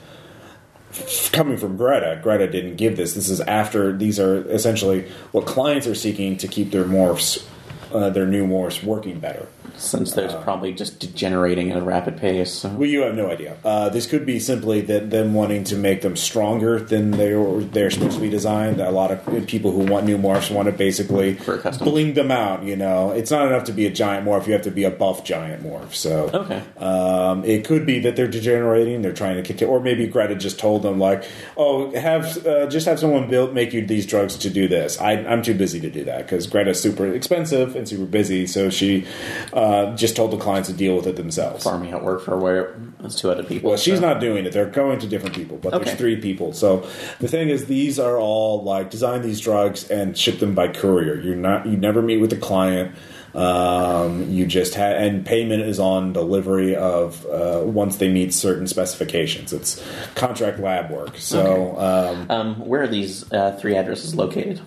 coming 1.32 1.56
from 1.56 1.76
Greta. 1.76 2.20
Greta 2.22 2.50
didn't 2.50 2.76
give 2.76 2.96
this. 2.96 3.14
This 3.14 3.30
is 3.30 3.40
after 3.40 3.96
these 3.96 4.20
are 4.20 4.46
essentially 4.50 5.08
what 5.30 5.46
clients 5.46 5.86
are 5.86 5.94
seeking 5.94 6.36
to 6.38 6.48
keep 6.48 6.70
their 6.70 6.84
morphs, 6.84 7.46
uh, 7.92 8.10
their 8.10 8.26
new 8.26 8.46
morphs 8.46 8.82
working 8.82 9.18
better. 9.18 9.46
Since 9.76 10.12
there's 10.12 10.34
probably 10.34 10.72
just 10.72 10.98
degenerating 11.00 11.70
at 11.70 11.76
a 11.78 11.82
rapid 11.82 12.16
pace. 12.16 12.52
So. 12.52 12.68
Well, 12.68 12.88
you 12.88 13.02
have 13.02 13.14
no 13.14 13.30
idea. 13.30 13.56
Uh, 13.64 13.88
this 13.88 14.06
could 14.06 14.24
be 14.24 14.38
simply 14.38 14.80
that 14.82 15.10
them 15.10 15.34
wanting 15.34 15.64
to 15.64 15.76
make 15.76 16.02
them 16.02 16.16
stronger 16.16 16.78
than 16.78 17.12
they 17.12 17.34
were, 17.34 17.60
they're 17.62 17.90
supposed 17.90 18.16
to 18.16 18.20
be 18.20 18.30
designed. 18.30 18.80
A 18.80 18.90
lot 18.90 19.10
of 19.10 19.46
people 19.46 19.72
who 19.72 19.80
want 19.90 20.06
new 20.06 20.16
morphs 20.18 20.50
want 20.50 20.66
to 20.66 20.72
basically 20.72 21.38
bling 21.78 22.14
them 22.14 22.30
out. 22.30 22.62
You 22.62 22.76
know, 22.76 23.10
it's 23.10 23.30
not 23.30 23.46
enough 23.46 23.64
to 23.64 23.72
be 23.72 23.86
a 23.86 23.90
giant 23.90 24.26
morph; 24.26 24.46
you 24.46 24.52
have 24.52 24.62
to 24.62 24.70
be 24.70 24.84
a 24.84 24.90
buff 24.90 25.24
giant 25.24 25.62
morph. 25.62 25.94
So, 25.94 26.30
Okay. 26.32 26.62
um, 26.78 27.44
it 27.44 27.64
could 27.64 27.86
be 27.86 27.98
that 28.00 28.16
they're 28.16 28.28
degenerating. 28.28 29.02
They're 29.02 29.12
trying 29.12 29.36
to 29.36 29.42
kick 29.42 29.62
it, 29.62 29.66
or 29.66 29.80
maybe 29.80 30.06
Greta 30.06 30.34
just 30.34 30.58
told 30.58 30.82
them 30.82 30.98
like, 30.98 31.24
"Oh, 31.56 31.90
have 31.98 32.46
uh, 32.46 32.66
just 32.66 32.86
have 32.86 32.98
someone 33.00 33.28
build 33.28 33.54
make 33.54 33.72
you 33.72 33.84
these 33.86 34.06
drugs 34.06 34.36
to 34.38 34.50
do 34.50 34.68
this." 34.68 35.00
I, 35.00 35.12
I'm 35.12 35.42
too 35.42 35.54
busy 35.54 35.80
to 35.80 35.90
do 35.90 36.04
that 36.04 36.18
because 36.26 36.46
Greta's 36.46 36.80
super 36.80 37.06
expensive 37.12 37.74
and 37.76 37.88
super 37.88 38.04
busy. 38.06 38.46
So 38.46 38.70
she 38.70 39.06
uh, 39.52 39.61
just 39.96 40.16
told 40.16 40.30
the 40.30 40.36
clients 40.36 40.68
to 40.68 40.74
deal 40.74 40.96
with 40.96 41.06
it 41.06 41.16
themselves. 41.16 41.64
farming 41.64 41.92
out 41.92 42.02
work 42.04 42.22
for 42.22 42.36
where 42.36 42.74
That's 43.00 43.14
two 43.20 43.30
other 43.30 43.42
people. 43.42 43.70
Well, 43.70 43.78
she's 43.78 43.98
so- 44.00 44.06
not 44.08 44.20
doing 44.20 44.44
it. 44.46 44.52
They're 44.52 44.66
going 44.66 44.98
to 45.00 45.06
different 45.06 45.34
people, 45.34 45.58
but 45.60 45.74
Okay. 45.74 45.84
there's 45.84 45.98
three 45.98 46.16
people. 46.16 46.52
So 46.52 46.84
the 47.20 47.28
thing 47.28 47.48
is, 47.48 47.66
these 47.66 47.98
are 47.98 48.16
all 48.18 48.62
like 48.62 48.90
design 48.90 49.22
these 49.22 49.40
drugs 49.40 49.88
and 49.90 50.16
ship 50.16 50.38
them 50.38 50.54
by 50.54 50.68
courier. 50.68 51.16
You're 51.20 51.36
not. 51.36 51.66
You 51.66 51.76
never 51.76 52.00
meet 52.02 52.18
with 52.18 52.30
the 52.30 52.36
client. 52.36 52.92
Um, 53.34 54.30
you 54.30 54.44
just 54.46 54.74
ha- 54.74 54.82
and 54.82 55.24
payment 55.24 55.62
is 55.62 55.80
on 55.80 56.12
delivery 56.12 56.76
of 56.76 57.24
uh, 57.26 57.62
once 57.64 57.96
they 57.96 58.08
meet 58.12 58.34
certain 58.34 58.66
specifications. 58.66 59.52
It's 59.54 59.82
contract 60.14 60.60
lab 60.60 60.90
work. 60.90 61.16
So 61.16 61.78
um, 61.78 62.26
Um, 62.28 62.66
where 62.66 62.82
are 62.82 62.86
these 62.88 63.24
uh, 63.32 63.52
three 63.58 63.74
addresses 63.74 64.14
located? 64.14 64.60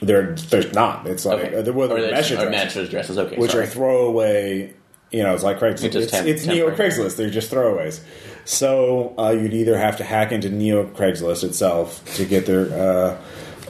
There, 0.00 0.34
there's 0.50 0.72
not. 0.72 1.06
It's 1.06 1.24
like 1.24 1.44
Okay. 1.46 1.56
uh, 1.56 1.62
there 1.62 1.72
were 1.72 1.84
Or 1.86 2.00
the 2.00 2.06
the- 2.06 2.12
mesh 2.12 2.30
or 2.30 2.34
addresses, 2.34 2.50
match 2.50 2.76
addresses. 2.88 3.18
Okay, 3.18 3.36
which 3.36 3.52
sorry. 3.52 3.64
are 3.64 3.66
throwaway. 3.66 4.72
You 5.10 5.22
know, 5.22 5.32
it's 5.34 5.44
like 5.44 5.60
Craigslist. 5.60 5.84
It's 5.84 5.96
It's, 5.96 6.10
temp- 6.12 6.26
it's 6.26 6.46
Neo. 6.46 6.70
Craigslist. 6.74 7.16
They're 7.16 7.30
just 7.30 7.50
throwaways. 7.52 8.00
So 8.44 9.14
uh, 9.16 9.30
you'd 9.30 9.54
either 9.54 9.78
have 9.78 9.96
to 9.98 10.04
hack 10.04 10.32
into 10.32 10.50
Neo 10.50 10.84
Craigslist 10.86 11.44
itself 11.44 12.02
to 12.16 12.24
get 12.24 12.46
their. 12.46 12.66
Uh, 12.72 13.16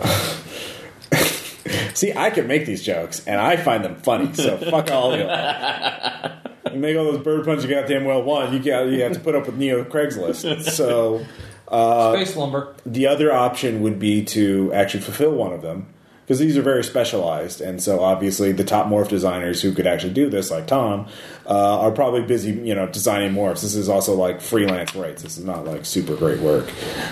See, 1.95 2.13
I 2.15 2.31
can 2.31 2.47
make 2.49 2.67
these 2.67 2.83
jokes, 2.83 3.25
and 3.27 3.41
I 3.41 3.57
find 3.57 3.85
them 3.85 3.95
funny. 3.97 4.33
So 4.35 4.57
fuck 4.71 4.91
all 4.91 5.13
you. 5.17 5.23
You 6.73 6.81
make 6.81 6.97
all 6.97 7.05
those 7.05 7.23
bird 7.23 7.45
puns 7.45 7.63
you 7.65 7.71
goddamn 7.71 8.05
well 8.05 8.23
won. 8.23 8.53
You 8.53 8.59
got 8.59 8.87
you 8.89 9.03
have 9.03 9.13
to 9.13 9.21
put 9.21 9.35
up 9.35 9.47
with 9.47 9.57
Neo 9.57 9.85
Craigslist. 9.85 10.71
So 10.71 11.25
Space 11.69 12.37
lumber. 12.37 12.75
the 12.85 13.07
other 13.07 13.33
option 13.33 13.81
would 13.83 13.99
be 13.99 14.25
to 14.27 14.73
actually 14.73 15.01
fulfill 15.01 15.33
one 15.33 15.53
of 15.53 15.63
them 15.63 15.87
because 16.25 16.39
these 16.39 16.57
are 16.57 16.63
very 16.63 16.83
specialized, 16.83 17.61
and 17.61 17.83
so 17.83 18.01
obviously 18.01 18.51
the 18.53 18.65
top 18.65 18.87
morph 18.87 19.09
designers 19.09 19.61
who 19.61 19.73
could 19.73 19.87
actually 19.87 20.15
do 20.15 20.31
this, 20.31 20.51
like 20.51 20.67
Tom, 20.67 21.07
uh, 21.47 21.81
are 21.81 21.91
probably 21.91 22.23
busy, 22.23 22.53
you 22.53 22.75
know, 22.75 22.87
designing 22.87 23.35
morphs. 23.35 23.61
This 23.61 23.75
is 23.75 23.91
also 23.91 24.15
like 24.15 24.41
freelance 24.41 24.95
rates. 24.95 25.23
This 25.23 25.37
is 25.37 25.45
not 25.45 25.67
like 25.67 25.85
super 25.85 26.17
great 26.17 26.41
work. 26.41 26.71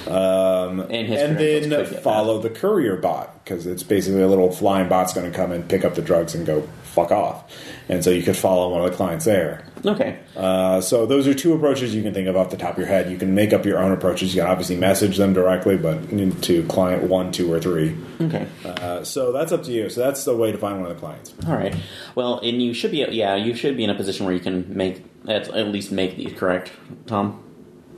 Um, 0.09 0.81
And 0.81 1.39
and 1.71 1.73
then 1.73 2.03
follow 2.03 2.41
the 2.41 2.51
courier 2.51 2.97
bot 2.97 3.45
because 3.45 3.67
it's 3.67 3.83
basically 3.83 4.23
a 4.23 4.29
little 4.29 4.51
flying 4.51 4.89
bot's 4.89 5.13
going 5.13 5.31
to 5.31 5.37
come 5.37 5.53
and 5.53 5.69
pick 5.69 5.85
up 5.85 5.95
the 5.95 6.03
drugs 6.03 6.35
and 6.35 6.47
go 6.47 6.67
fuck 6.85 7.11
off, 7.11 7.51
and 7.89 8.03
so 8.05 8.11
you 8.11 8.23
could 8.23 8.37
follow 8.37 8.71
one 8.71 8.85
of 8.85 8.91
the 8.91 8.97
clients 8.97 9.25
there. 9.25 9.65
okay. 9.85 10.19
Uh, 10.37 10.81
so 10.81 11.07
those 11.07 11.27
are 11.27 11.35
two 11.35 11.53
approaches 11.55 11.95
you 11.95 12.03
can 12.03 12.15
think 12.15 12.29
of 12.29 12.37
off 12.37 12.51
the 12.51 12.57
top 12.57 12.73
of 12.73 12.79
your 12.79 12.87
head. 12.87 13.11
You 13.11 13.19
can 13.19 13.35
make 13.35 13.53
up 13.53 13.65
your 13.67 13.79
own 13.79 13.93
approaches. 13.93 14.35
You 14.35 14.43
can 14.43 14.51
obviously 14.51 14.77
message 14.77 15.17
them 15.17 15.33
directly, 15.35 15.77
but 15.77 16.09
to 16.43 16.63
client 16.69 17.03
one, 17.05 17.33
two, 17.33 17.53
or 17.53 17.61
three. 17.61 17.97
Okay. 18.21 18.47
Uh, 18.65 19.03
so 19.05 19.33
that's 19.33 19.53
up 19.53 19.63
to 19.65 19.73
you. 19.73 19.89
So 19.91 20.01
that's 20.01 20.25
the 20.25 20.37
way 20.37 20.53
to 20.53 20.59
find 20.59 20.81
one 20.81 20.91
of 20.91 20.97
the 20.97 21.01
clients. 21.01 21.35
All 21.47 21.55
right. 21.55 21.75
Well, 22.15 22.39
and 22.39 22.63
you 22.63 22.73
should 22.75 22.91
be 22.93 22.99
yeah, 23.11 23.35
you 23.37 23.55
should 23.55 23.77
be 23.77 23.85
in 23.85 23.91
a 23.91 23.95
position 23.95 24.25
where 24.27 24.35
you 24.35 24.41
can 24.41 24.77
make 24.77 25.05
at, 25.29 25.49
at 25.49 25.69
least 25.69 25.91
make 25.93 26.17
these 26.17 26.33
correct, 26.33 26.73
Tom. 27.07 27.43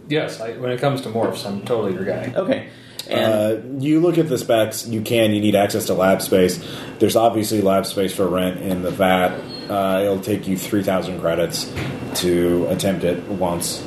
Yes, 0.09 0.41
I, 0.41 0.53
when 0.59 0.71
it 0.71 0.81
comes 0.81 1.01
to 1.03 1.09
morphs, 1.09 1.47
I'm 1.47 1.63
totally 1.63 1.95
your 1.95 2.05
guy. 2.05 2.33
Okay. 2.35 2.69
And 3.09 3.33
Uh, 3.81 3.83
you 3.85 4.01
look 4.01 4.17
at 4.19 4.29
the 4.29 4.39
specs. 4.39 4.87
You 4.87 5.03
can. 5.03 5.33
You 5.33 5.41
need 5.41 5.55
access 5.55 5.87
to 5.87 5.95
lab 5.95 6.23
space. 6.23 6.59
There's 6.99 7.17
obviously 7.17 7.61
lab 7.61 7.85
space 7.87 8.15
for 8.15 8.27
rent 8.27 8.61
in 8.61 8.83
the 8.83 8.91
VAT. 8.91 9.39
Uh, 9.69 10.01
it'll 10.03 10.21
take 10.21 10.47
you 10.47 10.57
three 10.57 10.83
thousand 10.83 11.21
credits 11.21 11.73
to 12.17 12.67
attempt 12.69 13.05
it 13.05 13.23
once. 13.25 13.87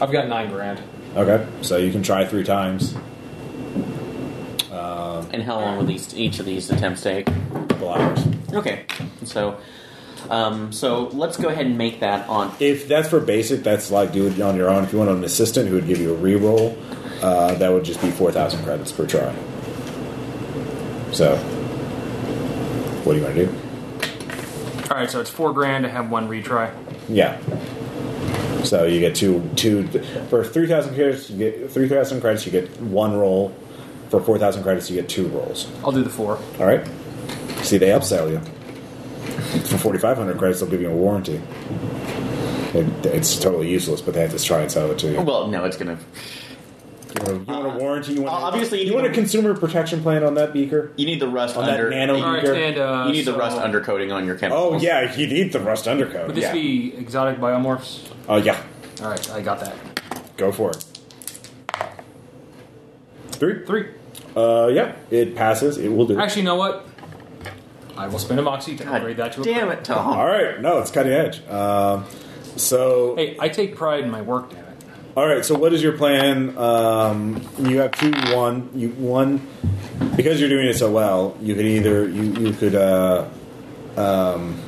I've 0.00 0.12
got 0.12 0.28
nine 0.28 0.50
grand. 0.50 0.82
Okay, 1.16 1.46
so 1.62 1.76
you 1.76 1.92
can 1.92 2.02
try 2.02 2.24
three 2.26 2.44
times. 2.44 2.94
and 5.34 5.42
how 5.42 5.60
long 5.60 5.76
will 5.76 5.84
these 5.84 6.14
each 6.14 6.38
of 6.38 6.46
these 6.46 6.70
attempts 6.70 7.02
take? 7.02 7.28
A 7.28 7.66
couple 7.68 7.90
hours. 7.90 8.20
Okay. 8.52 8.86
So 9.24 9.58
um, 10.30 10.72
so 10.72 11.08
let's 11.08 11.36
go 11.36 11.48
ahead 11.48 11.66
and 11.66 11.76
make 11.76 12.00
that 12.00 12.28
on 12.28 12.54
If 12.60 12.88
that's 12.88 13.08
for 13.08 13.20
basic, 13.20 13.62
that's 13.62 13.90
like 13.90 14.12
do 14.12 14.26
it 14.26 14.40
on 14.40 14.56
your 14.56 14.70
own. 14.70 14.84
If 14.84 14.92
you 14.92 14.98
want 14.98 15.10
an 15.10 15.24
assistant 15.24 15.68
who 15.68 15.74
would 15.74 15.86
give 15.86 15.98
you 15.98 16.14
a 16.14 16.18
reroll, 16.18 16.76
uh, 17.22 17.54
that 17.54 17.70
would 17.70 17.84
just 17.84 18.00
be 18.00 18.10
four 18.10 18.32
thousand 18.32 18.64
credits 18.64 18.92
per 18.92 19.06
try. 19.06 19.34
So, 21.12 21.36
what 23.04 23.12
do 23.12 23.18
you 23.18 23.24
want 23.24 23.36
to 23.36 23.46
do? 23.46 23.63
All 24.94 25.00
right, 25.00 25.10
so 25.10 25.20
it's 25.20 25.28
four 25.28 25.52
grand 25.52 25.82
to 25.82 25.90
have 25.90 26.08
one 26.08 26.28
retry. 26.28 26.72
Yeah. 27.08 27.40
So 28.62 28.84
you 28.84 29.00
get 29.00 29.16
two 29.16 29.42
two 29.56 29.88
for 30.28 30.44
three 30.44 30.68
thousand 30.68 30.94
credits. 30.94 31.28
You 31.28 31.36
get 31.50 31.68
three 31.72 31.88
thousand 31.88 32.20
credits. 32.20 32.46
You 32.46 32.52
get 32.52 32.80
one 32.80 33.16
roll. 33.16 33.52
For 34.10 34.20
four 34.20 34.38
thousand 34.38 34.62
credits, 34.62 34.88
you 34.88 34.94
get 34.94 35.08
two 35.08 35.26
rolls. 35.30 35.68
I'll 35.82 35.90
do 35.90 36.04
the 36.04 36.10
four. 36.10 36.38
All 36.60 36.66
right. 36.66 36.86
See, 37.64 37.76
they 37.76 37.88
upsell 37.88 38.30
you. 38.30 38.38
For 39.62 39.78
forty 39.78 39.98
five 39.98 40.16
hundred 40.16 40.38
credits, 40.38 40.60
they'll 40.60 40.70
give 40.70 40.80
you 40.80 40.90
a 40.90 40.94
warranty. 40.94 41.42
It, 42.72 43.06
it's 43.06 43.36
totally 43.36 43.68
useless, 43.68 44.00
but 44.00 44.14
they 44.14 44.20
have 44.20 44.30
to 44.30 44.38
try 44.38 44.60
and 44.60 44.70
sell 44.70 44.92
it 44.92 44.98
to 45.00 45.10
you. 45.10 45.20
well, 45.22 45.48
no, 45.48 45.64
it's 45.64 45.76
gonna 45.76 45.98
You 47.14 47.20
want, 47.22 47.28
a, 47.28 47.34
you 47.34 47.58
want 47.58 47.66
a 47.66 47.78
warranty? 47.78 48.12
You 48.14 48.22
want 48.22 48.34
Uh, 48.34 48.46
obviously 48.46 48.80
you 48.82 48.88
you 48.88 48.94
want 48.94 49.06
a 49.06 49.10
a- 49.10 49.14
consumer 49.14 49.54
protection 49.54 50.02
plan 50.02 50.24
on 50.24 50.34
that 50.34 50.52
beaker? 50.52 50.92
you 50.96 51.06
need 51.06 51.20
the 51.20 51.28
rust 51.28 51.56
On 51.56 51.64
that 51.66 51.74
under 51.74 51.90
nano 51.90 52.16
All 52.16 52.32
right, 52.32 52.42
beaker? 52.42 52.54
and 52.54 52.78
uh, 52.78 53.04
you 53.06 53.12
need 53.12 53.24
the 53.24 53.32
so 53.32 53.38
rust 53.38 53.56
undercoating 53.58 54.12
on 54.12 54.26
your 54.26 54.36
chemicals. 54.36 54.82
Oh 54.82 54.84
yeah, 54.84 55.14
you 55.14 55.26
need 55.28 55.52
the 55.52 55.60
rust 55.60 55.86
undercoat. 55.86 56.26
Would 56.26 56.36
this 56.36 56.44
yeah. 56.44 56.52
be 56.52 56.94
exotic 56.96 57.38
biomorphs? 57.38 58.08
Oh 58.28 58.36
yeah, 58.36 58.60
All 59.02 59.08
right, 59.10 59.30
I 59.30 59.40
got 59.42 59.60
that. 59.60 59.74
go 60.36 60.50
for 60.50 60.70
it. 60.70 60.84
Three. 63.32 63.64
Three. 63.66 63.88
Uh, 64.36 64.68
yeah, 64.72 64.96
it 65.10 65.34
passes. 65.36 65.78
It 65.78 65.88
will 65.90 66.06
do. 66.06 66.18
Actually, 66.18 66.42
you 66.42 66.46
know 66.48 66.56
what? 66.56 66.86
I 67.96 68.08
will 68.08 68.18
spend 68.18 68.40
a 68.40 68.42
moxie 68.42 68.76
to 68.76 68.92
upgrade 68.92 69.18
that 69.18 69.32
to 69.34 69.42
a 69.42 69.44
damn 69.44 69.70
it, 69.70 69.84
Tom. 69.84 70.16
All 70.18 70.26
right, 70.26 70.60
no, 70.60 70.78
it's 70.78 70.90
cutting 70.90 71.12
edge. 71.12 71.46
Um, 71.48 72.04
so 72.56 73.14
Hey, 73.16 73.36
I 73.38 73.48
take 73.48 73.76
pride 73.76 74.02
in 74.02 74.10
my 74.10 74.20
work, 74.22 74.50
damn 74.50 74.63
it. 74.63 74.63
All 75.16 75.26
right. 75.26 75.44
So, 75.44 75.54
what 75.56 75.72
is 75.72 75.82
your 75.82 75.96
plan? 75.96 76.56
Um, 76.58 77.46
you 77.58 77.78
have 77.78 77.92
two. 77.92 78.10
One. 78.34 78.70
You 78.74 78.90
one 78.90 79.46
because 80.16 80.40
you're 80.40 80.48
doing 80.48 80.66
it 80.66 80.74
so 80.74 80.90
well. 80.90 81.36
You 81.40 81.54
could 81.54 81.66
either 81.66 82.08
you 82.08 82.22
you 82.22 82.52
could 82.52 82.74
uh, 82.74 83.28
um, 83.96 84.60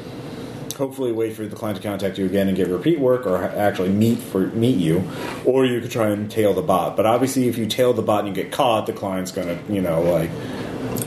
hopefully 0.76 1.12
wait 1.12 1.34
for 1.34 1.46
the 1.46 1.56
client 1.56 1.76
to 1.80 1.82
contact 1.82 2.16
you 2.18 2.26
again 2.26 2.46
and 2.48 2.56
get 2.56 2.68
repeat 2.68 3.00
work, 3.00 3.26
or 3.26 3.42
actually 3.42 3.88
meet 3.88 4.18
for 4.18 4.46
meet 4.48 4.76
you, 4.76 5.08
or 5.44 5.64
you 5.64 5.80
could 5.80 5.90
try 5.90 6.10
and 6.10 6.30
tail 6.30 6.54
the 6.54 6.62
bot. 6.62 6.96
But 6.96 7.06
obviously, 7.06 7.48
if 7.48 7.58
you 7.58 7.66
tail 7.66 7.92
the 7.92 8.02
bot 8.02 8.24
and 8.24 8.36
you 8.36 8.42
get 8.42 8.52
caught, 8.52 8.86
the 8.86 8.92
client's 8.92 9.32
gonna 9.32 9.58
you 9.68 9.80
know 9.80 10.02
like 10.02 10.30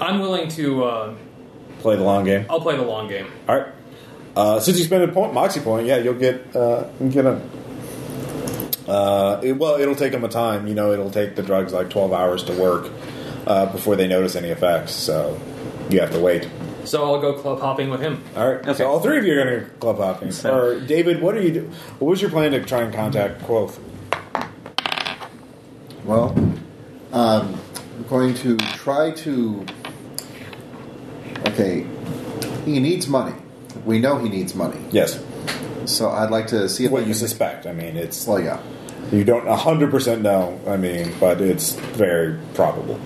I'm 0.01 0.19
willing 0.19 0.49
to. 0.49 0.83
Uh, 0.83 1.15
play 1.79 1.95
the 1.95 2.03
long 2.03 2.25
game. 2.25 2.45
I'll 2.49 2.61
play 2.61 2.75
the 2.75 2.83
long 2.83 3.07
game. 3.07 3.27
All 3.47 3.57
right. 3.57 3.67
Uh, 4.35 4.59
since 4.59 4.77
you 4.77 4.85
spend 4.85 5.03
a 5.03 5.07
point, 5.07 5.33
moxie 5.33 5.59
point, 5.59 5.87
yeah, 5.87 5.97
you'll 5.97 6.13
get 6.13 6.55
uh, 6.55 6.83
get 7.09 7.25
a. 7.25 7.41
Uh, 8.89 9.39
it, 9.43 9.53
well, 9.53 9.79
it'll 9.79 9.95
take 9.95 10.11
them 10.11 10.23
a 10.23 10.29
time. 10.29 10.65
You 10.67 10.73
know, 10.73 10.91
it'll 10.91 11.11
take 11.11 11.35
the 11.35 11.43
drugs 11.43 11.71
like 11.73 11.89
twelve 11.89 12.11
hours 12.11 12.43
to 12.45 12.53
work 12.53 12.91
uh, 13.45 13.67
before 13.67 13.95
they 13.95 14.07
notice 14.07 14.35
any 14.35 14.49
effects. 14.49 14.93
So 14.93 15.39
you 15.89 15.99
have 16.01 16.11
to 16.11 16.19
wait. 16.19 16.49
So 16.85 17.03
I'll 17.05 17.21
go 17.21 17.33
club 17.33 17.59
hopping 17.59 17.89
with 17.91 18.01
him. 18.01 18.23
All 18.35 18.47
right. 18.51 18.61
Okay. 18.61 18.73
So 18.73 18.89
all 18.89 18.99
three 18.99 19.17
of 19.19 19.25
you 19.25 19.39
are 19.39 19.43
going 19.45 19.59
to 19.59 19.69
club 19.79 19.97
hopping. 19.97 20.31
So- 20.31 20.55
or 20.57 20.79
David, 20.79 21.21
what 21.21 21.35
are 21.35 21.41
you? 21.41 21.51
Do- 21.51 21.69
what 21.99 22.09
was 22.09 22.21
your 22.21 22.31
plan 22.31 22.51
to 22.53 22.63
try 22.65 22.81
and 22.81 22.91
contact 22.93 23.43
Quoth? 23.43 23.79
Well, 26.05 26.29
um, 27.13 27.59
I'm 27.97 28.03
going 28.09 28.33
to 28.35 28.57
try 28.57 29.11
to. 29.11 29.65
Okay, 31.47 31.85
he 32.65 32.79
needs 32.79 33.07
money. 33.07 33.35
We 33.85 33.99
know 33.99 34.17
he 34.17 34.29
needs 34.29 34.55
money, 34.55 34.79
Yes. 34.91 35.23
so 35.85 36.09
I'd 36.09 36.31
like 36.31 36.47
to 36.47 36.67
see 36.67 36.85
if 36.85 36.89
I 36.89 36.93
What 36.93 36.99
you 37.01 37.05
can- 37.07 37.13
suspect? 37.15 37.65
I 37.67 37.73
mean, 37.73 37.95
it's 37.97 38.25
Well, 38.25 38.39
yeah. 38.41 38.59
You 39.11 39.23
don't 39.23 39.47
hundred 39.47 39.91
percent 39.91 40.21
know. 40.21 40.59
I 40.67 40.77
mean, 40.77 41.13
but 41.19 41.41
it's 41.41 41.73
very 41.73 42.37
probable. 42.53 42.99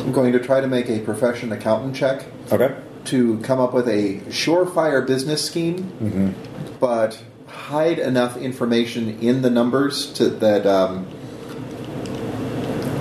I'm 0.00 0.12
going 0.12 0.32
to 0.32 0.40
try 0.40 0.60
to 0.60 0.66
make 0.66 0.88
a 0.88 0.98
profession 1.00 1.52
accountant 1.52 1.96
check 1.96 2.24
Okay. 2.50 2.74
to 3.06 3.38
come 3.40 3.60
up 3.60 3.72
with 3.72 3.88
a 3.88 4.18
surefire 4.28 5.06
business 5.06 5.44
scheme, 5.44 6.34
but 6.80 7.22
hide 7.46 7.98
enough 7.98 8.36
information 8.36 9.18
in 9.20 9.42
the 9.42 9.50
numbers 9.50 10.12
to 10.14 10.28
that 10.28 10.66
um, 10.66 11.06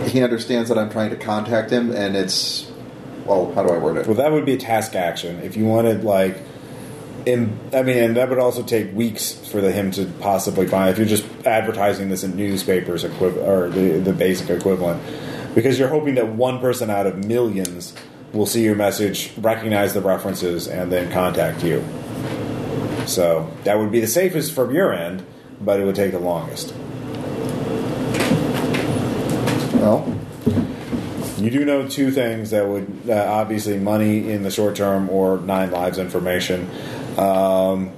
he 0.08 0.22
understands 0.24 0.70
that 0.70 0.78
I'm 0.78 0.90
trying 0.90 1.10
to 1.12 1.16
contact 1.16 1.72
him, 1.72 1.92
and 1.92 2.16
it's 2.16 2.70
well, 3.26 3.52
how 3.54 3.64
do 3.64 3.70
I 3.70 3.78
word 3.78 3.98
it? 3.98 4.08
Well, 4.08 4.16
that 4.18 4.32
would 4.32 4.46
be 4.46 4.54
a 4.54 4.58
task 4.58 4.96
action. 4.96 5.40
If 5.42 5.56
you 5.56 5.66
wanted, 5.66 6.04
like, 6.04 6.38
in, 7.26 7.60
I 7.74 7.84
mean, 7.84 7.98
and 7.98 8.18
that 8.18 8.30
would 8.30 8.40
also 8.40 8.64
take 8.64 8.94
weeks 8.94 9.34
for 9.50 9.62
the, 9.62 9.72
him 9.72 9.92
to 9.92 10.06
possibly 10.20 10.68
find. 10.68 10.90
If 10.90 10.98
you're 10.98 11.08
just 11.08 11.26
advertising 11.46 12.10
this 12.10 12.24
in 12.24 12.36
newspapers, 12.36 13.04
equiv- 13.04 13.46
or 13.46 13.70
the, 13.70 14.00
the 14.00 14.14
basic 14.14 14.50
equivalent, 14.50 15.02
because 15.56 15.78
you're 15.80 15.90
hoping 15.90 16.16
that 16.16 16.28
one 16.30 16.60
person 16.60 16.90
out 16.90 17.08
of 17.08 17.26
millions 17.26 17.94
will 18.34 18.46
see 18.46 18.64
your 18.64 18.76
message, 18.76 19.32
recognize 19.38 19.94
the 19.94 20.02
references, 20.02 20.68
and 20.68 20.92
then 20.92 21.12
contact 21.12 21.64
you. 21.64 21.84
So 23.06 23.52
that 23.64 23.78
would 23.78 23.92
be 23.92 24.00
the 24.00 24.08
safest 24.08 24.54
from 24.54 24.74
your 24.74 24.94
end, 24.94 25.26
but 25.60 25.80
it 25.80 25.86
would 25.86 25.96
take 25.96 26.12
the 26.12 26.20
longest. 26.20 26.74
Well, 29.76 30.18
You 31.38 31.50
do 31.50 31.66
know 31.66 31.88
two 31.88 32.12
things 32.12 32.52
that 32.52 32.68
would 32.68 33.10
uh, 33.10 33.26
obviously 33.28 33.80
money 33.80 34.32
in 34.32 34.44
the 34.44 34.52
short 34.52 34.76
term 34.76 35.10
or 35.10 35.40
nine 35.40 35.72
lives 35.72 35.98
information. 35.98 36.70
Um, 37.18 37.92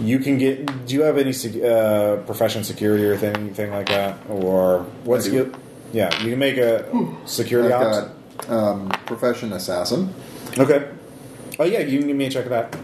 You 0.00 0.18
can 0.18 0.36
get. 0.36 0.86
Do 0.86 0.94
you 0.94 1.02
have 1.02 1.16
any 1.16 1.32
uh, 1.64 2.16
profession 2.26 2.64
security 2.64 3.04
or 3.04 3.16
thing, 3.16 3.54
thing 3.54 3.70
like 3.72 3.88
that, 3.88 4.18
or 4.28 4.84
what's 5.04 5.26
you? 5.26 5.54
Yeah, 5.92 6.12
you 6.22 6.30
can 6.30 6.38
make 6.38 6.58
a 6.58 6.84
security 7.24 7.72
I've 7.72 7.80
got 7.80 8.50
um, 8.50 8.88
profession 9.06 9.52
assassin. 9.54 10.12
Okay. 10.58 10.90
Oh 11.58 11.64
yeah, 11.64 11.80
you 11.80 11.98
can 12.00 12.08
give 12.08 12.16
me 12.16 12.26
a 12.26 12.30
check 12.30 12.44
of 12.44 12.50
that. 12.50 12.76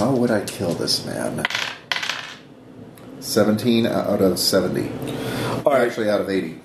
How 0.00 0.10
would 0.10 0.30
I 0.32 0.44
kill 0.44 0.74
this 0.74 1.06
man? 1.06 1.46
17 3.20 3.86
out 3.86 4.20
of 4.20 4.38
70. 4.38 4.90
All 5.64 5.72
right. 5.72 5.86
Actually, 5.86 6.10
out 6.10 6.20
of 6.20 6.28
80. 6.28 6.60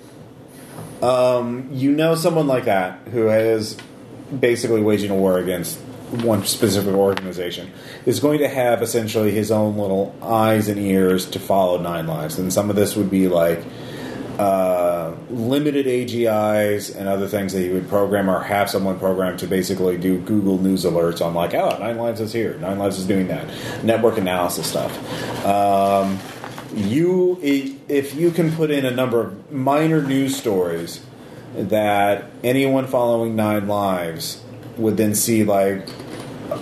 Um, 1.02 1.68
you 1.70 1.92
know 1.92 2.14
someone 2.14 2.46
like 2.46 2.64
that 2.64 2.98
who 3.12 3.28
is 3.28 3.76
basically 4.40 4.80
waging 4.82 5.10
a 5.10 5.14
war 5.14 5.38
against 5.38 5.78
one 6.10 6.44
specific 6.44 6.94
organization 6.94 7.72
is 8.06 8.20
going 8.20 8.38
to 8.38 8.48
have 8.48 8.82
essentially 8.82 9.30
his 9.30 9.50
own 9.50 9.76
little 9.76 10.14
eyes 10.22 10.68
and 10.68 10.78
ears 10.78 11.26
to 11.30 11.38
follow 11.38 11.78
Nine 11.78 12.06
Lives, 12.06 12.38
and 12.38 12.52
some 12.52 12.70
of 12.70 12.76
this 12.76 12.94
would 12.96 13.10
be 13.10 13.28
like 13.28 13.60
uh, 14.38 15.14
limited 15.30 15.86
AGIs 15.86 16.94
and 16.94 17.08
other 17.08 17.28
things 17.28 17.52
that 17.52 17.60
he 17.60 17.70
would 17.70 17.88
program 17.88 18.28
or 18.28 18.42
have 18.42 18.68
someone 18.68 18.98
program 18.98 19.36
to 19.38 19.46
basically 19.46 19.96
do 19.96 20.18
Google 20.18 20.58
News 20.58 20.84
alerts 20.84 21.24
on 21.24 21.34
like, 21.34 21.54
oh, 21.54 21.78
Nine 21.78 21.96
Lives 21.96 22.20
is 22.20 22.32
here, 22.32 22.56
Nine 22.58 22.78
Lives 22.78 22.98
is 22.98 23.06
doing 23.06 23.28
that, 23.28 23.48
network 23.84 24.18
analysis 24.18 24.66
stuff. 24.66 25.46
Um, 25.46 26.18
you, 26.74 27.38
if 27.42 28.14
you 28.14 28.30
can 28.30 28.50
put 28.52 28.70
in 28.70 28.84
a 28.84 28.90
number 28.90 29.20
of 29.20 29.52
minor 29.52 30.02
news 30.02 30.36
stories 30.36 31.04
that 31.54 32.24
anyone 32.42 32.86
following 32.88 33.36
Nine 33.36 33.68
Lives 33.68 34.43
would 34.76 34.96
then 34.96 35.14
see, 35.14 35.44
like 35.44 35.88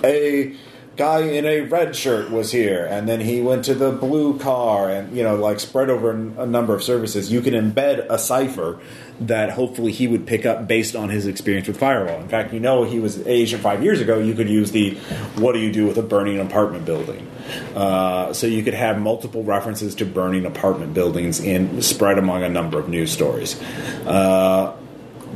a 0.03 0.55
guy 0.95 1.21
in 1.21 1.45
a 1.45 1.61
red 1.61 1.95
shirt 1.95 2.29
was 2.29 2.51
here, 2.51 2.85
and 2.85 3.09
then 3.09 3.19
he 3.19 3.41
went 3.41 3.65
to 3.65 3.73
the 3.73 3.91
blue 3.91 4.37
car, 4.37 4.89
and 4.89 5.15
you 5.15 5.23
know, 5.23 5.35
like 5.35 5.59
spread 5.59 5.89
over 5.89 6.11
a 6.11 6.45
number 6.45 6.73
of 6.75 6.83
services. 6.83 7.31
You 7.31 7.41
can 7.41 7.53
embed 7.53 8.05
a 8.09 8.19
cipher 8.19 8.79
that 9.19 9.51
hopefully 9.51 9.91
he 9.91 10.07
would 10.07 10.25
pick 10.25 10.45
up 10.45 10.67
based 10.67 10.95
on 10.95 11.09
his 11.09 11.25
experience 11.25 11.67
with 11.67 11.77
firewall. 11.77 12.19
In 12.19 12.27
fact, 12.27 12.53
you 12.53 12.59
know, 12.59 12.83
he 12.83 12.99
was 12.99 13.25
Asian 13.27 13.59
five 13.59 13.83
years 13.83 14.01
ago. 14.01 14.19
You 14.19 14.33
could 14.33 14.49
use 14.49 14.71
the 14.71 14.91
"What 15.35 15.53
do 15.53 15.59
you 15.59 15.71
do 15.71 15.87
with 15.87 15.97
a 15.97 16.03
burning 16.03 16.39
apartment 16.39 16.85
building?" 16.85 17.27
Uh, 17.75 18.33
so 18.33 18.47
you 18.47 18.63
could 18.63 18.73
have 18.73 18.99
multiple 18.99 19.43
references 19.43 19.95
to 19.95 20.05
burning 20.05 20.45
apartment 20.45 20.93
buildings 20.93 21.39
in 21.39 21.81
spread 21.81 22.17
among 22.17 22.43
a 22.43 22.49
number 22.49 22.79
of 22.79 22.87
news 22.87 23.11
stories. 23.11 23.59
Uh, 24.05 24.75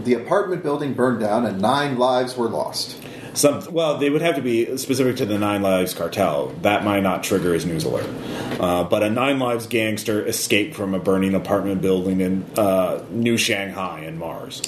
The 0.03 0.13
apartment 0.13 0.63
building 0.63 0.93
burned 0.93 1.19
down 1.19 1.45
and 1.45 1.61
nine 1.61 1.97
lives 1.97 2.37
were 2.37 2.49
lost. 2.49 3.01
Some 3.37 3.63
well, 3.71 3.97
they 3.97 4.09
would 4.09 4.23
have 4.23 4.35
to 4.35 4.41
be 4.41 4.77
specific 4.77 5.17
to 5.17 5.25
the 5.25 5.37
Nine 5.37 5.61
Lives 5.61 5.93
cartel. 5.93 6.47
That 6.63 6.83
might 6.83 7.03
not 7.03 7.23
trigger 7.23 7.53
his 7.53 7.67
news 7.67 7.83
alert. 7.83 8.09
Uh, 8.59 8.83
but 8.83 9.03
a 9.03 9.11
Nine 9.11 9.37
Lives 9.37 9.67
gangster 9.67 10.25
escaped 10.25 10.75
from 10.75 10.95
a 10.95 10.99
burning 10.99 11.35
apartment 11.35 11.81
building 11.81 12.21
in 12.21 12.43
uh, 12.57 13.03
New 13.11 13.37
Shanghai 13.37 14.05
in 14.05 14.17
Mars, 14.17 14.63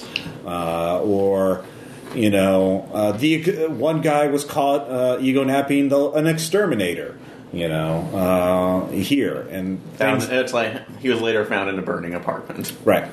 uh, 0.46 1.02
or 1.02 1.66
you 2.14 2.30
know, 2.30 2.90
uh, 2.94 3.12
the 3.12 3.68
one 3.68 4.02
guy 4.02 4.28
was 4.28 4.44
caught 4.44 4.90
uh, 4.90 5.18
ego 5.20 5.44
napping 5.44 5.90
the, 5.90 6.12
an 6.12 6.28
exterminator. 6.28 7.18
You 7.52 7.68
know, 7.68 8.08
uh, 8.14 8.92
here 8.92 9.48
and 9.50 9.82
Found, 9.96 10.22
it's 10.22 10.54
like 10.54 10.88
he 11.00 11.10
was 11.10 11.20
later 11.20 11.44
found 11.46 11.72
in 11.72 11.80
a 11.80 11.82
burning 11.82 12.14
apartment. 12.14 12.72
Right. 12.86 13.10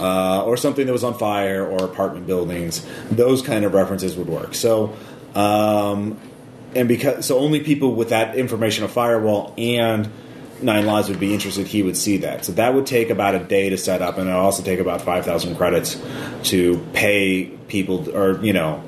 Uh, 0.00 0.42
or 0.44 0.56
something 0.56 0.86
that 0.86 0.92
was 0.92 1.04
on 1.04 1.12
fire 1.18 1.66
or 1.66 1.84
apartment 1.84 2.26
buildings. 2.26 2.86
Those 3.10 3.42
kind 3.42 3.66
of 3.66 3.74
references 3.74 4.16
would 4.16 4.28
work. 4.28 4.54
So, 4.54 4.96
um, 5.34 6.18
and 6.74 6.88
because 6.88 7.26
so 7.26 7.38
only 7.38 7.60
people 7.60 7.94
with 7.94 8.08
that 8.08 8.34
information 8.34 8.84
of 8.84 8.90
firewall 8.90 9.52
and 9.58 10.08
Nine 10.62 10.86
Lives 10.86 11.08
would 11.10 11.20
be 11.20 11.34
interested. 11.34 11.66
He 11.66 11.82
would 11.82 11.96
see 11.96 12.18
that. 12.18 12.46
So 12.46 12.52
that 12.52 12.72
would 12.74 12.86
take 12.86 13.10
about 13.10 13.34
a 13.34 13.40
day 13.40 13.68
to 13.68 13.76
set 13.76 14.00
up, 14.00 14.16
and 14.16 14.28
it 14.28 14.32
would 14.32 14.38
also 14.38 14.62
take 14.62 14.80
about 14.80 15.02
five 15.02 15.24
thousand 15.24 15.56
credits 15.56 16.00
to 16.44 16.78
pay 16.94 17.44
people, 17.68 18.08
or 18.16 18.42
you 18.42 18.52
know. 18.52 18.82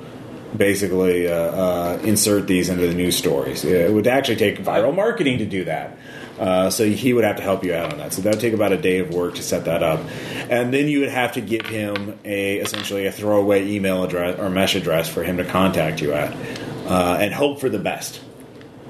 Basically, 0.54 1.28
uh, 1.28 1.34
uh, 1.34 1.98
insert 2.04 2.46
these 2.46 2.68
into 2.68 2.86
the 2.86 2.92
news 2.92 3.16
stories. 3.16 3.64
It 3.64 3.90
would 3.90 4.06
actually 4.06 4.36
take 4.36 4.58
viral 4.58 4.94
marketing 4.94 5.38
to 5.38 5.46
do 5.46 5.64
that. 5.64 5.96
Uh, 6.42 6.68
so 6.68 6.84
he 6.84 7.12
would 7.12 7.22
have 7.22 7.36
to 7.36 7.42
help 7.42 7.62
you 7.62 7.72
out 7.72 7.92
on 7.92 7.98
that. 7.98 8.12
So 8.12 8.20
that 8.22 8.34
would 8.34 8.40
take 8.40 8.52
about 8.52 8.72
a 8.72 8.76
day 8.76 8.98
of 8.98 9.14
work 9.14 9.36
to 9.36 9.42
set 9.44 9.66
that 9.66 9.84
up, 9.84 10.00
and 10.50 10.74
then 10.74 10.88
you 10.88 10.98
would 10.98 11.08
have 11.08 11.34
to 11.34 11.40
give 11.40 11.64
him 11.66 12.18
a 12.24 12.56
essentially 12.56 13.06
a 13.06 13.12
throwaway 13.12 13.70
email 13.70 14.02
address 14.02 14.40
or 14.40 14.50
mesh 14.50 14.74
address 14.74 15.08
for 15.08 15.22
him 15.22 15.36
to 15.36 15.44
contact 15.44 16.02
you 16.02 16.12
at, 16.12 16.34
uh, 16.88 17.16
and 17.20 17.32
hope 17.32 17.60
for 17.60 17.68
the 17.68 17.78
best. 17.78 18.20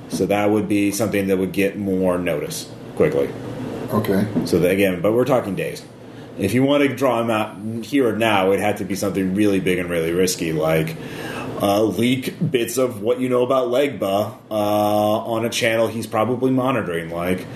So 0.08 0.24
that 0.24 0.48
would 0.48 0.66
be 0.66 0.92
something 0.92 1.26
that 1.26 1.36
would 1.36 1.52
get 1.52 1.76
more 1.76 2.16
notice 2.16 2.72
quickly. 2.96 3.28
Okay. 3.90 4.26
So 4.46 4.58
that, 4.60 4.70
again, 4.70 5.02
but 5.02 5.12
we're 5.12 5.26
talking 5.26 5.54
days. 5.54 5.84
If 6.38 6.54
you 6.54 6.62
want 6.62 6.82
to 6.82 6.94
draw 6.94 7.20
him 7.20 7.30
out 7.30 7.84
here 7.84 8.08
or 8.08 8.16
now, 8.16 8.48
it'd 8.48 8.60
have 8.60 8.78
to 8.78 8.84
be 8.84 8.94
something 8.94 9.34
really 9.34 9.60
big 9.60 9.78
and 9.78 9.90
really 9.90 10.12
risky, 10.12 10.52
like 10.52 10.96
uh, 11.60 11.82
leak 11.82 12.34
bits 12.50 12.78
of 12.78 13.02
what 13.02 13.20
you 13.20 13.28
know 13.28 13.42
about 13.42 13.68
Legba 13.68 14.36
uh, 14.50 14.54
on 14.54 15.44
a 15.44 15.50
channel 15.50 15.86
he's 15.88 16.06
probably 16.06 16.50
monitoring, 16.50 17.10
like 17.10 17.46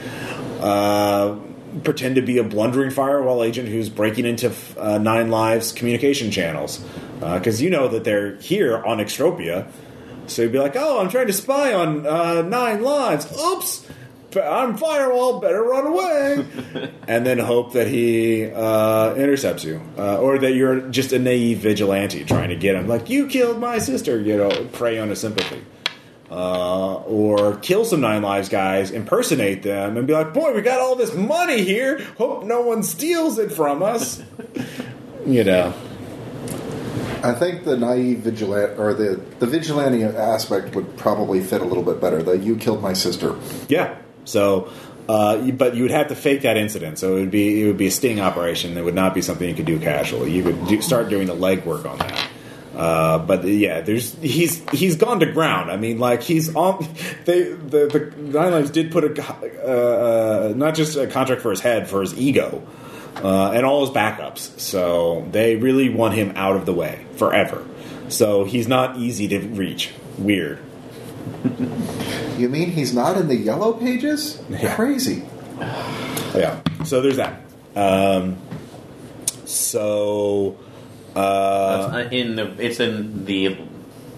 uh, 0.61 1.37
pretend 1.85 2.17
to 2.17 2.23
be 2.23 2.39
a 2.39 2.45
blundering 2.45 2.91
firewall 2.91 3.43
agent 3.43 3.69
who's 3.69 3.89
breaking 3.89 4.27
into 4.27 4.53
uh, 4.79 4.99
Nine 4.99 5.31
Lives 5.31 5.73
communication 5.73 6.31
channels, 6.31 6.85
because 7.19 7.61
you 7.63 7.71
know 7.71 7.89
that 7.89 8.05
they're 8.05 8.37
here 8.37 8.77
on 8.85 8.99
Extropia. 8.99 9.67
So 10.29 10.43
you'd 10.43 10.53
be 10.53 10.59
like, 10.59 10.77
"Oh, 10.77 11.01
I'm 11.01 11.09
trying 11.09 11.29
to 11.29 11.33
spy 11.33 11.73
on 11.73 12.07
uh, 12.07 12.43
Nine 12.43 12.83
Lives. 12.83 13.27
Oops, 13.41 13.87
I'm 14.45 14.77
firewall. 14.77 15.41
Better 15.41 15.63
run 15.63 15.87
away." 15.87 16.47
and 17.09 17.27
then 17.27 17.39
hope 17.39 17.73
that 17.73 17.87
he 17.87 18.51
uh, 18.51 19.15
intercepts 19.15 19.65
you, 19.65 19.81
uh, 19.99 20.19
or 20.19 20.39
that 20.39 20.53
you're 20.53 20.81
just 20.89 21.13
a 21.13 21.19
naive 21.19 21.59
vigilante 21.59 22.25
trying 22.25 22.51
to 22.51 22.57
get 22.57 22.75
him. 22.75 22.89
Like, 22.89 23.09
"You 23.09 23.27
killed 23.27 23.59
my 23.59 23.79
sister," 23.79 24.21
you 24.21 24.37
know, 24.37 24.51
prey 24.73 24.99
on 24.99 25.09
his 25.09 25.21
sympathy. 25.21 25.65
Uh, 26.29 26.95
or 27.03 27.57
kill 27.59 27.85
some 27.85 28.01
Nine 28.01 28.21
Lives 28.21 28.49
guys, 28.49 28.91
impersonate 28.91 29.63
them, 29.63 29.97
and 29.97 30.09
be 30.09 30.13
like, 30.13 30.35
"Boy, 30.35 30.53
we 30.53 30.61
got 30.61 30.81
all 30.81 30.97
this 30.97 31.15
money 31.15 31.63
here. 31.63 32.01
Hope 32.19 32.45
no 32.45 32.63
one 32.63 32.83
steals 32.83 33.39
it 33.39 33.53
from 33.53 33.83
us." 33.83 34.23
you 35.27 35.45
know. 35.45 35.73
I 37.23 37.33
think 37.33 37.65
the 37.65 37.77
naive 37.77 38.19
vigilante, 38.21 38.79
or 38.79 38.95
the, 38.95 39.21
the 39.41 39.47
vigilante 39.47 40.05
aspect 40.05 40.75
would 40.77 40.97
probably 40.97 41.41
fit 41.41 41.61
a 41.61 41.65
little 41.65 41.83
bit 41.83 42.01
better. 42.01 42.23
The 42.23 42.39
you 42.39 42.57
killed 42.57 42.83
my 42.83 42.93
sister. 42.93 43.35
Yeah. 43.69 43.99
So, 44.27 44.71
uh, 45.09 45.51
but 45.53 45.75
you 45.75 45.83
would 45.83 45.91
have 45.91 46.09
to 46.09 46.15
fake 46.15 46.43
that 46.43 46.57
incident. 46.57 46.99
So 46.99 47.17
it 47.17 47.21
would 47.21 47.31
be 47.31 47.63
it 47.63 47.67
would 47.67 47.79
be 47.79 47.87
a 47.87 47.91
sting 47.91 48.21
operation. 48.21 48.77
It 48.77 48.85
would 48.85 48.95
not 48.95 49.15
be 49.15 49.23
something 49.23 49.49
you 49.49 49.55
could 49.55 49.67
do 49.67 49.79
casually. 49.79 50.33
You 50.33 50.43
could 50.43 50.67
do, 50.67 50.83
start 50.83 51.09
doing 51.09 51.27
the 51.27 51.35
legwork 51.35 51.89
on 51.89 51.99
that. 51.99 52.29
Uh, 52.75 53.19
but 53.19 53.43
yeah, 53.45 53.81
there's 53.81 54.15
he's 54.21 54.69
he's 54.71 54.97
gone 54.97 55.21
to 55.21 55.27
ground. 55.27 55.71
I 55.71 55.79
mean, 55.79 55.99
like 55.99 56.23
he's 56.23 56.55
on. 56.55 56.87
They 57.25 57.45
the 57.45 57.87
the 57.87 58.13
Nine 58.21 58.53
Lives 58.53 58.71
did 58.71 58.93
put 58.93 59.03
a 59.19 59.23
uh, 59.67 60.53
not 60.55 60.75
just 60.75 60.97
a 60.97 61.07
contract 61.07 61.43
for 61.43 61.51
his 61.51 61.61
head 61.61 61.89
for 61.89 62.01
his 62.01 62.17
ego 62.17 62.63
uh, 63.17 63.53
and 63.53 63.65
all 63.65 63.81
his 63.85 63.95
backups. 63.95 64.59
So 64.61 65.27
they 65.33 65.57
really 65.57 65.89
want 65.89 66.15
him 66.15 66.33
out 66.37 66.57
of 66.57 66.67
the 66.67 66.73
way 66.73 67.05
forever. 67.17 67.67
So 68.09 68.45
he's 68.45 68.69
not 68.69 68.97
easy 68.97 69.27
to 69.29 69.41
reach. 69.41 69.93
Weird. 70.19 70.61
You 72.39 72.51
mean 72.51 72.71
he's 72.73 72.93
not 72.93 73.17
in 73.17 73.29
the 73.29 73.35
yellow 73.37 73.73
pages? 73.73 74.39
Yeah. 74.51 74.75
Crazy. 74.75 75.23
Yeah. 76.37 76.61
So 76.85 77.01
there's 77.01 77.17
that. 77.17 77.41
Um, 77.75 78.37
so 79.47 80.57
uh, 81.15 81.19
Uh, 81.19 82.09
in 82.11 82.37
the 82.37 82.53
it's 82.63 82.79
in 82.81 83.25
the 83.25 83.57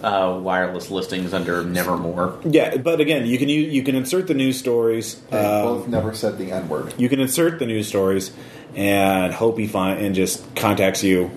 uh, 0.03 0.37
wireless 0.41 0.89
listings 0.91 1.33
under 1.33 1.63
Nevermore. 1.63 2.39
yeah, 2.45 2.77
but 2.77 2.99
again, 3.01 3.25
you 3.25 3.37
can 3.37 3.47
use, 3.49 3.73
you 3.73 3.83
can 3.83 3.95
insert 3.95 4.27
the 4.27 4.33
news 4.33 4.57
stories. 4.59 5.15
They 5.29 5.37
Uh, 5.37 5.63
both 5.63 5.87
never 5.87 6.13
said 6.13 6.37
the 6.37 6.51
N 6.51 6.67
word. 6.69 6.93
you 6.97 7.09
can 7.09 7.19
insert 7.19 7.59
the 7.59 7.65
news 7.65 7.87
stories 7.87 8.31
and 8.75 9.33
hope 9.33 9.57
he 9.57 9.67
find 9.67 9.99
and 10.05 10.13
just 10.15 10.43
contacts 10.55 11.03
you, 11.03 11.31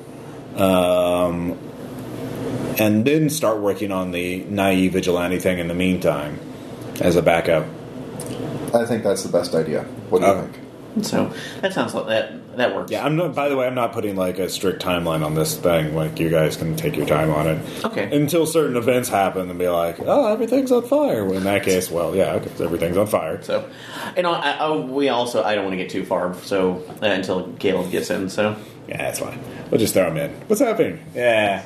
um, 0.57 1.57
and 2.79 3.05
then 3.05 3.31
start 3.31 3.61
working 3.61 3.93
on 3.93 4.11
the 4.13 4.45
naive 4.45 4.93
vigilante 4.93 5.39
thing 5.39 5.59
in 5.59 5.69
the 5.69 5.75
meantime 5.75 6.39
as 7.01 7.17
a 7.17 7.23
backup. 7.23 7.67
I 8.75 8.85
think 8.87 9.03
that's 9.03 9.23
the 9.23 9.29
best 9.33 9.55
idea. 9.55 9.83
What 10.11 10.21
do 10.21 10.27
you 10.27 10.33
Oh. 10.33 10.41
think? 10.43 10.59
So 11.07 11.33
that 11.63 11.73
sounds 11.73 11.95
like 11.95 12.07
that 12.09 12.33
that 12.59 12.75
works. 12.77 12.91
Yeah, 12.91 13.03
I'm 13.07 13.17
not. 13.17 13.35
By 13.35 13.49
the 13.49 13.57
way, 13.57 13.67
I'm 13.67 13.75
not 13.75 13.95
putting 13.95 14.15
like 14.15 14.39
a 14.39 14.51
strict 14.51 14.83
timeline 14.85 15.25
on 15.25 15.35
this 15.35 15.57
thing. 15.57 15.95
Like 15.95 16.21
you 16.21 16.29
guys 16.29 16.59
can 16.59 16.77
take 16.77 16.97
your 16.99 17.07
time 17.07 17.31
on 17.31 17.47
it. 17.47 17.85
Okay. 17.87 18.15
Until 18.15 18.45
certain 18.45 18.77
events 18.77 19.09
happen, 19.09 19.49
and 19.49 19.59
be 19.59 19.69
like, 19.69 19.97
"Oh, 20.05 20.31
everything's 20.31 20.71
on 20.71 20.83
fire." 20.83 21.25
Well, 21.25 21.39
in 21.39 21.45
that 21.45 21.63
case, 21.63 21.91
well, 21.91 22.15
yeah, 22.15 22.35
okay, 22.35 22.51
everything's 22.63 22.99
on 22.99 23.07
fire. 23.07 23.41
So, 23.43 23.67
and 24.19 24.27
I, 24.27 24.53
I, 24.59 24.77
we 24.77 25.09
also 25.09 25.43
I 25.43 25.55
don't 25.55 25.65
want 25.65 25.73
to 25.73 25.83
get 25.83 25.89
too 25.89 26.05
far. 26.05 26.35
So 26.43 26.85
uh, 27.03 27.07
until 27.07 27.51
Caleb 27.59 27.91
gets 27.91 28.11
in. 28.11 28.29
So 28.29 28.55
Yeah, 28.87 28.99
that's 28.99 29.19
fine. 29.21 29.39
We'll 29.71 29.81
just 29.81 29.95
throw 29.95 30.09
him 30.11 30.19
in. 30.19 30.31
What's 30.47 30.61
happening? 30.61 31.03
Yeah. 31.15 31.65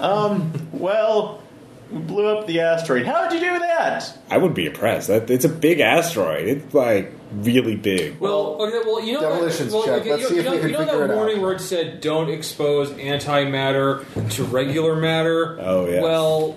Um, 0.00 0.52
well, 0.72 1.42
We 1.90 1.98
blew 1.98 2.26
up 2.26 2.46
the 2.46 2.60
asteroid. 2.60 3.04
How 3.06 3.28
did 3.28 3.42
you 3.42 3.50
do 3.52 3.58
that? 3.58 4.16
I 4.30 4.38
would 4.38 4.54
be 4.54 4.66
impressed. 4.66 5.08
That 5.08 5.28
it's 5.30 5.44
a 5.44 5.48
big 5.48 5.80
asteroid. 5.80 6.46
It's 6.46 6.72
like 6.74 7.12
really 7.32 7.74
big. 7.76 8.18
Well, 8.20 8.60
okay, 8.62 8.80
well, 8.86 9.04
you 9.04 9.14
know, 9.14 9.20
Demolitions 9.22 9.72
that, 9.72 9.76
well, 9.76 9.86
check. 9.86 10.00
okay, 10.02 10.10
Let's 10.10 10.22
you, 10.22 10.28
see 10.28 10.34
you 10.34 10.40
if 10.40 10.46
know, 10.46 10.52
we 10.52 10.58
can 10.60 10.68
you 10.68 10.72
know 10.74 10.78
figure 10.84 10.98
that 11.06 11.12
it 11.12 11.16
warning 11.16 11.40
where 11.40 11.52
it 11.52 11.60
said 11.60 12.00
"Don't 12.00 12.30
expose 12.30 12.90
antimatter 12.92 14.04
to 14.36 14.44
regular 14.44 14.96
matter." 14.96 15.58
Oh, 15.60 15.86
yes. 15.88 16.02
Well, 16.02 16.56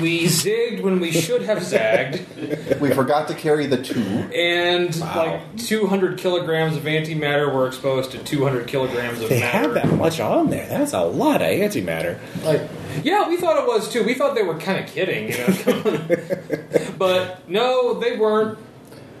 we 0.00 0.24
zigged 0.24 0.82
when 0.82 1.00
we 1.00 1.10
should 1.10 1.42
have 1.42 1.62
zagged, 1.64 2.24
We 2.80 2.90
forgot 2.92 3.28
to 3.28 3.34
carry 3.34 3.66
the 3.66 3.82
two. 3.82 4.00
and 4.00 4.94
Wow. 5.00 5.16
like 5.16 5.56
200 5.58 6.18
kilograms 6.18 6.76
of 6.76 6.84
antimatter 6.84 7.52
were 7.52 7.66
exposed 7.66 8.12
to 8.12 8.18
200 8.18 8.66
kilograms 8.68 9.20
of 9.20 9.28
They 9.28 9.40
matter. 9.40 9.58
have 9.58 9.74
that 9.74 9.86
much 9.92 10.20
on 10.20 10.50
there. 10.50 10.66
That's 10.68 10.92
a 10.92 11.02
lot 11.02 11.42
of 11.42 11.48
antimatter. 11.48 12.18
Like, 12.44 12.62
yeah, 13.02 13.28
we 13.28 13.36
thought 13.36 13.56
it 13.58 13.66
was 13.66 13.88
too. 13.88 14.04
We 14.04 14.14
thought 14.14 14.34
they 14.34 14.42
were 14.44 14.58
kind 14.58 14.82
of 14.84 14.90
kidding, 14.90 15.30
you 15.30 15.38
know. 15.38 16.92
but 16.98 17.48
no, 17.48 17.94
they 17.98 18.16
weren't. 18.16 18.58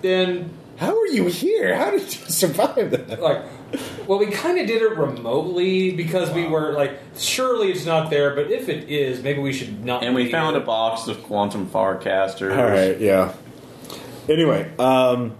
Then, 0.02 0.50
How 0.78 0.96
are 0.98 1.06
you 1.08 1.26
here? 1.26 1.74
How 1.76 1.90
did 1.90 2.02
you 2.02 2.08
survive 2.30 2.90
that? 2.92 3.20
like, 3.20 3.42
well, 4.06 4.18
we 4.18 4.26
kind 4.30 4.58
of 4.58 4.66
did 4.66 4.80
it 4.80 4.96
remotely 4.96 5.90
because 5.92 6.30
we 6.30 6.46
were 6.46 6.72
like, 6.72 6.98
surely 7.16 7.70
it's 7.70 7.84
not 7.84 8.10
there. 8.10 8.34
But 8.34 8.50
if 8.50 8.68
it 8.68 8.88
is, 8.88 9.22
maybe 9.22 9.40
we 9.40 9.52
should 9.52 9.84
not. 9.84 10.04
And 10.04 10.14
we 10.14 10.30
found 10.30 10.54
here. 10.54 10.62
a 10.62 10.66
box 10.66 11.08
of 11.08 11.22
quantum 11.24 11.68
farcasters. 11.68 12.56
All 12.56 12.64
right, 12.64 12.98
yeah. 13.00 13.34
Anyway, 14.28 14.70
um, 14.78 15.36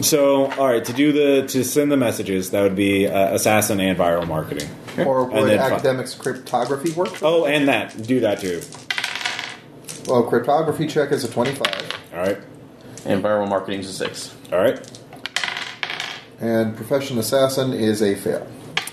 so 0.00 0.50
all 0.52 0.66
right 0.66 0.84
to 0.84 0.92
do 0.92 1.12
the 1.12 1.46
to 1.48 1.62
send 1.64 1.92
the 1.92 1.96
messages 1.96 2.50
that 2.50 2.62
would 2.62 2.74
be 2.76 3.06
uh, 3.06 3.34
assassin 3.34 3.80
and 3.80 3.98
viral 3.98 4.26
marketing. 4.26 4.68
Or 5.06 5.24
And 5.24 5.32
would 5.34 5.50
then 5.50 5.58
fi- 5.58 5.70
academics 5.72 6.14
cryptography 6.14 6.90
work? 6.92 7.22
Oh, 7.22 7.44
and 7.44 7.68
that 7.68 8.02
do 8.02 8.20
that 8.20 8.40
too. 8.40 8.60
Well, 10.06 10.22
cryptography 10.24 10.86
check 10.86 11.12
is 11.12 11.22
a 11.24 11.28
25. 11.30 11.92
All 12.14 12.18
right, 12.20 12.38
And 13.06 13.22
viral 13.22 13.48
marketing's 13.48 13.88
a 13.88 13.92
six. 13.92 14.34
all 14.52 14.58
right, 14.58 14.78
And 16.40 16.76
profession 16.76 17.18
assassin 17.18 17.72
is 17.72 18.02
a 18.02 18.14
fail. 18.14 18.46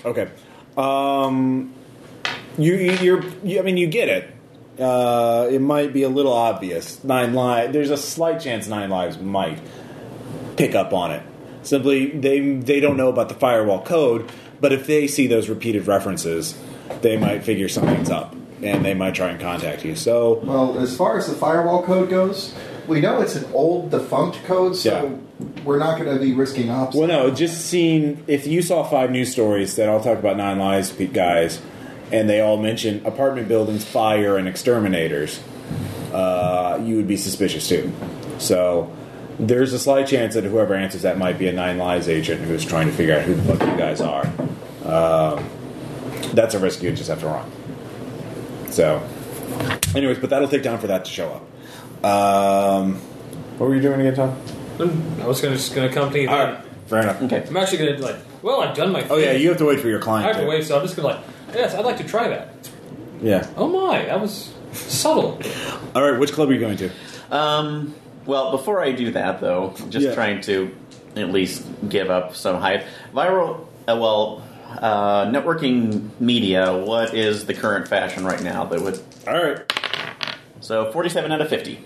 okay. 0.04 0.28
Um, 0.76 1.72
you 2.58 2.74
you- 2.74 2.92
you're 3.02 3.24
you, 3.44 3.58
I 3.58 3.62
mean 3.62 3.76
you 3.76 3.86
get 3.86 4.08
it. 4.08 4.30
Uh, 4.80 5.46
it 5.50 5.60
might 5.60 5.92
be 5.92 6.02
a 6.02 6.08
little 6.08 6.32
obvious. 6.32 7.02
Nine 7.04 7.32
lives. 7.34 7.72
There's 7.72 7.90
a 7.90 7.96
slight 7.96 8.40
chance 8.40 8.66
nine 8.66 8.90
lives 8.90 9.18
might 9.18 9.60
pick 10.56 10.74
up 10.74 10.92
on 10.92 11.12
it. 11.12 11.22
Simply, 11.62 12.06
they 12.10 12.40
they 12.56 12.80
don't 12.80 12.96
know 12.96 13.08
about 13.08 13.28
the 13.28 13.34
firewall 13.36 13.82
code, 13.82 14.30
but 14.60 14.72
if 14.72 14.86
they 14.86 15.06
see 15.06 15.26
those 15.28 15.48
repeated 15.48 15.86
references, 15.86 16.56
they 17.02 17.16
might 17.16 17.44
figure 17.44 17.68
something's 17.68 18.10
up, 18.10 18.34
and 18.62 18.84
they 18.84 18.94
might 18.94 19.14
try 19.14 19.28
and 19.30 19.40
contact 19.40 19.84
you. 19.84 19.94
So, 19.94 20.40
Well, 20.44 20.76
as 20.78 20.96
far 20.96 21.18
as 21.18 21.26
the 21.28 21.34
firewall 21.34 21.82
code 21.84 22.10
goes, 22.10 22.52
we 22.86 23.00
know 23.00 23.20
it's 23.20 23.34
an 23.36 23.46
old 23.52 23.90
defunct 23.90 24.44
code, 24.44 24.76
so 24.76 24.90
Yeah. 25.40 25.46
we're 25.64 25.78
not 25.78 25.98
going 25.98 26.16
to 26.16 26.22
be 26.22 26.32
risking 26.32 26.70
ops. 26.70 26.94
well, 26.96 27.08
no, 27.08 27.30
just 27.30 27.66
seeing 27.66 28.22
if 28.26 28.46
you 28.46 28.62
saw 28.62 28.84
five 28.84 29.10
news 29.10 29.32
stories 29.32 29.76
that 29.76 29.88
all 29.88 30.00
talk 30.00 30.18
about 30.18 30.36
nine 30.36 30.58
lives 30.58 30.92
guys, 31.12 31.60
and 32.12 32.28
they 32.28 32.40
all 32.40 32.56
mention 32.56 33.04
apartment 33.04 33.48
buildings, 33.48 33.84
fire, 33.84 34.36
and 34.36 34.46
exterminators, 34.48 35.40
uh, 36.12 36.78
you 36.84 36.96
would 36.96 37.08
be 37.08 37.16
suspicious 37.16 37.68
too. 37.68 37.92
So. 38.38 38.90
There's 39.36 39.72
a 39.72 39.80
slight 39.80 40.06
chance 40.06 40.34
that 40.34 40.44
whoever 40.44 40.74
answers 40.74 41.02
that 41.02 41.18
might 41.18 41.40
be 41.40 41.48
a 41.48 41.52
Nine 41.52 41.76
Lives 41.76 42.08
agent 42.08 42.42
who's 42.42 42.64
trying 42.64 42.86
to 42.86 42.92
figure 42.92 43.16
out 43.16 43.22
who 43.22 43.34
the 43.34 43.42
fuck 43.56 43.68
you 43.68 43.76
guys 43.76 44.00
are. 44.00 44.24
Um, 44.84 45.44
that's 46.34 46.54
a 46.54 46.60
risk 46.60 46.84
you 46.84 46.92
just 46.92 47.08
have 47.10 47.18
to 47.18 47.26
run. 47.26 47.50
So, 48.70 49.02
anyways, 49.96 50.18
but 50.18 50.30
that'll 50.30 50.46
take 50.46 50.62
time 50.62 50.78
for 50.78 50.86
that 50.86 51.04
to 51.06 51.10
show 51.10 51.30
up. 51.30 51.42
Um, 52.04 52.96
what 53.58 53.68
were 53.68 53.74
you 53.74 53.80
doing 53.82 54.00
again, 54.00 54.14
Tom? 54.14 54.36
I 55.22 55.26
was 55.26 55.40
gonna 55.40 55.54
just 55.54 55.74
gonna 55.74 55.92
come 55.92 56.10
to 56.12 56.20
you. 56.20 56.28
All 56.28 56.36
then. 56.36 56.54
right, 56.56 56.64
fair 56.86 56.98
enough. 57.02 57.22
Okay. 57.22 57.44
I'm 57.48 57.56
actually 57.56 57.78
gonna 57.78 57.98
like. 57.98 58.16
Well, 58.42 58.60
I've 58.60 58.76
done 58.76 58.92
my. 58.92 59.00
Thing. 59.02 59.10
Oh 59.12 59.16
yeah, 59.16 59.32
you 59.32 59.48
have 59.48 59.58
to 59.58 59.64
wait 59.64 59.80
for 59.80 59.88
your 59.88 60.00
client. 60.00 60.24
I 60.26 60.28
have 60.28 60.36
to 60.36 60.42
to- 60.42 60.48
wait, 60.48 60.64
so 60.64 60.76
I'm 60.76 60.82
just 60.82 60.96
gonna 60.96 61.08
like. 61.08 61.20
Yes, 61.54 61.74
I'd 61.74 61.84
like 61.84 61.96
to 61.98 62.04
try 62.04 62.28
that. 62.28 62.48
Yeah. 63.22 63.48
Oh 63.56 63.68
my, 63.68 64.04
that 64.06 64.20
was 64.20 64.52
subtle. 64.72 65.40
All 65.94 66.02
right, 66.10 66.18
which 66.18 66.32
club 66.32 66.50
are 66.50 66.52
you 66.52 66.58
going 66.60 66.76
to? 66.78 66.90
Um, 67.30 67.94
well, 68.26 68.50
before 68.50 68.82
I 68.82 68.92
do 68.92 69.12
that, 69.12 69.40
though, 69.40 69.72
just 69.88 70.04
Yeah. 70.06 70.14
trying 70.14 70.40
to 70.42 70.74
at 71.16 71.30
least 71.30 71.64
give 71.88 72.10
up 72.10 72.34
some 72.34 72.56
hype. 72.60 72.84
Viral, 73.14 73.60
uh, 73.88 73.96
well, 73.98 74.42
uh, 74.78 75.26
networking 75.26 76.10
media, 76.20 76.76
what 76.76 77.14
is 77.14 77.46
the 77.46 77.54
current 77.54 77.86
fashion 77.86 78.24
right 78.24 78.42
now 78.42 78.64
that 78.64 78.80
would. 78.80 79.00
All 79.28 79.34
right, 79.42 79.72
So, 80.60 80.90
47 80.90 81.30
out 81.30 81.40
of 81.40 81.48
50. 81.48 81.78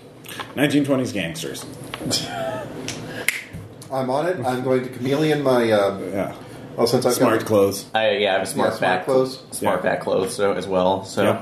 1920s 0.55 1.13
gangsters. 1.13 1.65
I'm 3.91 4.09
on 4.09 4.27
it. 4.27 4.37
I'm 4.45 4.63
going 4.63 4.83
to 4.83 4.89
chameleon 4.89 5.41
my. 5.41 5.71
Uh, 5.71 5.97
Yeah. 6.13 6.35
well, 6.75 6.85
since 6.87 7.05
I've 7.05 7.13
Smart 7.13 7.39
got 7.39 7.47
clothes 7.47 7.85
I, 7.93 8.11
yeah, 8.17 8.29
I 8.29 8.33
have 8.33 8.41
a 8.43 8.45
smart, 8.45 8.71
Yeah, 8.73 8.77
smart 8.77 8.81
back 8.99 9.05
clothes. 9.05 9.39
Smart 9.51 9.83
Yeah. 9.83 9.89
back 9.89 10.01
clothes 10.01 10.35
so, 10.35 10.53
as 10.53 10.67
well. 10.67 11.03
So, 11.05 11.23
Yeah. 11.23 11.41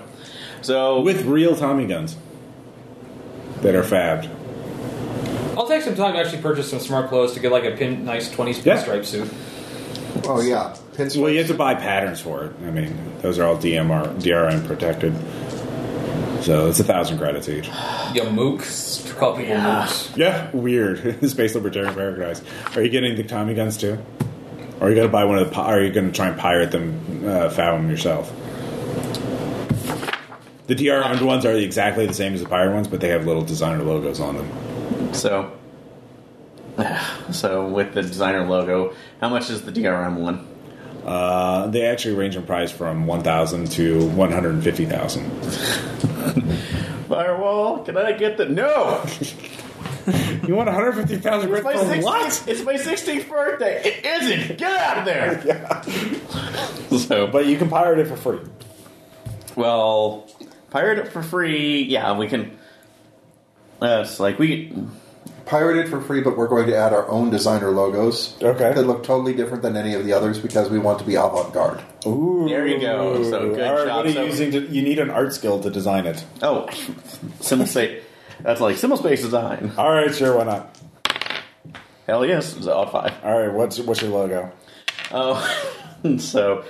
so 0.61 1.01
with 1.01 1.25
real 1.25 1.55
Tommy 1.55 1.85
guns 1.87 2.15
that 3.61 3.75
are 3.75 3.83
fabbed. 3.83 4.29
I'll 5.57 5.67
take 5.67 5.81
some 5.81 5.95
time 5.95 6.13
to 6.13 6.19
actually 6.19 6.41
purchase 6.41 6.69
some 6.69 6.79
smart 6.79 7.09
clothes 7.09 7.33
to 7.33 7.39
get 7.39 7.51
like 7.51 7.65
a 7.65 7.71
pin, 7.71 8.05
nice 8.05 8.29
20s 8.29 8.63
Yeah. 8.63 8.77
pinstripe 8.77 9.05
suit. 9.05 9.29
Oh 10.25 10.39
yeah, 10.41 10.73
pinstripes. 10.95 11.21
Well, 11.21 11.31
you 11.31 11.39
have 11.39 11.47
to 11.47 11.53
buy 11.53 11.75
patterns 11.75 12.19
for 12.21 12.45
it. 12.45 12.51
I 12.65 12.71
mean, 12.71 12.95
those 13.21 13.37
are 13.39 13.43
all 13.45 13.57
DMR, 13.57 14.07
DRM 14.21 14.65
protected. 14.65 15.13
So 16.47 16.69
it's 16.69 16.79
a 16.79 16.85
thousand 16.85 17.17
credits 17.17 17.49
each. 17.49 17.67
You 18.15 18.21
mooks. 18.23 19.13
Call 19.17 19.35
people 19.35 19.55
mooks. 19.55 20.15
Yeah, 20.15 20.49
weird. 20.55 21.29
Space 21.29 21.53
Libertarian 21.53 21.93
Paradise. 21.93 22.41
Are 22.73 22.81
you 22.81 22.87
getting 22.87 23.17
the 23.17 23.25
Tommy 23.25 23.53
guns 23.53 23.75
too? 23.75 24.01
Or 24.79 24.87
are 24.87 24.89
you 24.89 24.95
going 24.95 25.09
to 25.09 25.11
buy 25.11 25.25
one 25.25 25.39
of 25.39 25.49
the? 25.49 25.55
Are 25.57 25.81
you 25.81 25.91
going 25.91 26.07
to 26.07 26.13
try 26.13 26.29
and 26.29 26.39
pirate 26.39 26.71
them, 26.71 27.27
uh, 27.27 27.49
fab 27.49 27.75
them 27.75 27.89
yourself? 27.89 28.33
The 30.67 30.75
DRM 30.75 31.21
ones 31.21 31.45
are 31.45 31.51
exactly 31.51 32.05
the 32.05 32.13
same 32.13 32.33
as 32.33 32.41
the 32.41 32.47
pirate 32.47 32.73
ones, 32.73 32.87
but 32.87 33.01
they 33.01 33.09
have 33.09 33.25
little 33.25 33.43
designer 33.43 33.83
logos 33.83 34.21
on 34.21 34.37
them. 34.37 35.13
so, 35.13 35.51
so 37.33 37.67
with 37.67 37.93
the 37.93 38.03
designer 38.03 38.47
logo, 38.47 38.95
how 39.19 39.27
much 39.27 39.49
is 39.49 39.63
the 39.63 39.71
DRM 39.73 40.15
one? 40.15 40.46
Uh, 41.07 41.67
they 41.67 41.85
actually 41.85 42.15
range 42.15 42.35
in 42.35 42.43
price 42.43 42.69
from 42.69 43.07
one 43.07 43.23
thousand 43.23 43.71
to 43.71 44.05
one 44.09 44.29
hundred 44.31 44.55
and 44.55 44.63
fifty 44.63 44.85
thousand. 44.85 45.29
Firewall, 47.07 47.85
can 47.85 47.95
I 47.95 48.11
get 48.11 48.35
the 48.37 48.45
no? 48.45 49.05
You 50.45 50.55
want 50.55 50.67
one 50.67 50.75
hundred 50.75 50.93
fifty 50.95 51.15
thousand 51.17 51.53
It's 51.53 51.61
for 51.61 51.73
16th, 51.73 52.03
what? 52.03 52.43
It's 52.47 52.63
my 52.63 52.73
16th 52.73 53.29
birthday. 53.29 53.81
It 53.85 54.05
isn't. 54.05 54.57
Get 54.57 54.77
out 54.81 54.97
of 54.99 55.05
there. 55.05 56.99
so, 56.99 57.27
But 57.27 57.45
you 57.45 57.57
can 57.57 57.69
pirate 57.69 57.99
it 57.99 58.07
for 58.07 58.17
free. 58.17 58.39
well, 59.55 60.29
pirate 60.71 60.99
it 60.99 61.07
for 61.13 61.23
free. 61.23 61.83
Yeah, 61.83 62.17
we 62.17 62.27
can. 62.27 62.57
Uh, 63.81 64.01
it's 64.03 64.19
like 64.19 64.39
we. 64.39 64.73
Pirated 65.47 65.89
for 65.89 66.01
free, 66.01 66.19
but 66.21 66.37
we're 66.37 66.47
going 66.49 66.67
to 66.67 66.75
add 66.75 66.91
our 66.91 67.07
own 67.09 67.29
designer 67.29 67.71
logos. 67.71 68.35
Okay. 68.43 68.73
That 68.73 68.83
look 68.85 69.03
totally 69.03 69.33
different 69.33 69.63
than 69.63 69.77
any 69.77 69.93
of 69.93 70.03
the 70.05 70.11
others 70.11 70.39
because 70.39 70.69
we 70.69 70.77
want 70.77 70.99
to 70.99 71.05
be 71.05 71.15
avant-garde. 71.15 71.81
Ooh, 72.05 72.45
There 72.49 72.67
you 72.67 72.79
go. 72.81 73.23
So 73.23 73.55
good 73.55 73.61
All 73.65 73.75
right, 73.75 73.87
job. 73.87 73.95
What 73.97 74.05
are 74.05 74.09
you 74.09 74.13
So- 74.15 74.23
using? 74.25 74.51
To, 74.51 74.59
you 74.67 74.81
need 74.81 74.99
an 74.99 75.09
art 75.09 75.33
skill 75.33 75.61
to 75.61 75.69
design 75.69 76.05
it. 76.05 76.23
Oh, 76.41 76.65
simulspace. 77.39 78.01
That's 78.41 78.59
like 78.59 78.75
simulspace 78.75 79.21
design. 79.21 79.71
All 79.77 79.89
right, 79.91 80.13
sure, 80.13 80.37
why 80.37 80.43
not? 80.43 80.77
Hell 82.07 82.25
yes, 82.25 82.55
it's 82.55 82.67
all 82.67 82.87
five. 82.87 83.13
All 83.23 83.39
right, 83.39 83.51
what's 83.53 83.79
what's 83.79 84.01
your 84.01 84.11
logo? 84.11 84.51
Oh, 85.11 85.39
so 86.19 86.63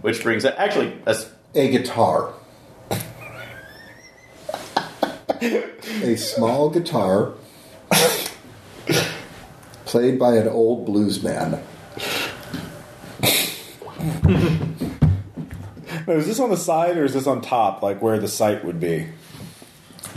which 0.00 0.22
brings 0.22 0.44
it 0.44 0.54
actually. 0.58 0.96
That's 1.04 1.30
A 1.54 1.70
guitar. 1.70 2.32
a 6.02 6.16
small 6.16 6.70
guitar 6.70 7.34
played 9.94 10.18
by 10.18 10.34
an 10.34 10.48
old 10.48 10.84
blues 10.84 11.22
man. 11.22 11.62
Now, 16.06 16.12
is 16.14 16.26
this 16.26 16.38
on 16.38 16.50
the 16.50 16.56
side 16.58 16.98
or 16.98 17.04
is 17.04 17.14
this 17.14 17.26
on 17.26 17.40
top, 17.40 17.80
like 17.80 18.02
where 18.02 18.18
the 18.18 18.28
sight 18.28 18.62
would 18.62 18.78
be? 18.78 19.06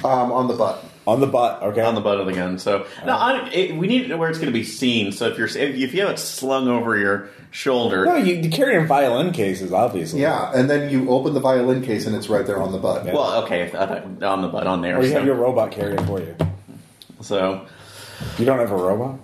Um, 0.03 0.33
on 0.33 0.49
the 0.49 0.53
butt. 0.53 0.83
On 1.05 1.21
the 1.21 1.27
butt, 1.27 1.63
okay. 1.63 1.79
on 1.79 1.95
the 1.95 2.01
butt 2.01 2.19
of 2.19 2.25
the 2.25 2.33
gun. 2.33 2.59
So 2.59 2.85
no, 3.05 3.13
I, 3.13 3.47
it, 3.53 3.77
we 3.77 3.87
need 3.87 4.01
to 4.01 4.07
know 4.09 4.17
where 4.17 4.29
it's 4.29 4.37
going 4.37 4.51
to 4.51 4.59
be 4.59 4.65
seen. 4.65 5.13
So 5.13 5.27
if 5.27 5.37
you're 5.37 5.47
if 5.47 5.93
you 5.93 6.01
have 6.01 6.09
it 6.09 6.19
slung 6.19 6.67
over 6.67 6.97
your 6.97 7.29
shoulder, 7.51 8.03
no, 8.03 8.17
you, 8.17 8.35
you 8.35 8.49
carry 8.49 8.75
in 8.75 8.85
violin 8.85 9.31
cases, 9.31 9.71
obviously. 9.71 10.19
Yeah, 10.19 10.51
and 10.53 10.69
then 10.69 10.89
you 10.89 11.09
open 11.09 11.33
the 11.33 11.39
violin 11.39 11.81
case 11.81 12.05
and 12.05 12.15
it's 12.17 12.27
right 12.27 12.45
there 12.45 12.61
on 12.61 12.73
the 12.73 12.79
butt. 12.79 13.05
Yeah. 13.05 13.13
well, 13.13 13.43
okay, 13.43 13.71
on 13.71 14.41
the 14.41 14.49
butt 14.49 14.67
on 14.67 14.81
there. 14.81 14.97
Or 14.97 15.03
you 15.03 15.09
so, 15.09 15.19
have 15.19 15.25
your 15.25 15.35
robot 15.35 15.71
carry 15.71 15.93
it 15.93 16.01
for 16.01 16.19
you. 16.19 16.35
so 17.21 17.65
You 18.37 18.43
don't 18.43 18.59
have 18.59 18.71
a 18.71 18.75
robot? 18.75 19.19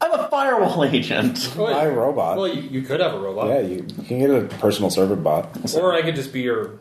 I'm 0.00 0.12
a 0.12 0.28
firewall 0.28 0.84
agent. 0.92 1.52
Well, 1.56 1.72
Buy 1.72 1.84
a 1.84 1.90
robot. 1.90 2.36
Well, 2.38 2.48
you, 2.48 2.62
you 2.62 2.82
could 2.82 3.00
have 3.00 3.14
a 3.14 3.18
robot. 3.18 3.48
yeah, 3.48 3.60
you, 3.60 3.86
you 3.98 4.04
can 4.04 4.18
get 4.18 4.30
a 4.30 4.42
personal 4.58 4.90
server 4.90 5.16
bot. 5.16 5.74
Or 5.76 5.92
I 5.94 6.02
could 6.02 6.14
just 6.16 6.32
be 6.32 6.40
your 6.42 6.78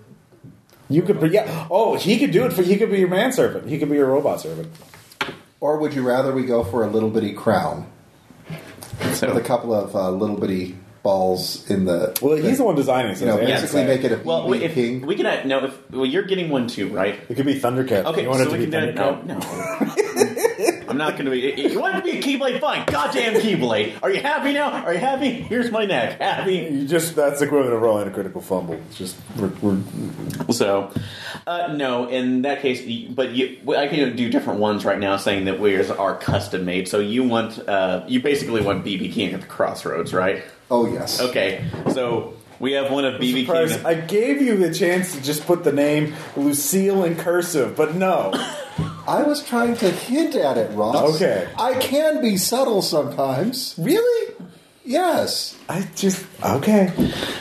You 0.89 1.01
could, 1.01 1.19
be, 1.19 1.29
yeah. 1.29 1.67
Oh, 1.69 1.97
he 1.97 2.17
could 2.19 2.31
do 2.31 2.45
it 2.45 2.53
for. 2.53 2.61
He 2.63 2.77
could 2.77 2.91
be 2.91 2.99
your 2.99 3.09
manservant. 3.09 3.67
He 3.67 3.77
could 3.79 3.89
be 3.89 3.95
your 3.95 4.07
robot 4.07 4.41
servant. 4.41 4.69
Or 5.59 5.77
would 5.77 5.93
you 5.93 6.03
rather 6.07 6.31
we 6.33 6.45
go 6.45 6.63
for 6.63 6.83
a 6.83 6.87
little 6.87 7.09
bitty 7.09 7.33
crown 7.33 7.87
So 9.13 9.27
with 9.33 9.37
a 9.43 9.47
couple 9.47 9.73
of 9.73 9.95
uh, 9.95 10.11
little 10.11 10.37
bitty 10.37 10.75
balls 11.03 11.69
in 11.69 11.85
the? 11.85 12.17
Well, 12.21 12.35
he's 12.37 12.57
the 12.59 12.63
one 12.65 12.75
designing. 12.75 13.15
So 13.15 13.25
You 13.25 13.31
know, 13.31 13.37
it's 13.37 13.61
basically 13.61 13.81
Aaron's 13.81 14.03
make 14.03 14.11
it 14.11 14.21
a 14.21 14.23
well, 14.23 14.47
BB 14.47 14.61
if 14.61 14.73
king. 14.73 15.05
we 15.05 15.15
can 15.15 15.25
add, 15.25 15.45
no, 15.47 15.65
if 15.65 15.91
well, 15.91 16.05
you're 16.05 16.23
getting 16.23 16.49
one 16.49 16.67
too, 16.67 16.89
right? 16.89 17.19
It 17.29 17.35
could 17.35 17.45
be 17.45 17.59
Thundercat. 17.59 18.05
Okay, 18.05 18.23
you 18.23 18.29
want 18.29 18.41
so 18.41 18.47
it 18.49 18.51
to 18.51 18.57
we 18.59 18.65
be 18.65 18.71
can 18.71 18.93
do 18.95 19.01
Thundercat? 19.01 19.25
no, 19.25 19.37
no. 19.39 20.34
I'm 20.95 20.99
not 20.99 21.17
going 21.17 21.25
to 21.25 21.31
be. 21.31 21.61
You 21.61 21.81
want 21.81 21.97
to 21.97 22.01
be 22.01 22.17
a 22.17 22.21
Keyblade? 22.21 22.61
Fine. 22.61 22.85
Goddamn 22.85 23.33
Keyblade. 23.33 23.95
Are 24.01 24.09
you 24.09 24.21
happy 24.21 24.53
now? 24.53 24.71
Are 24.71 24.93
you 24.93 24.99
happy? 24.99 25.29
Here's 25.29 25.69
my 25.69 25.83
neck. 25.83 26.21
Happy. 26.21 26.55
You 26.55 26.87
just 26.87 27.17
that's 27.17 27.41
equivalent 27.41 27.73
of 27.73 27.81
rolling 27.81 28.07
a 28.07 28.11
critical 28.11 28.39
fumble. 28.39 28.75
It's 28.75 28.97
just 28.97 29.17
we're, 29.35 29.51
we're 29.61 30.53
So, 30.53 30.93
uh, 31.45 31.73
no, 31.75 32.07
in 32.07 32.43
that 32.43 32.61
case, 32.61 33.09
but 33.09 33.31
you, 33.31 33.75
I 33.75 33.87
can 33.87 34.15
do 34.15 34.29
different 34.29 34.61
ones 34.61 34.85
right 34.85 34.97
now, 34.97 35.17
saying 35.17 35.45
that 35.45 35.59
ours 35.59 35.91
are 35.91 36.17
custom 36.17 36.63
made. 36.63 36.87
So 36.87 36.99
you 36.99 37.25
want, 37.25 37.59
uh, 37.67 38.05
you 38.07 38.21
basically 38.21 38.61
want 38.61 38.85
BB 38.85 39.11
King 39.11 39.33
at 39.33 39.41
the 39.41 39.47
crossroads, 39.47 40.13
right? 40.13 40.45
Oh 40.71 40.85
yes. 40.87 41.19
Okay, 41.19 41.65
so 41.91 42.35
we 42.61 42.71
have 42.71 42.89
one 42.89 43.03
of 43.03 43.19
BB. 43.19 43.47
King. 43.47 43.85
I 43.85 43.95
gave 43.95 44.41
you 44.41 44.55
the 44.55 44.73
chance 44.73 45.13
to 45.13 45.21
just 45.21 45.45
put 45.45 45.65
the 45.65 45.73
name 45.73 46.15
Lucille 46.37 47.03
in 47.03 47.17
cursive, 47.17 47.75
but 47.75 47.95
no. 47.95 48.31
I 49.07 49.23
was 49.23 49.43
trying 49.43 49.75
to 49.77 49.89
hint 49.89 50.35
at 50.35 50.57
it, 50.57 50.71
Ross. 50.75 51.15
Okay. 51.15 51.47
I 51.57 51.75
can 51.75 52.21
be 52.21 52.37
subtle 52.37 52.81
sometimes. 52.81 53.75
really? 53.77 54.33
Yes. 54.87 55.57
I 55.67 55.87
just 55.95 56.23
okay. 56.43 56.91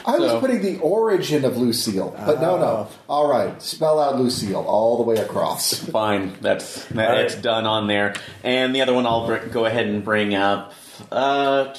I 0.06 0.16
was 0.18 0.30
So- 0.30 0.40
putting 0.40 0.62
the 0.62 0.78
origin 0.78 1.44
of 1.44 1.58
Lucille, 1.58 2.14
but 2.24 2.40
no, 2.40 2.56
no. 2.56 2.88
All 3.06 3.28
right, 3.28 3.60
spell 3.60 4.00
out 4.00 4.18
Lucille 4.18 4.64
all 4.66 4.96
the 4.96 5.02
way 5.02 5.16
across. 5.16 5.74
Fine, 5.90 6.36
that's 6.40 6.86
that, 6.86 7.08
All 7.10 7.16
right. 7.16 7.24
it's 7.26 7.34
done 7.34 7.66
on 7.66 7.86
there. 7.86 8.14
And 8.42 8.74
the 8.74 8.80
other 8.80 8.94
one, 8.94 9.04
I'll 9.04 9.26
br- 9.26 9.46
go 9.48 9.66
ahead 9.66 9.86
and 9.86 10.02
bring 10.02 10.34
up. 10.34 10.72
Uh, 11.12 11.74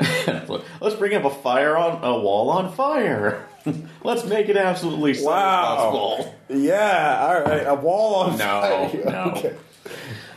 let's 0.80 0.94
bring 0.96 1.14
up 1.14 1.24
a 1.24 1.30
fire 1.30 1.76
on 1.76 2.02
a 2.02 2.18
wall 2.18 2.50
on 2.50 2.72
fire. 2.72 3.46
let's 4.04 4.24
make 4.24 4.48
it 4.48 4.56
absolutely 4.56 5.14
so 5.14 5.26
Wow. 5.26 5.76
possible. 5.76 6.34
Yeah. 6.48 7.26
All 7.28 7.40
right. 7.42 7.66
A 7.66 7.74
wall 7.74 8.14
on 8.16 8.32
No, 8.38 8.90
fire. 8.90 9.04
no. 9.04 9.32
Okay. 9.36 9.54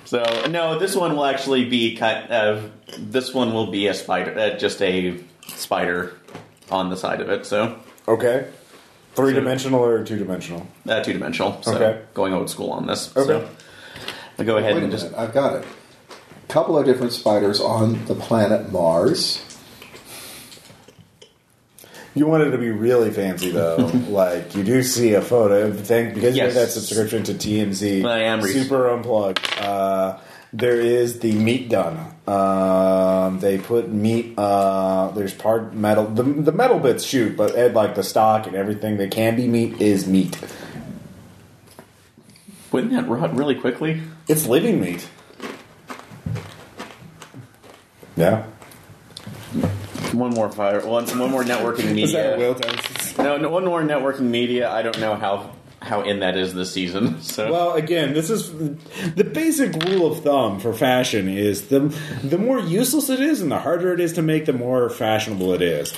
So 0.05 0.23
no, 0.49 0.79
this 0.79 0.95
one 0.95 1.15
will 1.15 1.25
actually 1.25 1.65
be 1.65 1.95
kind 1.95 2.31
of. 2.31 2.71
This 2.97 3.31
one 3.33 3.53
will 3.53 3.67
be 3.67 3.85
a 3.87 3.93
spider, 3.93 4.37
uh, 4.39 4.57
just 4.57 4.81
a 4.81 5.19
spider 5.47 6.13
on 6.71 6.89
the 6.89 6.97
side 6.97 7.21
of 7.21 7.29
it. 7.29 7.45
So 7.45 7.77
Okay. 8.07 8.47
Three 9.15 9.33
dimensional 9.33 9.83
or 9.83 10.03
two 10.03 10.17
dimensional? 10.17 10.65
uh, 10.87 11.03
two 11.03 11.13
dimensional. 11.13 11.61
So 11.61 11.75
Okay. 11.75 12.01
going 12.15 12.33
old 12.33 12.49
school 12.49 12.71
on 12.71 12.87
this. 12.87 13.15
Okay. 13.15 13.27
So 13.27 13.49
I'll 14.39 14.45
go 14.45 14.57
ahead 14.57 14.73
Wait 14.73 14.81
a 14.81 14.83
and 14.85 14.93
minute, 14.93 15.01
just. 15.09 15.13
I've 15.17 15.33
got 15.33 15.55
it. 15.57 15.65
Couple 16.47 16.77
of 16.79 16.85
different 16.85 17.11
spiders 17.13 17.59
on 17.61 18.05
the 18.05 18.15
planet 18.15 18.71
Mars. 18.71 19.43
You 22.19 22.27
want 22.27 22.43
it 22.43 22.51
to 22.51 22.57
be 22.57 22.69
really 22.69 23.11
fancy 23.11 23.49
though. 23.51 23.77
like 24.09 24.53
you 24.53 24.61
do 24.65 24.83
see 24.83 25.13
a 25.13 25.21
photo. 25.21 25.71
Thank 25.71 26.15
because 26.15 26.35
you 26.35 26.43
Yes. 26.43 26.53
have 26.53 26.65
that 26.65 26.71
subscription 26.71 27.23
to 27.23 27.33
TMZ. 27.33 28.03
I 28.05 28.23
am 28.23 28.41
re- 28.41 28.51
super 28.51 28.89
unplugged. 28.89 29.39
Uh, 29.57 30.17
there 30.51 30.81
is 30.81 31.19
the 31.19 31.31
meat 31.31 31.69
gun. 31.69 31.97
Um, 32.27 33.39
they 33.39 33.57
put 33.57 33.87
meat. 33.89 34.33
Uh, 34.37 35.11
there's 35.11 35.33
part 35.33 35.73
metal. 35.73 36.07
The, 36.07 36.23
the 36.23 36.51
metal 36.51 36.79
bits 36.79 37.05
shoot, 37.05 37.37
but 37.37 37.55
Ed, 37.55 37.73
like 37.73 37.95
the 37.95 38.03
stock 38.03 38.47
and 38.47 38.55
everything 38.57 38.97
that 38.97 39.11
can 39.11 39.37
be 39.37 39.47
meat 39.47 39.79
is 39.81 40.05
meat. 40.05 40.37
Wouldn't 42.73 42.91
that 42.91 43.07
rot 43.07 43.33
really 43.33 43.55
quickly? 43.55 44.01
It's 44.27 44.45
living 44.45 44.81
meat. 44.81 45.07
Yeah. 48.17 48.45
One 50.13 50.31
more 50.31 50.51
fire. 50.51 50.85
One, 50.85 51.05
one 51.19 51.31
more 51.31 51.43
networking 51.43 51.97
Is 52.01 52.13
that 52.13 52.37
media. 52.37 52.37
will 52.37 52.55
test? 52.55 53.17
No, 53.17 53.37
no, 53.37 53.49
one 53.49 53.65
more 53.65 53.81
networking 53.81 54.21
media. 54.21 54.69
I 54.71 54.81
don't 54.81 54.99
know 54.99 55.15
how 55.15 55.51
how 55.81 56.01
in 56.01 56.19
that 56.19 56.35
is 56.35 56.53
this 56.53 56.71
season. 56.73 57.21
So 57.21 57.51
Well, 57.51 57.73
again, 57.73 58.13
this 58.13 58.29
is 58.29 58.51
the 59.15 59.23
basic 59.23 59.73
rule 59.85 60.11
of 60.11 60.23
thumb 60.23 60.59
for 60.59 60.73
fashion 60.73 61.29
is 61.29 61.67
the 61.69 61.79
the 62.23 62.37
more 62.37 62.59
useless 62.59 63.09
it 63.09 63.19
is 63.19 63.41
and 63.41 63.51
the 63.51 63.59
harder 63.59 63.93
it 63.93 63.99
is 63.99 64.13
to 64.13 64.21
make, 64.21 64.45
the 64.45 64.53
more 64.53 64.89
fashionable 64.89 65.53
it 65.53 65.61
is. 65.61 65.93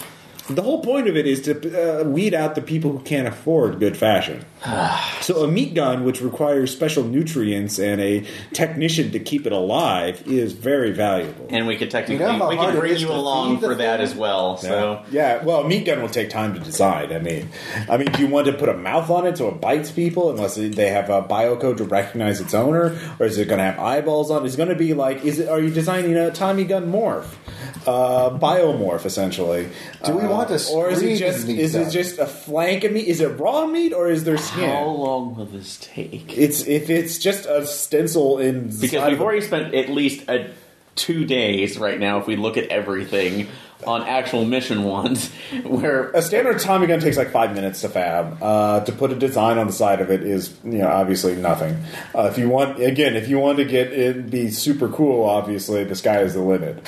The 0.50 0.62
whole 0.62 0.84
point 0.84 1.08
of 1.08 1.16
it 1.16 1.26
is 1.26 1.42
to 1.44 2.02
uh, 2.02 2.04
weed 2.04 2.34
out 2.34 2.56
the 2.56 2.62
people 2.62 2.92
who 2.92 3.00
can't 3.00 3.28
afford 3.28 3.80
good 3.80 3.96
fashion. 3.96 4.46
so 5.22 5.44
a 5.44 5.48
meat 5.48 5.74
gun, 5.74 6.04
which 6.04 6.22
requires 6.22 6.72
special 6.72 7.04
nutrients 7.04 7.80
and 7.80 8.00
a 8.00 8.24
technician 8.54 9.12
to 9.12 9.20
keep 9.20 9.48
it 9.48 9.52
alive, 9.52 10.22
is 10.28 10.54
very 10.54 10.92
valuable. 10.92 11.48
and 11.50 11.66
we 11.66 11.76
could 11.78 11.90
technically 11.90 12.24
You 12.26 12.32
know 12.32 12.38
how 12.38 12.50
we 12.50 12.56
hard 12.58 12.72
can 12.74 12.80
bring 12.80 12.92
is 12.94 13.02
you 13.02 13.08
to 13.08 13.14
along 13.14 13.56
feed 13.56 13.62
the 13.64 13.68
for 13.70 13.76
that 13.76 13.98
thing? 13.98 14.04
as 14.04 14.16
well. 14.16 14.58
So 14.58 15.04
yeah, 15.10 15.44
well, 15.44 15.62
a 15.62 15.68
meat 15.68 15.86
gun 15.86 16.02
will 16.02 16.10
take 16.10 16.30
time 16.30 16.54
to 16.54 16.60
design. 16.60 17.12
I 17.12 17.20
mean, 17.20 17.50
I 17.90 17.98
mean, 17.98 18.12
do 18.12 18.22
you 18.22 18.28
want 18.28 18.46
to 18.48 18.54
put 18.54 18.70
a 18.70 18.76
mouth 18.76 19.10
on 19.10 19.26
it 19.26 19.38
so 19.38 19.50
it 19.50 19.60
bites 19.62 19.92
people 19.92 20.30
unless 20.30 20.56
they 20.56 20.90
have 20.90 21.10
a 21.10 21.24
biocode 21.24 21.78
to 21.78 21.84
recognize 21.86 22.40
its 22.40 22.54
owner, 22.54 22.98
or 23.20 23.26
is 23.26 23.38
it 23.40 23.48
going 23.48 23.58
to 23.60 23.64
have 23.66 23.80
eyeballs 23.80 24.30
on? 24.30 24.44
it? 24.44 24.48
Is 24.48 24.54
it 24.54 24.58
going 24.58 24.70
to 24.70 24.76
be 24.76 24.94
like? 24.94 25.26
Is 25.26 25.40
it? 25.40 25.50
Are 25.50 25.60
you 25.60 25.72
designing 25.72 26.16
a 26.16 26.30
Tommy 26.32 26.66
gun 26.66 26.92
morph, 26.92 27.26
uh, 27.88 28.30
biomorph 28.38 29.06
essentially? 29.06 29.70
Do 30.04 30.14
we 30.16 30.24
Uh, 30.24 30.30
want 30.30 30.50
a 30.52 30.54
or 30.72 30.90
is 30.90 30.98
it 30.98 31.00
screaming 31.00 31.18
just 31.18 31.48
meat 31.48 31.60
is 31.60 31.76
it 31.76 31.82
gun? 31.84 31.92
just 31.92 32.20
a 32.20 32.26
flank 32.28 32.84
of 32.84 32.92
meat? 32.92 33.08
Is 33.08 33.22
it 33.22 33.40
raw 33.40 33.66
meat 33.66 33.94
or 33.94 34.10
is 34.10 34.24
there 34.24 34.38
skin? 34.52 34.70
how 34.70 34.86
long 34.86 35.36
will 35.36 35.46
this 35.46 35.78
take? 35.82 36.38
It's 36.38 36.68
if 36.68 36.90
it's 36.90 37.18
just 37.18 37.46
a 37.46 37.66
stencil 37.66 38.40
in 38.40 38.68
Because 38.80 39.10
we've 39.10 39.22
already 39.22 39.42
spent 39.42 39.74
at 39.74 39.90
least 39.90 40.30
a, 40.30 40.52
two 40.96 41.26
days 41.26 41.78
right 41.78 42.00
now. 42.00 42.20
If 42.20 42.28
we 42.28 42.36
look 42.36 42.58
at 42.58 42.68
everything 42.68 43.48
on 43.86 44.04
actual 44.04 44.46
mission 44.46 44.84
ones, 44.84 45.30
where 45.64 46.12
A 46.12 46.22
standard 46.22 46.60
Tommy 46.60 46.88
gun 46.88 47.00
takes 47.00 47.18
like 47.18 47.32
five 47.32 47.56
minutes 47.56 47.82
to 47.82 47.90
fab. 47.90 48.38
Uh, 48.42 48.82
to 48.82 48.92
put 48.92 49.12
a 49.12 49.16
design 49.16 49.58
on 49.58 49.68
the 49.68 49.74
side 49.74 50.02
of 50.02 50.12
it 50.12 50.24
is, 50.24 50.56
you 50.64 50.80
know, 50.80 50.88
obviously 50.88 51.36
nothing. 51.36 51.84
Uh, 52.16 52.24
if 52.32 52.38
you 52.38 52.50
want, 52.50 52.82
again, 52.82 53.16
if 53.16 53.28
you 53.28 53.40
want 53.40 53.58
to 53.58 53.66
get 53.66 53.92
it 53.92 54.30
be 54.30 54.50
super 54.50 54.88
cool, 54.88 55.24
obviously 55.24 55.84
the 55.84 55.96
sky 55.96 56.22
is 56.22 56.34
the 56.34 56.42
limit. 56.42 56.86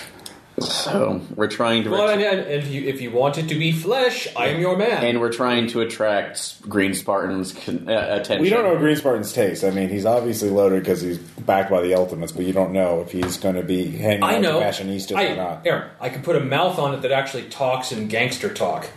So 0.59 1.19
we're 1.35 1.47
trying 1.47 1.83
to 1.83 1.89
Well, 1.89 2.09
and, 2.09 2.21
and 2.21 2.39
if 2.51 2.67
you 2.69 2.83
if 2.83 3.01
you 3.01 3.09
want 3.11 3.37
it 3.39 3.47
to 3.49 3.55
be 3.55 3.71
flesh, 3.71 4.27
I'm 4.37 4.59
your 4.59 4.77
man. 4.77 5.03
and 5.03 5.19
we're 5.19 5.31
trying 5.31 5.67
to 5.69 5.81
attract 5.81 6.61
Green 6.69 6.93
Spartans' 6.93 7.53
con- 7.53 7.89
uh, 7.89 8.07
attention. 8.21 8.41
We 8.41 8.49
don't 8.49 8.63
know 8.63 8.77
Green 8.77 8.95
Spartan's 8.95 9.33
taste. 9.33 9.63
I 9.63 9.71
mean, 9.71 9.89
he's 9.89 10.05
obviously 10.05 10.49
loaded 10.51 10.83
because 10.83 11.01
he's 11.01 11.17
backed 11.17 11.71
by 11.71 11.81
the 11.81 11.95
Ultimates, 11.95 12.31
but 12.31 12.45
you 12.45 12.53
don't 12.53 12.71
know 12.71 13.01
if 13.01 13.11
he's 13.11 13.37
going 13.37 13.55
to 13.55 13.63
be 13.63 13.87
hanging 13.87 14.23
I 14.23 14.35
out 14.35 14.41
know. 14.41 14.59
with 14.59 14.67
fashionistas 14.67 15.15
I, 15.15 15.25
or 15.29 15.35
not. 15.35 15.65
Aaron, 15.65 15.89
I 15.99 16.09
can 16.09 16.21
put 16.21 16.35
a 16.35 16.39
mouth 16.39 16.77
on 16.77 16.93
it 16.93 17.01
that 17.01 17.11
actually 17.11 17.49
talks 17.49 17.91
in 17.91 18.07
gangster 18.07 18.53
talk. 18.53 18.89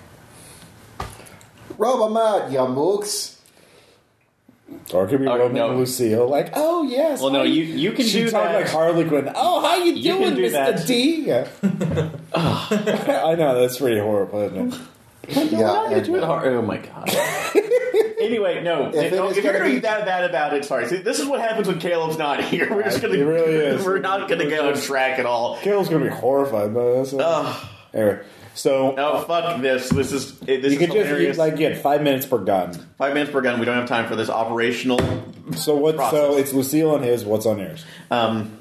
Rub 1.78 2.00
'em 2.10 2.16
out, 2.16 2.50
ya 2.50 2.66
mooks. 2.66 3.35
Or 4.92 5.04
it 5.04 5.08
could 5.08 5.20
be 5.20 5.26
Oh, 5.28 5.38
Roman 5.38 5.54
no. 5.56 5.70
and 5.70 5.78
Lucille, 5.78 6.28
like, 6.28 6.50
oh 6.54 6.82
yes. 6.84 7.20
Well, 7.20 7.30
no, 7.30 7.38
hi." 7.40 7.44
you 7.44 7.62
you 7.64 7.92
can 7.92 8.04
she 8.04 8.20
do 8.24 8.30
talk 8.30 8.44
that. 8.44 8.54
like 8.62 8.68
Harley 8.68 9.04
Quinn. 9.04 9.30
Oh, 9.34 9.60
how 9.60 9.76
you 9.76 9.92
You 9.94 10.12
can 10.14 10.20
doing, 10.22 10.34
do 10.34 10.42
Mister 10.42 10.56
that. 10.58 10.86
D? 10.86 11.24
Yeah. 11.26 11.48
I 12.34 13.34
know 13.36 13.60
that's 13.60 13.78
pretty 13.78 14.00
horrible, 14.00 14.40
isn't 14.42 14.74
it? 14.74 14.80
Yeah, 15.28 15.66
How 15.66 15.84
do 15.88 15.90
you 15.90 15.96
and, 15.96 16.06
do 16.06 16.16
it 16.16 16.22
uh, 16.22 16.26
hard? 16.26 16.46
Oh 16.52 16.62
my 16.62 16.76
god. 16.78 17.08
anyway, 18.20 18.62
no. 18.62 18.88
If, 18.88 18.94
If 18.94 19.12
it 19.12 19.14
if 19.14 19.14
you're 19.14 19.42
gonna 19.44 19.58
going 19.58 19.62
to 19.62 19.64
be 19.64 19.74
be- 19.76 19.80
that 19.80 20.04
bad 20.04 20.24
about 20.28 20.52
it, 20.54 20.64
sorry. 20.64 20.86
See, 20.86 20.98
this 20.98 21.18
is 21.18 21.26
what 21.26 21.40
happens 21.40 21.66
when 21.68 21.80
Caleb's 21.80 22.16
not 22.18 22.44
here. 22.44 22.72
We're 22.72 22.84
just 22.84 23.00
to. 23.00 23.10
It 23.12 23.24
really 23.24 23.54
is. 23.54 23.84
We're 23.84 23.98
not 23.98 24.28
going 24.28 24.40
to 24.40 24.48
go 24.48 24.68
on 24.68 24.74
track 24.80 25.18
at 25.18 25.26
all. 25.26 25.58
Caleb's 25.58 25.88
gonna 25.88 26.04
be 26.04 26.10
horrified 26.10 26.72
by 26.74 26.84
this. 26.84 27.12
Anyway, 27.12 28.20
so 28.56 28.92
No, 28.96 29.20
fuck 29.20 29.60
this. 29.62 29.88
This 29.90 30.10
is 30.12 30.32
it- 30.46 30.62
this 30.62 30.72
you 30.72 30.80
is 30.80 30.86
just 30.86 30.92
hilarious. 30.92 31.36
you, 31.36 31.42
like 31.42 31.56
get 31.56 31.78
five 31.78 32.02
minutes 32.02 32.26
per 32.26 32.38
gun. 32.38 32.72
Five 32.98 33.14
minutes 33.14 33.30
per 33.30 33.40
gun. 33.40 33.60
We 33.60 33.66
don't 33.66 33.76
have 33.76 33.88
time 33.88 34.08
for 34.08 34.16
this 34.16 34.28
operational. 34.28 34.98
So 35.54 35.76
what? 35.76 35.94
Process. 35.96 36.18
So 36.18 36.36
it's 36.38 36.52
Lucille 36.52 36.90
on 36.90 37.02
his. 37.02 37.24
What's 37.24 37.46
on 37.46 37.58
yours? 37.58 37.84
Um, 38.10 38.58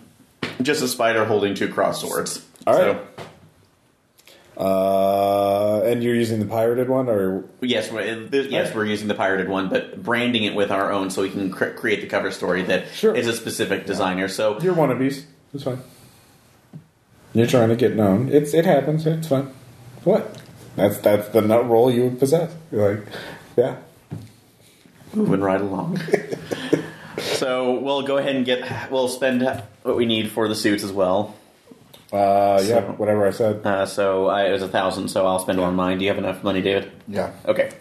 just 0.61 0.83
a 0.83 0.87
spider 0.87 1.25
holding 1.25 1.55
two 1.55 1.67
cross 1.69 2.01
swords. 2.01 2.45
All 2.67 2.73
right. 2.75 2.95
So. 2.95 3.01
Uh, 4.57 5.81
and 5.85 6.01
you're 6.01 6.15
using 6.15 6.39
the 6.39 6.45
pirated 6.45 6.87
one, 6.87 7.09
or 7.09 7.43
yes, 7.59 7.91
we're, 7.91 8.01
yes, 8.31 8.73
we're 8.73 8.85
using 8.85 9.09
the 9.09 9.13
pirated 9.13 9.49
one, 9.49 9.67
but 9.67 10.01
branding 10.01 10.45
it 10.45 10.55
with 10.55 10.71
our 10.71 10.93
own, 10.93 11.09
so 11.09 11.23
we 11.23 11.29
can 11.29 11.51
cr- 11.51 11.71
create 11.71 11.99
the 11.99 12.07
cover 12.07 12.31
story 12.31 12.63
that 12.63 12.83
is 12.83 12.91
Sure. 12.93 13.13
a 13.13 13.33
specific 13.33 13.85
designer. 13.85 14.29
So 14.29 14.57
you're 14.61 14.73
wannabes? 14.73 15.23
It's 15.53 15.63
fine. 15.65 15.79
You're 17.33 17.47
trying 17.47 17.67
to 17.67 17.75
get 17.75 17.97
known. 17.97 18.29
It's 18.31 18.53
it 18.53 18.63
happens. 18.65 19.05
It's 19.05 19.27
fine. 19.27 19.49
What? 20.05 20.41
That's 20.77 20.97
that's 20.99 21.27
the 21.29 21.41
nut 21.41 21.67
roll 21.69 21.91
you 21.91 22.03
would 22.05 22.19
possess. 22.19 22.53
You're 22.71 22.95
like, 22.95 23.05
yeah. 23.57 23.77
moving 25.13 25.41
right 25.41 25.59
along. 25.61 25.99
so 27.17 27.79
we'll 27.79 28.03
go 28.03 28.17
ahead 28.17 28.35
and 28.35 28.45
get. 28.45 28.91
We'll 28.91 29.07
spend 29.07 29.41
what 29.83 29.95
we 29.97 30.05
need 30.05 30.31
for 30.31 30.47
the 30.47 30.55
suits 30.55 30.83
as 30.83 30.91
well. 30.91 31.35
Uh, 32.13 32.61
yeah. 32.63 32.81
So- 32.81 32.93
Whatever 32.97 33.27
I 33.27 33.31
said. 33.31 33.65
Uh, 33.65 33.85
so 33.85 34.27
I, 34.27 34.45
it 34.47 34.51
was 34.51 34.61
a 34.61 34.67
thousand, 34.69 35.07
so 35.09 35.25
I'll 35.25 35.39
spend 35.39 35.59
it 35.59 35.63
on 35.63 35.75
mine. 35.75 35.97
Do 35.97 36.03
you 36.05 36.09
have 36.09 36.17
enough 36.19 36.43
money, 36.43 36.61
David? 36.61 36.91
yeah. 37.07 37.31
Okay. 37.45 37.71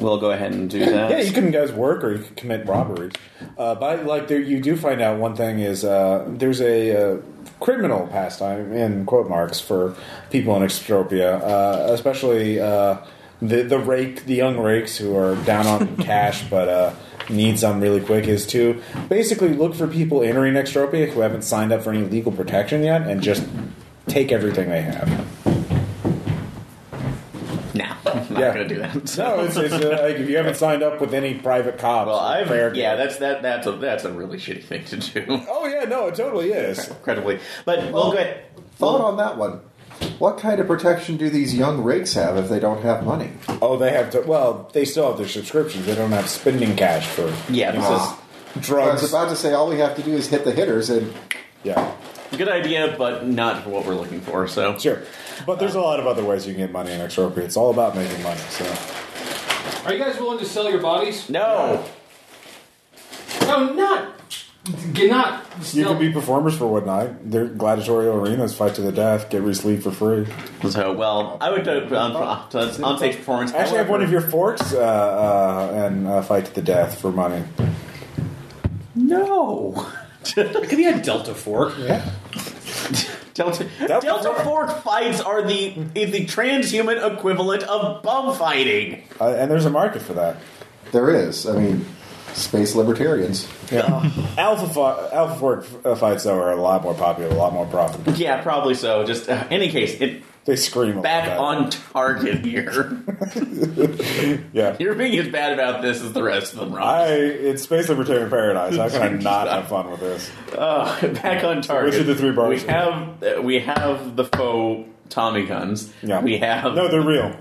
we'll 0.00 0.18
go 0.18 0.30
ahead 0.30 0.52
and 0.52 0.68
do 0.70 0.78
that. 0.84 1.10
Yeah, 1.10 1.20
you 1.20 1.32
can 1.32 1.50
guys 1.50 1.72
work 1.72 2.02
or 2.04 2.12
you 2.14 2.22
can 2.24 2.34
commit 2.36 2.66
robberies. 2.66 3.12
Uh, 3.56 3.74
but 3.74 4.06
like, 4.06 4.28
there, 4.28 4.40
you 4.40 4.60
do 4.60 4.76
find 4.76 5.00
out 5.00 5.18
one 5.18 5.36
thing 5.36 5.58
is 5.60 5.84
uh, 5.84 6.24
there's 6.28 6.60
a 6.60 6.96
uh, 7.14 7.20
criminal 7.60 8.06
pastime 8.08 8.72
in 8.72 9.04
quote 9.04 9.28
marks 9.28 9.60
for 9.60 9.96
people 10.30 10.56
in 10.56 10.62
Extropia, 10.62 11.40
uh, 11.42 11.92
especially 11.92 12.60
uh, 12.60 12.98
the 13.40 13.62
the 13.62 13.78
rake, 13.78 14.24
the 14.24 14.34
young 14.34 14.58
rakes 14.58 14.96
who 14.96 15.16
are 15.16 15.36
down 15.44 15.66
on 15.66 15.96
cash 15.98 16.48
but 16.48 16.68
uh, 16.68 16.94
need 17.28 17.58
some 17.58 17.80
really 17.80 18.00
quick. 18.00 18.26
Is 18.26 18.46
to 18.48 18.82
basically 19.08 19.54
look 19.54 19.74
for 19.74 19.86
people 19.86 20.22
entering 20.22 20.54
Extropia 20.54 21.08
who 21.08 21.20
haven't 21.20 21.42
signed 21.42 21.72
up 21.72 21.82
for 21.82 21.92
any 21.92 22.02
legal 22.02 22.32
protection 22.32 22.82
yet 22.82 23.02
and 23.02 23.22
just 23.22 23.46
take 24.06 24.32
everything 24.32 24.68
they 24.68 24.82
have. 24.82 25.08
No, 27.74 27.94
I'm 28.06 28.27
not 28.38 28.46
Yeah. 28.46 28.54
going 28.54 28.68
to 28.68 28.74
do 28.74 28.80
that. 28.80 28.94
No, 29.18 29.40
it's, 29.44 29.56
it's 29.56 29.74
uh, 29.74 29.98
like 30.02 30.16
if 30.16 30.28
you 30.28 30.36
haven't 30.36 30.56
signed 30.56 30.82
up 30.82 31.00
with 31.00 31.12
any 31.14 31.34
private 31.34 31.78
cops. 31.78 32.06
well, 32.08 32.18
I've 32.20 32.48
fair 32.48 32.74
yeah, 32.74 32.96
game. 32.96 32.98
that's 33.06 33.18
that 33.18 33.42
that's 33.42 33.66
a 33.66 33.72
that's 33.72 34.04
a 34.04 34.12
really 34.12 34.38
shitty 34.38 34.64
thing 34.64 34.84
to 34.86 34.96
do. 34.96 35.24
Oh 35.48 35.66
yeah, 35.66 35.84
no, 35.84 36.06
it 36.08 36.14
totally 36.14 36.52
is. 36.52 36.88
Incredibly, 36.88 37.40
but 37.64 37.92
we'll 37.92 38.12
go 38.12 38.18
ahead. 38.18 38.44
Thought 38.76 39.00
on 39.00 39.16
that 39.18 39.36
one. 39.36 39.60
What 40.20 40.38
kind 40.38 40.60
of 40.60 40.68
protection 40.68 41.16
do 41.16 41.28
these 41.28 41.54
young 41.54 41.82
rakes 41.82 42.12
have 42.14 42.36
if 42.36 42.48
they 42.48 42.60
don't 42.60 42.82
have 42.82 43.04
money? 43.04 43.32
Oh, 43.60 43.76
they 43.76 43.90
have 43.92 44.10
to. 44.10 44.20
Well, 44.20 44.70
they 44.72 44.84
still 44.84 45.08
have 45.08 45.18
their 45.18 45.26
subscriptions. 45.26 45.86
They 45.86 45.96
don't 45.96 46.12
have 46.12 46.28
spending 46.28 46.76
cash 46.76 47.06
for 47.06 47.26
Yeah, 47.50 47.72
you 47.74 47.80
this 47.80 47.90
know, 47.90 47.96
is 48.60 48.70
I 48.70 48.92
was 48.92 49.08
about 49.10 49.28
to 49.30 49.36
say 49.36 49.52
all 49.54 49.68
we 49.68 49.78
have 49.78 49.96
to 49.96 50.02
do 50.02 50.12
is 50.12 50.28
hit 50.28 50.44
the 50.44 50.52
hitters 50.52 50.88
and 50.90 51.12
yeah, 51.64 51.92
a 51.92 52.07
good 52.36 52.48
idea, 52.48 52.94
but 52.98 53.26
not 53.26 53.62
for 53.64 53.70
what 53.70 53.86
we're 53.86 53.94
looking 53.94 54.20
for. 54.20 54.46
So 54.48 54.76
sure. 54.78 55.02
But 55.46 55.58
there's 55.58 55.74
a 55.74 55.80
lot 55.80 56.00
of 56.00 56.06
other 56.06 56.24
ways 56.24 56.46
you 56.46 56.52
can 56.54 56.62
get 56.64 56.72
money 56.72 56.92
in 56.92 57.00
Extropia. 57.00 57.38
It's 57.38 57.56
all 57.56 57.70
about 57.70 57.94
making 57.96 58.22
money. 58.22 58.40
So 58.50 58.64
Are 59.84 59.92
you 59.92 59.98
guys 59.98 60.18
willing 60.20 60.38
to 60.38 60.44
sell 60.44 60.68
your 60.70 60.80
bodies? 60.80 61.28
no, 61.30 61.84
No, 63.42 63.72
not. 63.72 64.14
Get 64.92 65.08
not. 65.10 65.46
you 65.58 65.64
Still, 65.64 65.88
can 65.92 65.98
be 65.98 66.12
performers 66.12 66.54
for 66.58 66.66
one 66.66 66.84
night. 66.84 67.30
They're 67.30 67.46
gladiatorial 67.46 68.16
arenas, 68.16 68.54
fight 68.54 68.74
to 68.74 68.82
the 68.82 68.92
death, 68.92 69.30
get 69.30 69.40
re-sleep 69.40 69.82
for 69.82 69.90
free. 69.90 70.26
so 70.68 70.92
well, 70.92 71.38
I 71.40 71.50
would 71.50 71.62
do 71.64 71.86
on, 71.96 72.14
on, 72.14 72.84
on 72.84 72.98
stage 72.98 73.16
performance. 73.16 73.54
Actually, 73.54 73.78
have 73.78 73.88
one 73.88 74.02
of 74.02 74.10
your 74.12 74.20
forks 74.20 74.74
uh, 74.74 74.78
uh, 74.80 75.86
and 75.86 76.06
uh, 76.06 76.20
fight 76.20 76.44
to 76.46 76.54
the 76.54 76.60
death 76.60 77.00
for 77.00 77.10
money. 77.10 77.44
no. 78.94 79.90
It 80.36 80.68
could 80.68 80.76
be 80.76 80.86
a 80.86 80.98
Delta 81.00 81.34
Fork. 81.34 81.74
Yeah. 81.78 82.04
Delta, 83.34 83.68
Delta 83.78 84.06
Delta 84.06 84.34
Fork. 84.42 84.68
Fork 84.70 84.82
fights 84.82 85.20
are 85.20 85.42
the 85.46 85.68
is 85.94 86.10
the 86.12 86.26
transhuman 86.26 87.14
equivalent 87.16 87.62
of 87.64 88.02
bum 88.02 88.34
fighting. 88.36 89.04
Uh, 89.20 89.32
and 89.34 89.50
there's 89.50 89.64
a 89.64 89.70
market 89.70 90.02
for 90.02 90.14
that. 90.14 90.36
there 90.92 91.10
is. 91.10 91.46
I 91.46 91.56
mean, 91.58 91.86
space 92.32 92.74
libertarians. 92.74 93.48
Yeah. 93.70 94.10
Alpha 94.38 94.68
fi- 94.68 95.08
Alpha 95.12 95.38
fork 95.38 95.66
uh, 95.84 95.94
fights 95.94 96.24
though 96.24 96.34
are 96.40 96.50
a 96.52 96.60
lot 96.60 96.82
more 96.82 96.94
popular, 96.94 97.30
a 97.30 97.34
lot 97.34 97.52
more 97.52 97.66
profitable. 97.66 98.12
Yeah, 98.14 98.42
probably 98.42 98.74
so. 98.74 99.04
Just 99.04 99.28
uh, 99.28 99.46
any 99.50 99.68
case, 99.70 100.00
it 100.00 100.22
They 100.48 100.56
scream 100.56 101.02
back 101.02 101.38
lot. 101.38 101.56
on 101.64 101.70
target 101.70 102.42
here. 102.44 103.02
Yeah. 104.52 104.76
You're 104.80 104.94
being 104.94 105.18
as 105.18 105.28
bad 105.28 105.52
about 105.52 105.82
this 105.82 106.00
as 106.02 106.12
the 106.14 106.22
rest 106.22 106.54
of 106.54 106.60
them, 106.60 106.72
Rob. 106.74 106.86
I 106.86 107.08
it's 107.12 107.62
space 107.62 107.88
libertarian 107.88 108.30
paradise. 108.30 108.76
How 108.76 108.88
can 108.88 109.02
I 109.02 109.08
not 109.22 109.46
have 109.48 109.68
fun 109.68 109.90
with 109.90 110.00
this? 110.00 110.30
Uh, 110.56 111.06
back 111.22 111.44
on 111.44 111.60
target. 111.60 111.92
which 111.92 112.00
of 112.00 112.06
the 112.06 112.14
three 112.14 112.32
bars? 112.32 112.62
We 112.64 112.68
have 112.70 113.22
uh, 113.22 113.42
we 113.42 113.60
have 113.60 114.16
the 114.16 114.24
faux 114.24 114.88
Tommy 115.10 115.44
guns. 115.46 115.92
Yeah, 116.02 116.20
We 116.22 116.38
have 116.38 116.74
no, 116.74 116.88
they're 116.88 117.02
real. 117.02 117.36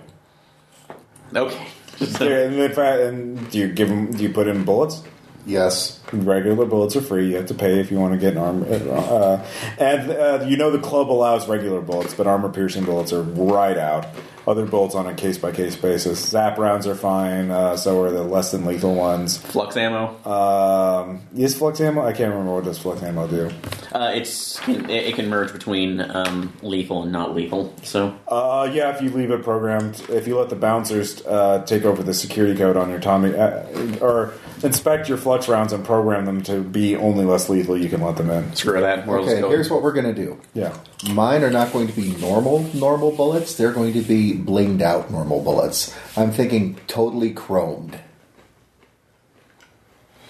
okay. 1.33 1.67
They're, 1.99 2.45
and, 2.47 2.55
in 2.55 2.71
fact, 2.73 2.99
and 3.01 3.49
do 3.49 3.57
you 3.57 3.69
give 3.73 3.87
them? 3.89 4.11
Do 4.11 4.21
you 4.21 4.29
put 4.29 4.47
in 4.47 4.65
bullets? 4.65 5.01
Yes. 5.45 5.96
Regular 6.13 6.65
bullets 6.65 6.95
are 6.95 7.01
free. 7.01 7.29
You 7.29 7.35
have 7.35 7.47
to 7.47 7.53
pay 7.53 7.79
if 7.79 7.91
you 7.91 7.99
want 7.99 8.13
to 8.13 8.19
get 8.19 8.33
an 8.33 8.39
armor. 8.39 8.65
Uh, 8.67 9.45
and 9.77 10.11
uh, 10.11 10.45
you 10.47 10.57
know 10.57 10.71
the 10.71 10.79
club 10.79 11.11
allows 11.11 11.47
regular 11.47 11.81
bullets, 11.81 12.13
but 12.13 12.27
armor 12.27 12.49
piercing 12.49 12.85
bullets 12.85 13.11
are 13.11 13.23
right 13.23 13.77
out. 13.77 14.07
Other 14.47 14.65
bullets 14.65 14.95
on 14.95 15.07
a 15.07 15.13
case 15.13 15.37
by 15.37 15.51
case 15.51 15.75
basis. 15.75 16.25
Zap 16.29 16.57
rounds 16.57 16.87
are 16.87 16.95
fine. 16.95 17.51
Uh, 17.51 17.75
so 17.75 18.01
are 18.03 18.11
the 18.11 18.23
less 18.23 18.51
than 18.51 18.63
lethal 18.63 18.95
ones. 18.95 19.37
Flux 19.37 19.75
ammo. 19.75 20.15
Um, 20.25 21.21
is 21.35 21.57
flux 21.57 21.81
ammo? 21.81 22.01
I 22.05 22.13
can't 22.13 22.31
remember 22.31 22.53
what 22.53 22.63
does 22.63 22.79
flux 22.79 23.03
ammo 23.03 23.27
do. 23.27 23.51
Uh, 23.91 24.11
it's 24.15 24.65
it, 24.69 24.89
it 24.89 25.15
can 25.15 25.27
merge 25.29 25.51
between 25.51 25.99
um, 25.99 26.53
lethal 26.61 27.03
and 27.03 27.11
not 27.11 27.35
lethal. 27.35 27.73
So 27.83 28.17
Uh, 28.27 28.69
yeah, 28.71 28.95
if 28.95 29.01
you 29.01 29.09
leave 29.09 29.31
it 29.31 29.43
programmed, 29.43 30.01
if 30.09 30.27
you 30.27 30.37
let 30.39 30.49
the 30.49 30.55
bouncers 30.55 31.25
uh, 31.25 31.63
take 31.65 31.83
over 31.83 32.01
the 32.01 32.13
security 32.13 32.57
code 32.57 32.77
on 32.77 32.89
your 32.89 32.99
Tommy, 32.99 33.35
uh, 33.35 33.65
or 33.99 34.33
inspect 34.63 35.09
your 35.09 35.17
flux 35.17 35.49
rounds 35.49 35.73
and 35.73 35.83
program 35.83 36.25
them 36.25 36.41
to 36.43 36.61
be 36.61 36.95
only 36.95 37.25
less 37.25 37.49
lethal, 37.49 37.77
you 37.77 37.89
can 37.89 37.99
let 38.01 38.15
them 38.15 38.29
in. 38.29 38.55
screw 38.55 38.79
that. 38.79 39.05
We're 39.05 39.19
Okay, 39.19 39.39
here's 39.39 39.69
what 39.69 39.83
we're 39.83 39.91
going 39.93 40.13
to 40.13 40.13
do. 40.13 40.39
Yeah. 40.53 40.77
Mine 41.05 41.43
are 41.43 41.51
not 41.51 41.71
going 41.71 41.87
to 41.87 41.93
be 41.93 42.15
normal 42.17 42.63
normal 42.73 43.11
bullets. 43.11 43.55
They're 43.55 43.71
going 43.71 43.93
to 43.93 44.01
be 44.01 44.33
blinged 44.33 44.81
out 44.81 45.11
normal 45.11 45.43
bullets. 45.43 45.95
I'm 46.17 46.31
thinking 46.31 46.79
totally 46.87 47.33
chromed. 47.33 47.99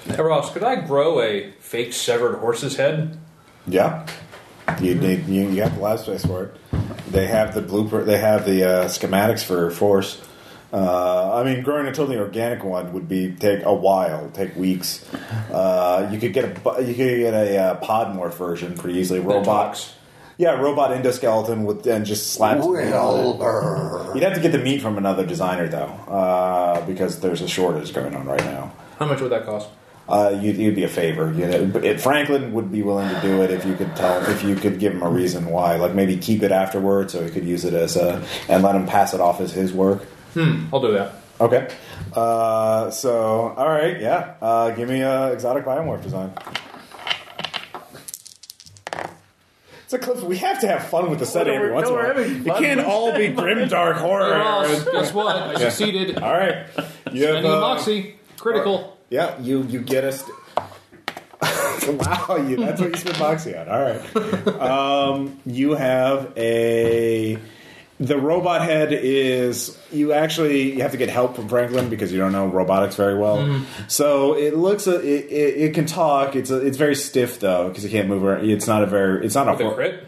Hey, 0.05 0.21
Ross, 0.21 0.51
could 0.51 0.63
I 0.63 0.75
grow 0.75 1.21
a 1.21 1.51
fake 1.59 1.93
severed 1.93 2.37
horse's 2.37 2.75
head? 2.75 3.17
Yeah. 3.65 4.07
You 4.81 4.95
need 4.95 5.27
you, 5.27 5.49
you 5.49 5.61
have 5.61 5.75
the 5.75 5.81
lab 5.81 5.99
space 5.99 6.25
for 6.25 6.43
it. 6.45 6.55
They 7.11 7.27
have 7.27 7.53
the 7.53 7.61
blueprint. 7.61 8.05
They 8.05 8.17
have 8.17 8.45
the 8.45 8.63
uh, 8.63 8.85
schematics 8.85 9.43
for 9.43 9.71
force. 9.71 10.21
Uh, 10.71 11.35
I 11.35 11.43
mean, 11.45 11.63
growing 11.63 11.87
a 11.87 11.93
totally 11.93 12.17
organic 12.17 12.63
one 12.63 12.91
would 12.91 13.07
be 13.07 13.31
take 13.31 13.63
a 13.63 13.73
while, 13.73 14.29
take 14.31 14.55
weeks. 14.57 15.05
Uh, 15.49 16.09
you 16.11 16.19
could 16.19 16.33
get 16.33 16.43
a 16.43 16.59
bu- 16.59 16.81
you 16.83 16.93
could 16.93 17.19
get 17.19 17.33
a 17.33 17.57
uh, 17.57 17.79
podmorph 17.81 18.33
version 18.33 18.75
pretty 18.75 18.99
easily. 18.99 19.19
That 19.19 19.27
Robot, 19.27 19.45
talks. 19.45 19.93
Yeah, 20.37 20.51
robot 20.51 20.91
endoskeleton 20.91 21.65
with 21.65 21.85
and 21.87 22.05
just 22.05 22.33
slap. 22.33 22.61
some 22.61 22.73
meat 22.73 22.93
on 22.93 23.19
it. 23.19 23.23
Wilbur. 23.23 24.11
You'd 24.13 24.23
have 24.23 24.35
to 24.35 24.39
get 24.39 24.51
the 24.51 24.59
meat 24.59 24.81
from 24.81 24.97
another 24.97 25.25
designer 25.25 25.67
though, 25.67 25.85
uh, 26.07 26.85
because 26.85 27.19
there's 27.19 27.41
a 27.41 27.47
shortage 27.47 27.93
going 27.93 28.15
on 28.15 28.25
right 28.25 28.43
now. 28.43 28.71
How 28.99 29.05
much 29.05 29.21
would 29.21 29.31
that 29.31 29.45
cost? 29.45 29.69
Uh, 30.09 30.39
you'd, 30.41 30.55
you'd 30.55 30.75
be 30.75 30.83
a 30.83 30.87
favor. 30.89 31.33
You 31.33 31.47
know, 31.47 31.79
it, 31.79 31.99
Franklin 31.99 32.53
would 32.53 32.71
be 32.71 32.81
willing 32.81 33.13
to 33.13 33.21
do 33.21 33.41
it 33.41 33.51
if 33.51 33.65
you 33.65 33.75
could 33.75 33.93
tell 33.95 34.23
if 34.29 34.41
you 34.43 34.55
could 34.55 34.79
give 34.79 34.93
him 34.93 35.03
a 35.03 35.09
reason 35.09 35.47
why. 35.47 35.75
Like 35.75 35.93
maybe 35.93 36.15
keep 36.17 36.43
it 36.43 36.51
afterwards, 36.51 37.13
so 37.13 37.23
he 37.23 37.29
could 37.29 37.43
use 37.45 37.65
it 37.65 37.73
as 37.73 37.97
a 37.97 38.23
and 38.47 38.63
let 38.63 38.75
him 38.75 38.85
pass 38.85 39.13
it 39.13 39.19
off 39.19 39.41
as 39.41 39.51
his 39.51 39.73
work. 39.73 40.03
I'll 40.35 40.79
do 40.79 40.93
that. 40.93 41.15
Okay. 41.41 41.67
Uh, 42.13 42.89
so 42.89 43.49
all 43.49 43.67
right, 43.67 43.99
yeah. 43.99 44.35
Uh, 44.41 44.69
give 44.71 44.87
me 44.87 45.01
a 45.01 45.33
exotic 45.33 45.65
biomorph 45.65 46.03
design. 46.03 46.31
It's 49.87 49.93
a 49.93 49.99
clip. 49.99 50.21
We 50.21 50.35
have 50.39 50.59
to 50.59 50.67
have 50.67 50.89
fun 50.89 51.09
with 51.09 51.19
the 51.19 51.25
setting 51.25 51.53
No, 51.53 51.59
every 51.59 51.69
we're- 51.71 51.75
once 51.75 51.87
in 51.87 51.93
a 51.95 52.43
while. 52.43 52.57
It 52.57 52.61
can't 52.61 52.81
all 52.81 53.15
be 53.15 53.27
grim 53.41 53.69
dark 53.69 53.95
horror. 53.95 54.31
Ross, 54.31 54.83
guess 54.83 55.13
what? 55.13 55.33
I 55.37 55.55
succeeded. 55.69 56.19
All 56.19 56.33
right. 56.33 56.65
You 57.13 57.23
have, 57.25 57.35
Spending 57.35 57.45
a 57.45 57.55
uh, 57.55 57.59
moxie. 57.61 58.15
Critical. 58.37 58.97
Yeah, 59.09 59.39
you 59.39 59.63
you 59.63 59.79
get 59.79 60.03
us. 60.03 60.25
wow, 61.87 62.35
you 62.45 62.57
that's 62.57 62.81
what 62.81 62.89
you 62.89 62.97
spend 62.97 63.17
moxie 63.19 63.55
on. 63.55 63.69
All 63.69 63.81
right. 63.81 64.47
Um, 64.59 65.39
you 65.45 65.71
have 65.75 66.33
a. 66.35 67.37
The 67.99 68.17
robot 68.17 68.61
head 68.61 68.93
is 68.93 69.75
you 69.91 70.13
actually 70.13 70.73
you 70.75 70.81
have 70.83 70.91
to 70.91 70.97
get 70.97 71.09
help 71.09 71.35
from 71.35 71.47
Franklin 71.49 71.89
because 71.89 72.11
you 72.11 72.19
don't 72.19 72.31
know 72.31 72.45
robotics 72.45 72.95
very 72.95 73.17
well. 73.17 73.63
So 73.87 74.35
it 74.37 74.55
looks 74.55 74.85
it, 74.85 75.03
it, 75.03 75.57
it 75.57 75.73
can 75.73 75.87
talk. 75.87 76.35
It's 76.35 76.51
a, 76.51 76.57
it's 76.63 76.77
very 76.77 76.93
stiff 76.93 77.39
though 77.39 77.69
because 77.69 77.83
it 77.85 77.89
can't 77.89 78.07
move 78.07 78.23
around. 78.23 78.47
It's 78.47 78.67
not 78.67 78.83
a 78.83 78.85
very 78.85 79.25
it's 79.25 79.33
not 79.33 79.47
a 79.47 79.51
With 79.53 79.61
a 79.61 79.63
hor- 79.63 79.73
crit? 79.73 80.03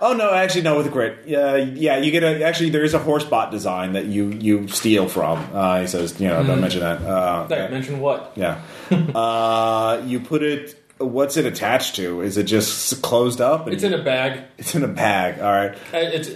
Oh 0.00 0.12
no, 0.12 0.32
actually 0.32 0.62
no, 0.62 0.76
with 0.76 0.86
a 0.86 0.90
crit. 0.90 1.24
Yeah, 1.26 1.56
yeah, 1.56 1.96
you 1.96 2.12
get 2.12 2.22
a 2.22 2.44
actually 2.44 2.70
there 2.70 2.84
is 2.84 2.94
a 2.94 2.98
horse 3.00 3.24
bot 3.24 3.50
design 3.50 3.94
that 3.94 4.04
you 4.06 4.28
you 4.30 4.68
steal 4.68 5.08
from. 5.08 5.38
Uh, 5.52 5.80
he 5.80 5.86
says, 5.88 6.20
you 6.20 6.28
know, 6.28 6.44
don't 6.44 6.60
mention 6.60 6.80
that. 6.80 7.02
Uh, 7.02 7.46
That 7.48 7.72
mention 7.72 7.98
what? 7.98 8.32
yeah. 8.36 8.60
uh, 9.14 10.02
you 10.06 10.20
put 10.20 10.42
it. 10.44 10.80
What's 10.98 11.36
it 11.36 11.46
attached 11.46 11.96
to? 11.96 12.20
Is 12.20 12.36
it 12.36 12.44
just 12.44 13.02
closed 13.02 13.40
up? 13.40 13.66
It's 13.66 13.82
in 13.82 13.92
a 13.92 14.02
bag. 14.02 14.42
It's 14.58 14.76
in 14.76 14.84
a 14.84 14.88
bag. 14.88 15.40
All 15.40 15.50
right. 15.50 15.74
Uh, 15.92 15.98
It's, 15.98 16.30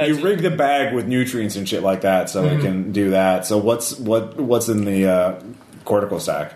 You 0.00 0.22
rig 0.22 0.40
the 0.40 0.50
bag 0.50 0.94
with 0.94 1.06
nutrients 1.06 1.56
and 1.56 1.68
shit 1.68 1.82
like 1.82 2.00
that, 2.00 2.30
so 2.30 2.44
it 2.44 2.60
can 2.62 2.92
do 2.92 3.10
that. 3.10 3.44
So 3.44 3.58
what's 3.58 3.98
what 3.98 4.38
what's 4.40 4.68
in 4.68 4.86
the 4.86 5.06
uh, 5.06 5.42
cortical 5.84 6.18
stack? 6.18 6.54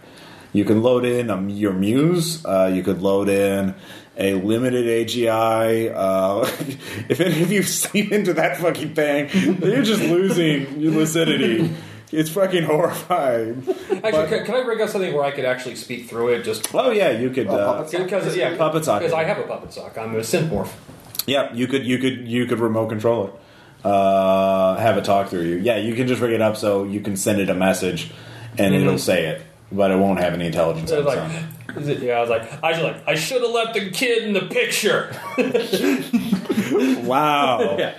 You 0.53 0.65
can 0.65 0.83
load 0.83 1.05
in 1.05 1.29
um, 1.29 1.51
your 1.51 1.75
muse. 1.75 2.45
Uh, 2.45 2.71
you 2.73 2.83
could 2.83 3.03
load 3.03 3.29
in 3.29 3.75
a 4.17 4.35
limited 4.35 4.87
AGI. 4.87 5.93
Uh, 5.95 6.51
if 7.11 7.21
any 7.21 7.43
of 7.43 7.53
you 7.53 7.63
sleep 7.65 8.11
into 8.11 8.33
that 8.35 8.57
fucking 8.57 8.95
thing, 8.95 9.29
you're 9.61 9.83
just 9.83 10.03
losing 10.03 10.81
your 10.81 10.93
lucidity. 11.01 11.71
It's 12.13 12.31
fucking 12.31 12.63
horrifying. 12.63 13.69
Actually, 13.69 14.29
can, 14.29 14.47
can 14.47 14.55
I 14.55 14.63
bring 14.63 14.81
up 14.81 14.89
something 14.89 15.13
where 15.13 15.25
I 15.25 15.33
could 15.33 15.45
actually 15.45 15.75
speak 15.75 16.09
through 16.09 16.29
it? 16.29 16.43
Just 16.45 16.73
Oh 16.75 16.91
yeah, 16.91 17.11
you 17.11 17.31
could. 17.31 17.49
Uh, 17.49 17.83
because 17.83 18.35
yeah, 18.35 18.57
Puppet 18.57 18.85
sock. 18.85 19.01
Because 19.01 19.13
I 19.13 19.25
have 19.25 19.39
a 19.39 19.43
puppet 19.43 19.73
sock. 19.73 19.99
I'm 19.99 20.15
a 20.15 20.21
synthmorph. 20.21 20.73
Yeah, 21.27 21.53
you 21.53 21.66
could 21.66 21.85
you 21.85 21.98
could 21.98 22.27
you 22.28 22.47
could 22.47 22.61
remote 22.61 22.89
control 22.89 23.27
it. 23.27 23.86
uh, 23.86 24.77
have 24.77 24.97
it 24.98 25.05
talk 25.05 25.28
through 25.28 25.43
you. 25.43 25.57
Yeah, 25.57 25.77
you 25.77 25.94
can 25.94 26.07
just 26.09 26.20
ring 26.20 26.32
it 26.35 26.40
up 26.43 26.57
so 26.57 26.85
you 26.85 27.01
can 27.01 27.16
send 27.16 27.40
it 27.40 27.51
a 27.51 27.55
message, 27.55 28.11
and 28.59 28.74
it'll 28.74 28.98
say 28.98 29.27
it, 29.27 29.43
but 29.70 29.90
it 29.90 29.97
won't 29.98 30.19
have 30.20 30.32
any 30.35 30.47
intelligence 30.47 30.90
its 30.90 31.07
like, 31.07 31.31
is 31.77 31.89
it, 31.89 31.98
yeah, 32.01 32.15
I 32.15 32.20
was 32.20 32.31
like, 32.31 32.65
I 32.65 32.70
was 32.73 32.81
like, 32.81 33.09
I 33.09 33.15
should 33.16 33.43
have 33.43 33.51
left 33.51 33.74
the 33.74 33.90
kid 33.90 34.24
in 34.24 34.32
the 34.32 34.43
picture. 34.43 35.15
Wow. 37.07 37.77
yeah. 37.78 37.94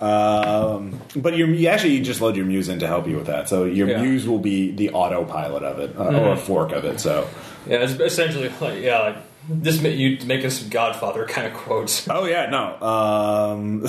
Um, 0.00 1.00
but 1.16 1.36
your, 1.36 1.48
you 1.48 1.68
actually 1.68 2.00
just 2.00 2.20
load 2.20 2.36
your 2.36 2.46
Muse 2.46 2.68
in 2.68 2.78
to 2.80 2.86
help 2.86 3.06
you 3.08 3.16
with 3.16 3.26
that. 3.26 3.48
So 3.48 3.64
your 3.64 3.88
Yeah. 3.88 4.02
Muse 4.02 4.26
will 4.28 4.38
be 4.38 4.70
the 4.72 4.90
autopilot 4.90 5.62
of 5.62 5.78
it, 5.80 5.96
uh, 5.96 6.04
or 6.18 6.32
a 6.32 6.36
fork 6.36 6.72
of 6.72 6.84
it. 6.84 7.00
So. 7.00 7.28
Yeah, 7.66 7.78
it's 7.78 7.92
essentially 7.94 8.50
like 8.60 8.80
yeah, 8.80 9.00
like 9.00 9.16
this 9.48 9.80
ma- 9.82 9.88
you 9.88 10.18
making 10.26 10.50
some 10.50 10.68
Godfather 10.68 11.26
kind 11.26 11.46
of 11.46 11.54
quotes. 11.54 12.06
Oh 12.10 12.24
yeah, 12.26 12.46
no. 12.50 12.80
Um, 12.80 13.86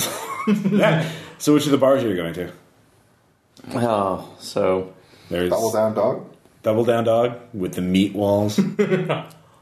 yeah. 0.72 1.10
So 1.38 1.54
which 1.54 1.66
of 1.66 1.72
the 1.72 1.78
bars 1.78 2.04
are 2.04 2.10
you 2.10 2.16
going 2.16 2.34
to? 2.34 2.52
Oh, 3.74 4.34
so 4.40 4.94
There's 5.30 5.50
Double 5.50 5.72
down 5.72 5.94
dog. 5.94 6.26
Double 6.64 6.84
Down 6.84 7.04
Dog 7.06 7.40
with 7.54 7.74
the 7.76 7.82
meat 7.82 8.14
walls. 8.14 8.58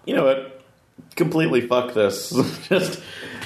you 0.06 0.16
know 0.16 0.26
what? 0.26 0.64
Completely 1.16 1.62
fuck 1.62 1.94
this. 1.94 2.30
Just 2.68 3.00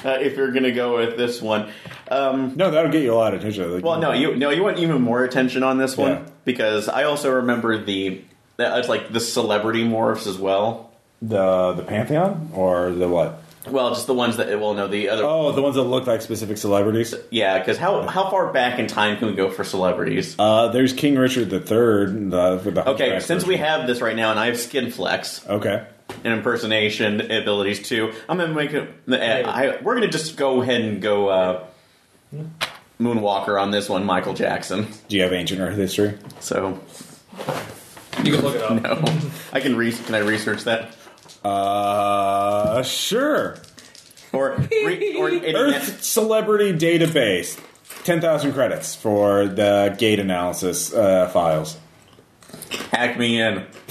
uh, 0.04 0.18
if 0.20 0.36
you're 0.36 0.52
gonna 0.52 0.72
go 0.72 0.96
with 0.98 1.16
this 1.16 1.40
one. 1.42 1.70
Um, 2.10 2.54
no, 2.56 2.70
that'll 2.70 2.90
get 2.90 3.02
you 3.02 3.12
a 3.12 3.16
lot 3.16 3.34
of 3.34 3.40
attention. 3.40 3.72
Like, 3.72 3.84
well, 3.84 3.98
no, 4.00 4.12
you 4.12 4.36
no, 4.36 4.50
you 4.50 4.62
want 4.62 4.78
even 4.78 5.00
more 5.02 5.24
attention 5.24 5.62
on 5.62 5.78
this 5.78 5.96
one 5.96 6.10
Yeah. 6.12 6.26
because 6.44 6.88
I 6.88 7.04
also 7.04 7.30
remember 7.30 7.82
the 7.82 8.22
uh, 8.58 8.76
it's 8.78 8.88
like 8.88 9.12
the 9.12 9.20
celebrity 9.20 9.84
morphs 9.84 10.26
as 10.26 10.38
well. 10.38 10.91
The 11.22 11.72
the 11.72 11.82
Pantheon 11.84 12.50
or 12.52 12.90
the 12.90 13.08
what? 13.08 13.38
Well, 13.70 13.90
just 13.90 14.08
the 14.08 14.14
ones 14.14 14.38
that 14.38 14.48
well, 14.58 14.74
no, 14.74 14.88
the 14.88 15.08
other. 15.08 15.22
Oh, 15.24 15.52
the 15.52 15.62
ones 15.62 15.76
that 15.76 15.82
look 15.84 16.04
like 16.08 16.20
specific 16.20 16.58
celebrities. 16.58 17.14
Yeah, 17.30 17.60
because 17.60 17.78
how 17.78 18.02
how 18.08 18.28
far 18.28 18.52
back 18.52 18.80
in 18.80 18.88
time 18.88 19.16
can 19.18 19.28
we 19.28 19.34
go 19.34 19.50
for 19.50 19.62
celebrities? 19.62 20.34
Uh, 20.36 20.68
there's 20.68 20.92
King 20.92 21.16
Richard 21.16 21.48
the 21.48 21.60
Third. 21.60 22.30
The, 22.32 22.56
the 22.56 22.70
Okay, 22.90 23.10
hunchback 23.10 23.22
since 23.22 23.46
we 23.46 23.58
have 23.58 23.86
this 23.86 24.00
right 24.00 24.16
now, 24.16 24.32
and 24.32 24.40
I 24.40 24.46
have 24.46 24.58
skin 24.58 24.90
flex 24.90 25.46
okay, 25.48 25.86
and 26.24 26.34
impersonation 26.34 27.20
abilities 27.30 27.86
too, 27.88 28.12
I'm 28.28 28.36
gonna 28.36 28.52
make 28.52 28.72
it. 28.72 28.88
uh, 29.08 29.14
I, 29.16 29.78
we're 29.80 29.94
gonna 29.94 30.08
just 30.08 30.36
go 30.36 30.60
ahead 30.60 30.80
and 30.80 31.00
go 31.00 31.28
uh, 31.28 31.64
Moonwalker 33.00 33.60
on 33.60 33.70
this 33.70 33.88
one, 33.88 34.04
Michael 34.04 34.34
Jackson. 34.34 34.88
do 35.08 35.16
you 35.16 35.22
have 35.22 35.32
ancient 35.32 35.60
Earth 35.60 35.76
history? 35.76 36.18
So 36.40 36.80
You 38.24 38.32
can 38.34 38.40
look 38.42 38.56
it 38.56 38.62
up. 38.62 38.82
no, 38.82 39.20
I 39.52 39.60
can 39.60 39.76
re- 39.76 39.92
can 39.92 40.14
I 40.16 40.18
research 40.18 40.64
that 40.64 40.96
Uh, 41.44 42.82
sure. 42.82 43.56
or 44.32 44.56
re- 44.70 45.14
or 45.16 45.28
Earth 45.56 46.02
celebrity 46.02 46.72
database. 46.72 47.58
Ten 48.04 48.20
thousand 48.20 48.52
credits 48.52 48.94
for 48.94 49.46
the 49.46 49.94
gait 49.98 50.18
analysis 50.18 50.92
uh, 50.92 51.28
files. 51.28 51.76
hack 52.90 53.18
me 53.18 53.40
in. 53.40 53.64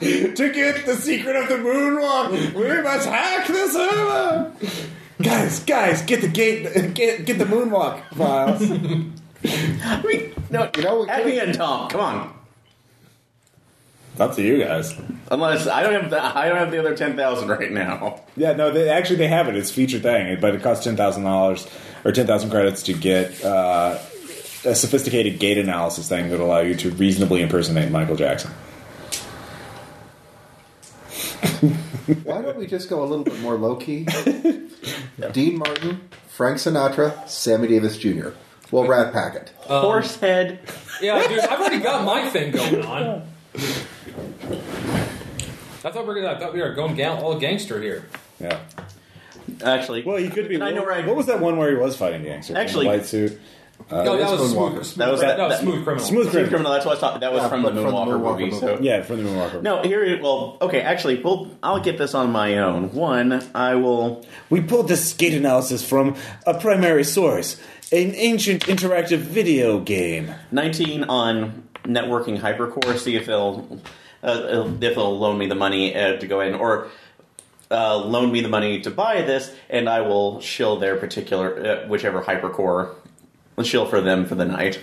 to 0.00 0.50
get 0.52 0.86
the 0.86 0.96
secret 0.98 1.36
of 1.36 1.48
the 1.48 1.54
moonwalk, 1.56 2.52
we 2.54 2.82
must 2.82 3.06
hack 3.08 3.46
the 3.46 3.68
server. 3.68 4.52
Guys, 5.22 5.60
guys, 5.60 6.02
get 6.02 6.20
the 6.20 6.28
gait, 6.28 6.94
get 6.94 7.24
get 7.24 7.38
the 7.38 7.44
moonwalk 7.44 8.02
files. 8.14 8.62
I 9.46 10.02
mean, 10.02 10.32
no, 10.50 10.70
You 10.76 10.82
know, 10.82 11.00
we 11.00 11.06
hack 11.06 11.18
could- 11.22 11.26
me 11.26 11.38
in, 11.40 11.52
Tom. 11.52 11.88
Come 11.90 12.00
on. 12.00 12.33
Up 14.18 14.34
to 14.36 14.42
you 14.42 14.58
guys. 14.58 14.94
Unless 15.30 15.66
I 15.66 15.82
don't 15.82 16.00
have 16.00 16.10
the 16.10 16.22
I 16.22 16.48
don't 16.48 16.58
have 16.58 16.70
the 16.70 16.78
other 16.78 16.96
ten 16.96 17.16
thousand 17.16 17.48
right 17.48 17.72
now. 17.72 18.20
Yeah, 18.36 18.52
no, 18.52 18.70
they 18.70 18.88
actually 18.88 19.16
they 19.16 19.26
have 19.28 19.48
it. 19.48 19.56
It's 19.56 19.70
a 19.70 19.74
feature 19.74 19.98
thing, 19.98 20.38
but 20.40 20.54
it 20.54 20.62
costs 20.62 20.84
ten 20.84 20.96
thousand 20.96 21.24
dollars 21.24 21.66
or 22.04 22.12
ten 22.12 22.26
thousand 22.26 22.50
credits 22.50 22.84
to 22.84 22.92
get 22.92 23.44
uh, 23.44 23.98
a 24.64 24.74
sophisticated 24.74 25.40
gait 25.40 25.58
analysis 25.58 26.08
thing 26.08 26.30
that 26.30 26.38
will 26.38 26.46
allow 26.46 26.60
you 26.60 26.76
to 26.76 26.90
reasonably 26.92 27.42
impersonate 27.42 27.90
Michael 27.90 28.16
Jackson. 28.16 28.50
Why 32.22 32.42
don't 32.42 32.56
we 32.56 32.66
just 32.66 32.88
go 32.88 33.02
a 33.02 33.06
little 33.06 33.24
bit 33.24 33.40
more 33.40 33.56
low 33.56 33.76
key? 33.76 34.06
Dean 35.32 35.58
Martin, 35.58 36.08
Frank 36.28 36.58
Sinatra, 36.58 37.28
Sammy 37.28 37.66
Davis 37.66 37.98
Jr. 37.98 38.28
We'll 38.70 38.86
rat 38.86 39.12
pack 39.12 39.34
it. 39.34 39.50
Horse 39.60 40.16
head. 40.16 40.60
Yeah, 41.00 41.26
dude, 41.26 41.40
I've 41.40 41.60
already 41.60 41.80
got 41.80 42.04
my 42.04 42.28
thing 42.28 42.52
going 42.52 42.84
on. 42.84 43.28
I 43.54 43.58
thought 45.90 46.06
we 46.06 46.06
were 46.06 46.14
gonna. 46.14 46.32
I 46.32 46.38
thought 46.38 46.54
we 46.54 46.60
were 46.60 46.72
going 46.74 46.94
gang, 46.96 47.22
all 47.22 47.38
gangster 47.38 47.80
here. 47.80 48.06
Yeah. 48.40 48.58
Actually, 49.62 50.02
Well, 50.02 50.16
he 50.16 50.30
could 50.30 50.48
be. 50.48 50.60
I 50.60 50.70
know 50.70 50.82
what, 50.82 50.96
where 50.96 51.06
what 51.06 51.16
was 51.16 51.26
that 51.26 51.40
one 51.40 51.56
where 51.58 51.70
he 51.70 51.76
was 51.76 51.96
fighting 51.96 52.22
gangster? 52.22 52.56
Actually- 52.56 52.86
in 52.86 52.92
the 52.92 52.98
white 52.98 53.06
suit. 53.06 53.38
no, 53.90 53.96
uh, 53.98 54.04
that 54.16 54.30
was 54.40 54.50
smooth. 54.52 54.72
smooth 54.84 54.94
That 54.96 55.10
was 55.12 55.20
that, 55.20 55.36
that- 55.36 55.48
that- 55.50 55.60
smooth 55.60 55.84
criminal. 55.84 56.04
Smooth 56.04 56.22
Smooth 56.22 56.30
criminal. 56.32 56.48
criminal. 56.50 56.72
That's 56.72 56.86
what 56.86 56.92
I 56.92 56.94
was 56.94 57.00
talking. 57.00 57.20
That 57.20 57.32
was 57.32 57.42
Yeah, 57.42 57.48
from 57.50 57.62
the 57.62 57.68
but 57.70 57.74
from 57.74 57.84
the 57.84 57.90
Moonwalker, 57.90 58.20
Moonwalker 58.20 58.30
movie. 58.40 58.44
movie. 58.46 58.58
So 58.58 58.78
Yeah, 58.80 59.02
from 59.02 59.22
the 59.22 59.28
Moonwalker. 59.28 59.62
no, 59.62 59.82
here. 59.82 60.18
Well, 60.22 60.56
okay. 60.62 60.80
Actually, 60.80 61.22
well, 61.22 61.48
I'll 61.62 61.80
get 61.80 61.98
this 61.98 62.14
on 62.14 62.32
my 62.32 62.56
own. 62.58 62.94
One, 62.94 63.44
I 63.54 63.74
will. 63.74 64.24
We 64.48 64.62
pulled 64.62 64.88
this 64.88 65.12
gait 65.12 65.34
analysis 65.34 65.86
from 65.86 66.16
a 66.46 66.54
primary 66.54 67.04
source, 67.04 67.56
an 67.92 68.12
ancient 68.14 68.64
interactive 68.66 69.18
video 69.18 69.78
game. 69.80 70.30
19 70.50 71.04
on 71.04 71.63
networking 71.84 72.40
hypercorp 72.40 72.98
see 72.98 73.16
if 73.16 73.26
they'll 73.26 73.80
uh, 74.22 74.68
if 74.80 74.94
they'll 74.94 75.18
loan 75.18 75.38
me 75.38 75.46
the 75.46 75.54
money 75.54 75.94
uh, 75.94 76.16
to 76.18 76.26
go 76.26 76.40
in 76.40 76.54
or 76.54 76.88
uh, 77.70 77.96
loan 77.96 78.32
me 78.32 78.40
the 78.40 78.48
money 78.48 78.80
to 78.80 78.90
buy 78.90 79.22
this 79.22 79.54
and 79.70 79.88
i 79.88 80.00
will 80.00 80.40
shill 80.40 80.78
their 80.78 80.96
particular 80.96 81.82
uh, 81.84 81.88
whichever 81.88 82.22
hypercorp 82.22 82.94
I'll 83.56 83.64
shill 83.64 83.86
for 83.86 84.00
them 84.00 84.24
for 84.26 84.34
the 84.34 84.44
night 84.44 84.80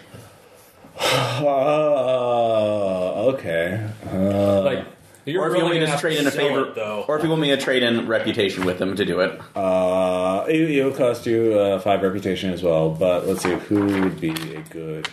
Uh, 1.01 3.25
okay. 3.33 3.87
Uh, 4.11 4.61
Like, 4.61 4.85
you're 5.25 5.43
or 5.43 5.49
if 5.51 5.57
you 5.57 5.63
want 5.63 5.73
me 5.75 5.79
gonna 5.81 5.91
to 5.95 5.99
trade 5.99 6.19
in 6.19 6.27
a 6.27 6.31
favor 6.31 6.67
it, 6.67 6.75
though. 6.75 7.05
or 7.07 7.17
if 7.17 7.23
you 7.23 7.29
want 7.29 7.41
me 7.41 7.49
to 7.49 7.57
trade 7.57 7.83
in 7.83 8.07
reputation 8.07 8.65
with 8.65 8.79
them 8.79 8.95
to 8.95 9.05
do 9.05 9.19
it 9.19 9.39
uh, 9.55 10.45
it, 10.47 10.69
it'll 10.71 10.91
cost 10.91 11.25
you 11.25 11.53
uh, 11.53 11.79
five 11.79 12.01
reputation 12.01 12.51
as 12.51 12.63
well, 12.63 12.89
but 12.89 13.27
let's 13.27 13.43
see 13.43 13.51
who 13.53 13.85
would 14.03 14.19
be 14.19 14.31
a 14.55 14.61
good 14.69 15.07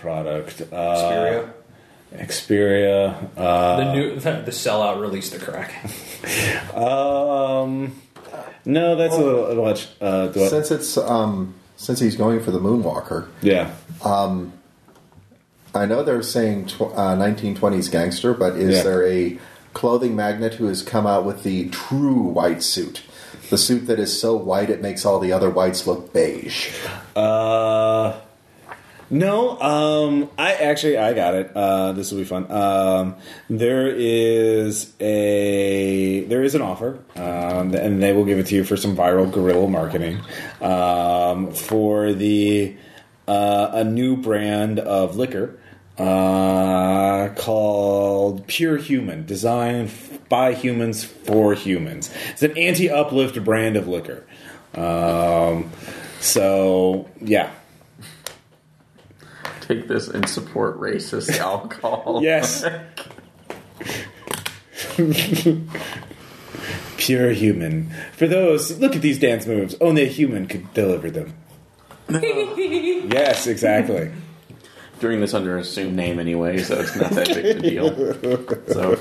product. 0.00 0.60
Uh, 0.72 0.74
Xperia. 0.74 1.52
Xperia. 2.14 3.28
Uh, 3.36 3.76
the 3.76 3.92
new 3.94 4.14
the 4.20 4.50
sellout 4.50 5.00
released 5.00 5.32
the 5.32 5.38
crack. 5.38 5.72
um, 6.74 8.00
no, 8.64 8.96
that's 8.96 9.14
a 9.14 9.18
little 9.18 9.46
a 9.46 9.54
much. 9.54 9.88
Uh, 10.00 10.28
do 10.28 10.42
I- 10.44 10.48
Since 10.48 10.70
it's 10.70 10.96
um, 10.96 11.54
since 11.76 12.00
he's 12.00 12.16
going 12.16 12.40
for 12.40 12.50
the 12.50 12.58
Moonwalker, 12.60 13.28
yeah. 13.42 13.74
Um, 14.04 14.52
I 15.74 15.84
know 15.86 16.02
they're 16.02 16.22
saying 16.22 16.66
tw- 16.66 16.80
uh, 16.82 17.14
1920s 17.16 17.90
gangster, 17.90 18.32
but 18.34 18.56
is 18.56 18.78
Yeah. 18.78 18.82
there 18.84 19.06
a 19.06 19.38
clothing 19.74 20.16
magnet 20.16 20.54
who 20.54 20.66
has 20.66 20.82
come 20.82 21.06
out 21.06 21.24
with 21.26 21.42
the 21.42 21.68
true 21.68 22.14
white 22.22 22.62
suit? 22.62 23.02
The 23.50 23.58
suit 23.58 23.86
that 23.86 23.98
is 24.00 24.18
so 24.18 24.34
white 24.36 24.70
it 24.70 24.80
makes 24.80 25.04
all 25.04 25.18
the 25.20 25.32
other 25.32 25.50
whites 25.50 25.86
look 25.86 26.12
beige. 26.12 26.70
Uh, 27.14 28.14
no. 29.10 29.58
Um, 29.60 30.30
I 30.38 30.54
actually 30.54 30.98
I 30.98 31.12
got 31.14 31.34
it. 31.34 31.50
Uh, 31.54 31.92
this 31.92 32.10
will 32.10 32.18
be 32.18 32.24
fun. 32.24 32.50
Um, 32.50 33.16
there 33.48 33.88
is 33.88 34.92
a 35.00 36.24
there 36.24 36.42
is 36.42 36.54
an 36.54 36.62
offer, 36.62 36.98
um, 37.16 37.74
and 37.74 38.02
they 38.02 38.12
will 38.12 38.24
give 38.24 38.38
it 38.38 38.46
to 38.46 38.54
you 38.54 38.64
for 38.64 38.76
some 38.76 38.96
viral 38.96 39.30
guerrilla 39.30 39.68
marketing 39.68 40.20
um, 40.60 41.52
for 41.52 42.12
the 42.12 42.76
uh, 43.26 43.70
a 43.72 43.84
new 43.84 44.16
brand 44.16 44.78
of 44.78 45.16
liquor. 45.16 45.58
Uh, 45.98 47.34
called 47.34 48.46
Pure 48.46 48.76
Human, 48.76 49.26
designed 49.26 49.90
by 50.28 50.54
humans 50.54 51.02
for 51.02 51.54
humans. 51.54 52.08
It's 52.30 52.42
an 52.44 52.56
anti-uplift 52.56 53.42
brand 53.42 53.76
of 53.76 53.88
liquor. 53.88 54.24
Um, 54.74 55.70
so 56.20 57.08
yeah, 57.20 57.50
take 59.68 59.86
this 59.86 60.08
and 60.08 60.28
support 60.28 60.80
racist 60.80 61.38
alcohol 61.38 62.20
Yes. 62.22 62.64
Pure 66.96 67.30
human. 67.32 67.90
For 68.16 68.26
those, 68.26 68.78
look 68.80 68.96
at 68.96 69.02
these 69.02 69.18
dance 69.18 69.46
moves. 69.46 69.76
Only 69.80 70.02
a 70.02 70.06
human 70.06 70.46
could 70.46 70.72
deliver 70.74 71.10
them. 71.10 71.34
yes, 72.08 73.46
exactly. 73.46 74.10
doing 74.98 75.20
this 75.20 75.32
under 75.34 75.54
an 75.56 75.60
assumed 75.60 75.94
name 75.94 76.18
anyway 76.18 76.58
so 76.58 76.80
it's 76.80 76.96
not 76.96 77.10
that 77.12 77.28
big 77.28 77.44
a 77.44 77.60
deal 77.60 77.94
so 78.66 78.96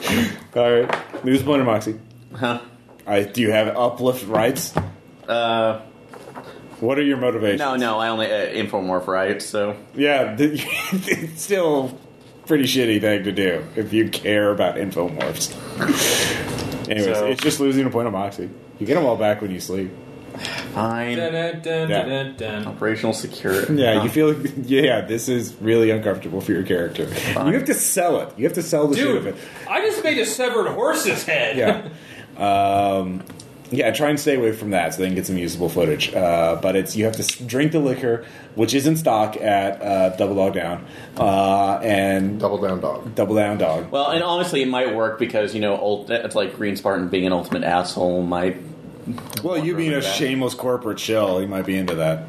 All 0.55 0.81
right. 0.83 1.23
News 1.25 1.41
Blender 1.41 1.65
Moxie. 1.65 1.99
huh 2.35 2.59
I, 3.07 3.23
do 3.23 3.41
you 3.41 3.51
have 3.51 3.69
uplift 3.75 4.27
rights? 4.27 4.75
uh 5.27 5.81
What 6.79 6.97
are 6.99 7.03
your 7.03 7.17
motivations? 7.17 7.59
no 7.59 7.75
no 7.75 7.99
i 7.99 8.09
only 8.09 8.27
uh, 8.27 8.45
infomorph 8.47 9.07
right 9.07 9.41
so 9.41 9.75
Yeah, 9.95 10.35
th- 10.35 10.63
it's 10.91 11.41
still 11.41 11.97
a 12.43 12.47
pretty 12.47 12.65
shitty 12.65 13.01
thing 13.01 13.23
to 13.23 13.31
do 13.31 13.63
if 13.75 13.91
you 13.93 14.09
care 14.09 14.51
about 14.51 14.75
infomorphs. 14.75 15.53
Anyways, 16.89 17.17
So- 17.17 17.25
it's 17.27 17.41
just 17.43 17.59
losing 17.59 17.85
a 17.85 17.89
point 17.89 18.07
of 18.07 18.13
moxie. 18.13 18.49
You 18.79 18.85
get 18.85 18.95
them 18.95 19.05
all 19.05 19.17
back 19.17 19.41
when 19.41 19.51
you 19.51 19.59
sleep. 19.59 19.91
Fine. 20.73 21.17
Dun, 21.17 21.33
dun, 21.33 21.61
dun, 21.61 21.89
Yeah. 21.89 22.03
dun, 22.03 22.09
dun, 22.09 22.35
dun. 22.63 22.67
Operational 22.67 23.13
security. 23.13 23.73
Yeah, 23.73 24.03
you 24.03 24.09
feel 24.09 24.33
like, 24.33 24.51
yeah, 24.65 25.01
this 25.01 25.27
is 25.29 25.55
really 25.59 25.89
uncomfortable 25.89 26.41
for 26.41 26.51
your 26.51 26.61
character. 26.63 27.05
You 27.05 27.53
have 27.53 27.65
to 27.65 27.73
sell 27.73 28.21
it. 28.21 28.37
You 28.37 28.43
have 28.43 28.53
to 28.53 28.61
sell 28.61 28.87
the 28.87 28.95
shit 28.97 29.15
of 29.15 29.23
Dude, 29.23 29.33
it. 29.33 29.39
I 29.67 29.81
just 29.81 30.03
made 30.03 30.19
a 30.19 30.25
severed 30.27 30.67
horse's 30.69 31.23
head. 31.23 31.57
Yeah. 31.57 31.89
Um, 32.37 33.23
yeah, 33.71 33.91
try 33.91 34.09
and 34.09 34.19
stay 34.19 34.35
away 34.35 34.51
from 34.53 34.69
that 34.71 34.93
so 34.93 35.01
they 35.01 35.07
can 35.07 35.15
get 35.15 35.25
some 35.25 35.37
usable 35.37 35.67
footage. 35.69 36.13
Uh, 36.13 36.57
but 36.61 36.75
it's 36.75 36.95
you 36.95 37.05
have 37.05 37.15
to 37.17 37.43
drink 37.45 37.71
the 37.73 37.79
liquor, 37.79 38.25
which 38.55 38.73
is 38.73 38.87
in 38.87 38.95
stock 38.95 39.35
at 39.37 39.81
uh, 39.81 40.09
Double 40.15 40.35
Dog 40.35 40.53
Down, 40.53 40.85
uh, 41.17 41.79
and 41.83 42.39
Double 42.39 42.57
down 42.59 42.79
dog. 42.79 43.13
Double 43.15 43.35
Down 43.35 43.57
Dog. 43.57 43.91
Well, 43.91 44.11
and 44.11 44.23
honestly, 44.23 44.61
it 44.61 44.67
might 44.67 44.95
work 44.95 45.19
because 45.19 45.53
you 45.53 45.61
know, 45.61 45.75
ult- 45.77 46.09
it's 46.09 46.35
like 46.35 46.55
Green 46.55 46.75
Spartan 46.77 47.09
being 47.09 47.25
an 47.25 47.33
ultimate 47.33 47.63
asshole 47.63 48.21
might. 48.23 48.57
Well, 49.43 49.57
you 49.57 49.75
being 49.75 49.93
a 49.93 50.01
That. 50.01 50.15
shameless 50.15 50.53
corporate 50.53 50.99
shell, 50.99 51.41
you 51.41 51.47
might 51.47 51.65
be 51.65 51.77
into 51.77 51.95
that. 51.95 52.25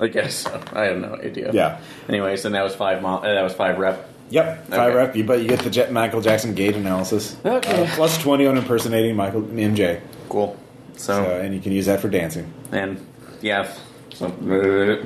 I 0.00 0.06
guess 0.08 0.34
so. 0.36 0.60
I 0.72 0.84
have 0.84 0.98
no 0.98 1.14
idea. 1.16 1.50
Yeah. 1.52 1.80
Anyways, 2.08 2.44
and 2.44 2.54
that 2.54 2.62
was 2.62 2.74
five. 2.74 3.02
Mo- 3.02 3.18
uh, 3.18 3.22
that 3.34 3.42
was 3.42 3.52
five 3.54 3.78
rep. 3.78 4.08
Yep, 4.30 4.68
five 4.68 4.78
Okay. 4.90 4.94
rep. 4.96 5.16
You 5.16 5.24
but 5.24 5.40
you 5.40 5.48
get 5.48 5.60
the 5.60 5.70
Jet 5.70 5.90
Michael 5.90 6.20
Jackson 6.20 6.54
gauge 6.54 6.76
analysis. 6.76 7.36
Okay. 7.44 7.82
Uh, 7.84 7.86
plus 7.94 8.18
twenty 8.18 8.46
on 8.46 8.56
impersonating 8.56 9.16
Michael 9.16 9.42
MJ. 9.42 10.00
Cool. 10.28 10.56
So, 10.98 11.24
So, 11.24 11.40
and 11.40 11.54
you 11.54 11.60
can 11.60 11.72
use 11.72 11.86
that 11.86 12.00
for 12.00 12.08
dancing. 12.08 12.52
and 12.72 13.04
yeah. 13.40 13.72
So, 14.14 14.26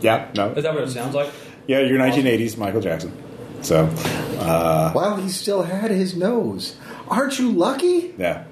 Yeah, 0.00 0.28
no, 0.34 0.52
Is 0.52 0.62
that 0.64 0.74
what 0.74 0.82
it 0.84 0.90
sounds 0.90 1.14
like? 1.14 1.30
yeah, 1.66 1.80
you're 1.80 1.98
1980s 1.98 2.56
Michael 2.58 2.80
Jackson. 2.80 3.12
So, 3.62 3.84
uh, 4.40 4.92
While 4.92 5.16
he 5.16 5.28
still 5.28 5.62
had 5.62 5.90
his 5.90 6.14
nose. 6.16 6.76
Aren't 7.08 7.38
you 7.38 7.52
lucky? 7.52 8.14
yeah. 8.18 8.44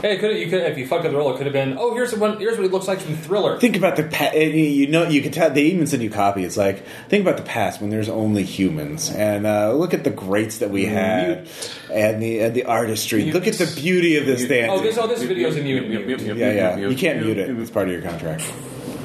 Hey, 0.00 0.18
could 0.18 0.36
you 0.36 0.48
could 0.48 0.62
if 0.62 0.78
you 0.78 0.86
fucked 0.86 1.04
up 1.04 1.12
the 1.12 1.18
role, 1.18 1.34
it 1.34 1.38
could 1.38 1.46
have 1.46 1.52
been. 1.52 1.76
Oh, 1.78 1.94
here's 1.94 2.12
the 2.12 2.18
one. 2.18 2.38
Here's 2.38 2.56
what 2.56 2.62
he 2.64 2.68
looks 2.68 2.86
like 2.86 3.00
from 3.00 3.16
Thriller. 3.16 3.58
Think 3.58 3.76
about 3.76 3.96
the 3.96 4.04
past. 4.04 4.36
You 4.36 4.86
know, 4.86 5.08
you 5.08 5.22
can 5.22 5.32
tell. 5.32 5.50
They 5.50 5.64
even 5.64 5.86
send 5.86 6.02
you 6.02 6.10
a 6.10 6.12
copy. 6.12 6.44
It's 6.44 6.56
like 6.56 6.84
think 7.08 7.22
about 7.22 7.36
the 7.36 7.42
past 7.42 7.80
when 7.80 7.90
there's 7.90 8.08
only 8.08 8.44
humans, 8.44 9.10
and 9.10 9.46
uh, 9.46 9.72
look 9.72 9.94
at 9.94 10.04
the 10.04 10.10
greats 10.10 10.58
that 10.58 10.70
we 10.70 10.86
had, 10.86 11.48
and 11.92 12.22
the 12.22 12.40
and 12.40 12.54
the 12.54 12.64
artistry. 12.64 13.32
Look 13.32 13.46
at 13.46 13.54
the 13.54 13.72
beauty 13.80 14.16
of 14.16 14.26
this 14.26 14.46
dancing. 14.46 14.70
Oh, 14.70 14.82
this 14.82 14.98
oh 14.98 15.06
this 15.06 15.22
video's 15.22 15.56
in 15.56 15.64
mute. 15.64 15.88
mute. 15.88 16.20
yeah, 16.36 16.52
yeah. 16.52 16.76
You 16.76 16.96
can't 16.96 17.20
mute 17.20 17.38
it. 17.38 17.58
It's 17.58 17.70
part 17.70 17.88
of 17.88 17.92
your 17.92 18.02
contract. 18.02 18.44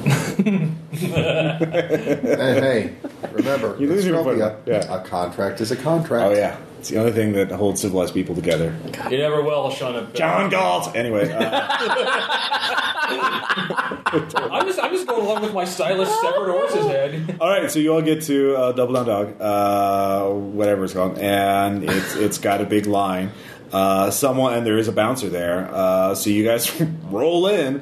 hey, 0.92 0.92
hey, 0.92 2.94
remember, 3.32 3.76
You 3.78 3.88
lose 3.88 4.06
your 4.06 4.16
Nostrovia. 4.16 4.56
Yeah. 4.66 4.94
a 4.94 5.02
contract 5.02 5.60
is 5.60 5.70
a 5.70 5.76
contract. 5.76 6.26
Oh 6.26 6.32
yeah, 6.32 6.56
it's 6.84 6.90
the 6.90 6.98
only 7.00 7.12
thing 7.12 7.32
that 7.32 7.50
holds 7.50 7.80
civilized 7.80 8.12
people 8.12 8.34
together. 8.34 8.76
You 9.10 9.16
never 9.16 9.42
will, 9.42 9.70
Sean. 9.70 10.06
John 10.12 10.50
Galt. 10.50 10.94
Anyway, 10.94 11.32
uh, 11.32 11.40
I'm 14.52 14.66
just 14.66 14.78
I'm 14.78 14.92
just 14.92 15.06
going 15.06 15.24
along 15.24 15.40
with 15.40 15.54
my 15.54 15.64
stylish 15.64 16.10
severed 16.10 16.50
horse's 16.50 16.84
head. 16.84 17.38
all 17.40 17.48
right. 17.48 17.70
So 17.70 17.78
you 17.78 17.94
all 17.94 18.02
get 18.02 18.20
to 18.24 18.54
uh, 18.54 18.72
Double 18.72 18.92
Down 18.92 19.06
Dog, 19.06 19.40
uh, 19.40 20.28
whatever 20.28 20.84
it's 20.84 20.92
called, 20.92 21.16
and 21.16 21.84
it's 21.84 22.16
it's 22.16 22.36
got 22.36 22.60
a 22.60 22.66
big 22.66 22.84
line. 22.84 23.32
Uh, 23.72 24.10
someone 24.10 24.52
and 24.52 24.66
there 24.66 24.76
is 24.76 24.86
a 24.86 24.92
bouncer 24.92 25.30
there, 25.30 25.70
uh, 25.72 26.14
so 26.14 26.28
you 26.28 26.44
guys 26.44 26.70
roll 27.10 27.46
in, 27.46 27.76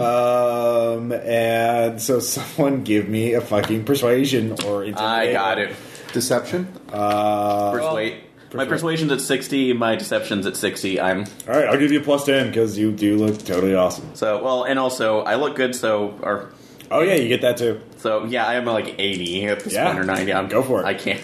um, 0.00 1.10
and 1.10 2.00
so 2.00 2.20
someone 2.20 2.84
give 2.84 3.08
me 3.08 3.32
a 3.32 3.40
fucking 3.40 3.84
persuasion 3.84 4.52
or 4.64 4.84
I 4.84 5.32
got 5.32 5.58
it. 5.58 5.74
Deception. 6.12 6.68
Uh, 6.92 7.72
Persuade. 7.72 8.22
My 8.54 8.64
persuasion's 8.64 9.12
at 9.12 9.20
sixty. 9.20 9.72
My 9.72 9.96
deception's 9.96 10.46
at 10.46 10.56
sixty. 10.56 11.00
I'm 11.00 11.24
all 11.48 11.54
right, 11.54 11.66
I'll 11.66 11.78
give 11.78 11.92
you 11.92 12.00
a 12.00 12.02
plus 12.02 12.24
ten 12.24 12.46
because 12.48 12.78
you 12.78 12.92
do 12.92 13.16
look 13.16 13.38
totally 13.44 13.74
awesome. 13.74 14.14
so 14.14 14.42
well, 14.42 14.64
and 14.64 14.78
also 14.78 15.20
I 15.20 15.34
look 15.36 15.56
good. 15.56 15.74
So 15.74 16.18
or 16.22 16.52
Oh 16.90 17.00
yeah, 17.00 17.14
you 17.14 17.28
get 17.28 17.40
that 17.42 17.56
too. 17.56 17.80
so 17.96 18.24
yeah, 18.24 18.46
I 18.46 18.54
am 18.54 18.64
like 18.64 18.94
eighty 18.98 19.44
at 19.46 19.60
this 19.60 19.72
Yeah. 19.74 19.86
point 19.86 19.98
or 19.98 20.04
ninety. 20.04 20.32
I'm, 20.32 20.48
Go 20.48 20.62
for 20.62 20.80
it. 20.80 20.86
I 20.86 20.94
can't. 20.94 21.20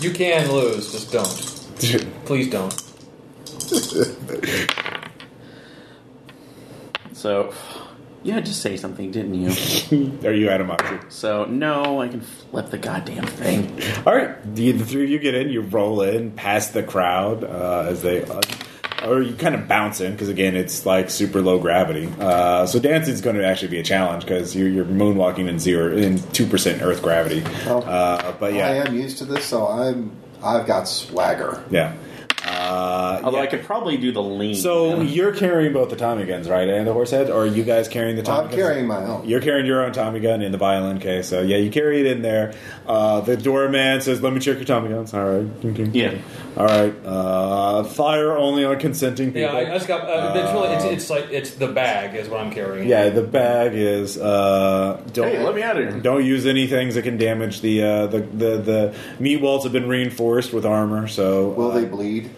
You 0.00 0.10
can 0.10 0.50
lose, 0.52 0.92
just 0.92 1.12
don't. 1.12 2.04
Please 2.26 2.50
don't. 2.50 2.74
So 7.12 7.52
yeah, 8.26 8.40
just 8.40 8.60
say 8.60 8.76
something, 8.76 9.12
didn't 9.12 9.34
you? 9.34 9.48
Are 10.28 10.32
you 10.32 10.48
Adamoxy? 10.48 11.10
so 11.12 11.44
no, 11.44 12.00
I 12.00 12.08
can 12.08 12.20
flip 12.20 12.70
the 12.70 12.78
goddamn 12.78 13.24
thing. 13.26 13.80
All 14.04 14.14
right, 14.14 14.36
the, 14.54 14.72
the 14.72 14.84
three 14.84 15.04
of 15.04 15.10
you 15.10 15.18
get 15.20 15.34
in. 15.34 15.48
You 15.48 15.60
roll 15.60 16.02
in 16.02 16.32
past 16.32 16.72
the 16.74 16.82
crowd 16.82 17.44
uh, 17.44 17.86
as 17.88 18.02
they, 18.02 18.24
uh, 18.24 18.40
or 19.04 19.22
you 19.22 19.34
kind 19.36 19.54
of 19.54 19.68
bounce 19.68 20.00
in 20.00 20.10
because 20.12 20.28
again, 20.28 20.56
it's 20.56 20.84
like 20.84 21.08
super 21.08 21.40
low 21.40 21.58
gravity. 21.60 22.12
Uh, 22.18 22.66
so 22.66 22.80
dancing 22.80 23.14
is 23.14 23.20
going 23.20 23.36
to 23.36 23.46
actually 23.46 23.68
be 23.68 23.78
a 23.78 23.84
challenge 23.84 24.24
because 24.24 24.56
you're, 24.56 24.68
you're 24.68 24.84
moonwalking 24.84 25.48
in 25.48 25.58
zero 25.60 25.96
in 25.96 26.18
two 26.32 26.46
percent 26.46 26.82
Earth 26.82 27.02
gravity. 27.02 27.44
Oh. 27.66 27.78
Uh, 27.80 28.32
but 28.40 28.54
I 28.54 28.74
am 28.76 28.94
used 28.96 29.18
to 29.18 29.24
this, 29.24 29.44
so 29.44 29.68
I'm. 29.68 30.10
I've 30.42 30.66
got 30.66 30.86
swagger. 30.86 31.64
yeah. 31.70 31.94
Uh, 32.46 33.20
Although 33.24 33.38
yeah. 33.38 33.42
I 33.42 33.46
could 33.48 33.64
probably 33.64 33.96
do 33.96 34.12
the 34.12 34.22
lean. 34.22 34.54
So 34.54 35.00
you're 35.00 35.32
carrying 35.34 35.72
both 35.72 35.90
the 35.90 35.96
Tommy 35.96 36.24
guns, 36.26 36.48
right, 36.48 36.68
and 36.68 36.86
the 36.86 36.92
horse 36.92 37.10
head, 37.10 37.28
or 37.28 37.42
are 37.42 37.46
you 37.46 37.64
guys 37.64 37.88
carrying 37.88 38.14
the 38.14 38.22
Tommy 38.22 38.44
I'm 38.44 38.50
guns? 38.50 38.54
carrying 38.62 38.86
my 38.86 39.04
own. 39.04 39.28
You're 39.28 39.40
carrying 39.40 39.66
your 39.66 39.84
own 39.84 39.92
Tommy 39.92 40.20
gun 40.20 40.42
in 40.42 40.52
the 40.52 40.58
violin 40.58 41.00
case, 41.00 41.28
so 41.28 41.42
yeah, 41.42 41.56
you 41.56 41.70
carry 41.70 42.00
it 42.00 42.06
in 42.06 42.22
there. 42.22 42.54
Uh, 42.86 43.20
the 43.20 43.36
doorman 43.36 44.00
says, 44.00 44.22
"Let 44.22 44.32
me 44.32 44.38
check 44.38 44.56
your 44.56 44.64
Tommy 44.64 44.90
guns." 44.90 45.12
All 45.12 45.24
right, 45.28 45.60
Ding, 45.60 45.72
ding, 45.74 45.92
Yeah. 45.94 46.10
ding. 46.10 46.22
All 46.56 46.66
right. 46.66 46.94
Uh, 47.04 47.82
fire 47.84 48.36
only 48.36 48.64
on 48.64 48.78
consenting 48.78 49.32
people. 49.32 49.40
Yeah, 49.42 49.52
I, 49.52 49.60
I 49.72 49.74
just 49.78 49.88
got. 49.88 50.02
Uh, 50.08 50.32
it's 50.38 50.52
really 50.52 50.68
it's, 50.68 50.84
it's 50.84 51.10
like 51.10 51.26
it's 51.32 51.50
the 51.54 51.68
bag 51.68 52.14
is 52.14 52.28
what 52.28 52.40
I'm 52.40 52.52
carrying. 52.52 52.88
yeah, 52.88 53.08
the 53.08 53.22
bag 53.22 53.72
is. 53.74 54.16
Uh, 54.18 55.02
don't 55.12 55.26
Hey, 55.32 55.42
let 55.42 55.54
me 55.54 55.62
out 55.62 55.76
of 55.80 55.88
here. 55.88 56.00
Don't 56.00 56.24
use 56.24 56.46
any 56.46 56.66
things 56.68 56.94
that 56.94 57.02
can 57.02 57.16
damage 57.16 57.60
the 57.60 57.82
uh, 57.82 58.06
the, 58.06 58.20
the 58.20 58.56
the 58.58 58.94
meat 59.18 59.40
walls 59.40 59.64
have 59.64 59.72
been 59.72 59.88
reinforced 59.88 60.52
with 60.52 60.64
armor. 60.64 61.08
So 61.08 61.48
Will 61.50 61.72
uh, 61.72 61.74
they 61.80 61.84
bleed? 61.86 62.30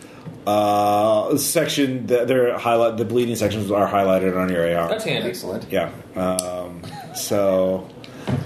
Uh, 0.49 1.37
section 1.37 2.06
the, 2.06 2.24
they're 2.24 2.56
highlight 2.59 2.97
the 2.97 3.05
bleeding 3.05 3.37
sections 3.37 3.71
are 3.71 3.87
highlighted 3.90 4.37
on 4.37 4.48
your 4.51 4.63
AR. 4.77 4.89
That's 4.89 5.05
handy. 5.05 5.29
Excellent. 5.29 5.71
Yeah. 5.71 5.90
Um, 6.16 6.82
so, 7.14 7.87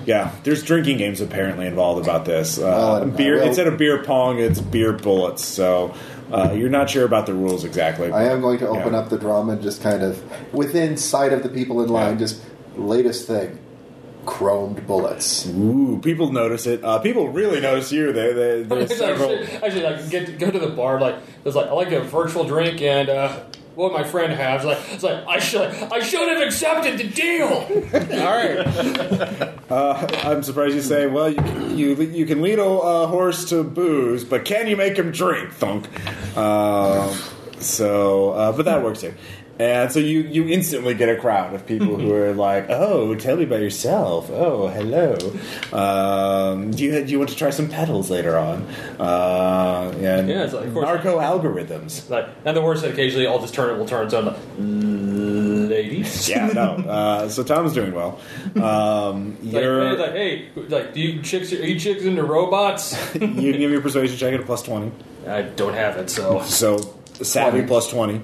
yeah, 0.05 0.33
there's 0.43 0.63
drinking 0.65 0.99
games 0.99 1.21
apparently 1.21 1.67
involved 1.67 2.03
about 2.03 2.25
this. 2.25 2.59
Uh, 2.59 2.63
Well, 2.63 3.07
beer 3.07 3.37
well- 3.37 3.47
instead 3.47 3.67
of 3.69 3.79
beer 3.79 4.03
pong, 4.03 4.39
it's 4.41 4.61
beer 4.61 4.93
bullets. 4.93 5.45
So 5.45 5.95
uh, 6.33 6.53
you're 6.57 6.71
not 6.71 6.91
sure 6.91 7.05
about 7.05 7.27
the 7.27 7.35
rules 7.35 7.65
exactly. 7.65 8.11
I 8.11 8.25
am 8.25 8.41
going 8.41 8.59
to 8.61 8.69
open 8.69 8.93
Yeah. 8.95 9.01
up 9.01 9.09
the 9.09 9.19
drum 9.19 9.49
and 9.51 9.63
just 9.63 9.83
kind 9.83 10.03
of 10.03 10.21
within 10.53 10.97
sight 10.97 11.33
of 11.33 11.43
the 11.43 11.49
people 11.49 11.83
in 11.83 11.89
line. 11.89 12.13
Yeah. 12.15 12.19
Just 12.19 12.43
latest 12.77 13.27
thing, 13.29 13.59
chromed 14.25 14.87
bullets. 14.87 15.47
Ooh, 15.47 16.01
people 16.03 16.33
notice 16.33 16.67
it. 16.67 16.85
Uh, 16.85 16.99
people 16.99 17.29
really 17.29 17.61
notice 17.61 17.93
you. 17.93 18.13
They, 18.13 18.33
they, 18.33 18.63
there's 18.63 18.91
It's 18.91 19.01
like, 19.01 19.17
several. 19.17 19.65
I 19.65 19.69
should 19.69 19.83
like 19.83 20.11
get 20.11 20.39
go 20.39 20.51
to 20.51 20.59
the 20.59 20.69
bar. 20.69 21.01
Like 21.01 21.17
it's 21.45 21.57
like 21.57 21.67
I 21.67 21.73
like 21.73 21.93
a 21.93 22.01
virtual 22.01 22.45
drink 22.45 22.81
and 22.83 23.09
uh, 23.09 23.45
what 23.75 23.93
my 23.93 24.05
friend 24.05 24.33
has. 24.33 24.65
Like 24.65 24.79
it's 24.91 25.03
like 25.03 25.27
I 25.27 25.39
should 25.39 25.63
I 25.71 26.01
should 26.01 26.29
have 26.29 26.43
accepted 26.47 26.99
the 26.99 27.09
deal. 27.09 27.49
All 28.23 28.37
right. 28.37 29.53
Uh, 29.71 30.07
I'm 30.25 30.43
surprised 30.43 30.75
you 30.75 30.83
say, 30.83 31.07
well, 31.07 31.31
you, 31.31 31.75
you, 31.75 31.95
you 31.95 32.27
can 32.27 32.43
lead 32.43 32.59
a 32.59 32.65
uh, 32.65 33.07
horse 33.07 33.47
to 33.51 33.65
booze, 33.65 34.23
but 34.25 34.45
can 34.45 34.69
you 34.69 34.77
make 34.77 34.99
him 34.99 35.13
drink? 35.13 35.53
Thunk. 35.53 35.89
Um, 36.37 37.17
so, 37.59 38.31
uh, 38.33 38.53
but 38.53 38.65
that 38.67 38.83
works 38.83 39.01
too. 39.01 39.15
And 39.63 39.93
so 39.93 39.99
you, 40.01 40.21
you 40.23 40.49
instantly 40.49 40.95
get 40.95 41.09
a 41.09 41.17
crowd 41.17 41.55
of 41.55 41.65
people 41.67 41.97
who 41.97 42.13
are 42.15 42.33
like, 42.35 42.69
"Oh, 42.69 43.15
tell 43.15 43.37
me 43.37 43.45
about 43.45 43.61
yourself. 43.61 44.29
Oh, 44.31 44.67
hello. 44.69 45.17
Um, 45.73 46.71
do 46.73 46.83
you 46.85 47.05
do 47.05 47.13
you 47.13 47.19
want 47.19 47.31
to 47.31 47.37
try 47.37 47.51
some 47.51 47.69
petals 47.69 48.11
later 48.11 48.37
on? 48.37 48.63
Uh, 48.99 49.93
and 50.01 50.29
Yeah, 50.29 50.45
it's 50.45 50.53
like, 50.53 50.67
of 50.67 50.73
course. 50.75 50.85
narco 50.87 51.19
algorithms. 51.21 52.09
like 52.11 52.29
and 52.45 52.57
the 52.57 52.63
worst 52.63 52.83
that 52.83 52.93
occasionally 52.93 53.27
I'll 53.27 53.41
just 53.41 53.55
turn 53.55 53.71
it 53.75 53.79
will 53.79 53.87
turn 53.87 54.07
its 54.07 54.15
own. 54.15 54.27
Like, 54.27 55.71
ladies. 55.71 56.29
Yeah, 56.29 56.47
no. 56.49 56.73
Uh, 56.93 57.29
so 57.29 57.43
Tom's 57.43 57.73
doing 57.73 57.93
well. 57.95 58.21
Um, 58.57 59.37
Like, 59.43 59.63
you're, 59.63 59.89
hey, 59.91 59.97
like, 59.97 60.13
hey, 60.13 60.49
like, 60.69 60.93
do 60.95 61.01
you 61.01 61.23
chicks 61.23 61.53
are 61.53 61.65
you 61.67 61.79
chicks 61.79 62.03
into 62.05 62.23
robots? 62.23 62.93
you 63.15 63.21
can 63.21 63.37
give 63.37 63.71
me 63.71 63.77
a 63.77 63.81
persuasion 63.81 64.17
check 64.19 64.35
at 64.35 64.41
a 64.41 64.43
plus 64.43 64.63
twenty. 64.63 64.91
I 65.27 65.43
don't 65.43 65.75
have 65.75 65.97
it, 65.99 66.11
so 66.11 66.43
So 66.43 66.79
savvy 67.23 67.59
20. 67.59 67.67
plus 67.69 67.89
twenty. 67.91 68.21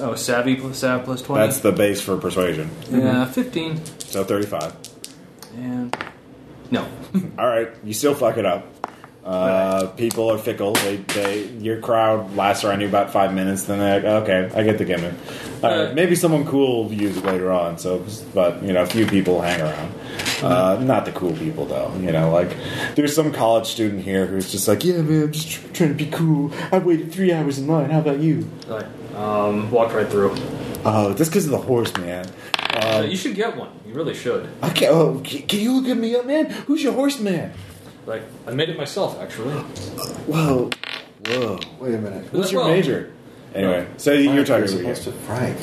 Oh, 0.00 0.14
savvy 0.14 0.56
plus 0.56 0.78
sav 0.78 1.04
plus 1.04 1.22
twenty. 1.22 1.44
That's 1.46 1.60
the 1.60 1.72
base 1.72 2.00
for 2.00 2.16
persuasion. 2.16 2.70
yeah, 2.90 3.24
fifteen 3.26 3.80
So 3.98 4.24
thirty-five. 4.24 4.74
and 5.56 5.96
no. 6.70 6.86
All 7.38 7.46
right, 7.46 7.68
you 7.84 7.92
still 7.94 8.14
fuck 8.14 8.36
it 8.36 8.46
up. 8.46 8.66
Uh, 9.24 9.86
people 9.88 10.30
are 10.32 10.38
fickle. 10.38 10.72
They, 10.72 10.96
they, 10.96 11.44
your 11.58 11.78
crowd 11.80 12.34
lasts 12.34 12.64
around 12.64 12.80
you 12.80 12.88
about 12.88 13.10
five 13.12 13.34
minutes. 13.34 13.64
Then 13.64 13.78
they're 13.78 13.96
like, 14.00 14.22
okay, 14.28 14.50
I 14.58 14.62
get 14.62 14.78
the 14.78 14.84
gimmick. 14.86 15.12
All 15.62 15.70
right, 15.70 15.90
Uh, 15.90 15.92
maybe 15.94 16.14
someone 16.16 16.46
cool 16.46 16.84
will 16.84 16.92
use 16.94 17.16
it 17.18 17.24
later 17.24 17.50
on. 17.52 17.76
So, 17.76 18.04
but 18.34 18.62
you 18.62 18.72
know, 18.72 18.82
a 18.82 18.86
few 18.86 19.06
people 19.06 19.42
hang 19.42 19.60
around. 19.60 19.94
Uh, 20.42 20.78
not 20.82 21.04
the 21.04 21.12
cool 21.12 21.34
people 21.34 21.66
though. 21.66 21.94
You 22.00 22.12
know, 22.12 22.30
like 22.32 22.56
there's 22.94 23.14
some 23.14 23.30
college 23.30 23.66
student 23.66 24.02
here 24.02 24.24
who's 24.26 24.50
just 24.50 24.66
like, 24.66 24.84
yeah, 24.84 25.02
man, 25.02 25.24
I'm 25.24 25.32
just 25.32 25.50
tr- 25.50 25.68
trying 25.74 25.90
to 25.90 26.02
be 26.04 26.10
cool. 26.10 26.50
I 26.72 26.78
waited 26.78 27.12
three 27.12 27.30
hours 27.32 27.58
in 27.58 27.66
line. 27.66 27.90
How 27.90 28.00
about 28.00 28.20
you? 28.20 28.48
Like, 28.68 28.86
um, 29.20 29.70
walked 29.70 29.92
right 29.94 30.08
through. 30.08 30.34
Oh, 30.84 31.12
just 31.14 31.30
because 31.30 31.44
of 31.44 31.50
the 31.50 31.58
horse, 31.58 31.94
man. 31.98 32.26
Uh, 32.58 33.04
you 33.08 33.16
should 33.16 33.34
get 33.34 33.56
one. 33.56 33.70
You 33.86 33.94
really 33.94 34.14
should. 34.14 34.48
I 34.62 34.70
can't, 34.70 34.92
oh, 34.92 35.20
can, 35.22 35.42
can 35.46 35.60
you 35.60 35.72
look 35.72 35.88
at 35.90 35.96
me 35.96 36.14
up, 36.14 36.24
man? 36.26 36.46
Who's 36.50 36.82
your 36.82 36.92
horseman? 36.94 37.52
Like 38.06 38.22
I 38.46 38.52
made 38.52 38.68
it 38.70 38.76
myself, 38.78 39.18
actually. 39.20 39.54
Whoa, 39.54 40.70
whoa. 41.26 41.58
Wait 41.80 41.94
a 41.94 41.98
minute. 41.98 42.32
What's 42.32 42.50
your 42.52 42.62
Well- 42.64 42.70
major? 42.72 43.12
Anyway, 43.54 43.84
so 43.96 44.12
you're 44.12 44.44
talking 44.44 44.68
You're 44.84 44.94
supposed 44.94 45.02
to 45.04 45.12
Frank. 45.12 45.58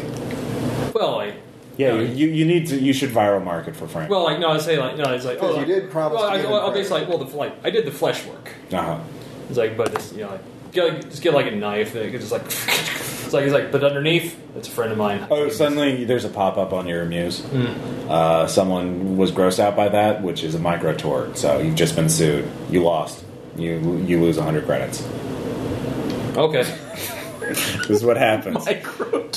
Well, 0.93 1.15
like 1.15 1.35
Yeah, 1.77 1.93
No, 1.93 1.99
you, 2.01 2.27
you 2.27 2.45
need 2.45 2.67
to. 2.67 2.77
You 2.77 2.91
should 2.91 3.11
viral 3.11 3.41
market 3.43 3.77
for 3.77 3.87
Frank. 3.87 4.09
well, 4.11 4.23
like 4.25 4.39
no, 4.39 4.49
I 4.49 4.57
say 4.57 4.77
like 4.77 4.97
no, 4.97 5.13
it's 5.13 5.23
like 5.23 5.37
oh, 5.41 5.51
you 5.51 5.55
like- 5.59 5.67
did 5.67 5.89
promise 5.89 6.19
Well, 6.19 6.29
I, 6.29 6.35
give 6.35 6.45
him 6.45 6.51
well, 6.51 6.59
I'll 6.61 6.71
credit. 6.71 6.83
base 6.83 6.91
like 6.91 7.07
well, 7.07 7.17
the 7.19 7.33
like 7.37 7.53
I 7.63 7.69
did 7.69 7.85
the 7.85 7.91
flesh 7.91 8.25
work. 8.25 8.51
uh-huh. 8.73 8.99
It's 9.47 9.57
like, 9.57 9.77
but 9.77 9.93
it's 9.95 10.11
you 10.11 10.23
know, 10.25 10.31
like 10.31 10.41
get, 10.71 11.01
just 11.09 11.21
get 11.21 11.33
like 11.33 11.47
a 11.47 11.51
knife. 11.51 11.93
That 11.93 12.05
it's 12.05 12.29
just 12.29 12.31
like 12.31 12.43
it's 12.45 13.33
like 13.33 13.43
it's 13.43 13.53
like, 13.53 13.71
but 13.71 13.83
underneath, 13.83 14.39
it's 14.55 14.67
a 14.67 14.71
friend 14.71 14.91
of 14.91 14.97
mine. 14.97 15.27
Oh, 15.29 15.49
suddenly 15.49 16.05
there's 16.05 16.25
a 16.25 16.29
pop 16.29 16.57
up 16.57 16.73
on 16.73 16.87
your 16.87 17.05
Muse. 17.05 17.43
Uh, 18.09 18.47
someone 18.47 19.17
was 19.17 19.31
grossed 19.31 19.59
out 19.59 19.75
by 19.75 19.89
that, 19.89 20.21
which 20.21 20.43
is 20.43 20.55
a 20.55 20.59
micro 20.59 20.93
tort. 20.93 21.37
So 21.37 21.59
you've 21.59 21.75
just 21.75 21.95
been 21.95 22.09
sued. 22.09 22.49
You 22.69 22.83
lost. 22.83 23.23
You 23.55 23.97
you 24.05 24.21
lose 24.21 24.37
100 24.37 24.65
credits. 24.65 25.05
Okay. 26.37 26.63
This 27.47 27.89
is 27.89 28.03
what 28.03 28.17
happens. 28.17 28.65
Micro 28.65 29.29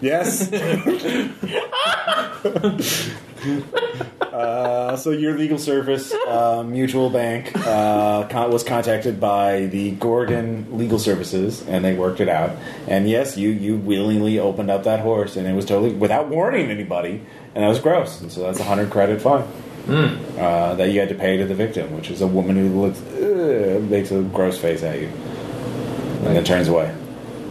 Yes. 0.00 0.52
uh, 4.22 4.96
so 4.96 5.10
your 5.10 5.36
legal 5.36 5.58
service, 5.58 6.12
uh, 6.12 6.62
Mutual 6.66 7.10
Bank, 7.10 7.52
uh, 7.66 8.26
con- 8.28 8.50
was 8.50 8.62
contacted 8.62 9.20
by 9.20 9.66
the 9.66 9.92
Gorgon 9.92 10.78
Legal 10.78 10.98
Services, 10.98 11.66
and 11.66 11.84
they 11.84 11.94
worked 11.94 12.20
it 12.20 12.28
out. 12.28 12.56
And 12.86 13.08
yes, 13.08 13.36
you 13.36 13.50
you 13.50 13.76
willingly 13.76 14.38
opened 14.38 14.70
up 14.70 14.84
that 14.84 15.00
horse, 15.00 15.36
and 15.36 15.46
it 15.46 15.54
was 15.54 15.64
totally 15.64 15.94
without 15.94 16.28
warning 16.28 16.70
anybody, 16.70 17.22
and 17.54 17.64
that 17.64 17.68
was 17.68 17.80
gross. 17.80 18.20
And 18.20 18.30
so 18.30 18.42
that's 18.42 18.60
a 18.60 18.64
hundred 18.64 18.90
credit 18.90 19.20
fine. 19.20 19.44
Uh, 19.88 20.74
that 20.74 20.90
you 20.90 21.00
had 21.00 21.08
to 21.08 21.14
pay 21.14 21.38
to 21.38 21.46
the 21.46 21.54
victim, 21.54 21.96
which 21.96 22.10
is 22.10 22.20
a 22.20 22.26
woman 22.26 22.56
who 22.56 22.82
looks 22.82 23.00
uh, 23.00 23.80
makes 23.88 24.10
a 24.10 24.22
gross 24.22 24.58
face 24.58 24.82
at 24.82 25.00
you, 25.00 25.06
and 25.06 26.36
then 26.36 26.44
turns 26.44 26.68
away. 26.68 26.94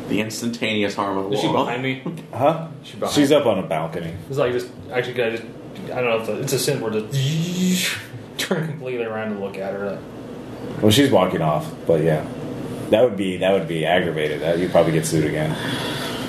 The 0.10 0.22
instantaneous 0.22 0.96
harm 0.96 1.18
of 1.18 1.34
Is 1.34 1.42
she 1.42 1.48
law. 1.48 1.66
behind 1.66 1.84
me? 1.84 2.02
Huh? 2.34 2.70
She 2.84 2.98
behind 2.98 3.16
She's 3.16 3.32
up 3.32 3.46
on 3.46 3.60
a 3.60 3.64
balcony. 3.64 4.14
It's 4.30 4.38
like 4.38 4.54
just 4.54 4.70
actually, 4.92 5.14
can 5.16 5.24
I 5.26 5.30
just 5.32 5.44
I 5.92 6.02
don't 6.02 6.06
know 6.06 6.18
if 6.20 6.28
the, 6.28 6.40
it's 6.42 6.54
a 6.54 6.60
sin 6.60 6.82
word 6.82 6.94
to 6.94 7.02
turn 8.38 8.68
completely 8.68 9.06
around 9.06 9.32
and 9.34 9.42
look 9.42 9.58
at 9.58 9.74
her. 9.74 10.02
Well, 10.82 10.92
she's 10.92 11.12
walking 11.12 11.42
off, 11.42 11.72
but 11.86 12.04
yeah, 12.04 12.26
that 12.90 13.04
would 13.04 13.18
be 13.18 13.38
that 13.38 13.52
would 13.54 13.68
be 13.68 13.86
aggravated. 13.86 14.42
That 14.42 14.60
you'd 14.60 14.72
probably 14.72 14.94
get 14.94 15.06
sued 15.06 15.26
again. 15.26 15.52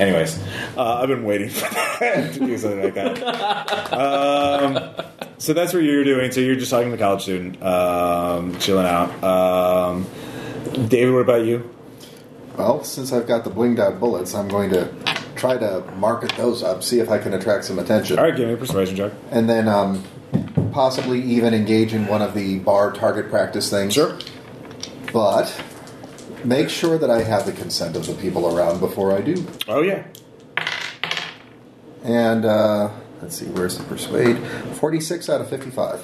Anyways, 0.01 0.41
uh, 0.77 1.01
I've 1.03 1.09
been 1.09 1.25
waiting 1.25 1.49
for 1.51 1.61
that 1.75 2.35
to 2.35 2.39
do 2.41 2.57
something 2.59 2.83
like 2.85 2.95
that. 2.95 3.93
Um, 3.93 5.05
so 5.39 5.53
that's 5.53 5.73
what 5.73 5.83
you're 5.83 6.05
doing. 6.05 6.31
So 6.31 6.41
you're 6.41 6.55
just 6.57 6.71
talking 6.71 6.91
to 6.91 6.97
the 6.97 7.03
college 7.03 7.23
student, 7.23 7.63
um, 7.63 8.59
chilling 8.59 8.87
out. 8.87 9.23
Um, 9.25 10.07
David, 10.89 11.13
what 11.15 11.21
about 11.23 11.45
you? 11.45 11.69
Well, 12.59 12.83
since 12.83 13.13
I've 13.13 13.29
got 13.29 13.45
the 13.45 13.51
blinged 13.51 13.79
out 13.79 14.01
bullets, 14.01 14.35
I'm 14.35 14.49
going 14.49 14.71
to 14.71 14.93
try 15.37 15.57
to 15.57 15.81
market 15.97 16.33
those 16.33 16.65
up, 16.65 16.83
see 16.83 16.99
if 16.99 17.09
I 17.09 17.19
can 17.19 17.33
attract 17.33 17.65
some 17.65 17.79
attention. 17.79 18.19
All 18.19 18.25
right, 18.25 18.37
give 18.37 18.49
me 18.49 18.55
a 18.55 18.57
persuasion 18.57 18.97
check. 18.97 19.13
And 19.31 19.49
then 19.49 19.69
um, 19.69 20.03
possibly 20.73 21.23
even 21.23 21.55
engage 21.55 21.95
in 21.95 22.09
one 22.09 22.21
of 22.21 22.35
the 22.35 22.59
bar 22.59 22.91
target 22.91 23.31
practice 23.31 23.71
things. 23.71 23.95
Sure. 23.95 24.19
But 25.13 25.55
make 26.43 26.69
sure 26.69 26.99
that 26.99 27.11
I 27.11 27.23
have 27.23 27.47
the 27.47 27.53
consent 27.53 27.95
of 27.95 28.07
the 28.07 28.15
people 28.15 28.53
around 28.59 28.81
before 28.81 29.17
I 29.17 29.21
do. 29.21 29.47
Oh 29.69 29.83
yeah. 29.83 30.05
And 32.03 32.45
uh, 32.45 32.91
let's 33.23 33.37
see, 33.37 33.47
where's 33.47 33.79
the 33.79 33.85
persuade? 33.85 34.37
46 34.75 35.29
out 35.29 35.41
of 35.41 35.49
55. 35.49 36.03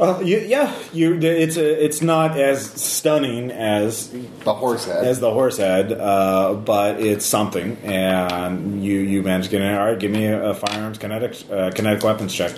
Uh, 0.00 0.20
you, 0.24 0.38
yeah, 0.38 0.74
you. 0.92 1.18
It's 1.20 1.56
a, 1.56 1.84
It's 1.84 2.00
not 2.02 2.36
as 2.38 2.64
stunning 2.64 3.50
as 3.50 4.08
The 4.44 4.54
horse 4.54 4.86
head. 4.86 5.04
as 5.04 5.20
the 5.20 5.30
horse 5.30 5.58
head, 5.58 5.92
uh, 5.92 6.54
but 6.54 7.00
it's 7.00 7.26
something, 7.26 7.76
and 7.84 8.82
you 8.82 8.98
you 9.00 9.22
managed 9.22 9.50
to 9.50 9.56
get 9.58 9.62
in. 9.62 9.74
All 9.74 9.86
right, 9.86 9.98
give 9.98 10.10
me 10.10 10.26
a, 10.26 10.50
a 10.50 10.54
firearms 10.54 10.98
kinetic 10.98 11.36
uh, 11.50 11.70
kinetic 11.72 12.02
weapons 12.02 12.32
check. 12.34 12.52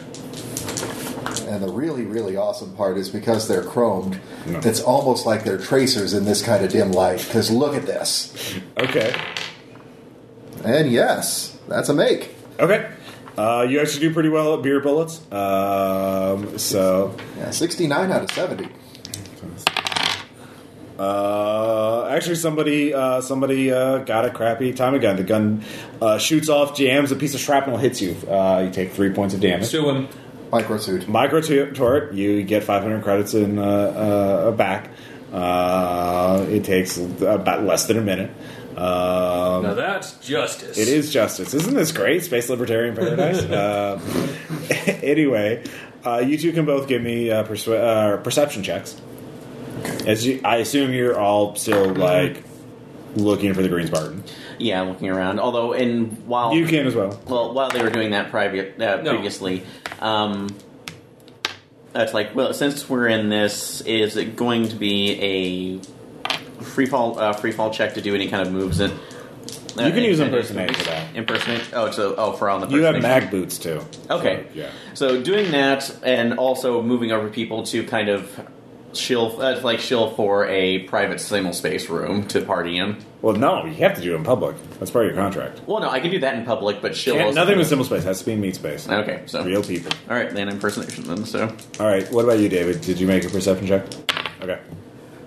And 1.48 1.62
the 1.62 1.68
really, 1.70 2.04
really 2.04 2.36
awesome 2.36 2.74
part 2.74 2.96
is 2.96 3.10
because 3.10 3.46
they're 3.48 3.62
chromed, 3.62 4.18
No. 4.46 4.60
it's 4.60 4.80
almost 4.80 5.26
like 5.26 5.44
they're 5.44 5.58
tracers 5.58 6.14
in 6.14 6.24
this 6.24 6.40
kind 6.42 6.64
of 6.64 6.70
dim 6.72 6.92
light. 6.92 7.18
Because 7.18 7.50
look 7.50 7.74
at 7.76 7.84
this. 7.86 8.32
Okay, 8.78 9.14
And 10.64 10.90
yes, 10.90 11.56
that's 11.68 11.88
a 11.90 11.94
make. 11.94 12.34
okay. 12.58 12.90
Uh, 13.36 13.66
you 13.68 13.80
actually 13.80 14.00
do 14.08 14.12
pretty 14.14 14.28
well 14.28 14.54
at 14.54 14.62
beer 14.62 14.80
bullets. 14.80 15.20
Um, 15.32 16.56
so, 16.58 17.16
Yeah, 17.36 17.50
69 17.50 18.12
out 18.12 18.22
of 18.22 18.30
70. 18.30 18.68
uh, 20.98 22.06
actually, 22.06 22.36
somebody 22.36 22.94
uh, 22.94 23.20
somebody 23.20 23.72
uh, 23.72 23.98
got 23.98 24.24
a 24.24 24.30
crappy 24.30 24.72
Tommy 24.72 25.00
gun. 25.00 25.16
The 25.16 25.24
gun 25.24 25.64
uh, 26.00 26.18
shoots 26.18 26.48
off, 26.48 26.76
jams, 26.76 27.10
a 27.10 27.16
piece 27.16 27.34
of 27.34 27.40
shrapnel 27.40 27.76
hits 27.78 28.00
you. 28.00 28.14
Uh, 28.28 28.62
you 28.66 28.70
take 28.70 28.92
three 28.92 29.10
points 29.10 29.34
of 29.34 29.40
damage. 29.40 29.66
Sue 29.66 29.88
him. 29.90 30.08
Microsuit. 30.52 31.08
Micro 31.08 31.40
tu- 31.40 31.72
turret, 31.72 32.14
you 32.14 32.44
get 32.44 32.62
500 32.62 33.02
credits 33.02 33.34
in 33.34 33.58
uh, 33.58 33.62
uh, 33.64 34.50
back. 34.52 34.88
Uh, 35.32 36.46
it 36.48 36.62
takes 36.62 36.96
about 36.96 37.64
less 37.64 37.86
than 37.86 37.98
a 37.98 38.02
minute. 38.02 38.30
Um, 38.76 39.62
Now 39.62 39.74
that's 39.74 40.14
justice. 40.18 40.76
it 40.78 40.88
is 40.88 41.12
justice. 41.12 41.54
Isn't 41.54 41.74
this 41.74 41.92
great? 41.92 42.24
Space 42.24 42.48
Libertarian 42.50 42.94
Paradise? 42.96 43.38
uh, 43.44 44.00
anyway, 45.02 45.62
uh, 46.04 46.18
you 46.18 46.36
two 46.38 46.52
can 46.52 46.64
both 46.64 46.88
give 46.88 47.02
me 47.02 47.30
uh, 47.30 47.44
persua- 47.44 48.14
uh, 48.14 48.16
perception 48.18 48.62
checks. 48.62 49.00
As 50.06 50.26
you, 50.26 50.40
I 50.44 50.56
assume 50.56 50.92
you're 50.92 51.18
all 51.18 51.54
still 51.56 51.94
like 51.94 52.42
looking 53.16 53.54
for 53.54 53.62
the 53.62 53.68
Green 53.68 53.86
Spartan. 53.86 54.24
Yeah, 54.58 54.80
I'm 54.80 54.88
looking 54.88 55.08
around. 55.10 55.40
Although, 55.40 55.72
in 55.72 56.06
while 56.26 56.54
You 56.54 56.66
can 56.66 56.86
as 56.86 56.94
well. 56.94 57.20
well, 57.28 57.52
while 57.54 57.70
they 57.70 57.82
were 57.82 57.90
doing 57.90 58.10
that 58.10 58.30
private 58.30 58.80
uh, 58.80 59.02
No. 59.02 59.10
previously, 59.12 59.64
um, 60.00 60.48
it's 61.94 62.14
like, 62.14 62.34
well, 62.34 62.52
since 62.54 62.88
we're 62.88 63.08
in 63.08 63.28
this, 63.28 63.80
is 63.82 64.16
it 64.16 64.36
going 64.36 64.68
to 64.68 64.76
be 64.76 65.20
a 65.20 65.80
free 66.64 66.86
fall 66.86 67.18
uh, 67.18 67.32
free 67.32 67.52
fall 67.52 67.70
check 67.72 67.94
to 67.94 68.00
do 68.00 68.14
any 68.14 68.28
kind 68.28 68.46
of 68.46 68.52
moves 68.52 68.80
uh, 68.80 68.88
You 69.76 69.92
can 69.92 70.02
use 70.04 70.20
any 70.20 70.30
kind 70.30 70.34
impersonate 70.34 70.76
for 70.76 70.84
that. 70.84 71.16
Impersonate. 71.16 71.70
Oh, 71.72 71.90
so 71.90 72.14
oh, 72.16 72.32
for 72.32 72.48
on 72.48 72.60
the 72.60 72.68
You 72.68 72.82
have 72.84 73.00
mag 73.00 73.30
boots 73.30 73.58
too. 73.58 73.80
Okay. 74.10 74.46
So, 74.48 74.58
yeah. 74.58 74.70
So 74.94 75.22
doing 75.22 75.50
that 75.52 75.94
and 76.02 76.34
also 76.38 76.82
moving 76.82 77.12
over 77.12 77.28
people 77.28 77.64
to 77.64 77.84
kind 77.84 78.08
of 78.08 78.48
shill, 78.96 79.40
uh, 79.40 79.60
like 79.62 79.80
shill 79.80 80.10
for 80.14 80.46
a 80.46 80.80
private 80.84 81.20
single 81.20 81.52
space 81.52 81.88
room 81.88 82.26
to 82.28 82.42
party 82.42 82.78
in. 82.78 82.96
Well, 83.22 83.34
no, 83.34 83.64
you 83.64 83.74
have 83.76 83.94
to 83.96 84.00
do 84.02 84.12
it 84.12 84.16
in 84.16 84.24
public. 84.24 84.56
That's 84.78 84.90
part 84.90 85.06
of 85.06 85.14
your 85.14 85.20
contract. 85.22 85.62
Well, 85.66 85.80
no, 85.80 85.88
I 85.90 86.00
can 86.00 86.10
do 86.10 86.20
that 86.20 86.34
in 86.34 86.44
public, 86.44 86.80
but 86.80 86.94
shill. 86.94 87.14
Can't- 87.14 87.26
also- 87.28 87.40
nothing 87.40 87.58
with 87.58 87.66
simple 87.66 87.84
space. 87.84 88.02
It 88.02 88.06
has 88.06 88.20
to 88.20 88.26
be 88.26 88.32
in 88.32 88.40
meat 88.40 88.54
space. 88.54 88.88
Okay, 88.88 89.22
so 89.26 89.44
Real 89.44 89.62
people. 89.62 89.92
all 90.08 90.16
right, 90.16 90.30
then 90.30 90.48
impersonation 90.48 91.04
then. 91.04 91.24
So, 91.24 91.54
All 91.80 91.86
right. 91.86 92.10
What 92.12 92.24
about 92.24 92.38
you, 92.38 92.48
David? 92.48 92.80
Did 92.80 93.00
you 93.00 93.06
make 93.06 93.24
a 93.24 93.28
perception 93.30 93.66
check? 93.66 93.84
Okay. 94.42 94.58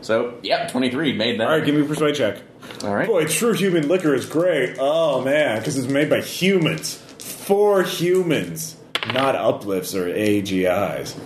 So 0.07 0.39
yep, 0.41 0.71
twenty 0.71 0.89
three 0.89 1.11
made 1.11 1.37
that. 1.37 1.47
All 1.47 1.57
right. 1.57 1.65
Give 1.65 1.75
me 1.75 1.81
a 1.81 1.85
persuade 1.85 2.15
check. 2.15 2.37
All 2.81 2.95
right. 2.95 3.05
Boy, 3.05 3.25
true 3.25 3.51
human 3.51 3.89
liquor 3.89 4.15
is 4.15 4.25
great. 4.25 4.77
Oh 4.79 5.21
man, 5.21 5.59
because 5.59 5.77
it's 5.77 5.89
made 5.89 6.09
by 6.09 6.21
humans 6.21 6.95
for 6.95 7.83
humans, 7.83 8.77
not 9.13 9.35
uplifts 9.35 9.93
or 9.93 10.05
AGIs. 10.05 11.17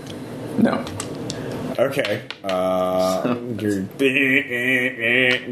No. 0.58 0.84
Okay. 1.78 2.24
Uh, 2.44 3.38
you're, 3.60 3.86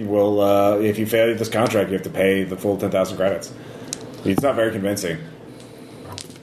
well, 0.08 0.41
uh, 0.41 0.80
if 0.80 0.98
you 0.98 1.06
fail 1.06 1.35
this 1.35 1.49
contract, 1.49 1.90
you 1.91 1.98
have 1.98 2.03
to 2.06 2.09
pay 2.09 2.43
the 2.45 2.58
full 2.58 2.77
ten 2.77 2.90
thousand 2.90 3.17
credits. 3.17 3.53
It's 4.25 4.41
not 4.41 4.56
very 4.56 4.72
convincing. 4.72 5.19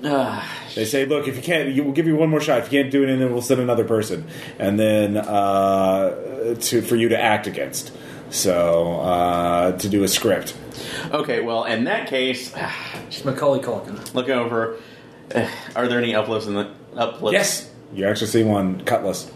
Ah, 0.04 0.65
They 0.76 0.84
say, 0.84 1.06
look, 1.06 1.26
if 1.26 1.36
you 1.36 1.42
can't, 1.42 1.74
we'll 1.74 1.92
give 1.94 2.06
you 2.06 2.16
one 2.16 2.28
more 2.28 2.40
shot. 2.40 2.58
If 2.58 2.70
you 2.70 2.82
can't 2.82 2.92
do 2.92 3.02
it, 3.02 3.08
and 3.08 3.20
then 3.20 3.32
we'll 3.32 3.40
send 3.40 3.62
another 3.62 3.84
person, 3.84 4.28
and 4.58 4.78
then 4.78 5.16
uh, 5.16 6.54
to 6.54 6.82
for 6.82 6.96
you 6.96 7.08
to 7.08 7.18
act 7.18 7.46
against. 7.46 7.92
So 8.28 9.00
uh, 9.00 9.72
to 9.78 9.88
do 9.88 10.04
a 10.04 10.08
script. 10.08 10.54
okay, 11.12 11.40
well, 11.40 11.64
in 11.64 11.84
that 11.84 12.08
case, 12.08 12.52
it's 13.08 13.24
Macaulay 13.24 13.60
Culkin. 13.60 14.14
look 14.14 14.28
over. 14.28 14.76
Are 15.74 15.88
there 15.88 15.98
any 15.98 16.14
uplifts 16.14 16.46
in 16.46 16.54
the 16.54 16.70
uplifts? 16.94 17.32
Yes, 17.32 17.70
you 17.94 18.06
actually 18.06 18.26
see 18.26 18.44
one 18.44 18.82
Cutlass. 18.82 19.32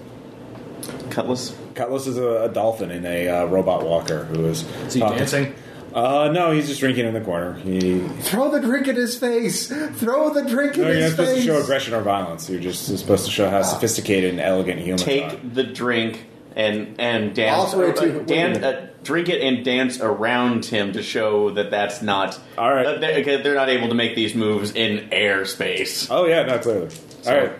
Cutlass. 1.08 1.56
Cutlass 1.74 2.06
is 2.06 2.18
a, 2.18 2.42
a 2.44 2.48
dolphin 2.50 2.90
in 2.90 3.06
a 3.06 3.28
uh, 3.28 3.44
robot 3.46 3.82
walker 3.86 4.24
who 4.24 4.44
is. 4.44 4.62
Is 4.86 4.92
he 4.94 5.00
talking- 5.00 5.18
dancing? 5.18 5.54
Uh, 5.94 6.30
no, 6.32 6.52
he's 6.52 6.68
just 6.68 6.80
drinking 6.80 7.06
in 7.06 7.14
the 7.14 7.20
corner. 7.20 7.54
He. 7.54 8.00
Throw 8.22 8.50
the 8.50 8.60
drink 8.60 8.86
in 8.88 8.96
his 8.96 9.18
face! 9.18 9.68
Throw 9.68 10.32
the 10.32 10.44
drink 10.44 10.76
in 10.76 10.82
No, 10.82 10.88
you're 10.88 10.94
not 10.96 11.02
his 11.02 11.10
supposed 11.12 11.30
face! 11.34 11.44
to 11.44 11.46
show 11.52 11.60
aggression 11.62 11.94
or 11.94 12.02
violence. 12.02 12.48
You're 12.48 12.60
just 12.60 12.86
supposed 12.98 13.24
to 13.24 13.30
show 13.30 13.50
how 13.50 13.62
sophisticated 13.62 14.30
and 14.30 14.40
elegant 14.40 14.80
humans 14.80 15.02
are. 15.02 15.06
Take 15.06 15.54
the 15.54 15.64
drink, 15.64 16.26
and 16.56 16.94
and 17.00 17.34
dance. 17.34 17.56
All 17.56 17.66
three, 17.66 17.90
uh. 17.90 18.18
Wait 18.18 18.26
dan- 18.26 18.52
minute. 18.52 18.64
uh, 18.64 18.86
drink 19.02 19.28
it 19.28 19.40
and 19.40 19.64
dance 19.64 20.00
around 20.00 20.64
him 20.66 20.92
to 20.92 21.02
show 21.02 21.50
that 21.50 21.70
that's 21.70 22.02
not. 22.02 22.38
All 22.58 22.72
right. 22.72 22.86
uh, 22.86 22.98
they, 22.98 23.20
okay, 23.22 23.42
they're 23.42 23.54
not 23.54 23.68
able 23.70 23.88
to 23.88 23.94
make 23.94 24.14
these 24.14 24.34
moves 24.34 24.72
in 24.74 25.08
airspace. 25.10 26.06
Oh 26.10 26.26
yeah, 26.26 26.42
no, 26.44 26.58
clearly. 26.58 26.88
All 27.26 27.34
right, 27.34 27.52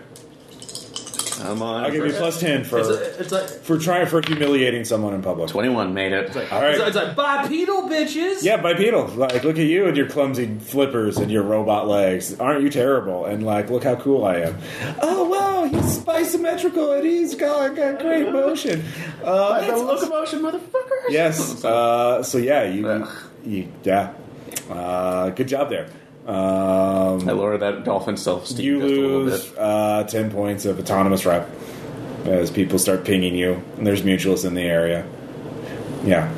Come 1.43 1.62
on, 1.62 1.85
I'll 1.85 1.91
give 1.91 2.05
you 2.07 2.12
plus 2.12 2.39
ten 2.41 2.65
for 2.65 2.78
It's, 2.78 2.89
a, 2.89 3.20
it's 3.20 3.33
like 3.33 3.49
for 3.49 3.78
trying 3.78 4.07
for 4.07 4.20
humiliating 4.27 4.85
someone 4.85 5.15
in 5.15 5.23
public. 5.23 5.49
twenty-one. 5.51 5.94
Made 5.94 6.12
it. 6.12 6.36
All 6.36 6.60
right. 6.60 6.75
it's, 6.75 6.83
it's 6.89 6.97
like 6.97 7.17
bipedal 7.17 7.83
bitches. 7.89 8.43
Yeah, 8.43 8.59
bipedal. 8.59 9.07
Like, 9.09 9.43
look 9.44 9.59
at 9.59 9.67
you 9.67 9.86
and 9.86 9.97
your 9.97 10.09
clumsy 10.09 10.59
flippers 10.59 11.17
and 11.19 11.31
your 11.31 11.43
robot 11.43 11.89
legs. 11.89 12.39
Aren't 12.39 12.62
you 12.62 12.70
terrible? 12.70 13.25
And 13.25 13.44
like, 13.44 13.70
look 13.70 13.85
how 13.85 13.97
cool 13.97 14.25
I 14.25 14.36
am. 14.36 14.59
Oh 15.02 15.25
wow, 15.28 15.65
he's 15.65 15.99
bisymmetrical 15.99 16.97
and 16.97 17.07
he's 17.07 17.35
got, 17.35 17.75
got 17.77 18.01
great 18.01 18.31
motion. 18.31 18.85
Uh, 19.25 19.60
That's 19.60 19.81
locomotion, 19.81 20.41
motherfucker. 20.41 21.09
yes. 21.09 21.65
Uh, 21.65 22.23
so 22.23 22.39
yeah, 22.39 22.65
you, 22.65 23.07
you 23.44 23.69
yeah. 23.83 24.12
Uh, 24.69 25.31
good 25.31 25.49
job 25.49 25.69
there. 25.70 25.89
I 26.26 26.31
Um, 26.32 27.18
lower 27.26 27.57
that 27.58 27.84
dolphin 27.84 28.16
self-esteem 28.16 28.65
you 28.65 28.81
just 28.81 28.92
a 28.92 28.97
little 29.00 29.18
lose 29.23 29.47
bit. 29.47 29.58
uh, 29.58 30.05
ten 30.05 30.31
points 30.31 30.65
of 30.66 30.78
autonomous 30.78 31.24
rep 31.26 31.49
as 32.26 32.50
people 32.50 32.78
start 32.78 33.05
pinging 33.05 33.34
you, 33.34 33.62
and 33.78 33.86
there's 33.86 34.02
mutuals 34.02 34.44
in 34.44 34.55
the 34.55 34.62
area. 34.62 35.07
Yeah. 36.05 36.31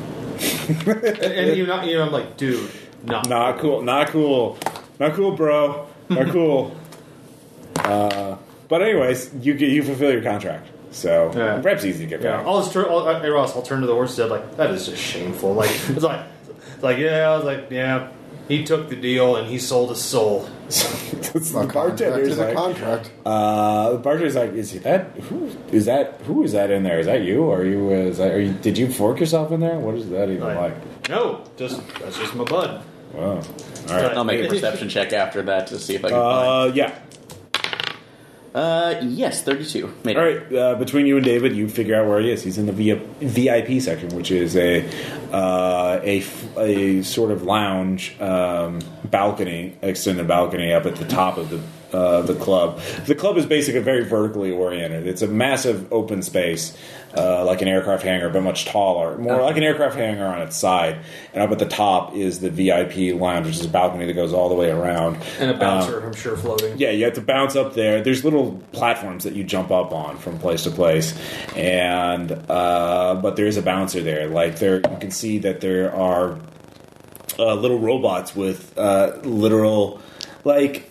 And, 0.77 0.97
and 0.97 1.57
you 1.57 1.65
know, 1.67 1.81
you 1.83 1.97
know, 1.97 2.05
I'm 2.05 2.11
like, 2.11 2.37
dude, 2.37 2.69
not 3.03 3.27
Not 3.29 3.59
cool. 3.59 3.81
Not 3.81 4.07
cool. 4.09 4.57
Not 4.99 5.13
cool, 5.13 5.31
bro. 5.35 5.87
Not 6.09 6.27
cool. 6.31 6.75
uh, 7.77 8.37
but 8.69 8.81
anyways, 8.81 9.31
you 9.41 9.53
get 9.53 9.69
you 9.69 9.83
fulfill 9.83 10.11
your 10.11 10.21
contract. 10.23 10.67
So 10.91 11.31
Yeah. 11.35 11.59
perhaps 11.61 11.85
easy 11.85 12.05
to 12.05 12.09
get 12.09 12.21
Yeah, 12.21 12.37
back. 12.37 12.45
I'll 12.47 12.61
just 12.61 12.71
turn. 12.73 12.85
I'll, 12.89 13.19
hey 13.19 13.29
Ross, 13.29 13.55
I'll 13.55 13.61
turn 13.61 13.81
to 13.81 13.87
the 13.87 13.93
horse 13.93 14.11
and 14.11 14.17
said, 14.17 14.29
like, 14.29 14.57
that 14.57 14.71
is 14.71 14.85
just 14.87 15.01
shameful. 15.01 15.53
Like, 15.53 15.69
it's 15.89 16.03
like, 16.03 16.21
it's 16.75 16.83
like, 16.83 16.97
yeah, 16.97 17.29
I 17.29 17.35
was 17.35 17.45
like, 17.45 17.67
yeah, 17.71 18.09
he 18.47 18.63
took 18.63 18.89
the 18.89 18.95
deal 18.95 19.35
and 19.35 19.47
he 19.47 19.57
sold 19.59 19.89
his 19.89 20.01
soul. 20.01 20.49
the 20.67 21.37
A 21.57 21.67
contract 21.67 21.73
bartender's 21.73 22.27
is 22.29 22.37
a 22.39 22.45
like, 22.45 22.55
contract. 22.55 23.11
uh, 23.25 23.91
the 23.91 23.97
bartender's 23.99 24.35
like, 24.35 24.53
is 24.53 24.71
he 24.71 24.79
that? 24.79 25.11
Who 25.29 25.49
is 25.71 25.85
that? 25.85 26.19
Who 26.25 26.43
is 26.43 26.51
that 26.53 26.69
in 26.71 26.83
there? 26.83 26.99
Is 26.99 27.05
that 27.05 27.21
you? 27.23 27.43
Or 27.43 27.61
are 27.61 27.65
you? 27.65 27.87
uh, 27.89 28.09
Is 28.09 28.17
that? 28.17 28.31
Are 28.33 28.39
you? 28.39 28.53
Did 28.53 28.77
you 28.77 28.87
fork 28.91 29.19
yourself 29.19 29.51
in 29.51 29.59
there? 29.59 29.77
What 29.79 29.95
is 29.95 30.09
that 30.09 30.29
even 30.29 30.41
Like, 30.43 30.57
like? 30.73 31.09
no, 31.09 31.43
just 31.57 31.81
that's 31.99 32.17
just 32.17 32.35
my 32.35 32.43
bud. 32.43 32.83
Wow. 33.13 33.23
All 33.31 33.41
right. 33.95 34.17
I'll 34.17 34.23
make 34.23 34.43
a 34.43 34.47
perception 34.49 34.89
check 34.89 35.13
after 35.13 35.41
that 35.43 35.67
to 35.67 35.77
see 35.79 35.95
if 35.95 36.03
I 36.05 36.09
can 36.09 36.17
find. 36.19 36.71
Uh, 36.71 36.73
yeah. 36.75 36.99
Uh, 38.53 38.99
yes, 39.01 39.41
thirty-two. 39.43 39.91
Made 40.03 40.15
All 40.17 40.23
it. 40.23 40.51
right, 40.51 40.55
uh, 40.55 40.75
between 40.75 41.07
you 41.07 41.17
and 41.17 41.25
David, 41.25 41.55
you 41.55 41.67
figure 41.67 41.95
out 41.95 42.07
where 42.07 42.19
he 42.19 42.29
is. 42.31 42.43
He's 42.43 42.59
in 42.59 42.67
the 42.67 42.93
VIP 43.19 43.81
section, 43.81 44.09
which 44.09 44.29
is 44.29 44.55
a 44.55 44.87
uh, 45.31 45.99
a 46.03 47.01
sort 47.01 47.31
of 47.31 47.43
lounge 47.43 48.19
um, 48.21 48.79
balcony, 49.05 49.75
extended 49.81 50.27
balcony 50.27 50.71
up 50.71 50.85
at 50.85 50.97
the 50.97 51.05
top 51.05 51.37
of 51.37 51.49
the 51.49 51.59
uh, 51.93 52.21
the 52.23 52.35
club. 52.35 52.79
The 53.05 53.15
club 53.15 53.37
is 53.37 53.45
basically 53.45 53.81
very 53.81 54.03
vertically 54.03 54.51
oriented. 54.51 55.07
It's 55.07 55.21
a 55.21 55.27
massive 55.27 55.91
open 55.93 56.21
space, 56.23 56.75
uh, 57.15 57.45
like 57.45 57.61
an 57.61 57.67
aircraft 57.67 58.03
hangar, 58.03 58.29
but 58.29 58.41
much 58.41 58.65
taller, 58.65 59.17
more 59.17 59.41
like 59.41 59.57
an 59.57 59.63
aircraft 59.63 59.95
hangar 59.95 60.25
on 60.25 60.41
its 60.41 60.57
side. 60.57 60.99
And 61.33 61.43
up 61.43 61.51
at 61.51 61.59
the 61.59 61.67
top 61.67 62.15
is 62.15 62.39
the 62.39 62.49
VIP 62.49 63.19
lounge, 63.19 63.45
which 63.45 63.55
is 63.55 63.65
a 63.65 63.69
balcony 63.69 64.05
that 64.07 64.13
goes 64.13 64.33
all 64.33 64.49
the 64.49 64.55
way 64.55 64.71
around. 64.71 65.17
And 65.39 65.51
a 65.51 65.57
bouncer, 65.57 66.03
I'm 66.03 66.13
sure, 66.13 66.35
floating. 66.35 66.77
yeah, 66.77 66.89
you 66.89 67.05
have 67.05 67.13
to 67.13 67.21
bounce 67.21 67.55
up 67.55 67.75
there. 67.75 68.01
There's 68.01 68.23
little 68.23 68.61
platforms 68.71 69.23
that 69.23 69.33
you 69.33 69.43
jump 69.43 69.71
up 69.71 69.93
on 69.93 70.17
from 70.17 70.39
place 70.39 70.63
to 70.63 70.71
place, 70.71 71.17
and 71.55 72.31
uh, 72.31 73.19
but 73.21 73.35
there 73.35 73.45
is 73.45 73.57
a 73.57 73.61
bouncer 73.61 74.01
there. 74.01 74.27
Like 74.27 74.57
there, 74.57 74.77
you 74.77 74.97
can 74.99 75.11
see 75.11 75.37
that 75.39 75.61
there 75.61 75.93
are 75.95 76.39
uh, 77.37 77.53
little 77.55 77.79
robots 77.79 78.35
with 78.35 78.77
uh, 78.77 79.17
literal 79.23 80.01
like 80.43 80.89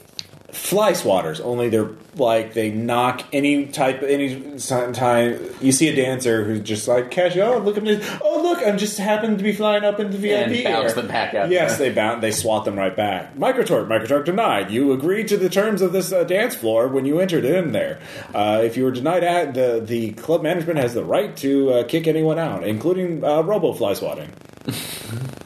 fly 0.62 0.92
swatters. 0.92 1.40
Only 1.40 1.68
they're 1.68 1.90
like 2.14 2.54
they 2.54 2.70
knock 2.70 3.24
any 3.32 3.66
type 3.66 4.02
any 4.04 4.58
time 4.58 5.40
you 5.60 5.72
see 5.72 5.88
a 5.88 5.96
dancer 5.96 6.44
who's 6.44 6.60
just 6.60 6.86
like 6.86 7.10
cash. 7.10 7.36
Oh 7.36 7.58
look 7.58 7.76
at 7.76 7.82
me! 7.82 8.00
Oh 8.22 8.40
look, 8.42 8.64
I'm 8.64 8.78
just 8.78 8.96
happened 8.96 9.38
to 9.38 9.44
be 9.44 9.52
flying 9.52 9.82
up 9.82 9.98
into 9.98 10.16
VIP 10.18 10.34
And 10.34 10.64
bounce 10.64 10.90
air." 10.90 10.94
them 10.94 11.08
back 11.08 11.34
out 11.34 11.50
Yes, 11.50 11.78
they 11.78 11.90
bounce. 11.92 12.20
They 12.20 12.30
swat 12.30 12.64
them 12.64 12.76
right 12.76 12.94
back. 12.94 13.34
Microtort, 13.34 13.88
Microtort 13.88 14.24
denied. 14.24 14.70
You 14.70 14.92
agreed 14.92 15.26
to 15.28 15.36
the 15.36 15.48
terms 15.48 15.82
of 15.82 15.92
this 15.92 16.12
uh, 16.12 16.22
dance 16.22 16.54
floor 16.54 16.86
when 16.86 17.06
you 17.06 17.18
entered 17.18 17.44
in 17.44 17.72
there. 17.72 17.98
Uh, 18.32 18.60
if 18.62 18.76
you 18.76 18.84
were 18.84 18.92
denied, 18.92 19.24
at, 19.24 19.54
the 19.54 19.82
the 19.84 20.12
club 20.12 20.42
management 20.42 20.78
has 20.78 20.94
the 20.94 21.04
right 21.04 21.36
to 21.38 21.72
uh, 21.72 21.84
kick 21.84 22.06
anyone 22.06 22.38
out, 22.38 22.62
including 22.62 23.24
uh, 23.24 23.42
Robo 23.42 23.72
Fly 23.72 23.94
swatting. 23.94 24.30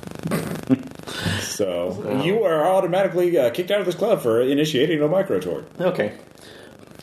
so 1.57 2.21
you 2.25 2.45
are 2.45 2.65
automatically 2.67 3.39
uh, 3.39 3.51
kicked 3.51 3.71
out 3.71 3.81
of 3.81 3.87
this 3.87 3.95
club 3.95 4.21
for 4.23 4.41
initiating 4.41 5.01
a 5.03 5.09
micro 5.09 5.41
tort. 5.41 5.67
Okay. 5.81 6.13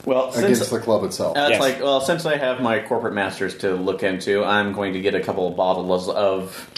Well, 0.05 0.31
since 0.33 0.43
Against 0.45 0.71
the 0.71 0.79
club 0.79 1.03
itself. 1.05 1.37
uh, 1.37 1.41
it's 1.41 1.51
Yes. 1.51 1.59
like, 1.61 1.79
well, 1.81 2.01
since 2.01 2.25
I 2.25 2.37
have 2.37 2.59
my 2.61 2.79
corporate 2.81 3.13
masters 3.13 3.57
to 3.59 3.73
look 3.75 4.03
into, 4.03 4.43
I'm 4.43 4.73
going 4.73 4.93
to 4.93 5.01
get 5.01 5.15
a 5.15 5.21
couple 5.21 5.47
of 5.47 5.55
bottles 5.55 6.09
of 6.09 6.69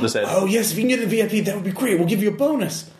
the 0.00 0.08
said. 0.08 0.24
Oh 0.26 0.44
yes, 0.44 0.72
if 0.72 0.76
you 0.78 0.82
can 0.82 0.88
get 0.88 1.00
a 1.00 1.06
VIP, 1.06 1.44
that 1.44 1.54
would 1.54 1.64
be 1.64 1.70
great. 1.72 1.98
We'll 1.98 2.08
give 2.08 2.22
you 2.22 2.28
a 2.30 2.36
bonus, 2.36 2.90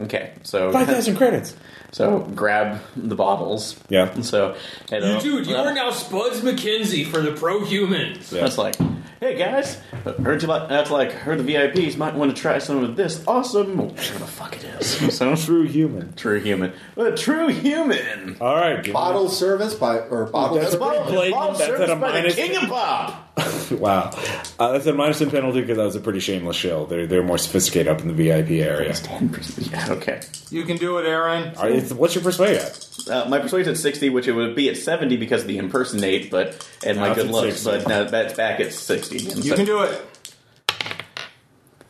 Okay, 0.00 0.32
so 0.42 0.72
five 0.78 0.86
thousand 0.86 1.16
credits. 1.16 1.54
so 1.92 2.20
grab 2.34 2.80
the 2.96 3.14
bottles. 3.14 3.78
Yeah. 3.90 4.18
So 4.22 4.56
You, 4.90 5.20
dude, 5.20 5.46
you 5.46 5.56
uh, 5.56 5.64
are 5.64 5.74
now 5.74 5.90
Spuds 5.90 6.40
MacKenzie 6.40 7.06
for 7.06 7.20
the 7.20 7.32
pro 7.32 7.64
humans. 7.64 8.30
That's 8.30 8.56
like, 8.56 8.76
hey 9.22 9.36
guys, 9.36 9.76
heard 10.24 10.42
you 10.42 10.48
like 10.48 10.68
that's 10.68 10.90
like 10.90 11.12
heard 11.12 11.38
the 11.38 11.54
VIPs 11.54 11.96
might 11.96 12.14
want 12.14 12.34
to 12.34 12.40
try 12.42 12.58
some 12.58 12.82
of 12.82 12.96
this 12.96 13.22
awesome 13.28 13.76
whatever 13.78 14.18
the 14.18 14.26
fuck 14.26 14.56
it 14.56 14.64
is. 14.64 15.12
So 15.22 15.36
True 15.36 15.62
human. 15.62 16.12
true 16.14 16.40
human, 16.40 16.72
a 16.96 17.12
true 17.16 17.48
human. 17.48 18.36
All 18.40 18.56
right, 18.56 18.76
give 18.76 18.86
me- 18.86 18.92
Bottle 18.92 19.28
service 19.28 19.74
by 19.74 19.98
or 19.98 20.26
bottle 20.26 20.56
That's 20.58 20.72
service. 20.72 20.88
pretty 20.88 21.12
blatant. 21.12 21.34
Bottle 21.34 21.54
That's 21.54 21.66
service 21.66 21.90
at 21.90 21.96
a 21.96 22.00
by 22.00 22.20
the 22.20 22.30
King 22.30 22.56
of 22.56 22.62
Pop. 22.68 23.28
Wow, 23.72 24.10
uh, 24.58 24.72
that's 24.72 24.86
a 24.86 24.92
minus 24.92 25.18
ten 25.20 25.30
penalty 25.30 25.60
because 25.62 25.78
that 25.78 25.84
was 25.84 25.96
a 25.96 26.00
pretty 26.00 26.20
shameless 26.20 26.56
shill. 26.56 26.86
They're 26.86 27.06
they're 27.06 27.22
more 27.22 27.38
sophisticated 27.38 27.88
up 27.88 28.00
in 28.00 28.08
the 28.08 28.14
VIP 28.14 28.50
area. 28.62 28.92
Ten 28.92 29.28
percent. 29.30 29.70
Yeah, 29.70 29.92
okay. 29.94 30.20
You 30.50 30.64
can 30.64 30.76
do 30.76 30.98
it, 30.98 31.06
Aaron. 31.06 31.54
All 31.56 31.62
right, 31.62 31.72
it's- 31.72 31.92
what's 31.92 32.14
your 32.14 32.24
persuade 32.24 32.56
at? 32.58 32.88
Uh, 33.08 33.24
my 33.28 33.38
persuasion 33.38 33.72
at 33.72 33.78
sixty, 33.78 34.10
which 34.10 34.28
it 34.28 34.32
would 34.32 34.54
be 34.54 34.68
at 34.68 34.76
seventy 34.76 35.16
because 35.16 35.42
of 35.42 35.48
the 35.48 35.56
impersonate, 35.58 36.30
but 36.30 36.68
and 36.84 36.98
my 36.98 37.08
Now 37.08 37.14
good 37.14 37.30
looks. 37.30 37.60
60. 37.60 37.70
But 37.70 37.88
now 37.88 38.04
that's 38.04 38.34
back 38.34 38.60
at 38.60 38.72
sixty. 38.74 39.11
You 39.18 39.54
can 39.54 39.64
do 39.64 39.82
it. 39.82 40.00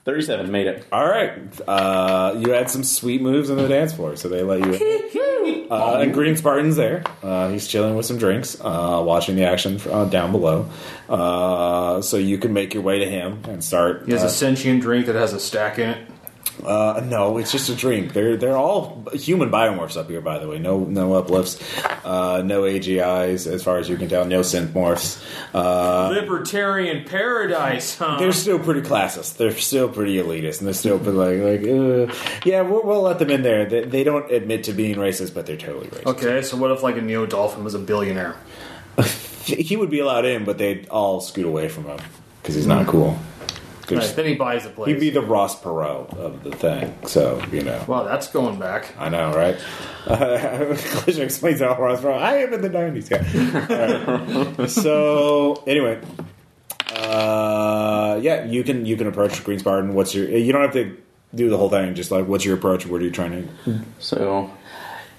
Thirty-seven 0.05 0.51
made 0.51 0.67
it. 0.67 0.85
All 0.91 1.07
right, 1.07 1.33
uh, 1.69 2.35
you 2.39 2.51
had 2.51 2.69
some 2.69 2.83
sweet 2.83 3.23
moves 3.23 3.51
on 3.51 3.57
the 3.57 3.69
dance 3.69 3.93
floor, 3.93 4.17
so 4.17 4.29
they 4.29 4.43
let 4.43 4.61
you. 4.61 4.73
in. 4.75 5.03
Uh, 5.73 6.01
and 6.01 6.13
Green 6.13 6.37
Spartan's 6.37 6.77
there. 6.77 7.03
Uh, 7.23 7.49
he's 7.49 7.67
chilling 7.67 7.97
with 7.97 8.05
some 8.05 8.19
drinks, 8.19 8.61
uh, 8.61 9.03
watching 9.05 9.37
the 9.37 9.45
action 9.45 9.81
uh, 9.91 10.05
down 10.05 10.31
below. 10.31 10.69
Uh, 11.09 12.03
so 12.03 12.19
you 12.19 12.37
can 12.37 12.53
make 12.53 12.75
your 12.75 12.83
way 12.83 12.99
to 12.99 13.07
him 13.07 13.43
and 13.49 13.65
start. 13.65 14.05
He 14.05 14.13
has 14.13 14.23
uh, 14.23 14.27
a 14.27 14.31
sentient 14.31 14.83
drink 14.83 15.07
that 15.07 15.15
has 15.15 15.33
a 15.33 15.41
stack 15.41 15.79
in 15.79 15.89
it. 15.91 16.09
Uh, 16.65 17.03
no, 17.07 17.39
it's 17.39 17.51
just 17.51 17.69
a 17.71 17.75
drink. 17.75 18.13
They're 18.13 18.37
they're 18.37 18.57
all 18.57 19.05
human 19.13 19.51
biomorphs 19.51 19.97
up 19.97 20.09
here, 20.09 20.21
by 20.21 20.39
the 20.39 20.49
way. 20.49 20.59
No 20.59 20.81
no 20.81 21.15
uplifts, 21.15 21.61
uh, 22.05 22.43
no 22.45 22.63
AGIs 22.63 23.51
as 23.51 23.63
far 23.63 23.79
as 23.79 23.89
you 23.89 23.97
can 23.97 24.09
tell. 24.09 24.25
No 24.25 24.41
synth 24.41 24.69
morphs. 24.69 25.25
Uh, 25.55 26.11
Libertarian 26.11 27.05
paradise, 27.05 27.97
huh? 27.97 28.19
they're 28.19 28.33
still 28.33 28.59
pretty 28.59 28.83
classist. 28.83 29.39
They're 29.39 29.57
still 29.57 29.89
pretty 29.89 30.17
elitist, 30.17 30.59
and 30.59 30.67
they're 30.67 30.75
still 30.75 30.99
pretty 30.99 31.19
like 31.19 31.41
like 31.41 31.63
uh, 31.63 32.15
yeah. 32.45 32.61
We'll, 32.61 32.85
we'll 32.85 33.03
let 33.03 33.19
them 33.19 33.31
in 33.31 33.43
there. 33.43 33.65
They, 33.67 33.85
they 33.85 34.05
don't 34.05 34.31
admit 34.31 34.65
to 34.65 34.73
being 34.73 34.97
racist, 34.97 35.35
but 35.35 35.47
they're 35.47 35.57
totally 35.57 35.89
racist. 35.89 36.07
okay, 36.07 36.43
so 36.43 36.57
what 36.57 36.71
if 36.71 36.83
like 36.83 36.97
a 36.97 37.03
Neo 37.03 37.27
Dolphin 37.27 37.65
was 37.65 37.75
a 37.75 37.81
billionaire? 37.81 38.37
He 39.45 39.77
would 39.77 39.91
be 39.91 39.99
allowed 39.99 40.25
in, 40.25 40.45
but 40.45 40.59
they'd 40.59 40.89
all 40.89 41.21
scoot 41.21 41.47
away 41.47 41.69
from 41.69 41.85
him 41.87 41.99
because 42.41 42.55
he's 42.55 42.67
not 42.67 42.87
cool. 42.87 43.19
They're 43.87 43.99
Right, 43.99 44.17
then 44.17 44.27
he 44.27 44.35
buys 44.35 44.65
the 44.65 44.71
place. 44.71 44.89
He'd 44.89 45.01
be 45.01 45.11
the 45.11 45.23
Ross 45.23 45.61
Perot 45.61 46.17
of 46.17 46.45
the 46.45 46.53
thing. 46.53 46.97
So 47.07 47.43
you 47.51 47.63
know. 47.63 47.85
wow, 47.87 48.05
that's 48.05 48.29
going 48.29 48.59
back. 48.59 48.95
I 48.99 49.09
know, 49.09 49.35
right? 49.35 49.57
Uh, 50.07 50.77
Collision 50.79 51.25
explains 51.25 51.61
how 51.61 51.77
Ross 51.79 52.01
Perot. 52.01 52.19
I 52.19 52.39
am 52.39 52.53
in 52.53 52.61
the 52.61 52.69
nineties. 52.69 53.11
Yeah. 53.11 54.47
All 54.49 54.55
right. 54.55 54.71
So 54.71 55.63
anyway, 55.67 56.01
uh, 56.95 58.19
yeah, 58.23 58.45
you 58.45 58.65
can 58.65 58.87
you 58.87 58.97
can 58.97 59.07
approach 59.07 59.43
Green 59.45 59.59
Spartan. 59.59 59.95
What's 59.95 60.15
your? 60.15 60.29
You 60.29 60.53
don't 60.53 60.63
have 60.63 60.75
to 60.75 60.97
do 61.35 61.49
the 61.49 61.57
whole 61.57 61.71
thing. 61.71 61.95
Just 61.95 62.11
like, 62.11 62.27
what's 62.27 62.45
your 62.45 62.57
approach? 62.57 62.87
What 62.87 63.01
are 63.01 63.05
you 63.05 63.11
trying 63.11 63.49
to? 63.65 63.81
So, 63.99 64.51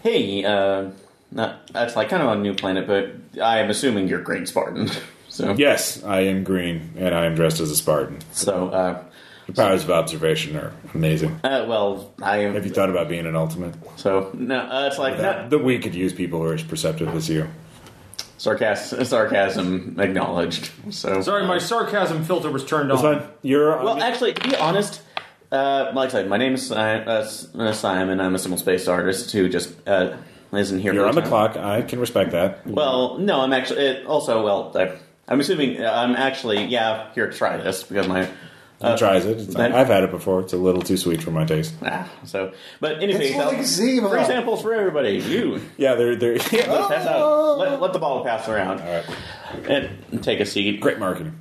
hey, 0.02 0.44
uh, 0.46 0.92
not, 1.32 1.68
that's 1.68 1.96
like 1.96 2.10
kind 2.10 2.22
of 2.22 2.30
on 2.30 2.40
a 2.40 2.42
new 2.42 2.54
planet, 2.54 2.88
but 2.88 3.42
I 3.42 3.60
am 3.60 3.70
assuming 3.70 4.08
you're 4.08 4.22
Green 4.22 4.46
Spartan. 4.46 4.90
So, 5.34 5.56
Yes, 5.58 6.04
I 6.04 6.22
am 6.22 6.44
green, 6.44 6.94
and 6.96 7.16
I 7.16 7.26
am 7.26 7.34
dressed 7.34 7.60
as 7.60 7.72
a 7.72 7.76
Spartan. 7.76 8.20
so, 8.34 8.68
uh, 8.70 9.04
The 9.48 9.54
powers 9.54 9.84
of 9.84 9.90
observation 9.90 10.56
are 10.56 10.72
amazing. 10.94 11.40
uh, 11.44 11.66
well, 11.68 12.14
I 12.22 12.38
am. 12.44 12.54
Have 12.54 12.66
you 12.68 12.72
thought 12.72 12.92
about 12.92 13.10
being 13.10 13.26
an 13.26 13.36
ultimate? 13.36 13.74
So, 13.96 14.30
no, 14.36 14.60
uh, 14.60 14.88
it's 14.92 15.00
like, 15.00 15.18
That, 15.18 15.50
that 15.50 15.58
we 15.64 15.80
could 15.80 15.96
use 15.96 16.14
people 16.14 16.40
who 16.40 16.46
are 16.46 16.54
as 16.54 16.62
perceptive 16.62 17.08
as 17.16 17.30
you. 17.30 17.48
Sarcasm, 18.38 19.04
sarcasm 19.06 19.96
acknowledged. 20.00 20.70
So 20.92 21.22
Sorry, 21.22 21.48
my 21.48 21.58
sarcasm 21.58 22.24
filter 22.26 22.52
was 22.52 22.64
turned 22.64 22.92
That's 22.92 23.02
on. 23.04 23.22
fine. 23.22 23.30
You're 23.42 23.84
Well, 23.84 24.04
actually, 24.04 24.34
to 24.34 24.50
be 24.50 24.56
honest, 24.58 25.02
uh, 25.52 25.92
like 25.96 26.10
I 26.10 26.12
said, 26.12 26.30
my 26.30 26.38
name 26.38 26.54
is 26.54 26.68
Si- 26.68 26.76
uh, 26.76 27.26
uh, 27.58 27.72
Simon. 27.74 28.20
I'm 28.22 28.36
a 28.36 28.38
simulspace 28.38 28.88
artist 28.92 29.32
who 29.32 29.50
just 29.50 29.74
uh, 29.88 30.18
isn't 30.52 30.80
here. 30.80 30.94
you're 30.94 31.04
for 31.04 31.10
on 31.10 31.16
the 31.16 31.22
time. 31.22 31.30
clock. 31.30 31.58
I 31.58 31.82
can 31.82 32.00
respect 32.00 32.32
that. 32.32 32.68
Well, 32.68 33.18
no, 33.18 33.42
I'm 33.42 33.54
actually 33.54 33.86
it, 33.86 34.06
also 34.06 34.44
well. 34.44 34.72
I, 34.76 34.92
I'm 35.28 35.40
assuming 35.40 35.82
uh, 35.82 35.90
I'm 35.92 36.16
actually 36.16 36.66
yeah 36.66 37.14
here 37.14 37.28
to 37.30 37.38
try 37.38 37.58
this 37.58 37.84
because 37.84 38.08
my 38.08 38.26
He 38.26 38.98
tries 38.98 39.26
it. 39.26 39.48
Then- 39.54 39.72
I've 39.74 39.88
had 39.88 40.04
it 40.04 40.12
before. 40.12 40.42
It's 40.42 40.52
a 40.54 40.58
little 40.58 40.82
too 40.82 40.98
sweet 40.98 41.22
for 41.24 41.32
my 41.32 41.46
taste. 41.46 41.74
ah, 41.84 42.10
so. 42.26 42.52
But 42.82 43.02
anyway, 43.02 43.28
It's 43.30 43.38
like 43.38 43.58
Ziva. 43.60 44.10
free 44.10 44.26
samples 44.26 44.62
for 44.62 44.74
everybody. 44.74 45.20
You 45.20 45.62
Yeah, 45.78 45.96
they're 45.96 46.16
they're 46.18 46.34
let's 46.36 46.50
pass 46.50 47.08
out. 47.08 47.58
Let, 47.58 47.82
let 47.82 47.94
the 47.94 48.00
ball 48.00 48.24
pass 48.26 48.48
around 48.50 48.82
all 48.82 48.88
right. 48.92 49.06
and 50.12 50.22
take 50.24 50.40
a 50.42 50.46
seat. 50.46 50.82
Great 50.82 51.00
marketing. 51.00 51.40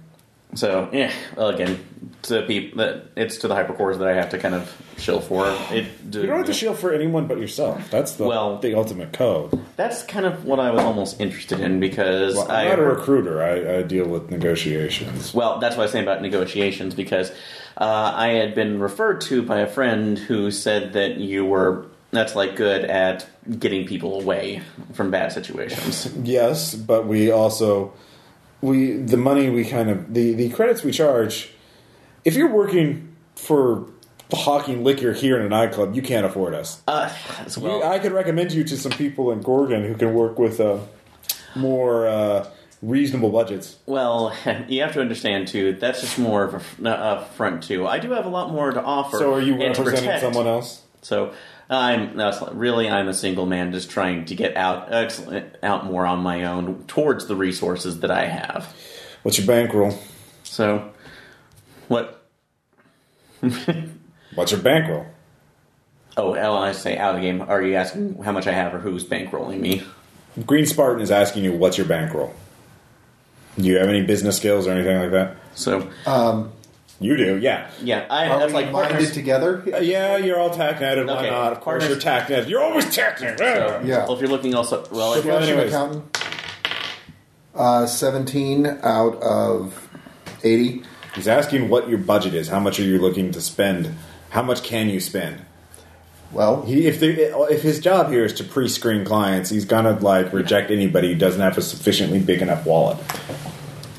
So 0.54 0.88
yeah, 0.92 1.12
well 1.36 1.48
again, 1.48 1.78
to 2.22 2.42
people 2.42 2.78
that 2.78 3.06
it's 3.16 3.38
to 3.38 3.48
the 3.48 3.54
hypercorps 3.54 3.98
that 3.98 4.08
I 4.08 4.14
have 4.14 4.30
to 4.30 4.38
kind 4.38 4.54
of 4.54 4.70
shill 4.98 5.20
for. 5.20 5.46
It 5.70 5.86
You 6.12 6.26
don't 6.26 6.36
have 6.38 6.46
to 6.46 6.52
shield 6.52 6.78
for 6.78 6.92
anyone 6.92 7.26
but 7.26 7.38
yourself. 7.38 7.90
That's 7.90 8.12
the 8.12 8.24
Well- 8.24 8.58
the 8.58 8.74
ultimate 8.74 9.12
code. 9.12 9.58
That's 9.76 10.02
kind 10.02 10.26
of 10.26 10.44
what 10.44 10.60
I 10.60 10.70
was 10.70 10.82
almost 10.82 11.20
interested 11.20 11.60
in 11.60 11.80
because 11.80 12.36
Well, 12.36 12.50
I 12.50 12.64
I'm 12.64 12.68
not 12.68 12.78
a 12.78 12.82
recruiter. 12.82 13.42
I, 13.42 13.78
I 13.78 13.82
deal 13.82 14.06
with 14.06 14.30
negotiations. 14.30 15.32
Well, 15.34 15.58
that's 15.58 15.76
what 15.76 15.82
I 15.82 15.84
was 15.84 15.92
saying 15.92 16.04
about 16.04 16.22
negotiations 16.22 16.94
because 16.94 17.30
uh, 17.78 18.12
I 18.14 18.28
had 18.28 18.54
been 18.54 18.78
referred 18.78 19.22
to 19.22 19.42
by 19.42 19.60
a 19.60 19.66
friend 19.66 20.18
who 20.18 20.50
said 20.50 20.92
that 20.92 21.16
you 21.16 21.46
were 21.46 21.86
that's 22.10 22.36
like 22.36 22.56
good 22.56 22.84
at 22.84 23.26
getting 23.58 23.86
people 23.86 24.20
away 24.20 24.60
from 24.92 25.10
bad 25.10 25.32
situations. 25.32 26.12
Yes, 26.22 26.74
but 26.74 27.06
we 27.06 27.30
also 27.30 27.94
we 28.62 28.92
the 28.92 29.16
money 29.18 29.50
we 29.50 29.64
kind 29.64 29.90
of 29.90 30.14
the 30.14 30.32
the 30.32 30.48
credits 30.50 30.82
we 30.82 30.92
charge. 30.92 31.50
If 32.24 32.34
you're 32.34 32.48
working 32.50 33.14
for 33.36 33.86
hawking 34.32 34.82
liquor 34.82 35.12
here 35.12 35.38
in 35.38 35.44
a 35.44 35.48
nightclub, 35.48 35.94
you 35.94 36.00
can't 36.00 36.24
afford 36.24 36.54
us. 36.54 36.80
Uh, 36.88 37.12
well, 37.58 37.78
You- 37.78 37.84
I 37.84 37.98
could 37.98 38.12
recommend 38.12 38.52
you 38.52 38.64
to 38.64 38.76
some 38.78 38.92
people 38.92 39.30
in 39.32 39.40
Gorgon 39.42 39.84
who 39.84 39.94
can 39.94 40.14
work 40.14 40.38
with 40.38 40.58
uh, 40.60 40.78
more 41.54 42.06
uh, 42.06 42.48
reasonable 42.80 43.30
budgets. 43.30 43.76
well, 43.86 44.34
you 44.68 44.80
have 44.82 44.92
to 44.94 45.00
understand 45.00 45.48
too. 45.48 45.74
That's 45.74 46.00
just 46.00 46.18
more 46.18 46.44
of 46.44 46.54
a 46.84 47.24
front 47.36 47.64
too. 47.64 47.86
I 47.86 47.98
do 47.98 48.12
have 48.12 48.24
a 48.24 48.30
lot 48.30 48.50
more 48.50 48.70
to 48.70 48.82
offer. 48.82 49.18
So, 49.18 49.34
are 49.34 49.40
you 49.40 49.56
representing 49.58 50.18
someone 50.20 50.46
else? 50.46 50.82
So 51.02 51.34
I'm 51.70 52.16
that's 52.16 52.42
really 52.52 52.88
I'm 52.88 53.08
a 53.08 53.14
single 53.14 53.46
man 53.46 53.72
just 53.72 53.90
trying 53.90 54.24
to 54.26 54.34
get 54.34 54.56
out 54.56 54.92
excellent, 54.92 55.56
out 55.62 55.86
more 55.86 56.04
on 56.06 56.20
my 56.20 56.44
own 56.44 56.84
towards 56.86 57.26
the 57.26 57.36
resources 57.36 58.00
that 58.00 58.10
I 58.10 58.26
have. 58.26 58.74
What's 59.22 59.38
your 59.38 59.46
bankroll? 59.46 59.98
So 60.42 60.92
what 61.88 62.22
What's 64.34 64.52
your 64.52 64.60
bankroll? 64.60 65.06
Oh, 66.16 66.34
oh, 66.36 66.56
I 66.56 66.72
say 66.72 66.96
out 66.98 67.14
of 67.14 67.20
the 67.20 67.26
game. 67.26 67.42
Are 67.42 67.62
you 67.62 67.74
asking 67.74 68.22
how 68.22 68.32
much 68.32 68.46
I 68.46 68.52
have 68.52 68.74
or 68.74 68.78
who's 68.78 69.04
bankrolling 69.04 69.60
me? 69.60 69.82
Green 70.46 70.66
Spartan 70.66 71.02
is 71.02 71.10
asking 71.10 71.44
you, 71.44 71.52
"What's 71.52 71.76
your 71.76 71.86
bankroll?" 71.86 72.34
Do 73.58 73.64
you 73.64 73.76
have 73.76 73.88
any 73.88 74.02
business 74.02 74.36
skills 74.36 74.66
or 74.66 74.70
anything 74.70 74.98
like 74.98 75.10
that? 75.10 75.36
So, 75.54 75.90
um, 76.06 76.52
You 77.02 77.16
do, 77.16 77.38
yeah. 77.38 77.70
yeah, 77.82 78.06
I, 78.08 78.28
Are 78.28 78.38
that's 78.38 78.52
we 78.52 78.62
like 78.62 78.72
minded 78.72 78.90
partners. 78.90 79.12
together? 79.12 79.62
Uh, 79.74 79.78
yeah, 79.78 80.16
you're 80.16 80.38
all 80.38 80.50
tack 80.50 80.80
netted. 80.80 81.06
Why 81.06 81.14
Okay. 81.18 81.30
not? 81.30 81.52
Of 81.52 81.60
course, 81.60 81.82
Partners- 81.82 81.88
you're 81.90 81.98
tack 81.98 82.30
netted. 82.30 82.48
You're 82.48 82.62
always 82.62 82.94
tack 82.94 83.20
netted. 83.20 83.38
So, 83.38 83.80
Yeah. 83.84 83.98
Well, 84.06 84.14
if 84.14 84.20
you're 84.20 84.30
looking 84.30 84.54
also, 84.54 84.84
well, 84.90 85.14
if 85.14 85.24
you're, 85.24 85.34
Professional 85.34 85.58
anyways. 85.60 85.72
accountant. 85.74 86.18
Uh, 87.54 87.86
17 87.86 88.66
out 88.82 89.20
of 89.22 89.88
80. 90.42 90.82
He's 91.14 91.28
asking 91.28 91.68
what 91.68 91.88
your 91.88 91.98
budget 91.98 92.32
is. 92.34 92.48
How 92.48 92.60
much 92.60 92.80
are 92.80 92.84
you 92.84 92.98
looking 92.98 93.30
to 93.32 93.40
spend? 93.40 93.94
How 94.30 94.42
much 94.42 94.62
can 94.62 94.88
you 94.88 95.00
spend? 95.00 95.42
Well, 96.30 96.62
He, 96.62 96.86
if 96.86 96.98
the, 96.98 97.36
if 97.52 97.60
his 97.62 97.78
job 97.78 98.10
here 98.10 98.24
is 98.24 98.32
to 98.34 98.44
pre-screen 98.44 99.04
clients, 99.04 99.50
he's 99.50 99.66
gonna 99.66 99.98
like 100.00 100.32
reject 100.32 100.70
anybody 100.70 101.12
who 101.12 101.18
doesn't 101.18 101.42
have 101.42 101.58
a 101.58 101.62
sufficiently 101.62 102.20
big 102.20 102.40
enough 102.40 102.64
wallet. 102.64 102.96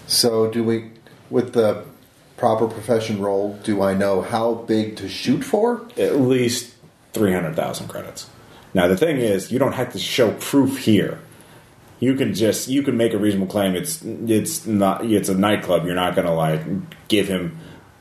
so 0.08 0.50
do 0.50 0.64
we, 0.64 0.90
with 1.30 1.54
the 1.54 1.84
proper 2.44 2.68
profession 2.68 3.22
role, 3.22 3.58
do 3.64 3.82
I 3.82 3.94
know 3.94 4.22
how 4.22 4.54
big 4.54 4.98
to 4.98 5.08
shoot 5.08 5.46
for? 5.46 5.88
At 5.98 6.20
least 6.20 6.76
three 7.14 7.32
hundred 7.32 7.56
thousand 7.56 7.88
credits. 7.88 8.30
Now 8.74 8.90
the 8.90 8.98
thing 8.98 9.16
is, 9.16 9.50
you 9.50 9.60
don't 9.60 9.72
have 9.72 9.94
to 9.94 9.98
show 9.98 10.34
proof 10.34 10.80
here. 10.80 11.22
You 12.02 12.16
can 12.16 12.34
just 12.34 12.68
you 12.68 12.84
can 12.84 12.98
make 12.98 13.14
a 13.14 13.18
reasonable 13.18 13.48
claim. 13.48 13.76
It's 13.76 14.04
it's 14.04 14.68
not 14.68 15.06
it's 15.06 15.30
a 15.30 15.36
nightclub. 15.36 15.86
You're 15.86 15.96
not 15.96 16.18
gonna 16.18 16.36
like 16.36 16.62
give 17.08 17.30
him 17.30 17.58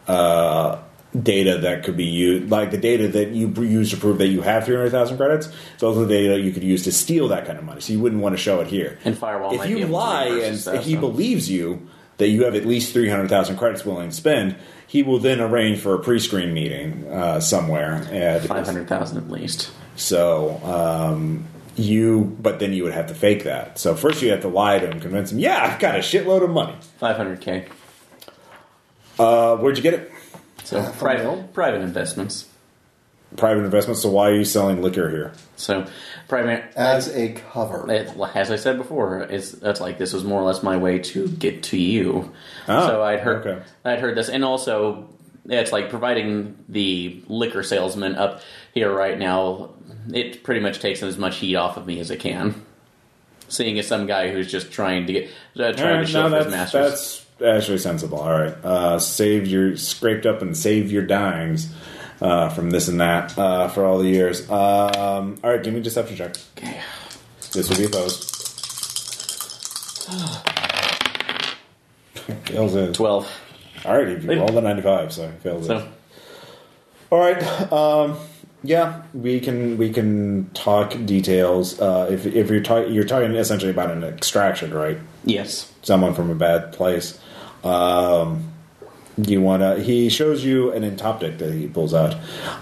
uh, 0.08 0.82
data 1.22 1.58
that 1.58 1.84
could 1.84 1.96
be 1.96 2.06
used 2.06 2.50
like 2.50 2.72
the 2.72 2.78
data 2.78 3.06
that 3.06 3.28
you 3.28 3.46
use 3.46 3.90
to 3.90 3.96
prove 3.96 4.18
that 4.18 4.26
you 4.26 4.42
have 4.42 4.64
three 4.64 4.74
hundred 4.74 4.90
thousand 4.90 5.18
credits. 5.18 5.50
It's 5.74 5.84
also 5.84 6.04
the 6.04 6.12
data 6.12 6.40
you 6.40 6.50
could 6.50 6.64
use 6.64 6.82
to 6.82 6.90
steal 6.90 7.28
that 7.28 7.46
kind 7.46 7.60
of 7.60 7.64
money. 7.64 7.80
So 7.80 7.92
you 7.92 8.00
wouldn't 8.00 8.20
want 8.20 8.32
to 8.32 8.42
show 8.42 8.58
it 8.58 8.66
here. 8.66 8.98
And 9.04 9.16
Firewall 9.16 9.52
If 9.52 9.58
might 9.58 9.70
you 9.70 9.78
able 9.78 9.90
lie 9.90 10.26
and 10.26 10.56
he 10.82 10.94
so. 10.94 11.00
believes 11.00 11.48
you 11.48 11.88
that 12.18 12.28
you 12.28 12.44
have 12.44 12.55
at 12.55 12.66
least 12.66 12.92
three 12.92 13.08
hundred 13.08 13.28
thousand 13.28 13.57
credits 13.57 13.84
willing 13.84 14.10
to 14.10 14.15
spend, 14.15 14.57
he 14.86 15.02
will 15.02 15.18
then 15.18 15.41
arrange 15.41 15.78
for 15.81 15.94
a 15.94 15.99
pre-screen 15.99 16.52
meeting 16.55 17.07
uh, 17.08 17.41
somewhere. 17.41 17.94
At, 18.12 18.42
five 18.44 18.66
hundred 18.66 18.89
thousand 18.89 19.18
at 19.18 19.31
least. 19.31 19.70
so 19.97 20.58
um, 20.65 21.44
you, 21.76 22.36
but 22.41 22.58
then 22.58 22.73
you 22.74 22.84
would 22.84 22.92
have 22.92 23.07
to 23.07 23.15
fake 23.15 23.44
that. 23.44 23.78
So 23.78 23.94
first 23.94 24.20
you 24.23 24.31
have 24.31 24.42
to 24.42 24.49
lie 24.49 24.78
to 24.78 24.86
him, 24.91 25.00
convince 25.00 25.32
him, 25.32 25.39
yeah, 25.39 25.65
I've 25.65 25.78
got 25.81 25.94
a 25.94 25.99
shitload 26.00 26.42
of 26.44 26.50
money. 26.50 26.76
Five 26.99 27.16
hundred 27.16 27.41
k. 27.41 27.66
Uh, 29.18 29.57
where'd 29.57 29.76
you 29.76 29.82
get 29.82 29.94
it? 29.94 30.12
So 30.65 30.81
Half 30.81 31.00
a 31.02 31.05
mil? 31.05 31.34
private 31.36 31.52
private 31.55 31.81
investments. 31.82 32.47
Private 33.36 33.64
investments. 33.64 34.02
So 34.02 34.10
why 34.10 34.28
are 34.30 34.34
you 34.34 34.44
selling 34.44 34.82
liquor 34.82 35.10
here? 35.10 35.32
So 35.56 35.86
private 36.28 36.64
As 36.76 37.08
a 37.14 37.32
cover. 37.32 37.90
It, 37.90 38.10
as 38.34 38.50
I 38.50 38.56
said 38.56 38.78
before, 38.78 39.20
it's 39.20 39.52
that's 39.52 39.80
like 39.80 39.98
this 39.98 40.12
was 40.12 40.24
more 40.24 40.40
or 40.40 40.44
less 40.44 40.62
my 40.62 40.76
way 40.76 40.98
to 40.98 41.28
get 41.28 41.62
to 41.64 41.78
you. 41.78 42.32
Oh, 42.68 42.86
so 42.86 43.02
I'd 43.02 43.20
heard 43.20 43.46
okay. 43.46 43.62
I'd 43.84 44.00
heard 44.00 44.16
this, 44.16 44.28
and 44.28 44.44
also 44.44 45.08
it's 45.46 45.72
like 45.72 45.90
providing 45.90 46.56
the 46.68 47.22
liquor 47.28 47.62
salesman 47.62 48.14
up 48.14 48.40
here 48.74 48.92
right 48.92 49.18
now. 49.18 49.70
It 50.12 50.42
pretty 50.42 50.60
much 50.60 50.80
takes 50.80 51.02
as 51.02 51.18
much 51.18 51.36
heat 51.36 51.56
off 51.56 51.76
of 51.76 51.86
me 51.86 52.00
as 52.00 52.10
it 52.10 52.20
can. 52.20 52.64
Seeing 53.48 53.78
as 53.78 53.86
some 53.86 54.06
guy 54.06 54.30
who's 54.30 54.50
just 54.50 54.72
trying 54.72 55.06
to 55.06 55.12
get 55.12 55.30
uh, 55.56 55.72
trying 55.72 55.78
All 55.78 55.94
right, 55.96 56.00
to 56.00 56.06
show 56.06 56.22
no, 56.22 56.30
for 56.30 56.36
his 56.44 56.52
that's, 56.52 56.74
masters. 56.74 57.26
that's 57.40 57.58
actually 57.58 57.78
sensible. 57.78 58.18
All 58.20 58.32
right, 58.32 58.64
uh, 58.64 58.98
save 58.98 59.46
your 59.46 59.76
scraped 59.76 60.26
up 60.26 60.42
and 60.42 60.56
save 60.56 60.90
your 60.90 61.04
dimes 61.04 61.72
uh, 62.23 62.49
from 62.51 62.70
this 62.70 62.89
and 62.89 63.01
that 63.01 63.36
uh, 63.39 63.68
for 63.68 63.84
all 63.84 63.99
the 63.99 64.09
years. 64.09 64.49
Um, 64.51 65.39
all 65.42 65.51
right, 65.51 65.62
give 65.62 65.75
me 65.75 65.81
a 65.81 65.83
deception 65.83 66.17
check. 66.17 66.36
Okay. 66.57 66.81
This 67.52 67.68
will 67.68 67.76
be 67.76 67.84
opposed. 67.84 68.28
Fails 72.47 72.75
it. 72.75 72.94
Twelve. 72.94 73.31
All 73.84 73.97
right, 73.97 74.23
you 74.23 74.39
rolled 74.39 74.57
a 74.57 74.60
ninety-five, 74.60 75.12
so 75.12 75.31
fails 75.42 75.65
it. 75.65 75.68
So 75.68 75.89
All 77.10 77.18
right. 77.18 77.73
Um, 77.73 78.17
yeah, 78.62 79.02
we 79.12 79.41
can 79.41 79.76
we 79.76 79.91
can 79.92 80.51
talk 80.55 80.94
details. 81.05 81.81
Uh, 81.81 82.09
if 82.10 82.26
if 82.26 82.49
you're 82.49 82.60
talking 82.60 82.92
you're 82.92 83.05
talking 83.05 83.34
essentially 83.34 83.70
about 83.70 83.91
an 83.91 84.05
extraction, 84.05 84.73
right? 84.73 84.99
yes, 85.25 85.70
Someone 85.83 86.15
from 86.15 86.31
a 86.31 86.34
bad 86.34 86.73
place. 86.73 87.18
Um, 87.65 88.51
you 89.18 89.41
want 89.41 89.62
to? 89.62 89.82
He 89.82 90.08
shows 90.08 90.44
you 90.44 90.73
an 90.73 90.82
entoptic 90.82 91.39
that 91.39 91.52
he 91.52 91.68
pulls 91.68 91.92
out. 91.94 92.15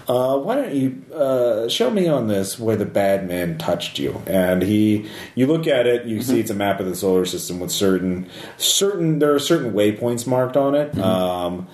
Uh, 0.07 0.37
why 0.37 0.55
don't 0.55 0.73
you 0.73 1.03
uh, 1.13 1.69
show 1.69 1.89
me 1.89 2.07
on 2.07 2.27
this 2.27 2.59
where 2.59 2.75
the 2.75 2.85
bad 2.85 3.27
man 3.27 3.57
touched 3.57 3.99
you? 3.99 4.21
And 4.27 4.61
he, 4.61 5.09
you 5.35 5.47
look 5.47 5.67
at 5.67 5.87
it, 5.87 6.05
you 6.05 6.21
see 6.21 6.39
it's 6.39 6.49
a 6.51 6.55
map 6.55 6.79
of 6.79 6.85
the 6.87 6.95
solar 6.95 7.25
system 7.25 7.59
with 7.59 7.71
certain 7.71 8.29
certain 8.57 9.19
there 9.19 9.33
are 9.33 9.39
certain 9.39 9.73
waypoints 9.73 10.27
marked 10.27 10.57
on 10.57 10.75
it. 10.75 10.97
Um, 10.97 11.67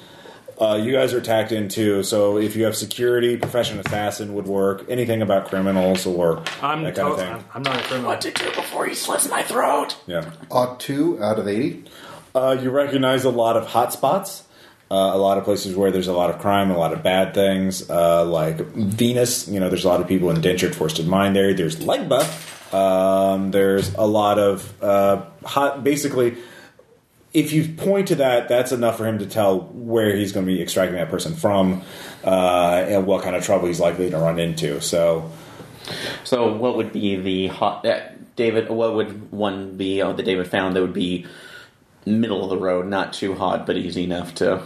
uh, 0.60 0.74
you 0.76 0.92
guys 0.92 1.14
are 1.14 1.22
tacked 1.22 1.52
into, 1.52 2.02
so 2.02 2.38
if 2.40 2.56
you 2.56 2.64
have 2.66 2.76
security, 2.76 3.38
professional 3.38 3.82
assassin 3.86 4.34
would 4.34 4.48
work. 4.48 4.84
Anything 4.90 5.22
about 5.22 5.48
criminals 5.50 6.06
or 6.08 6.44
I'm, 6.64 6.84
that 6.84 6.96
to- 6.96 7.02
kind 7.02 7.14
of 7.14 7.20
thing. 7.20 7.32
I'm, 7.32 7.46
I'm 7.54 7.62
not 7.62 7.80
a 7.80 7.84
criminal. 7.84 8.10
what 8.10 8.22
to 8.22 8.32
do 8.32 8.46
before 8.56 8.88
he 8.88 8.96
slits 8.96 9.30
my 9.30 9.44
throat? 9.44 9.98
Yeah. 10.08 10.32
Ought 10.50 10.80
2 10.80 11.22
out 11.24 11.38
of 11.38 11.48
80. 11.48 11.84
Uh, 12.34 12.58
you 12.60 12.72
recognize 12.72 13.24
a 13.24 13.30
lot 13.30 13.56
of 13.56 13.68
hotspots, 13.68 14.44
uh, 14.90 15.12
a 15.14 15.18
lot 15.18 15.38
of 15.38 15.44
places 15.44 15.76
where 15.76 15.92
there's 15.92 16.08
a 16.08 16.14
lot 16.14 16.30
of 16.30 16.40
crime, 16.40 16.72
a 16.72 16.78
lot 16.78 16.94
of 16.94 17.04
bad 17.04 17.34
things, 17.34 17.90
uh, 17.90 18.26
like 18.26 18.58
Venus. 18.58 19.48
You 19.48 19.60
know, 19.60 19.68
there's 19.68 19.84
a 19.84 19.88
lot 19.88 20.00
of 20.00 20.08
people 20.08 20.30
indentured, 20.30 20.76
forced 20.76 21.00
in 21.00 21.10
mine 21.10 21.34
there. 21.34 21.54
There's 21.54 21.76
Legba. 21.78 22.24
Um, 22.74 23.52
there's 23.52 23.94
a 23.96 24.06
lot 24.06 24.40
of 24.40 24.84
uh, 24.84 25.26
hot. 25.44 25.84
Basically, 25.84 26.38
if 27.34 27.52
you 27.52 27.68
point 27.68 28.08
to 28.10 28.16
that, 28.16 28.48
that's 28.48 28.72
enough 28.72 28.98
for 28.98 29.06
him 29.06 29.20
to 29.20 29.26
tell 29.26 29.60
where 29.60 30.16
he's 30.16 30.32
going 30.32 30.46
to 30.46 30.52
be 30.52 30.62
extracting 30.62 30.96
that 30.96 31.10
person 31.10 31.34
from, 31.36 31.82
uh, 32.24 32.86
and 32.88 33.06
what 33.06 33.24
kind 33.24 33.36
of 33.36 33.44
trouble 33.44 33.68
he's 33.68 33.82
likely 33.82 34.10
to 34.10 34.18
run 34.18 34.40
into. 34.40 34.80
So, 34.80 35.30
So 36.24 36.54
what 36.54 36.78
would 36.78 36.94
be 36.94 37.18
the 37.18 37.48
hot? 37.48 37.86
Uh, 37.86 38.02
David, 38.38 38.70
what 38.70 38.96
would 38.96 39.32
one 39.32 39.76
be 39.76 40.02
uh, 40.02 40.14
that 40.14 40.24
David 40.24 40.48
found 40.48 40.76
that 40.76 40.82
would 40.82 40.94
be 40.94 41.26
middle 42.06 42.44
of 42.44 42.50
the 42.50 42.58
road, 42.58 42.88
not 42.88 43.12
too 43.14 43.36
hot, 43.36 43.66
but 43.66 43.76
easy 43.76 44.06
enough 44.06 44.36
to. 44.36 44.64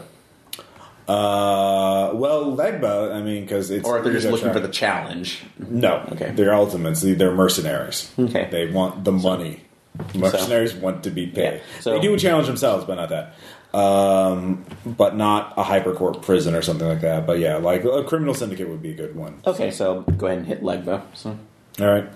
Uh, 1.11 2.13
well, 2.13 2.55
Legba, 2.55 3.13
I 3.13 3.21
mean, 3.21 3.41
because 3.43 3.69
it's 3.69 3.85
Or 3.87 3.97
if 3.97 4.03
they're 4.03 4.13
just 4.13 4.27
looking 4.27 4.53
for 4.53 4.59
the 4.59 4.69
challenge. 4.69 5.43
No, 5.57 6.07
Okay. 6.13 6.31
They're 6.31 6.53
ultimates. 6.53 7.01
They're 7.01 7.35
mercenaries. 7.35 8.11
Okay. 8.17 8.47
They 8.49 8.71
want 8.71 9.03
the 9.03 9.11
money. 9.11 9.61
Mercenaries 10.15 10.73
want 10.73 11.03
to 11.03 11.09
be 11.11 11.27
paid. 11.27 11.55
Yeah, 11.55 11.81
so- 11.81 11.91
they 11.91 11.99
do 11.99 12.17
challenge 12.17 12.47
themselves, 12.47 12.85
but 12.85 12.95
not 12.95 13.09
that. 13.09 13.33
Um, 13.73 14.65
but 14.85 15.15
not 15.15 15.53
a 15.57 15.63
hypercorp 15.63 16.21
prison 16.21 16.55
or 16.55 16.61
something 16.61 16.87
like 16.87 17.01
that. 17.01 17.25
But 17.25 17.39
yeah, 17.39 17.55
like 17.55 17.83
a 17.85 18.03
criminal 18.03 18.33
syndicate 18.33 18.67
would 18.67 18.81
be 18.81 18.91
a 18.91 18.95
good 18.95 19.15
one. 19.15 19.41
Okay, 19.45 19.71
so 19.71 20.01
go 20.01 20.27
ahead 20.27 20.39
and 20.39 20.47
hit 20.47 20.61
Legba. 20.61 21.03
So. 21.13 21.37
All 21.79 21.87
right. 21.87 22.07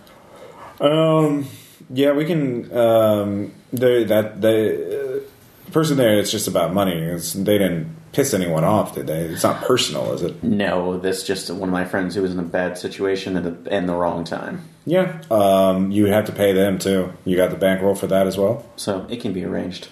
Um. 0.81 1.47
Yeah, 1.89 2.11
we 2.11 2.25
can. 2.25 2.71
Um. 2.77 3.53
The 3.71 4.03
that 4.03 4.41
the 4.41 5.23
uh, 5.23 5.71
person 5.71 5.95
there. 5.95 6.19
It's 6.19 6.31
just 6.31 6.47
about 6.49 6.73
money. 6.73 6.97
It's, 6.97 7.31
they 7.31 7.57
didn't 7.57 7.94
piss 8.15 8.33
anyone 8.33 8.63
off, 8.63 8.95
did 8.95 9.07
they? 9.07 9.21
It's 9.25 9.43
not 9.43 9.61
personal, 9.63 10.13
is 10.13 10.21
it? 10.21 10.41
No, 10.43 10.97
this 10.97 11.23
just 11.23 11.49
one 11.51 11.69
of 11.69 11.73
my 11.73 11.85
friends 11.85 12.15
who 12.15 12.21
was 12.21 12.31
in 12.31 12.39
a 12.39 12.43
bad 12.43 12.77
situation 12.77 13.35
at 13.37 13.43
the, 13.43 13.75
in 13.75 13.85
the 13.85 13.93
wrong 13.93 14.23
time. 14.23 14.61
Yeah. 14.85 15.21
Um. 15.29 15.91
You 15.91 16.05
have 16.07 16.25
to 16.25 16.31
pay 16.31 16.53
them 16.53 16.77
too. 16.79 17.11
You 17.25 17.35
got 17.37 17.49
the 17.51 17.57
bankroll 17.57 17.95
for 17.95 18.07
that 18.07 18.27
as 18.27 18.37
well. 18.37 18.65
So 18.75 19.05
it 19.09 19.19
can 19.21 19.33
be 19.33 19.43
arranged. 19.43 19.87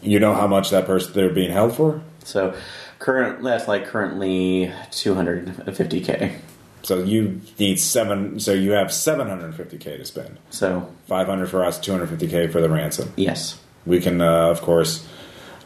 You 0.00 0.20
know 0.20 0.32
how 0.34 0.46
much 0.46 0.70
that 0.70 0.86
person 0.86 1.12
they're 1.12 1.28
being 1.34 1.50
held 1.50 1.74
for. 1.76 2.00
So 2.24 2.54
current 3.00 3.42
that's 3.42 3.66
like 3.68 3.86
currently 3.86 4.72
250k. 4.92 6.36
So 6.82 7.02
you 7.02 7.40
need 7.58 7.80
seven. 7.80 8.38
So 8.40 8.52
you 8.52 8.70
have 8.72 8.92
seven 8.92 9.28
hundred 9.28 9.54
fifty 9.56 9.76
k 9.78 9.96
to 9.96 10.04
spend. 10.04 10.38
So 10.50 10.88
Five 11.06 11.26
hundred 11.26 11.48
for 11.50 11.64
us, 11.64 11.78
two 11.78 11.90
hundred 11.92 12.08
fifty 12.10 12.28
k 12.28 12.46
for 12.46 12.60
the 12.60 12.68
ransom. 12.68 13.12
yes, 13.16 13.60
We 13.86 14.00
can, 14.00 14.20
uh, 14.20 14.48
of 14.50 14.60
course. 14.62 15.06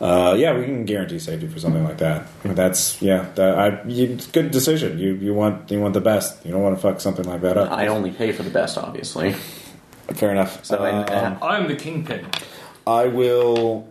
Uh, 0.01 0.35
yeah, 0.37 0.57
we 0.57 0.65
can 0.65 0.85
guarantee 0.85 1.19
safety 1.19 1.47
for 1.47 1.61
something 1.61 1.85
like 1.85 1.99
that. 1.99 2.27
That's 2.43 3.01
yeah. 3.01 3.29
That, 3.37 3.59
I 3.59 3.83
you, 3.87 4.15
it's 4.15 4.29
a 4.29 4.31
good 4.31 4.51
decision. 4.51 4.99
You 4.99 5.15
you 5.15 5.33
want 5.35 5.71
you 5.71 5.81
want 5.81 5.95
the 5.95 6.01
best. 6.01 6.45
You 6.45 6.53
don't 6.53 6.63
want 6.63 6.77
to 6.77 6.83
fuck 6.83 7.01
something 7.01 7.25
like 7.25 7.41
that 7.43 7.57
up. 7.57 7.71
I 7.71 7.87
only 7.87 8.11
pay 8.11 8.33
for 8.33 8.43
the 8.43 8.51
best, 8.51 8.77
obviously. 8.79 9.35
Fair 10.15 10.33
enough. 10.33 10.65
So 10.65 10.85
Um, 10.85 11.05
uh, 11.09 11.37
I'm 11.47 11.69
the 11.69 11.77
kingpin. 11.77 12.27
I 12.87 13.07
will. 13.07 13.89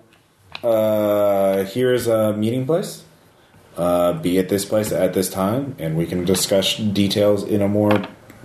Uh, 0.63 1.63
here's 1.63 2.07
a 2.07 2.33
meeting 2.33 2.65
place. 2.65 3.03
Uh, 3.77 4.13
be 4.13 4.37
at 4.37 4.49
this 4.49 4.65
place 4.65 4.91
at 4.91 5.13
this 5.13 5.29
time, 5.29 5.75
and 5.79 5.95
we 5.97 6.05
can 6.05 6.25
discuss 6.25 6.75
details 6.75 7.43
in 7.43 7.61
a 7.61 7.67
more 7.69 8.03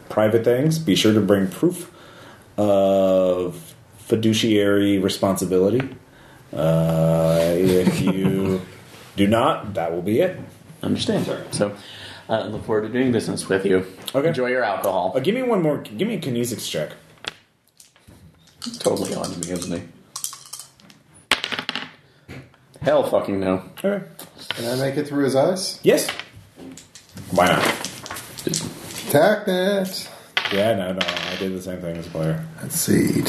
private 0.08 0.44
things. 0.44 0.78
Be 0.78 0.94
sure 0.94 1.12
to 1.12 1.20
bring 1.20 1.48
proof 1.48 1.90
of 2.56 3.74
fiduciary 3.98 4.98
responsibility. 4.98 5.82
Uh, 6.52 7.54
if 7.56 8.00
you 8.00 8.62
do 9.16 9.26
not, 9.26 9.74
that 9.74 9.92
will 9.92 10.02
be 10.02 10.20
it. 10.20 10.38
understand. 10.82 11.26
So 11.52 11.74
I 12.28 12.44
look 12.46 12.64
forward 12.64 12.82
to 12.82 12.88
doing 12.88 13.12
business 13.12 13.48
with 13.48 13.64
you. 13.66 13.86
Okay. 14.14 14.28
Enjoy 14.28 14.46
your 14.46 14.62
alcohol. 14.64 15.12
Uh, 15.14 15.20
give 15.20 15.34
me 15.34 15.42
one 15.42 15.62
more. 15.62 15.78
Give 15.78 16.06
me 16.08 16.14
a 16.14 16.20
kinesics 16.20 16.68
check. 16.70 16.92
Totally 18.78 19.14
on 19.14 19.24
to 19.30 19.38
me, 19.38 19.52
isn't 19.52 19.80
he? 19.80 19.86
Hell 22.82 23.04
fucking 23.04 23.40
no. 23.40 23.62
Okay. 23.78 24.04
Can 24.50 24.64
I 24.66 24.76
make 24.76 24.96
it 24.96 25.08
through 25.08 25.24
his 25.24 25.34
eyes? 25.36 25.80
Yes. 25.82 26.08
Why 27.30 27.46
not? 27.48 27.64
Attack 28.46 29.46
that. 29.46 30.08
Yeah, 30.52 30.74
no, 30.74 30.92
no. 30.92 31.00
I 31.06 31.36
did 31.38 31.52
the 31.52 31.62
same 31.62 31.80
thing 31.80 31.96
as 31.96 32.06
a 32.06 32.10
player. 32.10 32.44
Let's 32.62 32.78
see. 32.78 33.22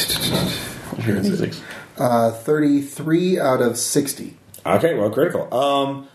Physics. 1.01 1.61
Uh, 1.97 2.31
33 2.31 3.39
out 3.39 3.61
of 3.61 3.77
60. 3.77 4.37
Okay, 4.65 4.93
well, 4.95 5.09
critical. 5.09 5.51
Um, 5.53 6.07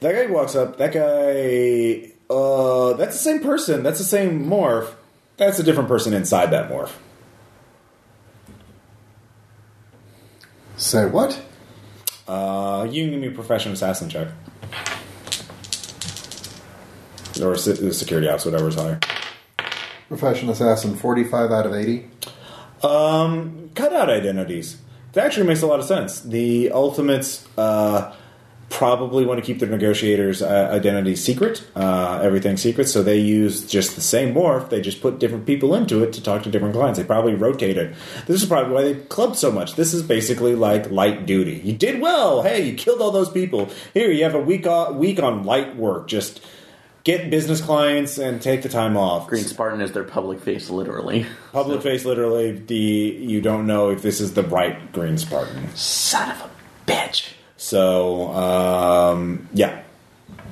that 0.00 0.12
guy 0.14 0.32
walks 0.32 0.54
up. 0.54 0.78
That 0.78 0.92
guy. 0.92 2.12
Uh, 2.30 2.92
that's 2.94 3.16
the 3.16 3.22
same 3.22 3.40
person. 3.40 3.82
That's 3.82 3.98
the 3.98 4.04
same 4.04 4.44
morph. 4.46 4.94
That's 5.38 5.58
a 5.58 5.62
different 5.62 5.88
person 5.88 6.12
inside 6.14 6.50
that 6.52 6.70
morph. 6.70 6.92
Say 10.76 11.06
what? 11.06 11.40
Uh, 12.28 12.86
you 12.88 13.04
can 13.04 13.12
give 13.12 13.20
me 13.20 13.28
a 13.28 13.32
professional 13.32 13.74
assassin 13.74 14.08
check. 14.08 14.28
Or 17.42 17.56
se- 17.56 17.90
security 17.92 18.28
ops, 18.28 18.44
whatever's 18.44 18.74
higher. 18.74 19.00
Professional 20.08 20.52
assassin, 20.52 20.96
45 20.96 21.50
out 21.50 21.66
of 21.66 21.74
80. 21.74 22.08
Um, 22.82 23.70
identities. 23.78 24.78
That 25.12 25.26
actually 25.26 25.46
makes 25.46 25.62
a 25.62 25.66
lot 25.66 25.80
of 25.80 25.86
sense. 25.86 26.20
The 26.20 26.70
Ultimates 26.70 27.46
uh, 27.56 28.14
probably 28.70 29.24
want 29.24 29.40
to 29.40 29.44
keep 29.44 29.58
their 29.58 29.68
negotiators' 29.68 30.42
uh, 30.42 30.68
identity 30.70 31.16
secret, 31.16 31.66
uh, 31.74 32.20
everything 32.22 32.56
secret, 32.56 32.86
so 32.88 33.02
they 33.02 33.18
use 33.18 33.66
just 33.66 33.94
the 33.94 34.00
same 34.00 34.34
morph. 34.34 34.68
They 34.68 34.80
just 34.80 35.00
put 35.00 35.18
different 35.18 35.46
people 35.46 35.74
into 35.74 36.02
it 36.02 36.12
to 36.14 36.22
talk 36.22 36.42
to 36.42 36.50
different 36.50 36.74
clients. 36.74 36.98
They 36.98 37.04
probably 37.04 37.34
rotate 37.34 37.78
it. 37.78 37.94
This 38.26 38.42
is 38.42 38.48
probably 38.48 38.74
why 38.74 38.82
they 38.82 38.94
clubbed 39.06 39.36
so 39.36 39.50
much. 39.50 39.74
This 39.74 39.94
is 39.94 40.02
basically 40.02 40.54
like 40.54 40.90
light 40.90 41.24
duty. 41.24 41.60
You 41.64 41.72
did 41.72 42.00
well. 42.00 42.42
Hey, 42.42 42.66
you 42.66 42.74
killed 42.74 43.00
all 43.00 43.10
those 43.10 43.30
people. 43.30 43.70
Here, 43.94 44.10
you 44.10 44.24
have 44.24 44.34
a 44.34 44.40
week 44.40 44.66
on, 44.66 44.98
week 44.98 45.20
on 45.22 45.44
light 45.44 45.76
work. 45.76 46.06
Just 46.06 46.44
get 47.04 47.30
business 47.30 47.60
clients 47.60 48.18
and 48.18 48.40
take 48.40 48.62
the 48.62 48.68
time 48.68 48.96
off. 48.96 49.26
Green 49.28 49.44
Spartan 49.44 49.80
is 49.80 49.92
their 49.92 50.04
public 50.04 50.40
face, 50.40 50.70
literally. 50.70 51.26
Public 51.52 51.82
face, 51.82 52.04
literally, 52.04 52.52
the 52.52 52.76
you 52.76 53.40
don't 53.40 53.66
know 53.66 53.90
if 53.90 54.02
this 54.02 54.20
is 54.20 54.34
the 54.34 54.42
right 54.42 54.92
Green 54.92 55.18
Spartan. 55.18 55.74
Son 55.74 56.30
of 56.30 56.40
a 56.42 56.50
bitch. 56.90 57.32
So, 57.56 58.28
um, 58.32 59.48
yeah. 59.52 59.82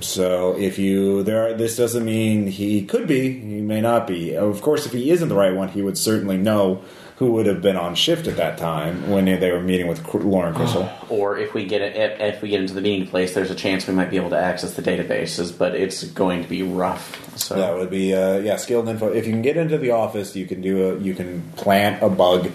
So 0.00 0.57
if 0.58 0.78
you 0.78 1.23
there, 1.23 1.49
are, 1.49 1.55
this 1.55 1.76
doesn't 1.76 2.05
mean 2.05 2.47
he 2.49 2.84
could 2.84 3.07
be. 3.07 3.33
He 3.33 3.60
may 3.60 3.81
not 3.81 4.07
be. 4.07 4.34
Of 4.34 4.60
course, 4.60 4.86
if 4.86 4.92
he 4.92 5.10
isn't 5.10 5.28
the 5.28 5.34
right 5.34 5.55
one, 5.55 5.68
he 5.68 5.83
would 5.83 5.97
certainly 5.97 6.36
know 6.36 6.83
who 7.17 7.33
would 7.33 7.47
have 7.47 7.62
been 7.62 7.77
on 7.77 7.95
shift 7.95 8.27
at 8.27 8.36
that 8.36 8.59
time 8.59 9.09
when 9.09 9.25
they 9.25 9.51
were 9.51 9.61
meeting 9.61 9.89
with 9.89 10.05
Lauren 10.15 10.55
Crystal. 10.55 10.91
Or 11.09 11.39
if 11.39 11.55
we 11.55 11.65
get 11.65 11.81
it, 11.81 11.97
if, 11.97 12.20
if 12.20 12.43
we 12.43 12.49
get 12.49 12.61
into 12.61 12.75
the 12.75 12.81
meeting 12.81 13.07
place, 13.09 13.33
there's 13.33 13.51
a 13.51 13.55
chance 13.55 13.86
we 13.86 13.95
might 13.95 14.11
be 14.11 14.17
able 14.17 14.31
to 14.31 14.39
access 14.39 14.75
the 14.75 14.83
databases, 14.83 15.57
but 15.57 15.75
it's 15.75 16.03
going 16.05 16.43
to 16.43 16.49
be 16.49 16.62
rough. 16.62 17.39
So 17.39 17.55
That 17.55 17.77
would 17.77 17.91
be 17.91 18.15
uh, 18.15 18.39
yeah, 18.39 18.57
skilled 18.57 18.89
info. 18.89 19.12
If 19.12 19.27
you 19.27 19.33
can 19.33 19.43
get 19.43 19.57
into 19.57 19.78
the 19.78 19.93
office, 19.93 20.35
you 20.35 20.47
can 20.47 20.61
do 20.61 20.91
a 20.91 20.99
you 20.99 21.15
can 21.15 21.43
plant 21.57 22.03
a 22.03 22.09
bug. 22.09 22.51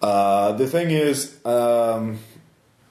Uh, 0.00 0.52
the 0.52 0.66
thing 0.66 0.90
is, 0.90 1.38
um, 1.44 2.18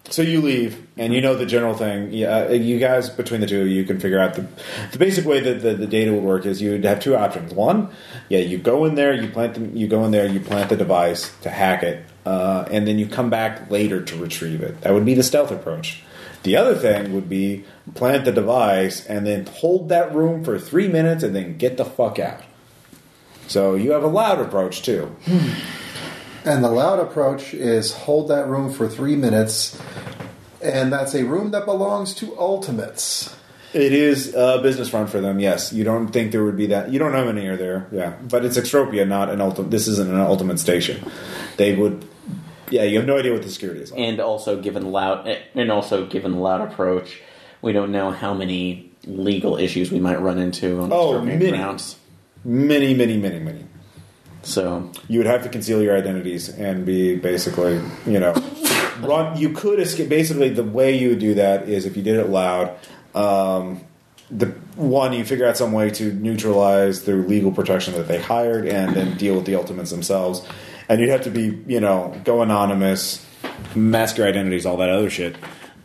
so 0.10 0.22
you 0.22 0.42
leave, 0.42 0.88
and 0.98 1.14
you 1.14 1.22
know 1.22 1.36
the 1.36 1.46
general 1.46 1.74
thing. 1.74 2.12
Yeah, 2.12 2.50
you 2.50 2.80
guys 2.80 3.10
between 3.10 3.42
the 3.42 3.48
two, 3.48 3.66
you 3.68 3.84
can 3.84 4.00
figure 4.00 4.20
out 4.20 4.34
the 4.34 4.48
the 4.92 4.98
basic 4.98 5.26
way 5.26 5.40
that 5.40 5.62
the, 5.62 5.76
the 5.76 5.88
data 5.88 6.12
would 6.12 6.24
work 6.24 6.46
is 6.46 6.62
you'd 6.62 6.84
have 6.84 7.00
two 7.00 7.16
options. 7.16 7.54
One, 7.54 7.90
yeah, 8.28 8.40
you 8.40 8.58
go 8.58 8.86
in 8.86 8.96
there, 8.96 9.14
you 9.14 9.30
plant 9.30 9.54
them, 9.54 9.76
you 9.76 9.88
go 9.88 10.04
in 10.04 10.12
there, 10.12 10.28
you 10.28 10.40
plant 10.40 10.70
the 10.70 10.76
device 10.76 11.34
to 11.42 11.50
hack 11.50 11.84
it, 11.84 12.06
uh, 12.26 12.66
and 12.72 12.88
then 12.88 13.00
you 13.00 13.08
come 13.08 13.30
back 13.30 13.70
later 13.70 14.02
to 14.02 14.18
retrieve 14.18 14.62
it. 14.62 14.82
That 14.82 14.94
would 14.94 15.06
be 15.06 15.14
the 15.14 15.24
stealth 15.24 15.52
approach. 15.52 16.04
The 16.44 16.56
other 16.56 16.76
thing 16.76 17.14
would 17.14 17.30
be 17.30 17.66
plant 17.94 18.26
the 18.26 18.32
device 18.32 19.06
and 19.06 19.28
then 19.28 19.46
hold 19.46 19.90
that 19.90 20.14
room 20.14 20.44
for 20.44 20.58
three 20.58 20.88
minutes 20.88 21.24
and 21.24 21.36
then 21.36 21.58
get 21.58 21.78
the 21.78 21.86
fuck 21.86 22.18
out. 22.18 22.42
So 23.48 23.76
you 23.76 23.92
have 23.92 24.04
a 24.04 24.08
loud 24.08 24.40
approach 24.40 24.82
too. 24.82 25.16
And 26.44 26.64
the 26.64 26.72
loud 26.72 27.00
approach 27.00 27.54
is 27.54 27.94
hold 27.94 28.30
that 28.30 28.48
room 28.48 28.72
for 28.74 28.88
three 28.88 29.16
minutes, 29.16 29.80
and 30.62 30.92
that's 30.92 31.14
a 31.14 31.24
room 31.24 31.52
that 31.52 31.66
belongs 31.66 32.16
to 32.16 32.38
Ultimates. 32.40 33.36
It 33.74 33.94
is 33.94 34.34
a 34.36 34.60
business 34.62 34.92
run 34.92 35.08
for 35.08 35.22
them. 35.22 35.40
Yes, 35.40 35.72
you 35.72 35.84
don't 35.84 36.08
think 36.10 36.32
there 36.32 36.44
would 36.44 36.58
be 36.58 36.66
that. 36.68 36.92
You 36.92 37.00
don't 37.00 37.12
know 37.12 37.20
how 37.20 37.32
many 37.32 37.48
are 37.48 37.56
there. 37.58 37.88
Yeah, 37.92 38.16
but 38.28 38.44
it's 38.44 38.58
Extropia, 38.58 39.08
not 39.08 39.30
an 39.30 39.40
ultimate. 39.40 39.72
This 39.72 39.88
isn't 39.88 40.10
an 40.10 40.20
ultimate 40.20 40.60
station. 40.60 41.04
They 41.58 41.76
would. 41.76 42.06
Yeah, 42.70 42.84
you 42.84 42.98
have 42.98 43.08
no 43.08 43.18
idea 43.18 43.34
what 43.34 43.44
the 43.44 43.50
security 43.50 43.82
is. 43.82 43.92
Like. 43.92 44.00
and 44.00 44.20
also 44.20 44.60
given 44.62 44.92
loud 44.92 45.28
and 45.56 45.72
also 45.72 46.06
given 46.06 46.40
loud 46.40 46.62
approach, 46.72 47.22
we 47.62 47.72
don't 47.72 47.92
know 47.92 48.12
how 48.12 48.34
many 48.34 48.92
legal 49.06 49.58
issues 49.58 49.92
we 49.92 50.00
might 50.00 50.20
run 50.22 50.38
into 50.40 50.80
on 50.80 50.90
Oh, 50.92 51.12
Scorpion 51.14 51.40
many. 51.40 51.52
grounds. 51.52 51.98
Many, 52.44 52.94
many, 52.94 53.18
many, 53.18 53.40
many. 53.40 53.66
So 54.44 54.92
You 55.08 55.20
would 55.20 55.28
have 55.28 55.44
to 55.44 55.50
conceal 55.50 55.82
your 55.82 55.96
identities 55.96 56.50
and 56.50 56.86
be 56.86 57.16
basically, 57.16 57.82
you 58.06 58.20
know, 58.20 58.34
run. 59.02 59.38
You 59.38 59.50
could 59.54 59.80
escape. 59.80 60.10
Basically, 60.10 60.50
the 60.50 60.64
way 60.64 60.98
you 60.98 61.10
would 61.10 61.20
do 61.20 61.36
that 61.36 61.70
is 61.70 61.86
if 61.86 61.96
you 61.96 62.04
did 62.04 62.18
it 62.18 62.30
loud. 62.30 62.76
Um, 63.14 63.82
the 64.30 64.48
one 64.76 65.12
you 65.12 65.26
figure 65.26 65.46
out 65.46 65.58
some 65.58 65.74
way 65.74 65.90
to 65.90 66.14
neutralize 66.14 67.04
their 67.04 67.18
legal 67.18 67.52
protection 67.52 67.94
that 67.96 68.08
they 68.08 68.20
hired, 68.20 68.66
and 68.66 68.96
then 68.96 69.18
deal 69.18 69.36
with 69.36 69.46
the 69.46 69.56
ultimates 69.56 69.92
themselves. 69.92 70.42
And 70.88 71.00
you'd 71.00 71.10
have 71.10 71.24
to 71.24 71.30
be, 71.30 71.62
you 71.68 71.80
know, 71.80 72.20
go 72.24 72.42
anonymous, 72.42 73.26
mask 73.76 74.18
your 74.18 74.28
identities, 74.28 74.66
all 74.66 74.78
that 74.78 74.90
other 74.90 75.10
shit. 75.10 75.36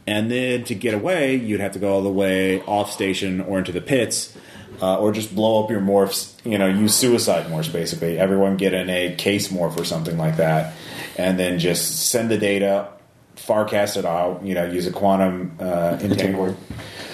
And 0.07 0.31
then 0.31 0.63
to 0.65 0.75
get 0.75 0.95
away, 0.95 1.35
you'd 1.35 1.61
have 1.61 1.73
to 1.73 1.81
go 1.81 1.93
all 1.93 2.03
the 2.03 2.09
way 2.09 2.63
off 2.63 2.93
station 2.93 3.41
or 3.41 3.59
into 3.59 3.73
the 3.73 3.81
pits 3.81 4.37
uh, 4.81 4.99
or 4.99 5.13
just 5.13 5.35
blow 5.35 5.65
up 5.65 5.71
your 5.71 5.81
morphs. 5.81 6.35
You 6.45 6.59
know, 6.59 6.67
use 6.67 6.95
suicide 6.95 7.47
morphs 7.47 7.73
basically. 7.73 8.19
Everyone 8.19 8.57
get 8.57 8.75
in 8.75 8.91
a 8.91 9.15
case 9.17 9.49
morph 9.49 9.79
or 9.79 9.85
something 9.85 10.19
like 10.19 10.37
that, 10.37 10.75
and 11.17 11.39
then 11.39 11.59
just 11.59 12.11
send 12.11 12.31
the 12.31 12.39
data, 12.39 12.89
farcast 13.37 13.97
it 13.97 14.05
out. 14.05 14.45
You 14.45 14.55
know, 14.55 14.65
use 14.65 14.87
a 14.87 14.93
quantum 14.93 15.57
uh, 15.61 15.99
entangler, 16.01 16.57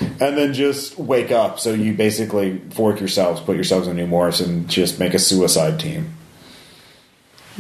and 0.01 0.37
then 0.37 0.53
just 0.53 0.99
wake 0.99 1.31
up. 1.31 1.61
So 1.61 1.73
you 1.73 1.95
basically 1.95 2.59
fork 2.71 3.01
yourselves, 3.01 3.41
put 3.41 3.57
yourselves 3.57 3.89
in 3.89 3.97
new 3.97 4.07
morphs, 4.07 4.45
and 4.45 4.69
just 4.69 4.99
make 4.99 5.15
a 5.15 5.19
suicide 5.19 5.79
team. 5.79 6.15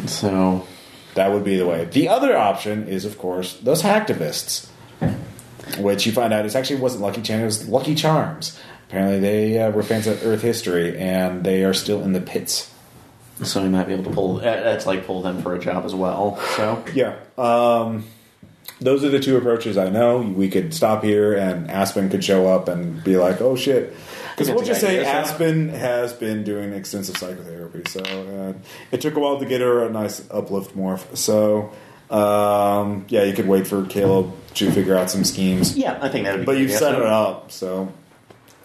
So 0.06 0.66
That 1.14 1.30
would 1.32 1.44
be 1.44 1.56
the 1.56 1.66
way. 1.66 1.84
The 1.84 2.08
other 2.08 2.36
option 2.36 2.88
is, 2.88 3.04
of 3.04 3.18
course, 3.18 3.58
those 3.58 3.82
hacktivists, 3.82 4.68
which 5.78 6.06
you 6.06 6.12
find 6.12 6.32
out 6.32 6.46
it 6.46 6.54
actually 6.54 6.80
wasn't 6.80 7.02
Lucky 7.02 7.22
Charms, 7.22 7.42
it 7.42 7.44
was 7.44 7.68
Lucky 7.68 7.94
Charms. 7.94 8.58
Apparently, 8.92 9.20
they 9.20 9.58
uh, 9.58 9.70
were 9.70 9.82
fans 9.82 10.06
of 10.06 10.22
Earth 10.22 10.42
history, 10.42 10.98
and 10.98 11.44
they 11.44 11.64
are 11.64 11.72
still 11.72 12.02
in 12.02 12.12
the 12.12 12.20
pits. 12.20 12.70
so 13.42 13.62
we 13.62 13.70
might 13.70 13.86
be 13.86 13.94
able 13.94 14.04
to 14.04 14.10
pull. 14.10 14.34
That's 14.34 14.84
like 14.84 15.06
pull 15.06 15.22
them 15.22 15.40
for 15.40 15.54
a 15.54 15.58
job 15.58 15.86
as 15.86 15.94
well. 15.94 16.38
So 16.56 16.84
Yeah. 16.92 17.16
Um, 17.38 18.04
those 18.82 19.02
are 19.02 19.08
the 19.08 19.18
two 19.18 19.38
approaches 19.38 19.78
I 19.78 19.88
know. 19.88 20.18
We 20.18 20.50
could 20.50 20.74
stop 20.74 21.02
here, 21.02 21.32
and 21.32 21.70
Aspen 21.70 22.10
could 22.10 22.22
show 22.22 22.46
up 22.48 22.68
and 22.68 23.02
be 23.02 23.16
like, 23.16 23.40
"Oh 23.40 23.56
shit." 23.56 23.96
Because 24.36 24.50
we'll 24.50 24.62
just 24.62 24.82
say 24.82 25.02
Aspen 25.02 25.70
has 25.70 26.12
been 26.12 26.44
doing 26.44 26.74
extensive 26.74 27.16
psychotherapy, 27.16 27.84
so 27.88 28.00
uh, 28.02 28.52
it 28.90 29.00
took 29.00 29.16
a 29.16 29.20
while 29.20 29.38
to 29.38 29.46
get 29.46 29.62
her 29.62 29.86
a 29.86 29.90
nice 29.90 30.22
uplift 30.30 30.76
morph. 30.76 31.16
So, 31.16 31.72
um, 32.10 33.06
yeah, 33.08 33.22
you 33.24 33.32
could 33.32 33.48
wait 33.48 33.66
for 33.66 33.86
Caleb 33.86 34.34
to 34.56 34.70
figure 34.70 34.98
out 34.98 35.10
some 35.10 35.24
schemes. 35.24 35.78
yeah, 35.78 35.98
I 36.02 36.10
think 36.10 36.26
that 36.26 36.32
would 36.32 36.40
be. 36.40 36.44
But 36.44 36.58
you've 36.58 36.72
set 36.72 36.94
it 36.94 37.02
up, 37.06 37.50
so 37.50 37.90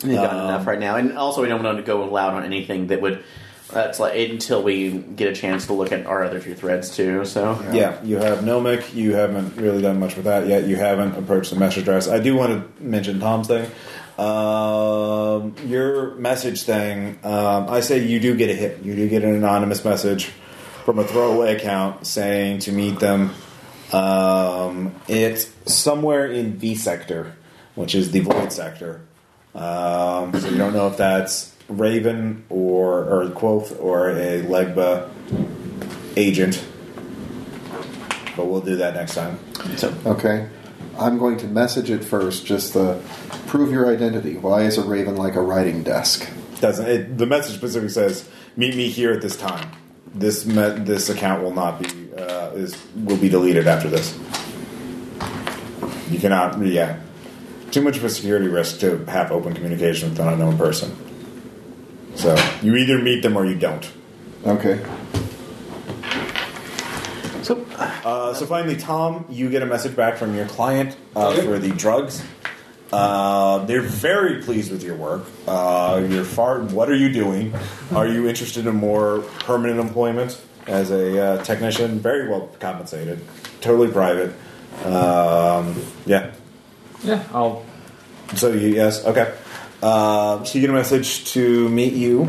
We've 0.04 0.16
got 0.16 0.34
Um, 0.34 0.50
enough 0.50 0.68
right 0.68 0.80
now, 0.80 0.96
and 0.96 1.18
also 1.18 1.42
we 1.42 1.48
don't 1.48 1.64
want 1.64 1.78
to 1.78 1.84
go 1.84 2.06
loud 2.06 2.34
on 2.34 2.44
anything 2.44 2.88
that 2.88 3.02
would. 3.02 3.24
That's 3.74 4.00
like 4.00 4.18
until 4.30 4.64
we 4.64 4.92
get 4.92 5.28
a 5.28 5.36
chance 5.36 5.66
to 5.66 5.74
look 5.74 5.92
at 5.92 6.06
our 6.06 6.24
other 6.24 6.40
two 6.40 6.56
threads 6.56 6.96
too. 6.96 7.26
So 7.26 7.60
yeah, 7.74 8.02
you 8.02 8.16
have 8.18 8.40
Nomic. 8.40 8.94
You 8.94 9.16
haven't 9.16 9.58
really 9.58 9.82
done 9.82 10.00
much 10.00 10.16
with 10.16 10.24
that 10.24 10.48
yet. 10.48 10.66
You 10.68 10.78
haven't 10.78 11.18
approached 11.18 11.50
the 11.50 11.58
message 11.58 11.84
address. 11.84 12.08
I 12.08 12.20
do 12.20 12.36
want 12.36 12.54
to 12.78 12.84
mention 12.84 13.20
Tom's 13.20 13.48
thing. 13.48 13.70
Um, 14.18 15.54
your 15.66 16.16
message 16.16 16.64
thing. 16.64 17.20
Um, 17.24 17.70
I 17.70 17.82
say 17.82 18.06
you 18.06 18.20
do 18.20 18.36
get 18.38 18.50
a 18.50 18.54
hit. 18.54 18.84
You 18.84 18.96
do 18.96 19.10
get 19.10 19.24
an 19.24 19.36
anonymous 19.36 19.84
message 19.84 20.26
from 20.86 21.00
a 21.00 21.04
throwaway 21.04 21.56
account 21.56 22.08
saying 22.08 22.60
to 22.60 22.72
meet 22.72 23.00
them. 23.00 23.32
Um, 23.92 24.96
it's 25.08 25.50
somewhere 25.66 26.26
in 26.26 26.54
V 26.54 26.76
sector, 26.76 27.36
which 27.76 27.94
is 27.96 28.12
the 28.12 28.22
void 28.22 28.52
sector. 28.54 29.02
Um, 29.58 30.40
so 30.40 30.50
you 30.50 30.58
don't 30.58 30.74
know 30.74 30.88
if 30.88 30.98
that's 30.98 31.56
Raven 31.68 32.46
or 32.50 33.04
or 33.06 33.30
Quoth 33.32 33.80
or 33.80 34.12
a 34.12 34.44
Legba 34.44 35.10
agent. 36.16 36.64
But 38.36 38.46
we'll 38.46 38.62
do 38.62 38.76
that 38.78 38.94
next 38.94 39.16
time. 39.16 39.40
so 39.78 39.94
Okay. 40.06 40.48
I'm 41.00 41.18
going 41.18 41.38
to 41.38 41.48
message 41.48 41.90
it 41.90 42.04
first, 42.04 42.46
just 42.46 42.74
to 42.74 43.02
prove 43.48 43.72
your 43.72 43.92
identity. 43.92 44.36
Why 44.38 44.64
is 44.64 44.78
a 44.78 44.84
raven 44.84 45.16
like 45.16 45.36
a 45.36 45.42
writing 45.42 45.84
desk? 45.84 46.28
Doesn't 46.60 46.88
it, 46.88 47.18
the 47.18 47.26
message 47.26 47.56
specifically 47.56 47.90
says 47.90 48.28
meet 48.56 48.76
me 48.76 48.90
here 48.90 49.12
at 49.12 49.22
this 49.22 49.38
time. 49.38 49.70
This 50.14 50.46
me, 50.46 50.70
this 50.70 51.10
account 51.10 51.44
will 51.44 51.54
not 51.54 51.80
be 51.80 51.88
uh, 52.14 52.52
is 52.52 52.78
will 52.96 53.18
be 53.18 53.30
deleted 53.30 53.68
after 53.68 53.90
this. 53.90 54.18
You 56.10 56.20
cannot 56.20 56.60
yeah. 56.66 57.00
Too 57.72 57.82
much 57.82 57.98
of 57.98 58.04
a 58.04 58.10
security 58.10 58.48
risk 58.48 58.80
to 58.80 59.04
have 59.06 59.32
open 59.32 59.54
communication 59.54 60.10
with 60.10 60.20
an 60.20 60.28
unknown 60.30 60.58
person. 60.58 60.96
So 62.16 62.36
you 62.62 62.76
either 62.76 62.98
meet 63.00 63.22
them 63.22 63.38
or 63.38 63.46
you 63.46 63.56
don't. 63.56 63.88
Okay. 64.46 64.84
so 67.44 67.64
Uh, 67.78 68.34
so 68.34 68.46
finally, 68.46 68.78
Tom, 68.78 69.26
you 69.30 69.50
get 69.50 69.62
a 69.62 69.66
message 69.66 69.96
back 69.96 70.16
from 70.18 70.36
your 70.36 70.46
client 70.48 70.96
uh, 71.16 71.28
Okay. 71.30 71.46
for 71.46 71.60
the 71.60 71.70
drugs. 71.72 72.24
Uh, 72.92 73.66
they're 73.66 73.82
very 73.82 74.42
pleased 74.42 74.72
with 74.72 74.82
your 74.82 74.96
work. 74.96 75.26
Uh, 75.46 76.06
you're 76.10 76.24
far. 76.24 76.60
What 76.62 76.90
are 76.90 76.96
you 76.96 77.12
doing? 77.12 77.54
Are 77.94 78.08
you 78.08 78.28
interested 78.30 78.66
in 78.66 78.76
more 78.76 79.20
permanent 79.40 79.80
employment 79.82 80.40
as 80.68 80.90
a 80.90 81.22
uh, 81.22 81.44
technician? 81.44 82.00
Very 82.00 82.30
well 82.30 82.50
compensated, 82.62 83.20
totally 83.60 83.92
private. 83.92 84.34
Um, 84.86 85.76
yeah. 86.06 86.32
Yeah, 87.04 87.24
I'll. 87.34 87.66
So 88.36 88.52
you 88.52 88.70
yes 88.70 89.06
okay. 89.06 89.34
Uh, 89.82 90.44
so 90.44 90.56
you 90.56 90.62
get 90.62 90.70
a 90.70 90.74
message 90.74 91.26
to 91.34 91.70
meet 91.70 91.94
you. 91.94 92.28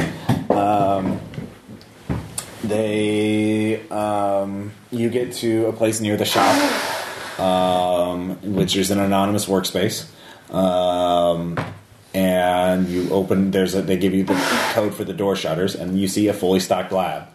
Um, 0.51 1.21
they 2.63 3.89
um, 3.89 4.73
you 4.91 5.11
get 5.11 5.33
to 5.35 5.67
a 5.67 5.73
place 5.73 6.01
near 6.01 6.17
the 6.17 6.25
shop, 6.25 7.41
um, 7.41 8.55
which 8.55 8.77
is 8.77 8.91
an 8.91 9.01
anonymous 9.01 9.47
workspace. 9.47 10.09
Um, 10.53 11.59
and 12.15 12.89
you 12.89 13.11
open 13.11 13.51
there's 13.51 13.75
a, 13.75 13.83
they 13.83 13.97
give 13.97 14.15
you 14.15 14.25
the 14.25 14.35
code 14.73 14.95
for 14.95 15.05
the 15.05 15.13
door 15.13 15.37
shutters 15.37 15.75
and 15.75 16.01
you 16.01 16.09
see 16.09 16.27
a 16.29 16.33
fully 16.33 16.59
stocked 16.59 16.91
lab 16.91 17.29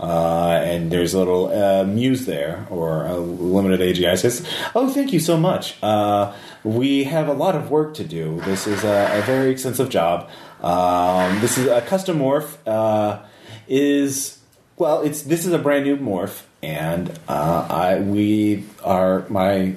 uh, 0.00 0.60
and 0.64 0.90
there's 0.90 1.14
a 1.14 1.18
little 1.18 1.52
uh, 1.52 1.84
muse 1.84 2.26
there 2.26 2.66
or 2.70 3.04
a 3.06 3.16
limited 3.18 3.80
agi 3.80 4.18
says 4.18 4.46
oh 4.74 4.90
thank 4.90 5.12
you 5.12 5.20
so 5.20 5.36
much. 5.36 5.76
Uh, 5.82 6.32
we 6.64 7.04
have 7.04 7.28
a 7.28 7.32
lot 7.32 7.54
of 7.54 7.70
work 7.70 7.94
to 7.94 8.04
do. 8.04 8.40
This 8.40 8.66
is 8.66 8.82
a, 8.82 9.18
a 9.18 9.22
very 9.22 9.50
extensive 9.50 9.90
job. 9.90 10.28
Um, 10.62 11.40
this 11.40 11.58
is 11.58 11.66
a 11.66 11.80
custom 11.82 12.18
morph 12.18 12.56
uh, 12.66 13.20
is 13.68 14.38
well 14.76 15.02
it's 15.02 15.22
this 15.22 15.44
is 15.44 15.52
a 15.52 15.58
brand 15.58 15.84
new 15.84 15.96
morph 15.96 16.42
and 16.62 17.18
uh, 17.28 17.66
I 17.70 18.00
we 18.00 18.64
are 18.82 19.26
my 19.28 19.74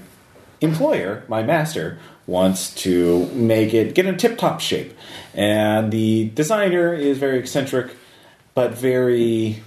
employer, 0.61 1.23
my 1.27 1.43
master, 1.43 1.99
wants 2.25 2.73
to 2.73 3.25
make 3.33 3.73
it 3.73 3.93
get 3.93 4.05
in 4.05 4.17
tip 4.17 4.37
top 4.37 4.61
shape. 4.61 4.93
And 5.33 5.91
the 5.91 6.29
designer 6.29 6.93
is 6.93 7.17
very 7.17 7.39
eccentric, 7.39 7.95
but 8.53 8.71
very 8.71 9.61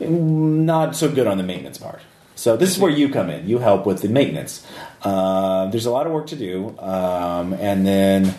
not 0.00 0.96
so 0.96 1.10
good 1.10 1.26
on 1.26 1.38
the 1.38 1.44
maintenance 1.44 1.78
part. 1.78 2.00
So 2.36 2.56
this 2.56 2.70
is 2.70 2.78
where 2.78 2.90
you 2.90 3.08
come 3.08 3.30
in. 3.30 3.48
You 3.48 3.58
help 3.58 3.86
with 3.86 4.02
the 4.02 4.08
maintenance. 4.08 4.66
Uh, 5.02 5.66
there's 5.66 5.86
a 5.86 5.90
lot 5.90 6.06
of 6.06 6.12
work 6.12 6.26
to 6.28 6.36
do, 6.36 6.76
um, 6.78 7.52
and 7.54 7.86
then 7.86 8.34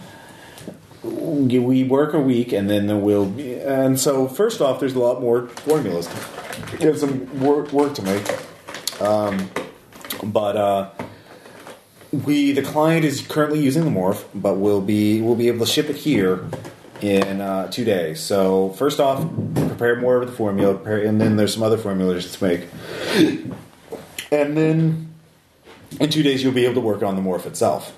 we 1.03 1.84
work 1.84 2.14
a 2.14 2.19
week, 2.19 2.51
and 2.51 2.69
then 2.69 2.88
there 2.88 2.98
will 2.98 3.25
be. 3.25 3.56
And 3.56 4.00
so 4.00 4.27
first 4.27 4.59
off, 4.59 4.80
there's 4.80 4.95
a 4.95 5.00
lot 5.00 5.22
more 5.22 5.48
formulas. 5.48 6.09
You 6.80 6.88
have 6.88 7.00
some 7.00 7.40
work, 7.40 7.72
work 7.72 7.93
to 7.95 8.01
make, 8.01 9.01
um, 9.01 9.50
but. 10.24 10.58
Uh, 10.58 10.90
we 12.24 12.53
the 12.53 12.61
client 12.61 13.03
is 13.03 13.19
currently 13.27 13.59
using 13.59 13.84
the 13.84 13.90
morph, 13.90 14.24
but 14.34 14.53
we'll 14.56 14.80
be 14.80 15.22
we'll 15.22 15.35
be 15.35 15.50
able 15.50 15.66
to 15.66 15.72
ship 15.72 15.90
it 15.90 15.98
here 15.98 16.48
in 17.01 17.41
uh, 17.41 17.69
two 17.72 17.83
days. 17.85 18.19
So 18.19 18.69
first 18.72 18.99
off, 18.99 19.27
prepare 19.53 19.95
more 19.98 20.17
of 20.22 20.27
the 20.30 20.33
formula, 20.35 20.75
prepare, 20.75 21.03
and 21.03 21.19
then 21.19 21.35
there's 21.35 21.53
some 21.53 21.64
other 21.64 21.77
formulas 21.77 22.32
to 22.35 22.43
make, 22.43 22.67
and 24.32 24.57
then 24.57 25.14
in 25.99 26.09
two 26.09 26.24
days 26.24 26.43
you'll 26.43 26.53
be 26.53 26.65
able 26.65 26.75
to 26.75 26.82
work 26.82 27.03
on 27.03 27.15
the 27.15 27.22
morph 27.22 27.45
itself. 27.45 27.95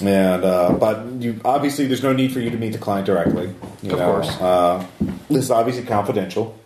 And 0.00 0.44
uh, 0.44 0.72
but 0.72 1.06
you 1.20 1.40
obviously 1.44 1.86
there's 1.86 2.02
no 2.02 2.12
need 2.12 2.32
for 2.32 2.40
you 2.40 2.50
to 2.50 2.56
meet 2.56 2.72
the 2.72 2.78
client 2.78 3.06
directly. 3.06 3.54
You 3.82 3.92
Of 3.92 3.98
know. 3.98 4.12
course. 4.12 4.28
uh, 4.40 4.86
this 5.28 5.44
is 5.44 5.50
obviously 5.50 5.84
confidential. 5.84 6.58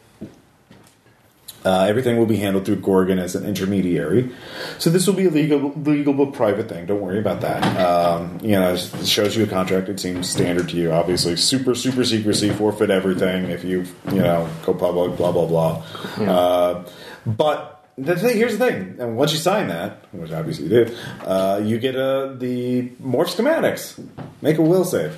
Uh, 1.67 1.85
everything 1.89 2.17
will 2.17 2.27
be 2.27 2.36
handled 2.36 2.65
through 2.65 2.77
Gorgon 2.77 3.19
as 3.19 3.35
an 3.35 3.45
intermediary. 3.45 4.31
So 4.78 4.89
this 4.89 5.05
will 5.05 5.15
be 5.15 5.27
a 5.27 5.31
legal, 5.31 5.73
legal 5.73 6.15
but 6.15 6.33
private 6.33 6.69
thing. 6.69 6.86
Don't 6.86 7.01
worry 7.01 7.19
about 7.19 7.41
that. 7.41 7.61
Um, 7.77 8.39
you 8.41 8.53
know, 8.53 8.75
it 8.75 9.07
shows 9.07 9.36
you 9.36 9.43
a 9.43 9.49
contract. 9.49 9.89
It 9.89 9.99
seems 9.99 10.31
standard 10.31 10.69
to 10.69 10.77
you. 10.77 10.93
Obviously, 10.93 11.35
super, 11.35 11.75
super 11.75 12.05
secrecy, 12.05 12.51
forfeit 12.51 12.91
everything 12.91 13.47
if 13.47 13.65
you, 13.65 13.85
you 14.12 14.20
know, 14.20 14.49
go 14.65 14.75
public. 14.75 15.17
Blah 15.17 15.33
blah 15.33 15.47
blah. 15.47 15.85
Uh, 16.25 16.89
but 17.27 17.85
the 17.99 18.15
thing, 18.15 18.36
here's 18.36 18.57
the 18.59 18.65
thing. 18.65 18.97
And 19.01 19.17
once 19.17 19.33
you 19.33 19.39
sign 19.39 19.67
that, 19.67 20.05
which 20.12 20.31
obviously 20.31 20.67
you 20.67 20.70
did, 20.70 20.97
uh, 21.25 21.61
you 21.65 21.81
get 21.81 21.97
uh, 21.97 22.35
the 22.35 22.91
morph 23.03 23.35
schematics. 23.35 23.99
Make 24.41 24.59
a 24.59 24.62
will 24.62 24.85
save. 24.85 25.17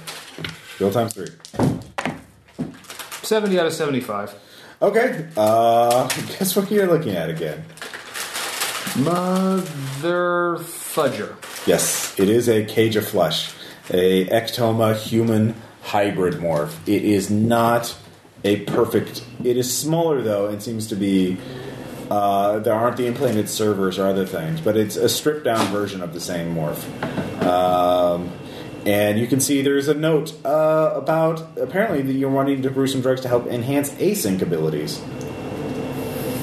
Will 0.81 0.91
times 0.91 1.13
three. 1.13 1.29
70 3.23 3.61
out 3.61 3.67
of 3.67 3.75
75. 3.75 4.35
Okay. 4.81 5.27
Uh, 5.37 6.07
guess 6.39 6.55
what 6.55 6.71
you're 6.71 6.87
looking 6.87 7.17
at 7.17 7.31
again? 7.31 7.65
Mother 8.97 10.57
fudger. 10.59 11.35
Yes, 11.67 12.19
it 12.19 12.29
is 12.29 12.49
a 12.49 12.65
cage 12.65 12.95
of 12.97 13.07
flesh, 13.07 13.53
a 13.91 14.27
Iktomi 14.27 14.97
human 14.97 15.55
hybrid 15.83 16.35
morph. 16.35 16.77
It 16.87 17.05
is 17.05 17.29
not 17.29 17.97
a 18.45 18.61
perfect. 18.65 19.25
It 19.43 19.57
is 19.57 19.77
smaller 19.77 20.23
though, 20.23 20.47
and 20.47 20.63
seems 20.63 20.87
to 20.89 20.97
be. 20.97 21.39
Uh, 22.11 22.61
there 22.61 22.73
aren't 22.73 22.97
the 22.97 23.07
implanted 23.07 23.51
servers 23.51 23.99
or 23.99 24.07
other 24.07 24.25
things, 24.25 24.63
but 24.63 24.79
it's 24.79 24.97
a 24.97 25.11
stripped 25.11 25.45
down 25.45 25.67
version 25.67 26.01
of 26.01 26.15
the 26.15 26.21
same 26.21 26.55
morph. 26.55 26.83
Um, 27.43 28.33
and 28.89 29.19
you 29.19 29.27
can 29.27 29.39
see 29.39 29.61
there's 29.61 29.87
a 29.87 29.93
note 29.93 30.33
uh, 30.47 30.93
about 30.95 31.59
apparently 31.59 32.01
that 32.01 32.15
you're 32.15 32.31
wanting 32.31 32.63
to 32.63 32.71
brew 32.71 32.87
some 32.87 33.03
drugs 33.03 33.21
to 33.21 33.29
help 33.29 33.47
enhance 33.47 33.91
async 33.91 34.41
abilities. 34.41 34.99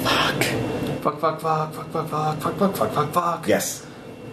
Fuck, 0.03 1.19
fuck, 1.19 1.19
fuck, 1.19 1.73
fuck, 1.73 1.73
fuck, 1.73 1.91
fuck, 1.91 2.39
fuck, 2.39 2.55
fuck, 2.55 2.75
fuck, 2.75 2.91
fuck, 2.91 3.13
fuck. 3.13 3.47
Yes. 3.47 3.83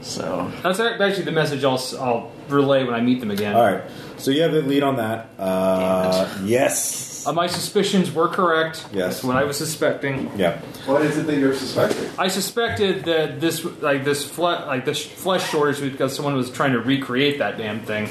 So 0.02 0.52
That's 0.62 0.78
actually 0.78 1.22
the 1.22 1.32
message 1.32 1.64
I'll, 1.64 1.82
I'll 1.98 2.32
relay 2.48 2.84
when 2.84 2.92
I 2.92 3.00
meet 3.00 3.20
them 3.20 3.30
again. 3.30 3.56
All 3.56 3.62
right. 3.62 3.82
So 4.18 4.30
you 4.30 4.42
have 4.42 4.52
the 4.52 4.60
lead 4.60 4.82
on 4.82 4.96
that. 4.96 5.30
Uh, 5.38 6.38
yes. 6.44 7.11
Uh, 7.26 7.32
my 7.32 7.46
suspicions 7.46 8.10
were 8.12 8.28
correct. 8.28 8.84
Yes. 8.92 9.14
That's 9.14 9.24
what 9.24 9.36
I 9.36 9.44
was 9.44 9.56
suspecting. 9.56 10.30
Yeah. 10.36 10.60
What 10.86 11.02
is 11.02 11.16
it 11.18 11.26
that 11.26 11.38
you're 11.38 11.54
suspecting? 11.54 12.08
I 12.18 12.28
suspected 12.28 13.04
that 13.04 13.40
this, 13.40 13.64
like 13.80 14.04
this, 14.04 14.24
fle- 14.24 14.42
like 14.66 14.84
this 14.84 15.04
flesh 15.04 15.48
shortage 15.50 15.80
was 15.80 15.90
because 15.90 16.14
someone 16.14 16.34
was 16.34 16.50
trying 16.50 16.72
to 16.72 16.80
recreate 16.80 17.38
that 17.38 17.56
damn 17.58 17.80
thing. 17.80 18.08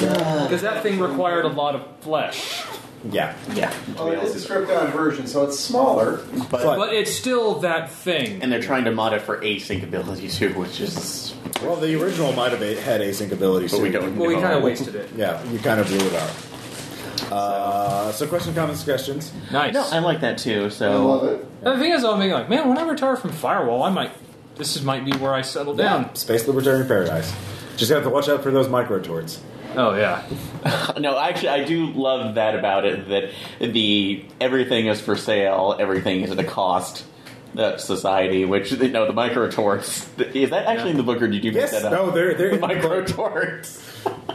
Because 0.00 0.62
that 0.62 0.82
thing 0.82 0.98
required 0.98 1.44
a 1.44 1.48
lot 1.48 1.74
of 1.76 1.86
flesh, 2.00 2.62
Yeah. 3.10 3.34
yeah, 3.54 3.72
Oh, 3.98 4.10
it 4.10 4.18
is 4.22 4.34
a 4.34 4.40
stripped 4.40 4.68
down 4.68 4.90
version, 4.90 5.26
so 5.26 5.44
it's 5.44 5.58
smaller. 5.58 6.20
But, 6.50 6.64
but 6.76 6.92
it's 6.92 7.12
still 7.14 7.60
that 7.60 7.90
thing. 7.90 8.42
and 8.42 8.50
they're 8.50 8.62
trying 8.62 8.84
to 8.84 8.92
mod 8.92 9.12
it 9.12 9.22
for 9.22 9.40
async 9.40 9.82
ability 9.84 10.28
too, 10.28 10.48
which 10.54 10.80
is 10.80 11.34
well, 11.62 11.76
the 11.76 12.00
original 12.02 12.32
might 12.32 12.50
have 12.52 12.60
had 12.80 13.00
async 13.00 13.30
abilities 13.30 13.70
but 13.70 13.76
too. 13.78 13.82
we 13.84 13.90
don't. 13.90 14.16
Well, 14.16 14.28
we 14.28 14.34
kind 14.34 14.54
of 14.54 14.62
wasted 14.64 14.96
it. 14.96 15.10
Yeah, 15.16 15.42
you 15.50 15.58
kind 15.60 15.80
of 15.80 15.86
blew 15.86 15.98
it 15.98 16.14
out. 16.14 16.30
Uh, 17.32 18.12
so, 18.12 18.26
question, 18.26 18.54
comments, 18.54 18.80
suggestions. 18.80 19.32
Nice. 19.50 19.74
No, 19.74 19.82
I 19.90 19.98
like 20.00 20.20
that 20.20 20.38
too. 20.38 20.70
So, 20.70 20.88
I 20.88 20.92
So 20.92 21.06
love 21.06 21.24
it. 21.24 21.64
the 21.64 21.78
thing 21.78 21.92
is, 21.92 22.04
I'm 22.04 22.18
being 22.18 22.32
like, 22.32 22.48
man, 22.48 22.68
when 22.68 22.78
I 22.78 22.82
retire 22.82 23.16
from 23.16 23.32
Firewall, 23.32 23.82
I 23.82 23.90
might. 23.90 24.12
This 24.56 24.76
is, 24.76 24.82
might 24.84 25.04
be 25.04 25.12
where 25.12 25.32
I 25.32 25.40
settle 25.42 25.74
down. 25.74 26.14
Space 26.14 26.46
Libertarian 26.46 26.86
Paradise. 26.86 27.34
Just 27.76 27.90
have 27.90 28.02
to 28.02 28.10
watch 28.10 28.28
out 28.28 28.42
for 28.42 28.50
those 28.50 28.66
microtorts. 28.68 29.38
Oh 29.74 29.94
yeah. 29.94 30.22
no, 30.98 31.18
actually, 31.18 31.48
I 31.48 31.64
do 31.64 31.86
love 31.86 32.34
that 32.34 32.54
about 32.54 32.84
it. 32.84 33.08
That 33.08 33.30
the 33.72 34.22
everything 34.40 34.88
is 34.88 35.00
for 35.00 35.16
sale, 35.16 35.74
everything 35.78 36.20
is 36.20 36.30
at 36.30 36.38
a 36.38 36.44
cost. 36.44 37.04
That 37.54 37.80
society, 37.82 38.44
which 38.46 38.72
you 38.72 38.88
know, 38.88 39.06
the 39.06 39.12
microtorts. 39.12 40.06
Is 40.34 40.50
that 40.50 40.64
actually 40.66 40.92
in 40.92 40.96
the 40.96 41.02
book, 41.02 41.20
or 41.20 41.28
did 41.28 41.44
you 41.44 41.50
Yes, 41.52 41.72
make 41.72 41.82
that 41.82 41.92
up? 41.92 42.06
no, 42.06 42.10
they're 42.10 42.32
they're 42.34 42.56
the 42.56 42.66
microtorts. 42.66 43.88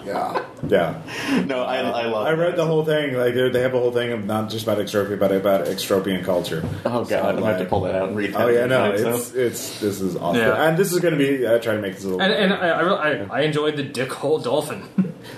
Yeah. 0.05 0.45
Yeah, 0.67 1.43
No, 1.45 1.63
I, 1.63 1.77
I 1.79 2.05
love. 2.07 2.25
I 2.27 2.31
read 2.31 2.55
the 2.55 2.65
whole 2.65 2.85
thing. 2.85 3.13
Like 3.15 3.33
they 3.33 3.49
they 3.49 3.61
have 3.61 3.73
a 3.73 3.79
whole 3.79 3.91
thing 3.91 4.11
of 4.11 4.25
not 4.25 4.49
just 4.49 4.63
about 4.63 4.77
extropia, 4.77 5.19
but 5.19 5.31
about 5.31 5.65
extropian 5.65 6.23
culture. 6.23 6.63
Oh 6.85 7.03
god, 7.03 7.07
So, 7.09 7.21
I'm 7.21 7.35
gonna 7.35 7.45
have 7.47 7.59
to 7.59 7.65
pull 7.65 7.81
that 7.81 7.95
out 7.95 8.07
and 8.09 8.17
read 8.17 8.33
that. 8.33 8.41
Oh 8.41 8.47
yeah, 8.47 8.65
no, 8.65 8.95
sometime, 8.95 9.13
it's 9.15 9.27
so. 9.31 9.37
it's 9.39 9.79
this 9.81 10.01
is 10.01 10.15
awesome, 10.15 10.41
Yeah. 10.41 10.67
and 10.67 10.77
this 10.77 10.93
is 10.93 10.99
going 10.99 11.13
to 11.13 11.17
be. 11.17 11.47
I 11.47 11.57
try 11.59 11.75
to 11.75 11.81
make 11.81 11.95
this 11.95 12.03
a 12.05 12.07
little. 12.07 12.21
And, 12.21 12.31
and 12.33 12.53
I, 12.53 12.69
I, 12.69 12.81
I, 12.81 13.27
I 13.29 13.41
enjoyed 13.41 13.75
the 13.77 13.83
dickhole 13.83 14.41
dolphin. 14.43 14.83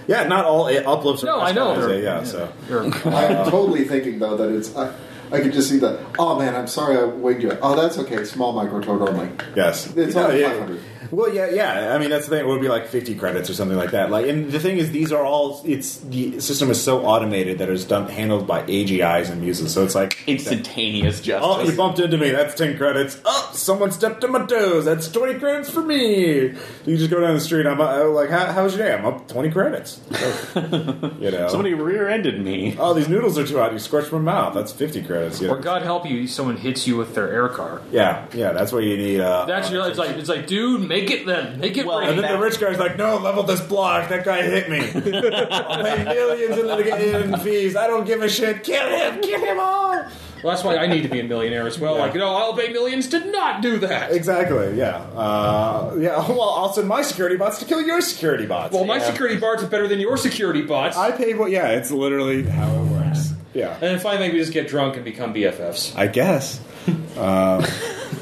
yeah, 0.08 0.26
not 0.28 0.46
all 0.46 0.68
it 0.68 0.86
uplifts. 0.86 1.24
No, 1.24 1.40
I 1.40 1.52
know. 1.52 1.74
masculine, 1.76 2.04
Yeah, 2.04 2.24
so 2.24 2.52
Or- 2.70 2.84
I'm 2.86 3.50
totally 3.50 3.86
thinking 3.86 4.20
though 4.20 4.38
that 4.38 4.50
it's. 4.50 4.76
I, 4.76 4.94
I 5.32 5.40
could 5.42 5.54
just 5.54 5.70
see 5.70 5.78
the. 5.80 6.04
Oh 6.18 6.38
man, 6.40 6.56
I'm 6.56 6.68
sorry 6.68 6.98
I 6.98 7.04
winged 7.04 7.44
you. 7.44 7.58
Oh, 7.62 7.76
that's 7.80 7.98
okay. 8.00 8.24
Small 8.26 8.54
microtort 8.54 9.08
only. 9.08 9.30
yes, 9.56 9.96
It's 9.96 10.16
only 10.16 10.42
yeah. 10.42 10.50
500. 10.52 10.82
Well, 11.12 11.34
yeah, 11.34 11.50
yeah. 11.50 11.94
I 11.94 11.98
mean, 11.98 12.10
that's 12.10 12.28
the 12.28 12.38
thing. 12.38 12.46
It 12.46 12.48
would 12.48 12.62
be 12.62 12.70
like 12.70 12.88
fifty 12.88 13.16
credits 13.16 13.50
or 13.50 13.54
something 13.54 13.78
like 13.78 13.92
that. 13.92 14.12
Like, 14.12 14.28
and 14.28 14.52
the 14.52 14.60
thing 14.60 14.78
is, 14.78 14.92
these 14.92 15.12
are 15.12 15.24
all. 15.24 15.62
It's 15.66 15.98
the 15.98 16.40
system 16.40 16.70
is 16.70 16.82
so 16.82 17.06
automated 17.06 17.60
that 17.60 17.70
it's 17.70 17.84
done 17.86 18.08
handled 18.10 18.48
by 18.48 18.64
AGIs 18.64 19.30
and 19.30 19.42
muses. 19.42 19.74
So 19.74 19.84
it's 19.84 19.96
like 19.96 20.18
instantaneous 20.28 21.22
justice. 21.22 21.48
Oh, 21.50 21.64
you 21.64 21.76
bumped 21.76 22.00
into 22.00 22.18
me. 22.18 22.30
That's 22.32 22.56
10 22.56 22.78
credits. 22.78 23.20
Oh, 23.26 23.52
someone 23.54 23.92
stepped 23.92 24.24
on 24.24 24.32
my 24.32 24.46
toes. 24.46 24.86
That's 24.86 25.10
20 25.10 25.40
credits 25.40 25.70
for 25.70 25.82
me. 25.82 26.54
You 26.86 26.98
just 26.98 27.10
go 27.10 27.20
down 27.20 27.34
the 27.34 27.40
street. 27.40 27.66
I'm 27.66 27.80
uh, 27.80 28.06
like, 28.10 28.30
How, 28.30 28.52
how's 28.52 28.76
your 28.76 28.86
day? 28.86 28.94
I'm 28.94 29.06
up 29.06 29.28
20 29.28 29.52
credits. 29.52 30.00
you 30.56 31.32
know. 31.32 31.48
Somebody 31.50 31.74
rear-ended 31.74 32.44
me. 32.44 32.76
oh, 32.80 32.94
these 32.94 33.08
noodles 33.10 33.38
are 33.38 33.46
too 33.46 33.58
hot. 33.58 33.72
You 33.72 33.80
squished 33.80 34.12
my 34.12 34.20
mouth. 34.20 34.54
That's 34.54 34.72
50 34.72 35.04
credits. 35.04 35.42
You 35.42 35.48
know? 35.48 35.56
or 35.56 35.60
God 35.60 35.82
help 35.82 36.10
you, 36.10 36.28
someone 36.28 36.58
hits 36.58 36.88
you 36.88 36.98
with 36.98 37.16
their 37.16 37.32
air 37.32 37.50
car. 37.50 37.82
Yeah, 37.92 38.26
yeah, 38.34 38.52
that's 38.54 38.72
what 38.72 38.84
you 38.84 38.98
need. 38.98 39.20
Uh, 39.20 39.46
That's 39.46 39.72
your. 39.72 39.88
It's 39.88 39.98
like 39.98 40.12
it's 40.18 40.30
like, 40.30 40.48
dude, 40.48 40.88
make 40.88 40.99
it 41.12 41.26
then, 41.26 41.60
make 41.60 41.78
it 41.78 41.86
Well, 41.86 42.00
rain. 42.00 42.10
and 42.10 42.20
then 42.20 42.32
the 42.34 42.40
rich 42.40 42.60
guy's 42.60 42.80
like, 42.80 42.98
no, 42.98 43.18
level 43.18 43.44
this 43.44 43.62
block. 43.62 44.10
That 44.10 44.26
guy 44.26 44.42
hit 44.42 44.70
me. 44.70 44.80
I'll 45.52 45.84
pay 45.84 46.04
millions 46.04 46.58
in, 46.58 46.66
litig- 46.66 47.24
in 47.34 47.40
fees. 47.40 47.76
I 47.76 47.88
don't 47.88 48.06
give 48.06 48.22
a 48.22 48.30
shit. 48.30 48.64
Kill 48.64 48.88
him. 48.90 49.22
Kill 49.22 49.40
him 49.40 49.60
all. 49.60 50.06
Well, 50.42 50.54
that's 50.54 50.64
why 50.64 50.78
I 50.78 50.88
need 50.88 51.02
to 51.04 51.10
be 51.10 51.20
a 51.20 51.24
millionaire 51.26 51.68
as 51.68 51.78
well. 51.80 51.96
Yeah. 51.96 52.02
Like, 52.02 52.14
you 52.14 52.20
know, 52.20 52.34
I'll 52.34 52.54
pay 52.56 52.72
millions 52.72 53.08
to 53.10 53.20
not 53.30 53.62
do 53.62 53.78
that. 53.80 54.12
Exactly, 54.14 54.78
yeah. 54.78 54.96
Uh, 55.14 55.96
yeah, 56.00 56.18
well, 56.30 56.50
I'll 56.50 56.72
send 56.72 56.88
my 56.88 57.02
security 57.02 57.36
bots 57.36 57.60
to 57.60 57.66
kill 57.66 57.82
your 57.82 58.00
security 58.02 58.46
bots. 58.46 58.74
Well, 58.74 58.86
my 58.86 59.00
security 59.00 59.38
bots 59.38 59.64
are 59.64 59.68
better 59.68 59.88
than 59.88 60.00
your 60.00 60.16
security 60.18 60.62
bots. 60.62 60.96
I 60.96 61.12
paid 61.12 61.38
what? 61.38 61.52
Yeah, 61.52 61.68
it's 61.72 61.92
literally 61.92 62.44
how 62.44 62.72
it 62.74 62.86
works. 62.86 63.34
Yeah, 63.54 63.74
and 63.74 63.82
then 63.82 64.00
finally, 64.00 64.32
we 64.32 64.38
just 64.40 64.54
get 64.54 64.68
drunk 64.70 64.96
and 64.96 65.04
become 65.04 65.34
BFFs. 65.34 65.94
I 65.98 66.08
guess. 66.08 66.62
um, 67.18 67.66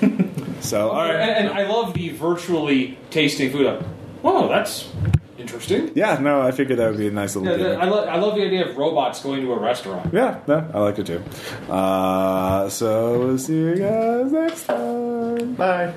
so, 0.67 0.89
all 0.89 1.01
right. 1.03 1.15
And, 1.15 1.47
and 1.47 1.57
I 1.57 1.67
love 1.67 1.93
the 1.93 2.09
virtually 2.09 2.97
tasting 3.09 3.51
food. 3.51 3.65
Of, 3.67 3.85
oh, 4.23 4.47
that's 4.49 4.89
interesting. 5.37 5.91
Yeah, 5.95 6.17
no, 6.19 6.41
I 6.41 6.51
figured 6.51 6.79
that 6.79 6.89
would 6.89 6.97
be 6.97 7.07
a 7.07 7.11
nice 7.11 7.35
little. 7.35 7.51
Yeah, 7.51 7.57
the- 7.57 7.69
gimmick. 7.75 7.83
I, 7.83 7.89
lo- 7.89 8.05
I 8.05 8.17
love 8.17 8.35
the 8.35 8.43
idea 8.45 8.67
of 8.69 8.77
robots 8.77 9.21
going 9.21 9.41
to 9.41 9.53
a 9.53 9.59
restaurant. 9.59 10.13
yeah, 10.13 10.39
no, 10.47 10.69
I 10.73 10.79
like 10.79 10.99
it 10.99 11.07
too. 11.07 11.23
Uh, 11.71 12.69
so 12.69 13.19
we'll 13.19 13.37
see 13.37 13.53
you 13.55 13.75
guys 13.75 14.31
next 14.31 14.65
time. 14.65 15.53
Bye. 15.55 15.93